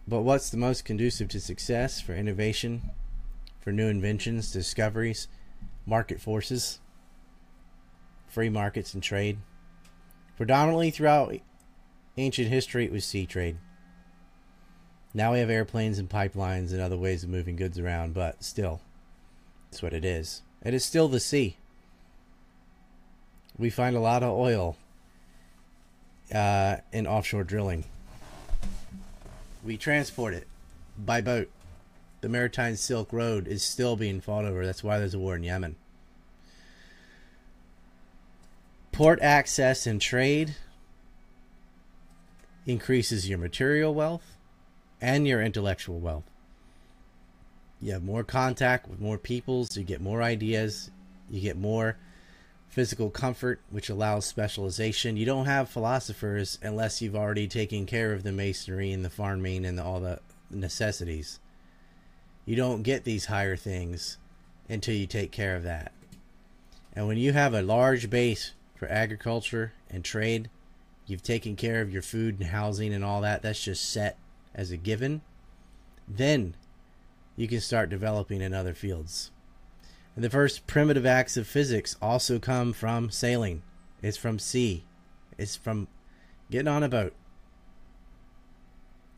But 0.06 0.20
what's 0.22 0.50
the 0.50 0.56
most 0.56 0.84
conducive 0.84 1.28
to 1.28 1.40
success 1.40 2.00
for 2.00 2.14
innovation, 2.14 2.90
for 3.60 3.72
new 3.72 3.86
inventions, 3.86 4.52
discoveries, 4.52 5.28
market 5.86 6.20
forces, 6.20 6.80
free 8.26 8.48
markets, 8.48 8.92
and 8.92 9.02
trade? 9.02 9.38
Predominantly 10.36 10.90
throughout 10.90 11.34
ancient 12.16 12.48
history, 12.48 12.84
it 12.84 12.92
was 12.92 13.04
sea 13.04 13.24
trade. 13.24 13.56
Now 15.12 15.32
we 15.32 15.40
have 15.40 15.50
airplanes 15.50 15.98
and 15.98 16.08
pipelines 16.08 16.70
and 16.70 16.80
other 16.80 16.96
ways 16.96 17.24
of 17.24 17.30
moving 17.30 17.56
goods 17.56 17.78
around, 17.78 18.14
but 18.14 18.44
still, 18.44 18.80
it's 19.70 19.82
what 19.82 19.92
it 19.92 20.04
is. 20.04 20.42
It 20.62 20.72
is 20.72 20.84
still 20.84 21.08
the 21.08 21.18
sea. 21.18 21.56
We 23.58 23.70
find 23.70 23.96
a 23.96 24.00
lot 24.00 24.22
of 24.22 24.30
oil 24.30 24.76
uh, 26.32 26.76
in 26.92 27.06
offshore 27.06 27.44
drilling. 27.44 27.84
We 29.64 29.76
transport 29.76 30.32
it 30.32 30.46
by 30.96 31.20
boat. 31.20 31.50
The 32.20 32.28
Maritime 32.28 32.76
Silk 32.76 33.12
Road 33.12 33.48
is 33.48 33.62
still 33.62 33.96
being 33.96 34.20
fought 34.20 34.44
over. 34.44 34.64
That's 34.64 34.84
why 34.84 34.98
there's 34.98 35.14
a 35.14 35.18
war 35.18 35.36
in 35.36 35.42
Yemen. 35.42 35.76
Port 38.92 39.20
access 39.22 39.86
and 39.86 40.00
trade 40.00 40.54
increases 42.66 43.28
your 43.28 43.38
material 43.38 43.94
wealth 43.94 44.36
and 45.00 45.26
your 45.26 45.42
intellectual 45.42 45.98
wealth. 45.98 46.24
You 47.80 47.92
have 47.92 48.04
more 48.04 48.24
contact 48.24 48.88
with 48.88 49.00
more 49.00 49.18
peoples, 49.18 49.76
you 49.76 49.84
get 49.84 50.00
more 50.00 50.22
ideas, 50.22 50.90
you 51.30 51.40
get 51.40 51.56
more 51.56 51.96
physical 52.68 53.10
comfort, 53.10 53.60
which 53.70 53.88
allows 53.88 54.26
specialization. 54.26 55.16
You 55.16 55.26
don't 55.26 55.46
have 55.46 55.68
philosophers 55.68 56.58
unless 56.62 57.00
you've 57.00 57.16
already 57.16 57.48
taken 57.48 57.86
care 57.86 58.12
of 58.12 58.22
the 58.22 58.32
masonry 58.32 58.92
and 58.92 59.04
the 59.04 59.10
farming 59.10 59.64
and 59.64 59.78
the, 59.78 59.84
all 59.84 60.00
the 60.00 60.20
necessities. 60.50 61.40
You 62.44 62.56
don't 62.56 62.82
get 62.82 63.04
these 63.04 63.26
higher 63.26 63.56
things 63.56 64.18
until 64.68 64.94
you 64.94 65.06
take 65.06 65.32
care 65.32 65.56
of 65.56 65.64
that. 65.64 65.92
And 66.92 67.06
when 67.06 67.16
you 67.16 67.32
have 67.32 67.54
a 67.54 67.62
large 67.62 68.10
base 68.10 68.52
for 68.76 68.88
agriculture 68.88 69.72
and 69.88 70.04
trade, 70.04 70.50
you've 71.06 71.22
taken 71.22 71.56
care 71.56 71.80
of 71.80 71.92
your 71.92 72.02
food 72.02 72.38
and 72.38 72.50
housing 72.50 72.92
and 72.92 73.04
all 73.04 73.20
that, 73.22 73.42
that's 73.42 73.64
just 73.64 73.90
set 73.90 74.16
as 74.54 74.70
a 74.70 74.76
given, 74.76 75.22
then 76.08 76.54
you 77.36 77.48
can 77.48 77.60
start 77.60 77.90
developing 77.90 78.40
in 78.40 78.52
other 78.52 78.74
fields. 78.74 79.30
And 80.14 80.24
the 80.24 80.30
first 80.30 80.66
primitive 80.66 81.06
acts 81.06 81.36
of 81.36 81.46
physics 81.46 81.96
also 82.02 82.38
come 82.38 82.72
from 82.72 83.10
sailing. 83.10 83.62
It's 84.02 84.16
from 84.16 84.38
sea. 84.38 84.84
It's 85.38 85.56
from 85.56 85.88
getting 86.50 86.68
on 86.68 86.82
a 86.82 86.88
boat. 86.88 87.14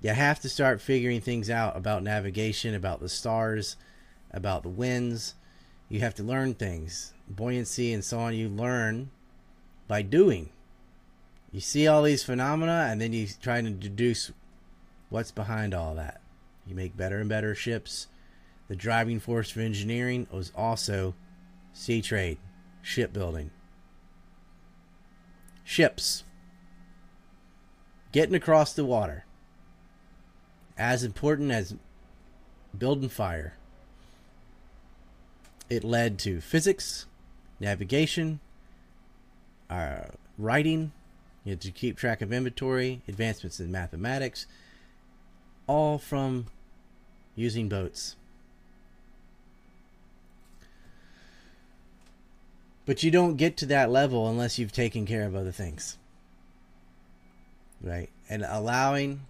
You 0.03 0.11
have 0.11 0.41
to 0.41 0.49
start 0.49 0.81
figuring 0.81 1.21
things 1.21 1.49
out 1.49 1.77
about 1.77 2.03
navigation, 2.03 2.75
about 2.75 3.01
the 3.01 3.09
stars, 3.09 3.77
about 4.31 4.63
the 4.63 4.69
winds. 4.69 5.35
You 5.89 6.01
have 6.01 6.15
to 6.17 6.23
learn 6.23 6.55
things, 6.55 7.15
buoyancy 7.29 7.93
and 7.93 8.05
so 8.05 8.19
on. 8.19 8.35
You 8.35 8.49
learn 8.49 9.11
by 9.89 10.03
doing. 10.03 10.51
You 11.53 11.61
see 11.61 11.87
all 11.87 12.03
these 12.03 12.25
phenomena 12.25 12.89
and 12.91 13.01
then 13.01 13.13
you 13.13 13.29
try 13.41 13.61
to 13.61 13.71
deduce 13.71 14.33
what's 15.13 15.31
behind 15.31 15.75
all 15.75 15.95
that. 15.95 16.21
You 16.67 16.75
make 16.75 16.97
better 16.97 17.19
and 17.21 17.29
better 17.29 17.55
ships. 17.55 18.07
The 18.69 18.75
driving 18.75 19.21
force 19.21 19.51
for 19.51 19.61
engineering 19.61 20.27
was 20.33 20.51
also 20.57 21.15
sea 21.75 22.01
trade, 22.01 22.39
shipbuilding. 22.81 23.51
Ships. 25.65 26.25
Getting 28.11 28.35
across 28.35 28.73
the 28.73 28.87
water. 28.87 29.25
As 30.79 31.05
important 31.05 31.51
as 31.51 31.75
building 32.77 33.11
fire. 33.11 33.55
It 35.69 35.85
led 35.85 36.19
to 36.21 36.41
physics, 36.41 37.07
navigation, 37.61 38.41
uh, 39.69 40.05
writing, 40.39 40.93
you 41.45 41.53
know, 41.53 41.59
to 41.59 41.71
keep 41.71 41.99
track 41.99 42.23
of 42.23 42.33
inventory, 42.33 43.03
advancements 43.09 43.61
in 43.61 43.71
mathematics, 43.71 44.47
all 45.67 45.99
from 45.99 46.47
using 47.35 47.69
boats. 47.69 48.17
But 52.85 53.03
you 53.03 53.11
don't 53.11 53.37
get 53.37 53.57
to 53.59 53.67
that 53.67 53.91
level 53.91 54.29
unless 54.29 54.59
you've 54.59 54.73
taken 54.73 55.07
care 55.07 55.25
of 55.25 55.37
other 55.37 55.53
things. 55.53 55.99
Right? 57.81 58.11
And 58.29 58.45
allowing 58.47 59.21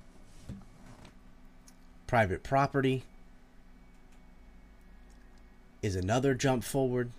private 2.06 2.42
property 2.42 3.02
is 5.82 5.96
another 5.96 6.34
jump 6.34 6.64
forward. 6.64 7.10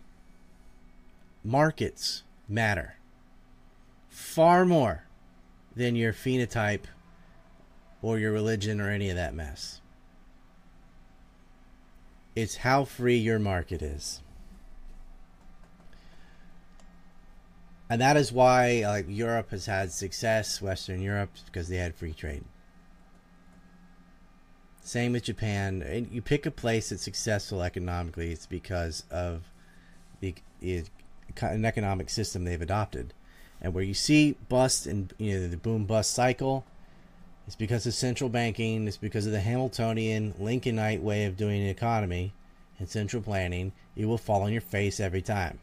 Markets 1.44 2.24
matter 2.48 2.96
far 4.14 4.66
more 4.66 5.04
than 5.76 5.96
your 5.96 6.14
phenotype 6.14 6.84
or 8.04 8.20
your 8.20 8.32
religion 8.32 8.80
or 8.80 8.92
any 8.92 9.10
of 9.10 9.16
that 9.16 9.34
mess. 9.34 9.82
It's 12.36 12.58
how 12.58 12.84
free 12.84 13.18
your 13.18 13.40
market 13.40 13.82
is. 13.82 14.22
And 17.90 18.02
that 18.02 18.18
is 18.18 18.32
why 18.32 18.84
like 18.86 19.06
Europe 19.08 19.52
has 19.52 19.66
had 19.66 19.92
success, 19.92 20.62
Western 20.62 21.02
Europe, 21.02 21.32
because 21.46 21.70
they 21.70 21.78
had 21.78 21.96
free 21.96 22.14
trade. 22.14 22.44
Same 24.82 25.14
with 25.14 25.24
Japan. 25.24 26.08
You 26.12 26.22
pick 26.22 26.46
a 26.46 26.52
place 26.52 26.90
that's 26.90 27.04
successful 27.04 27.64
economically, 27.64 28.32
it's 28.32 28.46
because 28.46 29.06
of 29.10 29.44
the 30.20 30.36
an 30.62 31.66
economic 31.66 32.10
system 32.10 32.44
they've 32.44 32.62
adopted. 32.62 33.14
And 33.62 33.74
where 33.74 33.84
you 33.84 33.94
see 33.94 34.36
bust 34.50 34.88
and 34.88 35.14
you 35.18 35.40
know 35.40 35.48
the 35.48 35.58
boom 35.58 35.86
bust 35.86 36.12
cycle, 36.12 36.66
it's 37.46 37.56
because 37.56 37.86
of 37.86 37.94
central 37.94 38.30
banking. 38.30 38.88
It's 38.88 38.98
because 38.98 39.26
of 39.26 39.32
the 39.32 39.42
Hamiltonian 39.42 40.34
Lincolnite 40.34 41.02
way 41.02 41.26
of 41.26 41.38
doing 41.38 41.64
the 41.64 41.70
economy 41.70 42.34
and 42.80 42.90
central 42.90 43.22
planning. 43.22 43.74
It 43.96 44.06
will 44.06 44.18
fall 44.18 44.44
on 44.44 44.52
your 44.52 44.62
face 44.62 45.00
every 45.00 45.22
time. 45.22 45.60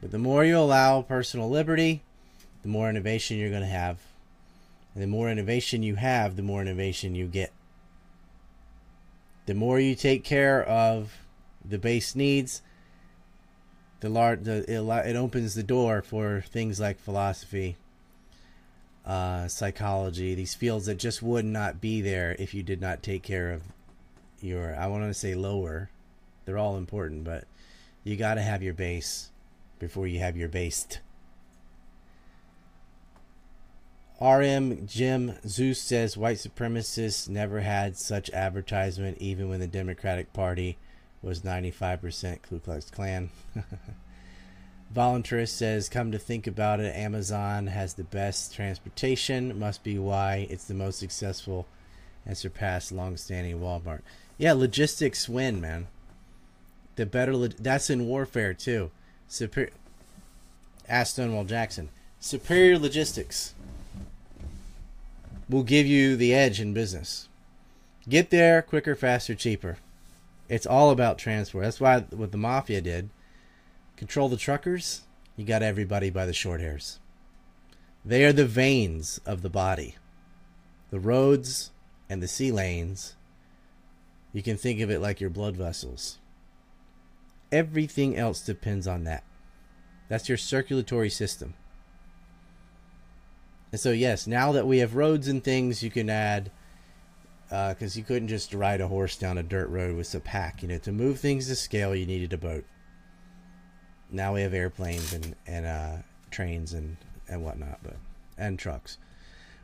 But 0.00 0.10
the 0.10 0.18
more 0.18 0.44
you 0.44 0.58
allow 0.58 1.02
personal 1.02 1.48
liberty, 1.48 2.02
the 2.62 2.68
more 2.68 2.90
innovation 2.90 3.38
you're 3.38 3.50
going 3.50 3.62
to 3.62 3.68
have. 3.68 3.98
And 4.94 5.02
the 5.02 5.08
more 5.08 5.30
innovation 5.30 5.82
you 5.82 5.94
have, 5.96 6.36
the 6.36 6.42
more 6.42 6.62
innovation 6.62 7.14
you 7.14 7.26
get. 7.26 7.52
The 9.46 9.54
more 9.54 9.78
you 9.78 9.94
take 9.94 10.24
care 10.24 10.64
of 10.64 11.12
the 11.64 11.78
base 11.78 12.14
needs, 12.16 12.62
the 14.00 14.08
large 14.08 14.42
the, 14.42 14.58
it, 14.70 15.08
it 15.08 15.16
opens 15.16 15.54
the 15.54 15.62
door 15.62 16.02
for 16.02 16.44
things 16.48 16.80
like 16.80 16.98
philosophy, 16.98 17.76
uh, 19.06 19.46
psychology, 19.46 20.34
these 20.34 20.54
fields 20.54 20.86
that 20.86 20.96
just 20.96 21.22
would 21.22 21.44
not 21.44 21.80
be 21.80 22.00
there 22.00 22.34
if 22.38 22.52
you 22.54 22.62
did 22.62 22.80
not 22.80 23.02
take 23.02 23.22
care 23.22 23.52
of 23.52 23.62
your. 24.40 24.74
I 24.74 24.88
want 24.88 25.04
to 25.04 25.14
say 25.14 25.34
lower. 25.34 25.90
They're 26.44 26.58
all 26.58 26.76
important, 26.76 27.24
but 27.24 27.44
you 28.04 28.16
got 28.16 28.34
to 28.34 28.42
have 28.42 28.62
your 28.62 28.74
base 28.74 29.30
before 29.78 30.06
you 30.06 30.18
have 30.20 30.36
your 30.36 30.48
based. 30.48 31.00
RM 34.20 34.86
Jim 34.86 35.34
Zeus 35.46 35.80
says 35.80 36.16
white 36.16 36.38
supremacists 36.38 37.28
never 37.28 37.60
had 37.60 37.98
such 37.98 38.30
advertisement, 38.30 39.18
even 39.20 39.48
when 39.48 39.60
the 39.60 39.66
Democratic 39.66 40.32
Party 40.32 40.78
was 41.20 41.40
95% 41.40 42.42
Ku 42.42 42.58
Klux 42.58 42.90
Klan. 42.90 43.30
Voluntarist 44.94 45.50
says, 45.50 45.88
come 45.88 46.12
to 46.12 46.18
think 46.18 46.46
about 46.46 46.80
it, 46.80 46.94
Amazon 46.94 47.66
has 47.66 47.94
the 47.94 48.04
best 48.04 48.54
transportation. 48.54 49.58
Must 49.58 49.82
be 49.82 49.98
why 49.98 50.46
it's 50.48 50.64
the 50.64 50.74
most 50.74 50.98
successful 50.98 51.66
and 52.24 52.36
surpassed 52.36 52.92
long-standing 52.92 53.58
Walmart. 53.58 54.00
Yeah, 54.38 54.52
logistics 54.52 55.28
win, 55.28 55.60
man. 55.60 55.86
The 56.96 57.06
better 57.06 57.34
lo- 57.34 57.48
that's 57.48 57.90
in 57.90 58.06
warfare 58.06 58.54
too. 58.54 58.90
Superior. 59.28 59.72
Ask 60.88 61.14
Stonewall 61.14 61.44
Jackson. 61.44 61.90
Superior 62.20 62.78
logistics 62.78 63.54
will 65.48 65.62
give 65.62 65.86
you 65.86 66.16
the 66.16 66.34
edge 66.34 66.60
in 66.60 66.72
business. 66.72 67.28
Get 68.08 68.30
there 68.30 68.62
quicker, 68.62 68.94
faster, 68.94 69.34
cheaper. 69.34 69.78
It's 70.48 70.66
all 70.66 70.90
about 70.90 71.18
transport. 71.18 71.64
That's 71.64 71.80
why 71.80 72.00
what 72.00 72.30
the 72.32 72.38
mafia 72.38 72.80
did. 72.80 73.10
Control 73.96 74.28
the 74.28 74.36
truckers. 74.36 75.02
You 75.36 75.44
got 75.44 75.62
everybody 75.62 76.10
by 76.10 76.26
the 76.26 76.32
short 76.32 76.60
hairs. 76.60 76.98
They 78.04 78.24
are 78.24 78.32
the 78.32 78.46
veins 78.46 79.20
of 79.26 79.42
the 79.42 79.50
body. 79.50 79.96
The 80.90 81.00
roads 81.00 81.70
and 82.08 82.22
the 82.22 82.28
sea 82.28 82.52
lanes. 82.52 83.16
You 84.32 84.42
can 84.42 84.56
think 84.56 84.80
of 84.80 84.90
it 84.90 85.00
like 85.00 85.20
your 85.20 85.30
blood 85.30 85.56
vessels. 85.56 86.18
Everything 87.50 88.16
else 88.16 88.40
depends 88.40 88.86
on 88.86 89.04
that. 89.04 89.24
That's 90.08 90.28
your 90.28 90.38
circulatory 90.38 91.10
system. 91.10 91.54
And 93.72 93.80
so, 93.80 93.90
yes, 93.90 94.26
now 94.26 94.52
that 94.52 94.66
we 94.66 94.78
have 94.78 94.94
roads 94.94 95.26
and 95.26 95.42
things, 95.42 95.82
you 95.82 95.90
can 95.90 96.08
add, 96.08 96.50
because 97.48 97.96
uh, 97.96 97.98
you 97.98 98.04
couldn't 98.04 98.28
just 98.28 98.54
ride 98.54 98.80
a 98.80 98.88
horse 98.88 99.16
down 99.16 99.38
a 99.38 99.42
dirt 99.42 99.68
road 99.68 99.96
with 99.96 100.14
a 100.14 100.20
pack. 100.20 100.62
You 100.62 100.68
know, 100.68 100.78
to 100.78 100.92
move 100.92 101.18
things 101.18 101.48
to 101.48 101.56
scale, 101.56 101.94
you 101.94 102.06
needed 102.06 102.32
a 102.32 102.38
boat. 102.38 102.64
Now 104.10 104.34
we 104.34 104.42
have 104.42 104.54
airplanes 104.54 105.12
and 105.12 105.34
and 105.46 105.66
uh, 105.66 105.96
trains 106.30 106.72
and 106.72 106.96
and 107.28 107.44
whatnot, 107.44 107.78
but 107.82 107.96
and 108.38 108.58
trucks. 108.58 108.98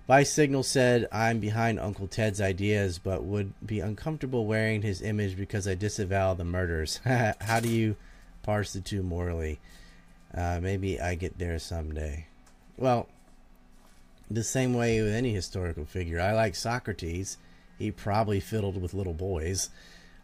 Vice 0.09 0.33
Signal 0.33 0.62
said, 0.62 1.09
"I'm 1.12 1.39
behind 1.39 1.79
Uncle 1.79 2.09
Ted's 2.09 2.41
ideas, 2.41 2.99
but 2.99 3.25
would 3.25 3.53
be 3.65 3.81
uncomfortable 3.81 4.47
wearing 4.47 4.83
his 4.83 5.01
image 5.01 5.37
because 5.37 5.69
I 5.69 5.75
disavow 5.75 6.35
the 6.35 6.45
murders. 6.45 7.01
How 7.05 7.61
do 7.61 7.69
you 7.69 7.97
parse 8.43 8.73
the 8.73 8.81
two 8.81 9.03
morally?" 9.03 9.61
Uh, 10.35 10.59
maybe 10.62 10.99
I 11.01 11.15
get 11.15 11.39
there 11.39 11.59
someday. 11.59 12.27
Well, 12.79 13.09
the 14.31 14.43
same 14.43 14.73
way 14.73 15.01
with 15.03 15.15
any 15.15 15.33
historical 15.33 15.85
figure. 15.85 16.21
I 16.21 16.33
like 16.33 16.55
Socrates. 16.55 17.37
He 17.79 17.91
probably 17.91 18.41
fiddled 18.41 18.81
with 18.81 18.95
little 18.95 19.12
boys. 19.12 19.71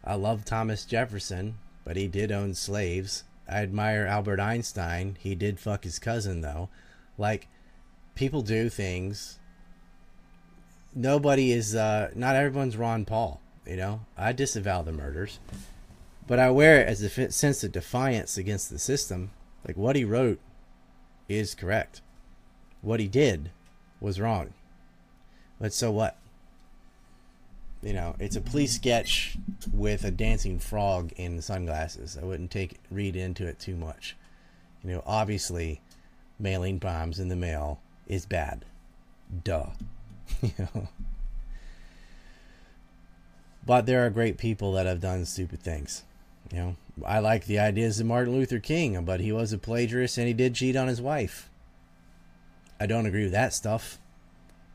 I 0.03 0.15
love 0.15 0.45
Thomas 0.45 0.85
Jefferson, 0.85 1.57
but 1.83 1.95
he 1.95 2.07
did 2.07 2.31
own 2.31 2.55
slaves. 2.55 3.23
I 3.49 3.63
admire 3.63 4.05
Albert 4.05 4.39
Einstein. 4.39 5.17
He 5.19 5.33
did 5.33 5.59
fuck 5.59 5.83
his 5.83 5.97
cousin, 5.97 6.41
though. 6.41 6.69
Like, 7.17 7.47
people 8.13 8.43
do 8.43 8.69
things. 8.69 9.39
Nobody 10.93 11.51
is, 11.51 11.73
uh, 11.75 12.11
not 12.15 12.35
everyone's 12.35 12.77
Ron 12.77 13.05
Paul, 13.05 13.41
you 13.65 13.75
know? 13.75 14.01
I 14.15 14.33
disavow 14.33 14.83
the 14.83 14.91
murders. 14.91 15.39
But 16.27 16.37
I 16.37 16.51
wear 16.51 16.81
it 16.81 16.87
as 16.87 17.01
a 17.01 17.31
sense 17.31 17.63
of 17.63 17.71
defiance 17.71 18.37
against 18.37 18.69
the 18.69 18.77
system. 18.77 19.31
Like, 19.67 19.77
what 19.77 19.95
he 19.95 20.05
wrote 20.05 20.39
is 21.27 21.55
correct. 21.55 22.01
What 22.81 22.99
he 22.99 23.07
did 23.07 23.49
was 23.99 24.19
wrong. 24.19 24.53
But 25.59 25.73
so 25.73 25.91
what? 25.91 26.18
You 27.81 27.93
know, 27.93 28.15
it's 28.19 28.35
a 28.35 28.41
police 28.41 28.75
sketch 28.75 29.37
with 29.73 30.03
a 30.03 30.11
dancing 30.11 30.59
frog 30.59 31.13
in 31.15 31.41
sunglasses. 31.41 32.17
I 32.21 32.25
wouldn't 32.25 32.51
take 32.51 32.79
read 32.91 33.15
into 33.15 33.47
it 33.47 33.59
too 33.59 33.75
much. 33.75 34.17
You 34.83 34.91
know, 34.91 35.03
obviously, 35.05 35.81
mailing 36.37 36.77
bombs 36.77 37.19
in 37.19 37.29
the 37.29 37.35
mail 37.35 37.79
is 38.07 38.25
bad. 38.25 38.65
Duh. 39.43 39.67
you 40.41 40.51
know. 40.57 40.89
But 43.65 43.85
there 43.85 44.05
are 44.05 44.09
great 44.09 44.37
people 44.37 44.73
that 44.73 44.85
have 44.85 44.99
done 44.99 45.25
stupid 45.25 45.61
things. 45.61 46.03
You 46.51 46.57
know, 46.57 46.75
I 47.05 47.19
like 47.19 47.45
the 47.45 47.59
ideas 47.59 47.99
of 47.99 48.07
Martin 48.07 48.33
Luther 48.33 48.59
King, 48.59 49.03
but 49.05 49.19
he 49.19 49.31
was 49.31 49.53
a 49.53 49.57
plagiarist 49.57 50.17
and 50.17 50.27
he 50.27 50.33
did 50.33 50.55
cheat 50.55 50.75
on 50.75 50.87
his 50.87 51.01
wife. 51.01 51.49
I 52.79 52.87
don't 52.87 53.05
agree 53.05 53.23
with 53.23 53.33
that 53.33 53.53
stuff. 53.53 53.98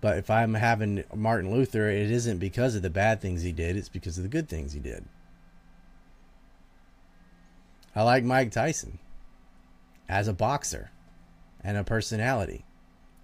But 0.04 0.18
if 0.18 0.28
I'm 0.28 0.52
having 0.52 1.02
Martin 1.14 1.50
Luther, 1.50 1.88
it 1.88 2.10
isn't 2.10 2.36
because 2.36 2.74
of 2.74 2.82
the 2.82 2.90
bad 2.90 3.22
things 3.22 3.40
he 3.40 3.52
did, 3.52 3.74
it's 3.74 3.88
because 3.88 4.18
of 4.18 4.22
the 4.22 4.28
good 4.28 4.50
things 4.50 4.74
he 4.74 4.78
did. 4.78 5.06
I 7.96 8.02
like 8.02 8.22
Mike 8.22 8.50
Tyson 8.50 8.98
as 10.06 10.28
a 10.28 10.34
boxer 10.34 10.90
and 11.62 11.78
a 11.78 11.84
personality. 11.84 12.66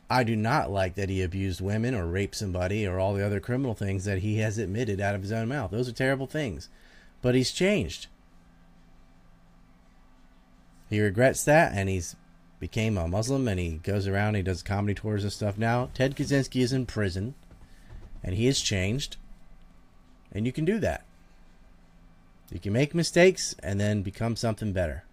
I 0.08 0.24
do 0.24 0.34
not 0.34 0.70
like 0.70 0.94
that 0.94 1.10
he 1.10 1.20
abused 1.20 1.60
women 1.60 1.94
or 1.94 2.06
raped 2.06 2.34
somebody 2.34 2.86
or 2.86 2.98
all 2.98 3.12
the 3.12 3.26
other 3.26 3.40
criminal 3.40 3.74
things 3.74 4.06
that 4.06 4.20
he 4.20 4.38
has 4.38 4.56
admitted 4.56 5.02
out 5.02 5.14
of 5.14 5.20
his 5.20 5.32
own 5.32 5.48
mouth. 5.48 5.72
Those 5.72 5.86
are 5.86 5.92
terrible 5.92 6.26
things. 6.26 6.70
But 7.20 7.34
he's 7.34 7.52
changed. 7.52 8.06
He 10.88 10.98
regrets 10.98 11.44
that 11.44 11.72
and 11.74 11.90
he's 11.90 12.16
became 12.60 12.98
a 12.98 13.08
Muslim 13.08 13.48
and 13.48 13.58
he 13.58 13.78
goes 13.78 14.06
around 14.06 14.28
and 14.28 14.36
he 14.36 14.42
does 14.42 14.62
comedy 14.62 14.94
tours 14.94 15.24
and 15.24 15.32
stuff 15.32 15.58
now. 15.58 15.88
Ted 15.94 16.14
Kaczynski 16.14 16.60
is 16.60 16.72
in 16.72 16.86
prison 16.86 17.34
and 18.22 18.34
he 18.34 18.46
has 18.46 18.60
changed. 18.60 19.16
And 20.30 20.46
you 20.46 20.52
can 20.52 20.64
do 20.64 20.78
that. 20.78 21.04
You 22.52 22.60
can 22.60 22.72
make 22.72 22.94
mistakes 22.94 23.56
and 23.62 23.80
then 23.80 24.02
become 24.02 24.36
something 24.36 24.72
better. 24.72 25.04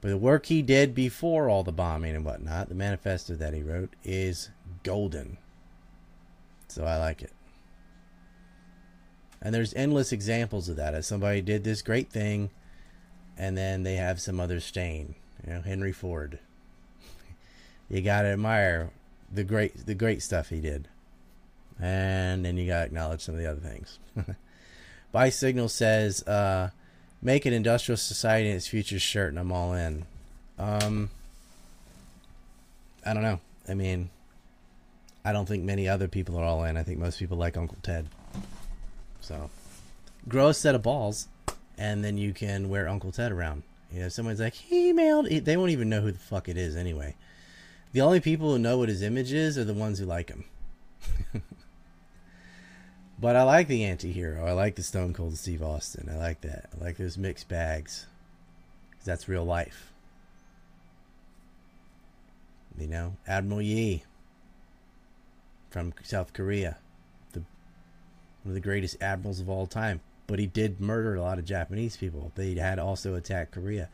But 0.00 0.08
the 0.08 0.16
work 0.16 0.46
he 0.46 0.62
did 0.62 0.94
before 0.94 1.48
all 1.48 1.62
the 1.62 1.70
bombing 1.70 2.16
and 2.16 2.24
whatnot, 2.24 2.68
the 2.68 2.74
manifesto 2.74 3.34
that 3.34 3.54
he 3.54 3.62
wrote, 3.62 3.94
is 4.02 4.50
golden. 4.82 5.38
So 6.66 6.84
I 6.84 6.96
like 6.96 7.22
it. 7.22 7.32
And 9.40 9.54
there's 9.54 9.74
endless 9.74 10.10
examples 10.10 10.68
of 10.68 10.76
that. 10.76 10.94
As 10.94 11.06
somebody 11.06 11.40
did 11.40 11.62
this 11.62 11.82
great 11.82 12.10
thing, 12.10 12.50
and 13.36 13.56
then 13.56 13.82
they 13.82 13.96
have 13.96 14.20
some 14.20 14.40
other 14.40 14.58
stain. 14.60 15.14
You 15.46 15.54
know, 15.54 15.60
Henry 15.62 15.92
Ford 15.92 16.38
you 17.88 18.02
gotta 18.02 18.28
admire 18.28 18.90
the 19.32 19.44
great 19.44 19.86
the 19.86 19.94
great 19.94 20.22
stuff 20.22 20.48
he 20.48 20.60
did, 20.60 20.88
and 21.80 22.44
then 22.44 22.56
you 22.56 22.66
gotta 22.66 22.86
acknowledge 22.86 23.22
some 23.22 23.34
of 23.34 23.40
the 23.40 23.46
other 23.46 23.60
things. 23.60 23.98
By 25.12 25.28
Signal 25.28 25.68
says, 25.68 26.22
uh, 26.26 26.70
"Make 27.20 27.46
an 27.46 27.52
industrial 27.52 27.96
society 27.96 28.48
in 28.48 28.56
its 28.56 28.66
future 28.66 28.98
shirt, 28.98 29.30
and 29.30 29.38
I'm 29.38 29.52
all 29.52 29.74
in." 29.74 30.04
Um, 30.58 31.10
I 33.04 33.14
don't 33.14 33.22
know. 33.22 33.40
I 33.68 33.74
mean, 33.74 34.10
I 35.24 35.32
don't 35.32 35.46
think 35.46 35.64
many 35.64 35.88
other 35.88 36.08
people 36.08 36.36
are 36.36 36.44
all 36.44 36.64
in. 36.64 36.76
I 36.76 36.82
think 36.82 36.98
most 36.98 37.18
people 37.18 37.36
like 37.36 37.56
Uncle 37.56 37.78
Ted. 37.82 38.06
So, 39.20 39.50
grow 40.28 40.48
a 40.48 40.54
set 40.54 40.74
of 40.74 40.82
balls, 40.82 41.28
and 41.78 42.04
then 42.04 42.16
you 42.16 42.32
can 42.32 42.68
wear 42.68 42.88
Uncle 42.88 43.12
Ted 43.12 43.32
around. 43.32 43.62
You 43.92 44.00
know, 44.00 44.08
someone's 44.08 44.40
like, 44.40 44.54
he 44.54 44.92
mailed. 44.92 45.26
They 45.26 45.56
won't 45.56 45.70
even 45.70 45.88
know 45.88 46.00
who 46.00 46.12
the 46.12 46.18
fuck 46.18 46.48
it 46.48 46.56
is 46.56 46.76
anyway. 46.76 47.14
The 47.92 48.00
only 48.00 48.20
people 48.20 48.50
who 48.50 48.58
know 48.58 48.78
what 48.78 48.88
his 48.88 49.02
image 49.02 49.32
is 49.32 49.58
are 49.58 49.64
the 49.64 49.74
ones 49.74 49.98
who 49.98 50.06
like 50.06 50.30
him. 50.30 50.44
but 53.20 53.36
I 53.36 53.42
like 53.42 53.68
the 53.68 53.84
anti-hero. 53.84 54.46
I 54.46 54.52
like 54.52 54.76
the 54.76 54.82
Stone 54.82 55.12
Cold 55.12 55.36
Steve 55.36 55.62
Austin. 55.62 56.08
I 56.10 56.16
like 56.16 56.40
that. 56.40 56.70
I 56.74 56.84
like 56.84 56.96
those 56.96 57.18
mixed 57.18 57.48
bags. 57.48 58.06
Cause 58.98 59.04
That's 59.04 59.28
real 59.28 59.44
life. 59.44 59.92
You 62.78 62.86
know, 62.86 63.16
Admiral 63.26 63.60
Yi 63.60 64.04
from 65.68 65.92
South 66.02 66.32
Korea, 66.32 66.78
the 67.32 67.40
one 68.42 68.50
of 68.50 68.54
the 68.54 68.60
greatest 68.60 68.96
admirals 69.02 69.40
of 69.40 69.50
all 69.50 69.66
time. 69.66 70.00
But 70.26 70.38
he 70.38 70.46
did 70.46 70.80
murder 70.80 71.14
a 71.14 71.20
lot 71.20 71.38
of 71.38 71.44
Japanese 71.44 71.98
people. 71.98 72.32
They 72.34 72.54
had 72.54 72.78
also 72.78 73.14
attacked 73.14 73.52
Korea. 73.52 73.90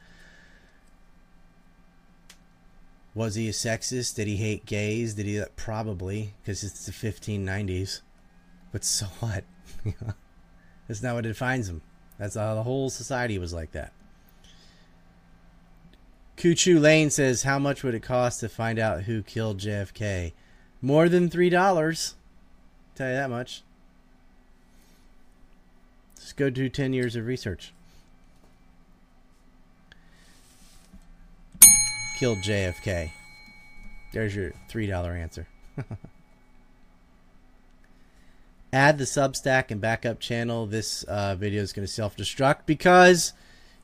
Was 3.19 3.35
he 3.35 3.49
a 3.49 3.53
sexist? 3.53 4.15
Did 4.15 4.29
he 4.29 4.37
hate 4.37 4.65
gays? 4.65 5.15
Did 5.15 5.27
he 5.27 5.43
probably 5.57 6.35
because 6.41 6.63
it's 6.63 6.87
the 6.87 6.93
1590s? 6.93 8.03
But 8.71 8.85
so 8.85 9.07
what? 9.19 9.43
That's 10.87 11.03
not 11.03 11.17
what 11.17 11.25
defines 11.25 11.69
him. 11.69 11.83
That's 12.17 12.37
how 12.37 12.55
the 12.55 12.63
whole 12.63 12.91
society 12.91 13.37
was 13.37 13.53
like 13.53 13.73
that. 13.73 13.93
Kuchu 16.37 16.81
Lane 16.81 17.11
says, 17.11 17.43
"How 17.43 17.59
much 17.59 17.83
would 17.83 17.97
it 17.97 18.05
cost 18.05 18.39
to 18.39 18.49
find 18.49 18.79
out 18.79 19.03
who 19.03 19.25
killed 19.25 19.59
JFK? 19.59 20.33
More 20.81 21.09
than 21.09 21.29
three 21.29 21.51
dollars. 21.51 22.15
Tell 22.95 23.09
you 23.09 23.15
that 23.15 23.31
much. 23.31 23.65
Just 26.15 26.37
go 26.37 26.51
do 26.51 26.69
ten 26.69 26.93
years 26.93 27.17
of 27.17 27.27
research." 27.27 27.73
Killed 32.19 32.39
JFK? 32.39 33.13
There's 34.13 34.35
your 34.35 34.53
$3 34.69 35.23
answer. 35.23 35.47
Add 38.73 38.99
the 38.99 39.05
Substack 39.05 39.71
and 39.71 39.81
backup 39.81 40.19
channel. 40.19 40.67
This 40.67 41.05
uh, 41.05 41.37
video 41.37 41.63
is 41.63 41.73
going 41.73 41.87
to 41.87 41.93
self 41.93 42.17
destruct 42.17 42.63
because 42.67 43.35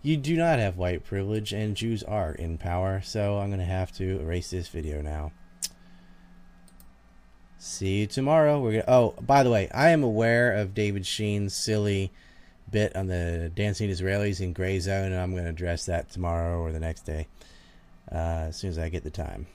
you 0.03 0.17
do 0.17 0.37
not 0.37 0.59
have 0.59 0.77
white 0.77 1.05
privilege 1.05 1.53
and 1.53 1.77
Jews 1.77 2.03
are 2.03 2.33
in 2.33 2.59
power. 2.59 3.01
So 3.05 3.39
I'm 3.39 3.51
going 3.51 3.61
to 3.61 3.67
have 3.67 3.93
to 3.99 4.19
erase 4.19 4.51
this 4.51 4.67
video 4.67 5.01
now. 5.01 5.31
See 7.57 8.01
you 8.01 8.09
tomorrow. 8.09 8.61
We're 8.61 8.83
gonna. 8.83 8.85
Oh, 8.89 9.15
by 9.23 9.45
the 9.45 9.51
way, 9.51 9.71
I 9.71 9.91
am 9.91 10.03
aware 10.03 10.53
of 10.53 10.75
David 10.75 11.07
Sheen's 11.07 11.55
silly 11.55 12.11
bit 12.69 12.97
on 12.97 13.07
the 13.07 13.53
dancing 13.55 13.91
Israelis 13.91 14.41
in 14.41 14.53
Grayzone, 14.53 15.07
and 15.07 15.15
I'm 15.15 15.31
going 15.31 15.45
to 15.45 15.51
address 15.51 15.87
that 15.87 16.11
tomorrow 16.11 16.59
or 16.59 16.73
the 16.73 16.81
next 16.81 17.07
day 17.07 17.29
uh, 18.11 18.47
as 18.49 18.57
soon 18.57 18.71
as 18.71 18.79
I 18.79 18.89
get 18.89 19.05
the 19.05 19.11
time. 19.11 19.47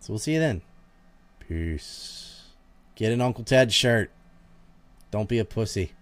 So 0.00 0.12
we'll 0.12 0.18
see 0.18 0.34
you 0.34 0.40
then. 0.40 0.62
Peace. 1.40 2.42
Get 2.94 3.12
an 3.12 3.20
Uncle 3.20 3.44
Ted 3.44 3.72
shirt. 3.72 4.10
Don't 5.10 5.28
be 5.28 5.38
a 5.38 5.44
pussy. 5.44 5.92